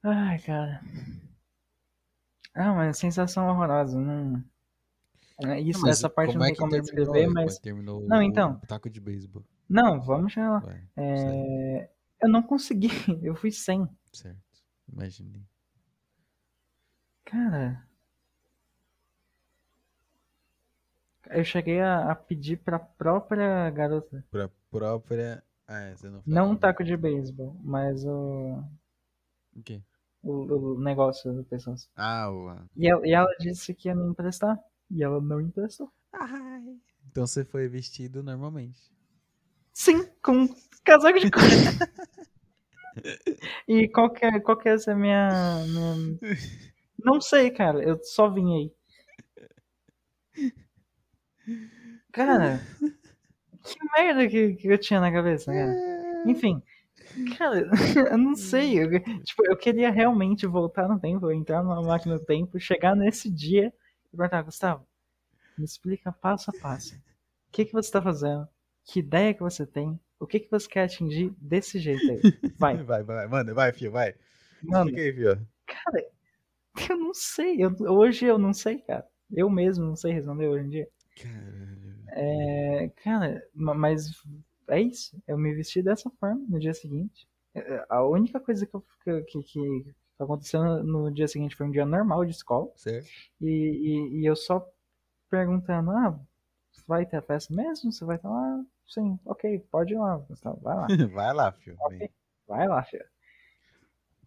Ai, 0.04 0.40
cara. 0.40 0.82
Ah, 2.54 2.74
mas 2.74 2.98
sensação 2.98 3.48
horrorosa. 3.48 4.00
Não... 4.00 4.44
É 5.44 5.60
Isso, 5.60 5.88
essa 5.88 6.10
parte 6.10 6.36
não 6.36 6.44
é 6.44 6.48
tem 6.48 6.54
que 6.54 6.60
como 6.60 6.72
descrever, 6.72 7.28
mas. 7.28 7.58
terminou 7.60 8.02
Não, 8.08 8.20
o 8.20 8.22
então. 8.22 8.60
taco 8.68 8.90
de 8.90 9.00
beisebol. 9.02 9.44
Não, 9.70 10.00
vamos 10.02 10.34
chegar 10.34 10.52
lá. 10.52 10.60
Vai, 10.60 10.84
É, 10.98 11.90
Eu 12.22 12.30
não 12.30 12.44
consegui, 12.44 12.90
eu 13.24 13.36
fui 13.36 13.52
sem. 13.52 13.88
certo. 14.12 14.40
Imaginei. 14.92 15.42
Cara. 17.26 17.88
Eu 21.30 21.44
cheguei 21.46 21.80
a, 21.80 22.12
a 22.12 22.16
pedir 22.16 22.58
pra 22.58 22.78
própria 22.78 23.70
garota. 23.70 24.24
Pra 24.30 24.50
própria. 24.70 25.42
Ah, 25.68 25.80
é, 25.80 25.96
você 25.96 26.10
não 26.10 26.22
Não 26.26 26.44
um 26.44 26.46
falou. 26.48 26.60
taco 26.60 26.84
de 26.84 26.98
beisebol, 26.98 27.56
mas 27.64 28.04
o, 28.06 28.62
O 29.56 29.64
quê? 29.64 29.82
O, 30.24 30.74
o 30.76 30.80
negócio 30.82 31.34
das 31.34 31.46
pessoas. 31.48 31.90
Ah, 31.96 32.30
o. 32.32 32.56
E 32.76 32.88
ela, 32.90 33.08
e 33.08 33.12
ela 33.14 33.36
disse 33.40 33.74
que 33.74 33.88
ia 33.88 33.96
me 33.96 34.08
emprestar. 34.10 34.58
E 34.90 35.04
ela 35.04 35.22
não 35.22 35.40
emprestou. 35.42 35.92
Então 37.10 37.26
você 37.26 37.44
foi 37.46 37.68
vestido 37.68 38.22
normalmente. 38.24 38.80
Sim, 39.74 40.06
com 40.22 40.48
casaco 40.84 41.20
de 41.20 41.32
couro. 41.32 41.48
e 43.68 43.88
qual 43.90 44.10
que, 44.12 44.26
é, 44.26 44.40
qual 44.40 44.58
que 44.58 44.70
é 44.70 44.74
essa 44.74 44.96
minha, 44.96 45.30
minha- 45.68 46.18
Não 47.04 47.20
sei, 47.20 47.50
cara. 47.52 47.82
Eu 47.84 48.00
só 48.04 48.30
vim 48.30 48.54
aí. 48.54 48.72
Cara, 52.12 52.60
que 53.64 53.78
merda 53.98 54.28
que, 54.28 54.54
que 54.56 54.68
eu 54.68 54.78
tinha 54.78 55.00
na 55.00 55.12
cabeça, 55.12 55.52
cara. 55.52 55.74
Enfim, 56.26 56.62
cara, 57.38 57.70
eu 58.12 58.18
não 58.18 58.36
sei. 58.36 58.80
Eu, 58.84 58.90
tipo, 59.24 59.46
eu 59.46 59.58
queria 59.58 59.92
realmente 59.92 60.46
voltar 60.48 60.88
no 60.88 61.00
tempo, 61.00 61.32
entrar 61.32 61.64
numa 61.64 61.82
máquina 61.82 62.18
do 62.18 62.26
tempo, 62.26 62.60
chegar 62.60 62.96
nesse 62.96 63.30
dia 63.30 63.74
e 64.14 64.18
perguntar, 64.18 64.42
Gustavo, 64.44 64.86
me 65.58 65.66
explica 65.66 66.12
passo 66.12 66.52
a 66.52 66.54
passo. 66.62 66.96
O 66.96 67.52
que, 67.52 67.66
que 67.66 67.74
você 67.74 67.92
tá 67.92 68.02
fazendo? 68.02 68.48
Que 68.86 69.00
ideia 69.00 69.34
que 69.34 69.42
você 69.42 69.66
tem? 69.66 70.00
O 70.20 70.26
que, 70.28 70.40
que 70.40 70.50
você 70.52 70.68
quer 70.68 70.84
atingir 70.84 71.34
desse 71.40 71.80
jeito 71.80 72.04
aí? 72.12 72.52
Vai, 72.58 72.78
Vai, 72.84 73.04
vai, 73.04 73.28
manda, 73.28 73.54
vai, 73.54 73.74
filho, 73.74 73.92
vai. 73.92 74.14
mano. 74.64 74.90
Aí, 74.90 75.14
filho. 75.14 75.48
Cara, 75.66 76.06
eu 76.90 76.98
não 76.98 77.14
sei. 77.14 77.64
Eu- 77.64 77.76
hoje 77.90 78.26
eu 78.26 78.38
não 78.38 78.54
sei, 78.54 78.80
cara. 78.80 79.06
Eu 79.32 79.50
mesmo 79.50 79.86
não 79.86 79.96
sei 79.96 80.14
responder 80.14 80.48
hoje 80.48 80.66
em 80.66 80.70
dia. 80.70 80.88
Caralho. 81.22 82.02
É, 82.14 82.92
cara, 83.04 83.42
ma- 83.54 83.74
mas 83.74 84.10
é 84.72 84.82
isso. 84.82 85.22
Eu 85.28 85.38
me 85.38 85.54
vesti 85.54 85.82
dessa 85.82 86.10
forma 86.20 86.44
no 86.50 86.60
dia 86.60 86.74
seguinte. 86.74 87.28
É, 87.54 87.86
A 87.90 88.04
única 88.06 88.40
coisa 88.40 88.66
que, 88.66 88.76
eu- 88.76 88.86
que, 89.26 89.44
que, 89.44 89.96
aconteceu 90.20 90.62
no- 90.84 91.12
dia 91.12 91.28
seguinte 91.28 91.56
foi 91.56 91.68
um 91.68 91.72
dia 91.72 91.86
normal 91.86 92.26
de 92.26 92.32
escola. 92.32 92.72
Certo? 92.76 93.08
E, 93.42 93.48
e, 93.48 94.22
e 94.22 94.26
eu 94.26 94.36
só 94.36 94.66
perguntando: 95.30 95.92
ah, 95.92 96.20
vai 96.88 97.06
ter 97.06 97.18
a 97.18 97.22
festa 97.22 97.54
mesmo? 97.54 97.92
Você 97.92 98.06
vai 98.06 98.18
estar 98.18 98.30
lá? 98.30 98.64
Sim, 98.88 99.20
ok, 99.26 99.60
pode 99.72 99.94
ir 99.94 99.98
lá, 99.98 100.18
vai 100.62 100.76
lá. 100.76 100.88
Vai 101.14 101.34
lá, 101.34 101.52
filho. 101.54 101.78
Ok. 101.80 101.98
vem. 102.00 102.10
Vai 102.48 102.68
lá, 102.68 102.84
filho. 102.84 103.06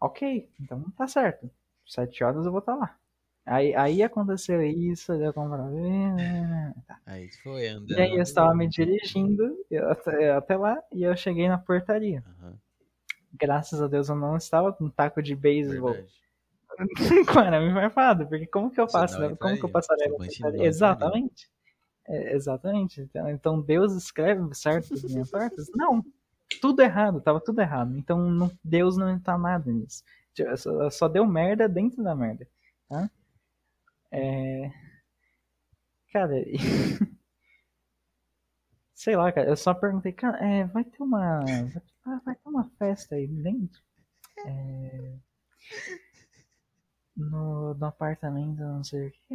Ok, 0.01 0.49
então 0.61 0.85
tá 0.97 1.07
certo. 1.09 1.51
Sete 1.87 2.23
horas 2.23 2.45
eu 2.47 2.53
vou 2.53 2.61
estar 2.61 2.75
lá. 2.77 2.97
Aí, 3.47 3.75
aí 3.75 4.03
aconteceu 4.03 4.63
isso, 4.63 5.13
eu 5.13 5.33
comprar. 5.35 5.69
Aí 7.05 7.31
foi 7.43 7.69
andando. 7.69 7.91
E 7.99 8.01
aí 8.01 8.15
eu 8.15 8.23
estava 8.23 8.55
me 8.55 8.67
dirigindo 8.69 9.55
eu 9.71 9.91
até, 9.91 10.31
até 10.33 10.57
lá 10.57 10.83
e 10.91 11.03
eu 11.03 11.15
cheguei 11.17 11.47
na 11.49 11.59
portaria. 11.59 12.25
Aham, 12.41 12.55
Graças 13.35 13.83
a 13.83 13.89
Deus 13.89 14.09
eu 14.09 14.15
não 14.15 14.37
estava 14.37 14.73
com 14.73 14.85
um 14.85 14.91
taco 14.91 15.23
de 15.23 15.35
beisebol 15.37 16.07
com 17.33 17.39
arame 17.39 17.73
farpado, 17.73 18.27
porque 18.27 18.47
como 18.47 18.71
que 18.71 18.81
eu 18.81 18.89
faço? 18.89 19.21
né? 19.21 19.37
Como 19.37 19.59
que 19.59 19.65
eu 19.65 19.69
passaria 19.69 20.09
na 20.09 20.17
portaria? 20.17 20.43
lado 20.59 20.63
Exatamente. 20.63 21.51
É, 22.07 22.35
exatamente. 22.35 23.01
Então, 23.03 23.31
então 23.31 23.61
Deus 23.61 23.93
escreve 23.95 24.55
certo 24.55 24.95
as 24.95 25.03
minhas 25.05 25.31
tortas? 25.31 25.71
Não. 25.75 26.05
Tudo 26.61 26.81
errado, 26.83 27.21
tava 27.21 27.41
tudo 27.41 27.61
errado. 27.61 27.97
Então 27.97 28.19
não- 28.31 28.51
Deus 28.63 28.97
não 28.97 29.19
tá 29.19 29.37
nada 29.37 29.71
nisso. 29.71 30.03
Tipo, 30.33 30.57
Só, 30.57 30.91
só 30.91 31.09
deu 31.09 31.27
merda 31.27 31.69
dentro 31.69 32.03
da 32.03 32.15
merda. 32.15 32.47
Tá? 32.89 33.11
É... 34.15 34.71
Cara, 36.13 36.33
sei 38.95 39.17
lá, 39.17 39.33
cara, 39.33 39.49
eu 39.49 39.57
só 39.57 39.75
perguntei, 39.75 40.13
cara, 40.13 40.39
é, 40.39 40.65
vai 40.67 40.85
ter 40.85 41.03
uma. 41.03 41.41
Vai, 42.25 42.37
ter 42.37 42.49
uma 42.49 42.71
festa 42.79 43.17
aí 43.17 43.27
dentro? 43.27 43.83
É, 44.47 45.17
no, 47.17 47.75
no 47.75 47.87
apartamento, 47.87 48.61
não 48.61 48.85
sei 48.85 49.09
o 49.09 49.11
que. 49.11 49.35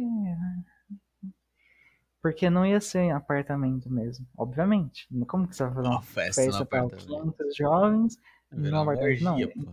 Porque 2.22 2.48
não 2.48 2.64
ia 2.64 2.80
ser 2.80 3.10
apartamento 3.10 3.90
mesmo, 3.90 4.26
obviamente. 4.34 5.06
Como 5.26 5.46
que 5.46 5.56
você 5.56 5.64
vai 5.64 5.74
fazer 5.74 5.88
uma 5.88 5.96
Uma 5.96 6.02
festa, 6.02 6.42
festa 6.42 6.60
no 6.60 6.66
para 6.66 6.80
apartamento. 6.84 7.32
500 7.32 7.56
jovens 7.56 8.18
uma 8.50 8.82
apartamento? 8.82 9.24
Não, 9.24 9.34
orgia, 9.34 9.48
pô. 9.48 9.72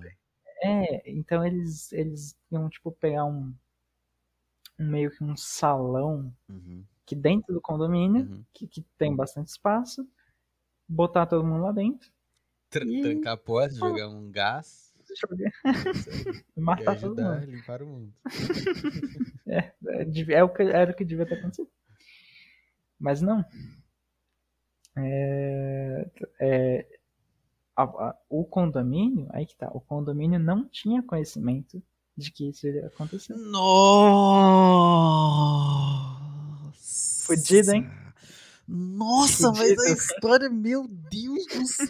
é, 0.64 1.10
então 1.10 1.46
eles, 1.46 1.94
eles 1.94 2.38
iam, 2.52 2.70
tipo, 2.70 2.92
pegar 2.92 3.24
um 3.24 3.56
meio 4.78 5.12
que 5.12 5.24
um 5.24 5.36
salão 5.36 6.34
Uhum, 6.50 6.84
que 7.06 7.16
dentro 7.16 7.54
do 7.54 7.62
condomínio, 7.62 8.24
uhum. 8.24 8.44
que, 8.54 8.68
que 8.68 8.82
tem 8.98 9.16
bastante 9.16 9.48
espaço, 9.50 10.08
botar 10.88 11.26
todo 11.26 11.46
mundo 11.46 11.64
lá 11.64 11.72
dentro, 11.72 12.10
Tra- 12.70 12.84
E- 12.86 13.02
Trancar 13.02 13.34
a 13.34 13.38
porta, 13.38 13.76
jogar 13.76 14.10
um 14.10 14.30
gás 14.32 14.94
jogar, 15.22 15.52
matar 16.58 17.00
todo 17.00 17.20
ajudar 17.20 17.32
a 17.38 17.40
mundo. 17.40 17.52
limpar 17.52 17.82
o 17.82 17.88
mundo. 17.88 18.14
É, 19.50 19.72
é, 19.88 20.34
é 20.34 20.44
o 20.44 20.50
que, 20.50 20.64
era 20.64 20.92
o 20.92 20.94
que 20.96 21.06
devia 21.06 21.26
ter 21.26 21.36
acontecido. 21.40 21.70
Mas 23.00 23.22
não. 23.22 23.46
É, 24.96 26.10
é, 26.40 27.00
a- 27.76 27.84
a- 27.84 28.18
o 28.30 28.44
condomínio, 28.46 29.28
aí 29.32 29.46
que 29.46 29.56
tá, 29.56 29.70
o 29.74 29.80
condomínio 29.80 30.40
não 30.40 30.68
tinha 30.68 31.04
conhecimento 31.04 31.82
de 32.18 32.32
que 32.32 32.50
isso 32.50 32.68
iria 32.68 32.88
acontecer. 32.88 33.34
Nossa! 35.58 37.24
Fudido, 37.26 37.72
hein? 37.74 37.90
Nossa, 38.68 39.50
mas 39.52 39.60
Fudido. 39.60 39.82
a 39.84 39.90
história, 39.92 40.50
meu 40.50 40.88
Deus 40.88 41.46
do 41.48 41.66
céu! 41.66 41.88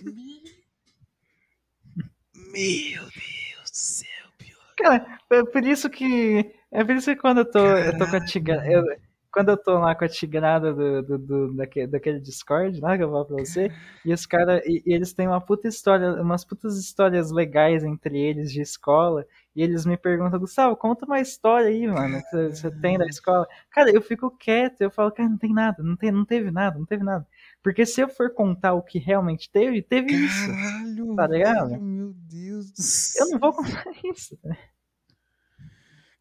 Meu 2.36 3.02
Deus 3.02 3.72
do 3.72 3.76
céu, 3.78 4.08
pior. 4.38 4.58
Cara, 4.78 5.20
é 5.30 5.44
por 5.44 5.64
isso 5.66 5.90
que. 5.90 6.54
É 6.72 6.84
por 6.84 6.96
isso 6.96 7.10
que 7.10 7.16
quando 7.22 7.40
eu 7.40 7.46
tô, 7.52 7.60
eu 7.60 7.98
tô 7.98 8.06
com 8.08 8.16
a 8.16 8.26
tigrada. 8.26 8.68
eu- 8.68 9.07
quando 9.38 9.50
eu 9.50 9.58
tô 9.58 9.78
lá 9.78 9.94
com 9.94 10.04
a 10.04 10.10
tigrada 10.10 10.74
do, 10.74 11.04
do, 11.04 11.18
do- 11.20 11.54
daquele, 11.54 11.86
daquele 11.86 12.20
Discord 12.20 12.80
lá 12.80 12.98
que 12.98 13.04
eu 13.04 13.12
falo 13.12 13.26
pra 13.26 13.38
você, 13.38 13.72
e 14.04 14.12
os 14.12 14.26
caras. 14.26 14.64
E, 14.66 14.82
e 14.84 14.94
eles 14.94 15.14
têm 15.14 15.28
uma 15.28 15.40
puta 15.40 15.68
história, 15.68 16.20
umas 16.20 16.44
putas 16.44 16.76
histórias 16.80 17.30
legais 17.30 17.84
entre 17.84 18.18
eles 18.20 18.52
de 18.52 18.62
escola, 18.62 19.24
e 19.56 19.62
eles 19.62 19.86
me 19.86 19.96
perguntam, 19.96 20.40
Gustavo, 20.40 20.76
conta 20.76 21.06
uma 21.06 21.20
história 21.20 21.68
aí, 21.68 21.86
mano, 21.88 22.20
que 22.32 22.50
você- 22.50 22.72
tem 22.72 22.98
da 22.98 23.06
escola. 23.06 23.48
Cara, 23.70 23.92
eu 23.92 24.02
fico 24.02 24.32
quieto, 24.32 24.82
eu 24.82 24.90
falo, 24.90 25.12
cara, 25.12 25.30
não 25.30 25.38
tem 25.38 25.54
nada, 25.54 25.84
não, 25.84 25.96
tem, 25.96 26.12
não 26.12 26.26
teve 26.26 26.50
nada, 26.50 26.80
não 26.80 26.86
teve 26.86 27.04
nada. 27.04 27.26
Porque 27.62 27.86
se 27.86 28.02
eu 28.02 28.10
for 28.10 28.34
contar 28.34 28.74
o 28.74 28.82
que 28.82 28.98
realmente 28.98 29.52
teve, 29.52 29.84
teve 29.84 30.14
isso. 30.16 30.48
Caralho, 30.48 31.16
Tá 31.16 31.28
ligado? 31.28 31.80
meu 31.80 32.14
Deus 32.16 32.72
do 32.72 32.82
céu. 32.82 33.26
Eu 33.28 33.32
não 33.34 33.40
vou 33.40 33.54
contar 33.54 33.86
isso. 34.04 34.38
né? 34.44 34.58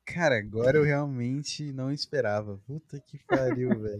Cara, 0.07 0.39
agora 0.39 0.79
eu 0.79 0.85
realmente 0.85 1.73
não 1.73 1.91
esperava. 1.91 2.59
Puta 2.67 2.99
que 3.01 3.19
pariu, 3.27 3.69
velho. 3.81 3.99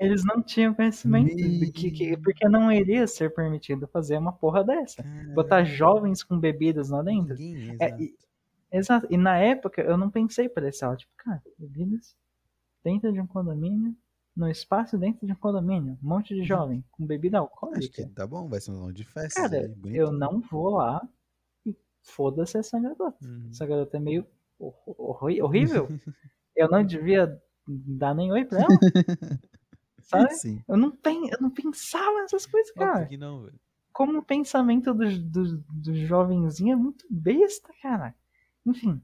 Eles 0.00 0.24
não 0.24 0.42
tinham 0.42 0.72
conhecimento 0.74 1.36
de 1.36 1.70
que, 1.70 1.90
que- 1.90 2.16
porque 2.16 2.48
não 2.48 2.72
iria 2.72 3.06
ser 3.06 3.32
permitido 3.34 3.86
fazer 3.86 4.16
uma 4.16 4.32
porra 4.32 4.64
dessa. 4.64 5.04
Botar 5.34 5.62
jovens 5.64 6.22
com 6.24 6.38
bebidas 6.38 6.88
lá 6.88 7.02
dentro. 7.02 7.34
Ninguém, 7.36 7.76
É, 7.78 7.86
exato. 7.86 8.02
e- 8.02 8.16
exato. 8.72 9.06
E 9.10 9.16
na 9.18 9.36
época 9.38 9.82
eu 9.82 9.96
não 9.98 10.10
pensei 10.10 10.48
por 10.48 10.62
esse 10.64 10.84
lado. 10.84 10.96
Tipo, 10.96 11.12
cara, 11.18 11.42
bebidas 11.58 12.16
dentro 12.82 13.12
de 13.12 13.20
um 13.20 13.26
condomínio, 13.26 13.94
no 14.34 14.48
espaço 14.48 14.96
dentro 14.96 15.26
de 15.26 15.32
um 15.32 15.36
condomínio, 15.36 15.98
um 16.02 16.08
monte 16.08 16.34
de 16.34 16.42
jovem 16.42 16.82
com 16.90 17.06
bebida 17.06 17.38
Acho 17.38 17.46
que 17.48 17.52
alcoólica. 17.54 18.10
tá 18.14 18.26
bom, 18.26 18.48
vai 18.48 18.58
ser 18.58 18.70
um 18.70 18.76
salão 18.76 18.92
de 18.92 19.04
festas 19.04 19.34
Cara, 19.50 19.70
aí, 19.84 19.94
eu 19.96 20.10
não 20.10 20.40
vou 20.40 20.70
lá 20.70 21.06
e 21.66 21.76
foda-se 22.02 22.56
essa 22.56 22.80
garota. 22.80 23.14
Uhum. 23.22 23.48
Essa 23.50 23.66
garota 23.66 23.98
é 23.98 24.00
meio 24.00 24.26
horrível. 24.86 25.88
Eu 26.54 26.68
não 26.68 26.84
devia 26.84 27.40
dar 27.66 28.14
nem 28.14 28.30
oi 28.30 28.44
pra 28.44 28.60
ela. 28.60 28.68
Sabe? 30.02 30.34
Sim. 30.34 30.62
Eu 30.68 30.76
não, 30.76 30.90
pen, 30.90 31.30
eu 31.30 31.40
não 31.40 31.48
pensava 31.48 32.20
nessas 32.20 32.44
coisas, 32.44 32.70
cara. 32.72 33.08
Não, 33.18 33.44
velho. 33.44 33.58
Como 33.92 34.18
o 34.18 34.22
pensamento 34.22 34.92
do, 34.92 35.18
do, 35.18 35.58
do 35.58 35.94
jovenzinho 35.94 36.72
é 36.72 36.76
muito 36.76 37.06
besta, 37.08 37.72
cara. 37.80 38.14
Enfim. 38.66 39.00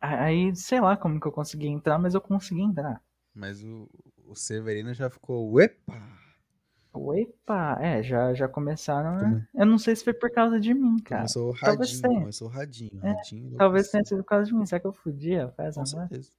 Aí, 0.00 0.54
sei 0.54 0.80
lá 0.80 0.96
como 0.96 1.20
que 1.20 1.26
eu 1.26 1.32
consegui 1.32 1.66
entrar, 1.66 1.98
mas 1.98 2.14
eu 2.14 2.20
consegui 2.20 2.62
entrar. 2.62 3.02
Mas 3.34 3.62
o, 3.62 3.88
o 4.24 4.34
Severino 4.34 4.94
já 4.94 5.10
ficou. 5.10 5.60
Epa! 5.60 6.23
Epa, 7.14 7.78
é, 7.80 8.02
já, 8.02 8.32
já 8.34 8.46
começaram. 8.48 9.18
Come- 9.18 9.48
Eu 9.54 9.66
não 9.66 9.78
sei 9.78 9.96
se 9.96 10.04
foi 10.04 10.14
por 10.14 10.30
causa 10.30 10.60
de 10.60 10.72
mim, 10.74 10.96
cara. 10.98 11.22
Começou 11.22 11.50
o 11.52 11.56
talvez 11.58 11.90
radinho, 11.90 12.02
tenha. 12.02 12.20
começou 12.20 12.48
radinho. 12.48 13.00
É, 13.02 13.12
radinho 13.12 13.56
Talvez 13.56 13.88
tenha 13.90 14.00
enlouqueceu. 14.00 14.16
sido 14.18 14.24
por 14.24 14.28
causa 14.28 14.46
de 14.46 14.54
mim. 14.54 14.66
Será 14.66 14.80
que 14.80 14.86
eu 14.86 14.92
fudi 14.92 15.36
a 15.36 15.48
festa 15.50 15.82
Com 15.82 15.88
agora? 15.90 16.08
certeza. 16.08 16.30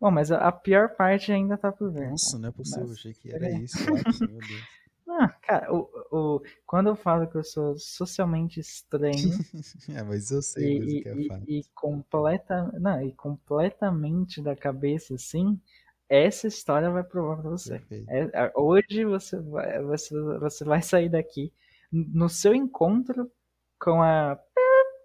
Bom, 0.00 0.10
mas 0.10 0.30
a, 0.32 0.38
a 0.48 0.52
pior 0.52 0.90
parte 0.96 1.32
ainda 1.32 1.56
tá 1.56 1.70
por 1.72 1.90
vir. 1.90 2.10
Nossa, 2.10 2.38
não 2.38 2.48
é 2.48 2.52
possível. 2.52 2.86
Mas- 2.88 2.92
Achei 2.98 3.14
que 3.14 3.30
era 3.32 3.46
é. 3.46 3.58
isso. 3.58 3.76
Meu 4.28 4.38
Deus. 4.40 4.62
Ah, 5.06 5.28
cara, 5.28 5.72
o, 5.72 5.88
o, 6.10 6.42
quando 6.66 6.88
eu 6.88 6.96
falo 6.96 7.26
que 7.28 7.36
eu 7.36 7.44
sou 7.44 7.76
socialmente 7.78 8.58
estranho 8.58 9.12
é, 9.90 10.02
mas 10.02 10.30
eu 10.30 10.40
sei 10.40 10.78
mesmo 10.80 10.90
e, 10.98 11.02
que 11.02 11.08
é 11.08 11.14
e, 11.16 11.28
fato. 11.28 11.44
e, 11.46 11.58
e 11.60 11.64
completa, 11.74 12.72
não, 12.80 13.00
e 13.02 13.12
completamente 13.12 14.40
da 14.42 14.56
cabeça, 14.56 15.14
assim, 15.14 15.60
essa 16.08 16.46
história 16.46 16.90
vai 16.90 17.02
provar 17.02 17.40
pra 17.40 17.50
você. 17.50 17.80
É- 18.08 18.30
é- 18.46 18.52
hoje 18.54 19.04
você 19.04 19.38
vai, 19.40 19.82
você, 19.82 20.14
você 20.38 20.64
vai 20.64 20.82
sair 20.82 21.08
daqui 21.08 21.52
no 21.92 22.28
seu 22.28 22.54
encontro 22.54 23.30
com 23.78 24.02
a. 24.02 24.38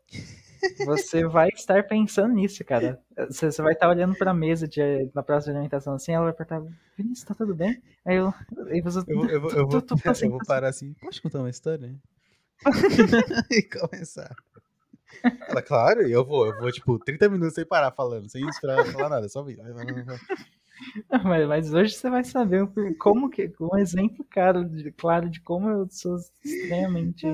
Você 0.86 1.26
vai 1.26 1.50
estar 1.50 1.88
pensando 1.88 2.34
nisso, 2.34 2.64
cara. 2.66 3.00
Você, 3.30 3.52
você 3.52 3.62
vai 3.62 3.74
estar 3.74 3.90
olhando 3.90 4.16
pra 4.16 4.34
mesa 4.34 4.68
de, 4.68 4.82
na 5.14 5.22
de 5.22 5.50
alimentação 5.50 5.94
assim, 5.94 6.14
ela 6.14 6.26
vai 6.26 6.34
perguntar, 6.34 6.74
Vinícius, 6.98 7.26
tá 7.28 7.34
tudo 7.34 7.54
bem? 7.56 7.82
Aí, 8.06 8.16
eu, 8.16 8.34
aí 8.68 8.82
você. 8.82 9.00
Eu, 9.08 9.16
vou- 9.16 9.30
eu, 9.30 9.42
vou- 9.42 9.52
eu, 9.52 9.68
tu- 9.68 9.82
tu- 9.82 9.96
tu- 9.96 10.10
assim, 10.12 10.26
eu 10.28 10.32
vou 10.32 10.40
parar 10.46 10.70
assim. 10.70 10.94
Pode 10.94 11.22
contar 11.22 11.40
uma 11.40 11.50
história? 11.50 11.96
e 13.52 13.62
começar. 13.62 14.36
Ela, 15.48 15.62
claro, 15.62 16.02
eu 16.02 16.26
vou, 16.26 16.46
eu 16.48 16.58
vou, 16.58 16.72
tipo, 16.72 17.00
30 17.00 17.30
minutos 17.30 17.56
sem 17.56 17.66
parar 17.66 17.92
falando, 17.92 18.30
sem 18.30 18.48
esperar 18.48 18.86
falar 18.92 19.10
nada, 19.10 19.28
só 19.30 19.44
vir. 19.44 19.60
Mas, 21.24 21.48
mas 21.48 21.74
hoje 21.74 21.94
você 21.94 22.10
vai 22.10 22.24
saber 22.24 22.68
como 22.98 23.30
que. 23.30 23.52
Um 23.60 23.78
exemplo 23.78 24.26
claro 24.30 24.64
de, 24.68 24.92
claro 24.92 25.30
de 25.30 25.42
como 25.42 25.70
eu 25.70 25.88
sou 25.90 26.18
extremamente. 26.44 27.26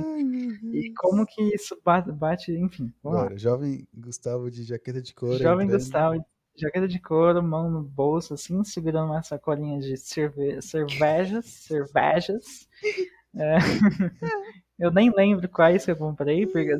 E 0.73 0.91
como 0.97 1.25
que 1.25 1.41
isso 1.53 1.77
bate, 1.83 2.11
bate 2.11 2.51
enfim. 2.51 2.91
Vamos 3.03 3.17
lá. 3.19 3.25
Agora, 3.25 3.37
jovem 3.37 3.87
Gustavo 3.93 4.49
de 4.49 4.63
jaqueta 4.63 5.01
de 5.01 5.13
couro. 5.13 5.37
Jovem 5.37 5.65
entrando- 5.65 5.79
Gustavo, 5.81 6.25
jaqueta 6.57 6.87
de 6.87 6.99
couro, 6.99 7.43
mão 7.43 7.69
no 7.69 7.81
bolso, 7.83 8.33
assim, 8.33 8.63
segurando 8.63 9.11
uma 9.11 9.21
sacolinha 9.23 9.79
de 9.79 9.95
cerve 9.97 10.61
cervejas, 10.61 11.45
cervejas. 11.45 12.67
É, 13.37 13.57
eu 14.79 14.89
nem 14.93 15.11
lembro 15.13 15.49
quais 15.49 15.83
que 15.83 15.91
eu 15.91 15.97
comprei, 15.97 16.47
porque 16.47 16.71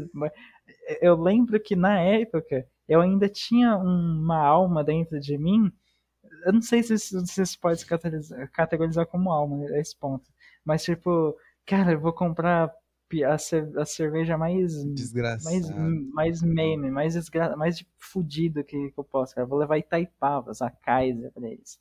eu 1.01 1.21
lembro 1.21 1.59
que 1.59 1.75
na 1.75 1.99
época 1.99 2.65
eu 2.87 3.01
ainda 3.01 3.27
tinha 3.27 3.75
uma 3.75 4.37
alma 4.37 4.81
dentro 4.81 5.19
de 5.19 5.37
mim. 5.37 5.69
Eu 6.45 6.53
não 6.53 6.61
sei 6.61 6.83
se 6.83 6.97
se 6.97 7.41
isso 7.41 7.59
pode 7.59 7.79
se 7.79 7.85
categorizar, 8.53 9.05
como 9.07 9.31
alma, 9.31 9.65
a 9.69 9.79
esse 9.79 9.95
ponto. 9.97 10.31
Mas, 10.63 10.83
tipo, 10.83 11.35
cara, 11.65 11.93
eu 11.93 11.99
vou 11.99 12.13
comprar 12.13 12.71
a, 13.25 13.33
a 13.81 13.85
cerveja 13.85 14.37
mais 14.37 14.73
mais, 14.83 14.95
Desgraçado. 14.95 16.07
mais 16.13 16.41
meme, 16.41 16.91
mais, 16.91 17.13
desgra... 17.13 17.55
mais 17.55 17.83
fudido 17.97 18.63
que, 18.63 18.91
que 18.91 18.99
eu 18.99 19.03
posso, 19.03 19.35
cara. 19.35 19.45
Eu 19.45 19.49
vou 19.49 19.59
levar 19.59 19.77
Itaipavas, 19.77 20.61
a 20.61 20.69
Kaiser 20.69 21.31
pra 21.31 21.47
eles. 21.47 21.79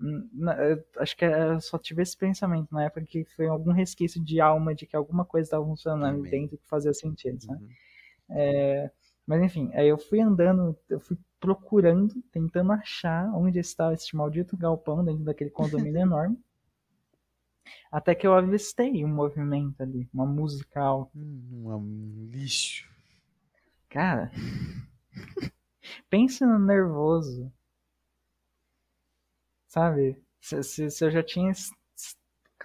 Hum, 0.00 0.28
na- 0.32 0.56
acho 0.98 1.16
que 1.16 1.24
eu 1.24 1.60
só 1.60 1.78
tive 1.78 2.02
esse 2.02 2.16
pensamento 2.16 2.68
na 2.72 2.84
época 2.84 3.04
que 3.06 3.24
foi 3.24 3.46
algum 3.48 3.72
resquício 3.72 4.22
de 4.22 4.40
alma 4.40 4.74
de 4.74 4.86
que 4.86 4.96
alguma 4.96 5.24
coisa 5.24 5.46
estava 5.46 5.64
funcionando 5.64 6.18
Amém. 6.20 6.30
dentro 6.30 6.56
que 6.58 6.68
fazia 6.68 6.94
sentido, 6.94 7.40
sabe? 7.42 7.60
Uhum. 7.64 7.68
Mas 9.26 9.42
enfim, 9.42 9.70
aí 9.74 9.88
eu 9.88 9.98
fui 9.98 10.20
andando, 10.20 10.76
eu 10.88 11.00
fui 11.00 11.16
procurando, 11.40 12.22
tentando 12.32 12.72
achar 12.72 13.26
onde 13.34 13.58
estava 13.58 13.94
esse 13.94 14.14
maldito 14.16 14.56
galpão 14.56 15.04
dentro 15.04 15.24
daquele 15.24 15.50
condomínio 15.50 16.00
enorme. 16.02 16.38
Até 17.90 18.14
que 18.14 18.26
eu 18.26 18.34
avistei 18.34 19.04
um 19.04 19.08
movimento 19.08 19.82
ali, 19.82 20.08
uma 20.12 20.26
musical. 20.26 21.10
Hum, 21.14 21.64
um 21.66 22.28
lixo. 22.30 22.86
Cara, 23.88 24.30
pense 26.10 26.44
no 26.44 26.58
nervoso. 26.58 27.52
Sabe? 29.68 30.20
Se, 30.40 30.62
se- 30.64 30.90
se 30.90 31.04
eu 31.04 31.10
já 31.12 31.22
tinha 31.22 31.52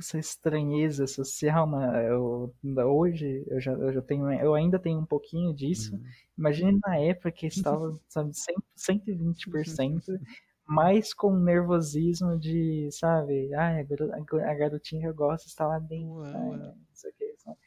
essa 0.01 0.17
estranheza 0.17 1.05
social, 1.07 1.67
na, 1.67 2.01
eu, 2.03 2.53
hoje 2.85 3.43
eu 3.47 3.59
já, 3.61 3.73
eu 3.73 3.93
já 3.93 4.01
tenho, 4.01 4.31
eu 4.33 4.53
ainda 4.55 4.79
tenho 4.79 4.99
um 4.99 5.05
pouquinho 5.05 5.53
disso. 5.53 5.95
Uhum. 5.95 6.03
Imagine 6.37 6.79
na 6.85 6.97
época 6.97 7.31
que 7.31 7.47
estava, 7.47 7.91
sabe, 8.09 8.33
100, 8.33 8.55
120%, 8.75 10.05
mais 10.65 11.13
com 11.13 11.35
nervosismo 11.35 12.37
de, 12.39 12.89
sabe, 12.91 13.53
ai, 13.53 13.81
a 13.81 13.83
garo- 13.83 14.13
a 14.13 14.19
gar- 14.19 14.49
a 14.49 14.53
garotinha 14.55 15.01
que 15.01 15.07
eu 15.07 15.13
gosto 15.13 15.47
está 15.47 15.67
lá 15.67 15.79
dentro. 15.79 16.15
Ué, 16.21 16.31
ai, 16.33 16.49
ué. 16.49 16.57
não 16.57 16.75
sei 16.93 17.11
o 17.11 17.13
que, 17.13 17.35
sabe? 17.37 17.57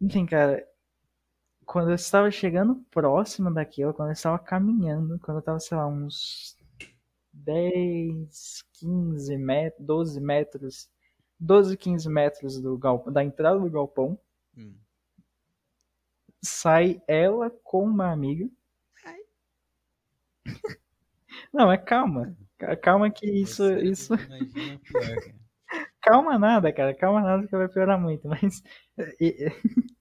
Enfim, 0.00 0.26
cara, 0.26 0.64
quando 1.66 1.90
eu 1.90 1.94
estava 1.94 2.30
chegando 2.30 2.76
próximo 2.90 3.52
daquilo, 3.52 3.92
quando 3.92 4.08
eu 4.08 4.12
estava 4.14 4.38
caminhando, 4.38 5.18
quando 5.20 5.36
eu 5.36 5.40
estava, 5.40 5.60
sei 5.60 5.76
lá, 5.76 5.86
uns 5.86 6.56
10, 7.32 8.64
15 8.72 9.36
metros, 9.36 9.84
12 9.86 10.20
metros, 10.20 10.88
12, 11.38 11.76
15 11.76 12.08
metros 12.08 12.60
do 12.60 12.76
galpão, 12.78 13.12
da 13.12 13.22
entrada 13.24 13.58
do 13.58 13.70
galpão, 13.70 14.18
Hum. 14.56 14.74
sai 16.42 17.00
ela 17.06 17.50
com 17.62 17.84
uma 17.84 18.10
amiga. 18.10 18.48
Não, 21.52 21.70
é 21.70 21.76
calma. 21.78 22.36
Ca- 22.58 22.76
Calma 22.76 23.10
que 23.10 23.26
isso, 23.26 23.62
Você 23.62 23.80
isso. 23.82 24.14
pior. 24.16 24.38
Calma 26.00 26.38
nada, 26.38 26.72
cara. 26.72 26.94
Calma 26.94 27.20
nada 27.20 27.46
que 27.46 27.56
vai 27.56 27.68
piorar 27.68 28.00
muito. 28.00 28.26
Mas. 28.28 28.62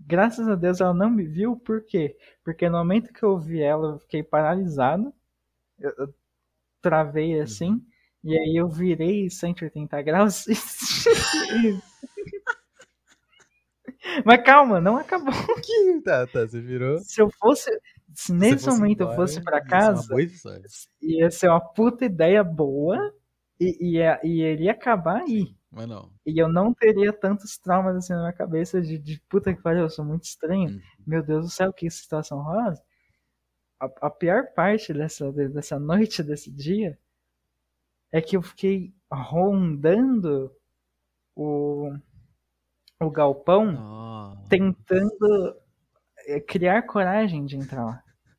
Graças 0.00 0.46
a 0.48 0.54
Deus 0.54 0.80
ela 0.80 0.92
não 0.92 1.08
me 1.10 1.24
viu, 1.24 1.56
por 1.56 1.82
quê? 1.82 2.16
Porque 2.44 2.68
no 2.68 2.76
momento 2.78 3.12
que 3.12 3.22
eu 3.22 3.38
vi 3.38 3.62
ela, 3.62 3.94
eu 3.94 3.98
fiquei 4.00 4.22
paralisado. 4.22 5.12
Eu, 5.78 5.92
eu 5.98 6.14
travei 6.82 7.40
assim. 7.40 7.84
E 8.24 8.36
aí 8.38 8.56
eu 8.56 8.68
virei 8.68 9.28
180 9.28 10.00
graus. 10.02 10.46
e- 10.48 11.80
Mas 14.24 14.42
calma, 14.44 14.80
não 14.80 14.96
acabou. 14.96 15.32
Tá, 16.04 16.26
tá, 16.26 16.40
você 16.46 16.60
virou. 16.60 16.98
Se 16.98 17.20
eu 17.20 17.30
fosse. 17.30 17.70
Se 18.14 18.26
Se 18.26 18.32
nesse 18.32 18.64
fosse 18.64 18.78
momento 18.78 19.00
eu 19.00 19.04
embora, 19.06 19.16
fosse 19.16 19.42
pra 19.42 19.56
ia 19.58 19.62
ser 19.62 19.64
uma 19.64 19.68
casa, 19.68 20.14
ia 21.02 21.30
ser 21.30 21.48
uma 21.48 21.60
puta 21.60 22.04
ideia 22.04 22.44
boa 22.44 23.12
e, 23.58 23.96
ia, 23.96 24.20
e 24.22 24.40
ele 24.40 24.64
ia 24.64 24.72
acabar 24.72 25.22
aí. 25.22 25.54
Mas 25.70 25.88
não. 25.88 26.10
E 26.24 26.38
eu 26.40 26.48
não 26.48 26.72
teria 26.72 27.12
tantos 27.12 27.58
traumas 27.58 27.96
assim 27.96 28.12
na 28.12 28.20
minha 28.20 28.32
cabeça 28.32 28.80
de, 28.80 28.98
de 28.98 29.20
puta 29.28 29.52
que 29.52 29.60
pariu, 29.60 29.82
eu 29.82 29.90
sou 29.90 30.04
muito 30.04 30.24
estranho. 30.24 30.70
Uhum. 30.70 30.80
Meu 31.06 31.22
Deus 31.22 31.46
do 31.46 31.50
céu, 31.50 31.72
que 31.72 31.90
situação 31.90 32.38
horrorosa. 32.38 32.80
A, 33.80 33.86
a 34.06 34.10
pior 34.10 34.46
parte 34.54 34.92
dessa, 34.94 35.32
dessa 35.32 35.78
noite, 35.78 36.22
desse 36.22 36.50
dia, 36.52 36.96
é 38.16 38.20
que 38.22 38.36
eu 38.36 38.42
fiquei 38.42 38.94
rondando 39.12 40.50
o, 41.36 41.92
o 43.00 43.10
galpão 43.10 43.76
tentando 44.48 45.56
eh, 46.26 46.40
criar 46.40 46.82
coragem 46.84 47.44
de 47.46 47.56
entrar 47.56 47.84
lá. 47.84 48.04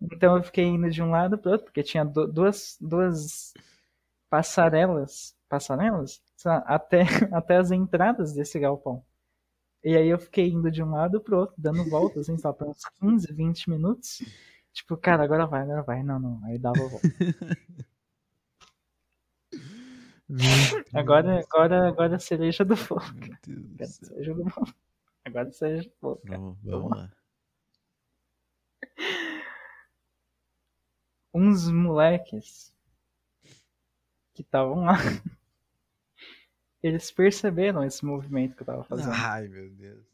Então 0.00 0.36
eu 0.36 0.42
fiquei 0.42 0.64
indo 0.64 0.90
de 0.90 1.02
um 1.02 1.10
lado 1.10 1.36
para 1.38 1.52
outro, 1.52 1.66
porque 1.66 1.82
tinha 1.82 2.04
du- 2.04 2.26
duas, 2.28 2.76
duas 2.80 3.52
passarelas, 4.30 5.36
passarelas, 5.48 6.20
até, 6.66 7.02
até 7.32 7.56
as 7.58 7.70
entradas 7.72 8.32
desse 8.34 8.58
galpão. 8.58 9.04
E 9.84 9.96
aí 9.96 10.08
eu 10.08 10.18
fiquei 10.18 10.50
indo 10.50 10.70
de 10.70 10.82
um 10.82 10.90
lado 10.92 11.20
pro 11.20 11.38
outro, 11.38 11.56
dando 11.58 11.88
voltas, 11.90 12.28
assim, 12.28 12.38
só 12.38 12.52
por 12.52 12.68
uns 12.68 12.84
15, 13.00 13.32
20 13.32 13.70
minutos. 13.70 14.22
Tipo, 14.72 14.96
cara, 14.96 15.24
agora 15.24 15.46
vai, 15.46 15.62
agora 15.62 15.82
vai. 15.82 16.02
Não, 16.02 16.18
não. 16.20 16.44
Aí 16.44 16.58
dava 16.58 16.76
volta. 16.88 17.08
Agora, 20.94 21.40
agora, 21.40 21.88
agora 21.88 22.16
a 22.16 22.18
cereja 22.18 22.64
do 22.64 22.76
fogo. 22.76 23.00
Agora 23.00 23.38
a 23.80 23.86
cereja 23.86 24.34
do 24.34 24.50
fogo. 24.50 24.74
Agora 25.24 25.48
a 25.48 25.52
cereja 25.52 25.88
do 25.88 25.94
fogo. 26.00 26.20
Vamos, 26.26 26.58
vamos 26.62 26.90
lá. 26.90 27.10
Uns 31.34 31.70
moleques 31.70 32.74
que 34.34 34.42
estavam 34.42 34.84
lá. 34.84 34.94
Eles 36.82 37.10
perceberam 37.10 37.82
esse 37.84 38.04
movimento 38.04 38.54
que 38.54 38.62
eu 38.62 38.66
tava 38.66 38.84
fazendo. 38.84 39.10
Ai, 39.12 39.48
meu 39.48 39.70
Deus. 39.70 40.04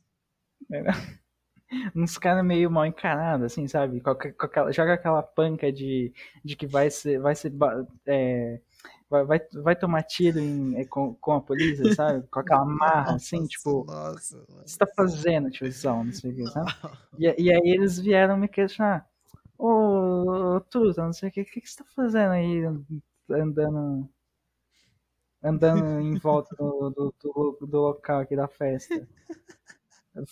Uns 1.94 2.16
caras 2.18 2.44
meio 2.44 2.70
mal 2.70 2.86
encarados, 2.86 3.46
assim, 3.46 3.66
sabe? 3.66 4.00
Com, 4.00 4.14
com 4.14 4.46
aquela, 4.46 4.72
joga 4.72 4.94
aquela 4.94 5.22
panca 5.22 5.72
de, 5.72 6.12
de 6.42 6.56
que 6.56 6.66
vai 6.66 6.90
ser. 6.90 7.20
Vai 7.20 7.34
ser. 7.34 7.52
É, 8.06 8.60
vai, 9.08 9.24
vai, 9.24 9.40
vai 9.62 9.76
tomar 9.76 10.02
tiro 10.02 10.38
em, 10.38 10.76
é, 10.76 10.84
com, 10.84 11.14
com 11.14 11.32
a 11.32 11.40
polícia, 11.40 11.84
sabe? 11.94 12.26
Com 12.28 12.40
aquela 12.40 12.64
marra, 12.64 13.14
assim, 13.14 13.36
Nossa, 13.36 13.48
tipo. 13.48 13.84
Nossa, 13.84 14.38
O 14.38 14.62
que 14.62 14.70
você 14.70 14.78
tá 14.78 14.86
fazendo, 14.86 15.50
tiozão? 15.50 16.04
Não 16.04 16.12
sei 16.12 16.32
o 16.32 16.34
que, 16.34 16.46
sabe? 16.46 16.70
E, 17.18 17.42
e 17.44 17.52
aí 17.52 17.62
eles 17.64 17.98
vieram 17.98 18.36
me 18.36 18.48
questionar. 18.48 19.08
Ô, 19.56 20.60
Tuta, 20.68 21.04
não 21.04 21.12
sei 21.12 21.28
o 21.28 21.32
que, 21.32 21.42
o 21.42 21.44
que, 21.44 21.60
que 21.60 21.68
você 21.70 21.78
tá 21.78 21.84
fazendo 21.94 22.32
aí 22.32 22.64
andando. 23.30 24.08
Andando 25.42 26.00
em 26.00 26.18
volta 26.18 26.56
do, 26.56 26.90
do, 26.90 27.14
do, 27.22 27.66
do 27.66 27.80
local 27.80 28.20
aqui 28.20 28.34
da 28.34 28.48
festa? 28.48 29.06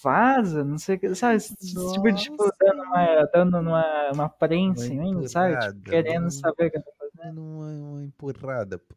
Vaza, 0.02 0.65
não 0.65 0.78
sei 0.78 0.94
o 0.97 0.99
que, 0.99 1.15
sabe? 1.15 1.36
Esse 1.36 1.57
tipo 1.57 2.12
de 2.12 2.23
tipo, 2.23 2.36
dando 2.60 2.83
uma, 2.83 3.25
dando 3.33 3.59
uma, 3.59 4.10
uma 4.12 4.28
prensa 4.28 4.86
em 4.86 4.99
mim, 4.99 5.26
sabe? 5.26 5.59
Tipo, 5.59 5.81
querendo 5.91 6.31
saber 6.31 6.68
o 6.68 6.70
que 6.70 6.78
eu 6.78 6.83
tô 6.83 6.92
fazendo. 6.92 7.11
Dando 7.23 7.41
uma, 7.41 7.67
uma 7.67 8.05
empurrada, 8.05 8.78
pô. 8.78 8.97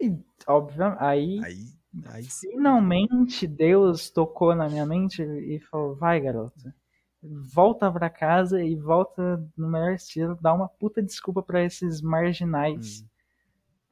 E, 0.00 0.16
obviamente, 0.46 0.98
aí, 1.00 1.40
Aí, 1.42 1.74
aí 2.06 2.24
finalmente, 2.24 3.46
Deus 3.46 4.10
tocou 4.10 4.54
na 4.54 4.68
minha 4.68 4.86
mente 4.86 5.22
e 5.22 5.58
falou: 5.60 5.94
vai, 5.96 6.20
garota. 6.20 6.74
Volta 7.22 7.90
pra 7.90 8.10
casa 8.10 8.62
e 8.62 8.76
volta 8.76 9.42
no 9.56 9.68
melhor 9.68 9.94
estilo, 9.94 10.38
dá 10.40 10.52
uma 10.52 10.68
puta 10.68 11.02
desculpa 11.02 11.42
pra 11.42 11.64
esses 11.64 12.02
marginais. 12.02 13.00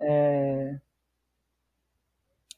Hum. 0.01 0.79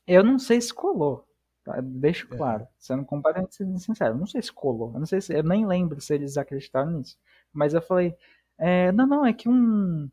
Eu 0.06 0.22
não 0.24 0.38
sei 0.38 0.60
se 0.60 0.72
colou. 0.72 1.26
tá? 1.62 1.80
Deixo 1.80 2.26
É. 2.32 2.36
claro, 2.36 2.66
sendo 2.78 3.04
completamente 3.04 3.54
sincero. 3.78 4.16
Não 4.16 4.26
sei 4.26 4.42
se 4.42 4.52
colou. 4.52 4.92
Eu, 4.92 4.98
não 4.98 5.06
sei 5.06 5.20
se, 5.20 5.34
eu 5.34 5.42
nem 5.42 5.66
lembro 5.66 6.00
se 6.00 6.14
eles 6.14 6.36
acreditaram 6.36 6.90
nisso. 6.90 7.16
Mas 7.52 7.72
eu 7.72 7.80
falei: 7.80 8.14
é, 8.58 8.92
não, 8.92 9.06
não, 9.06 9.26
é 9.26 9.32
que 9.32 9.48
um, 9.48 10.10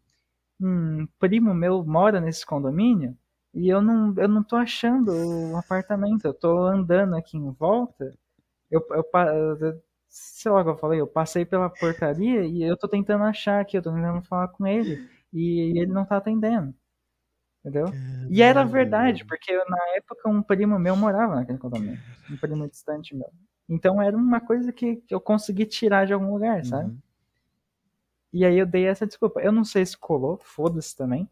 um 0.61 1.07
primo 1.19 1.53
meu 1.53 1.83
mora 1.85 2.21
nesse 2.21 2.45
condomínio 2.45 3.17
e 3.53 3.69
eu 3.69 3.81
não, 3.81 4.13
eu 4.17 4.27
não 4.29 4.43
tô 4.43 4.55
achando 4.57 5.11
o 5.51 5.57
apartamento. 5.57 6.25
Eu 6.25 6.33
tô 6.33 6.65
andando 6.67 7.15
aqui 7.15 7.37
em 7.37 7.51
volta. 7.51 8.15
Eu, 8.71 8.85
eu, 8.91 9.05
eu- 9.61 9.83
sei 10.09 10.51
lá 10.51 10.61
o 10.61 10.65
que 10.65 10.69
eu 10.71 10.77
falei, 10.77 11.01
eu 11.01 11.07
passei 11.07 11.45
pela 11.45 11.69
portaria 11.69 12.45
e 12.45 12.63
eu 12.63 12.77
tô 12.77 12.87
tentando 12.89 13.23
achar 13.25 13.61
aqui, 13.61 13.77
eu 13.77 13.81
tô 13.83 13.93
tentando 13.93 14.21
falar 14.23 14.49
com 14.49 14.67
ele 14.67 15.03
e 15.33 15.77
ele 15.79 15.91
não 15.93 16.05
tá 16.05 16.17
atendendo. 16.17 16.73
Entendeu? 17.59 17.95
E 18.29 18.41
era 18.41 18.63
verdade, 18.65 19.25
porque 19.25 19.53
na 19.65 19.77
época 19.97 20.29
um 20.29 20.41
primo 20.41 20.79
meu 20.79 20.95
morava 20.95 21.35
naquele 21.35 21.57
condomínio. 21.59 22.01
Um 22.29 22.37
primo 22.37 22.67
distante 22.69 23.15
meu. 23.15 23.29
Então 23.69 24.01
era 24.01 24.15
uma 24.15 24.39
coisa 24.41 24.71
que 24.73 25.03
eu 25.09 25.19
consegui 25.21 25.65
tirar 25.65 26.05
de 26.05 26.13
algum 26.13 26.31
lugar, 26.33 26.63
sabe? 26.65 26.89
Uhum. 26.89 26.99
E 28.33 28.45
aí 28.45 28.57
eu 28.57 28.65
dei 28.65 28.85
essa 28.87 29.05
desculpa. 29.07 29.41
Eu 29.41 29.51
não 29.51 29.63
sei 29.65 29.85
se 29.85 29.97
colou, 29.97 30.37
foda-se 30.37 30.95
também. 30.95 31.29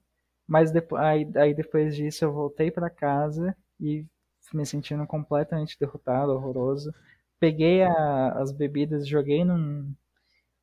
Mas 0.47 0.71
depo- 0.71 0.95
aí, 0.97 1.29
aí 1.37 1.53
depois 1.53 1.95
disso 1.95 2.25
eu 2.25 2.33
voltei 2.33 2.71
pra 2.71 2.89
casa 2.89 3.55
e 3.79 4.05
me 4.53 4.65
sentindo 4.65 5.05
completamente 5.07 5.77
derrotado, 5.79 6.31
horroroso. 6.33 6.93
Peguei 7.39 7.83
a- 7.83 8.31
as 8.41 8.51
bebidas, 8.51 9.07
joguei 9.07 9.45
num, 9.45 9.93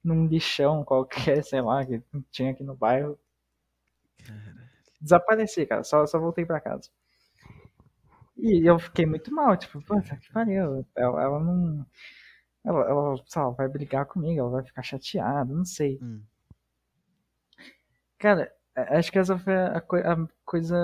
num 0.04 0.26
lixão 0.28 0.84
qualquer, 0.84 1.08
sei 1.44 1.62
lá, 1.62 1.84
que 1.86 2.02
tinha 2.32 2.52
aqui 2.52 2.64
no 2.64 2.76
bairro. 2.76 3.18
Desapareci, 5.00 5.64
cara. 5.66 5.82
Só, 5.84 6.06
só 6.06 6.18
voltei 6.18 6.44
pra 6.44 6.60
casa. 6.60 6.90
E 8.36 8.68
eu 8.68 8.78
fiquei 8.78 9.06
muito 9.06 9.32
mal, 9.34 9.56
tipo, 9.56 9.80
puta 9.82 10.16
que 10.16 10.30
pariu. 10.32 10.84
Ela, 10.94 11.22
ela 11.22 11.40
não. 11.40 11.84
Ela, 12.66 12.80
ela, 12.90 13.14
vai 13.52 13.68
brigar 13.68 14.04
comigo, 14.06 14.40
ela 14.40 14.50
vai 14.50 14.64
ficar 14.64 14.82
chateada, 14.82 15.54
não 15.54 15.64
sei. 15.64 15.98
Hum. 16.02 16.22
Cara, 18.18 18.50
acho 18.76 19.10
que 19.12 19.18
essa 19.18 19.38
foi 19.38 19.54
a, 19.54 19.80
coi- 19.80 20.02
a 20.02 20.16
coisa 20.44 20.76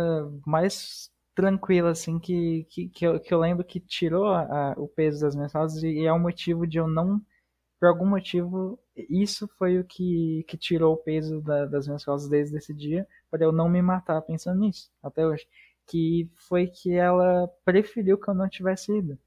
mais 0.47 1.11
tranquila, 1.35 1.91
assim, 1.91 2.19
que, 2.19 2.65
que, 2.71 2.89
que, 2.89 3.07
eu, 3.07 3.19
que 3.21 3.33
eu 3.33 3.39
lembro 3.41 3.65
que 3.65 3.81
tirou 3.81 4.27
a- 4.27 4.73
a- 4.73 4.75
o 4.77 4.87
peso 4.89 5.21
das 5.21 5.35
minhas 5.35 5.53
falas 5.53 5.83
e 5.83 6.05
é 6.07 6.13
o 6.13 6.19
motivo 6.19 6.67
de 6.67 6.79
eu 6.79 6.87
não, 6.87 7.21
por 7.81 7.89
algum 7.89 8.07
motivo, 8.07 8.79
isso 9.11 9.49
foi 9.59 9.79
o 9.81 9.85
que, 9.85 10.45
que 10.49 10.59
tirou 10.59 10.95
o 10.95 10.99
peso 10.99 11.41
da- 11.43 11.67
das 11.67 11.87
minhas 11.87 12.05
costas 12.05 12.31
desde 12.31 12.57
esse 12.59 12.75
dia, 12.75 13.07
para 13.31 13.45
eu 13.45 13.53
não 13.53 13.69
me 13.71 13.83
matar 13.83 14.23
pensando 14.23 14.61
nisso, 14.61 14.91
até 15.03 15.27
hoje. 15.27 15.47
Que 15.87 16.31
foi 16.49 16.67
que 16.69 16.93
ela 16.95 17.49
preferiu 17.65 18.19
que 18.19 18.29
eu 18.31 18.35
não 18.35 18.49
tivesse 18.49 18.97
ido. 18.99 19.19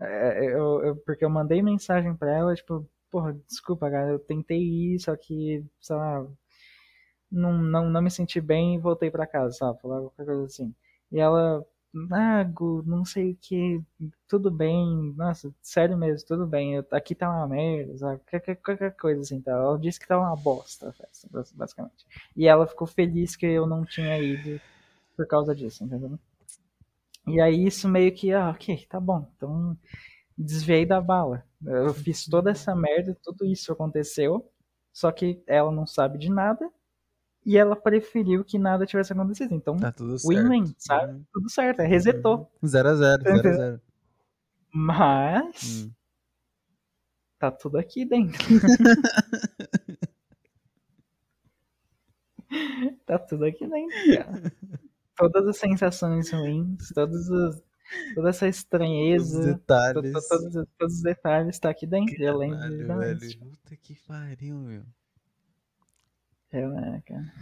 É, 0.00 0.44
eu- 0.46 0.82
eu- 0.84 0.96
porque 1.04 1.24
eu 1.24 1.30
mandei 1.30 1.62
mensagem 1.62 2.14
pra 2.16 2.32
ela, 2.32 2.54
tipo, 2.54 2.86
porra, 3.10 3.34
desculpa, 3.48 3.90
cara, 3.90 4.10
eu 4.12 4.18
tentei 4.18 4.58
ir, 4.62 5.00
só 5.00 5.14
que, 5.16 5.64
sei 5.80 5.96
lá, 5.96 6.26
não, 7.30 7.52
não, 7.62 7.88
não 7.90 8.02
me 8.02 8.10
senti 8.10 8.40
bem 8.40 8.74
e 8.76 8.78
voltei 8.78 9.10
pra 9.10 9.26
casa, 9.26 9.54
sabe? 9.56 9.80
Falar 9.80 10.00
qualquer 10.00 10.24
coisa 10.26 10.44
assim. 10.44 10.74
E 11.12 11.18
ela, 11.20 11.64
ah, 12.12 12.42
Gu, 12.44 12.82
não 12.86 13.04
sei 13.04 13.32
o 13.32 13.36
que, 13.40 13.82
tudo 14.28 14.50
bem, 14.50 15.12
nossa, 15.16 15.52
sério 15.62 15.96
mesmo, 15.96 16.26
tudo 16.26 16.46
bem, 16.46 16.76
eu- 16.76 16.86
aqui 16.92 17.14
tá 17.14 17.28
uma 17.30 17.46
merda, 17.48 17.96
sabe? 17.98 18.20
Qualquer, 18.30 18.56
qualquer 18.56 18.96
coisa 18.96 19.20
assim, 19.22 19.40
tá? 19.40 19.52
Ela 19.52 19.78
disse 19.78 20.00
que 20.00 20.06
tá 20.08 20.18
uma 20.18 20.36
bosta 20.36 20.88
a 20.90 20.92
festa, 20.92 21.28
bas- 21.30 21.52
basicamente. 21.52 22.04
E 22.36 22.46
ela 22.48 22.66
ficou 22.66 22.86
feliz 22.86 23.36
que 23.36 23.46
eu 23.46 23.66
não 23.66 23.84
tinha 23.84 24.18
ido 24.20 24.60
por 25.16 25.26
causa 25.28 25.54
disso, 25.54 25.84
entendeu? 25.84 26.18
E 27.26 27.40
aí 27.40 27.66
isso 27.66 27.88
meio 27.88 28.12
que, 28.12 28.32
ah, 28.32 28.50
ok, 28.50 28.86
tá 28.88 28.98
bom, 28.98 29.30
então 29.36 29.76
desviei 30.36 30.84
da 30.86 31.00
bala. 31.00 31.44
Eu 31.64 31.92
fiz 31.94 32.24
toda 32.26 32.50
essa 32.50 32.74
merda, 32.74 33.16
tudo 33.22 33.44
isso 33.44 33.72
aconteceu, 33.72 34.50
só 34.92 35.12
que 35.12 35.42
ela 35.46 35.70
não 35.70 35.86
sabe 35.86 36.18
de 36.18 36.30
nada 36.30 36.68
e 37.44 37.56
ela 37.58 37.76
preferiu 37.76 38.44
que 38.44 38.58
nada 38.58 38.86
tivesse 38.86 39.12
acontecido. 39.12 39.54
Então, 39.54 39.76
Tá 39.76 39.92
tudo 39.92 40.18
certo. 40.18 40.28
win-win, 40.42 40.74
sabe? 40.78 41.12
Uhum. 41.14 41.24
Tudo 41.32 41.50
certo, 41.50 41.80
é, 41.80 41.86
resetou. 41.86 42.50
0x0, 42.64 43.22
0x0. 43.22 43.80
Mas 44.72 45.84
Hum. 45.86 45.92
tá 47.38 47.50
tudo 47.50 47.76
aqui 47.78 48.04
dentro. 48.04 48.38
tá 53.06 53.18
tudo 53.18 53.44
aqui 53.44 53.66
dentro, 53.66 53.96
cara. 54.16 54.52
Todas 55.20 55.46
as 55.48 55.56
sensações 55.58 56.30
ruins, 56.30 56.88
todos 56.94 57.28
os, 57.28 57.62
toda 58.14 58.30
essa 58.30 58.48
Os 58.48 58.56
estranheza, 58.56 59.40
to- 59.40 59.46
detalhes. 59.58 60.12
to- 60.12 60.28
todos, 60.28 60.56
os- 60.56 60.68
todos 60.78 60.94
os 60.96 61.02
detalhes 61.02 61.58
tá 61.58 61.70
aqui 61.70 61.86
dentro. 61.86 62.14
E 62.14 62.22
eu 62.24 62.36
lembro 62.38 62.58
Caralho, 62.58 63.18
velho. 63.18 63.38
Puta 63.38 63.76
que 63.76 63.94
pariu, 64.06 64.56
meu. 64.56 64.82
É, 66.52 66.66
né, 66.66 67.02
cara? 67.06 67.32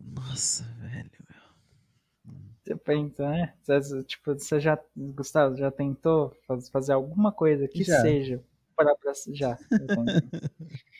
Nossa, 0.00 0.64
velho, 0.80 1.10
meu. 1.28 2.34
Você 2.64 2.76
pensa, 2.76 3.28
né? 3.30 3.54
Você, 3.62 4.02
tipo, 4.04 4.32
você 4.34 4.58
já, 4.60 4.78
Gustavo, 4.96 5.56
já 5.56 5.70
tentou 5.70 6.34
faz- 6.46 6.68
fazer 6.68 6.92
alguma 6.92 7.30
coisa 7.32 7.66
que 7.68 7.82
Já. 7.84 8.00
seja 8.00 8.42
para 8.76 8.94
pra, 8.96 9.12
já. 9.32 9.58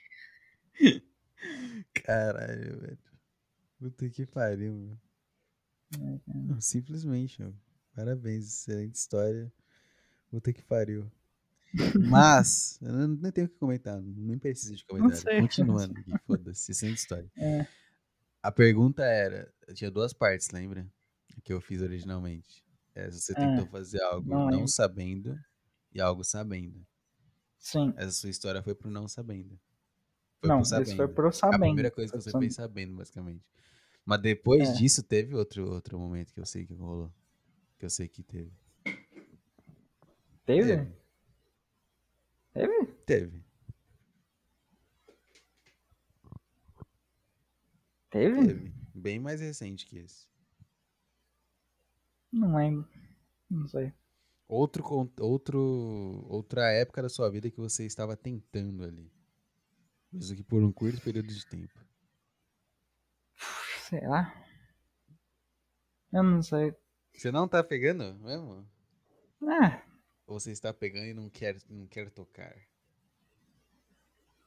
Caralho, 2.04 2.78
velho. 2.80 2.98
Puta 3.78 4.08
que 4.10 4.26
pariu, 4.26 4.74
meu. 4.74 4.96
Não, 6.26 6.60
simplesmente, 6.60 7.40
meu. 7.40 7.54
Parabéns, 7.94 8.46
excelente 8.46 8.94
história. 8.94 9.52
Puta 10.30 10.52
que 10.52 10.62
pariu. 10.62 11.10
Mas, 12.10 12.78
eu 12.82 12.92
não, 12.92 13.08
nem 13.08 13.32
tenho 13.32 13.46
o 13.46 13.50
que 13.50 13.56
comentar, 13.56 14.00
nem 14.00 14.38
preciso 14.38 14.76
de 14.76 14.84
comentário. 14.84 15.40
Continuando 15.42 15.94
foda-se, 16.26 16.72
excelente 16.72 16.98
história. 16.98 17.30
É. 17.36 17.66
A 18.42 18.50
pergunta 18.50 19.02
era, 19.04 19.52
tinha 19.74 19.90
duas 19.90 20.14
partes, 20.14 20.48
lembra? 20.50 20.90
Que 21.44 21.52
eu 21.52 21.60
fiz 21.60 21.82
originalmente. 21.82 22.64
É, 22.94 23.10
você 23.10 23.34
tentou 23.34 23.66
fazer 23.66 24.02
algo 24.02 24.28
não 24.30 24.48
não, 24.48 24.66
sabendo 24.66 25.38
e 25.92 26.00
algo 26.00 26.24
sabendo. 26.24 26.84
Sim. 27.58 27.92
Essa 27.96 28.12
sua 28.12 28.30
história 28.30 28.62
foi 28.62 28.74
pro 28.74 28.90
não 28.90 29.06
sabendo. 29.06 29.60
Foi 30.40 30.48
Não, 30.48 30.56
pro 30.58 30.64
sabendo. 30.64 30.96
foi 30.96 31.08
pro 31.08 31.28
A 31.28 31.32
sabendo. 31.32 31.60
primeira 31.60 31.90
coisa 31.90 32.10
que 32.12 32.20
você 32.20 32.30
pro 32.30 32.40
fez 32.40 32.54
sabendo, 32.54 32.94
basicamente. 32.96 33.44
Mas 34.10 34.22
depois 34.22 34.68
É. 34.70 34.72
disso, 34.72 35.04
teve 35.04 35.36
outro, 35.36 35.72
outro 35.72 35.96
momento 35.96 36.34
que 36.34 36.40
eu 36.40 36.44
sei 36.44 36.66
que 36.66 36.74
rolou. 36.74 37.12
Que 37.78 37.86
eu 37.86 37.90
sei 37.90 38.08
que 38.08 38.24
teve. 38.24 38.50
Teve? 40.44 40.66
Teve. 40.66 40.92
Teve? 42.52 42.86
Teve. 43.06 43.44
Teve? 48.10 48.46
Teve. 48.46 48.72
Bem 48.92 49.20
mais 49.20 49.40
recente 49.40 49.86
que 49.86 49.98
esse. 49.98 50.26
Não 52.32 52.56
lembro. 52.56 52.88
Não 53.48 53.68
sei. 53.68 53.92
Outro, 54.48 54.82
outro, 55.20 56.26
outra 56.28 56.72
época 56.72 57.00
da 57.00 57.08
sua 57.08 57.30
vida 57.30 57.48
que 57.48 57.60
você 57.60 57.86
estava 57.86 58.16
tentando 58.16 58.82
ali. 58.82 59.08
Mesmo 60.12 60.34
que 60.36 60.42
por 60.42 60.64
um 60.64 60.72
curto 60.72 61.00
período 61.00 61.28
de 61.28 61.46
tempo. 61.46 61.78
Sei 63.90 64.06
lá. 64.06 64.32
Eu 66.12 66.22
não 66.22 66.40
sei. 66.40 66.72
Você 67.12 67.32
não 67.32 67.48
tá 67.48 67.62
pegando 67.64 68.14
mesmo? 68.20 68.64
Ah, 69.42 69.82
Ou 70.28 70.38
você 70.38 70.52
está 70.52 70.72
pegando 70.72 71.06
e 71.06 71.14
não 71.14 71.28
quer, 71.28 71.56
não 71.68 71.88
quer 71.88 72.08
tocar? 72.10 72.54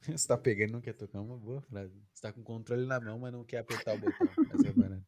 Você 0.00 0.26
tá 0.26 0.36
pegando 0.36 0.70
e 0.70 0.72
não 0.72 0.80
quer 0.80 0.94
tocar 0.94 1.18
é 1.18 1.20
uma 1.20 1.36
boa 1.36 1.60
frase. 1.62 1.94
Você 2.12 2.22
tá 2.22 2.32
com 2.32 2.40
o 2.40 2.44
controle 2.44 2.86
na 2.86 3.00
mão, 3.00 3.18
mas 3.18 3.32
não 3.32 3.44
quer 3.44 3.58
apertar 3.58 3.94
o 3.94 3.98
botão. 3.98 4.28
Essa 4.52 4.68
é 4.68 4.70
a 4.70 4.74
parada. 4.74 5.06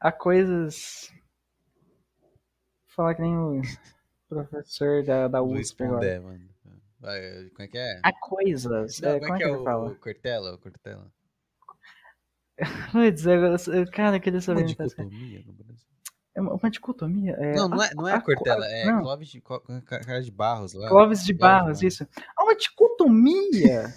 há 0.00 0.12
coisas. 0.12 1.12
Vou 2.86 2.94
falar 2.94 3.14
que 3.14 3.22
nem 3.22 3.36
o 3.36 3.62
professor 4.28 5.04
da, 5.04 5.28
da 5.28 5.42
USP 5.42 5.82
agora. 5.82 6.00
Pondé, 6.00 6.20
mano. 6.20 6.48
Como 7.00 7.62
é 7.62 7.68
que 7.68 7.78
é? 7.78 8.00
Há 8.02 8.12
coisas. 8.12 9.00
Não, 9.00 9.10
é, 9.10 9.12
como 9.20 9.26
como 9.26 9.34
é 9.34 9.38
que 9.38 9.44
é 9.44 9.48
ele 9.48 9.56
o, 9.56 9.64
fala? 9.64 9.88
o 9.90 9.96
Cortella? 9.96 10.54
O 10.54 10.58
Cortella? 10.58 11.12
Putz, 12.92 13.24
eu- 13.68 13.90
cara, 13.92 14.18
queria 14.18 14.38
Uma 14.38 14.42
saber. 14.42 14.64
que- 14.64 14.74
dicotomia 14.74 15.42
no 15.46 15.52
Brasil. 15.52 15.86
É 16.34 16.40
uma, 16.40 16.54
uma 16.54 16.70
dicotomia? 16.70 17.32
É, 17.38 17.54
Não, 17.54 17.68
não 17.68 17.80
a- 17.80 17.86
é, 17.86 17.94
não 17.94 18.08
é 18.08 18.14
a- 18.14 18.20
Cortella, 18.20 18.66
é 18.66 18.86
não. 18.86 19.00
Clóvis 19.02 19.28
de, 19.28 19.40
Ca- 19.40 19.60
Cara 20.00 20.22
de 20.22 20.30
Barros 20.30 20.72
lá. 20.74 20.88
Clóvis 20.88 21.24
de 21.24 21.34
Clóvis 21.34 21.56
Barros, 21.62 21.82
isso. 21.82 22.06
Há 22.36 22.42
uma 22.44 22.56
dicotomia. 22.56 23.94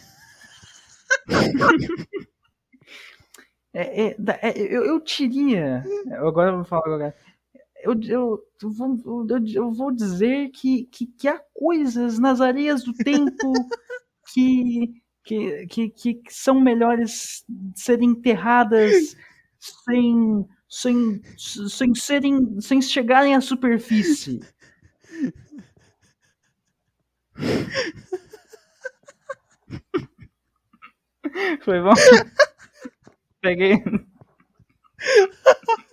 É, 3.74 4.08
é, 4.10 4.16
é, 4.42 4.52
eu, 4.58 4.84
eu 4.84 5.00
diria. 5.02 5.82
Agora 6.20 6.50
eu 6.52 6.56
vou 6.58 6.66
falar 6.66 6.84
agora. 6.86 7.16
Eu, 7.84 8.00
eu, 8.04 8.44
eu, 8.62 8.70
vou, 8.72 8.98
eu, 9.54 9.72
vou 9.72 9.92
dizer 9.92 10.50
que, 10.50 10.84
que, 10.86 11.08
que 11.08 11.28
há 11.28 11.40
coisas 11.54 12.20
nas 12.20 12.40
areias 12.40 12.84
do 12.84 12.94
tempo 12.94 13.54
que, 14.34 14.94
que, 15.24 15.66
que, 15.68 15.90
que 15.90 16.22
são 16.30 16.60
melhores 16.62 17.44
serem 17.76 18.10
enterradas 18.10 19.16
sem, 19.60 20.46
sem, 20.70 21.22
sem 21.38 21.96
serem 21.96 22.62
sem 22.62 22.82
chegarem 22.82 23.36
à 23.36 23.42
superfície. 23.42 24.40
Foi 31.64 31.80
bom? 31.82 31.94
Peguei. 33.42 33.84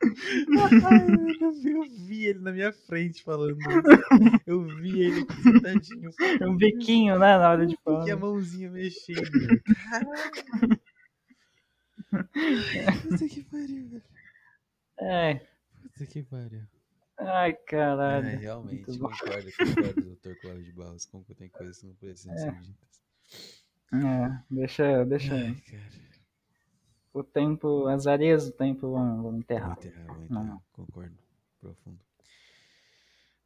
Ai, 0.00 1.36
eu, 1.40 1.52
vi, 1.52 1.70
eu 1.72 1.82
vi 2.06 2.24
ele 2.26 2.38
na 2.38 2.52
minha 2.52 2.72
frente 2.72 3.22
falando 3.22 3.58
isso. 3.58 3.68
Eu 4.46 4.62
vi 4.64 5.00
ele 5.02 5.20
aqui 5.22 5.42
sentadinho. 5.42 6.10
Um 6.42 6.56
biquinho, 6.56 7.18
né? 7.18 7.36
Na 7.38 7.50
hora 7.50 7.66
de 7.66 7.74
E 7.74 7.78
falar. 7.84 8.10
a 8.12 8.16
mãozinha 8.16 8.70
mexendo. 8.70 9.20
Caralho. 9.90 10.80
Puta 13.02 13.28
que 13.28 13.42
pariu, 13.44 13.88
velho. 13.88 14.02
É. 15.00 15.34
Puta 15.82 16.06
que 16.06 16.22
pariu. 16.22 16.62
Ai, 17.18 17.50
É, 17.50 17.52
caralho. 17.54 18.38
realmente, 18.38 18.86
Muito 18.86 18.98
bom. 19.00 19.10
concordo, 19.10 19.50
concordo, 19.56 20.02
doutor 20.02 20.36
Cláudio 20.40 20.62
de 20.64 20.72
Barros. 20.72 21.04
Como 21.06 21.24
que 21.24 21.34
tem 21.34 21.48
coisas 21.48 21.78
que 21.80 21.86
não 21.86 21.94
precisam 21.96 22.34
É. 22.34 22.38
ser 22.38 22.52
ditas. 22.60 23.02
É, 23.92 24.42
deixa, 24.50 25.04
deixa. 25.04 25.34
Ai, 25.34 25.54
cara. 25.68 26.07
O 27.18 27.24
tempo, 27.24 27.86
as 27.88 28.06
areias 28.06 28.46
do 28.46 28.52
tempo 28.52 28.92
vão, 28.92 29.22
vão 29.22 29.22
Vou 29.22 29.34
enterrar. 29.40 29.72
enterrar, 29.72 30.06
vou 30.06 30.14
Não, 30.14 30.24
enterrar. 30.24 30.44
não. 30.44 30.62
Concordo. 30.72 31.18
Profundo. 31.60 31.98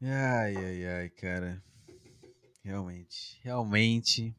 Ai, 0.03 0.55
ai, 0.57 0.87
ai, 0.87 1.09
cara. 1.09 1.63
Realmente, 2.63 3.41
realmente. 3.43 4.37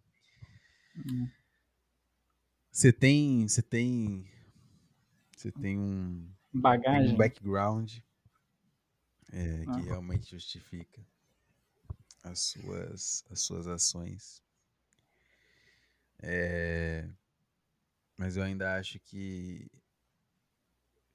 Hum. 0.96 1.28
Você 2.72 2.94
tem, 2.94 3.48
você 3.48 3.62
tem, 3.62 4.28
você 5.36 5.52
tem 5.52 5.80
um, 5.80 6.28
tem 6.52 6.62
Bagagem. 6.62 7.14
um 7.14 7.18
background 7.18 7.98
é, 9.32 9.66
que 9.66 9.82
realmente 9.82 10.30
justifica 10.30 11.02
as 12.24 12.40
suas, 12.40 13.26
as 13.32 13.42
suas 13.42 13.68
ações. 13.68 14.44
É, 16.22 17.10
mas 18.18 18.38
eu 18.38 18.44
ainda 18.44 18.76
acho 18.78 19.00
que 19.00 19.68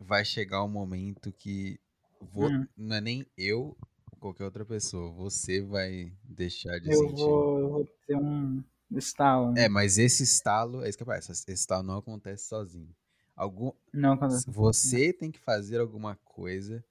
vai 0.01 0.25
chegar 0.25 0.65
um 0.65 0.69
momento 0.69 1.31
que 1.33 1.79
vo- 2.21 2.49
Hum. 2.49 2.67
não 2.77 2.97
é 2.97 3.01
nem 3.01 3.27
eu 3.37 3.77
qualquer 4.19 4.45
outra 4.45 4.65
pessoa, 4.65 5.11
você 5.13 5.61
vai 5.63 6.13
deixar 6.25 6.79
de 6.81 6.93
Eu 6.93 6.99
sentir. 6.99 7.31
vou, 7.31 7.59
eu 7.61 7.69
vou 7.71 7.85
ter 8.07 8.17
um 8.17 8.65
estalo. 8.91 9.53
né? 9.53 9.65
É, 9.65 9.69
mas 9.69 9.99
esse 9.99 10.23
estalo, 10.23 10.85
é 10.85 10.89
isso 10.89 10.99
que 10.99 11.05
faço, 11.05 11.33
esse 11.33 11.51
estalo 11.53 11.83
não 11.83 11.99
acontece 11.99 12.47
sozinho. 12.49 12.95
Algum, 13.37 13.73
Não, 13.93 14.17
quando... 14.17 14.35
você 14.47 15.13
tem 15.13 15.31
que 15.31 15.39
fazer 15.41 15.81
alguma 15.81 16.17
coisa 16.25 16.85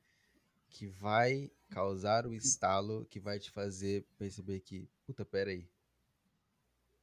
que 0.70 0.88
vai 0.88 1.52
causar 1.70 2.28
o 2.28 2.34
estalo 2.34 3.06
que 3.06 3.20
vai 3.20 3.40
te 3.40 3.52
fazer 3.52 4.06
perceber 4.18 4.62
que, 4.62 4.90
puta, 5.06 5.26
pera 5.26 5.52
aí. 5.52 5.68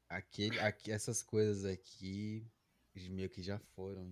Aquele, 0.08 0.58
aqui, 0.60 0.90
essas 0.90 1.22
coisas 1.22 1.64
aqui 1.66 2.46
meio 3.08 3.28
que 3.30 3.42
já 3.42 3.58
foram. 3.58 4.10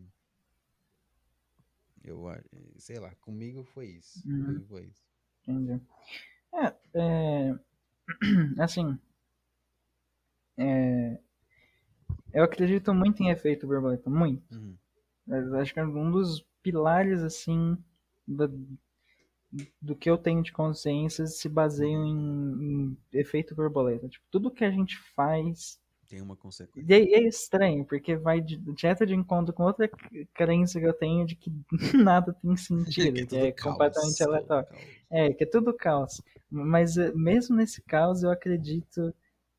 Eu 2.05 2.25
sei 2.78 2.99
lá, 2.99 3.15
comigo 3.17 3.62
foi 3.65 3.86
isso. 3.86 4.28
Uhum. 4.28 4.44
Comigo 4.44 4.65
foi 4.67 4.85
isso. 4.86 5.02
Entendi. 5.47 5.81
É, 6.55 6.75
é, 6.94 7.59
assim, 8.62 8.99
é, 10.57 11.19
eu 12.33 12.43
acredito 12.44 12.93
muito 12.94 13.23
em 13.23 13.31
efeito 13.31 13.67
borboleta, 13.67 14.09
muito. 14.09 14.43
Uhum. 14.55 14.77
Acho 15.61 15.73
que 15.73 15.81
é 15.81 15.85
um 15.85 16.11
dos 16.11 16.44
pilares, 16.62 17.23
assim, 17.23 17.77
da- 18.27 18.49
do 19.81 19.94
que 19.94 20.09
eu 20.09 20.17
tenho 20.17 20.43
de 20.43 20.52
consciência 20.52 21.27
se 21.27 21.49
baseiam 21.49 22.05
em, 22.07 22.93
em 22.93 22.97
efeito 23.12 23.55
borboleta. 23.55 24.09
Tipo, 24.09 24.25
tudo 24.31 24.51
que 24.51 24.65
a 24.65 24.70
gente 24.70 24.97
faz 25.15 25.78
Tem 26.12 26.20
uma 26.20 26.36
consequência. 26.36 26.86
E 26.86 26.94
é, 26.94 27.02
e 27.02 27.15
é 27.15 27.23
estranho, 27.26 27.86
porque 27.86 28.15
vai 28.16 28.39
de- 28.39 28.58
direto 28.58 29.07
de 29.07 29.15
encontro 29.15 29.55
com 29.55 29.62
outra 29.62 29.89
crença 30.34 30.78
que 30.78 30.86
eu 30.86 30.92
tenho 30.92 31.24
de 31.26 31.34
que 31.34 31.50
nada 32.07 32.34
tem 32.34 32.55
sentido, 32.55 33.15
que, 33.16 33.24
tudo 33.26 33.47
é 33.47 33.50
caos, 33.52 33.73
completamente 33.73 34.18
tudo 34.18 34.28
aleatório. 34.28 34.68
caos. 34.68 34.82
É, 35.10 35.32
que 35.32 35.44
é 35.44 35.47
tudo 35.47 35.73
caos. 35.73 36.20
Mas 36.50 36.99
eh, 36.99 37.10
mesmo 37.15 37.57
nesse 37.57 37.81
caos, 37.81 38.23
eu 38.23 38.31
acredito 38.31 39.15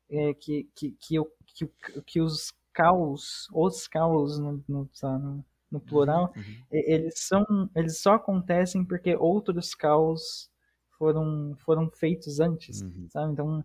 é, 0.08 0.32
que, 0.34 0.68
que, 0.76 0.92
que, 0.92 1.14
eu- 1.16 1.32
que, 1.44 1.68
que 2.06 2.20
os 2.20 2.54
caos, 2.72 3.48
os 3.52 3.88
caos 3.88 4.38
no, 4.38 4.62
no, 4.68 4.88
lá, 5.02 5.18
no- 5.18 5.44
no 5.72 5.80
plural, 5.80 6.32
Uhum. 6.36 6.44
eles 6.70 7.18
são 7.18 7.44
eles 7.74 7.98
só 7.98 8.12
acontecem 8.14 8.84
porque 8.84 9.16
outros 9.16 9.74
caos 9.74 10.48
foram 10.96 11.56
foram 11.64 11.90
feitos 11.90 12.38
antes 12.38 12.82
Uhum. 12.82 13.08
sabe 13.10 13.32
então 13.32 13.64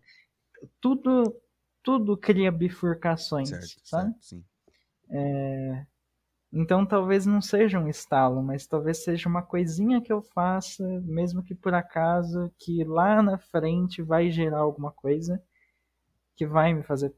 tudo 0.81 1.35
tudo 1.83 2.17
cria 2.17 2.51
bifurcações 2.51 3.49
Certo, 3.49 3.81
sabe 3.83 4.13
certo, 4.13 4.25
sim. 4.25 4.45
então 6.51 6.85
talvez 6.85 7.25
não 7.25 7.41
seja 7.41 7.79
um 7.79 7.87
estalo 7.87 8.41
mas 8.41 8.65
talvez 8.65 9.03
seja 9.03 9.29
uma 9.29 9.41
coisinha 9.41 10.01
que 10.01 10.11
eu 10.11 10.21
faça 10.21 10.83
mesmo 11.03 11.43
que 11.43 11.53
por 11.55 11.73
acaso 11.73 12.51
que 12.57 12.83
lá 12.83 13.21
na 13.21 13.37
frente 13.37 14.01
vai 14.01 14.31
gerar 14.31 14.59
alguma 14.59 14.91
coisa 14.91 15.41
que 16.35 16.45
vai 16.47 16.73
me 16.73 16.83
fazer 16.83 17.13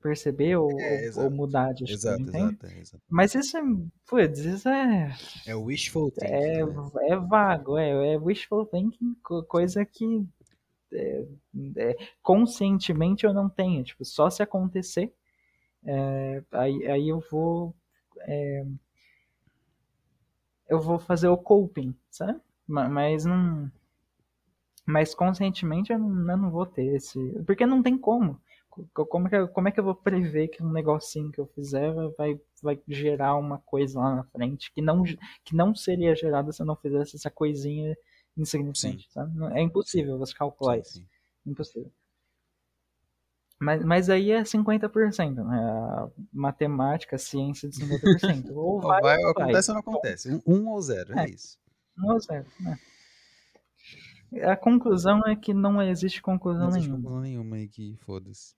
perceber 0.00 0.56
ou, 0.56 0.70
É, 0.80 1.10
ou- 1.16 1.30
mudar 1.30 1.72
de 1.72 1.84
atitude, 1.84 1.94
Exato, 1.94 2.30
exato, 2.30 2.66
é, 2.66 2.78
exato. 2.80 3.02
mas 3.10 3.34
isso 3.34 3.56
é 3.56 3.62
putz, 4.08 4.38
isso 4.40 4.68
é 4.68 5.16
É 5.46 5.54
wishful 5.54 6.10
thinking. 6.12 6.26
É, 6.34 6.64
né? 6.66 6.90
é 7.10 7.16
vago, 7.16 7.76
é, 7.78 8.14
é 8.14 8.18
wishful 8.18 8.66
thinking, 8.66 9.14
co- 9.24 9.42
coisa 9.44 9.84
que 9.84 10.24
é, 10.92 11.24
é, 11.76 11.96
conscientemente 12.22 13.24
eu 13.26 13.34
não 13.34 13.48
tenho. 13.48 13.82
Tipo, 13.84 14.04
só 14.04 14.30
se 14.30 14.42
acontecer, 14.42 15.12
é, 15.86 16.42
aí, 16.52 16.86
aí 16.88 17.08
eu 17.08 17.20
vou. 17.30 17.74
é, 18.20 18.64
eu 20.68 20.80
vou 20.80 20.98
fazer 20.98 21.26
o 21.28 21.36
coping, 21.36 21.92
sabe? 22.10 22.40
Ma- 22.68 22.88
Mas 22.88 23.24
não. 23.24 23.70
Mas 24.86 25.14
conscientemente 25.14 25.92
eu 25.92 25.98
não, 25.98 26.30
eu 26.32 26.36
não 26.36 26.50
vou 26.50 26.66
ter 26.66 26.84
esse. 26.94 27.18
Porque 27.46 27.66
não 27.66 27.82
tem 27.82 27.98
como. 27.98 28.40
Como 28.92 29.26
é, 29.26 29.30
que, 29.30 29.46
como 29.48 29.68
é 29.68 29.72
que 29.72 29.80
eu 29.80 29.84
vou 29.84 29.94
prever 29.94 30.48
que 30.48 30.62
um 30.62 30.70
negocinho 30.70 31.32
que 31.32 31.40
eu 31.40 31.46
fizer 31.46 31.92
vai, 32.18 32.38
vai 32.62 32.78
gerar 32.86 33.34
uma 33.36 33.58
coisa 33.64 33.98
lá 33.98 34.16
na 34.16 34.24
frente 34.24 34.70
que 34.70 34.82
não, 34.82 35.02
que 35.42 35.56
não 35.56 35.74
seria 35.74 36.14
gerada 36.14 36.52
se 36.52 36.60
eu 36.60 36.66
não 36.66 36.76
fizesse 36.76 37.16
essa 37.16 37.30
coisinha 37.30 37.96
insignificante, 38.36 39.10
sabe? 39.10 39.32
É 39.54 39.62
impossível 39.62 40.18
você 40.18 40.34
calcular 40.34 40.74
sim, 40.74 40.80
isso. 40.80 40.92
Sim. 40.92 41.06
Impossível. 41.46 41.92
Mas, 43.58 43.82
mas 43.84 44.10
aí 44.10 44.30
é 44.30 44.42
50%, 44.42 45.42
né? 45.42 45.58
A 45.58 46.08
matemática, 46.30 47.16
ciência 47.16 47.68
de 47.68 47.76
50%. 47.78 48.50
Ou 48.54 48.80
vai, 48.80 48.96
ou 48.96 49.02
vai, 49.02 49.18
ou 49.18 49.30
acontece 49.30 49.68
vai. 49.68 49.76
ou 49.76 49.82
não 49.82 49.92
acontece. 49.92 50.42
Um, 50.46 50.68
ou 50.68 50.82
zero, 50.82 51.18
é, 51.18 51.24
é, 51.24 51.30
isso. 51.30 51.58
Um 51.98 52.12
ou 52.12 52.20
zero, 52.20 52.46
né? 52.60 52.78
A 54.42 54.56
conclusão 54.56 55.22
é 55.26 55.34
que 55.34 55.54
não 55.54 55.80
existe 55.80 56.20
conclusão 56.20 56.64
não 56.64 56.68
existe 56.70 56.88
nenhuma. 56.88 57.02
conclusão 57.02 57.22
nenhuma 57.22 57.56
aí 57.56 57.68
que 57.68 57.96
foda-se. 57.98 58.54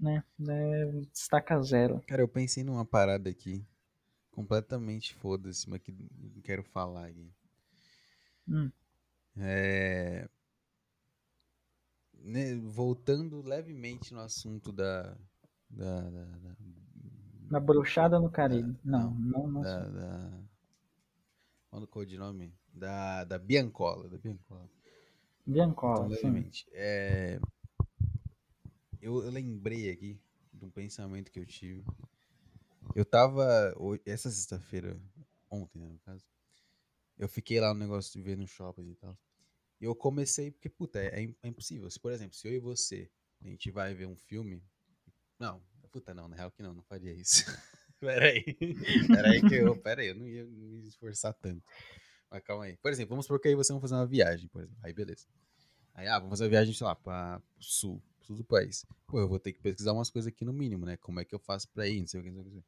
Né? 0.00 0.24
É, 0.48 0.86
destaca 1.12 1.60
zero. 1.62 2.02
Cara, 2.06 2.22
eu 2.22 2.28
pensei 2.28 2.64
numa 2.64 2.84
parada 2.84 3.30
aqui. 3.30 3.64
Completamente 4.32 5.14
foda-se, 5.14 5.68
mas 5.70 5.80
que 5.80 5.92
não 5.92 6.42
quero 6.42 6.62
falar 6.62 7.06
aqui. 7.06 7.30
Hum. 8.48 8.70
É... 9.38 10.28
Né, 12.14 12.56
voltando 12.56 13.40
levemente 13.42 14.12
no 14.12 14.20
assunto 14.20 14.72
da. 14.72 15.16
Da. 15.68 16.00
Da, 16.00 16.24
da, 16.24 16.56
da 17.50 17.60
brochada 17.60 18.18
no 18.18 18.30
Caribe. 18.30 18.76
não, 18.84 19.12
não, 19.14 19.46
não. 19.46 19.62
Da, 19.62 19.88
da, 19.88 20.40
qual 21.70 21.82
o 21.82 21.86
codinome? 21.86 22.54
Da, 22.72 23.24
da 23.24 23.38
Biancola. 23.38 24.08
Da 24.08 24.18
Biancola. 24.18 24.68
Biancola, 25.46 26.06
então, 26.06 26.08
levemente. 26.08 26.66
É... 26.72 27.38
Eu, 29.00 29.22
eu 29.22 29.30
lembrei 29.30 29.90
aqui 29.90 30.18
de 30.52 30.64
um 30.64 30.70
pensamento 30.70 31.30
que 31.30 31.38
eu 31.38 31.46
tive. 31.46 31.84
Eu 32.94 33.04
tava. 33.04 33.74
Essa 34.04 34.30
sexta-feira, 34.30 34.98
ontem, 35.50 35.78
né, 35.78 35.88
no 35.88 35.98
caso. 35.98 36.24
Eu 37.18 37.28
fiquei 37.28 37.60
lá 37.60 37.72
no 37.72 37.80
negócio 37.80 38.12
de 38.12 38.22
ver 38.22 38.36
no 38.36 38.46
shopping 38.46 38.90
e 38.90 38.94
tal. 38.94 39.16
Eu 39.80 39.94
comecei, 39.94 40.50
porque, 40.50 40.68
puta, 40.68 40.98
é, 40.98 41.24
é, 41.42 41.48
impossível. 41.48 41.90
Se, 41.90 42.00
por 42.00 42.12
exemplo, 42.12 42.34
se 42.34 42.48
eu 42.48 42.52
e 42.52 42.58
você, 42.58 43.10
a 43.42 43.46
gente 43.46 43.70
vai 43.70 43.94
ver 43.94 44.06
um 44.06 44.16
filme. 44.16 44.62
Não, 45.38 45.62
puta, 45.92 46.14
não, 46.14 46.28
na 46.28 46.36
real 46.36 46.50
que 46.50 46.62
não, 46.62 46.74
não 46.74 46.82
faria 46.82 47.12
isso. 47.12 47.44
peraí. 48.00 48.42
Peraí 49.06 49.40
que 49.42 49.54
eu. 49.54 49.76
Peraí, 49.76 50.08
eu 50.08 50.14
não 50.14 50.26
ia 50.26 50.44
me 50.44 50.88
esforçar 50.88 51.34
tanto. 51.34 51.62
Mas 52.30 52.42
calma 52.42 52.64
aí. 52.64 52.76
Por 52.78 52.90
exemplo, 52.90 53.10
vamos 53.10 53.26
supor 53.26 53.40
que 53.40 53.48
aí 53.48 53.54
você 53.54 53.72
vai 53.72 53.80
fazer 53.80 53.94
uma 53.94 54.06
viagem, 54.06 54.48
por 54.48 54.62
exemplo. 54.62 54.78
Aí 54.82 54.92
beleza. 54.92 55.26
Aí, 55.94 56.06
ah, 56.08 56.18
vamos 56.18 56.30
fazer 56.30 56.44
uma 56.44 56.50
viagem, 56.50 56.74
sei 56.74 56.86
lá, 56.86 56.94
para 56.94 57.40
o 57.58 57.62
sul, 57.62 58.02
sul 58.20 58.36
do 58.36 58.44
país. 58.44 58.84
Pô, 59.06 59.18
eu 59.18 59.28
vou 59.28 59.38
ter 59.38 59.52
que 59.52 59.60
pesquisar 59.60 59.92
umas 59.92 60.10
coisas 60.10 60.30
aqui 60.30 60.44
no 60.44 60.52
mínimo, 60.52 60.84
né? 60.84 60.96
Como 60.98 61.20
é 61.20 61.24
que 61.24 61.34
eu 61.34 61.38
faço 61.38 61.68
pra 61.70 61.88
ir, 61.88 62.00
não 62.00 62.06
sei 62.06 62.20
o 62.20 62.22
que, 62.22 62.30
não 62.30 62.42
sei 62.42 62.52
o 62.52 62.54
que. 62.54 62.64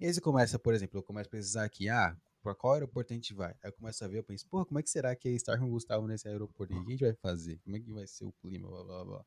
E 0.00 0.06
aí 0.06 0.12
você 0.12 0.20
começa, 0.20 0.58
por 0.58 0.74
exemplo, 0.74 0.98
eu 0.98 1.02
começo 1.02 1.28
a 1.28 1.30
pesquisar 1.30 1.64
aqui, 1.64 1.88
ah, 1.88 2.14
pra 2.42 2.54
qual 2.54 2.74
aeroporto 2.74 3.12
a 3.12 3.16
gente 3.16 3.34
vai? 3.34 3.50
Aí 3.62 3.70
eu 3.70 3.72
começo 3.72 4.04
a 4.04 4.08
ver, 4.08 4.18
eu 4.18 4.24
penso, 4.24 4.46
porra, 4.46 4.64
como 4.64 4.78
é 4.78 4.82
que 4.82 4.90
será 4.90 5.14
que 5.14 5.28
é 5.28 5.32
estar 5.32 5.58
com 5.58 5.66
o 5.66 5.70
Gustavo 5.70 6.06
nesse 6.06 6.28
aeroporto? 6.28 6.74
O 6.74 6.84
que 6.84 6.88
a 6.88 6.90
gente 6.90 7.04
vai 7.04 7.14
fazer? 7.14 7.58
Como 7.58 7.76
é 7.76 7.80
que 7.80 7.90
vai 7.92 8.06
ser 8.06 8.24
o 8.24 8.32
clima? 8.32 8.68
Blá, 8.68 8.84
blá, 8.84 9.04
blá. 9.04 9.26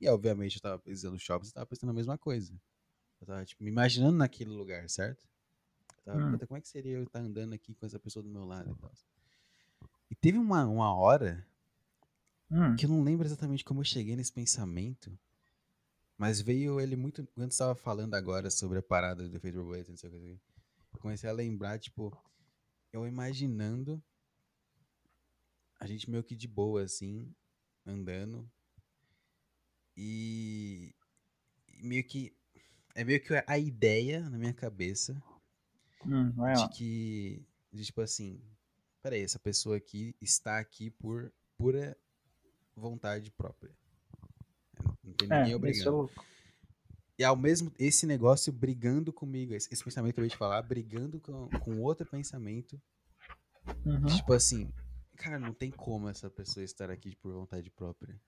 E 0.00 0.08
obviamente 0.08 0.56
eu 0.56 0.62
tava 0.62 0.78
pesquisando 0.78 1.18
shoppings 1.18 1.50
e 1.50 1.54
tava 1.54 1.66
pensando 1.66 1.90
a 1.90 1.94
mesma 1.94 2.18
coisa. 2.18 2.52
Eu 3.20 3.26
tava, 3.26 3.44
tipo, 3.44 3.62
me 3.62 3.70
imaginando 3.70 4.16
naquele 4.16 4.50
lugar, 4.50 4.88
certo? 4.88 5.26
Eu 5.98 6.12
tava, 6.12 6.26
hum. 6.26 6.38
como 6.38 6.58
é 6.58 6.60
que 6.60 6.68
seria 6.68 6.96
eu 6.96 7.04
estar 7.04 7.20
andando 7.20 7.54
aqui 7.54 7.74
com 7.74 7.86
essa 7.86 7.98
pessoa 7.98 8.22
do 8.22 8.28
meu 8.28 8.44
lado 8.44 8.70
e 8.70 8.80
tal? 8.80 8.92
E 10.10 10.14
teve 10.14 10.38
uma, 10.38 10.66
uma 10.66 10.94
hora 10.94 11.46
hum. 12.50 12.76
que 12.76 12.84
eu 12.84 12.90
não 12.90 13.02
lembro 13.02 13.26
exatamente 13.26 13.64
como 13.64 13.80
eu 13.80 13.84
cheguei 13.84 14.14
nesse 14.14 14.32
pensamento, 14.32 15.16
mas 16.18 16.40
veio 16.40 16.80
ele 16.80 16.96
muito. 16.96 17.26
Quando 17.34 17.50
estava 17.50 17.74
falando 17.74 18.14
agora 18.14 18.50
sobre 18.50 18.78
a 18.78 18.82
parada 18.82 19.28
do 19.28 19.36
efeito 19.36 19.56
borboleta, 19.56 19.90
não 19.90 19.96
sei 19.96 20.10
o 20.10 20.12
que. 20.12 20.40
Eu 20.92 21.00
comecei 21.00 21.28
a 21.28 21.32
lembrar, 21.32 21.78
tipo, 21.78 22.16
eu 22.94 23.06
imaginando 23.08 24.00
a 25.80 25.86
gente 25.86 26.08
meio 26.08 26.22
que 26.22 26.36
de 26.36 26.46
boa, 26.46 26.82
assim, 26.82 27.34
andando. 27.84 28.48
E, 29.96 30.94
e 31.72 31.82
meio 31.82 32.04
que. 32.04 32.32
É 32.94 33.02
meio 33.02 33.20
que 33.20 33.34
a 33.46 33.58
ideia 33.58 34.30
na 34.30 34.38
minha 34.38 34.54
cabeça 34.54 35.20
hum, 36.06 36.30
de 36.30 36.68
que. 36.76 37.44
De, 37.72 37.84
tipo 37.84 38.00
assim, 38.00 38.40
peraí, 39.02 39.22
essa 39.22 39.40
pessoa 39.40 39.76
aqui 39.76 40.14
está 40.20 40.60
aqui 40.60 40.90
por 40.90 41.32
pura 41.58 41.96
vontade 42.76 43.32
própria. 43.32 43.76
Não 45.02 45.12
tem 45.14 45.28
ninguém 45.28 45.52
é, 45.52 45.56
obrigando. 45.56 46.10
E 47.18 47.24
ao 47.24 47.36
mesmo 47.36 47.72
esse 47.78 48.06
negócio 48.06 48.52
brigando 48.52 49.12
comigo, 49.12 49.54
esse, 49.54 49.72
esse, 49.72 49.84
pensamento 49.84 50.14
que 50.14 50.20
eu 50.20 50.24
ia 50.24 50.30
te 50.30 50.36
falar, 50.36 50.62
brigando 50.62 51.20
com, 51.20 51.48
com 51.60 51.80
outro 51.80 52.06
pensamento. 52.06 52.80
Uhum. 53.84 54.06
Tipo 54.06 54.32
assim, 54.32 54.72
cara, 55.16 55.38
não 55.38 55.54
tem 55.54 55.70
como 55.70 56.08
essa 56.08 56.28
pessoa 56.28 56.64
estar 56.64 56.90
aqui 56.90 57.14
por 57.16 57.32
vontade 57.32 57.70
própria. 57.70 58.20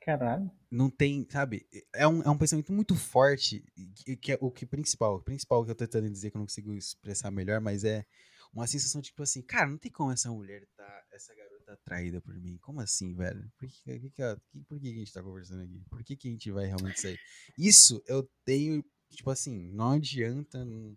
Caralho. 0.00 0.48
Não 0.70 0.88
tem, 0.88 1.26
sabe? 1.28 1.66
É 1.92 2.06
um, 2.06 2.22
é 2.22 2.30
um 2.30 2.38
pensamento 2.38 2.72
muito 2.72 2.94
forte, 2.94 3.64
que, 3.96 4.16
que 4.16 4.32
é 4.32 4.38
o 4.40 4.52
que 4.52 4.64
principal, 4.64 5.16
o 5.16 5.22
principal 5.22 5.64
que 5.64 5.72
eu 5.72 5.74
tô 5.74 5.84
tentando 5.84 6.08
dizer 6.08 6.30
que 6.30 6.36
eu 6.36 6.38
não 6.38 6.46
consigo 6.46 6.72
expressar 6.74 7.30
melhor, 7.32 7.60
mas 7.60 7.82
é 7.82 8.06
uma 8.52 8.68
sensação 8.68 9.00
de 9.00 9.08
tipo 9.08 9.22
assim, 9.24 9.42
cara, 9.42 9.66
não 9.66 9.76
tem 9.76 9.90
como 9.90 10.12
essa 10.12 10.30
mulher 10.30 10.64
tá, 10.76 11.04
essa 11.12 11.34
garota 11.34 11.55
tá 11.66 11.72
atraída 11.74 12.20
por 12.20 12.34
mim. 12.34 12.56
Como 12.58 12.80
assim, 12.80 13.14
velho? 13.14 13.50
Por 13.58 13.68
que, 13.68 13.98
que, 13.98 14.10
que, 14.10 14.22
por 14.68 14.80
que 14.80 14.88
a 14.88 14.94
gente 14.94 15.12
tá 15.12 15.22
conversando 15.22 15.62
aqui? 15.62 15.82
Por 15.90 16.04
que, 16.04 16.16
que 16.16 16.28
a 16.28 16.30
gente 16.30 16.50
vai 16.50 16.66
realmente 16.66 17.00
sair? 17.00 17.18
Isso 17.58 18.02
eu 18.06 18.28
tenho, 18.44 18.84
tipo 19.10 19.30
assim, 19.30 19.70
não 19.72 19.92
adianta, 19.92 20.64
não, 20.64 20.96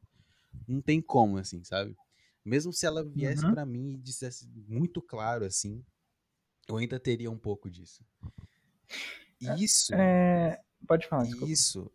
não 0.68 0.82
tem 0.82 1.02
como, 1.02 1.38
assim, 1.38 1.64
sabe? 1.64 1.96
Mesmo 2.46 2.72
se 2.72 2.86
ela 2.86 3.04
viesse 3.04 3.44
uhum. 3.44 3.54
para 3.54 3.66
mim 3.66 3.94
e 3.94 3.98
dissesse 3.98 4.48
muito 4.68 5.02
claro, 5.02 5.46
assim, 5.46 5.84
eu 6.68 6.78
ainda 6.78 7.00
teria 7.00 7.32
um 7.32 7.38
pouco 7.38 7.70
disso. 7.70 8.06
É, 9.44 9.56
isso. 9.56 9.94
É, 9.94 10.62
pode 10.88 11.08
falar. 11.08 11.26
Isso 11.48 11.92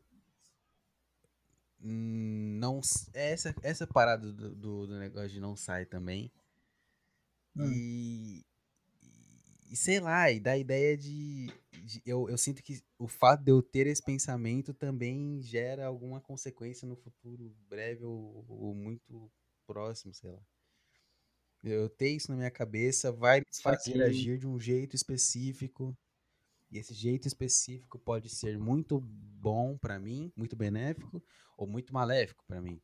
não 1.87 2.81
essa 3.13 3.55
essa 3.63 3.87
parada 3.87 4.33
do, 4.33 4.55
do, 4.55 4.87
do, 4.87 4.99
negócio 4.99 5.29
de 5.29 5.39
não 5.39 5.55
sai 5.55 5.85
também 5.85 6.33
hum. 7.55 7.71
e, 7.71 8.43
e 9.75 9.77
sei 9.77 9.99
lá 9.99 10.31
e 10.31 10.39
dá 10.39 10.53
a 10.53 10.57
ideia 10.57 10.97
de, 10.97 11.53
de, 11.83 12.01
eu, 12.07 12.31
eu 12.31 12.39
sinto 12.39 12.63
que 12.63 12.81
o 12.97 13.09
fato 13.09 13.43
de 13.43 13.51
eu 13.51 13.61
ter 13.61 13.89
esse 13.89 14.01
pensamento 14.01 14.73
também 14.73 15.43
gera 15.43 15.85
alguma 15.85 16.21
consequência 16.21 16.87
no 16.87 16.95
futuro 16.95 17.53
breve 17.69 18.05
ou, 18.05 18.47
ou 18.49 18.73
muito 18.73 19.29
próximo 19.67 20.15
sei 20.15 20.31
lá 20.31 20.41
eu 21.65 21.89
ter 21.89 22.11
isso 22.11 22.31
na 22.31 22.37
minha 22.37 22.53
cabeça 22.53 23.11
vai 23.11 23.41
me 23.41 23.47
fazer 23.61 24.01
agir 24.01 24.39
de 24.39 24.47
um 24.47 24.61
jeito 24.61 24.95
específico 24.95 25.93
e 26.71 26.79
esse 26.79 26.95
jeito 26.95 27.27
específico 27.27 27.99
pode 27.99 28.29
ser 28.29 28.57
muito 28.57 29.01
bom 29.01 29.77
para 29.77 29.99
mim, 29.99 30.33
muito 30.37 30.55
benéfico, 30.55 31.23
ou 31.57 31.67
muito 31.67 31.93
maléfico 31.93 32.45
para 32.47 32.61
mim. 32.61 32.81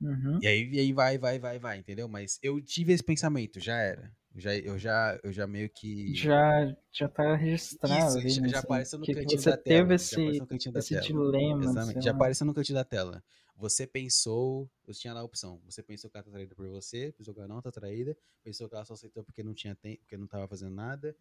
Uhum. 0.00 0.38
E, 0.40 0.46
aí, 0.46 0.70
e 0.70 0.80
aí 0.80 0.92
vai, 0.92 1.18
vai, 1.18 1.38
vai, 1.38 1.58
vai, 1.58 1.78
entendeu? 1.78 2.08
Mas 2.08 2.38
eu 2.42 2.60
tive 2.60 2.92
esse 2.92 3.02
pensamento, 3.02 3.60
já 3.60 3.76
era. 3.76 4.10
Eu 4.34 4.40
já, 4.40 4.56
eu 4.56 4.78
já, 4.78 5.20
eu 5.24 5.32
já 5.32 5.46
meio 5.46 5.68
que. 5.68 6.14
Já, 6.14 6.74
já 6.92 7.08
tá 7.08 7.34
registrado. 7.34 8.20
Isso, 8.20 8.40
já, 8.40 8.48
já 8.48 8.58
apareceu 8.60 8.98
no 8.98 9.06
cantinho 9.06 9.42
da 9.42 9.56
tela. 9.56 9.62
Teve 9.78 9.94
esse, 9.94 10.40
esse 10.76 11.00
dilema. 11.00 11.64
Exatamente. 11.64 12.04
Já 12.04 12.10
apareceu 12.12 12.46
no 12.46 12.54
cantinho 12.54 12.78
da 12.78 12.84
tela. 12.84 13.22
Você 13.56 13.86
pensou, 13.86 14.70
você 14.86 15.00
tinha 15.00 15.12
lá 15.12 15.20
a 15.20 15.24
opção. 15.24 15.60
Você 15.66 15.82
pensou 15.82 16.08
que 16.08 16.16
ela 16.16 16.24
tá 16.24 16.30
traída 16.30 16.54
por 16.54 16.66
você, 16.68 17.12
pensou 17.12 17.34
que 17.34 17.40
ela 17.40 17.48
não 17.48 17.60
tá 17.60 17.70
traída, 17.70 18.16
pensou 18.42 18.68
que 18.68 18.74
ela 18.74 18.86
só 18.86 18.94
aceitou 18.94 19.22
porque 19.22 19.42
não 19.42 19.52
tinha 19.52 19.74
tempo, 19.74 20.00
porque 20.00 20.16
não 20.16 20.26
tava 20.26 20.48
fazendo 20.48 20.74
nada. 20.74 21.14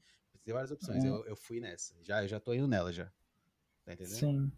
Tem 0.45 0.53
várias 0.53 0.71
opções. 0.71 1.03
É. 1.03 1.07
Eu, 1.07 1.25
eu 1.25 1.35
fui 1.35 1.59
nessa. 1.59 1.95
Já, 2.01 2.23
eu 2.23 2.27
já 2.27 2.39
tô 2.39 2.53
indo 2.53 2.67
nela 2.67 2.93
já. 2.93 3.11
Tá 3.83 3.93
entendendo? 3.93 4.15
Sim. 4.15 4.51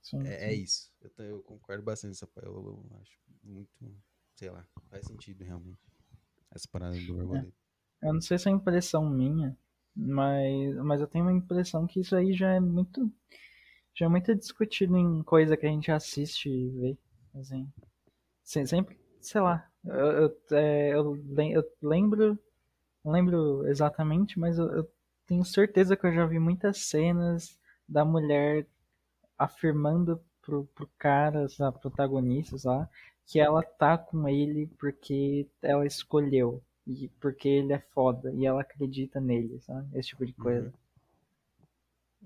sim, 0.00 0.20
é, 0.20 0.22
sim. 0.22 0.44
é, 0.44 0.54
isso. 0.54 0.92
Eu, 1.00 1.24
eu 1.24 1.42
concordo 1.42 1.82
bastante. 1.82 2.20
Eu, 2.22 2.30
eu, 2.44 2.98
acho 3.00 3.18
muito, 3.42 3.70
sei 4.34 4.50
lá, 4.50 4.66
faz 4.90 5.06
sentido 5.06 5.44
realmente. 5.44 5.80
Essa 6.50 6.68
parada 6.70 6.96
do 6.96 7.06
borboleta. 7.06 7.52
É. 8.02 8.08
Eu 8.08 8.14
não 8.14 8.20
sei 8.20 8.38
se 8.38 8.48
é 8.48 8.52
impressão 8.52 9.08
minha, 9.08 9.56
mas, 9.94 10.76
mas 10.76 11.00
eu 11.00 11.06
tenho 11.06 11.24
uma 11.24 11.32
impressão 11.32 11.86
que 11.86 12.00
isso 12.00 12.14
aí 12.14 12.32
já 12.32 12.54
é 12.54 12.60
muito. 12.60 13.12
Já 13.94 14.06
é 14.06 14.08
muito 14.08 14.34
discutido 14.34 14.96
em 14.96 15.22
coisa 15.24 15.56
que 15.56 15.66
a 15.66 15.68
gente 15.68 15.90
assiste 15.90 16.48
e 16.48 16.70
vê. 16.70 16.98
Assim, 17.34 17.68
sempre, 18.44 18.98
sei 19.20 19.40
lá, 19.40 19.68
eu, 19.84 19.94
eu, 19.94 20.38
é, 20.52 20.94
eu, 20.94 21.24
lembro, 21.82 22.38
não 23.04 23.12
lembro 23.12 23.66
exatamente, 23.66 24.38
mas 24.38 24.58
eu, 24.58 24.66
eu, 24.70 24.90
tenho 25.26 25.44
certeza 25.44 25.96
que 25.96 26.06
eu 26.06 26.14
já 26.14 26.24
vi 26.24 26.38
muitas 26.38 26.86
cenas 26.86 27.58
da 27.86 28.04
mulher 28.04 28.66
afirmando 29.36 30.20
pro, 30.40 30.64
pro 30.74 30.88
cara, 30.98 31.46
a 31.60 31.72
protagonistas 31.72 32.64
lá, 32.64 32.88
que 33.28 33.38
ela 33.38 33.62
tá 33.62 33.96
com 33.98 34.26
ele 34.26 34.66
porque 34.78 35.46
ela 35.60 35.86
escolheu, 35.86 36.62
e 36.86 37.08
porque 37.20 37.46
ele 37.46 37.74
é 37.74 37.78
foda, 37.78 38.32
e 38.32 38.46
ela 38.46 38.62
acredita 38.62 39.20
nele, 39.20 39.60
sabe? 39.60 39.86
Esse 39.96 40.08
tipo 40.08 40.24
de 40.24 40.32
coisa. 40.32 40.66
Uhum. 40.66 40.72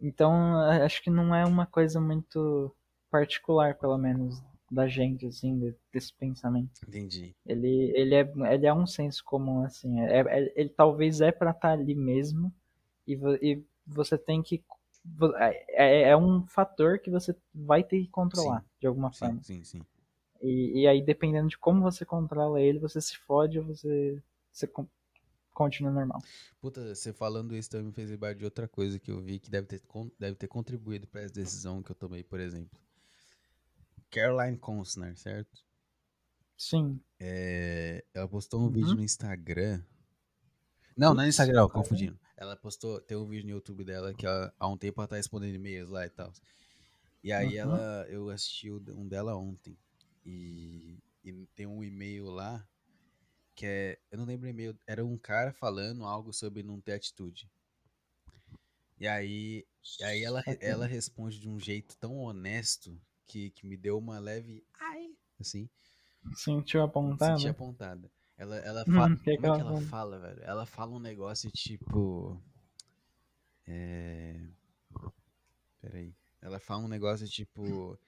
Então, 0.00 0.56
acho 0.84 1.02
que 1.02 1.10
não 1.10 1.34
é 1.34 1.44
uma 1.44 1.66
coisa 1.66 2.00
muito 2.00 2.74
particular, 3.10 3.74
pelo 3.74 3.98
menos, 3.98 4.40
da 4.70 4.86
gente, 4.86 5.26
assim, 5.26 5.74
desse 5.92 6.14
pensamento. 6.14 6.81
Entendi. 6.86 7.34
Ele, 7.44 7.92
ele, 7.97 8.14
é, 8.14 8.32
ele 8.52 8.66
é 8.66 8.72
um 8.72 8.86
senso 8.86 9.24
comum, 9.24 9.64
assim. 9.64 10.00
É, 10.00 10.20
é 10.20 10.52
ele 10.55 10.70
talvez 10.70 11.20
é 11.20 11.32
para 11.32 11.50
estar 11.50 11.68
tá 11.68 11.72
ali 11.74 11.97
mesmo 11.97 12.52
e, 13.06 13.18
e 13.42 13.62
você 13.84 14.16
tem 14.16 14.40
que 14.40 14.64
é, 15.36 15.64
é, 15.68 16.02
é, 16.10 16.16
um 16.16 16.47
fator 16.47 17.00
que 17.00 17.10
você 17.10 17.34
vai 17.52 17.82
ter 17.82 18.00
que 18.00 18.08
controlar 18.08 18.60
sim, 18.60 18.66
de 18.81 18.86
alguma 18.86 19.12
sim, 19.12 19.18
forma. 19.18 19.42
Sim, 19.42 19.64
sim. 19.64 19.82
E, 20.42 20.80
e, 20.80 20.86
aí, 20.88 21.00
dependendo 21.00 21.48
de 21.48 21.56
como 21.56 21.80
você 21.82 22.04
controla 22.04 22.60
ele, 22.60 22.80
você 22.80 23.00
se 23.00 23.16
fode 23.16 23.60
ou 23.60 23.64
você, 23.64 24.20
você 24.50 24.68
continua 25.54 25.92
normal. 25.92 26.20
Puta, 26.60 26.94
você 26.94 27.12
falando 27.12 27.54
isso 27.54 27.70
também 27.70 27.86
me 27.86 27.92
fez 27.92 28.10
lembrar 28.10 28.34
de 28.34 28.44
outra 28.44 28.66
coisa 28.66 28.98
que 28.98 29.10
eu 29.10 29.20
vi 29.20 29.38
que 29.38 29.50
deve 29.50 29.68
ter, 29.68 29.80
deve 30.18 30.36
ter 30.36 30.48
contribuído 30.48 31.06
para 31.06 31.22
essa 31.22 31.34
decisão 31.34 31.82
que 31.82 31.92
eu 31.92 31.94
tomei, 31.94 32.24
por 32.24 32.40
exemplo. 32.40 32.80
Caroline 34.10 34.58
Consner, 34.58 35.16
certo? 35.16 35.64
Sim. 36.56 37.00
É, 37.20 38.04
ela 38.12 38.28
postou 38.28 38.60
um 38.60 38.64
uhum. 38.64 38.70
vídeo 38.70 38.94
no 38.94 39.02
Instagram. 39.02 39.80
Não, 40.96 41.14
não 41.14 41.22
é 41.22 41.24
no 41.24 41.30
Instagram, 41.30 41.68
confundindo. 41.68 42.18
Ela 42.36 42.56
postou, 42.56 43.00
tem 43.00 43.16
um 43.16 43.26
vídeo 43.26 43.46
no 43.46 43.52
YouTube 43.52 43.84
dela 43.84 44.12
que 44.12 44.26
ela, 44.26 44.52
há 44.58 44.68
um 44.68 44.76
tempo 44.76 45.00
ela 45.00 45.08
tá 45.08 45.16
respondendo 45.16 45.54
e-mails 45.54 45.88
lá 45.88 46.04
e 46.04 46.10
tal. 46.10 46.32
E 47.22 47.32
aí 47.32 47.54
uhum. 47.54 47.74
ela, 47.74 48.06
eu 48.08 48.28
assisti 48.30 48.70
um 48.70 49.06
dela 49.06 49.36
ontem. 49.36 49.78
E, 50.25 50.99
e 51.25 51.47
tem 51.55 51.67
um 51.67 51.83
e-mail 51.83 52.31
lá 52.31 52.67
que 53.55 53.67
é, 53.67 53.99
eu 54.10 54.18
não 54.18 54.25
lembro 54.25 54.47
o 54.47 54.51
e-mail, 54.51 54.76
era 54.86 55.05
um 55.05 55.18
cara 55.18 55.52
falando 55.52 56.05
algo 56.05 56.33
sobre 56.33 56.62
não 56.62 56.81
ter 56.81 56.94
atitude. 56.94 57.51
E 58.99 59.07
aí, 59.07 59.67
e 60.01 60.05
aí 60.05 60.25
ela, 60.25 60.42
ela 60.60 60.86
responde 60.86 61.39
de 61.39 61.49
um 61.49 61.59
jeito 61.59 61.97
tão 61.97 62.18
honesto 62.18 62.99
que, 63.26 63.51
que 63.51 63.67
me 63.67 63.76
deu 63.76 63.99
uma 63.99 64.18
leve 64.18 64.65
ai, 64.78 65.10
assim. 65.41 65.68
Sentiu 66.34 66.83
apontada? 66.83 67.36
Senti 67.36 67.49
apontada. 67.49 68.10
Ela, 68.39 68.57
ela 68.59 68.84
hum, 68.89 68.92
fala. 68.92 69.09
Hum, 69.09 69.17
que 69.17 69.36
como 69.36 69.55
é 69.55 69.57
que 69.57 69.60
ela 69.60 69.81
fala, 69.83 70.18
velho? 70.18 70.42
Ela 70.42 70.67
fala 70.67 70.92
um 70.92 71.01
negócio 71.01 71.51
tipo. 71.51 72.41
É. 73.67 74.41
Peraí. 75.81 76.15
Ela 76.41 76.59
fala 76.59 76.84
um 76.84 76.89
negócio 76.89 77.28
tipo. 77.28 77.99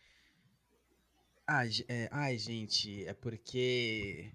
Ah, 1.47 1.65
é, 1.89 2.09
ai, 2.11 2.39
gente, 2.39 3.05
é 3.05 3.13
porque 3.13 4.33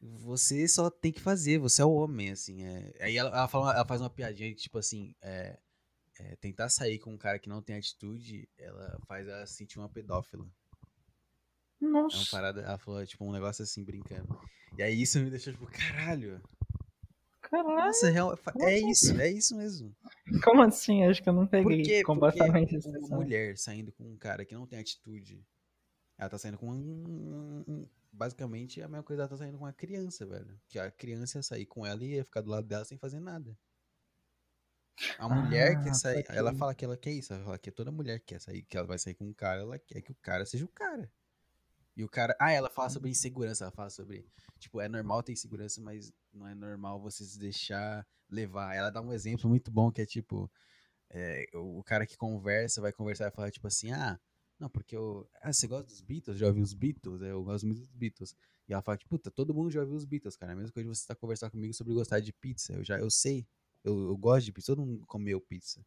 você 0.00 0.66
só 0.68 0.90
tem 0.90 1.12
que 1.12 1.20
fazer, 1.20 1.58
você 1.58 1.82
é 1.82 1.84
o 1.84 1.92
homem, 1.92 2.30
assim. 2.30 2.64
É. 2.64 2.92
Aí 3.00 3.16
ela, 3.16 3.30
ela, 3.30 3.48
fala, 3.48 3.74
ela 3.74 3.84
faz 3.84 4.00
uma 4.00 4.10
piadinha, 4.10 4.54
tipo 4.54 4.78
assim, 4.78 5.14
é, 5.20 5.58
é, 6.18 6.36
tentar 6.36 6.68
sair 6.68 6.98
com 6.98 7.12
um 7.12 7.18
cara 7.18 7.38
que 7.38 7.48
não 7.48 7.62
tem 7.62 7.76
atitude, 7.76 8.48
ela 8.58 8.98
faz 9.06 9.26
ela 9.26 9.46
sentir 9.46 9.78
uma 9.78 9.88
pedófila. 9.88 10.46
Nossa. 11.80 12.16
É 12.16 12.20
uma 12.20 12.26
parada, 12.30 12.60
ela 12.60 12.78
falou, 12.78 13.04
tipo, 13.04 13.24
um 13.24 13.32
negócio 13.32 13.62
assim, 13.62 13.84
brincando. 13.84 14.38
E 14.76 14.82
aí 14.82 15.02
isso 15.02 15.18
me 15.18 15.30
deixou, 15.30 15.52
tipo, 15.52 15.66
caralho. 15.66 16.40
Caralho. 17.40 17.76
Nossa, 17.76 18.10
real, 18.10 18.38
é 18.60 18.78
isso, 18.78 19.20
é 19.20 19.30
isso 19.30 19.56
mesmo. 19.56 19.94
Como 20.44 20.62
assim? 20.62 21.04
Acho 21.04 21.22
que 21.22 21.28
eu 21.28 21.32
não 21.32 21.46
peguei 21.46 21.78
Porque, 21.78 22.02
completamente 22.02 22.78
porque 22.78 22.98
uma 22.98 23.16
mulher 23.18 23.58
saindo 23.58 23.92
com 23.92 24.04
um 24.04 24.16
cara 24.16 24.44
que 24.44 24.54
não 24.54 24.66
tem 24.66 24.78
atitude, 24.78 25.44
ela 26.22 26.30
tá 26.30 26.38
saindo 26.38 26.56
com 26.56 26.70
um, 26.70 27.64
um, 27.66 27.88
basicamente 28.12 28.80
a 28.80 28.88
mesma 28.88 29.02
coisa 29.02 29.22
ela 29.22 29.28
tá 29.28 29.36
saindo 29.36 29.58
com 29.58 29.64
uma 29.64 29.72
criança, 29.72 30.24
velho. 30.24 30.60
Que 30.68 30.78
a 30.78 30.90
criança 30.90 31.38
ia 31.38 31.42
sair 31.42 31.66
com 31.66 31.84
ela 31.84 32.02
e 32.04 32.14
ia 32.14 32.24
ficar 32.24 32.40
do 32.40 32.50
lado 32.50 32.66
dela 32.66 32.84
sem 32.84 32.96
fazer 32.96 33.20
nada. 33.20 33.56
A 35.18 35.28
mulher 35.28 35.76
ah, 35.76 35.82
quer 35.82 35.94
sair, 35.94 36.24
ela 36.28 36.54
fala 36.54 36.74
que 36.74 36.84
ela 36.84 36.96
quer 36.96 37.12
isso, 37.12 37.32
ela 37.32 37.44
fala 37.44 37.58
que 37.58 37.70
toda 37.70 37.90
mulher 37.90 38.20
quer 38.20 38.40
sair, 38.40 38.62
que 38.62 38.76
ela 38.76 38.86
vai 38.86 38.98
sair 38.98 39.14
com 39.14 39.24
um 39.24 39.32
cara, 39.32 39.62
ela 39.62 39.78
quer 39.78 40.00
que 40.00 40.12
o 40.12 40.14
cara 40.14 40.46
seja 40.46 40.64
o 40.64 40.68
cara. 40.68 41.10
E 41.96 42.04
o 42.04 42.08
cara. 42.08 42.34
Ah, 42.40 42.50
ela 42.50 42.70
fala 42.70 42.88
sobre 42.88 43.10
insegurança. 43.10 43.64
Ela 43.64 43.70
fala 43.70 43.90
sobre. 43.90 44.26
Tipo, 44.58 44.80
é 44.80 44.88
normal 44.88 45.22
ter 45.22 45.32
insegurança, 45.32 45.80
mas 45.80 46.12
não 46.32 46.46
é 46.46 46.54
normal 46.54 47.00
você 47.00 47.24
se 47.24 47.38
deixar 47.38 48.06
levar. 48.30 48.74
Ela 48.74 48.90
dá 48.90 49.00
um 49.00 49.12
exemplo 49.12 49.48
muito 49.48 49.70
bom 49.70 49.90
que 49.90 50.00
é 50.00 50.06
tipo. 50.06 50.50
É, 51.10 51.44
o 51.52 51.82
cara 51.84 52.06
que 52.06 52.16
conversa 52.16 52.80
vai 52.80 52.92
conversar 52.92 53.28
e 53.28 53.30
falar 53.30 53.50
tipo 53.50 53.66
assim: 53.66 53.92
ah, 53.92 54.18
não, 54.62 54.68
porque 54.70 54.96
eu. 54.96 55.28
Ah, 55.42 55.52
você 55.52 55.66
gosta 55.66 55.86
dos 55.86 56.00
Beatles? 56.00 56.38
Já 56.38 56.46
ouviu 56.46 56.62
os 56.62 56.72
Beatles? 56.72 57.20
É, 57.20 57.32
eu 57.32 57.42
gosto 57.42 57.66
muito 57.66 57.80
dos 57.80 57.90
Beatles. 57.90 58.36
E 58.68 58.72
ela 58.72 58.80
fala 58.80 58.96
que, 58.96 59.04
puta, 59.04 59.28
todo 59.28 59.52
mundo 59.52 59.72
já 59.72 59.80
ouviu 59.80 59.96
os 59.96 60.04
Beatles, 60.04 60.36
cara. 60.36 60.52
A 60.52 60.54
mesma 60.54 60.70
coisa 60.70 60.88
de 60.88 60.96
você 60.96 61.02
estar 61.02 61.16
tá 61.16 61.20
conversando 61.20 61.50
comigo 61.50 61.74
sobre 61.74 61.92
gostar 61.92 62.20
de 62.20 62.32
pizza. 62.32 62.72
Eu 62.72 62.84
já 62.84 62.96
eu 62.96 63.10
sei. 63.10 63.44
Eu, 63.82 64.10
eu 64.10 64.16
gosto 64.16 64.44
de 64.46 64.52
pizza. 64.52 64.72
Todo 64.72 64.86
mundo 64.86 65.04
comeu 65.04 65.40
pizza. 65.40 65.84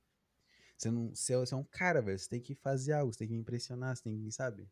Você 0.78 0.92
não. 0.92 1.16
Você, 1.16 1.34
é, 1.34 1.38
você 1.38 1.54
é 1.54 1.58
um 1.58 1.64
cara, 1.64 2.02
velho. 2.02 2.20
Você 2.20 2.28
tem 2.28 2.42
que 2.42 2.54
fazer 2.54 2.92
algo, 2.92 3.14
você 3.14 3.20
tem 3.20 3.30
que 3.30 3.34
impressionar, 3.34 3.96
você 3.96 4.04
tem 4.04 4.22
que, 4.22 4.30
sabe? 4.30 4.68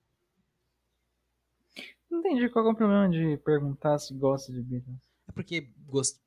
Não 2.12 2.20
entendi 2.20 2.50
qual 2.50 2.68
é 2.68 2.72
o 2.72 2.76
problema 2.76 3.10
de 3.10 3.38
perguntar 3.38 3.98
se 4.00 4.14
gosta 4.14 4.52
de 4.52 4.62
Beatles. 4.62 5.13
É 5.28 5.32
porque 5.32 5.70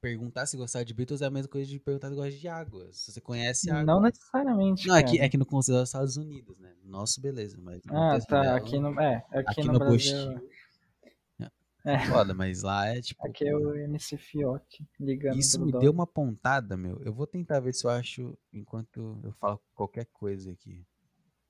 perguntar 0.00 0.46
se 0.46 0.56
gostar 0.56 0.82
de 0.82 0.94
Beatles 0.94 1.20
é 1.20 1.26
a 1.26 1.30
mesma 1.30 1.48
coisa 1.48 1.68
de 1.68 1.78
perguntar 1.78 2.08
se 2.08 2.14
gosta 2.14 2.30
de 2.30 2.48
água. 2.48 2.88
Se 2.92 3.12
você 3.12 3.20
conhece 3.20 3.70
água. 3.70 3.84
Não 3.84 4.00
necessariamente. 4.00 4.88
Não, 4.88 4.96
é 4.96 5.02
que, 5.02 5.20
é 5.20 5.28
que 5.28 5.36
no 5.36 5.44
considera 5.44 5.82
os 5.82 5.90
Estados 5.90 6.16
Unidos, 6.16 6.58
né? 6.58 6.74
Nosso, 6.82 7.20
beleza. 7.20 7.58
Mas 7.60 7.82
ah, 7.88 8.18
tá. 8.26 8.40
Dela, 8.40 8.56
aqui 8.56 8.78
no, 8.78 8.98
é, 9.00 9.16
aqui, 9.30 9.60
aqui 9.60 9.66
no, 9.66 9.72
no 9.74 9.78
Brasil. 9.78 10.40
É. 11.84 11.94
é. 11.94 11.98
Foda, 12.06 12.32
mas 12.32 12.62
lá 12.62 12.86
é 12.88 13.00
tipo. 13.00 13.26
Aqui 13.26 13.46
é 13.46 13.54
o 13.54 13.74
MC 13.74 14.16
Fioc 14.16 14.64
ligando. 14.98 15.38
Isso 15.38 15.62
me 15.62 15.72
deu 15.72 15.92
uma 15.92 16.06
pontada, 16.06 16.76
meu. 16.76 17.00
Eu 17.02 17.12
vou 17.12 17.26
tentar 17.26 17.60
ver 17.60 17.74
se 17.74 17.86
eu 17.86 17.90
acho 17.90 18.36
enquanto 18.52 19.20
eu 19.22 19.32
falo 19.32 19.60
qualquer 19.74 20.06
coisa 20.06 20.50
aqui. 20.50 20.86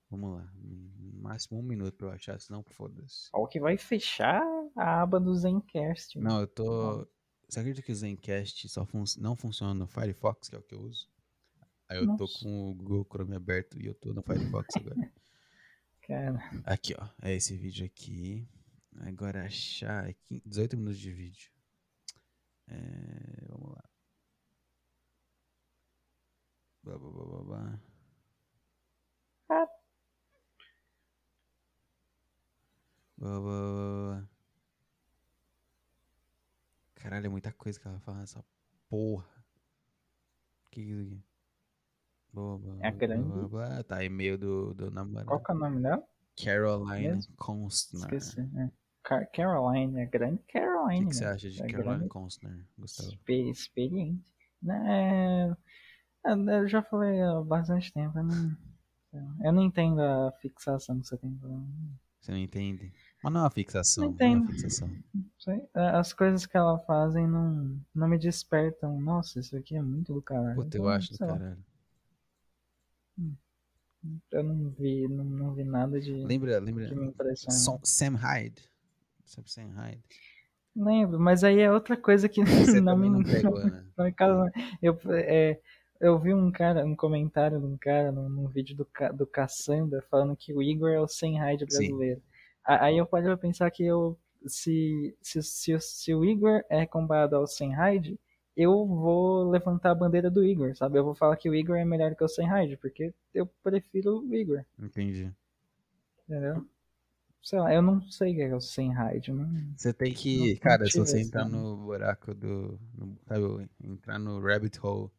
Vamos 0.09 0.35
lá. 0.35 0.49
No 0.53 1.21
máximo 1.21 1.59
um 1.59 1.63
minuto 1.63 1.95
pra 1.97 2.07
eu 2.07 2.11
achar, 2.11 2.39
senão 2.39 2.63
foda-se. 2.63 3.29
Ó, 3.33 3.45
que 3.45 3.59
vai 3.59 3.77
fechar 3.77 4.41
a 4.75 5.01
aba 5.01 5.19
do 5.19 5.33
Zencast. 5.35 6.17
Não, 6.19 6.41
eu 6.41 6.47
tô. 6.47 7.07
Você 7.47 7.59
acredita 7.59 7.85
que 7.85 7.91
o 7.91 7.95
Zencast 7.95 8.67
só 8.67 8.85
fun... 8.85 9.03
não 9.17 9.35
funciona 9.35 9.73
no 9.73 9.87
Firefox, 9.87 10.49
que 10.49 10.55
é 10.55 10.59
o 10.59 10.63
que 10.63 10.75
eu 10.75 10.81
uso? 10.81 11.07
Aí 11.89 11.97
eu 11.97 12.05
Nossa. 12.05 12.17
tô 12.17 12.39
com 12.39 12.71
o 12.71 12.75
Google 12.75 13.05
Chrome 13.05 13.35
aberto 13.35 13.81
e 13.81 13.85
eu 13.85 13.95
tô 13.95 14.13
no 14.13 14.21
Firefox 14.21 14.75
agora. 14.75 14.95
Cara. 16.01 16.39
Aqui, 16.65 16.93
ó. 16.97 17.07
É 17.21 17.33
esse 17.33 17.55
vídeo 17.55 17.85
aqui. 17.85 18.47
Agora 18.99 19.45
achar 19.45 20.05
aqui. 20.07 20.41
18 20.45 20.75
minutos 20.77 20.99
de 20.99 21.11
vídeo. 21.11 21.51
É... 22.67 23.45
Vamos 23.47 23.71
lá. 23.71 23.83
Blá, 26.83 26.97
blá, 26.97 27.11
blá, 27.11 27.25
blá, 27.25 27.43
blá. 27.43 27.81
Ah. 33.19 34.27
Caralho, 37.07 37.27
é 37.27 37.29
muita 37.29 37.53
coisa 37.53 37.79
que 37.79 37.87
ela 37.87 38.01
fala 38.01 38.17
nessa 38.17 38.43
porra. 38.89 39.25
Que 40.69 40.81
isso 40.81 40.99
aqui? 40.99 41.23
Boa, 42.33 42.57
boa, 42.57 42.77
é 42.81 42.91
grande. 42.91 43.29
Boa, 43.29 43.47
boa. 43.47 43.83
Tá, 43.85 44.03
e-mail 44.03 44.37
do, 44.37 44.73
do 44.73 44.91
namorado. 44.91 45.25
Qual 45.25 45.41
que 45.41 45.49
é 45.49 45.55
o 45.55 45.57
nome 45.57 45.81
dela? 45.81 46.03
Caroline 46.35 47.25
Constner. 47.37 48.13
Esqueci, 48.13 48.41
é. 48.41 48.69
Caroline, 49.33 50.01
é 50.01 50.05
grande 50.05 50.43
Caroline. 50.51 51.05
O 51.05 51.07
que, 51.07 51.11
que 51.11 51.15
você 51.15 51.23
acha 51.23 51.49
de 51.49 51.63
é 51.63 51.67
Caroline 51.67 51.95
grande... 51.95 52.09
Constner, 52.09 52.65
Gustavo? 52.77 53.17
Experiente. 53.25 54.29
Né, 54.61 55.55
é, 56.25 56.33
eu 56.33 56.67
já 56.67 56.83
falei 56.83 57.21
há 57.21 57.41
bastante 57.41 57.93
tempo. 57.93 58.19
Eu 58.19 58.23
não, 58.25 58.57
eu 59.45 59.53
não 59.53 59.63
entendo 59.63 60.01
a 60.01 60.33
fixação 60.41 60.99
que 60.99 61.07
você 61.07 61.17
tem. 61.17 61.39
Você 62.19 62.31
não 62.31 62.37
entende? 62.37 62.91
Mas 63.23 63.33
não 63.33 63.41
é 63.41 63.43
uma 63.43 63.49
fixação. 63.49 64.05
Não 64.05 64.11
entendo. 64.11 64.43
Não 64.43 64.49
é 64.49 64.51
fixação. 64.53 64.89
É, 65.75 65.89
as 65.95 66.13
coisas 66.13 66.45
que 66.45 66.57
ela 66.57 66.77
fazem 66.79 67.27
não, 67.27 67.79
não 67.93 68.07
me 68.07 68.17
despertam. 68.17 68.99
Nossa, 68.99 69.39
isso 69.39 69.55
aqui 69.55 69.75
é 69.75 69.81
muito 69.81 70.13
do 70.13 70.21
caralho. 70.21 70.55
Puta, 70.55 70.77
eu 70.77 70.81
então, 70.81 70.89
acho 70.89 71.13
do 71.13 71.17
caralho. 71.17 71.57
Hum. 73.17 73.35
Eu 74.31 74.43
não 74.43 74.69
vi, 74.69 75.07
não, 75.07 75.23
não 75.23 75.53
vi 75.53 75.63
nada 75.63 75.99
de. 75.99 76.13
Lembra, 76.13 76.59
lembra. 76.59 76.89
Sam 77.35 78.15
Hyde. 78.15 78.61
Sam 79.25 79.69
Hyde? 79.73 80.03
Lembro, 80.75 81.19
mas 81.19 81.43
aí 81.43 81.59
é 81.59 81.71
outra 81.71 81.97
coisa 81.97 82.29
que 82.29 82.41
não 82.81 82.97
me. 82.97 83.09
Não 83.09 83.23
pegou, 83.23 83.65
né? 83.65 83.83
não, 83.97 84.51
eu, 84.81 84.99
é, 85.11 85.59
eu 85.99 86.19
vi 86.19 86.33
um 86.33 86.51
cara, 86.51 86.85
um 86.85 86.95
comentário 86.95 87.59
de 87.59 87.65
um 87.65 87.77
cara 87.77 88.11
num, 88.11 88.29
num 88.29 88.47
vídeo 88.47 88.75
do, 88.75 88.87
do 89.13 89.25
Caçamba 89.25 90.03
falando 90.09 90.35
que 90.35 90.53
o 90.53 90.61
Igor 90.61 90.89
é 90.89 90.99
o 90.99 91.07
Sam 91.07 91.37
Hyde 91.39 91.65
brasileiro. 91.65 92.19
Sim. 92.19 92.26
Aí 92.67 92.97
eu 92.97 93.05
parei 93.05 93.27
pra 93.27 93.37
pensar 93.37 93.71
que 93.71 93.83
eu, 93.85 94.17
se, 94.45 95.15
se, 95.21 95.41
se, 95.41 95.79
se 95.79 96.13
o 96.13 96.25
Igor 96.25 96.63
é 96.69 96.85
comparado 96.85 97.35
ao 97.35 97.47
Senhide, 97.47 98.19
eu 98.55 98.85
vou 98.85 99.49
levantar 99.49 99.91
a 99.91 99.95
bandeira 99.95 100.29
do 100.29 100.43
Igor, 100.43 100.75
sabe? 100.75 100.97
Eu 100.99 101.05
vou 101.05 101.15
falar 101.15 101.37
que 101.37 101.49
o 101.49 101.55
Igor 101.55 101.77
é 101.77 101.85
melhor 101.85 102.15
que 102.15 102.23
o 102.23 102.27
Senhide, 102.27 102.75
porque 102.77 103.13
eu 103.33 103.45
prefiro 103.63 104.19
o 104.19 104.35
Igor. 104.35 104.65
Entendi. 104.79 105.31
Entendeu? 106.27 106.65
Sei 107.41 107.59
lá, 107.59 107.73
eu 107.73 107.81
não 107.81 108.01
sei 108.11 108.33
o 108.33 108.35
que 108.35 108.41
é 108.41 108.55
o 108.55 108.59
Senhide. 108.59 109.31
Não, 109.31 109.47
você 109.77 109.93
tem 109.93 110.13
que, 110.13 110.55
não, 110.55 110.59
cara, 110.59 110.85
se 110.89 110.99
você 110.99 111.21
entrar 111.21 111.47
no 111.47 111.77
buraco 111.77 112.33
do. 112.33 112.77
No, 112.93 113.17
sabe, 113.25 113.69
entrar 113.81 114.19
no 114.19 114.41
rabbit 114.41 114.77
hole 114.83 115.09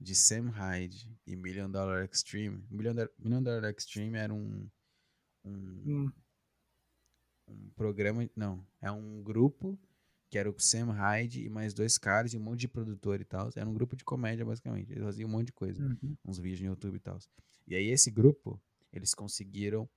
de 0.00 0.14
Sam 0.14 0.48
Hyde 0.50 1.08
e 1.26 1.36
Million 1.36 1.70
Dollar 1.70 2.04
Extreme. 2.04 2.64
Million, 2.70 2.94
Dollar- 2.94 3.10
Million 3.18 3.42
Dollar 3.42 3.70
Extreme 3.70 4.18
era 4.18 4.34
um, 4.34 4.68
um, 5.44 5.82
Hum, 5.86 6.12
um 7.50 7.70
programa. 7.76 8.28
Não, 8.34 8.64
é 8.80 8.90
um 8.90 9.22
grupo 9.22 9.78
que 10.28 10.38
era 10.38 10.48
o 10.48 10.54
Sam 10.58 10.92
Hyde 10.92 11.44
e 11.44 11.48
mais 11.50 11.74
dois 11.74 11.98
caras 11.98 12.32
e 12.32 12.36
um 12.36 12.40
monte 12.40 12.60
de 12.60 12.68
produtor 12.68 13.20
e 13.20 13.24
tal. 13.24 13.50
Era 13.54 13.68
um 13.68 13.74
grupo 13.74 13.96
de 13.96 14.04
comédia, 14.04 14.44
basicamente. 14.44 14.92
Eles 14.92 15.02
faziam 15.02 15.28
um 15.28 15.32
monte 15.32 15.46
de 15.46 15.52
coisa. 15.52 15.82
uhum. 15.82 16.16
uns 16.24 16.38
vídeos 16.38 16.60
no 16.60 16.66
YouTube 16.68 16.96
e 16.96 17.00
tal. 17.00 17.18
E 17.66 17.74
aí 17.74 17.88
esse 17.88 18.10
grupo, 18.10 18.60
eles 18.92 19.12
conseguiram 19.12 19.88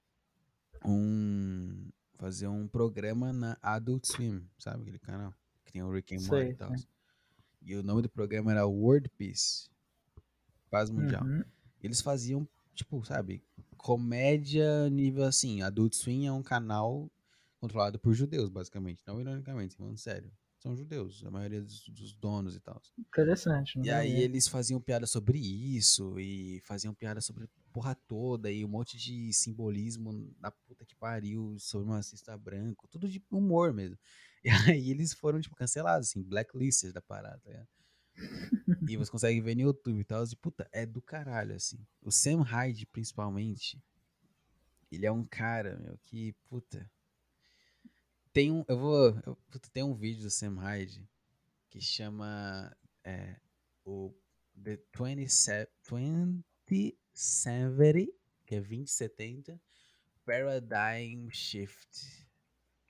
um 0.83 1.90
fazer 2.15 2.48
um 2.48 2.67
programa 2.67 3.32
na 3.33 3.57
Adult 3.61 4.06
Swim, 4.06 4.48
sabe 4.57 4.82
aquele 4.83 4.99
canal 4.99 5.33
que 5.65 5.72
tem 5.72 5.83
o 5.83 5.91
Rick 5.91 6.15
and 6.15 6.22
Morty 6.22 6.51
e 6.51 6.56
tal. 6.56 6.72
E 7.61 7.75
o 7.75 7.83
nome 7.83 8.01
do 8.01 8.09
programa 8.09 8.51
era 8.51 8.65
World 8.65 9.09
Peace, 9.17 9.69
Paz 10.69 10.90
Mundial. 10.90 11.23
Uhum. 11.23 11.43
Eles 11.82 12.01
faziam 12.01 12.48
tipo, 12.73 13.03
sabe, 13.06 13.43
comédia 13.77 14.90
nível 14.90 15.23
assim. 15.23 15.61
Adult 15.61 15.93
Swim 15.95 16.25
é 16.25 16.32
um 16.32 16.43
canal 16.43 17.09
controlado 17.64 17.98
por 17.98 18.14
judeus, 18.14 18.50
basicamente, 18.50 19.01
não 19.08 19.22
ironicamente, 19.22 19.77
falando 19.77 19.98
sério. 19.98 20.30
São 20.59 20.75
judeus, 20.75 21.24
a 21.25 21.32
maioria 21.32 21.61
dos, 21.61 21.88
dos 21.88 22.14
donos 22.14 22.58
e 22.58 22.59
tal. 22.59 22.82
Interessante. 22.98 23.77
não 23.77 23.85
E 23.85 23.90
aí 23.90 24.22
eles 24.22 24.50
faziam 24.50 24.82
piada 24.82 25.08
sobre 25.08 25.40
isso, 25.40 26.19
e 26.19 26.61
faziam 26.66 26.93
piada 26.93 27.22
sobre 27.22 27.50
porra 27.72 27.95
toda, 27.95 28.51
e 28.51 28.66
um 28.66 28.67
monte 28.67 28.98
de 28.98 29.32
simbolismo 29.32 30.30
da 30.42 30.51
puta 30.51 30.85
que 30.85 30.93
pariu, 30.93 31.56
sobre 31.58 31.90
racista 31.90 32.38
branco, 32.38 32.85
tudo 32.90 33.08
de 33.08 33.24
humor 33.32 33.74
mesmo. 33.74 33.98
E 34.43 34.50
aí 34.77 34.92
eles 34.92 35.14
foram, 35.14 35.40
tipo, 35.40 35.56
cancelados, 35.56 36.09
assim, 36.09 36.22
blacklisted 36.22 36.92
da 36.92 37.01
parada, 37.01 37.42
ligado? 37.45 37.67
E 38.90 38.98
você 38.98 39.09
consegue 39.09 39.40
ver 39.40 39.56
no 39.56 39.61
YouTube 39.61 40.01
e 40.01 40.03
tal, 40.03 40.25
e 40.25 40.35
puta, 40.35 40.67
é 40.74 40.85
do 40.85 41.01
caralho, 41.01 41.56
assim. 41.56 41.80
O 42.01 42.11
Sam 42.11 42.42
Hyde, 42.42 42.85
principalmente, 42.85 43.82
ele 44.92 45.06
é 45.06 45.11
um 45.11 45.25
cara, 45.25 45.80
meu, 45.80 45.98
que, 46.00 46.35
puta... 46.50 46.92
Tem 48.34 48.52
um, 48.52 48.66
eu 48.68 48.78
vou, 48.78 49.08
eu- 49.26 49.38
tem 49.72 49.84
um 49.84 49.94
vídeo 49.94 50.24
do 50.24 50.30
Sam 50.30 50.56
Hyde 50.60 51.08
que 51.70 51.82
chama 51.82 52.76
é, 53.03 53.36
o 53.86 54.14
The 54.64 54.80
27, 54.94 55.72
2070, 55.90 58.08
que 58.45 58.56
é 58.56 58.62
2070 58.62 59.62
Paradigm 60.26 61.30
Shift. 61.32 62.28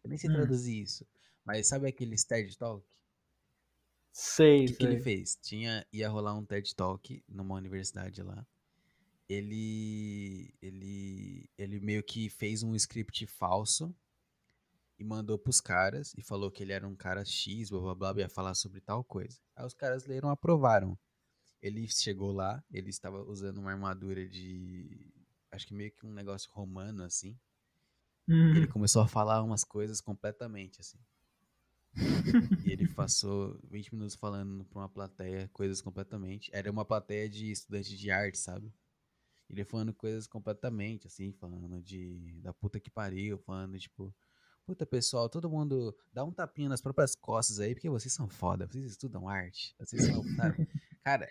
Eu 0.04 0.10
nem 0.10 0.20
sei 0.20 0.28
Hum. 0.28 0.30
traduzir 0.30 0.82
isso, 0.84 1.08
mas 1.46 1.68
sabe 1.68 1.90
aquele 1.90 2.18
TED 2.18 2.58
Talk? 2.58 2.88
Sei, 4.14 4.62
O 4.62 4.66
que, 4.66 4.74
que 4.76 4.86
ele 4.86 4.96
sei. 4.96 4.98
fez? 4.98 5.36
Tinha, 5.42 5.86
ia 5.92 6.08
rolar 6.10 6.36
um 6.36 6.46
TED 6.46 6.74
Talk 6.76 7.24
numa 7.28 7.56
universidade 7.56 8.22
lá. 8.24 8.46
Ele, 9.30 10.54
ele, 10.62 11.50
ele 11.58 11.82
meio 11.82 12.04
que 12.04 12.30
fez 12.30 12.64
um 12.64 12.76
script 12.76 13.28
falso 13.28 13.96
e 15.04 15.06
mandou 15.06 15.38
pros 15.38 15.60
caras 15.60 16.14
e 16.18 16.22
falou 16.22 16.50
que 16.50 16.64
ele 16.64 16.72
era 16.72 16.88
um 16.88 16.96
cara 16.96 17.26
X, 17.26 17.70
blá 17.70 17.82
blá 17.82 18.14
blá, 18.14 18.22
ia 18.22 18.30
falar 18.30 18.56
sobre 18.56 18.80
tal 18.80 19.04
coisa. 19.04 19.38
Aí 19.54 19.66
os 19.66 19.74
caras 19.74 20.06
leram, 20.06 20.30
aprovaram. 20.30 20.98
Ele 21.62 21.86
chegou 21.90 22.32
lá, 22.32 22.64
ele 22.72 22.90
estava 22.90 23.22
usando 23.22 23.58
uma 23.58 23.72
armadura 23.72 24.26
de, 24.26 25.14
acho 25.52 25.68
que 25.68 25.74
meio 25.74 25.92
que 25.92 26.06
um 26.06 26.14
negócio 26.14 26.50
romano 26.54 27.04
assim. 27.04 27.38
Uhum. 28.26 28.56
ele 28.56 28.68
começou 28.68 29.02
a 29.02 29.08
falar 29.08 29.44
umas 29.44 29.66
coisas 29.66 30.00
completamente 30.00 30.80
assim. 30.80 30.98
E 32.66 32.72
ele 32.72 32.88
passou 32.88 33.60
20 33.70 33.94
minutos 33.94 34.16
falando 34.16 34.64
pra 34.64 34.80
uma 34.80 34.90
plateia 34.90 35.50
coisas 35.52 35.82
completamente. 35.82 36.50
Era 36.54 36.72
uma 36.72 36.86
plateia 36.86 37.30
de 37.30 37.52
estudante 37.52 37.98
de 37.98 38.10
arte, 38.10 38.38
sabe? 38.38 38.74
Ele 39.50 39.66
falando 39.66 39.94
coisas 39.94 40.26
completamente, 40.26 41.08
assim, 41.08 41.34
falando 41.34 41.82
de 41.82 42.40
da 42.42 42.54
puta 42.54 42.80
que 42.80 42.90
pariu, 42.90 43.38
falando 43.38 43.78
tipo, 43.78 44.16
puta 44.66 44.86
pessoal, 44.86 45.28
todo 45.30 45.50
mundo 45.50 45.96
dá 46.14 46.24
um 46.24 46.32
tapinha 46.32 46.70
nas 46.70 46.82
próprias 46.82 47.16
costas 47.16 47.60
aí, 47.60 47.74
porque 47.74 47.90
vocês 47.90 48.14
são 48.14 48.28
foda, 48.28 48.66
vocês 48.68 48.86
estudam 48.86 49.28
arte, 49.28 49.76
vocês 49.80 50.06
são, 50.06 50.24
sabe? 50.36 50.68
Cara, 51.04 51.28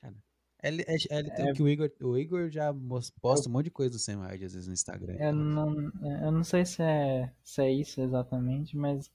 cara, 0.00 0.14
é, 0.62 0.70
li- 0.70 0.84
é, 0.88 0.96
é 1.10 1.20
literal 1.22 1.52
que 1.52 1.62
o 1.62 1.68
Igor, 1.68 1.90
o 2.00 2.16
Igor 2.16 2.48
já 2.50 2.74
posta 3.20 3.48
um 3.48 3.52
monte 3.52 3.64
de 3.66 3.70
coisa 3.70 3.92
do 3.92 3.98
Sam 3.98 4.20
Hyde 4.22 4.44
às 4.46 4.54
vezes 4.54 4.66
no 4.66 4.72
Instagram. 4.74 5.12
Eu 5.14 5.18
tal. 5.18 5.34
não, 5.34 5.92
eu 6.24 6.32
não 6.32 6.42
sei 6.44 6.64
se 6.64 6.82
é, 6.82 7.30
se 7.44 7.60
é 7.62 7.70
isso 7.70 8.00
exatamente, 8.00 8.76
mas 8.76 9.10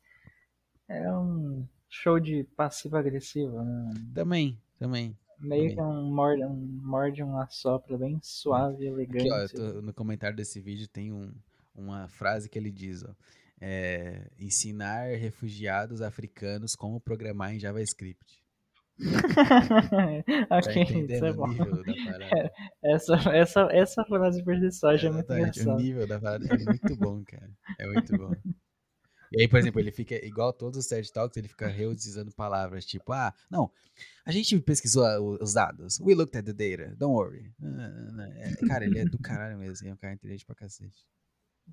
é 0.87 1.11
um 1.11 1.67
show 1.89 2.19
de 2.19 2.43
passivo-agressivo, 2.55 3.61
né? 3.63 3.93
Também, 4.13 4.61
também. 4.77 5.17
Meio 5.39 5.75
Também. 5.75 5.75
que 5.75 5.81
um 5.81 6.13
morde, 6.13 6.45
um 6.45 6.55
morde 6.83 7.23
um 7.23 7.35
assopra 7.37 7.97
bem 7.97 8.19
suave 8.21 8.83
e 8.83 8.87
elegante. 8.87 9.27
Aqui, 9.31 9.59
ó, 9.59 9.71
tô- 9.73 9.81
no 9.81 9.91
comentário 9.91 10.37
desse 10.37 10.61
vídeo 10.61 10.87
tem 10.87 11.11
um- 11.11 11.33
uma 11.75 12.07
frase 12.07 12.49
que 12.49 12.57
ele 12.57 12.71
diz, 12.71 13.03
ó. 13.03 13.13
é, 13.59 14.27
ensinar 14.39 15.15
refugiados 15.17 16.01
africanos 16.01 16.73
como 16.75 16.99
programar 16.99 17.53
em 17.53 17.59
JavaScript. 17.59 18.41
Tá 20.47 20.57
ok, 20.57 20.83
isso 20.83 20.93
entendendo 20.93 21.25
é 21.25 21.33
bom. 21.33 21.47
nível 21.47 21.83
da 21.83 21.93
parada? 22.05 22.51
Essa, 22.83 23.15
essa, 23.35 23.67
essa 23.71 24.05
frase 24.05 24.43
por 24.43 24.55
si 24.57 24.71
só 24.71 24.95
já 24.95 25.07
é 25.09 25.11
muito 25.11 25.31
Exatamente, 25.31 25.59
o 25.59 25.61
engraçada. 25.63 25.81
nível 25.83 26.07
da 26.07 26.19
parada 26.19 26.45
é 26.45 26.57
muito 26.63 26.95
bom, 26.97 27.23
cara. 27.23 27.49
É 27.79 27.87
muito 27.87 28.17
bom. 28.17 28.31
E 29.31 29.41
aí, 29.41 29.47
por 29.47 29.59
exemplo, 29.59 29.79
ele 29.79 29.91
fica, 29.91 30.13
igual 30.25 30.51
todos 30.51 30.77
os 30.77 30.85
TED 30.87 31.09
Talks, 31.11 31.37
ele 31.37 31.47
fica 31.47 31.67
reutilizando 31.67 32.31
palavras 32.33 32.85
tipo, 32.85 33.13
ah, 33.13 33.33
não, 33.49 33.71
a 34.25 34.31
gente 34.31 34.59
pesquisou 34.59 35.05
a- 35.05 35.19
o- 35.21 35.41
os 35.41 35.53
dados, 35.53 35.99
we 36.01 36.13
looked 36.13 36.37
at 36.37 36.43
the 36.45 36.51
data, 36.53 36.93
don't 36.97 37.13
worry. 37.15 37.49
É, 37.63 38.67
Cara, 38.67 38.83
ele 38.85 38.99
é 38.99 39.05
do 39.05 39.17
caralho 39.17 39.57
mesmo, 39.57 39.87
é 39.87 39.93
um 39.93 39.97
cara 39.97 40.13
inteligente 40.13 40.45
pra 40.45 40.53
cacete. 40.53 41.05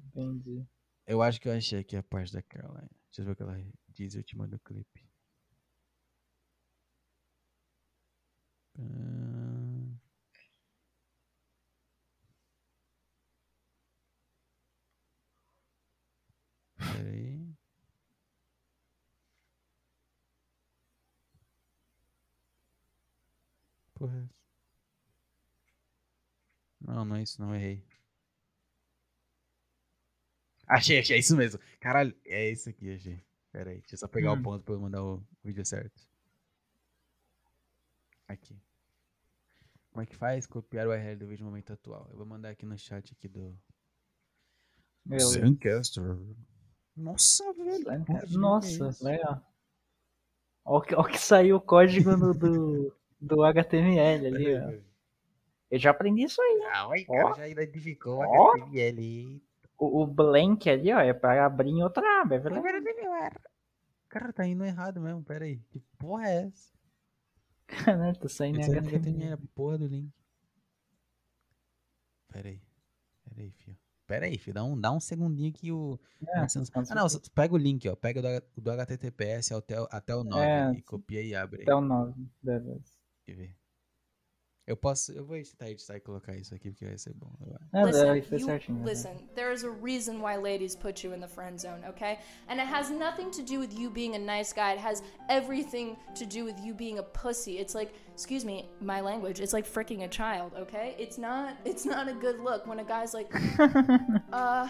Entendi. 0.06 0.66
Eu 1.06 1.22
acho 1.22 1.40
que 1.40 1.48
eu 1.48 1.52
achei 1.52 1.80
aqui 1.80 1.96
a 1.96 2.02
parte 2.02 2.32
da 2.32 2.42
Caroline. 2.42 2.90
Deixa 3.10 3.22
eu 3.22 3.24
ver 3.24 3.32
o 3.32 3.36
que 3.36 3.42
ela 3.42 3.56
diz 3.88 4.14
eu 4.14 4.22
te 4.22 4.36
mando 4.36 4.56
o 4.56 4.60
clipe. 4.60 5.08
Ah. 8.78 9.98
Pera 16.76 17.10
aí. 17.10 17.54
Porra. 23.94 24.16
é? 24.18 24.38
Não, 26.80 27.04
não 27.04 27.16
é 27.16 27.22
isso, 27.22 27.40
não, 27.40 27.54
errei. 27.54 27.87
Achei, 30.68 30.98
achei, 30.98 31.16
é 31.16 31.18
isso 31.20 31.36
mesmo. 31.36 31.58
Caralho, 31.80 32.14
é 32.26 32.50
isso 32.50 32.68
aqui, 32.68 32.94
achei. 32.94 33.20
Pera 33.50 33.70
aí, 33.70 33.78
deixa 33.80 33.94
eu 33.94 33.98
só 33.98 34.08
pegar 34.08 34.32
o 34.32 34.34
Hum. 34.36 34.42
ponto 34.42 34.62
pra 34.64 34.74
eu 34.74 34.80
mandar 34.80 35.02
o 35.02 35.22
vídeo 35.42 35.64
certo. 35.64 36.06
Aqui. 38.26 38.56
Como 39.90 40.02
é 40.02 40.06
que 40.06 40.14
faz? 40.16 40.46
Copiar 40.46 40.86
o 40.86 40.90
URL 40.90 41.16
do 41.16 41.26
vídeo 41.26 41.44
no 41.44 41.50
momento 41.50 41.72
atual. 41.72 42.06
Eu 42.10 42.16
vou 42.18 42.26
mandar 42.26 42.50
aqui 42.50 42.66
no 42.66 42.76
chat 42.78 43.12
aqui 43.12 43.26
do 43.28 43.58
Beleza. 45.04 45.40
Zencaster. 45.40 46.04
Nossa, 46.94 47.52
velho. 47.54 47.84
Zencaster. 47.84 48.38
Nossa, 48.38 49.04
legal. 49.04 49.42
Olha 50.64 50.84
que, 50.86 50.94
ó 50.94 51.02
que 51.04 51.18
saiu 51.18 51.56
o 51.56 51.60
código 51.60 52.14
no- 52.16 52.34
do, 52.34 52.94
do 53.18 53.42
HTML 53.42 54.26
ali, 54.26 54.54
ó. 54.54 54.88
Eu 55.70 55.78
já 55.78 55.90
aprendi 55.90 56.24
isso 56.24 56.40
aí. 56.40 56.62
Ah, 56.70 56.86
Ó. 56.88 56.92
cara, 57.06 57.34
já 57.36 57.48
identificou 57.48 58.18
o. 58.18 58.50
HTML. 58.56 59.42
O, 59.78 60.02
o 60.02 60.06
blank 60.06 60.68
ali, 60.68 60.92
ó, 60.92 60.98
é 61.00 61.14
pra 61.14 61.46
abrir 61.46 61.70
em 61.70 61.82
outra 61.82 62.02
aba, 62.22 62.34
é 62.34 62.38
verdade? 62.38 62.66
Cara, 64.08 64.32
tá 64.32 64.46
indo 64.46 64.64
errado 64.64 65.00
mesmo, 65.00 65.22
pera 65.22 65.44
aí. 65.44 65.58
Que 65.70 65.80
porra 65.98 66.28
é 66.28 66.46
essa? 66.46 66.72
Caralho, 67.68 68.18
tá 68.18 68.28
saindo 68.28 68.58
em 68.58 68.62
HTML 68.64 69.32
a 69.34 69.38
porra 69.54 69.78
do 69.78 69.86
link. 69.86 70.10
Pera 72.28 72.48
aí. 72.48 72.60
Pera 73.24 73.40
aí, 73.42 73.50
fio. 73.52 73.76
Pera 74.06 74.26
aí, 74.26 74.38
fio. 74.38 74.54
Dá 74.54 74.64
um, 74.64 74.80
dá 74.80 74.90
um 74.90 75.00
segundinho 75.00 75.52
que 75.52 75.70
o. 75.70 76.00
É, 76.26 76.38
ah, 76.40 76.46
não, 76.94 77.06
pega 77.34 77.54
o 77.54 77.58
link, 77.58 77.86
ó. 77.88 77.94
Pega 77.94 78.22
do, 78.22 78.28
H- 78.28 78.42
do 78.56 78.70
HTTPS 78.70 79.52
até, 79.54 79.80
o- 79.80 79.88
até 79.90 80.14
o 80.16 80.24
9 80.24 80.42
É, 80.46 80.72
e 80.72 80.82
copia 80.82 81.22
e 81.22 81.34
abre 81.34 81.58
aí. 81.60 81.62
Até 81.64 81.74
o 81.74 81.80
9, 81.80 82.26
beleza. 82.42 82.80
Deixa 83.26 83.28
eu 83.28 83.36
ver. 83.36 83.56
Eu 84.68 84.76
posso. 84.76 85.12
Eu 85.12 85.24
vou 85.24 85.36
editar, 85.36 85.66
editar 85.70 85.96
e 85.96 86.00
colocar 86.00 86.34
isso 86.36 86.54
aqui 86.54 86.70
porque 86.70 86.84
vai 86.84 86.98
ser 86.98 87.14
bom. 87.14 87.30
eu. 87.46 87.56
Ah, 87.72 87.84
Listen, 87.84 88.06
you- 88.38 88.84
listen, 88.84 89.16
there 89.34 89.52
is 89.52 89.64
a 89.64 89.70
reason 89.70 90.20
why 90.20 90.36
ladies 90.36 90.76
put 90.76 91.02
you 91.04 91.14
in 91.14 91.20
the 91.20 91.26
friend 91.26 91.58
zone, 91.58 91.80
okay? 91.88 92.18
And 92.48 92.60
it 92.60 92.66
has 92.68 92.90
nothing 92.90 93.30
to 93.30 93.42
do 93.42 93.58
with 93.58 93.72
you 93.78 93.90
being 93.90 94.14
a 94.14 94.18
nice 94.18 94.52
guy. 94.52 94.74
It 94.74 94.80
has 94.80 95.02
everything 95.30 95.96
to 96.14 96.26
do 96.26 96.44
with 96.44 96.60
you 96.62 96.74
being 96.74 96.98
a 96.98 97.02
pussy. 97.02 97.58
It's 97.58 97.74
like, 97.74 97.92
excuse 98.12 98.44
me, 98.44 98.68
my 98.80 99.00
language. 99.00 99.40
It's 99.40 99.54
like 99.54 99.66
freaking 99.66 100.02
a 100.04 100.08
child, 100.08 100.52
okay? 100.54 100.94
It's 100.98 101.16
not. 101.18 101.56
It's 101.64 101.86
not 101.86 102.06
a 102.08 102.12
good 102.12 102.38
look 102.40 102.66
when 102.66 102.78
a 102.78 102.84
guy's 102.84 103.14
like, 103.14 103.32
uh. 104.32 104.68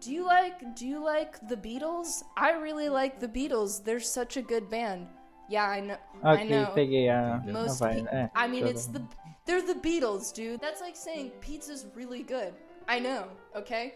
Do 0.00 0.12
you 0.12 0.26
like 0.26 0.74
do 0.76 0.86
you 0.86 1.02
like 1.02 1.40
the 1.48 1.56
Beatles? 1.56 2.22
I 2.36 2.52
really 2.52 2.90
like 2.90 3.20
the 3.20 3.28
Beatles. 3.28 3.82
They're 3.82 4.00
such 4.00 4.36
a 4.36 4.42
good 4.42 4.68
band. 4.68 5.06
Yeah, 5.48 5.64
I 5.66 5.80
know. 5.80 5.96
I 6.22 6.44
know. 6.44 6.72
peguei 6.74 7.08
a, 7.08 7.42
a 7.42 7.52
Most 7.52 7.80
vibe. 7.80 8.04
pe- 8.04 8.10
É, 8.16 8.30
I 8.34 8.46
mean, 8.48 8.64
tô 8.64 8.68
it's 8.70 8.86
the 8.86 8.98
vendo. 8.98 9.08
They're 9.46 9.62
the 9.62 9.74
Beatles, 9.74 10.32
dude. 10.32 10.60
That's 10.60 10.80
like 10.80 10.96
saying 10.96 11.32
pizza's 11.40 11.86
really 11.94 12.22
good. 12.22 12.54
I 12.88 13.00
know, 13.00 13.28
okay? 13.56 13.94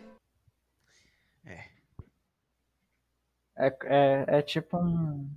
É. 1.45 1.65
É, 3.57 3.77
é, 3.85 4.25
é 4.39 4.43
tipo 4.43 4.77
um. 4.79 5.29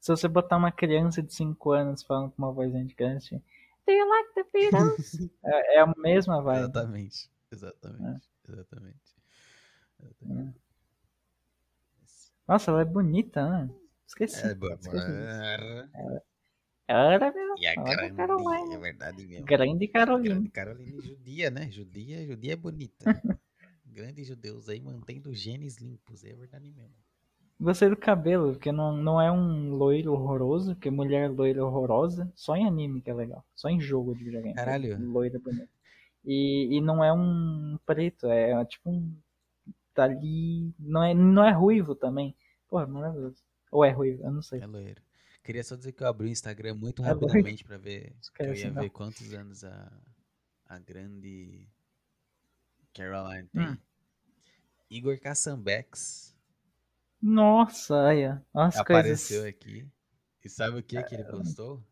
Se 0.00 0.10
você 0.10 0.26
botar 0.26 0.56
uma 0.56 0.72
criança 0.72 1.22
de 1.22 1.34
5 1.34 1.72
anos 1.72 2.02
falando 2.02 2.30
com 2.30 2.42
uma 2.42 2.52
vozinha 2.52 2.84
de 2.86 2.94
criança, 2.94 3.40
Do 3.90 3.92
you 3.92 4.08
like 4.08 4.28
the 4.36 4.44
Beatles? 4.52 5.18
é, 5.44 5.76
é 5.76 5.80
a 5.80 5.92
mesma 5.96 6.40
vibe. 6.40 6.60
Exatamente. 6.60 7.30
Exatamente. 7.50 8.30
Exatamente. 8.48 9.16
Exatamente. 10.00 10.60
Nossa, 12.46 12.70
ela 12.70 12.82
é 12.82 12.84
bonita, 12.84 13.48
né? 13.48 13.70
Esqueci. 14.06 14.46
É, 14.46 14.54
boa. 14.54 14.74
esqueci. 14.74 15.06
Era 16.92 17.32
mesmo. 17.32 17.54
E 17.58 17.66
a 17.66 17.74
grande, 17.74 18.04
é 18.04 18.10
Caroline. 18.10 18.76
verdade 18.78 19.26
mesmo. 19.26 19.46
Grande 19.46 19.88
Carolina. 19.88 20.34
Grande 20.34 20.48
Caroline 20.50 21.00
judia, 21.00 21.50
né? 21.50 21.70
Judia, 21.70 22.26
judia 22.26 22.52
é 22.52 22.56
bonita. 22.56 23.04
Grandes 23.86 24.26
judeus 24.26 24.68
aí 24.68 24.80
mantendo 24.80 25.34
genes 25.34 25.76
limpos, 25.78 26.24
é 26.24 26.32
verdade 26.32 26.70
mesmo. 26.70 26.94
Gostei 27.60 27.90
do 27.90 27.96
cabelo, 27.96 28.52
porque 28.52 28.72
não, 28.72 28.96
não 28.96 29.20
é 29.20 29.30
um 29.30 29.74
loiro 29.74 30.12
horroroso, 30.14 30.74
porque 30.74 30.90
mulher 30.90 31.30
loira 31.30 31.62
horrorosa, 31.62 32.32
só 32.34 32.56
em 32.56 32.66
anime 32.66 33.02
que 33.02 33.10
é 33.10 33.14
legal. 33.14 33.44
Só 33.54 33.68
em 33.68 33.78
jogo 33.78 34.14
de 34.14 34.24
videogame. 34.24 34.52
é 34.52 34.54
Caralho. 34.54 34.98
Loira 34.98 35.38
bonita. 35.38 35.68
E, 36.24 36.68
e 36.76 36.80
não 36.80 37.04
é 37.04 37.12
um 37.12 37.78
preto, 37.84 38.26
é 38.28 38.64
tipo 38.64 38.90
um. 38.90 39.14
Tá 39.92 40.04
ali. 40.04 40.72
Não 40.78 41.02
é, 41.02 41.12
não 41.12 41.44
é 41.44 41.52
ruivo 41.52 41.94
também. 41.94 42.34
Porra, 42.68 42.86
maravilhoso. 42.86 43.42
Ou 43.70 43.84
é 43.84 43.90
ruivo, 43.90 44.22
eu 44.22 44.30
não 44.30 44.42
sei. 44.42 44.60
É 44.60 44.66
loiro. 44.66 45.02
Queria 45.42 45.64
só 45.64 45.74
dizer 45.76 45.92
que 45.92 46.02
eu 46.02 46.06
abri 46.06 46.28
o 46.28 46.30
Instagram 46.30 46.74
muito 46.74 47.02
É 47.02 47.06
rapidamente 47.06 47.64
pra 47.64 47.76
ver. 47.78 48.14
Eu 48.38 48.54
ia 48.54 48.70
não. 48.70 48.82
ver 48.82 48.90
quantos 48.90 49.32
anos 49.32 49.64
a, 49.64 49.92
a 50.66 50.78
grande 50.78 51.66
Caroline 52.94 53.48
tem. 53.48 53.62
Hum. 53.68 53.76
Igor 54.90 55.18
Kassambex 55.20 56.36
Nossa, 57.22 57.94
ó. 58.54 58.60
As 58.62 58.76
apareceu 58.76 59.42
coisas. 59.42 59.46
aqui. 59.48 59.86
E 60.44 60.48
sabe 60.48 60.78
o 60.78 60.82
que 60.82 61.00
que 61.04 61.14
ele 61.14 61.24
postou? 61.24 61.82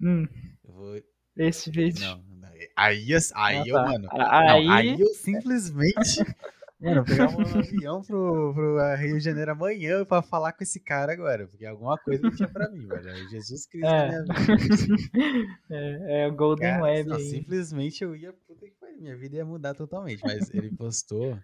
Hum, 0.00 0.26
Eu 0.64 0.72
vou. 0.72 1.02
esse 1.36 1.70
vídeo. 1.70 2.00
Não, 2.00 2.22
não. 2.22 2.48
Aí, 2.76 3.10
eu- 3.10 3.18
aí 3.34 3.56
Ah, 3.56 3.64
eu, 3.66 3.74
tá. 3.74 3.82
mano. 3.86 4.08
A- 4.12 4.18
Não, 4.44 4.54
Aí, 4.54 4.68
aí 4.68 5.00
eu 5.00 5.08
simplesmente. 5.14 5.94
Mano, 6.80 7.04
pegar 7.04 7.28
um 7.28 7.40
avião 7.58 8.02
pro, 8.02 8.54
pro 8.54 8.78
ah, 8.78 8.94
Rio 8.94 9.18
de 9.18 9.24
Janeiro 9.24 9.50
amanhã 9.50 10.04
pra 10.04 10.22
falar 10.22 10.52
com 10.52 10.62
esse 10.62 10.78
cara 10.78 11.12
agora. 11.12 11.48
Porque 11.48 11.66
alguma 11.66 11.98
coisa 11.98 12.30
tinha 12.30 12.48
pra 12.48 12.70
mim, 12.70 12.86
velho. 12.86 13.08
É 13.08 13.28
Jesus 13.28 13.66
Cristo 13.66 13.86
É. 13.86 14.08
vida. 14.10 14.34
é, 15.70 16.22
é 16.22 16.28
o 16.28 16.34
Golden 16.36 16.70
Cara, 16.70 16.82
Web 16.84 17.08
não, 17.08 17.18
simplesmente 17.18 18.04
eu 18.04 18.14
ia. 18.14 18.32
Puta 18.32 18.64
que 18.66 18.76
pariu, 18.76 19.00
minha 19.00 19.16
vida 19.16 19.36
ia 19.36 19.44
mudar 19.44 19.74
totalmente. 19.74 20.22
Mas 20.22 20.52
ele 20.54 20.70
postou. 20.76 21.38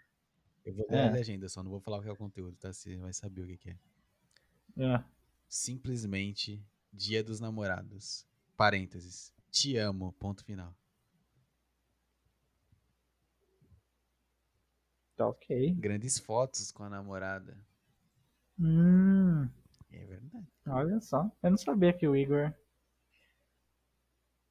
Eu 0.64 0.74
vou 0.74 0.86
ler 0.88 0.98
É. 0.98 1.08
a 1.08 1.10
legenda, 1.10 1.48
só 1.48 1.62
não 1.62 1.70
vou 1.70 1.80
falar 1.80 1.98
o 1.98 2.02
que 2.02 2.08
é 2.08 2.12
o 2.12 2.16
conteúdo, 2.16 2.56
tá? 2.56 2.72
Você 2.72 2.96
vai 2.96 3.12
saber 3.12 3.42
o 3.42 3.46
que, 3.46 3.56
que 3.56 3.70
é. 3.70 3.76
É. 4.78 5.04
Simplesmente 5.48 6.64
Dia 6.92 7.24
dos 7.24 7.40
Namorados. 7.40 8.24
Parênteses. 8.56 9.32
Te 9.50 9.76
amo. 9.76 10.12
Ponto 10.12 10.44
final. 10.44 10.74
Tá 15.16 15.28
ok. 15.28 15.74
Grandes 15.74 16.18
fotos 16.18 16.70
com 16.72 16.82
a 16.84 16.88
namorada. 16.90 17.56
Hum, 18.58 19.48
É 19.90 20.04
verdade. 20.06 20.46
olha 20.66 21.00
só. 21.00 21.30
Eu 21.42 21.50
não 21.50 21.58
sabia 21.58 21.92
que 21.92 22.06
o 22.06 22.16
Igor 22.16 22.52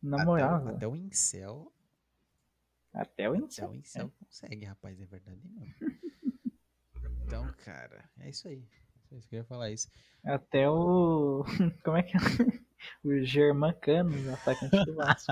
namorava. 0.02 0.58
Até, 0.70 0.74
o- 0.74 0.76
até 0.76 0.88
o 0.88 0.96
incel. 0.96 1.74
Até 2.94 3.30
o 3.30 3.34
Até 3.34 3.44
Incel. 3.46 3.70
o 3.70 3.76
incel 3.76 4.12
consegue, 4.20 4.66
rapaz. 4.66 5.02
É 5.02 5.06
verdade 5.06 5.42
mesmo. 5.50 5.74
Então, 7.26 7.52
cara, 7.66 8.08
é 8.20 8.30
isso 8.30 8.48
aí. 8.48 8.64
É 9.12 9.16
eu 9.16 9.22
ia 9.40 9.44
falar 9.44 9.72
isso. 9.72 9.90
Até 10.24 10.70
o. 10.70 11.44
Como 11.84 11.98
é 11.98 12.04
que 12.04 12.16
é? 12.16 12.20
O 13.02 13.18
Germancano, 13.24 14.12
o 14.30 14.34
atacante 14.34 14.86
do 14.86 14.94
Vasco. 14.96 15.32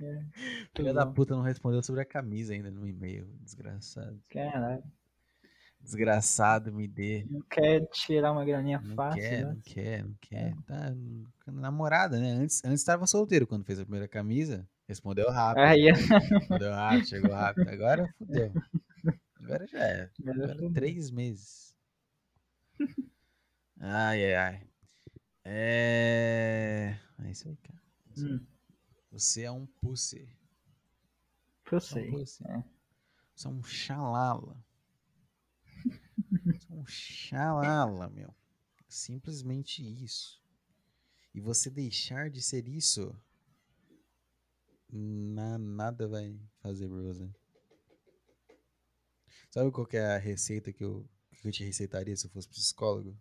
é, 0.04 0.24
Filha 0.76 0.92
da 0.92 1.06
puta 1.06 1.34
não 1.34 1.42
respondeu 1.42 1.82
sobre 1.82 2.00
a 2.02 2.04
camisa 2.04 2.52
ainda 2.52 2.70
no 2.70 2.86
e-mail. 2.86 3.26
Desgraçado. 3.40 4.20
Caralho. 4.28 4.82
Desgraçado, 5.82 6.72
me 6.72 6.86
dê. 6.86 7.26
Não 7.30 7.40
quer 7.42 7.86
tirar 7.90 8.32
uma 8.32 8.44
graninha 8.44 8.80
Não 8.80 8.94
fácil, 8.94 9.20
quer, 9.20 9.44
né? 9.44 9.52
não 9.52 9.60
quer, 9.62 10.04
não 10.04 10.14
quer. 10.20 10.54
Tá 10.66 10.94
namorada, 11.50 12.18
né? 12.18 12.32
Antes, 12.32 12.62
antes 12.64 12.84
tava 12.84 13.06
solteiro 13.06 13.46
quando 13.46 13.64
fez 13.64 13.78
a 13.78 13.84
primeira 13.84 14.06
camisa. 14.06 14.68
Respondeu 14.86 15.30
rápido. 15.30 15.64
Aí, 15.64 15.90
Respondeu 15.90 16.72
rápido, 16.72 17.06
chegou 17.08 17.32
rápido. 17.32 17.68
Agora 17.68 18.14
fudeu. 18.18 18.52
Agora 19.42 19.66
já 19.66 19.78
é. 19.78 20.10
Agora 20.26 20.72
três 20.72 21.10
meses. 21.10 21.74
Ai, 23.82 24.26
ai, 24.26 24.34
ai. 24.34 24.62
É. 25.44 26.96
É 27.24 27.30
isso 27.30 27.48
aí, 27.48 27.56
cara. 27.56 27.80
É 28.10 28.12
isso 28.14 28.26
aí. 28.26 28.32
hum, 28.34 28.40
Você 29.10 29.42
é 29.42 29.50
um 29.52 29.66
pussy. 29.66 30.28
eu 31.72 31.80
Você 31.80 31.94
é 31.94 31.96
um 31.96 32.02
sei. 32.02 32.10
pussy. 32.10 32.44
é. 32.48 32.64
Você 33.34 33.46
é 33.46 33.50
um 33.50 33.62
xalala. 33.62 34.56
É 36.70 36.72
um 36.74 36.86
xalala, 36.86 38.08
meu. 38.08 38.34
Simplesmente 38.88 39.82
isso. 39.82 40.40
E 41.34 41.40
você 41.40 41.70
deixar 41.70 42.30
de 42.30 42.42
ser 42.42 42.68
isso, 42.68 43.14
na- 44.92 45.58
nada 45.58 46.06
vai 46.08 46.38
fazer 46.60 46.86
por 46.88 47.02
você. 47.02 47.28
Sabe 49.50 49.70
qual 49.70 49.86
que 49.86 49.96
é 49.98 50.06
a 50.06 50.18
receita 50.18 50.72
que 50.72 50.82
eu, 50.82 51.06
que 51.40 51.46
eu 51.46 51.52
te 51.52 51.62
receitaria 51.64 52.16
se 52.16 52.26
eu 52.26 52.30
fosse 52.30 52.48
psicólogo? 52.48 53.14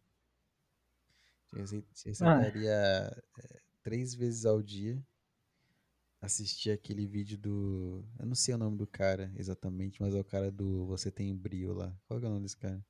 Te 1.48 1.82
te 1.94 2.10
receitaria 2.10 2.72
eh, 3.40 3.62
três 3.84 4.14
vezes 4.16 4.46
ao 4.46 4.62
dia 4.62 5.04
assistir 6.22 6.72
aquele 6.72 7.06
vídeo 7.08 7.38
do. 7.38 8.04
Eu 8.20 8.26
não 8.26 8.36
sei 8.36 8.54
o 8.54 8.58
nome 8.58 8.78
do 8.78 8.88
cara 8.88 9.32
exatamente, 9.36 10.02
mas 10.02 10.14
é 10.14 10.20
o 10.20 10.24
cara 10.24 10.52
do 10.52 10.86
Você 10.88 11.10
Tem 11.12 11.36
Brio 11.36 11.74
lá. 11.74 11.94
Qual 12.08 12.20
que 12.20 12.26
é 12.26 12.30
o 12.30 12.32
nome 12.32 12.44
desse 12.44 12.58
cara? 12.58 12.84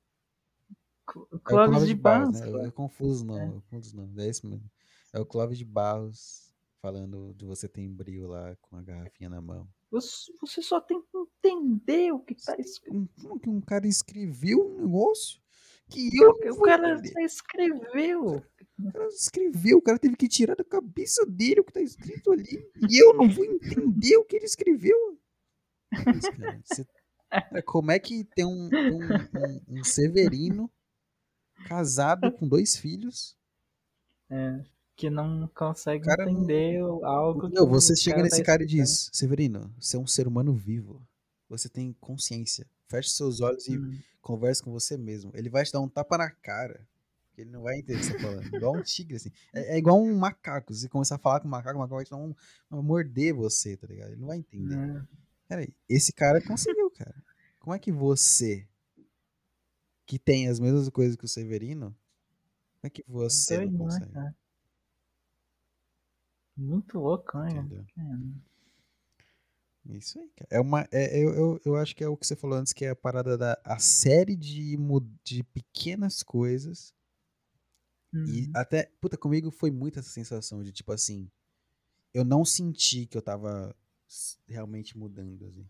É 1.32 1.38
Clóvis 1.42 1.86
de 1.88 1.94
Barros. 1.94 2.40
né? 2.40 2.48
Eu, 2.48 2.62
eu 2.64 2.72
confuso 2.72 3.24
não, 3.24 3.54
eu 3.54 3.62
confuso 3.70 3.96
não. 3.96 4.22
É 4.22 4.28
esse 4.28 4.46
mesmo. 4.46 4.70
É 5.12 5.18
o 5.18 5.26
Clóvis 5.26 5.58
de 5.58 5.64
Barros 5.64 6.52
falando 6.80 7.34
de 7.34 7.44
Você 7.44 7.68
Tem 7.68 7.92
Brio 7.92 8.28
lá 8.28 8.56
com 8.60 8.76
a 8.76 8.82
garrafinha 8.82 9.28
na 9.28 9.40
mão. 9.40 9.68
Você, 9.90 10.62
só 10.62 10.80
tem 10.80 11.02
que 11.02 11.08
entender 11.18 12.12
o 12.12 12.20
que 12.20 12.34
tá 12.34 12.54
escrito. 12.58 12.96
Um- 12.96 13.08
Como 13.20 13.40
que 13.40 13.48
um 13.48 13.60
cara 13.60 13.88
escreveu 13.88 14.60
um 14.60 14.82
negócio 14.82 15.40
que 15.88 16.16
eu 16.16 16.30
O 16.30 16.62
cara 16.62 17.00
escreveu. 17.24 18.44
O 18.88 18.92
cara 18.92 19.06
escreveu, 19.08 19.78
o 19.78 19.82
cara 19.82 19.98
teve 19.98 20.16
que 20.16 20.28
tirar 20.28 20.56
da 20.56 20.64
cabeça 20.64 21.24
dele 21.26 21.60
o 21.60 21.64
que 21.64 21.72
tá 21.72 21.80
escrito 21.82 22.32
ali. 22.32 22.66
E 22.80 23.02
eu 23.02 23.14
não 23.14 23.28
vou 23.28 23.44
entender 23.44 24.16
o 24.16 24.24
que 24.24 24.36
ele 24.36 24.46
escreveu. 24.46 24.96
Mas, 26.06 26.28
cara, 26.28 26.60
você- 26.64 26.86
cara, 27.50 27.62
como 27.62 27.90
é 27.90 27.98
que 27.98 28.24
tem 28.24 28.44
um, 28.46 28.72
um, 28.88 29.28
um- 29.34 29.62
um 29.68 29.84
Severino 29.84 30.70
casado 31.64 32.32
com 32.32 32.48
dois 32.48 32.76
filhos? 32.76 33.36
É, 34.30 34.64
que 34.96 35.10
não 35.10 35.46
consegue 35.48 36.04
cara 36.04 36.24
entender 36.24 36.80
algo 37.04 37.48
Não, 37.48 37.66
você 37.66 37.96
chega 37.96 38.22
nesse 38.22 38.40
tá 38.40 38.44
cara 38.44 38.62
e 38.62 38.66
diz: 38.66 39.10
Severino, 39.12 39.72
você 39.78 39.96
é 39.96 40.00
um 40.00 40.06
ser 40.06 40.26
humano 40.26 40.54
vivo. 40.54 41.02
Você 41.48 41.68
tem 41.68 41.92
consciência. 42.00 42.66
Feche 42.88 43.10
seus 43.10 43.40
olhos 43.40 43.66
e 43.68 43.76
Hum, 43.76 43.98
converse 44.20 44.62
com 44.62 44.70
você 44.72 44.96
mesmo. 44.96 45.32
Ele 45.34 45.48
vai 45.48 45.64
te 45.64 45.72
dar 45.72 45.80
um 45.80 45.88
tapa 45.88 46.16
na 46.18 46.30
cara. 46.30 46.86
Ele 47.40 47.50
não 47.50 47.62
vai 47.62 47.78
entender 47.78 47.98
o 47.98 48.00
que 48.00 48.06
você 48.06 48.12
tá 48.14 48.20
falando. 48.20 48.56
Igual 48.56 48.76
um 48.76 48.82
tigre, 48.82 49.16
assim. 49.16 49.30
É, 49.52 49.74
é 49.74 49.78
igual 49.78 50.00
um 50.00 50.16
macaco. 50.16 50.72
Se 50.72 50.80
você 50.80 50.88
começar 50.88 51.16
a 51.16 51.18
falar 51.18 51.40
com 51.40 51.48
um 51.48 51.50
macaco, 51.50 51.76
o 51.76 51.80
macaco 51.80 51.96
vai 51.96 52.04
te 52.04 52.10
dar 52.10 52.16
um, 52.16 52.34
vai 52.68 52.82
morder 52.82 53.34
você, 53.34 53.76
tá 53.76 53.86
ligado? 53.86 54.12
Ele 54.12 54.20
não 54.20 54.28
vai 54.28 54.38
entender. 54.38 54.74
é. 54.74 55.20
Peraí, 55.48 55.74
esse 55.88 56.12
cara 56.12 56.40
conseguiu, 56.40 56.90
cara. 56.92 57.24
Como 57.58 57.74
é 57.74 57.78
que 57.78 57.90
você, 57.90 58.68
que 60.06 60.18
tem 60.18 60.48
as 60.48 60.60
mesmas 60.60 60.88
coisas 60.88 61.16
que 61.16 61.24
o 61.24 61.28
Severino, 61.28 61.86
como 62.80 62.84
é 62.84 62.90
que 62.90 63.04
você 63.06 63.66
não 63.66 63.72
né, 63.72 63.78
consegue? 63.78 64.34
Muito 66.56 66.98
louco, 66.98 67.38
né? 67.38 67.48
cara? 67.48 67.60
Entendeu? 67.60 67.84
Caramba. 67.94 68.50
Isso 69.88 70.18
aí, 70.18 70.28
cara. 70.36 70.48
É 70.50 70.60
uma, 70.60 70.86
é, 70.92 71.18
eu, 71.18 71.34
eu, 71.34 71.60
eu 71.64 71.76
acho 71.76 71.96
que 71.96 72.04
é 72.04 72.08
o 72.08 72.16
que 72.16 72.26
você 72.26 72.36
falou 72.36 72.58
antes, 72.58 72.72
que 72.72 72.84
é 72.84 72.90
a 72.90 72.96
parada 72.96 73.36
da 73.36 73.60
a 73.64 73.78
série 73.78 74.36
de, 74.36 74.76
de 75.24 75.42
pequenas 75.42 76.22
coisas. 76.22 76.94
E 78.12 78.16
Uhum. 78.46 78.50
até, 78.54 78.90
puta, 79.00 79.16
comigo 79.16 79.50
foi 79.50 79.70
muito 79.70 79.98
essa 79.98 80.10
sensação 80.10 80.62
de 80.64 80.72
tipo 80.72 80.92
assim, 80.92 81.30
eu 82.12 82.24
não 82.24 82.44
senti 82.44 83.06
que 83.06 83.16
eu 83.16 83.22
tava 83.22 83.74
realmente 84.48 84.98
mudando, 84.98 85.46
assim. 85.46 85.64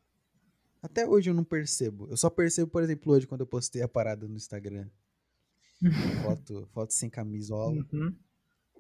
Até 0.82 1.06
hoje 1.06 1.28
eu 1.28 1.34
não 1.34 1.44
percebo. 1.44 2.08
Eu 2.10 2.16
só 2.16 2.30
percebo, 2.30 2.70
por 2.70 2.82
exemplo, 2.82 3.12
hoje 3.12 3.26
quando 3.26 3.42
eu 3.42 3.46
postei 3.46 3.82
a 3.82 3.88
parada 3.88 4.26
no 4.26 4.34
Instagram. 4.36 4.88
foto, 6.46 6.66
foto 6.72 6.92
sem 6.92 7.10
camisola. 7.10 7.86
Uhum. 7.92 8.16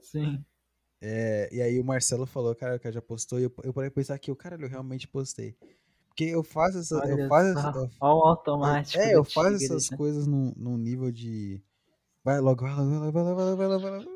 Sim. 0.00 0.44
É, 1.02 1.48
e 1.54 1.60
aí 1.62 1.78
o 1.80 1.84
Marcelo 1.84 2.26
falou, 2.26 2.54
cara, 2.54 2.78
que 2.78 2.90
já 2.92 3.00
postou, 3.02 3.38
e 3.40 3.44
eu, 3.44 3.54
eu 3.64 3.72
parei 3.72 3.90
pensar 3.90 4.18
que, 4.18 4.34
caralho, 4.34 4.64
eu 4.64 4.68
realmente 4.68 5.08
postei. 5.08 5.56
Porque 6.08 6.24
eu 6.24 6.42
faço 6.42 6.78
essa. 6.78 6.98
Olha 6.98 7.22
eu 7.22 7.28
faço 7.28 7.52
só, 7.54 7.78
eu- 7.78 7.90
o 8.00 8.04
automático. 8.26 8.98
é, 9.02 9.14
eu 9.14 9.24
faço 9.24 9.58
tigre, 9.58 9.64
essas 9.64 9.90
né? 9.90 9.96
coisas 9.96 10.26
num, 10.26 10.52
num 10.56 10.76
nível 10.76 11.10
de. 11.10 11.62
Vai 12.22 12.38
logo, 12.40 12.62
vai 12.62 12.74
logo, 12.74 12.90
vai 12.90 12.98
logo, 12.98 13.12
vai 13.12 13.22
logo, 13.22 13.56
vai 13.56 13.66
logo, 13.66 13.82
vai 13.82 13.90
logo. 13.98 14.10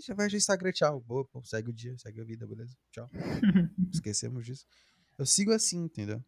Já 0.00 0.14
vai 0.14 0.28
no 0.28 0.36
Instagram, 0.36 0.72
tchau. 0.72 1.00
Boa, 1.00 1.24
pô, 1.24 1.42
segue 1.44 1.70
o 1.70 1.72
dia, 1.72 1.96
segue 1.98 2.20
a 2.20 2.24
vida, 2.24 2.46
beleza? 2.46 2.76
Tchau. 2.90 3.10
Esquecemos 3.92 4.44
disso. 4.44 4.66
Eu 5.18 5.26
sigo 5.26 5.52
assim, 5.52 5.84
entendeu? 5.84 6.22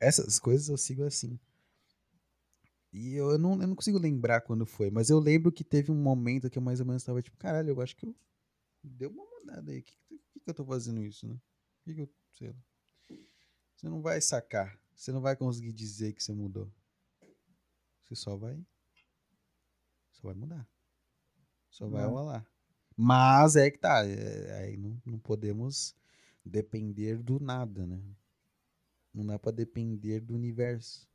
Essas 0.00 0.38
coisas 0.38 0.68
eu 0.68 0.76
sigo 0.76 1.04
assim. 1.04 1.38
E 2.92 3.14
eu 3.14 3.38
não, 3.38 3.52
eu 3.60 3.66
não 3.66 3.74
consigo 3.74 3.98
lembrar 3.98 4.40
quando 4.42 4.66
foi, 4.66 4.90
mas 4.90 5.08
eu 5.10 5.18
lembro 5.18 5.50
que 5.50 5.64
teve 5.64 5.90
um 5.90 5.94
momento 5.94 6.50
que 6.50 6.58
eu 6.58 6.62
mais 6.62 6.78
ou 6.80 6.86
menos 6.86 7.02
tava 7.02 7.22
tipo, 7.22 7.36
caralho, 7.38 7.70
eu 7.70 7.80
acho 7.80 7.96
que 7.96 8.04
eu 8.04 8.14
deu 8.82 9.10
uma 9.10 9.24
mudada 9.24 9.72
aí. 9.72 9.82
Que, 9.82 9.96
que, 10.08 10.18
que, 10.18 10.40
que 10.40 10.50
eu 10.50 10.54
tô 10.54 10.64
fazendo 10.64 11.02
isso, 11.02 11.26
né? 11.26 11.36
Que 11.84 11.94
que 11.94 12.00
eu, 12.02 12.10
sei 12.32 12.48
lá. 12.48 12.56
Você 13.76 13.88
não 13.88 14.02
vai 14.02 14.20
sacar. 14.20 14.78
Você 14.94 15.10
não 15.10 15.20
vai 15.20 15.34
conseguir 15.34 15.72
dizer 15.72 16.12
que 16.12 16.22
você 16.22 16.32
mudou. 16.32 16.70
Você 18.02 18.14
só 18.14 18.36
vai. 18.36 18.60
Só 20.22 20.28
vai 20.28 20.34
mudar. 20.36 20.68
Só 21.68 21.88
vai 21.88 22.04
É. 22.04 22.06
rolar. 22.06 22.46
Mas 22.96 23.56
é 23.56 23.70
que 23.70 23.78
tá. 23.78 24.06
é- 24.06 24.58
aí 24.62 24.76
não, 24.76 25.00
não 25.04 25.18
podemos 25.18 25.96
depender 26.44 27.20
do 27.20 27.40
nada, 27.40 27.84
né? 27.84 28.00
Não 29.12 29.26
dá 29.26 29.36
pra 29.38 29.50
depender 29.50 30.20
do 30.20 30.34
universo. 30.34 31.08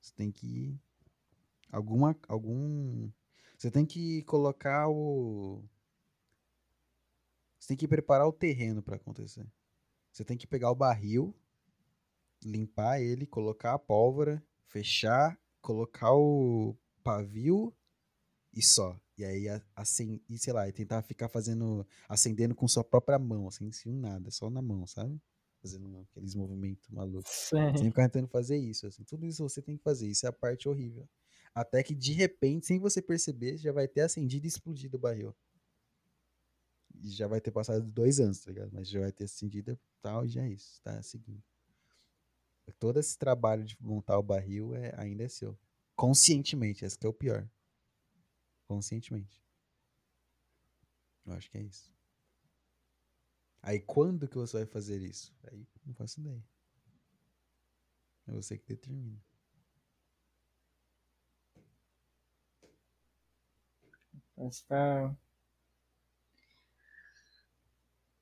Você 0.00 0.12
tem 0.14 0.30
que. 0.30 0.78
Alguma. 1.72 2.16
Algum. 2.28 3.10
Você 3.58 3.68
tem 3.70 3.84
que 3.84 4.22
colocar 4.22 4.88
o. 4.88 5.64
Você 7.58 7.68
tem 7.68 7.76
que 7.76 7.88
preparar 7.88 8.28
o 8.28 8.32
terreno 8.32 8.80
pra 8.82 8.96
acontecer. 8.96 9.46
Você 10.12 10.24
tem 10.24 10.36
que 10.36 10.46
pegar 10.46 10.70
o 10.70 10.74
barril, 10.74 11.34
limpar 12.44 13.00
ele, 13.00 13.26
colocar 13.26 13.74
a 13.74 13.78
pólvora, 13.78 14.42
fechar, 14.66 15.38
colocar 15.60 16.12
o 16.12 16.76
pavio 17.02 17.74
e 18.54 18.62
só. 18.62 19.00
E 19.18 19.24
aí, 19.24 19.48
a- 19.48 19.62
acen- 19.76 20.20
e 20.28 20.38
sei 20.38 20.52
lá, 20.52 20.68
e 20.68 20.72
tentar 20.72 21.02
ficar 21.02 21.28
fazendo, 21.28 21.86
acendendo 22.08 22.54
com 22.54 22.66
sua 22.68 22.84
própria 22.84 23.18
mão, 23.18 23.48
assim, 23.48 23.70
sem 23.72 23.92
nada, 23.94 24.30
só 24.30 24.50
na 24.50 24.62
mão, 24.62 24.86
sabe? 24.86 25.20
Fazendo 25.62 26.00
aqueles 26.10 26.34
movimentos 26.34 26.88
malucos. 26.90 27.32
Sim. 27.32 27.72
ficar 27.78 28.08
tentando 28.08 28.28
fazer 28.28 28.56
isso, 28.58 28.86
assim. 28.86 29.04
Tudo 29.04 29.26
isso 29.26 29.42
você 29.48 29.62
tem 29.62 29.76
que 29.76 29.82
fazer. 29.82 30.08
Isso 30.08 30.26
é 30.26 30.28
a 30.30 30.32
parte 30.32 30.68
horrível. 30.68 31.08
Até 31.54 31.82
que, 31.82 31.94
de 31.94 32.12
repente, 32.12 32.66
sem 32.66 32.78
você 32.80 33.02
perceber, 33.02 33.56
já 33.58 33.72
vai 33.72 33.86
ter 33.88 34.02
acendido 34.02 34.46
e 34.46 34.48
explodido 34.48 34.96
o 34.96 35.00
barril. 35.00 35.34
E 36.94 37.10
já 37.10 37.26
vai 37.26 37.40
ter 37.40 37.50
passado 37.50 37.90
dois 37.90 38.20
anos, 38.20 38.40
tá 38.40 38.50
ligado? 38.50 38.70
Mas 38.72 38.88
já 38.88 39.00
vai 39.00 39.12
ter 39.12 39.24
acendido 39.24 39.72
e 39.72 39.78
tal, 40.00 40.24
e 40.24 40.28
já 40.28 40.42
é 40.44 40.48
isso. 40.48 40.80
Tá 40.82 41.02
seguindo. 41.02 41.42
Todo 42.78 42.98
esse 42.98 43.16
trabalho 43.16 43.64
de 43.64 43.76
montar 43.80 44.18
o 44.18 44.22
barril 44.22 44.74
é, 44.74 44.92
ainda 44.96 45.22
é 45.22 45.28
seu. 45.28 45.56
Conscientemente, 46.02 46.84
esse 46.84 46.98
que 46.98 47.06
é 47.06 47.08
o 47.08 47.12
pior. 47.12 47.48
Conscientemente. 48.66 49.40
Eu 51.24 51.32
acho 51.34 51.48
que 51.48 51.58
é 51.58 51.62
isso. 51.62 51.94
Aí 53.62 53.78
quando 53.78 54.26
que 54.26 54.34
você 54.34 54.56
vai 54.56 54.66
fazer 54.66 55.00
isso? 55.00 55.32
Aí 55.44 55.64
não 55.86 55.94
faço 55.94 56.18
ideia. 56.18 56.44
É 58.26 58.32
você 58.32 58.58
que 58.58 58.66
determina. 58.66 59.16
Parece 64.34 64.62
que 64.62 64.68
tá. 64.70 65.16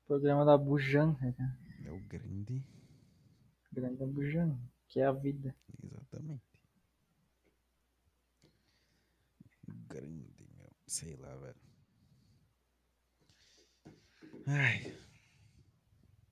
Programa 0.05 0.45
da 0.45 0.55
Bujanra, 0.55 1.33
cara. 1.33 1.59
É 1.83 1.89
o 1.89 1.99
grande. 2.01 2.63
Grande 3.71 3.97
da 3.97 4.05
Bujanra, 4.05 4.61
que 4.87 4.99
é 4.99 5.05
a 5.05 5.11
vida. 5.11 5.55
Exatamente. 5.83 6.50
Grande, 9.93 10.47
meu. 10.57 10.69
Sei 10.87 11.15
lá, 11.17 11.35
velho. 11.35 11.55
Ai. 14.47 14.91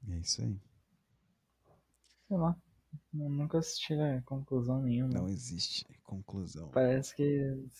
É 0.09 0.17
isso 0.17 0.41
aí. 0.41 0.59
Sei 2.27 2.37
lá. 2.37 2.55
Eu 3.13 3.29
nunca 3.29 3.59
assisti 3.59 3.93
a 3.93 4.21
conclusão 4.23 4.81
nenhuma. 4.81 5.13
Não 5.13 5.29
existe 5.29 5.85
conclusão. 6.03 6.69
Parece 6.69 7.15
que 7.15 7.23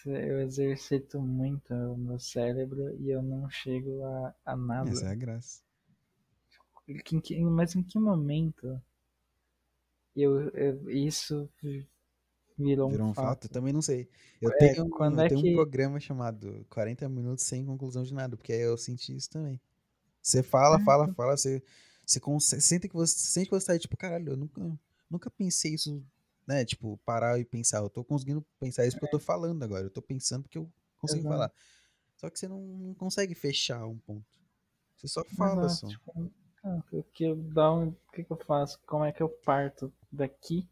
eu 0.06 0.42
exercito 0.42 1.20
muito 1.22 1.74
o 1.74 1.98
meu 1.98 2.20
cérebro 2.20 2.96
e 3.02 3.10
eu 3.10 3.22
não 3.24 3.50
chego 3.50 4.04
a, 4.04 4.36
a 4.46 4.56
nada. 4.56 4.90
Essa 4.90 5.06
é 5.06 5.10
a 5.12 5.16
graça. 5.16 5.62
Mas 7.56 7.76
em 7.76 7.84
que 7.84 7.98
momento 7.98 8.82
eu, 10.16 10.50
eu- 10.52 10.90
isso 10.90 11.50
virou, 12.60 12.92
Virou 12.92 13.08
um 13.08 13.14
fato? 13.14 13.40
fato? 13.40 13.46
Eu 13.46 13.50
também 13.52 13.72
não 13.74 13.82
sei. 13.82 14.10
Eu 14.42 14.52
É, 14.52 14.74
tenho, 14.74 14.90
quando 14.90 15.20
eu 15.20 15.24
é 15.24 15.28
tenho 15.28 15.40
que- 15.40 15.50
um 15.52 15.54
programa 15.54 16.00
chamado 16.00 16.66
40 16.70 17.08
minutos 17.08 17.46
sem 17.46 17.66
conclusão 17.66 18.04
de 18.04 18.14
nada, 18.14 18.36
porque 18.38 18.54
aí 18.54 18.62
eu 18.62 18.78
senti 18.78 19.16
isso 19.16 19.30
também. 19.30 19.60
Você 20.22 20.44
fala, 20.44 20.78
É, 20.78 20.80
fala, 20.80 21.08
fala, 21.16 21.38
você, 21.38 21.64
você 22.06 22.20
consegue, 22.20 22.62
sente 22.62 22.90
que 22.90 22.96
você 22.96 23.18
sente 23.18 23.48
que 23.50 23.56
você 23.56 23.68
tá 23.68 23.74
aí, 23.74 23.80
tipo, 23.80 23.98
caralho, 23.98 24.34
eu 24.34 24.38
nunca, 24.38 24.62
nunca 25.10 25.32
pensei 25.32 25.76
isso, 25.76 26.04
né? 26.48 26.66
Tipo, 26.66 26.98
parar 27.06 27.40
e 27.40 27.46
pensar. 27.46 27.80
Eu 27.80 27.90
tô 27.90 28.04
conseguindo 28.04 28.46
pensar 28.60 28.86
isso 28.88 28.98
porque 28.98 29.06
eu 29.16 29.20
tô 29.20 29.26
falando 29.26 29.64
agora. 29.64 29.86
Eu 29.86 29.92
tô 29.92 30.02
pensando 30.02 30.44
porque 30.44 30.58
eu 30.60 30.72
consigo 31.00 31.24
Exato. 31.24 31.34
falar. 31.36 31.54
Só 32.18 32.30
que 32.30 32.40
você 32.40 32.48
não, 32.48 32.62
não 32.62 32.94
consegue 32.96 33.36
fechar 33.36 33.86
um 33.88 33.98
ponto. 34.00 34.26
Você 34.98 35.08
só 35.08 35.24
fala 35.26 35.68
Exato, 35.68 35.70
só. 35.70 35.88
tipo, 35.88 36.32
ah, 36.64 36.82
o 36.92 37.04
que 37.04 37.24
eu 37.24 37.36
dá 37.36 37.72
um- 37.74 37.94
que 38.14 38.26
eu 38.30 38.38
faço? 38.46 38.80
Como 38.86 39.06
é 39.06 39.12
que 39.14 39.24
eu 39.24 39.30
parto 39.30 39.92
daqui? 40.12 40.68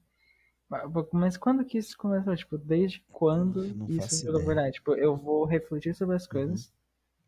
Mas- 0.70 1.38
quando 1.38 1.64
que 1.66 1.78
isso 1.78 1.98
começou? 1.98 2.36
Tipo, 2.36 2.58
desde 2.58 3.00
quando 3.12 3.64
Eu 3.66 3.76
não 3.76 3.88
isso 3.90 4.20
virou 4.26 4.36
ideia. 4.42 4.46
verdade? 4.48 4.74
Tipo, 4.76 4.96
eu 4.96 5.16
vou 5.16 5.46
refletir 5.46 5.96
sobre 5.96 6.16
as 6.16 6.28
coisas 6.28 6.74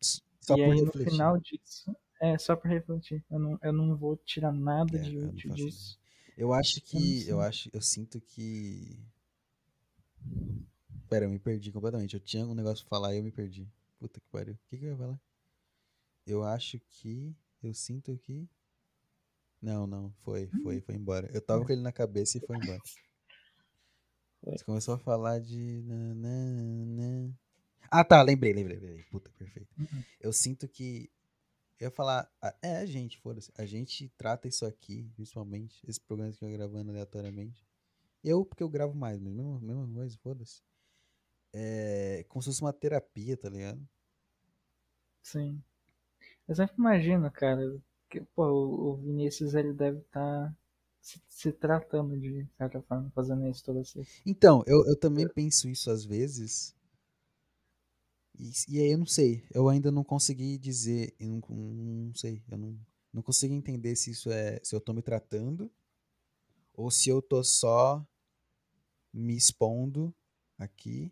Só 0.02 0.56
e 0.56 0.58
por 0.58 0.64
aí 0.64 0.80
no 0.80 0.86
refletir. 0.86 1.12
final 1.12 1.38
disso, 1.40 1.96
é 2.22 2.38
só 2.38 2.56
pra 2.56 2.70
refletir. 2.70 3.24
Eu 3.32 3.40
não, 3.40 3.60
eu 3.64 3.72
não 3.74 3.96
vou 3.96 4.18
tirar 4.18 4.52
nada 4.52 4.98
É, 4.98 5.02
de 5.02 5.16
eu 5.16 5.30
útil 5.30 5.52
disso. 5.54 5.98
Eu 6.38 6.54
acho 6.54 6.80
Eu 6.80 6.82
não 6.82 7.02
que. 7.02 7.22
sei. 7.22 7.32
Eu 7.32 7.40
acho. 7.42 7.70
Eu 7.74 7.82
sinto 7.82 8.20
que. 8.22 9.00
Pera, 11.10 11.26
eu 11.26 11.30
me 11.30 11.40
perdi 11.40 11.72
completamente. 11.72 12.14
Eu 12.14 12.20
tinha 12.20 12.46
um 12.46 12.54
negócio 12.54 12.86
pra 12.86 12.98
falar 12.98 13.14
e 13.14 13.18
eu 13.20 13.24
me 13.24 13.32
perdi. 13.32 13.68
Puta 14.00 14.20
que 14.20 14.28
pariu. 14.32 14.54
O 14.54 14.58
que, 14.70 14.78
que 14.78 14.86
eu 14.86 14.92
ia 14.92 14.98
falar? 14.98 15.20
Eu 16.28 16.44
acho 16.44 16.80
que. 16.90 17.36
Eu 17.64 17.74
sinto 17.74 18.18
que. 18.18 18.48
Não, 19.62 19.86
não. 19.88 20.14
Foi, 20.24 20.48
foi, 20.64 20.80
foi 20.82 20.96
embora. 20.96 21.30
Eu 21.34 21.42
tava 21.42 21.66
com 21.66 21.72
ele 21.72 21.82
na 21.82 21.92
cabeça 21.92 22.38
e 22.38 22.42
foi 22.42 22.58
embora. 22.58 22.82
Você 24.44 24.64
começou 24.64 24.96
a 24.96 25.00
falar 25.00 25.40
de. 25.40 25.84
Ah, 27.92 28.04
tá. 28.04 28.22
Lembrei, 28.22 28.54
lembrei, 28.54 28.80
lembrei. 28.80 29.04
Puta, 29.06 29.30
perfeito. 29.32 29.70
Uhum. 29.78 30.04
Eu 30.20 30.32
sinto 30.32 30.68
que. 30.68 31.12
Eu 31.80 31.88
ia 31.88 31.92
falar. 31.92 32.32
É 32.62 32.78
a 32.78 32.86
gente, 32.86 33.18
foda-se. 33.20 33.52
A 33.58 33.66
gente 33.66 34.10
trata 34.18 34.48
isso 34.48 34.66
aqui, 34.66 35.10
principalmente, 35.16 35.82
esse 35.88 36.00
programa 36.00 36.32
que 36.32 36.44
eu 36.44 36.52
gravando 36.52 36.92
aleatoriamente. 36.92 37.66
Eu, 38.24 38.46
porque 38.46 38.64
eu 38.64 38.70
gravo 38.70 38.94
mais, 38.96 39.20
mas 39.20 39.34
mesma, 39.34 39.60
mesma 39.60 39.94
coisa, 39.94 40.18
foda-se. 40.18 40.62
É. 41.54 42.26
Como 42.30 42.42
se 42.42 42.50
fosse 42.50 42.62
uma 42.62 42.74
terapia, 42.74 43.38
tá 43.38 43.50
ligado? 43.50 43.88
Sim. 45.22 45.62
Eu 46.48 46.56
sempre 46.56 46.76
imagino, 46.78 47.30
cara, 47.32 47.62
que 48.10 48.22
pô, 48.22 48.46
o 48.46 48.96
Vinícius 48.96 49.54
ele 49.54 49.74
deve 49.74 50.00
estar 50.00 50.56
se, 51.02 51.22
se 51.28 51.52
tratando 51.52 52.20
de 52.20 52.48
certa 52.58 52.82
forma, 52.82 53.10
fazendo 53.12 53.48
isso 53.48 53.64
toda 53.64 53.84
sexta. 53.84 54.22
Então, 54.26 54.64
eu, 54.68 54.86
eu 54.86 54.96
também 54.96 55.28
penso 55.28 55.70
isso 55.70 55.90
às 55.90 56.06
vezes. 56.06 56.76
E, 58.38 58.52
e 58.68 58.80
aí 58.80 58.92
eu 58.92 58.98
não 58.98 59.06
sei. 59.06 59.44
Eu 59.52 59.70
ainda 59.70 59.92
não 59.92 60.04
consegui 60.04 60.58
dizer. 60.58 61.14
Eu 61.20 61.30
não, 61.30 61.42
não 61.50 62.16
sei. 62.16 62.44
Eu 62.50 62.58
não, 62.58 62.80
não 63.14 63.22
consigo 63.22 63.54
entender 63.54 63.96
se 63.96 64.12
isso 64.12 64.30
é. 64.32 64.60
Se 64.64 64.76
eu 64.76 64.82
tô 64.82 64.94
me 64.94 65.02
tratando. 65.02 65.72
Ou 66.74 66.90
se 66.90 67.10
eu 67.10 67.22
tô 67.22 67.44
só 67.44 68.06
me 69.14 69.36
expondo 69.36 70.14
aqui. 70.58 71.12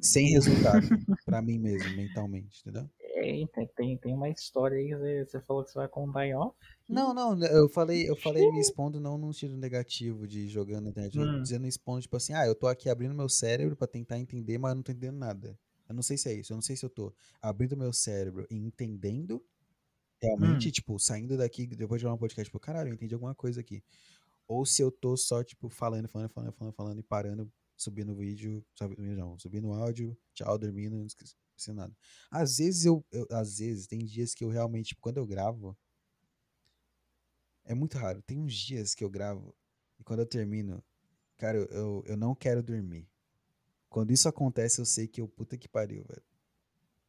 Sem 0.00 0.30
resultado. 0.30 0.86
pra 1.24 1.40
mim 1.40 1.58
mesmo, 1.58 1.96
mentalmente, 1.96 2.60
entendeu? 2.60 2.90
Tem, 3.22 3.48
tem, 3.76 3.96
tem 3.98 4.14
uma 4.14 4.28
história 4.28 4.76
aí, 4.76 4.92
você, 4.92 5.24
você 5.24 5.40
falou 5.42 5.62
que 5.64 5.70
você 5.70 5.78
vai 5.78 5.88
contar 5.88 6.26
em 6.26 6.34
off? 6.34 6.56
Não, 6.88 7.14
não, 7.14 7.36
né, 7.36 7.48
eu 7.52 7.68
falei, 7.68 8.08
eu 8.08 8.16
falei 8.16 8.50
me 8.50 8.60
expondo 8.60 8.98
não 9.00 9.16
num 9.16 9.32
sentido 9.32 9.56
negativo 9.56 10.26
de 10.26 10.48
jogando 10.48 10.84
na 10.84 10.90
internet, 10.90 11.18
Hum. 11.18 11.40
dizendo 11.40 11.66
expondo, 11.66 12.02
tipo 12.02 12.16
assim, 12.16 12.32
ah, 12.34 12.46
eu 12.46 12.54
tô 12.54 12.66
aqui 12.66 12.88
abrindo 12.88 13.14
meu 13.14 13.28
cérebro 13.28 13.76
pra 13.76 13.86
tentar 13.86 14.18
entender, 14.18 14.58
mas 14.58 14.70
eu 14.72 14.74
não 14.76 14.82
tô 14.82 14.92
entendendo 14.92 15.16
nada. 15.18 15.58
Eu 15.88 15.94
não 15.94 16.02
sei 16.02 16.18
se 16.18 16.28
é 16.28 16.34
isso, 16.34 16.52
eu 16.52 16.56
não 16.56 16.62
sei 16.62 16.74
se 16.76 16.84
eu 16.84 16.90
tô 16.90 17.14
abrindo 17.40 17.76
meu 17.76 17.92
cérebro 17.92 18.46
e 18.50 18.56
entendendo 18.56 19.42
realmente, 20.20 20.68
Hum. 20.68 20.72
tipo, 20.72 20.98
saindo 20.98 21.36
daqui 21.36 21.66
depois 21.66 22.00
de 22.00 22.04
gravar 22.04 22.16
um 22.16 22.18
podcast, 22.18 22.48
tipo, 22.48 22.58
caralho, 22.60 22.90
eu 22.90 22.94
entendi 22.94 23.14
alguma 23.14 23.34
coisa 23.34 23.60
aqui. 23.60 23.82
Ou 24.48 24.66
se 24.66 24.82
eu 24.82 24.90
tô 24.90 25.16
só, 25.16 25.42
tipo, 25.44 25.68
falando, 25.68 26.08
falando, 26.08 26.28
falando, 26.30 26.52
falando, 26.52 26.74
falando 26.74 26.98
e 26.98 27.02
parando 27.02 27.52
subindo 27.76 28.12
o 28.12 28.16
vídeo, 28.16 28.64
subindo, 28.74 29.16
não, 29.16 29.38
subindo 29.38 29.68
o 29.68 29.72
áudio, 29.72 30.16
tchau, 30.34 30.56
dormindo, 30.58 31.04
esqueci 31.62 31.72
nada. 31.72 31.94
Às 32.30 32.58
vezes 32.58 32.84
eu, 32.84 33.04
eu- 33.12 33.26
às 33.30 33.58
vezes, 33.58 33.86
tem 33.86 34.00
dias 34.04 34.34
que 34.34 34.44
eu 34.44 34.48
realmente, 34.50 34.88
tipo, 34.90 35.02
quando 35.02 35.18
eu 35.18 35.26
gravo, 35.26 35.76
é 37.64 37.74
muito 37.74 37.96
raro. 37.98 38.22
Tem 38.22 38.38
uns 38.38 38.54
dias 38.54 38.94
que 38.94 39.04
eu 39.04 39.10
gravo 39.10 39.54
e 39.98 40.04
quando 40.04 40.20
eu 40.20 40.26
termino, 40.26 40.82
cara, 41.38 41.58
eu, 41.58 41.66
eu, 41.66 42.04
eu 42.08 42.16
não 42.16 42.34
quero 42.34 42.62
dormir. 42.62 43.08
Quando 43.90 44.12
isso 44.12 44.28
acontece, 44.28 44.80
eu 44.80 44.86
sei 44.86 45.08
que 45.08 45.20
eu, 45.20 45.28
puta 45.28 45.58
que 45.58 45.68
pariu, 45.68 46.04
velho. 46.04 46.22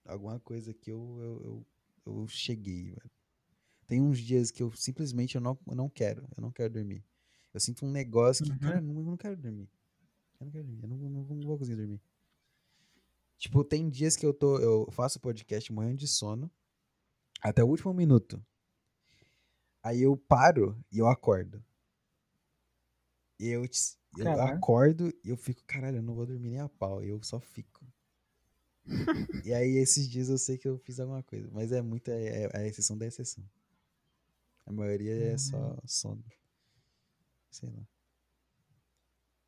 Alguma 0.05 0.39
coisa 0.39 0.73
que 0.73 0.91
eu, 0.91 1.19
eu, 1.21 1.65
eu, 2.07 2.13
eu 2.21 2.27
cheguei, 2.27 2.85
velho. 2.91 3.11
Tem 3.87 4.01
uns 4.01 4.19
dias 4.19 4.51
que 4.51 4.63
eu 4.63 4.71
simplesmente 4.75 5.35
eu 5.35 5.41
não, 5.41 5.59
eu 5.67 5.75
não 5.75 5.89
quero, 5.89 6.27
eu 6.37 6.41
não 6.41 6.51
quero 6.51 6.73
dormir. 6.73 7.05
Eu 7.53 7.59
sinto 7.61 7.85
um 7.85 7.91
negócio 7.91 8.45
que, 8.45 8.51
Uhum. 8.51 8.59
cara, 8.59 8.79
eu 8.79 8.81
não, 8.83 8.97
eu 8.97 9.03
não 9.05 9.17
quero 9.17 9.37
dormir. 9.37 9.69
Eu 10.39 10.45
não 10.45 10.51
quero 10.51 10.65
dormir, 10.65 10.83
eu 10.83 10.89
não, 10.89 10.97
não, 10.97 11.35
não 11.37 11.47
vou 11.47 11.57
conseguir 11.59 11.77
dormir. 11.77 12.01
Tipo, 13.43 13.61
tem 13.61 13.89
dias 13.89 14.15
que 14.15 14.25
eu 14.25 14.33
tô, 14.33 14.57
eu 14.57 14.89
faço 14.89 15.19
podcast 15.19 15.69
morrendo 15.73 15.97
de 15.97 16.07
sono 16.07 16.49
até 17.41 17.61
o 17.61 17.67
último 17.67 17.93
minuto. 17.93 18.41
Aí 19.83 20.01
eu 20.01 20.15
paro 20.15 20.81
e 20.89 20.99
eu 20.99 21.07
acordo. 21.09 21.61
E 23.37 23.49
eu, 23.49 23.65
eu 24.17 24.41
acordo 24.43 25.13
e 25.25 25.27
eu 25.27 25.35
fico, 25.35 25.61
caralho, 25.65 25.97
eu 25.97 26.01
não 26.01 26.15
vou 26.15 26.25
dormir 26.25 26.51
nem 26.51 26.59
a 26.61 26.69
pau. 26.69 27.03
Eu 27.03 27.21
só 27.21 27.37
fico. 27.37 27.85
e 29.45 29.53
aí 29.53 29.75
esses 29.75 30.07
dias 30.07 30.29
eu 30.29 30.37
sei 30.37 30.57
que 30.57 30.69
eu 30.69 30.77
fiz 30.77 31.01
alguma 31.01 31.21
coisa. 31.21 31.49
Mas 31.51 31.73
é 31.73 31.81
muito, 31.81 32.09
é, 32.11 32.43
é 32.45 32.57
a 32.57 32.65
exceção 32.65 32.97
da 32.97 33.05
exceção. 33.05 33.43
A 34.65 34.71
maioria 34.71 35.13
é 35.13 35.37
só 35.37 35.57
Uhum. 35.57 35.77
sono. 35.85 36.23
Sei 37.51 37.69
lá. 37.69 37.85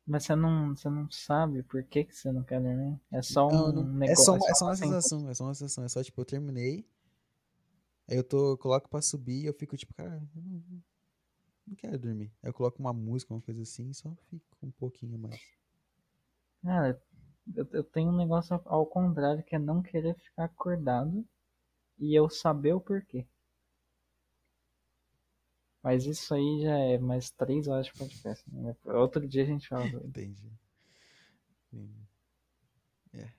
Mas 0.06 0.24
você 0.24 0.34
não, 0.36 0.74
você 0.74 0.88
não 0.88 1.10
sabe 1.10 1.62
por 1.64 1.82
que, 1.84 2.04
que 2.04 2.14
você 2.14 2.30
não 2.32 2.42
quer 2.42 2.60
dormir? 2.62 2.98
É 3.12 3.20
só 3.22 3.48
Não, 3.50 3.72
um 3.72 3.72
não- 3.72 3.82
negócio. 3.94 4.22
É 4.22 4.24
só, 4.24 4.32
uma- 4.36 4.48
é 4.50 4.54
só 4.54 4.64
uma 4.66 4.76
sensação, 4.76 5.30
é 5.30 5.34
só 5.34 5.44
uma 5.44 5.54
sensação. 5.54 5.84
É 5.84 5.88
só, 5.88 6.02
tipo, 6.02 6.20
eu 6.20 6.24
terminei. 6.24 6.86
Aí 8.08 8.16
eu 8.16 8.24
tô, 8.24 8.52
eu 8.52 8.58
coloco 8.58 8.88
pra 8.88 9.00
subir 9.02 9.42
e 9.42 9.46
eu 9.46 9.54
fico, 9.54 9.76
tipo, 9.76 9.92
cara, 9.94 10.20
eu 10.34 10.42
não, 10.42 10.62
não 11.68 11.76
quero 11.76 11.98
dormir. 11.98 12.32
Aí 12.42 12.48
eu 12.50 12.54
coloco 12.54 12.80
uma 12.80 12.92
música, 12.92 13.34
uma 13.34 13.40
coisa 13.42 13.62
assim, 13.62 13.90
e 13.90 13.94
só 13.94 14.14
fico 14.30 14.44
um 14.62 14.70
pouquinho 14.72 15.18
mais. 15.18 15.40
Cara, 16.62 17.00
eu, 17.54 17.66
eu 17.72 17.82
tenho 17.82 18.10
um 18.10 18.16
negócio 18.16 18.60
ao 18.66 18.84
contrário, 18.84 19.42
que 19.42 19.56
é 19.56 19.58
não 19.58 19.80
querer 19.82 20.14
ficar 20.18 20.44
acordado 20.44 21.24
e 21.98 22.18
eu 22.18 22.28
saber 22.30 22.74
o 22.74 22.80
porquê. 22.80 23.26
Mas 25.86 26.04
isso 26.04 26.34
aí 26.34 26.62
já 26.62 26.76
é 26.76 26.98
mais 26.98 27.30
três 27.30 27.68
horas 27.68 27.86
de 27.86 27.92
podcast. 27.92 28.42
Né? 28.50 28.74
Outro 28.86 29.24
dia 29.24 29.44
a 29.44 29.46
gente 29.46 29.68
fala. 29.68 29.86
Entendi. 29.86 30.52
Entendi. 31.72 32.08
É. 33.14 33.30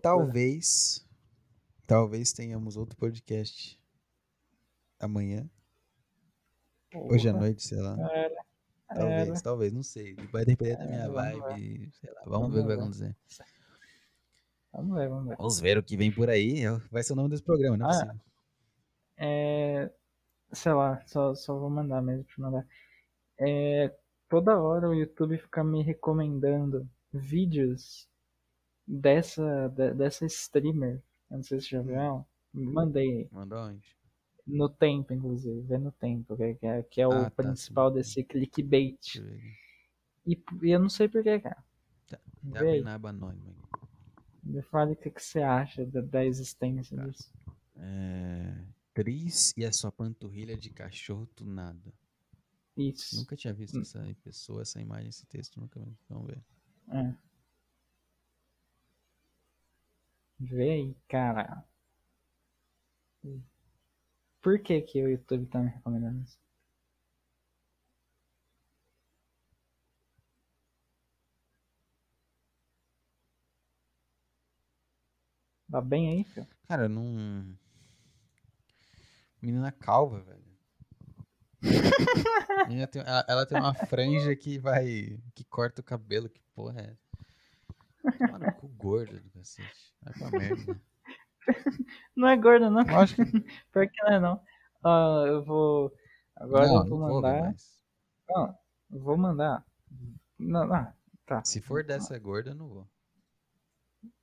Talvez. 0.00 1.04
Talvez 1.84 2.32
tenhamos 2.32 2.76
outro 2.76 2.96
podcast 2.96 3.76
amanhã. 5.00 5.50
Hoje 6.94 7.28
à 7.28 7.32
Porra, 7.32 7.46
noite, 7.46 7.64
sei 7.64 7.80
lá. 7.80 7.96
Era, 8.12 8.44
Talvez, 8.86 9.28
era. 9.30 9.40
talvez, 9.40 9.72
não 9.72 9.82
sei. 9.82 10.14
Vai 10.30 10.44
depender 10.44 10.76
da 10.76 10.86
minha 10.86 11.10
vibe. 11.10 11.90
Sei 11.90 12.10
lá, 12.12 12.22
vamos 12.24 12.52
Vamos 12.52 12.54
ver 12.54 12.60
o 12.60 12.62
que 12.62 12.68
vai 12.68 12.76
acontecer. 12.76 13.16
Vamos 14.72 14.96
ver, 14.96 15.08
vamos 15.08 15.26
ver. 15.26 15.36
Vamos 15.36 15.58
ver 15.58 15.76
o 15.76 15.82
que 15.82 15.96
vem 15.96 16.12
por 16.12 16.30
aí. 16.30 16.62
Vai 16.88 17.02
ser 17.02 17.14
o 17.14 17.16
nome 17.16 17.30
desse 17.30 17.42
programa, 17.42 17.76
não 17.76 17.86
é 17.86 17.88
Ah, 17.88 17.92
possível. 17.94 18.14
É, 18.14 18.35
sei 20.52 20.72
lá, 20.72 21.00
só, 21.06 21.34
só 21.34 21.56
vou 21.58 21.70
mandar 21.70 22.02
mesmo 22.02 22.24
pra 22.24 22.44
mandar. 22.44 22.66
É, 23.38 23.94
toda 24.28 24.60
hora 24.60 24.88
o 24.88 24.94
YouTube 24.94 25.38
fica 25.38 25.64
me 25.64 25.82
recomendando 25.82 26.88
vídeos 27.12 28.08
dessa, 28.86 29.68
de- 29.70 29.94
dessa 29.94 30.26
streamer. 30.26 31.02
Eu 31.30 31.38
não 31.38 31.44
sei 31.44 31.60
se 31.60 31.68
você 31.68 31.76
já 31.76 31.82
viu 31.82 31.96
ela. 31.96 32.26
Mandei 32.54 33.30
Mandou 33.30 33.58
onde? 33.68 33.96
no 34.46 34.68
tempo, 34.68 35.12
inclusive. 35.12 35.60
Vê 35.62 35.78
no 35.78 35.92
tempo, 35.92 36.36
que, 36.36 36.54
que 36.54 36.66
é, 36.66 36.82
que 36.82 37.00
é 37.00 37.06
o 37.06 37.12
Ah, 37.12 37.30
tá, 37.30 37.54
principal 37.54 37.90
sim. 37.90 37.94
desse 37.94 38.24
clickbait. 38.24 39.22
E, 40.26 40.32
e 40.62 40.70
eu 40.70 40.78
não 40.80 40.90
sei 40.90 41.08
porquê, 41.08 41.40
cara. 41.40 41.64
Tá 42.08 42.18
Vê 42.42 42.58
aí. 42.58 42.62
abrindo 42.62 42.88
a 42.88 42.94
aba 42.94 43.10
anônima. 43.10 43.54
Me 44.42 44.62
fale 44.62 44.92
o 44.92 44.96
que, 44.96 45.10
que 45.10 45.22
você 45.22 45.42
acha 45.42 45.84
da, 45.84 46.00
da 46.00 46.24
existência 46.24 46.96
Tá. 46.96 47.02
disso. 47.02 47.30
É... 47.76 48.66
Cris 48.96 49.52
e 49.58 49.62
a 49.62 49.70
sua 49.70 49.92
panturrilha 49.92 50.56
de 50.56 50.70
cachorro 50.70 51.26
tunado. 51.26 51.92
Isso. 52.74 53.14
Nunca 53.16 53.36
tinha 53.36 53.52
visto 53.52 53.76
Hum. 53.76 53.82
essa 53.82 54.02
pessoa, 54.24 54.62
essa 54.62 54.80
imagem, 54.80 55.10
esse 55.10 55.26
texto, 55.26 55.60
nunca 55.60 55.78
vi. 55.78 55.94
Vamos 56.08 56.28
ver. 56.28 56.42
É. 56.88 57.14
Vê 60.40 60.70
aí, 60.70 60.94
cara. 61.08 61.62
Por 64.40 64.58
que 64.60 64.80
que 64.80 65.02
o 65.04 65.10
YouTube 65.10 65.44
tá 65.44 65.60
me 65.60 65.68
recomendando 65.68 66.22
isso? 66.22 66.38
Tá 75.70 75.80
bem 75.82 76.08
aí, 76.10 76.24
filho? 76.24 76.46
Cara, 76.66 76.88
não. 76.88 77.56
Menina 79.46 79.70
calva, 79.70 80.18
velho. 80.22 80.44
Menina 82.66 82.88
tem- 82.88 83.02
ela, 83.02 83.24
ela 83.28 83.46
tem 83.46 83.56
uma 83.56 83.72
franja 83.72 84.34
que 84.34 84.58
vai. 84.58 85.20
que 85.36 85.44
corta 85.44 85.80
o 85.80 85.84
cabelo, 85.84 86.28
que 86.28 86.42
porra 86.52 86.80
é? 86.80 86.90
essa? 86.90 88.18
Toma 88.26 88.38
no 88.40 88.52
cu 88.54 88.66
gordo 88.70 89.20
do 89.20 89.30
cacete. 89.30 89.94
Vai 90.02 90.14
pra 90.14 90.30
merda. 90.36 90.80
Não 92.16 92.26
é 92.26 92.36
gordo, 92.36 92.68
não. 92.68 92.82
Lógico 92.82 93.24
que 93.24 93.40
Pior 93.72 93.88
que 93.88 94.02
não 94.02 94.12
é, 94.12 94.18
não. 94.18 94.40
Ah, 94.82 95.24
eu 95.28 95.44
vou. 95.44 95.92
Agora 96.34 96.66
não, 96.66 96.74
eu 96.78 96.88
vou 96.88 96.98
não 96.98 97.08
mandar. 97.12 97.54
Não, 98.28 98.58
eu 98.90 99.00
vou 99.00 99.16
mandar. 99.16 99.64
Não, 100.40 100.66
não, 100.66 100.92
tá. 101.24 101.44
Se 101.44 101.60
for 101.60 101.84
dessa 101.84 102.18
gorda, 102.18 102.50
eu 102.50 102.54
não 102.56 102.68
vou. 102.68 102.88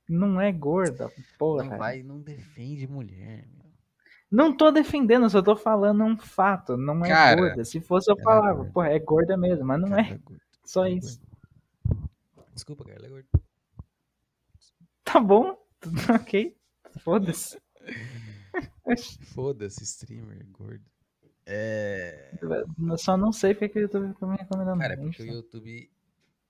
Não 0.06 0.38
é 0.38 0.52
gorda, 0.52 1.10
porra. 1.38 1.64
Não 1.64 1.78
vai, 1.78 2.02
não 2.02 2.20
defende 2.20 2.86
mulher, 2.86 3.48
meu. 3.48 3.63
Não 4.34 4.52
tô 4.52 4.72
defendendo, 4.72 5.30
só 5.30 5.40
tô 5.40 5.54
falando 5.54 6.02
um 6.02 6.16
fato. 6.16 6.76
Não 6.76 7.04
é 7.04 7.08
Cara, 7.08 7.40
gorda. 7.40 7.64
Se 7.64 7.80
fosse 7.80 8.10
eu 8.10 8.16
é 8.18 8.22
falava, 8.22 8.64
porra, 8.64 8.88
é 8.88 8.98
gorda 8.98 9.36
mesmo, 9.36 9.64
mas 9.64 9.80
não 9.80 9.90
Cara, 9.90 10.02
é. 10.02 10.08
ela 10.08 10.18
gorda. 10.24 10.42
Só 10.64 10.84
é 10.84 10.90
isso. 10.90 11.20
gorda. 11.84 12.08
Desculpa, 12.52 12.84
cara, 12.84 12.96
ela 12.96 13.06
é 13.06 13.10
gorda. 13.10 13.28
Tá 15.04 15.20
bom, 15.20 15.56
tudo 15.78 15.96
ok. 16.12 16.56
Foda-se. 16.98 17.62
Foda-se, 19.34 19.84
streamer, 19.84 20.44
gordo. 20.50 20.84
É. 21.46 22.36
Eu 22.42 22.98
só 22.98 23.16
não 23.16 23.30
sei 23.30 23.54
porque 23.54 23.68
que 23.68 23.78
o 23.78 23.82
YouTube 23.82 24.14
tá 24.18 24.26
me 24.26 24.36
recomendando. 24.36 24.80
Cara, 24.80 24.94
é 24.94 24.96
porque 24.96 25.22
o. 25.22 25.26
YouTube 25.26 25.90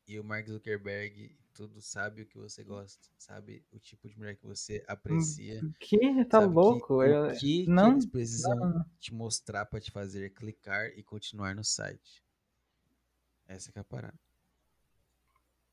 e 0.09 0.19
o 0.19 0.25
Mark 0.25 0.49
Zuckerberg 0.49 1.37
tudo 1.55 1.81
sabe 1.81 2.23
o 2.23 2.27
que 2.27 2.37
você 2.37 2.63
gosta, 2.65 3.09
sabe 3.17 3.65
o 3.73 3.79
tipo 3.79 4.09
de 4.09 4.19
mulher 4.19 4.37
que 4.37 4.45
você 4.45 4.85
aprecia. 4.89 5.61
Que? 5.79 6.25
Tá 6.27 6.41
que- 6.41 6.47
louco? 6.47 6.95
o 6.97 7.03
Eu- 7.05 7.31
que, 7.33 7.65
que 7.65 7.71
não, 7.71 7.93
eles 7.93 8.07
precisam 8.07 8.57
não. 8.57 8.85
te 8.99 9.15
mostrar 9.15 9.65
pra 9.67 9.81
te 9.81 9.91
fazer 9.91 10.31
clicar 10.35 10.87
e 10.99 11.03
continuar 11.03 11.55
no 11.55 11.63
site. 11.65 12.23
Essa 13.47 13.71
que 13.73 13.79
é 13.79 13.83
a 13.83 13.85
parada. 13.85 14.19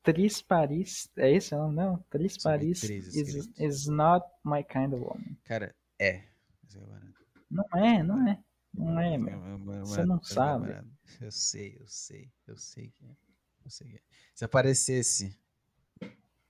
Tris 0.02 0.42
Paris. 0.42 1.08
É 1.16 1.30
esse 1.32 1.54
o 1.54 1.58
nome? 1.58 1.76
Não. 1.76 1.98
Tris 2.10 2.36
Paris 2.36 2.80
três 2.80 3.14
is, 3.14 3.48
is 3.58 3.86
not 3.86 4.26
my 4.44 4.62
kind 4.64 4.92
of 4.94 5.02
woman. 5.04 5.36
Cara, 5.44 5.74
é. 5.98 6.24
Que 6.68 6.78
é. 6.78 7.12
Não 7.50 7.64
é, 7.76 8.02
não 8.02 8.28
é. 8.28 8.42
Não 8.74 8.98
é, 9.00 9.14
É 9.14 9.18
meu. 9.18 9.58
Você 9.86 10.04
não 10.04 10.18
que 10.18 10.26
é 10.32 10.34
sabe. 10.34 10.82
Eu 11.20 11.30
sei, 11.30 11.76
eu 11.78 11.86
sei, 11.86 12.30
eu 12.46 12.56
sei 12.56 12.88
que 12.90 13.04
é. 13.04 13.16
Eu 13.64 13.70
sei 13.70 13.88
que 13.90 13.96
é. 13.96 14.00
Se 14.34 14.44
aparecesse 14.44 15.38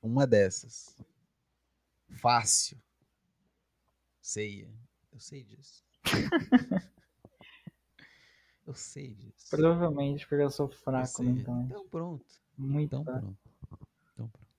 uma 0.03 0.27
dessas, 0.27 0.95
fácil, 2.21 2.79
ceia, 4.21 4.69
eu 5.13 5.21
sei 5.21 5.45
disso. 5.45 5.85
eu 8.67 8.75
sei 8.75 9.15
disso. 9.15 9.47
Provavelmente 9.51 10.27
porque 10.27 10.43
eu 10.43 10.51
sou 10.51 10.67
Eu 10.97 11.05
fraco 11.05 11.07
sei. 11.07 11.23
mentalmente. 11.23 11.71
Então 11.71 11.89
pronto. 11.89 12.25
Muito 12.59 12.87
Então 12.87 13.05
pronto. 13.05 13.39
Então 14.15 14.29
pronto. 14.29 14.53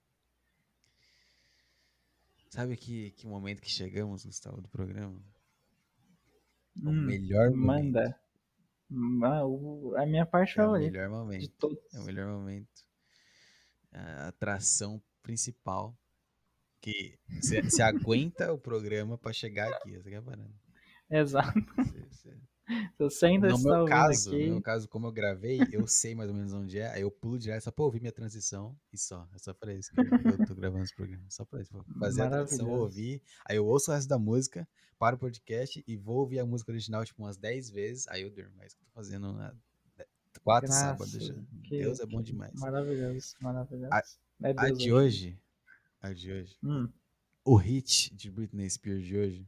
Sabe 2.49 2.77
que, 2.77 3.11
que 3.11 3.27
momento 3.27 3.61
que 3.61 3.69
chegamos, 3.69 4.25
Gustavo, 4.25 4.61
do 4.61 4.69
programa? 4.69 5.19
O 6.85 6.89
Hum, 6.89 6.93
melhor 6.93 7.49
momento. 7.51 7.55
Manda. 7.55 8.19
Ma- 8.89 9.43
o- 9.45 9.95
A 9.97 10.05
minha 10.05 10.25
parte 10.25 10.57
É 10.57 10.63
o 10.65 10.67
favorita 10.67 10.73
melhor 10.73 11.03
de 11.38 11.49
momento. 11.49 11.49
todos. 11.49 11.93
É 11.93 11.99
o 11.99 12.03
melhor 12.03 12.27
momento. 12.27 12.83
A 13.93 14.27
atração 14.27 15.01
principal. 15.24 15.98
Que 16.82 17.18
você 17.42 17.82
aguenta 17.82 18.52
o 18.53 18.58
programa 18.60 19.18
pra 19.18 19.32
chegar 19.34 19.72
aqui. 19.74 19.95
Essa 19.95 20.10
que 20.10 20.16
é 20.16 20.18
a 20.18 20.22
parada. 20.22 20.53
Exato. 21.10 21.60
Cê- 21.92 22.08
cê- 22.11 22.38
Se 22.68 22.98
você 23.00 23.26
ainda 23.27 23.48
No 23.50 23.58
meu 23.60 23.74
ouvindo 23.74 23.90
caso, 23.90 24.30
no 24.32 24.35
aqui, 24.38 24.50
meu 24.50 24.61
caso, 24.61 24.88
como 24.90 25.08
eu 25.08 25.11
gravei, 25.11 25.60
eu 25.72 25.88
sei 25.88 26.14
mais 26.16 26.30
ou 26.30 26.35
menos 26.35 26.52
onde 26.53 26.77
é, 26.80 26.90
aí 26.92 27.02
eu 27.02 27.11
pulo 27.11 27.38
direto 27.40 27.64
só 27.64 27.72
pra 27.72 27.85
ouvir 27.85 28.00
minha 28.02 28.11
transição 28.11 28.77
e 28.92 28.98
só. 28.98 29.27
É 29.34 29.38
só 29.38 29.53
pra 29.53 29.74
isso 29.74 29.92
que 29.93 30.00
eu 30.02 30.45
tô 30.45 30.56
gravando 30.56 30.84
esse 30.84 30.93
programa. 30.95 31.24
Só 31.30 31.45
pra 31.45 31.61
isso. 31.61 31.72
Vou 31.72 31.84
fazer 32.00 32.22
a 32.24 32.30
transição, 32.30 32.69
ouvir, 32.69 33.22
aí 33.45 33.56
eu 33.58 33.66
ouço 33.66 33.92
o 33.92 33.93
resto 33.93 34.08
da 34.10 34.18
música, 34.19 34.68
paro 35.00 35.16
o 35.16 35.19
podcast 35.19 35.82
e 35.88 35.95
vou 35.98 36.18
ouvir 36.18 36.40
a 36.40 36.45
música 36.45 36.72
original, 36.72 37.06
tipo, 37.06 37.22
umas 37.24 37.38
10 37.38 37.69
vezes, 37.69 38.08
aí 38.10 38.24
eu 38.24 38.30
durmo. 38.30 38.61
É 38.61 38.68
isso 38.68 38.76
que 38.77 38.82
eu 38.84 38.88
tô 38.88 38.92
fazendo 38.93 39.32
na 39.34 39.53
quatro 40.43 40.68
graça, 40.69 40.82
sábados. 40.85 41.32
que- 41.64 41.77
Deus 41.77 42.00
é 42.02 42.06
bom 42.06 42.22
demais. 42.22 42.53
Maravilhoso, 42.60 43.35
maravilhoso. 43.42 43.92
A- 44.42 44.50
É 44.50 44.53
A 44.58 44.72
de 44.72 44.92
hoje, 44.92 45.38
a 46.02 46.12
de 46.14 46.32
hoje, 46.32 46.58
Hum, 46.64 46.90
o 47.45 47.56
hit 47.56 48.14
de 48.16 48.30
Britney 48.32 48.70
Spears 48.70 49.03
de 49.06 49.18
hoje, 49.18 49.48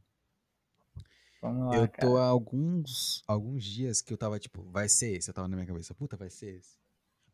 vamos 1.40 1.68
lá, 1.68 1.76
eu 1.76 1.88
cara. 1.88 2.08
tô 2.08 2.16
há 2.16 2.26
alguns, 2.26 3.22
alguns 3.26 3.64
dias 3.64 4.00
que 4.00 4.12
eu 4.12 4.18
tava 4.18 4.38
tipo, 4.38 4.62
vai 4.70 4.88
ser 4.88 5.16
esse. 5.16 5.28
Eu 5.30 5.34
tava 5.34 5.48
na 5.48 5.56
minha 5.56 5.66
cabeça, 5.66 5.94
puta, 5.94 6.16
vai 6.16 6.30
ser 6.30 6.56
esse. 6.56 6.76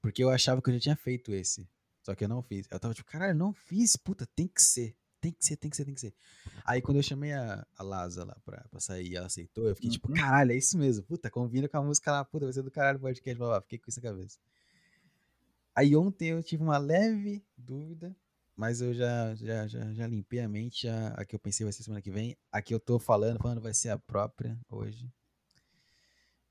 Porque 0.00 0.22
eu 0.22 0.30
achava 0.30 0.60
que 0.60 0.68
eu 0.70 0.74
já 0.74 0.80
tinha 0.80 0.96
feito 0.96 1.32
esse. 1.32 1.68
Só 2.02 2.14
que 2.14 2.24
eu 2.24 2.28
não 2.28 2.42
fiz. 2.42 2.66
Eu 2.70 2.80
tava 2.80 2.92
tipo, 2.94 3.08
caralho, 3.10 3.38
não 3.38 3.52
fiz, 3.52 3.96
puta, 3.96 4.26
tem 4.34 4.48
que 4.48 4.60
ser. 4.60 4.96
Tem 5.20 5.30
que 5.30 5.44
ser, 5.44 5.56
tem 5.56 5.70
que 5.70 5.76
ser, 5.76 5.84
tem 5.84 5.94
que 5.94 6.00
ser. 6.00 6.12
Aí 6.64 6.82
quando 6.82 6.96
eu 6.96 7.02
chamei 7.04 7.32
a, 7.32 7.64
a 7.76 7.82
Laza 7.84 8.24
lá 8.24 8.36
pra, 8.44 8.60
pra 8.68 8.80
sair 8.80 9.12
e 9.12 9.14
ela 9.16 9.26
aceitou, 9.26 9.68
eu 9.68 9.76
fiquei 9.76 9.88
tipo, 9.90 10.08
Uhum. 10.08 10.14
caralho, 10.16 10.50
é 10.50 10.56
isso 10.56 10.76
mesmo. 10.76 11.04
Puta, 11.04 11.30
combina 11.30 11.68
com 11.68 11.76
a 11.76 11.82
música 11.82 12.10
lá, 12.10 12.24
puta, 12.24 12.44
vai 12.46 12.52
ser 12.52 12.62
do 12.64 12.72
caralho 12.72 12.98
o 12.98 13.02
podcast, 13.02 13.38
blá, 13.38 13.46
blá. 13.50 13.60
Fiquei 13.60 13.78
com 13.78 13.88
isso 13.88 14.00
na 14.02 14.10
cabeça. 14.10 14.36
Aí 15.74 15.96
ontem 15.96 16.30
eu 16.30 16.42
tive 16.42 16.62
uma 16.62 16.78
leve 16.78 17.44
dúvida, 17.56 18.14
mas 18.54 18.80
eu 18.80 18.92
já, 18.92 19.34
já, 19.34 19.66
já, 19.66 19.92
já 19.92 20.06
limpei 20.06 20.40
a 20.40 20.48
mente. 20.48 20.86
Já, 20.86 21.08
a 21.08 21.24
que 21.24 21.34
eu 21.34 21.40
pensei 21.40 21.64
vai 21.64 21.72
ser 21.72 21.82
semana 21.82 22.02
que 22.02 22.10
vem. 22.10 22.36
A 22.50 22.60
que 22.60 22.74
eu 22.74 22.80
tô 22.80 22.98
falando, 22.98 23.38
falando 23.38 23.60
vai 23.60 23.72
ser 23.72 23.88
a 23.88 23.98
própria 23.98 24.58
hoje. 24.68 25.10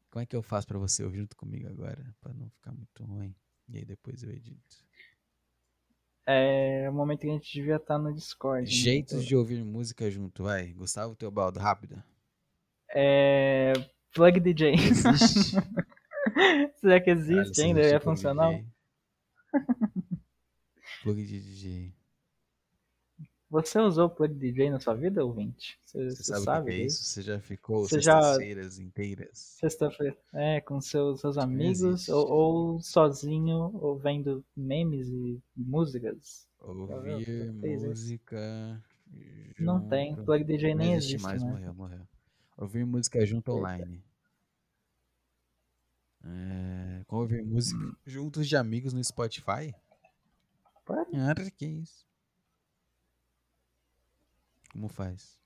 Como 0.10 0.22
é 0.22 0.26
que 0.26 0.36
eu 0.36 0.42
faço 0.42 0.68
pra 0.68 0.78
você 0.78 1.04
ouvir 1.04 1.20
junto 1.20 1.38
comigo 1.38 1.70
agora? 1.70 2.14
Pra 2.20 2.34
não 2.34 2.50
ficar 2.50 2.74
muito 2.74 3.04
ruim. 3.06 3.34
E 3.70 3.78
aí 3.78 3.86
depois 3.86 4.24
eu 4.24 4.32
edito. 4.32 4.84
É 6.26 6.88
o 6.90 6.94
momento 6.94 7.22
que 7.22 7.30
a 7.30 7.34
gente 7.34 7.54
devia 7.54 7.78
estar 7.78 7.98
no 7.98 8.14
Discord. 8.14 8.64
né? 8.64 8.70
Jeitos 8.70 9.26
de 9.26 9.36
ouvir 9.36 9.64
música 9.64 10.10
junto, 10.12 10.44
vai. 10.44 10.74
Gustavo 10.74 11.16
Teobaldo, 11.16 11.60
rápido. 11.60 12.04
É. 12.94 13.74
Plug 14.14 14.40
DJ. 14.40 14.76
Será 16.76 17.00
que 17.00 17.10
existe 17.10 17.56
se 17.56 17.64
ainda? 17.64 17.82
É 17.82 18.00
funcional? 18.00 18.54
DJ. 18.54 18.71
Plug 21.04 21.26
de 21.26 21.40
DJ. 21.42 21.94
Você 23.50 23.80
usou 23.80 24.10
Plug 24.10 24.34
DJ 24.34 24.70
na 24.70 24.80
sua 24.80 24.94
vida, 24.94 25.26
ouvinte? 25.26 25.78
Você, 25.86 26.10
Você 26.12 26.16
você 26.16 26.24
sabe, 26.24 26.44
sabe, 26.46 26.72
é 26.72 26.86
isso? 26.86 27.04
Você 27.04 27.22
já 27.22 27.40
ficou 27.40 27.80
Você 27.80 28.00
já- 28.00 28.14
sextas-feiras 28.22 28.80
inteiras? 28.80 29.38
Sexta-feira. 29.60 30.18
É, 30.34 30.62
com 30.62 30.80
seus, 30.80 31.20
seus 31.20 31.38
amigos 31.38 32.08
ou, 32.08 32.30
ou 32.30 32.80
sozinho, 32.82 33.72
ou 33.82 33.98
vendo 33.98 34.44
memes 34.56 35.10
e 35.10 35.42
músicas. 35.58 36.48
Ouvir 36.62 37.52
música. 37.52 38.82
Não 39.60 39.86
tem. 39.90 40.12
junto- 40.12 40.24
Plug 40.26 40.44
DJ 40.46 40.70
Não 40.74 40.78
nem 40.86 40.94
existe 40.94 41.16
existe, 41.16 41.24
mais, 41.28 41.44
né? 41.44 41.50
morreu, 41.52 41.74
morreu. 41.74 42.08
Ouvir 42.58 42.86
música 42.86 43.26
junto 43.26 43.52
online. 43.52 44.02
É, 46.24 47.04
música 47.44 47.98
juntos 48.06 48.48
de 48.48 48.56
amigos 48.56 48.94
no 48.94 49.04
Spotify? 49.04 49.74
Pode. 50.86 51.10
Ah, 51.16 51.34
que 51.52 51.66
isso? 51.66 52.06
Como 54.72 54.88
faz? 54.88 55.40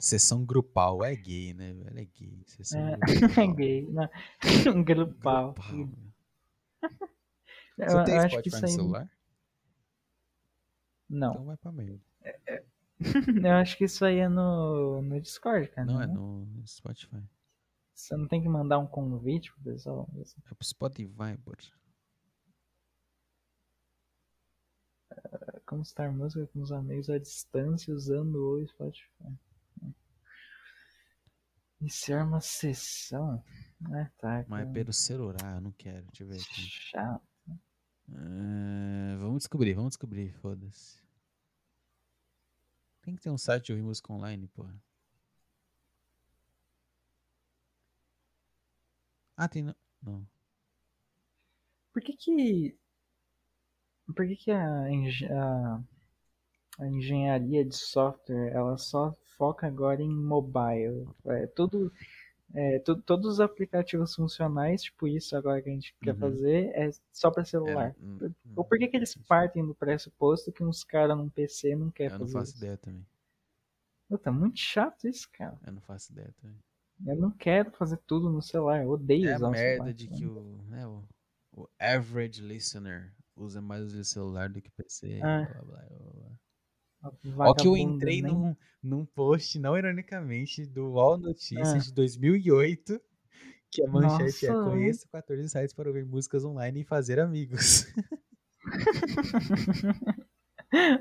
Sessão 0.00 0.44
grupal. 0.44 1.04
É 1.04 1.14
gay, 1.14 1.52
né, 1.54 1.72
velho? 1.72 1.98
É 1.98 2.04
gay. 2.04 2.42
Sessão 2.46 2.80
É, 2.80 2.96
grupal. 3.46 3.54
gay. 3.54 3.86
Não. 3.90 4.08
Um 4.76 4.84
grupal. 4.84 5.52
Grupal, 5.52 5.76
velho. 5.76 6.08
Eu, 7.78 7.90
Você 7.90 8.04
tem 8.04 8.14
eu 8.16 8.20
acho 8.22 8.30
Spotify 8.30 8.56
no 8.60 8.66
aí. 8.66 8.72
celular? 8.72 9.10
Não. 11.08 11.30
Então 11.32 11.44
vai 11.44 11.56
pra 11.56 11.70
merda. 11.72 12.00
Eu 13.44 13.52
acho 13.52 13.76
que 13.78 13.84
isso 13.84 14.04
aí 14.04 14.18
é 14.18 14.28
no, 14.28 15.00
no 15.00 15.20
Discord, 15.20 15.68
cara. 15.68 15.86
Não, 15.86 16.02
é 16.02 16.06
né? 16.08 16.12
no 16.12 16.44
Spotify. 16.66 17.22
Você 17.98 18.16
não 18.16 18.28
tem 18.28 18.40
que 18.40 18.48
mandar 18.48 18.78
um 18.78 18.86
convite 18.86 19.52
pro 19.52 19.72
pessoal. 19.72 20.08
É 20.16 20.54
pro 20.54 20.64
Spotify, 20.64 21.36
pô. 21.44 21.52
Como 25.66 25.82
estar 25.82 26.12
música 26.12 26.46
com 26.46 26.62
os 26.62 26.70
amigos 26.70 27.10
à 27.10 27.18
distância 27.18 27.92
usando 27.92 28.36
o 28.36 28.66
Spotify. 28.68 29.36
Iniciar 31.80 32.24
uma 32.24 32.40
sessão. 32.40 33.44
Ah, 33.92 34.08
tá. 34.16 34.44
Mas 34.46 34.68
é 34.68 34.72
pelo 34.72 34.92
celular, 34.92 35.56
eu 35.56 35.60
não 35.60 35.72
quero. 35.72 36.06
Deixa 36.06 36.22
eu 36.22 36.28
ver 36.28 36.36
aqui. 36.36 36.62
Chato. 36.62 37.28
É, 38.10 39.16
vamos 39.16 39.38
descobrir, 39.38 39.74
vamos 39.74 39.90
descobrir, 39.90 40.32
foda-se. 40.34 41.02
Tem 43.02 43.16
que 43.16 43.22
ter 43.22 43.30
um 43.30 43.38
site 43.38 43.66
de 43.66 43.72
ouvir 43.72 43.82
música 43.82 44.12
online, 44.12 44.46
porra. 44.46 44.80
Ah, 49.38 49.48
tem. 49.48 49.74
Não. 50.02 50.26
Por 51.92 52.02
que 52.02 52.14
que. 52.16 52.78
Por 54.14 54.26
que 54.26 54.36
que 54.36 54.50
a, 54.50 54.90
engen- 54.90 55.30
a, 55.32 55.80
a 56.80 56.86
engenharia 56.88 57.64
de 57.64 57.76
software 57.76 58.52
ela 58.52 58.76
só 58.78 59.14
foca 59.36 59.66
agora 59.66 60.02
em 60.02 60.10
mobile? 60.10 61.06
É, 61.26 61.46
tudo, 61.48 61.92
é, 62.54 62.78
tu- 62.80 63.00
todos 63.02 63.34
os 63.34 63.40
aplicativos 63.40 64.14
funcionais, 64.14 64.82
tipo 64.82 65.08
isso 65.08 65.36
agora 65.36 65.62
que 65.62 65.70
a 65.70 65.74
gente 65.74 65.94
quer 66.02 66.16
Uhum. 66.16 66.16
fazer, 66.16 66.70
é 66.74 66.90
só 67.12 67.30
para 67.30 67.44
É, 67.64 67.76
celular. 67.76 67.96
hum, 68.00 68.22
Ou 68.56 68.64
por 68.64 68.78
que 68.78 68.88
que 68.88 68.96
eles 68.98 69.14
hum, 69.16 69.24
partem 69.28 69.66
do 69.66 69.74
pressuposto 69.74 70.52
que 70.52 70.64
uns 70.64 70.84
caras 70.84 71.16
num 71.16 71.28
PC 71.30 71.76
não 71.76 71.90
quer 71.90 72.10
Eu 72.10 72.18
não 72.18 72.26
fazer 72.26 72.26
faço 72.26 72.56
isso? 72.56 72.56
ideia 72.56 72.76
também. 72.76 73.06
Puta, 74.06 74.30
muito 74.30 74.58
chato 74.58 75.08
isso, 75.08 75.26
cara. 75.32 75.58
Eu 75.64 75.72
não 75.72 75.80
faço 75.80 76.10
ideia 76.10 76.34
também. 76.40 76.60
Eu 77.06 77.16
não 77.16 77.30
quero 77.30 77.70
fazer 77.72 77.96
tudo 78.06 78.28
no 78.30 78.42
celular, 78.42 78.82
eu 78.82 78.90
odeio 78.90 79.28
É 79.28 79.32
a 79.34 79.36
usar 79.36 79.48
o 79.48 79.50
merda 79.50 79.72
celular. 79.74 79.92
de 79.94 80.08
que 80.08 80.26
o, 80.26 80.62
né, 80.68 80.86
o, 80.86 81.04
o 81.52 81.68
average 81.78 82.42
listener 82.42 83.12
usa 83.36 83.60
mais 83.62 83.94
o 83.94 84.04
celular 84.04 84.48
do 84.48 84.60
que 84.60 84.70
PC. 84.70 85.20
Ah. 85.22 85.44
Blá, 85.62 85.62
blá, 85.62 85.86
blá. 86.12 87.48
Ó 87.50 87.54
que 87.54 87.68
eu 87.68 87.76
entrei 87.76 88.20
nem- 88.20 88.32
num, 88.32 88.56
num 88.82 89.04
post, 89.06 89.58
não 89.60 89.78
ironicamente, 89.78 90.66
do 90.66 90.90
Wall 90.92 91.16
Notícias 91.18 91.68
Ah. 91.72 91.78
de 91.78 91.92
2008, 91.92 93.00
que 93.70 93.84
a 93.84 93.88
manchete 93.88 94.46
é 94.46 94.50
Nossa. 94.52 94.70
conheça 94.70 95.08
14 95.12 95.48
sites 95.48 95.72
para 95.74 95.88
ouvir 95.88 96.04
músicas 96.04 96.44
online 96.44 96.80
e 96.80 96.84
fazer 96.84 97.20
amigos. 97.20 97.86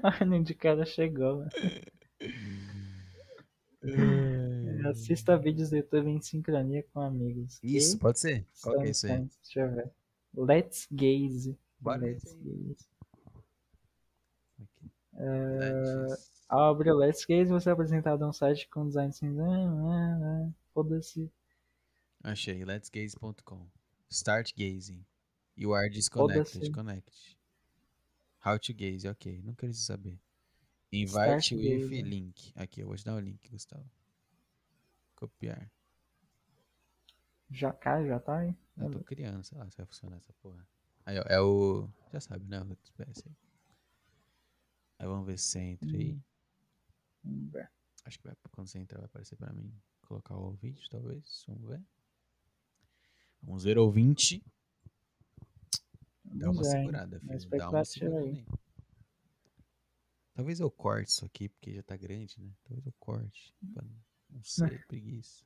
Olha 0.04 0.38
onde 0.38 0.54
o 0.54 0.58
cara 0.58 0.86
chegou, 0.86 1.40
né? 1.40 1.50
Assista 4.90 5.38
vídeos 5.38 5.70
do 5.70 5.78
YouTube 5.78 6.10
em 6.10 6.22
sincronia 6.22 6.84
com 6.94 7.00
amigos. 7.02 7.60
Isso, 7.64 7.96
E 7.96 8.00
pode 8.00 8.20
ser? 8.20 8.46
Qual 8.62 8.82
é 8.82 8.90
isso 8.90 9.08
aí? 9.08 9.28
Deixa 9.44 9.60
eu 9.60 9.72
ver. 9.72 9.92
Let's 10.36 10.88
Gaze. 10.92 11.58
Bora 11.80 12.02
Let's. 12.02 12.34
Gaze. 12.34 12.88
Antes. 15.20 16.38
Ao 16.48 16.72
abrir 16.72 16.92
o 16.92 16.98
Let's 16.98 17.26
Gaze, 17.26 17.52
você 17.52 17.70
é 17.70 17.74
apresentado 17.74 18.24
a 18.24 18.30
um 18.30 18.34
site 18.34 18.70
com 18.70 18.88
design 18.88 19.10
assim. 19.10 20.54
Foda-se. 20.74 21.32
Achei, 22.24 22.64
letsgaze.com. 22.64 23.68
Start 24.10 24.54
gazing. 24.58 25.06
You 25.56 25.74
are 25.74 25.90
disconnected. 25.90 26.72
Connect. 26.72 27.38
How 28.46 28.58
to 28.60 28.74
gaze, 28.74 29.08
ok. 29.08 29.42
Não 29.44 29.54
quero 29.56 29.74
saber. 29.74 30.20
Start 30.92 31.52
Invite 31.52 31.56
with 31.56 31.90
gazing. 31.90 32.02
link. 32.04 32.52
Aqui, 32.56 32.82
eu 32.82 32.88
vou 32.88 32.96
te 32.96 33.04
dar 33.04 33.16
o 33.16 33.20
link, 33.20 33.50
Gustavo. 33.50 33.90
Copiar. 35.18 35.70
Já 37.50 37.74
cai, 37.74 38.08
já 38.08 38.20
tá 38.20 38.38
aí. 38.38 38.56
Eu 38.78 38.92
tô 38.92 39.04
criando, 39.04 39.44
sei 39.44 39.58
lá 39.58 39.70
se 39.70 39.78
vai 39.78 39.86
funcionar 39.88 40.18
essa 40.18 40.32
porra. 40.34 40.66
Aí, 41.06 41.18
ó, 41.18 41.24
é 41.24 41.42
o. 41.42 41.90
Já 42.14 42.20
sabe, 42.20 42.46
né? 42.46 42.62
O 42.62 42.72
SPS 42.74 43.28
aí. 43.28 43.36
Aí 45.00 45.08
vamos 45.08 45.26
ver 45.26 45.40
se 45.40 45.60
entra 45.60 45.98
aí. 45.98 46.22
Vamos 47.24 47.52
ver. 47.52 47.72
Acho 48.06 48.20
que 48.20 48.28
vai, 48.28 48.36
quando 48.52 48.68
você 48.68 48.78
entrar 48.78 49.00
vai 49.00 49.06
aparecer 49.06 49.36
pra 49.36 49.52
mim. 49.52 49.74
Colocar 50.02 50.36
o 50.38 50.52
vídeo, 50.52 50.88
talvez. 50.90 51.44
Vamos 51.48 51.68
ver. 51.68 51.84
Vamos 53.42 53.64
ver 53.64 53.80
o 53.80 53.90
20. 53.90 54.44
Dá 56.26 56.52
uma 56.52 56.62
ver, 56.62 56.68
hein? 56.68 56.80
segurada, 56.80 57.20
filho. 57.20 57.50
Dá 57.58 57.70
uma 57.70 57.86
segurada 57.86 58.20
aí. 58.20 58.30
aí. 58.30 58.46
Talvez 60.36 60.60
eu 60.60 60.70
corte 60.70 61.10
isso 61.10 61.26
aqui, 61.26 61.50
porque 61.50 61.74
já 61.74 61.82
tá 61.82 61.98
grande, 61.98 62.40
né? 62.40 62.54
Talvez 62.64 62.86
eu 62.86 62.94
corte. 63.00 63.56
pra 63.74 63.84
não- 64.30 64.44
sei, 64.44 64.78
preguiça. 64.88 65.44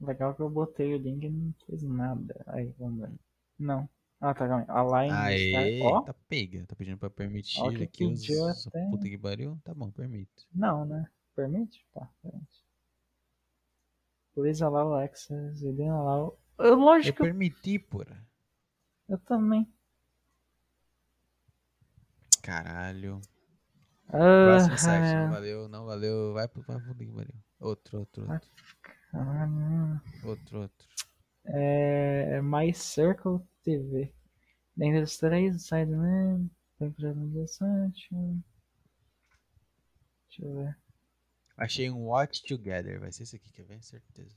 Legal 0.00 0.34
que 0.34 0.42
eu 0.42 0.50
botei 0.50 0.94
o 0.94 0.98
link 0.98 1.24
e 1.24 1.30
não 1.30 1.54
fez 1.66 1.82
nada. 1.82 2.42
Aí, 2.48 2.74
vamos 2.78 3.00
ver. 3.08 3.12
Não. 3.58 3.88
Ah, 4.20 4.34
tá, 4.34 4.48
calma 4.48 4.60
aí. 4.60 4.66
Align 4.68 5.12
Aê, 5.12 5.48
Start. 5.78 5.94
Ó, 5.94 6.02
tá 6.02 6.14
pega. 6.28 6.66
Tá 6.66 6.74
pedindo 6.76 6.98
pra 6.98 7.10
permitir 7.10 7.60
Ó, 7.60 7.70
que 7.70 7.82
aqui 7.84 8.04
os. 8.04 8.66
até. 8.66 8.84
Puta 8.90 9.08
que 9.08 9.18
pariu. 9.18 9.60
Tá 9.64 9.72
bom, 9.74 9.90
permito. 9.90 10.44
não, 10.52 10.84
né? 10.84 11.08
Permite? 11.36 11.84
Tá, 11.94 12.08
permite. 12.20 12.62
Please 14.34 14.62
allow 14.64 14.94
access. 14.96 15.64
Allow. 15.64 16.38
Eu, 16.58 16.66
Eu 16.66 16.74
lógico, 16.76 17.22
permiti, 17.22 17.78
porra. 17.78 18.24
eu 19.08 19.18
também. 19.18 19.72
Caralho. 22.42 23.20
Ah, 24.12 24.44
Próximo 24.44 24.78
site, 24.78 25.14
não 25.14 25.30
valeu, 25.30 25.68
não 25.68 25.86
valeu. 25.86 26.32
Vai 26.34 26.46
pro 26.46 26.62
vai 26.62 26.78
pro 26.80 26.94
que 26.94 27.06
valeu. 27.06 27.34
Outro, 27.58 28.00
outro, 28.00 28.30
outro. 28.30 28.50
Outro, 30.24 30.60
outro. 30.60 30.88
É, 31.46 32.40
My 32.42 32.72
Circle 32.74 33.40
TV. 33.62 34.12
Dentre 34.76 35.02
os 35.02 35.16
três, 35.16 35.62
Sideman, 35.62 36.50
temporada 36.78 37.20
do 37.20 37.46
site. 37.46 38.08
Deixa 40.28 40.44
eu 40.44 40.54
ver. 40.54 40.78
Achei 41.56 41.90
um 41.90 42.06
Watch 42.06 42.42
Together. 42.42 43.00
Vai 43.00 43.12
ser 43.12 43.22
esse 43.22 43.36
aqui, 43.36 43.50
quer 43.52 43.64
ver? 43.64 43.82
Certeza. 43.82 44.36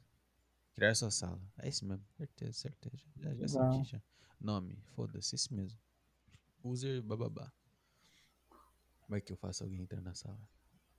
Criar 0.73 0.95
sua 0.95 1.11
sala. 1.11 1.41
É 1.59 1.67
esse 1.69 1.85
mesmo. 1.85 2.05
Certeza, 2.17 2.53
certeza. 2.53 3.03
Já, 3.17 3.33
já 3.35 3.47
senti 3.47 3.91
já. 3.91 4.01
Nome, 4.39 4.77
foda-se, 4.95 5.35
esse 5.35 5.53
mesmo. 5.53 5.79
User 6.63 7.01
bababá. 7.01 7.51
Como 9.05 9.15
é 9.17 9.21
que 9.21 9.31
eu 9.33 9.37
faço 9.37 9.63
alguém 9.63 9.81
entrar 9.81 10.01
na 10.01 10.13
sala? 10.13 10.39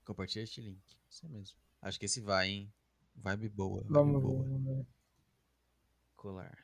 Compartilha 0.05 0.43
este 0.43 0.61
link. 0.61 0.81
Isso 1.09 1.27
mesmo. 1.29 1.57
Acho 1.81 1.99
que 1.99 2.05
esse 2.05 2.21
vai, 2.21 2.49
hein? 2.49 2.73
Vibe 3.15 3.49
boa. 3.49 3.83
Vibe 3.83 3.93
Vamos 3.93 4.23
ver, 4.23 4.27
boa. 4.27 4.43
vamos 4.43 4.63
ver. 4.65 4.85
Colar. 6.17 6.57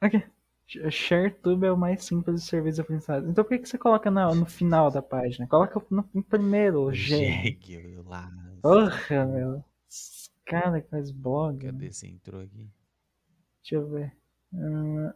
Aqui. 0.00 0.22
Sh- 0.66 0.90
ShareTube 0.90 1.66
é 1.66 1.70
o 1.72 1.76
mais 1.76 2.02
simples 2.04 2.40
de 2.42 2.48
serviço 2.48 2.80
apresentado. 2.80 3.28
Então 3.28 3.44
por 3.44 3.50
que, 3.50 3.58
que 3.58 3.68
você 3.68 3.76
coloca 3.78 4.10
na- 4.10 4.34
no 4.34 4.46
final 4.46 4.90
da 4.90 5.02
página? 5.02 5.46
Coloca 5.46 5.80
no, 5.90 6.08
no 6.14 6.22
primeiro, 6.22 6.90
G. 6.92 7.58
Lá. 8.04 8.30
Porra, 8.62 9.26
meu. 9.26 9.64
Cara 10.44 10.80
que 10.80 10.88
faz 10.88 11.10
blog. 11.10 11.70
né? 11.72 11.72
Cadê 11.72 11.92
você 11.92 12.06
entrou 12.08 12.40
aqui? 12.40 12.70
Deixa 13.62 13.74
eu 13.76 13.86
ver. 13.90 14.16
Hum, 14.52 15.12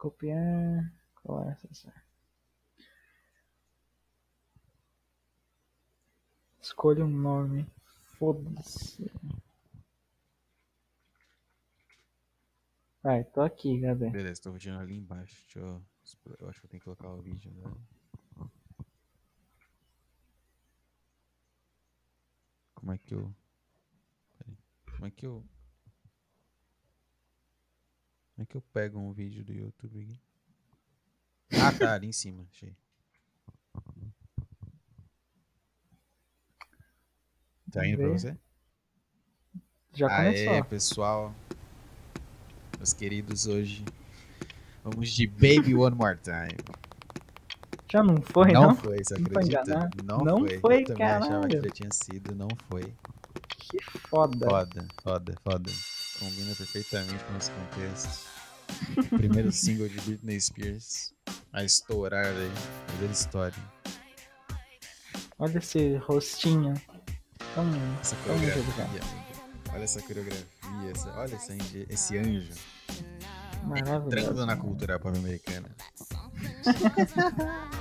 copiar. 0.00 0.92
Colar, 1.22 1.52
acessar. 1.52 2.04
Escolha 6.60 7.04
um 7.04 7.10
nome. 7.10 7.66
Foda-se. 8.18 9.10
Vai, 13.02 13.24
tô 13.24 13.40
aqui, 13.40 13.80
cadê? 13.80 14.10
Beleza, 14.10 14.42
tô 14.42 14.52
roteando 14.52 14.80
ali 14.80 14.96
embaixo. 14.96 15.34
Deixa 15.42 15.58
eu. 15.58 15.82
Eu 16.38 16.48
acho 16.48 16.60
que 16.60 16.66
eu 16.66 16.70
tenho 16.70 16.80
que 16.80 16.84
colocar 16.84 17.08
o 17.08 17.20
vídeo 17.20 17.52
agora. 17.56 17.76
Como 22.74 22.92
é 22.92 22.98
que 22.98 23.14
eu. 23.14 23.34
Como 24.86 25.06
é 25.06 25.10
que 25.10 25.26
eu. 25.26 25.44
Como 28.34 28.42
é 28.42 28.46
que 28.46 28.56
eu 28.56 28.62
pego 28.62 28.98
um 28.98 29.12
vídeo 29.12 29.44
do 29.44 29.52
YouTube 29.52 30.00
aqui? 30.00 30.31
Ah, 31.60 31.72
tá, 31.72 31.94
ali 31.94 32.08
em 32.08 32.12
cima, 32.12 32.44
achei. 32.52 32.74
Tá 37.70 37.86
indo 37.86 37.98
pra 37.98 38.08
você? 38.08 38.36
Já 39.94 40.08
começou. 40.08 40.52
Aê, 40.52 40.62
pessoal. 40.64 41.34
Meus 42.78 42.92
queridos, 42.92 43.46
hoje 43.46 43.84
vamos 44.82 45.10
de 45.10 45.26
Baby 45.26 45.74
One 45.74 45.96
More 45.96 46.18
Time. 46.18 46.56
Já 47.90 48.02
não 48.02 48.20
foi, 48.22 48.52
não, 48.52 48.68
não? 48.68 48.74
foi, 48.74 49.04
você 49.04 49.14
Não 49.18 49.26
foi 49.26 49.42
acredita? 49.42 49.62
enganado? 49.62 50.04
Não, 50.04 50.18
Não 50.24 50.38
foi. 50.40 50.58
foi, 50.60 50.80
Eu 50.82 50.84
também 50.86 51.06
achava 51.06 51.46
que 51.46 51.54
caralho. 51.56 51.62
já 51.64 51.70
tinha 51.70 51.90
sido, 51.92 52.34
não 52.34 52.48
foi. 52.68 52.94
Que 53.48 53.78
foda. 54.08 54.46
Foda, 54.46 54.88
foda, 55.02 55.34
foda. 55.42 55.70
Combina 56.18 56.54
perfeitamente 56.54 57.22
com 57.24 57.36
os 57.36 57.48
contextos. 57.50 58.26
Primeiro 59.18 59.52
single 59.52 59.88
de 59.88 60.00
Britney 60.00 60.40
Spears 60.40 61.12
a 61.52 61.62
estourar 61.64 62.26
aí, 62.26 62.50
fazer 62.88 63.10
história. 63.10 63.72
Olha 65.38 65.58
esse 65.58 65.96
rostinho. 65.96 66.74
Tão, 67.54 67.66
Essa 68.00 68.16
tão 68.24 68.34
coreografia. 68.38 69.00
Olha 69.74 69.84
essa 69.84 70.00
coreografia, 70.02 70.46
essa, 70.94 71.10
olha 71.18 71.34
essa, 71.34 71.52
ange- 71.52 71.86
esse 71.90 72.16
anjo 72.18 72.52
entrando 73.64 73.68
Maravilhoso. 73.84 74.46
na 74.46 74.56
cultura 74.56 74.98
pop 74.98 75.16
americana. 75.16 75.68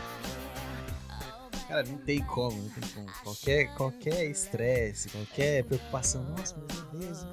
Cara, 1.67 1.83
não 1.83 1.97
tem 1.99 2.21
como, 2.25 2.61
não 2.61 2.69
tem 2.69 2.89
como. 2.89 3.07
Qualquer 3.23 3.73
qualquer 3.75 4.25
estresse, 4.29 5.09
qualquer 5.09 5.63
preocupação, 5.63 6.23
nossa, 6.25 6.55
meu 6.57 6.67
Deus, 6.99 7.25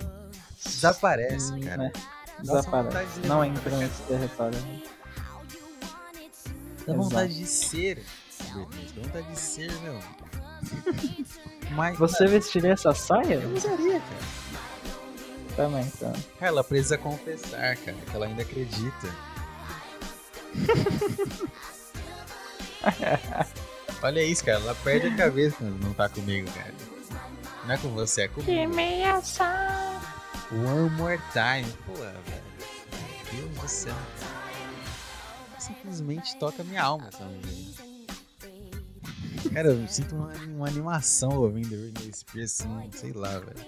desaparece, 0.64 1.58
cara. 1.60 1.76
né? 1.84 1.92
Desaparece. 2.40 3.20
de 3.20 3.26
Não 3.28 3.40
levantar 3.40 3.60
entra 3.70 3.78
nesse 3.78 4.02
território. 4.02 4.58
Dá 6.88 6.94
vontade 6.94 7.34
de 7.34 7.44
ser 7.46 8.02
Britney, 8.54 8.88
dá 8.96 9.02
vontade 9.02 9.26
de 9.30 9.38
ser, 9.38 9.70
meu. 9.82 10.00
Mas 11.72 11.98
Você 11.98 12.26
vestiria 12.26 12.72
essa 12.72 12.94
saia? 12.94 13.34
eu 13.34 13.54
usaria, 13.54 14.00
cara. 14.00 14.20
Também, 15.54 15.84
então. 15.84 16.12
Cara, 16.38 16.50
ela 16.52 16.64
precisa 16.64 16.96
confessar, 16.96 17.76
cara, 17.76 17.96
que 18.08 18.16
ela 18.16 18.24
ainda 18.26 18.40
acredita. 18.40 19.14
Olha 24.02 24.22
isso, 24.22 24.44
cara, 24.44 24.58
ela 24.58 24.74
perde 24.76 25.08
a 25.08 25.16
cabeça 25.16 25.56
quando 25.58 25.82
não 25.84 25.92
tá 25.92 26.08
comigo, 26.08 26.48
cara. 26.52 26.72
Não 27.66 27.74
é 27.74 27.78
com 27.78 27.88
você, 27.90 28.22
é 28.22 28.28
comigo. 28.28 28.50
One 30.50 30.88
more 30.96 31.20
time. 31.32 31.70
Pô, 31.84 31.92
velho. 31.92 32.14
Meu 33.32 33.42
Deus 33.42 33.58
do 33.60 33.68
céu. 33.68 33.94
Simplesmente 35.68 36.36
toca 36.36 36.64
minha 36.64 36.82
alma 36.82 37.08
essa 37.08 37.24
música. 37.24 37.84
Cara, 39.52 39.68
eu 39.68 39.88
sinto 39.88 40.16
uma, 40.16 40.32
uma 40.34 40.66
animação 40.66 41.30
ouvindo 41.38 41.68
Britney 41.70 42.12
Spears, 42.12 42.60
assim, 42.60 42.90
sei 42.92 43.12
lá, 43.12 43.38
velho. 43.38 43.66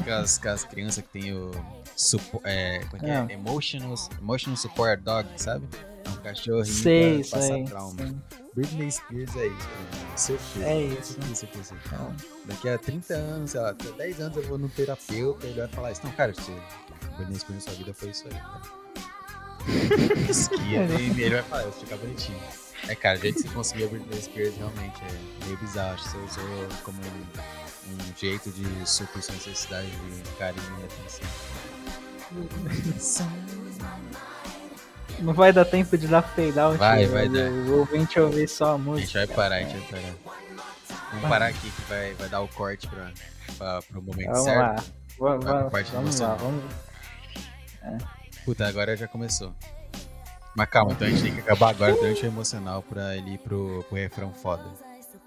Aquelas, 0.00 0.38
aquelas 0.38 0.64
crianças 0.64 1.04
que 1.04 1.20
tem 1.20 1.32
o. 1.32 1.50
Supo, 1.96 2.40
é, 2.44 2.76
é 2.76 2.98
que 2.98 3.06
é? 3.06 3.16
Ah. 3.16 3.26
Emotional, 3.30 3.94
emotional 4.20 4.56
Support 4.56 5.00
Dog, 5.02 5.28
sabe? 5.36 5.66
É 6.04 6.10
um 6.10 6.16
cachorrinho 6.16 6.64
Sei, 6.66 7.22
pra 7.22 7.30
passar 7.30 7.54
sei. 7.54 7.64
trauma. 7.64 8.24
Britney 8.54 8.90
Spears 8.90 9.36
é 9.36 9.46
isso. 9.46 9.68
Certeza. 10.16 10.66
É 10.66 10.82
isso. 10.82 11.18
Certeza. 11.34 11.74
Então, 11.86 12.14
Daqui 12.46 12.68
a 12.68 12.78
30 12.78 13.14
anos, 13.14 13.50
sei 13.52 13.60
lá, 13.60 13.72
daqui 13.72 13.88
a 13.88 13.96
10 13.96 14.20
anos 14.20 14.36
eu 14.36 14.42
vou 14.48 14.58
no 14.58 14.68
terapeuta 14.68 15.46
e 15.46 15.50
ele 15.50 15.60
vai 15.60 15.68
falar 15.68 15.92
isso. 15.92 16.00
Não, 16.04 16.12
cara, 16.12 16.34
você, 16.34 16.52
Britney 17.16 17.38
Spears 17.38 17.64
na 17.64 17.70
sua 17.70 17.78
vida 17.78 17.94
foi 17.94 18.10
isso 18.10 18.24
aí, 18.26 18.34
cara. 18.34 18.83
Esquia, 20.28 20.84
e 21.00 21.20
ele 21.22 21.34
vai 21.36 21.42
falar, 21.42 21.62
eu 21.62 21.72
ficar 21.72 21.96
bonitinho. 21.96 22.38
É, 22.88 22.94
cara, 22.94 23.18
o 23.18 23.20
jeito 23.22 23.36
que 23.42 23.48
você 23.48 23.54
conseguiu 23.54 23.86
a 23.86 23.90
Britney 23.90 24.20
Spears 24.22 24.56
realmente 24.56 25.00
é 25.02 25.44
meio 25.46 25.56
bizarro. 25.58 25.98
Você 25.98 26.16
usou 26.18 26.68
como 26.82 26.98
um, 26.98 27.92
um 27.94 27.98
jeito 28.18 28.50
de 28.50 28.64
suprir 28.88 29.22
sua 29.22 29.34
necessidade 29.34 29.86
de 29.90 30.30
carinho 30.38 30.80
e 30.80 30.84
atenção. 30.84 31.26
não 35.20 35.32
vai 35.32 35.52
dar 35.52 35.64
tempo 35.64 35.96
de 35.96 36.06
dar 36.08 36.22
fade 36.22 36.58
out. 36.58 36.76
Vai, 36.78 37.06
né? 37.06 37.12
vai 37.12 37.28
dar. 37.28 37.50
O 37.50 37.78
ouvinte 37.80 38.20
ouvir 38.20 38.48
só 38.48 38.72
a 38.72 38.74
A 38.74 38.78
música. 38.78 39.06
gente 39.06 39.26
vai 39.28 39.36
parar, 39.36 39.56
a 39.56 39.60
gente 39.62 39.90
vai 39.92 40.00
parar. 40.02 40.14
Vamos 41.12 41.28
parar 41.28 41.46
aqui 41.46 41.70
que 41.70 41.82
vai, 41.88 42.12
vai 42.14 42.28
dar 42.28 42.40
o 42.40 42.48
corte 42.48 42.86
pra, 42.88 43.10
pra, 43.56 43.82
pro 43.82 44.02
momento 44.02 44.26
Vamos 44.26 44.44
certo. 44.44 44.58
lá. 44.60 44.74
Va- 44.76 45.36
Vai 45.36 45.38
pra 45.38 45.62
va- 45.62 45.70
parte 45.70 45.92
vamos 45.92 46.18
lá, 46.20 46.34
emocional. 46.36 46.62
Puta, 48.44 48.66
agora 48.66 48.96
já 48.96 49.08
começou. 49.08 49.52
Mas 50.56 50.68
calma, 50.68 50.92
então 50.92 51.06
a 51.06 51.10
gente 51.10 51.22
tem 51.22 51.34
que 51.34 51.40
acabar 51.40 51.70
agora 51.70 51.94
o 51.94 52.26
emocional 52.26 52.82
pra 52.82 53.16
ele 53.16 53.34
ir 53.34 53.38
pro, 53.38 53.84
pro 53.88 53.96
refrão 53.96 54.32
foda. 54.32 54.62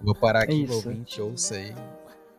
Vou 0.01 0.15
parar 0.15 0.43
aqui 0.43 0.63
Isso. 0.63 0.73
ouvinte, 0.73 1.21
ouça 1.21 1.55
aí. 1.55 1.73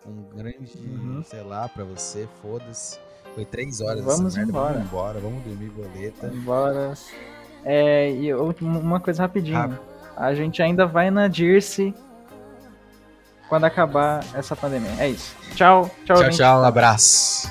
Um 0.07 0.23
grande, 0.37 0.73
Uhum. 0.79 1.23
sei 1.23 1.43
lá, 1.43 1.69
pra 1.69 1.85
você, 1.85 2.27
foda-se. 2.41 2.99
Foi 3.35 3.45
três 3.45 3.81
horas 3.81 4.03
Vamos 4.05 4.33
essa 4.35 4.37
merda, 4.39 4.51
embora. 4.51 4.73
vamos 4.75 4.87
embora, 4.89 5.21
vamos 5.21 5.45
dormir 5.45 5.69
boleta. 5.71 6.29
Embora. 6.29 6.95
É, 7.65 8.11
e 8.13 8.33
uma 8.35 9.01
coisa 9.01 9.23
rapidinho. 9.23 9.59
Rápido. 9.59 9.81
A 10.17 10.33
gente 10.35 10.63
ainda 10.63 10.87
vai 10.87 11.11
na 11.11 11.29
Dirce 11.29 11.95
quando 13.49 13.65
acabar 13.65 14.25
essa 14.35 14.57
pandemia. 14.57 14.91
É 14.99 15.09
isso. 15.11 15.37
Tchau, 15.55 15.91
tchau, 16.07 16.17
Tchau, 16.17 16.25
gente. 16.25 16.37
tchau, 16.37 16.63
um 16.63 16.65
abraço. 16.65 17.49